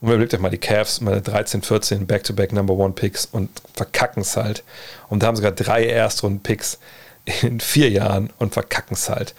Und 0.00 0.08
überlegt 0.08 0.34
euch 0.34 0.40
mal, 0.40 0.50
die 0.50 0.58
Cavs, 0.58 1.00
meine 1.00 1.22
13, 1.22 1.62
14 1.62 2.06
Back-to-Back 2.06 2.52
Number 2.52 2.74
One 2.74 2.92
Picks 2.92 3.26
und 3.26 3.48
verkacken 3.74 4.22
es 4.22 4.36
halt. 4.36 4.62
Und 5.08 5.22
da 5.22 5.28
haben 5.28 5.36
sogar 5.36 5.52
drei 5.52 5.86
Erstrunden-Picks 5.86 6.78
in 7.42 7.60
vier 7.60 7.90
Jahren 7.90 8.30
und 8.38 8.52
verkacken 8.52 8.94
es 8.94 9.08
halt. 9.08 9.34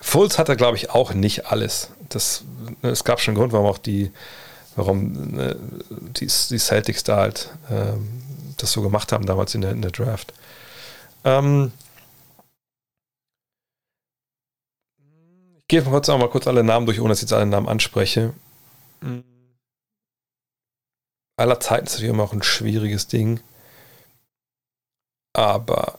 Fulls 0.00 0.38
hatte, 0.38 0.56
glaube 0.56 0.76
ich, 0.76 0.90
auch 0.90 1.12
nicht 1.12 1.46
alles. 1.46 1.90
Das, 2.08 2.44
ne, 2.82 2.90
es 2.90 3.04
gab 3.04 3.20
schon 3.20 3.32
einen 3.32 3.38
Grund, 3.38 3.52
warum 3.52 3.66
auch 3.66 3.78
die, 3.78 4.10
warum 4.74 5.34
ne, 5.34 5.56
die, 6.16 6.26
die, 6.26 6.58
Celtics 6.58 7.04
da 7.04 7.16
halt 7.18 7.50
ähm, 7.70 8.08
das 8.56 8.72
so 8.72 8.80
gemacht 8.80 9.12
haben 9.12 9.26
damals 9.26 9.54
in 9.54 9.60
der, 9.60 9.72
in 9.72 9.82
der 9.82 9.90
Draft. 9.90 10.32
Ähm, 11.24 11.72
ich 15.58 15.68
gehe 15.68 15.82
kurz 15.82 16.08
auch 16.08 16.18
mal 16.18 16.30
kurz 16.30 16.46
alle 16.46 16.64
Namen 16.64 16.86
durch, 16.86 17.00
ohne 17.00 17.10
dass 17.10 17.18
ich 17.18 17.24
jetzt 17.24 17.34
alle 17.34 17.46
Namen 17.46 17.68
anspreche. 17.68 18.32
Mhm 19.02 19.29
aller 21.40 21.58
Zeiten 21.58 21.86
ist 21.86 21.94
natürlich 21.94 22.10
immer 22.10 22.24
auch 22.24 22.32
ein 22.32 22.42
schwieriges 22.42 23.08
Ding. 23.08 23.40
Aber 25.32 25.98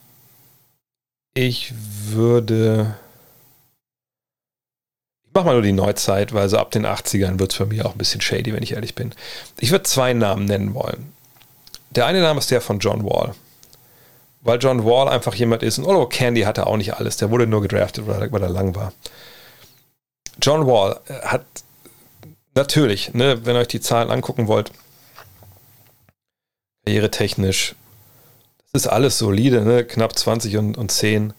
ich 1.34 1.74
würde. 2.08 2.96
Ich 5.26 5.34
mache 5.34 5.46
mal 5.46 5.54
nur 5.54 5.62
die 5.62 5.72
Neuzeit, 5.72 6.34
weil 6.34 6.50
so 6.50 6.58
ab 6.58 6.72
den 6.72 6.86
80ern 6.86 7.40
wird 7.40 7.52
es 7.52 7.58
für 7.58 7.66
mich 7.66 7.84
auch 7.86 7.94
ein 7.94 7.98
bisschen 7.98 8.20
shady, 8.20 8.54
wenn 8.54 8.64
ich 8.64 8.74
ehrlich 8.74 8.96
bin. 8.96 9.14
Ich 9.60 9.72
würde 9.72 9.84
zwei 9.84 10.14
Namen 10.14 10.46
nennen 10.46 10.74
wollen. 10.74 11.14
Der 11.92 12.06
eine 12.06 12.22
Name 12.22 12.40
ist 12.40 12.52
der 12.52 12.62
von 12.62 12.80
John 12.80 13.06
Wall. 13.06 13.34
Weil 14.42 14.60
John 14.60 14.84
Wall 14.84 15.08
einfach 15.08 15.36
jemand 15.36 15.64
ist, 15.64 15.78
und 15.78 15.86
Oliver 15.86 16.10
Candy 16.10 16.42
hatte 16.42 16.68
auch 16.68 16.76
nicht 16.76 16.96
alles, 16.96 17.16
der 17.18 17.30
wurde 17.30 17.48
nur 17.48 17.62
gedraftet, 17.62 18.08
weil 18.08 18.22
er, 18.22 18.50
lang 18.50 18.76
war. 18.76 18.92
John 20.42 20.66
Wall 20.66 21.00
hat 21.24 21.46
natürlich, 22.56 23.14
ne, 23.14 23.46
wenn 23.46 23.56
ihr 23.56 23.60
euch 23.60 23.68
die 23.68 23.82
Zahlen 23.82 24.10
angucken 24.10 24.48
wollt, 24.48 24.72
karrieretechnisch 26.86 27.76
Das 28.74 28.84
ist 28.84 28.88
alles 28.88 29.18
solide, 29.18 29.64
ne? 29.64 29.84
knapp 29.84 30.18
20 30.18 30.58
und, 30.58 30.78
und 30.78 30.92
10. 30.92 31.34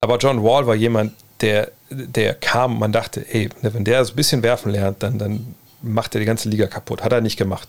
Aber 0.00 0.18
John 0.18 0.42
Wall 0.42 0.66
war 0.66 0.74
jemand, 0.74 1.12
der, 1.40 1.72
der 1.90 2.34
kam, 2.34 2.78
man 2.78 2.92
dachte, 2.92 3.24
ey, 3.28 3.48
ne, 3.62 3.74
wenn 3.74 3.84
der 3.84 4.04
so 4.04 4.12
ein 4.12 4.16
bisschen 4.16 4.42
werfen 4.42 4.72
lernt, 4.72 5.02
dann, 5.02 5.18
dann 5.18 5.54
macht 5.82 6.14
er 6.14 6.20
die 6.20 6.26
ganze 6.26 6.48
Liga 6.48 6.66
kaputt. 6.66 7.02
Hat 7.02 7.12
er 7.12 7.20
nicht 7.20 7.36
gemacht. 7.36 7.68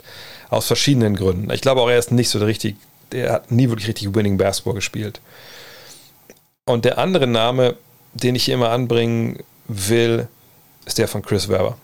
Aus 0.49 0.67
verschiedenen 0.67 1.15
Gründen. 1.15 1.51
Ich 1.51 1.61
glaube 1.61 1.81
auch, 1.81 1.89
er 1.89 1.97
ist 1.97 2.11
nicht 2.11 2.29
so 2.29 2.39
richtig, 2.39 2.75
der 3.11 3.33
hat 3.33 3.51
nie 3.51 3.69
wirklich 3.69 3.87
richtig 3.87 4.13
Winning 4.15 4.37
Basketball 4.37 4.75
gespielt. 4.75 5.19
Und 6.65 6.85
der 6.85 6.97
andere 6.97 7.27
Name, 7.27 7.75
den 8.13 8.35
ich 8.35 8.45
hier 8.45 8.55
immer 8.55 8.69
anbringen 8.69 9.39
will, 9.67 10.27
ist 10.85 10.97
der 10.97 11.07
von 11.07 11.21
Chris 11.21 11.49
Webber. 11.49 11.77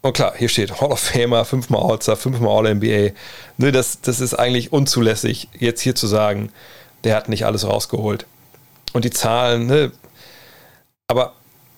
Und 0.00 0.12
klar, 0.12 0.34
hier 0.36 0.48
steht 0.48 0.80
Hall 0.80 0.92
of 0.92 1.00
Famer, 1.00 1.44
fünfmal 1.44 1.82
All-Star, 1.82 2.16
fünfmal 2.16 2.66
All-NBA. 2.66 3.14
Ne, 3.56 3.72
das, 3.72 4.00
das 4.00 4.20
ist 4.20 4.34
eigentlich 4.34 4.72
unzulässig, 4.72 5.48
jetzt 5.58 5.80
hier 5.80 5.94
zu 5.94 6.06
sagen, 6.06 6.52
der 7.04 7.16
hat 7.16 7.28
nicht 7.28 7.46
alles 7.46 7.66
rausgeholt. 7.66 8.26
Und 8.92 9.04
die 9.04 9.10
Zahlen, 9.10 9.66
ne? 9.66 9.92
Aber 11.08 11.34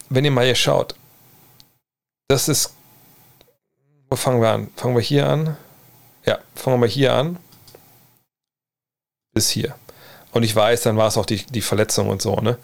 wenn 0.09 0.25
ihr 0.25 0.31
mal 0.31 0.45
hier 0.45 0.55
schaut, 0.55 0.95
das 2.29 2.49
ist. 2.49 2.75
Wo 4.09 4.17
fangen 4.17 4.41
wir 4.41 4.51
an? 4.51 4.71
Fangen 4.77 4.95
wir 4.95 5.03
hier 5.03 5.29
an? 5.29 5.57
Ja, 6.27 6.39
fangen 6.55 6.81
wir 6.81 6.89
hier 6.89 7.15
an. 7.15 7.39
Bis 9.33 9.51
hier. 9.51 9.77
Und 10.33 10.43
ich 10.43 10.55
weiß, 10.55 10.83
dann 10.83 10.97
war 10.97 11.09
es 11.09 11.17
auch 11.17 11.27
die, 11.27 11.45
die 11.47 11.61
Verletzung 11.61 12.09
und 12.09 12.21
so, 12.21 12.37
ne? 12.37 12.59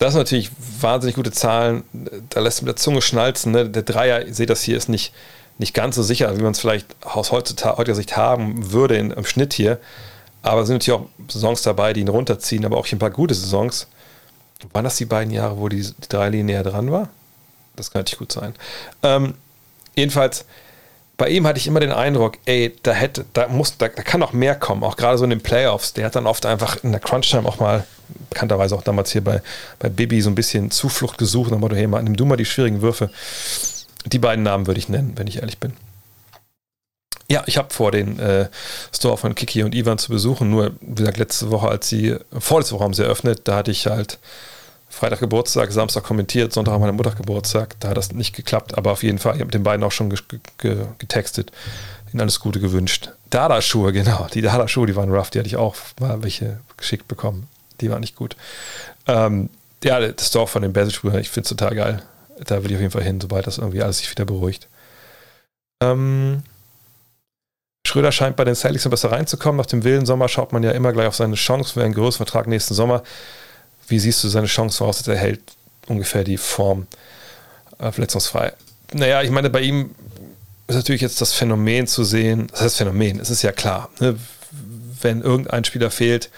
Das 0.00 0.14
sind 0.14 0.20
natürlich 0.20 0.50
wahnsinnig 0.80 1.14
gute 1.14 1.30
Zahlen. 1.30 1.84
Da 2.30 2.40
lässt 2.40 2.62
mit 2.62 2.68
der 2.68 2.76
Zunge 2.76 3.02
schnalzen. 3.02 3.52
Ne? 3.52 3.68
Der 3.68 3.82
Dreier, 3.82 4.24
ihr 4.24 4.34
seht 4.34 4.48
das 4.48 4.62
hier, 4.62 4.78
ist 4.78 4.88
nicht, 4.88 5.12
nicht 5.58 5.74
ganz 5.74 5.94
so 5.94 6.02
sicher, 6.02 6.34
wie 6.38 6.42
man 6.42 6.52
es 6.52 6.58
vielleicht 6.58 6.86
aus 7.04 7.32
heutiger 7.32 7.94
Sicht 7.94 8.16
haben 8.16 8.72
würde 8.72 8.96
in, 8.96 9.10
im 9.10 9.26
Schnitt 9.26 9.52
hier. 9.52 9.78
Aber 10.40 10.62
es 10.62 10.68
sind 10.68 10.76
natürlich 10.76 10.98
auch 10.98 11.06
Saisons 11.28 11.60
dabei, 11.60 11.92
die 11.92 12.00
ihn 12.00 12.08
runterziehen, 12.08 12.64
aber 12.64 12.78
auch 12.78 12.86
hier 12.86 12.96
ein 12.96 13.00
paar 13.00 13.10
gute 13.10 13.34
Saisons. 13.34 13.88
Waren 14.72 14.84
das 14.84 14.96
die 14.96 15.04
beiden 15.04 15.34
Jahre, 15.34 15.58
wo 15.58 15.68
die, 15.68 15.82
die 15.82 16.08
Dreilinie 16.08 16.44
näher 16.44 16.62
dran 16.62 16.90
war? 16.90 17.10
Das 17.76 17.90
kann 17.90 18.00
natürlich 18.00 18.20
gut 18.20 18.32
sein. 18.32 18.54
Ähm, 19.02 19.34
jedenfalls, 19.96 20.46
bei 21.20 21.28
ihm 21.28 21.46
hatte 21.46 21.58
ich 21.58 21.66
immer 21.66 21.80
den 21.80 21.92
Eindruck, 21.92 22.38
ey, 22.46 22.74
da 22.82 22.92
hätte, 22.92 23.26
da 23.34 23.46
muss, 23.46 23.76
da, 23.76 23.88
da 23.88 24.02
kann 24.02 24.20
noch 24.20 24.32
mehr 24.32 24.54
kommen, 24.54 24.82
auch 24.82 24.96
gerade 24.96 25.18
so 25.18 25.24
in 25.24 25.28
den 25.28 25.42
Playoffs. 25.42 25.92
Der 25.92 26.06
hat 26.06 26.16
dann 26.16 26.26
oft 26.26 26.46
einfach 26.46 26.82
in 26.82 26.92
der 26.92 27.00
Crunch-Time 27.00 27.46
auch 27.46 27.60
mal, 27.60 27.84
bekannterweise 28.30 28.74
auch 28.74 28.80
damals 28.80 29.12
hier 29.12 29.22
bei, 29.22 29.42
bei 29.78 29.90
Bibi, 29.90 30.22
so 30.22 30.30
ein 30.30 30.34
bisschen 30.34 30.70
Zuflucht 30.70 31.18
gesucht, 31.18 31.52
dann 31.52 31.60
Motto, 31.60 31.76
hey, 31.76 31.86
nimm 31.86 32.16
du 32.16 32.24
mal 32.24 32.38
die 32.38 32.46
schwierigen 32.46 32.80
Würfe. 32.80 33.10
Die 34.06 34.18
beiden 34.18 34.42
Namen 34.42 34.66
würde 34.66 34.80
ich 34.80 34.88
nennen, 34.88 35.12
wenn 35.16 35.26
ich 35.26 35.40
ehrlich 35.40 35.58
bin. 35.58 35.74
Ja, 37.30 37.42
ich 37.44 37.58
habe 37.58 37.68
vor, 37.68 37.92
den 37.92 38.18
äh, 38.18 38.48
Store 38.90 39.18
von 39.18 39.34
Kiki 39.34 39.62
und 39.62 39.74
Ivan 39.74 39.98
zu 39.98 40.10
besuchen. 40.10 40.48
Nur, 40.48 40.72
wie 40.80 40.94
gesagt, 40.94 41.18
letzte 41.18 41.50
Woche, 41.50 41.68
als 41.68 41.86
sie, 41.86 42.16
vorletzte 42.38 42.74
Woche 42.76 42.84
haben 42.84 42.94
sie 42.94 43.04
eröffnet, 43.04 43.42
da 43.44 43.56
hatte 43.56 43.72
ich 43.72 43.86
halt 43.86 44.18
Freitag 44.90 45.20
Geburtstag, 45.20 45.70
Samstag 45.70 46.02
kommentiert, 46.02 46.52
Sonntag 46.52 46.72
haben 46.72 46.80
meine 46.80 46.92
Mutter 46.92 47.12
Geburtstag. 47.12 47.76
Da 47.78 47.90
hat 47.90 47.96
das 47.96 48.12
nicht 48.12 48.34
geklappt, 48.34 48.76
aber 48.76 48.90
auf 48.90 49.02
jeden 49.02 49.18
Fall, 49.18 49.36
ich 49.36 49.40
habe 49.40 49.50
den 49.50 49.62
beiden 49.62 49.84
auch 49.84 49.92
schon 49.92 50.10
getextet, 50.98 51.52
ihnen 52.12 52.20
alles 52.20 52.40
Gute 52.40 52.60
gewünscht. 52.60 53.12
Dada-Schuhe, 53.30 53.92
genau. 53.94 54.26
Die 54.34 54.42
Dada-Schuhe, 54.42 54.86
die 54.86 54.96
waren 54.96 55.10
rough, 55.10 55.30
die 55.30 55.38
hatte 55.38 55.48
ich 55.48 55.56
auch 55.56 55.76
mal 56.00 56.22
welche 56.22 56.58
geschickt 56.76 57.06
bekommen. 57.08 57.48
Die 57.80 57.90
waren 57.90 58.00
nicht 58.00 58.16
gut. 58.16 58.36
Ähm, 59.06 59.48
ja, 59.82 60.00
das 60.00 60.26
Store 60.26 60.46
von 60.46 60.60
den 60.60 60.72
Basic-Brüdern, 60.72 61.20
ich 61.20 61.30
finde 61.30 61.44
es 61.44 61.48
total 61.50 61.74
geil. 61.74 62.02
Da 62.44 62.62
will 62.62 62.70
ich 62.70 62.76
auf 62.76 62.82
jeden 62.82 62.92
Fall 62.92 63.02
hin, 63.02 63.20
sobald 63.20 63.46
das 63.46 63.58
irgendwie 63.58 63.82
alles 63.82 63.98
sich 63.98 64.10
wieder 64.10 64.24
beruhigt. 64.24 64.68
Ähm, 65.82 66.42
Schröder 67.86 68.12
scheint 68.12 68.36
bei 68.36 68.44
den 68.44 68.54
Celtics 68.54 68.88
besser 68.88 69.12
reinzukommen. 69.12 69.56
Nach 69.58 69.66
dem 69.66 69.84
wilden 69.84 70.04
Sommer 70.04 70.28
schaut 70.28 70.52
man 70.52 70.62
ja 70.62 70.72
immer 70.72 70.92
gleich 70.92 71.06
auf 71.06 71.16
seine 71.16 71.36
Chance 71.36 71.72
für 71.74 71.82
einen 71.82 71.94
größeren 71.94 72.26
Vertrag 72.26 72.46
nächsten 72.46 72.74
Sommer. 72.74 73.02
Wie 73.90 73.98
siehst 73.98 74.22
du 74.24 74.28
seine 74.28 74.46
Chance 74.46 74.78
voraus, 74.78 75.06
er 75.06 75.16
hält 75.16 75.40
ungefähr 75.86 76.24
die 76.24 76.36
Form 76.36 76.86
äh, 77.78 77.90
verletzungsfrei? 77.90 78.52
Naja, 78.92 79.22
ich 79.22 79.30
meine, 79.30 79.50
bei 79.50 79.60
ihm 79.60 79.94
ist 80.68 80.76
natürlich 80.76 81.00
jetzt 81.00 81.20
das 81.20 81.32
Phänomen 81.32 81.86
zu 81.86 82.04
sehen. 82.04 82.46
Das 82.52 82.60
heißt 82.62 82.76
Phänomen, 82.78 83.18
es 83.20 83.30
ist 83.30 83.42
ja 83.42 83.52
klar. 83.52 83.90
Ne? 83.98 84.16
Wenn 85.02 85.22
irgendein 85.22 85.64
Spieler 85.64 85.90
fehlt, 85.90 86.30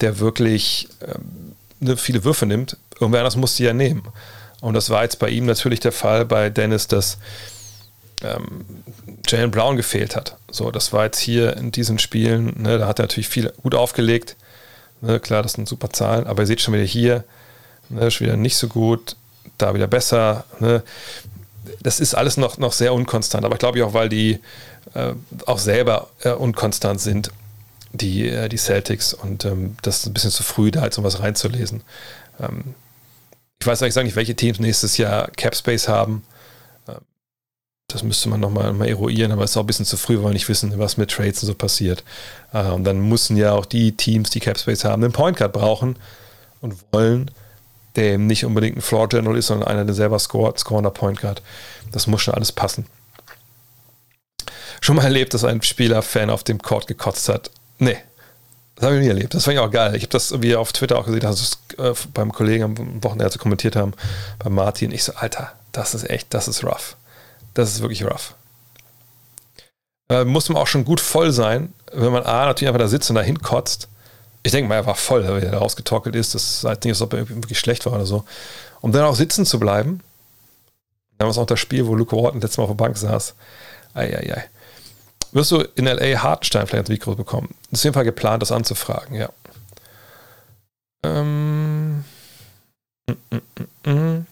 der 0.00 0.20
wirklich 0.20 0.88
ähm, 1.00 1.54
ne, 1.80 1.96
viele 1.96 2.24
Würfe 2.24 2.46
nimmt, 2.46 2.76
irgendwer 2.94 3.20
anders 3.20 3.36
muss 3.36 3.56
die 3.56 3.64
ja 3.64 3.72
nehmen. 3.72 4.02
Und 4.60 4.74
das 4.74 4.90
war 4.90 5.02
jetzt 5.02 5.18
bei 5.18 5.28
ihm 5.28 5.46
natürlich 5.46 5.80
der 5.80 5.92
Fall 5.92 6.24
bei 6.24 6.48
Dennis, 6.48 6.86
dass 6.86 7.18
ähm, 8.22 8.64
Jalen 9.26 9.50
Brown 9.50 9.76
gefehlt 9.76 10.14
hat. 10.14 10.36
So, 10.50 10.70
das 10.70 10.92
war 10.92 11.04
jetzt 11.04 11.18
hier 11.18 11.56
in 11.56 11.72
diesen 11.72 11.98
Spielen, 11.98 12.54
ne, 12.62 12.78
da 12.78 12.86
hat 12.86 13.00
er 13.00 13.04
natürlich 13.04 13.28
viel 13.28 13.52
gut 13.62 13.74
aufgelegt. 13.74 14.36
Ne, 15.02 15.18
klar, 15.18 15.42
das 15.42 15.54
sind 15.54 15.68
super 15.68 15.90
Zahlen, 15.90 16.26
aber 16.26 16.44
ihr 16.44 16.46
seht 16.46 16.60
schon 16.60 16.74
wieder 16.74 16.84
hier, 16.84 17.24
ne, 17.88 18.10
schon 18.10 18.26
wieder 18.26 18.36
nicht 18.36 18.56
so 18.56 18.68
gut, 18.68 19.16
da 19.58 19.74
wieder 19.74 19.88
besser. 19.88 20.44
Ne. 20.60 20.82
Das 21.80 21.98
ist 21.98 22.14
alles 22.14 22.36
noch, 22.36 22.56
noch 22.58 22.72
sehr 22.72 22.94
unkonstant, 22.94 23.44
aber 23.44 23.56
ich 23.56 23.58
glaube 23.58 23.84
auch, 23.84 23.94
weil 23.94 24.08
die 24.08 24.38
äh, 24.94 25.12
auch 25.46 25.58
selber 25.58 26.08
äh, 26.22 26.30
unkonstant 26.30 27.00
sind, 27.00 27.32
die, 27.92 28.28
äh, 28.28 28.48
die 28.48 28.56
Celtics, 28.56 29.12
und 29.12 29.44
ähm, 29.44 29.76
das 29.82 29.98
ist 29.98 30.06
ein 30.06 30.14
bisschen 30.14 30.30
zu 30.30 30.44
früh, 30.44 30.70
da 30.70 30.84
jetzt 30.84 30.98
um 30.98 31.04
was 31.04 31.20
reinzulesen. 31.20 31.82
Ähm, 32.40 32.74
ich 33.60 33.66
weiß 33.66 33.82
eigentlich 33.82 34.04
nicht, 34.04 34.16
welche 34.16 34.36
Teams 34.36 34.60
nächstes 34.60 34.96
Jahr 34.98 35.30
Cap 35.36 35.56
Space 35.56 35.88
haben. 35.88 36.24
Das 37.92 38.02
müsste 38.02 38.28
man 38.28 38.40
nochmal 38.40 38.72
mal 38.72 38.88
eruieren, 38.88 39.32
aber 39.32 39.44
es 39.44 39.50
ist 39.50 39.56
auch 39.56 39.62
ein 39.62 39.66
bisschen 39.66 39.84
zu 39.84 39.96
früh, 39.96 40.16
weil 40.16 40.30
wir 40.30 40.32
nicht 40.32 40.48
wissen, 40.48 40.78
was 40.78 40.96
mit 40.96 41.10
Trades 41.10 41.42
und 41.42 41.48
so 41.48 41.54
passiert. 41.54 42.04
Äh, 42.52 42.70
und 42.70 42.84
dann 42.84 43.08
müssen 43.08 43.36
ja 43.36 43.52
auch 43.52 43.66
die 43.66 43.96
Teams, 43.96 44.30
die 44.30 44.40
Capspace 44.40 44.84
haben, 44.84 45.04
einen 45.04 45.12
Point 45.12 45.36
Guard 45.36 45.52
brauchen 45.52 45.96
und 46.60 46.74
wollen, 46.92 47.30
der 47.96 48.14
eben 48.14 48.26
nicht 48.26 48.44
unbedingt 48.46 48.78
ein 48.78 48.80
Floor 48.80 49.08
General 49.08 49.36
ist, 49.36 49.48
sondern 49.48 49.68
einer, 49.68 49.84
der 49.84 49.94
selber 49.94 50.18
scoret, 50.18 50.58
scorender 50.58 50.90
Point 50.90 51.20
Guard. 51.20 51.42
Das 51.90 52.06
muss 52.06 52.22
schon 52.22 52.34
alles 52.34 52.52
passen. 52.52 52.86
Schon 54.80 54.96
mal 54.96 55.04
erlebt, 55.04 55.34
dass 55.34 55.44
ein 55.44 55.62
Spieler-Fan 55.62 56.30
auf 56.30 56.44
dem 56.44 56.60
Court 56.60 56.86
gekotzt 56.86 57.28
hat? 57.28 57.50
Nee, 57.78 57.98
das 58.74 58.86
habe 58.86 58.96
ich 58.96 59.02
nie 59.02 59.08
erlebt. 59.08 59.34
Das 59.34 59.44
fand 59.44 59.54
ich 59.54 59.60
auch 59.60 59.70
geil. 59.70 59.94
Ich 59.94 60.02
habe 60.02 60.12
das 60.12 60.30
irgendwie 60.30 60.56
auf 60.56 60.72
Twitter 60.72 60.98
auch 60.98 61.06
gesehen, 61.06 61.22
äh, 61.78 61.92
beim 62.14 62.32
Kollegen 62.32 62.64
am 62.64 63.04
Wochenende 63.04 63.38
kommentiert 63.38 63.76
haben, 63.76 63.92
bei 64.38 64.50
Martin. 64.50 64.90
Ich 64.92 65.04
so, 65.04 65.12
Alter, 65.14 65.52
das 65.72 65.94
ist 65.94 66.08
echt, 66.08 66.32
das 66.32 66.48
ist 66.48 66.64
rough. 66.64 66.96
Das 67.54 67.70
ist 67.70 67.80
wirklich 67.82 68.04
rough. 68.04 68.34
Äh, 70.08 70.24
muss 70.24 70.48
man 70.48 70.60
auch 70.60 70.66
schon 70.66 70.84
gut 70.84 71.00
voll 71.00 71.32
sein, 71.32 71.72
wenn 71.92 72.12
man 72.12 72.24
A, 72.24 72.46
natürlich 72.46 72.68
einfach 72.68 72.80
da 72.80 72.88
sitzt 72.88 73.10
und 73.10 73.16
da 73.16 73.22
hinkotzt. 73.22 73.88
Ich 74.42 74.52
denke 74.52 74.68
mal, 74.68 74.76
er 74.76 74.86
war 74.86 74.94
voll, 74.94 75.26
weil 75.26 75.42
er 75.42 75.52
da 75.52 75.58
rausgetorkelt 75.58 76.16
ist. 76.16 76.34
Das 76.34 76.64
halt 76.64 76.84
nicht, 76.84 76.94
als 76.94 77.02
ob 77.02 77.12
er 77.12 77.28
wirklich 77.28 77.58
schlecht 77.58 77.86
war 77.86 77.92
oder 77.92 78.06
so. 78.06 78.24
Um 78.80 78.90
dann 78.92 79.04
auch 79.04 79.14
sitzen 79.14 79.46
zu 79.46 79.60
bleiben. 79.60 80.00
Es 81.18 81.38
auch 81.38 81.46
das 81.46 81.60
Spiel, 81.60 81.86
wo 81.86 81.94
Luke 81.94 82.16
Walton 82.16 82.40
letztes 82.40 82.58
Mal 82.58 82.64
auf 82.64 82.70
der 82.70 82.74
Bank 82.74 82.96
saß. 82.96 83.34
Eieiei. 83.94 84.44
Wirst 85.30 85.52
du 85.52 85.60
in 85.76 85.86
L.A. 85.86 86.22
Hartenstein 86.22 86.66
vielleicht 86.66 86.88
ins 86.88 86.98
Mikro 86.98 87.14
bekommen? 87.14 87.54
Das 87.70 87.78
ist 87.78 87.80
auf 87.80 87.84
jeden 87.84 87.94
Fall 87.94 88.04
geplant, 88.04 88.42
das 88.42 88.50
anzufragen, 88.52 89.14
ja. 89.14 89.28
Ähm. 91.04 92.04
Mm, 93.08 93.12
mm, 93.30 93.90
mm, 93.90 94.26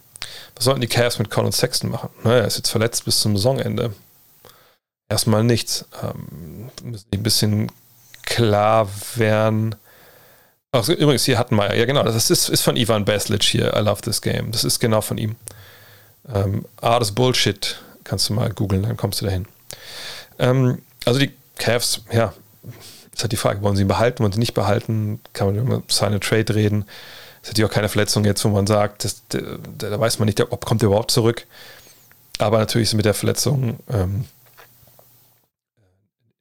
was 0.60 0.66
sollten 0.66 0.82
die 0.82 0.88
Cavs 0.88 1.18
mit 1.18 1.30
Colin 1.30 1.52
Sexton 1.52 1.90
machen? 1.90 2.10
Naja, 2.22 2.40
er 2.40 2.46
ist 2.46 2.58
jetzt 2.58 2.68
verletzt 2.68 3.06
bis 3.06 3.18
zum 3.20 3.34
Saisonende. 3.34 3.94
Erstmal 5.08 5.42
nichts. 5.42 5.86
Ähm, 6.02 6.68
müssen 6.82 7.06
ein 7.14 7.22
bisschen 7.22 7.72
klar 8.24 8.86
werden. 9.14 9.74
Ach, 10.72 10.86
übrigens, 10.86 11.24
hier 11.24 11.38
hatten 11.38 11.56
wir 11.56 11.74
ja 11.74 11.86
genau, 11.86 12.02
das 12.02 12.28
ist, 12.28 12.50
ist 12.50 12.60
von 12.60 12.76
Ivan 12.76 13.06
Baslic 13.06 13.42
hier, 13.42 13.74
I 13.74 13.80
love 13.80 14.02
this 14.02 14.20
game. 14.20 14.50
Das 14.52 14.64
ist 14.64 14.80
genau 14.80 15.00
von 15.00 15.16
ihm. 15.16 15.36
Ähm, 16.30 16.66
Art 16.82 17.00
is 17.00 17.12
Bullshit, 17.12 17.80
kannst 18.04 18.28
du 18.28 18.34
mal 18.34 18.52
googeln, 18.52 18.82
dann 18.82 18.98
kommst 18.98 19.22
du 19.22 19.24
dahin. 19.24 19.46
Ähm, 20.38 20.82
also 21.06 21.20
die 21.20 21.32
Cavs, 21.56 22.02
ja, 22.12 22.34
ist 23.14 23.22
halt 23.22 23.32
die 23.32 23.36
Frage, 23.36 23.62
wollen 23.62 23.76
sie 23.76 23.82
ihn 23.82 23.88
behalten, 23.88 24.22
wollen 24.22 24.32
sie 24.32 24.38
nicht 24.38 24.52
behalten? 24.52 25.22
Kann 25.32 25.46
man 25.46 25.56
über 25.56 25.82
seine 25.88 26.20
Trade 26.20 26.54
reden? 26.54 26.84
Ist 27.42 27.48
natürlich 27.48 27.70
auch 27.70 27.74
keine 27.74 27.88
Verletzung 27.88 28.24
jetzt, 28.24 28.44
wo 28.44 28.48
man 28.48 28.66
sagt, 28.66 29.04
das, 29.04 29.22
da, 29.28 29.38
da, 29.78 29.98
weiß 29.98 30.18
man 30.18 30.26
nicht, 30.26 30.40
ob 30.40 30.64
kommt 30.64 30.82
er 30.82 30.86
überhaupt 30.86 31.10
zurück. 31.10 31.46
Aber 32.38 32.58
natürlich 32.58 32.88
ist 32.88 32.94
mit 32.94 33.04
der 33.04 33.14
Verletzung 33.14 33.78
ähm, 33.88 34.26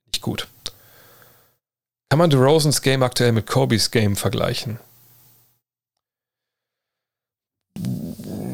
nicht 0.08 0.22
gut. 0.22 0.48
Kann 2.10 2.20
man 2.20 2.30
DeRozans 2.30 2.82
Game 2.82 3.04
aktuell 3.04 3.32
mit 3.32 3.48
Kobe's 3.48 3.92
Game 3.92 4.16
vergleichen? 4.16 4.80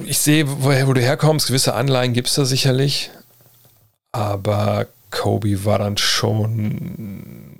Ich 0.05 0.19
sehe, 0.19 0.45
woher 0.47 0.87
wo 0.87 0.93
du 0.93 1.01
herkommst, 1.01 1.47
gewisse 1.47 1.73
Anleihen 1.73 2.13
gibt 2.13 2.27
es 2.27 2.35
da 2.35 2.45
sicherlich. 2.45 3.11
Aber 4.11 4.87
Kobe 5.09 5.65
war 5.65 5.79
dann 5.79 5.97
schon 5.97 7.54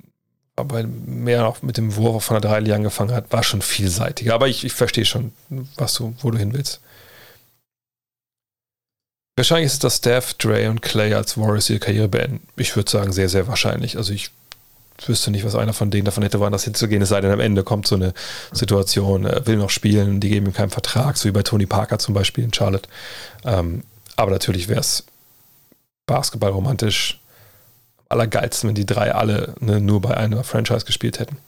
aber 0.56 0.82
mehr 0.82 1.42
noch 1.42 1.62
mit 1.62 1.76
dem 1.76 1.96
Wurf 1.96 2.24
von 2.24 2.40
der 2.40 2.50
Dreilinie 2.50 2.74
angefangen 2.74 3.12
hat, 3.14 3.30
war 3.32 3.42
schon 3.42 3.62
vielseitiger. 3.62 4.34
Aber 4.34 4.48
ich, 4.48 4.64
ich 4.64 4.72
verstehe 4.72 5.04
schon, 5.04 5.32
was 5.76 5.94
du, 5.94 6.14
wo 6.20 6.30
du 6.30 6.38
hin 6.38 6.54
willst. 6.54 6.80
Wahrscheinlich 9.36 9.66
ist 9.66 9.74
es, 9.74 9.78
dass 9.80 9.96
Steph, 9.98 10.32
Dre 10.34 10.70
und 10.70 10.80
Clay 10.80 11.12
als 11.12 11.36
Warriors 11.36 11.68
ihre 11.68 11.78
Karriere 11.78 12.08
beenden. 12.08 12.40
Ich 12.56 12.74
würde 12.74 12.90
sagen, 12.90 13.12
sehr, 13.12 13.28
sehr 13.28 13.46
wahrscheinlich. 13.46 13.98
Also 13.98 14.14
ich 14.14 14.30
wüsste 15.04 15.30
nicht, 15.30 15.44
was 15.44 15.54
einer 15.54 15.74
von 15.74 15.90
denen 15.90 16.06
davon 16.06 16.22
hätte, 16.22 16.40
woanders 16.40 16.64
hinzugehen, 16.64 17.02
es 17.02 17.10
sei 17.10 17.20
denn, 17.20 17.30
am 17.30 17.40
Ende 17.40 17.62
kommt 17.62 17.86
so 17.86 17.96
eine 17.96 18.14
Situation, 18.52 19.26
er 19.26 19.46
will 19.46 19.56
noch 19.56 19.68
spielen, 19.68 20.20
die 20.20 20.30
geben 20.30 20.46
ihm 20.46 20.54
keinen 20.54 20.70
Vertrag, 20.70 21.18
so 21.18 21.28
wie 21.28 21.32
bei 21.32 21.42
Tony 21.42 21.66
Parker 21.66 21.98
zum 21.98 22.14
Beispiel 22.14 22.44
in 22.44 22.54
Charlotte. 22.54 22.88
Ähm, 23.44 23.82
aber 24.16 24.30
natürlich 24.30 24.68
wäre 24.68 24.80
es 24.80 25.04
basketballromantisch 26.06 27.20
allergeilsten, 28.08 28.68
wenn 28.68 28.74
die 28.74 28.86
drei 28.86 29.14
alle 29.14 29.54
ne, 29.60 29.80
nur 29.80 30.00
bei 30.00 30.16
einer 30.16 30.44
Franchise 30.44 30.84
gespielt 30.84 31.18
hätten. 31.18 31.38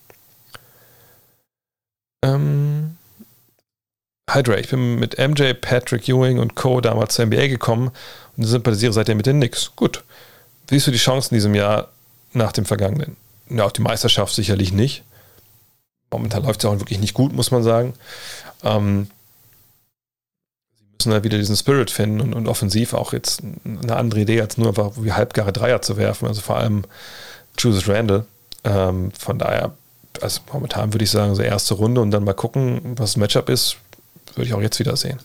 Ähm, 2.25 2.97
Hi 4.29 4.43
Dre, 4.43 4.61
ich 4.61 4.69
bin 4.69 4.97
mit 4.99 5.17
MJ, 5.17 5.55
Patrick 5.55 6.07
Ewing 6.07 6.39
und 6.39 6.55
Co. 6.55 6.83
damals 6.83 7.15
zur 7.15 7.25
NBA 7.25 7.47
gekommen 7.47 7.91
und 8.37 8.45
sympathisiere 8.45 8.93
seitdem 8.93 9.17
mit 9.17 9.25
den 9.25 9.39
Knicks. 9.39 9.73
Gut. 9.75 10.05
Wie 10.67 10.75
siehst 10.75 10.87
du 10.87 10.91
die 10.91 10.99
Chancen 10.99 11.33
in 11.33 11.39
diesem 11.39 11.55
Jahr 11.55 11.89
nach 12.35 12.53
dem 12.53 12.67
vergangenen? 12.67 13.17
Ja, 13.49 13.65
auch 13.65 13.73
die 13.73 13.81
Meisterschaft 13.81 14.35
sicherlich 14.35 14.71
nicht. 14.71 15.03
Momentan 16.11 16.43
läuft 16.43 16.63
es 16.63 16.67
auch 16.67 16.79
wirklich 16.79 16.99
nicht 16.99 17.15
gut, 17.15 17.33
muss 17.33 17.51
man 17.51 17.63
sagen. 17.63 17.95
Ähm, 18.63 19.09
müssen 20.99 21.13
halt 21.13 21.25
wieder 21.25 21.39
diesen 21.39 21.57
Spirit 21.57 21.91
finden 21.91 22.21
und, 22.21 22.35
und, 22.35 22.49
offensiv 22.49 22.93
auch 22.93 23.13
jetzt 23.13 23.43
eine 23.65 23.97
andere 23.97 24.21
Idee, 24.21 24.41
als 24.41 24.59
nur 24.59 24.69
einfach 24.69 24.93
wie 24.97 25.13
halbgare 25.13 25.53
Dreier 25.53 25.81
zu 25.81 25.97
werfen. 25.97 26.27
Also 26.27 26.41
vor 26.41 26.57
allem 26.57 26.85
Julius 27.57 27.89
Randall. 27.89 28.25
Ähm, 28.65 29.13
von 29.17 29.39
daher, 29.39 29.73
also 30.21 30.41
momentan 30.53 30.93
würde 30.93 31.05
ich 31.05 31.11
sagen, 31.11 31.35
so 31.35 31.43
erste 31.43 31.75
Runde 31.75 32.01
und 32.01 32.11
dann 32.11 32.25
mal 32.25 32.35
gucken, 32.35 32.97
was 32.97 33.13
das 33.13 33.17
Matchup 33.17 33.49
ist. 33.49 33.77
Würde 34.35 34.49
ich 34.49 34.55
auch 34.55 34.61
jetzt 34.61 34.79
wieder 34.81 34.97
sehen. 34.97 35.19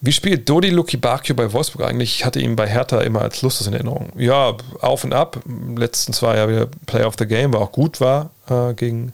Wie 0.00 0.12
spielt 0.12 0.48
Dodi 0.48 0.70
Luki 0.70 0.96
Bakio 0.96 1.34
bei 1.34 1.52
Wolfsburg 1.52 1.86
eigentlich? 1.86 2.14
Ich 2.16 2.24
hatte 2.24 2.40
ihn 2.40 2.56
bei 2.56 2.66
Hertha 2.66 3.00
immer 3.02 3.22
als 3.22 3.42
Lustes 3.42 3.66
in 3.66 3.74
Erinnerung. 3.74 4.12
Ja, 4.16 4.56
auf 4.80 5.04
und 5.04 5.12
ab. 5.12 5.40
Letzten 5.76 6.12
zwei 6.12 6.36
Jahre 6.36 6.50
wieder 6.50 6.68
Player 6.86 7.06
of 7.06 7.16
the 7.18 7.26
Game, 7.26 7.52
war 7.52 7.60
auch 7.60 7.72
gut 7.72 8.00
war 8.00 8.30
äh, 8.48 8.72
gegen. 8.74 9.12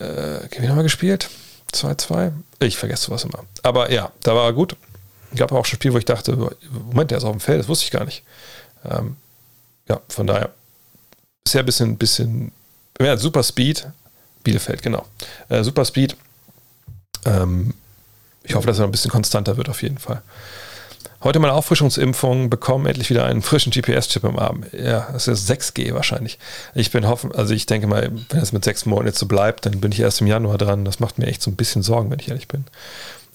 Äh, 0.00 0.48
gegen 0.50 0.68
haben 0.68 0.76
wir 0.76 0.82
gespielt? 0.82 1.28
2-2? 1.74 2.32
Ich 2.66 2.76
vergesse 2.76 3.06
sowas 3.06 3.24
immer. 3.24 3.44
Aber 3.62 3.90
ja, 3.90 4.12
da 4.22 4.34
war 4.34 4.44
er 4.46 4.52
gut. 4.52 4.76
Gab 5.34 5.52
auch 5.52 5.64
schon 5.64 5.76
ein 5.76 5.80
Spiel, 5.80 5.92
wo 5.92 5.98
ich 5.98 6.04
dachte, 6.04 6.36
Moment, 6.70 7.10
der 7.10 7.18
ist 7.18 7.24
auf 7.24 7.32
dem 7.32 7.40
Feld, 7.40 7.60
das 7.60 7.68
wusste 7.68 7.84
ich 7.86 7.90
gar 7.90 8.04
nicht. 8.04 8.22
Ähm, 8.84 9.16
ja, 9.88 10.00
von 10.08 10.26
daher 10.26 10.50
ja 11.54 11.60
ein 11.60 11.66
bisschen, 11.66 11.96
bisschen 11.96 12.52
ja, 13.00 13.16
super 13.16 13.42
Speed. 13.42 13.86
Bielefeld, 14.44 14.82
genau. 14.82 15.06
Äh, 15.48 15.62
super 15.62 15.84
Speed. 15.84 16.16
Ähm, 17.24 17.74
ich 18.42 18.54
hoffe, 18.54 18.66
dass 18.66 18.78
er 18.78 18.84
ein 18.84 18.90
bisschen 18.90 19.10
konstanter 19.10 19.56
wird 19.56 19.68
auf 19.68 19.82
jeden 19.82 19.98
Fall. 19.98 20.22
Heute 21.24 21.38
meine 21.38 21.52
Auffrischungsimpfung 21.52 22.50
bekommen, 22.50 22.86
endlich 22.86 23.08
wieder 23.08 23.24
einen 23.24 23.42
frischen 23.42 23.70
GPS-Chip 23.70 24.24
im 24.24 24.40
Arm. 24.40 24.64
Ja, 24.72 25.08
das 25.12 25.28
ist 25.28 25.48
6G 25.48 25.94
wahrscheinlich. 25.94 26.36
Ich 26.74 26.90
bin 26.90 27.06
hoffen, 27.06 27.30
also 27.32 27.54
ich 27.54 27.66
denke 27.66 27.86
mal, 27.86 28.10
wenn 28.30 28.40
es 28.40 28.52
mit 28.52 28.64
sechs 28.64 28.86
Monaten 28.86 29.06
jetzt 29.06 29.20
so 29.20 29.26
bleibt, 29.26 29.64
dann 29.64 29.80
bin 29.80 29.92
ich 29.92 30.00
erst 30.00 30.20
im 30.20 30.26
Januar 30.26 30.58
dran. 30.58 30.84
Das 30.84 30.98
macht 30.98 31.18
mir 31.18 31.26
echt 31.26 31.40
so 31.40 31.50
ein 31.52 31.54
bisschen 31.54 31.84
Sorgen, 31.84 32.10
wenn 32.10 32.18
ich 32.18 32.28
ehrlich 32.28 32.48
bin. 32.48 32.64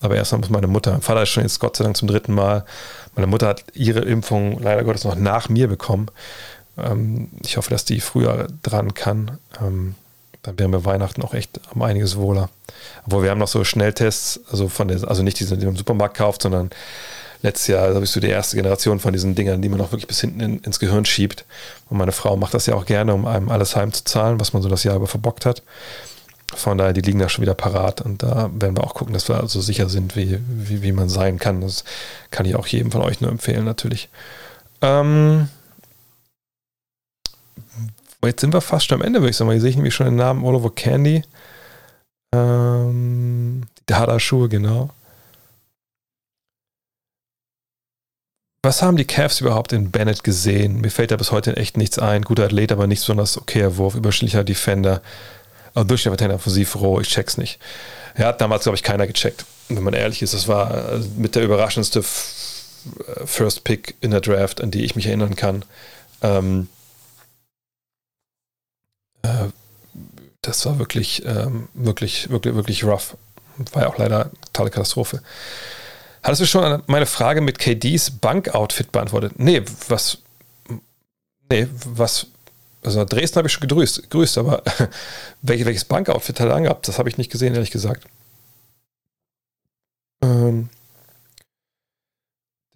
Aber 0.02 0.18
erstmal 0.18 0.42
muss 0.42 0.50
meine 0.50 0.68
Mutter, 0.68 0.92
mein 0.92 1.02
Vater 1.02 1.24
ist 1.24 1.30
schon 1.30 1.44
jetzt 1.44 1.60
Gott 1.60 1.78
sei 1.78 1.86
Dank 1.86 1.96
zum 1.96 2.10
dritten 2.10 2.34
Mal. 2.34 2.66
Meine 3.16 3.28
Mutter 3.28 3.48
hat 3.48 3.64
ihre 3.74 4.02
Impfung 4.02 4.62
leider 4.62 4.84
Gottes 4.84 5.06
noch 5.06 5.16
nach 5.16 5.48
mir 5.48 5.70
bekommen. 5.70 6.08
Ähm, 6.78 7.30
ich 7.46 7.56
hoffe, 7.56 7.70
dass 7.70 7.86
die 7.86 8.02
früher 8.02 8.48
dran 8.64 8.96
kann. 8.96 9.38
Ähm, 9.62 9.96
dann 10.44 10.60
wären 10.60 10.72
wir 10.72 10.84
Weihnachten 10.84 11.22
auch 11.22 11.34
echt 11.34 11.62
um 11.74 11.82
einiges 11.82 12.18
wohler. 12.18 12.50
Obwohl 13.06 13.24
wir 13.24 13.32
haben 13.32 13.40
noch 13.40 13.48
so 13.48 13.64
Schnelltests, 13.64 14.42
also 14.52 14.68
von 14.68 14.90
der, 14.90 15.08
also 15.08 15.24
nicht 15.24 15.40
diese, 15.40 15.58
die 15.58 15.66
man 15.66 15.76
im 15.76 15.78
Supermarkt 15.78 16.18
kauft, 16.18 16.42
sondern 16.42 16.70
letztes 17.42 17.68
Jahr 17.68 17.94
habe 17.94 18.04
ich 18.04 18.12
so 18.12 18.20
die 18.20 18.30
erste 18.30 18.56
Generation 18.56 19.00
von 19.00 19.14
diesen 19.14 19.36
Dingern, 19.36 19.62
die 19.62 19.70
man 19.70 19.82
auch 19.82 19.92
wirklich 19.92 20.08
bis 20.08 20.22
hinten 20.22 20.40
in, 20.40 20.60
ins 20.60 20.80
Gehirn 20.80 21.06
schiebt. 21.06 21.46
Und 21.90 21.98
meine 21.98 22.12
Frau 22.12 22.36
macht 22.38 22.54
das 22.54 22.66
ja 22.66 22.76
auch 22.76 22.86
gerne, 22.86 23.14
um 23.14 23.26
einem 23.26 23.50
alles 23.50 23.76
heimzuzahlen, 23.76 24.40
was 24.40 24.54
man 24.54 24.62
so 24.62 24.70
das 24.70 24.84
Jahr 24.84 24.96
über 24.96 25.08
verbockt 25.08 25.46
hat. 25.46 25.64
Von 26.56 26.78
daher, 26.78 26.94
die 26.94 27.02
liegen 27.02 27.20
da 27.20 27.28
schon 27.28 27.42
wieder 27.42 27.56
parat 27.56 28.02
und 28.02 28.24
da 28.24 28.50
werden 28.54 28.78
wir 28.78 28.84
auch 28.84 28.94
gucken, 28.94 29.14
dass 29.14 29.28
wir 29.28 29.36
also 29.36 29.60
sicher 29.60 29.90
sind, 29.90 30.16
wie, 30.16 30.40
wie, 30.48 30.82
wie 30.82 30.94
man 30.94 31.10
sein 31.10 31.40
kann. 31.40 31.62
Das 31.62 31.84
kann 32.32 32.46
ich 32.46 32.56
auch 32.56 32.68
jedem 32.68 32.92
von 32.92 33.02
euch 33.02 33.20
nur 33.20 33.32
empfehlen, 33.32 33.66
natürlich. 33.66 34.10
Ähm, 34.82 35.50
Jetzt 38.24 38.42
sind 38.42 38.54
wir 38.54 38.62
fast 38.62 38.88
schon 38.88 39.00
am 39.00 39.06
Ende, 39.06 39.20
würde 39.20 39.30
ich 39.30 39.38
sagen. 39.38 39.52
Hier 39.52 39.62
sehe 39.62 39.70
ich 39.70 39.76
nämlich 39.76 39.96
schon 39.96 40.08
den 40.08 40.16
Namen 40.16 40.44
Oliver 40.44 40.72
Candy. 40.72 41.24
Ähm, 42.34 43.62
die 43.80 43.84
Dada-Schuhe, 43.86 44.50
genau. 44.50 44.90
Was 48.64 48.82
haben 48.82 48.98
die 48.98 49.06
Cavs 49.06 49.40
überhaupt 49.40 49.72
in 49.72 49.92
Bennett 49.92 50.24
gesehen? 50.24 50.82
Mir 50.82 50.90
fällt 50.90 51.12
da 51.12 51.16
bis 51.16 51.32
heute 51.32 51.56
echt 51.58 51.78
nichts 51.78 52.00
ein. 52.00 52.24
Guter 52.24 52.46
Athlet, 52.46 52.72
aber 52.72 52.88
nicht 52.88 53.02
besonders 53.02 53.38
okayer 53.38 53.78
Wurf, 53.78 53.96
überschnittlicher 53.96 54.44
Defender. 54.44 55.02
Aber 55.74 55.86
durchschnittlicher 55.86 56.34
offensiv 56.34 56.76
roh, 56.76 57.00
ich 57.00 57.08
check's 57.08 57.38
nicht. 57.38 57.60
Er 58.16 58.28
hat 58.28 58.42
damals, 58.42 58.64
glaube 58.64 58.76
ich, 58.76 58.84
keiner 58.84 59.06
gecheckt. 59.06 59.46
Wenn 59.70 59.84
man 59.84 59.94
ehrlich 59.94 60.22
ist, 60.22 60.34
das 60.34 60.48
war 60.48 60.94
äh, 60.94 61.00
mit 61.18 61.36
der 61.36 61.44
überraschendste 61.44 62.04
First 63.26 63.64
Pick 63.64 63.96
in 64.02 64.12
der 64.12 64.22
Draft, 64.22 64.62
an 64.62 64.72
die 64.72 64.84
ich 64.84 64.96
mich 64.96 65.06
erinnern 65.06 65.36
kann. 65.36 65.64
Ähm, 66.22 66.68
äh, 69.22 69.50
das 70.42 70.66
war 70.66 70.80
wirklich, 70.80 71.24
ähm, 71.26 71.68
wirklich, 71.74 72.30
wirklich, 72.30 72.56
wirklich 72.56 72.84
rough. 72.84 73.18
War 73.74 73.84
ja 73.84 73.90
auch 73.90 73.98
leider 73.98 74.22
eine 74.22 74.32
totale 74.46 74.70
Katastrophe. 74.70 75.22
Hattest 76.28 76.42
du 76.42 76.46
schon 76.46 76.84
meine 76.88 77.06
Frage 77.06 77.40
mit 77.40 77.58
KDs 77.58 78.12
Bankoutfit 78.12 78.92
beantwortet? 78.92 79.40
Nee, 79.40 79.64
was. 79.88 80.18
Nee, 81.50 81.68
was. 81.86 82.28
Also 82.84 83.06
Dresden 83.06 83.38
habe 83.38 83.48
ich 83.48 83.54
schon 83.54 83.66
gegrüßt, 83.66 84.04
gegrüßt 84.04 84.38
aber 84.38 84.62
welches, 85.42 85.86
Bankoutfit 85.86 86.42
hat 86.42 86.50
er 86.50 86.56
angehabt? 86.56 86.86
Das 86.86 87.00
habe 87.00 87.08
ich 87.08 87.18
nicht 87.18 87.32
gesehen, 87.32 87.54
ehrlich 87.54 87.72
gesagt. 87.72 88.04
Ähm. 90.22 90.68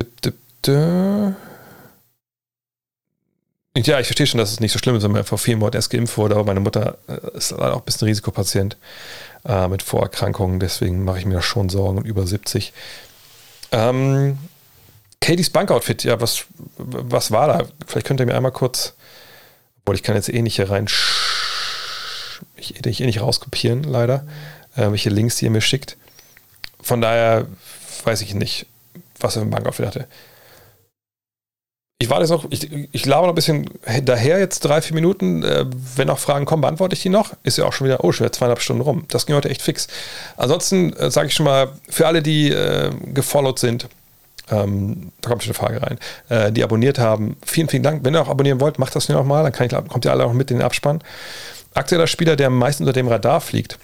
Dip, 0.01 0.37
dip. 0.61 1.35
Ja, 3.75 3.99
ich 3.99 4.07
verstehe 4.07 4.27
schon, 4.27 4.37
dass 4.37 4.51
es 4.53 4.61
nicht 4.61 4.71
so 4.71 4.79
schlimm 4.79 4.95
ist, 4.95 5.03
wenn 5.03 5.11
man 5.11 5.25
vor 5.25 5.37
vier 5.37 5.57
Monaten 5.57 5.75
erst 5.75 5.89
geimpft 5.89 6.17
wurde, 6.17 6.35
aber 6.35 6.45
meine 6.45 6.61
Mutter 6.61 6.99
äh, 7.09 7.35
ist 7.35 7.51
auch 7.51 7.79
ein 7.79 7.83
bisschen 7.83 8.07
Risikopatient 8.07 8.77
äh, 9.43 9.67
mit 9.67 9.83
Vorerkrankungen, 9.83 10.61
deswegen 10.61 11.03
mache 11.03 11.19
ich 11.19 11.25
mir 11.25 11.33
da 11.33 11.41
schon 11.41 11.67
Sorgen 11.67 12.05
über 12.05 12.25
70. 12.25 12.71
Ähm, 13.71 14.37
Katie's 15.21 15.49
Bankoutfit, 15.49 16.03
ja, 16.03 16.19
was, 16.19 16.45
was 16.77 17.31
war 17.31 17.47
da? 17.47 17.67
Vielleicht 17.85 18.07
könnt 18.07 18.19
ihr 18.19 18.25
mir 18.25 18.35
einmal 18.35 18.51
kurz, 18.51 18.95
obwohl 19.81 19.95
ich 19.95 20.03
kann 20.03 20.15
jetzt 20.15 20.29
eh 20.29 20.41
nicht 20.41 20.55
hier 20.55 20.69
rein, 20.69 20.87
ich, 22.55 22.85
ich 22.85 23.01
eh 23.01 23.05
nicht 23.05 23.21
rauskopieren, 23.21 23.83
leider, 23.83 24.25
äh, 24.75 24.89
welche 24.91 25.09
Links 25.09 25.37
die 25.37 25.45
ihr 25.45 25.51
mir 25.51 25.61
schickt. 25.61 25.97
Von 26.81 27.01
daher 27.01 27.47
weiß 28.03 28.21
ich 28.21 28.33
nicht, 28.33 28.65
was 29.19 29.35
er 29.35 29.43
im 29.43 29.51
Bankoutfit 29.51 29.85
hatte 29.85 30.07
ich 32.01 32.09
warte 32.09 32.23
jetzt 32.23 32.31
noch, 32.31 32.45
ich, 32.49 32.67
ich 32.91 33.05
laber 33.05 33.27
noch 33.27 33.33
ein 33.33 33.35
bisschen 33.35 33.69
daher, 34.03 34.39
jetzt 34.39 34.61
drei, 34.61 34.81
vier 34.81 34.95
Minuten. 34.95 35.43
Äh, 35.43 35.65
wenn 35.95 36.07
noch 36.07 36.17
Fragen 36.17 36.45
kommen, 36.45 36.61
beantworte 36.61 36.95
ich 36.95 37.01
die 37.03 37.09
noch. 37.09 37.33
Ist 37.43 37.59
ja 37.59 37.65
auch 37.65 37.73
schon 37.73 37.85
wieder, 37.85 38.03
oh, 38.03 38.11
schon 38.11 38.25
wieder 38.25 38.33
zweieinhalb 38.33 38.59
Stunden 38.59 38.81
rum. 38.81 39.05
Das 39.09 39.27
ging 39.27 39.35
heute 39.35 39.49
echt 39.49 39.61
fix. 39.61 39.87
Ansonsten 40.35 40.93
äh, 40.93 41.11
sage 41.11 41.27
ich 41.27 41.35
schon 41.35 41.45
mal, 41.45 41.69
für 41.89 42.07
alle, 42.07 42.23
die 42.23 42.49
äh, 42.49 42.89
gefollowt 43.13 43.59
sind, 43.59 43.87
ähm, 44.49 45.11
da 45.21 45.29
kommt 45.29 45.43
schon 45.43 45.51
eine 45.51 45.59
Frage 45.59 45.83
rein, 45.83 45.99
äh, 46.29 46.51
die 46.51 46.63
abonniert 46.63 46.97
haben, 46.97 47.37
vielen, 47.45 47.69
vielen 47.69 47.83
Dank. 47.83 48.03
Wenn 48.03 48.15
ihr 48.15 48.21
auch 48.21 48.29
abonnieren 48.29 48.59
wollt, 48.59 48.79
macht 48.79 48.95
das 48.95 49.07
noch 49.07 49.23
mal, 49.23 49.43
dann 49.43 49.53
kann 49.53 49.67
ich, 49.67 49.89
kommt 49.89 50.03
ihr 50.03 50.11
alle 50.11 50.25
auch 50.25 50.33
mit 50.33 50.49
in 50.49 50.57
den 50.57 50.65
Abspann. 50.65 51.03
Aktueller 51.75 52.07
Spieler, 52.07 52.35
der 52.35 52.47
am 52.47 52.57
meisten 52.57 52.83
unter 52.83 52.93
dem 52.93 53.07
Radar 53.07 53.41
fliegt. 53.41 53.77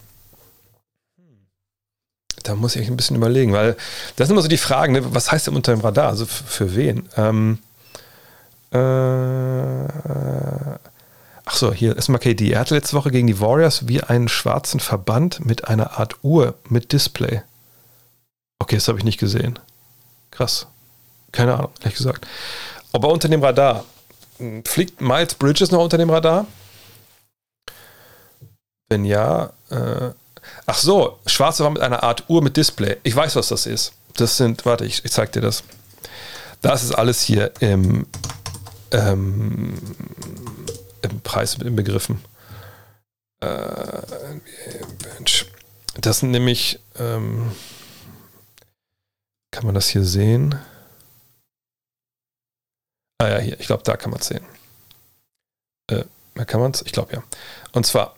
Da 2.41 2.55
muss 2.55 2.75
ich 2.75 2.87
ein 2.87 2.97
bisschen 2.97 3.15
überlegen, 3.15 3.53
weil 3.53 3.75
das 4.15 4.27
sind 4.27 4.35
immer 4.35 4.41
so 4.41 4.47
die 4.47 4.57
Fragen, 4.57 4.93
ne? 4.93 5.13
was 5.13 5.31
heißt 5.31 5.47
denn 5.47 5.55
unter 5.55 5.73
dem 5.73 5.81
Radar? 5.81 6.09
Also 6.09 6.25
für 6.25 6.75
wen? 6.75 7.07
Ähm, 7.15 7.59
äh, 8.71 9.87
ach 11.45 11.55
so, 11.55 11.71
hier 11.73 11.95
ist 11.95 12.09
mal 12.09 12.17
KD. 12.17 12.51
Er 12.51 12.59
hatte 12.59 12.75
letzte 12.75 12.95
Woche 12.95 13.11
gegen 13.11 13.27
die 13.27 13.39
Warriors 13.39 13.87
wie 13.87 14.01
einen 14.01 14.27
schwarzen 14.27 14.79
Verband 14.79 15.45
mit 15.45 15.67
einer 15.67 15.99
Art 15.99 16.17
Uhr 16.23 16.55
mit 16.69 16.91
Display. 16.91 17.41
Okay, 18.59 18.75
das 18.75 18.87
habe 18.87 18.97
ich 18.97 19.05
nicht 19.05 19.19
gesehen. 19.19 19.59
Krass. 20.31 20.67
Keine 21.31 21.55
Ahnung, 21.55 21.71
ehrlich 21.79 21.97
gesagt. 21.97 22.27
Aber 22.93 23.09
unter 23.09 23.29
dem 23.29 23.43
Radar. 23.43 23.85
Fliegt 24.65 25.01
Miles 25.01 25.33
Bridges 25.33 25.71
noch 25.71 25.83
unter 25.83 25.97
dem 25.97 26.11
Radar? 26.11 26.45
Wenn 28.89 29.03
ja, 29.03 29.51
äh, 29.71 30.11
ach 30.65 30.77
so, 30.77 31.19
schwarze 31.25 31.63
Wand 31.63 31.75
mit 31.75 31.83
einer 31.83 32.03
Art 32.03 32.25
Uhr 32.27 32.43
mit 32.43 32.55
Display. 32.55 32.97
Ich 33.03 33.15
weiß, 33.15 33.35
was 33.35 33.47
das 33.47 33.65
ist. 33.65 33.93
Das 34.15 34.37
sind, 34.37 34.65
warte, 34.65 34.85
ich, 34.85 35.03
ich 35.03 35.11
zeig 35.11 35.31
dir 35.31 35.41
das. 35.41 35.63
Das 36.61 36.83
ist 36.83 36.91
alles 36.91 37.21
hier 37.21 37.51
im 37.59 38.05
ähm, 38.91 39.73
im 41.01 41.21
Preis 41.21 41.55
inbegriffen. 41.55 42.23
Äh, 43.39 44.01
das 45.99 46.19
sind 46.19 46.31
nämlich, 46.31 46.79
ähm, 46.97 47.51
kann 49.51 49.65
man 49.65 49.75
das 49.75 49.89
hier 49.89 50.03
sehen? 50.03 50.55
Ah 53.19 53.29
ja, 53.29 53.39
hier, 53.39 53.59
ich 53.59 53.67
glaube, 53.67 53.83
da 53.83 53.97
kann 53.97 54.11
man 54.11 54.19
es 54.19 54.27
sehen. 54.27 54.45
Äh, 55.89 56.03
kann 56.45 56.61
man 56.61 56.71
es? 56.71 56.83
Ich 56.83 56.91
glaube 56.91 57.13
ja. 57.13 57.23
Und 57.71 57.85
zwar, 57.85 58.15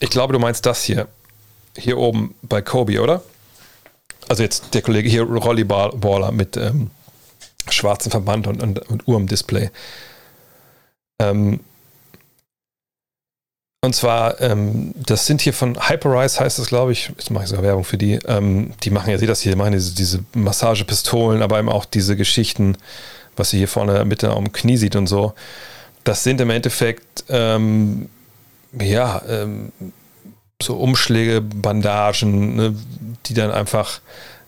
ich 0.00 0.10
glaube, 0.10 0.32
du 0.32 0.38
meinst 0.38 0.66
das 0.66 0.82
hier. 0.82 1.08
Hier 1.76 1.98
oben 1.98 2.36
bei 2.42 2.62
Kobe, 2.62 3.02
oder? 3.02 3.24
Also 4.28 4.42
jetzt 4.42 4.74
der 4.74 4.82
Kollege 4.82 5.08
hier, 5.08 5.24
Rollyballer 5.24 6.30
mit 6.30 6.56
ähm, 6.56 6.90
schwarzem 7.70 8.10
Verband 8.10 8.46
und, 8.46 8.62
und, 8.62 8.78
und 8.78 9.08
Uhr 9.08 9.18
im 9.18 9.26
Display. 9.26 9.70
Ähm, 11.20 11.60
und 13.84 13.94
zwar, 13.94 14.40
ähm, 14.40 14.94
das 14.96 15.26
sind 15.26 15.42
hier 15.42 15.52
von 15.52 15.76
Hyperize, 15.88 16.40
heißt 16.40 16.58
das, 16.58 16.68
glaube 16.68 16.92
ich. 16.92 17.08
Jetzt 17.08 17.30
mache 17.30 17.44
ich 17.44 17.50
sogar 17.50 17.64
Werbung 17.64 17.84
für 17.84 17.98
die. 17.98 18.14
Ähm, 18.26 18.72
die 18.82 18.88
machen 18.88 19.10
ja, 19.10 19.18
seht 19.18 19.28
das 19.28 19.42
hier, 19.42 19.56
machen 19.56 19.72
diese, 19.72 19.94
diese 19.94 20.24
Massagepistolen, 20.34 21.42
aber 21.42 21.58
eben 21.58 21.68
auch 21.68 21.84
diese 21.84 22.16
Geschichten, 22.16 22.78
was 23.36 23.52
ihr 23.52 23.58
hier 23.58 23.68
vorne 23.68 24.02
Mitte 24.06 24.30
am 24.30 24.52
Knie 24.52 24.78
sieht 24.78 24.96
und 24.96 25.06
so. 25.06 25.34
Das 26.02 26.24
sind 26.24 26.40
im 26.40 26.48
Endeffekt, 26.48 27.24
ähm, 27.28 28.08
ja, 28.80 29.20
ähm, 29.28 29.70
so 30.62 30.76
Umschläge, 30.76 31.42
Bandagen, 31.42 32.56
ne, 32.56 32.74
die 33.26 33.34
dann 33.34 33.50
einfach 33.50 34.00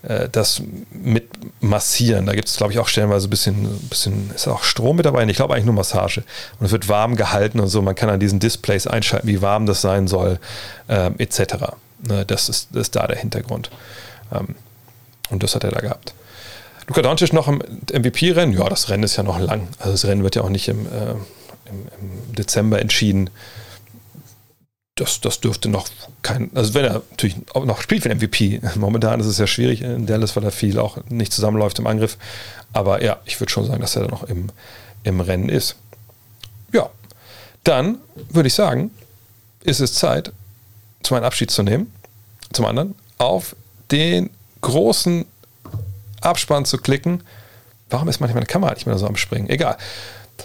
äh, 0.07 0.29
das 0.31 0.63
mit 0.91 1.29
massieren. 1.61 2.27
Da 2.27 2.35
gibt 2.35 2.49
es, 2.49 2.57
glaube 2.57 2.73
ich, 2.73 2.79
auch 2.79 2.89
stellenweise 2.89 3.27
ein 3.27 3.31
bisschen, 3.31 3.81
bisschen, 3.89 4.31
ist 4.35 4.47
auch 4.47 4.63
Strom 4.63 4.97
mit 4.97 5.07
dabei? 5.07 5.25
Ich 5.25 5.37
glaube 5.37 5.55
eigentlich 5.55 5.67
nur 5.67 5.75
Massage. 5.75 6.23
Und 6.59 6.67
es 6.67 6.73
wird 6.73 6.89
warm 6.89 7.17
gehalten 7.17 7.61
und 7.61 7.69
so. 7.69 7.83
Man 7.83 7.95
kann 7.95 8.09
an 8.09 8.21
diesen 8.21 8.39
Displays 8.39 8.87
einschalten, 8.87 9.27
wie 9.27 9.43
warm 9.43 9.67
das 9.67 9.81
sein 9.81 10.07
soll, 10.07 10.39
äh, 10.89 11.11
etc. 11.19 11.73
Ne, 12.07 12.25
das, 12.25 12.49
ist, 12.49 12.69
das 12.73 12.83
ist 12.83 12.97
da 12.97 13.07
der 13.07 13.17
Hintergrund. 13.17 13.71
Ähm, 14.33 14.55
und 15.31 15.43
das 15.43 15.55
hat 15.55 15.65
er 15.65 15.73
da 15.73 15.81
gehabt. 15.81 16.15
Luka 16.87 17.03
Doncic 17.03 17.33
noch 17.33 17.49
im 17.49 17.61
MVP-Rennen? 17.93 18.53
Ja, 18.53 18.69
das 18.69 18.89
Rennen 18.89 19.03
ist 19.03 19.17
ja 19.17 19.25
noch 19.25 19.41
lang. 19.41 19.67
Also 19.79 19.93
das 19.93 20.05
Rennen 20.05 20.23
wird 20.23 20.37
ja 20.37 20.43
auch 20.43 20.51
nicht 20.51 20.69
im, 20.69 20.87
äh, 20.87 21.11
im, 21.11 21.89
im 22.01 22.35
Dezember 22.37 22.81
entschieden 22.81 23.31
das, 24.97 25.21
das 25.21 25.41
dürfte 25.41 25.69
noch 25.69 25.89
kein, 26.23 26.51
also 26.55 26.75
wenn 26.75 26.85
er 26.87 27.03
natürlich 27.11 27.37
noch 27.55 27.81
spielt 27.81 28.03
für 28.03 28.09
den 28.09 28.19
MVP, 28.19 28.61
momentan 28.77 29.21
ist 29.21 29.27
es 29.27 29.39
ja 29.39 29.47
schwierig 29.47 29.83
in 29.83 30.07
Dallas, 30.07 30.35
weil 30.37 30.45
er 30.45 30.51
viel 30.51 30.79
auch 30.79 30.99
nicht 31.09 31.33
zusammenläuft 31.33 31.79
im 31.79 31.87
Angriff, 31.87 32.17
aber 32.73 33.03
ja, 33.03 33.19
ich 33.27 33.39
würde 33.41 33.53
schon 33.53 33.67
sagen, 33.67 33.81
dass 33.81 33.95
er 33.95 34.03
da 34.03 34.09
noch 34.09 34.25
im, 34.25 34.49
im 35.05 35.21
Rennen 35.21 35.49
ist. 35.49 35.77
Ja, 36.73 36.91
dann 37.63 37.99
würde 38.31 38.49
ich 38.49 38.55
sagen, 38.55 38.91
ist 39.63 39.81
es 39.81 39.95
Zeit, 39.95 40.33
zu 41.03 41.15
meinem 41.15 41.25
Abschied 41.25 41.51
zu 41.51 41.63
nehmen, 41.63 41.93
zum 42.53 42.65
anderen 42.65 42.95
auf 43.19 43.55
den 43.91 44.31
großen 44.63 45.27
Abspann 46.23 46.65
zu 46.65 46.79
klicken. 46.79 47.23
Warum 47.91 48.09
ist 48.09 48.21
manchmal 48.21 48.41
meine 48.41 48.47
Kamera 48.47 48.73
nicht 48.73 48.87
mehr 48.87 48.99
so 48.99 49.07
am 49.07 49.17
Springen? 49.17 49.49
Egal. 49.49 49.77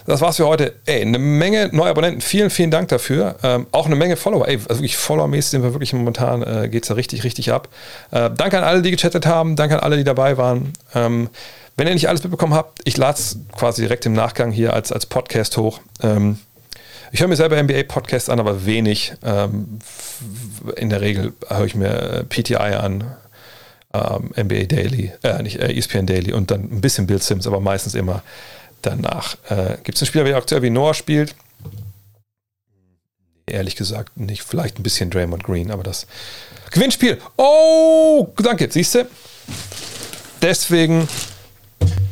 Das 0.06 0.20
war's 0.20 0.36
für 0.36 0.46
heute. 0.46 0.74
Ey, 0.86 1.02
eine 1.02 1.18
Menge 1.18 1.70
neue 1.72 1.90
Abonnenten. 1.90 2.20
Vielen, 2.20 2.50
vielen 2.50 2.70
Dank 2.70 2.88
dafür. 2.88 3.36
Ähm, 3.42 3.66
auch 3.72 3.86
eine 3.86 3.96
Menge 3.96 4.16
Follower. 4.16 4.48
Ey, 4.48 4.56
also 4.56 4.80
wirklich 4.80 4.96
Follower-mäßig 4.96 5.50
sind 5.50 5.62
wir 5.62 5.72
wirklich 5.72 5.92
momentan, 5.92 6.42
äh, 6.42 6.68
geht's 6.68 6.88
da 6.88 6.94
richtig, 6.94 7.24
richtig 7.24 7.52
ab. 7.52 7.68
Äh, 8.10 8.30
danke 8.36 8.58
an 8.58 8.64
alle, 8.64 8.82
die 8.82 8.90
gechattet 8.90 9.26
haben. 9.26 9.56
Danke 9.56 9.76
an 9.76 9.80
alle, 9.80 9.96
die 9.96 10.04
dabei 10.04 10.36
waren. 10.36 10.72
Ähm, 10.94 11.28
wenn 11.76 11.86
ihr 11.86 11.94
nicht 11.94 12.08
alles 12.08 12.22
mitbekommen 12.22 12.54
habt, 12.54 12.80
ich 12.84 12.96
lade 12.96 13.18
es 13.18 13.38
quasi 13.56 13.82
direkt 13.82 14.04
im 14.04 14.12
Nachgang 14.12 14.50
hier 14.50 14.74
als, 14.74 14.92
als 14.92 15.06
Podcast 15.06 15.56
hoch. 15.56 15.80
Ähm, 16.02 16.38
ich 17.12 17.20
höre 17.20 17.28
mir 17.28 17.36
selber 17.36 17.62
NBA-Podcasts 17.62 18.28
an, 18.28 18.40
aber 18.40 18.66
wenig. 18.66 19.14
Ähm, 19.22 19.78
in 20.76 20.90
der 20.90 21.00
Regel 21.00 21.32
höre 21.48 21.66
ich 21.66 21.74
mir 21.74 21.88
äh, 21.88 22.24
PTI 22.24 22.56
an, 22.56 23.04
ähm, 23.94 24.30
NBA 24.36 24.64
Daily, 24.64 25.12
äh, 25.22 25.42
nicht 25.42 25.60
äh, 25.60 25.72
ESPN 25.72 26.06
Daily 26.06 26.32
und 26.32 26.50
dann 26.50 26.62
ein 26.62 26.80
bisschen 26.80 27.06
Bill 27.06 27.20
Sims, 27.20 27.46
aber 27.46 27.60
meistens 27.60 27.94
immer 27.94 28.22
Danach 28.82 29.36
äh, 29.48 29.78
gibt 29.82 29.96
es 29.96 30.02
einen 30.02 30.08
Spieler, 30.08 30.24
der 30.24 30.36
aktuell 30.36 30.62
wie 30.62 30.70
Noah 30.70 30.94
spielt. 30.94 31.34
Ehrlich 33.46 33.76
gesagt, 33.76 34.16
nicht. 34.16 34.42
Vielleicht 34.42 34.78
ein 34.78 34.82
bisschen 34.82 35.10
Draymond 35.10 35.44
Green, 35.44 35.70
aber 35.70 35.82
das 35.82 36.06
Gewinnspiel. 36.70 37.20
Oh, 37.36 38.32
danke. 38.36 38.68
Siehst 38.70 38.94
du? 38.94 39.06
Deswegen 40.40 41.08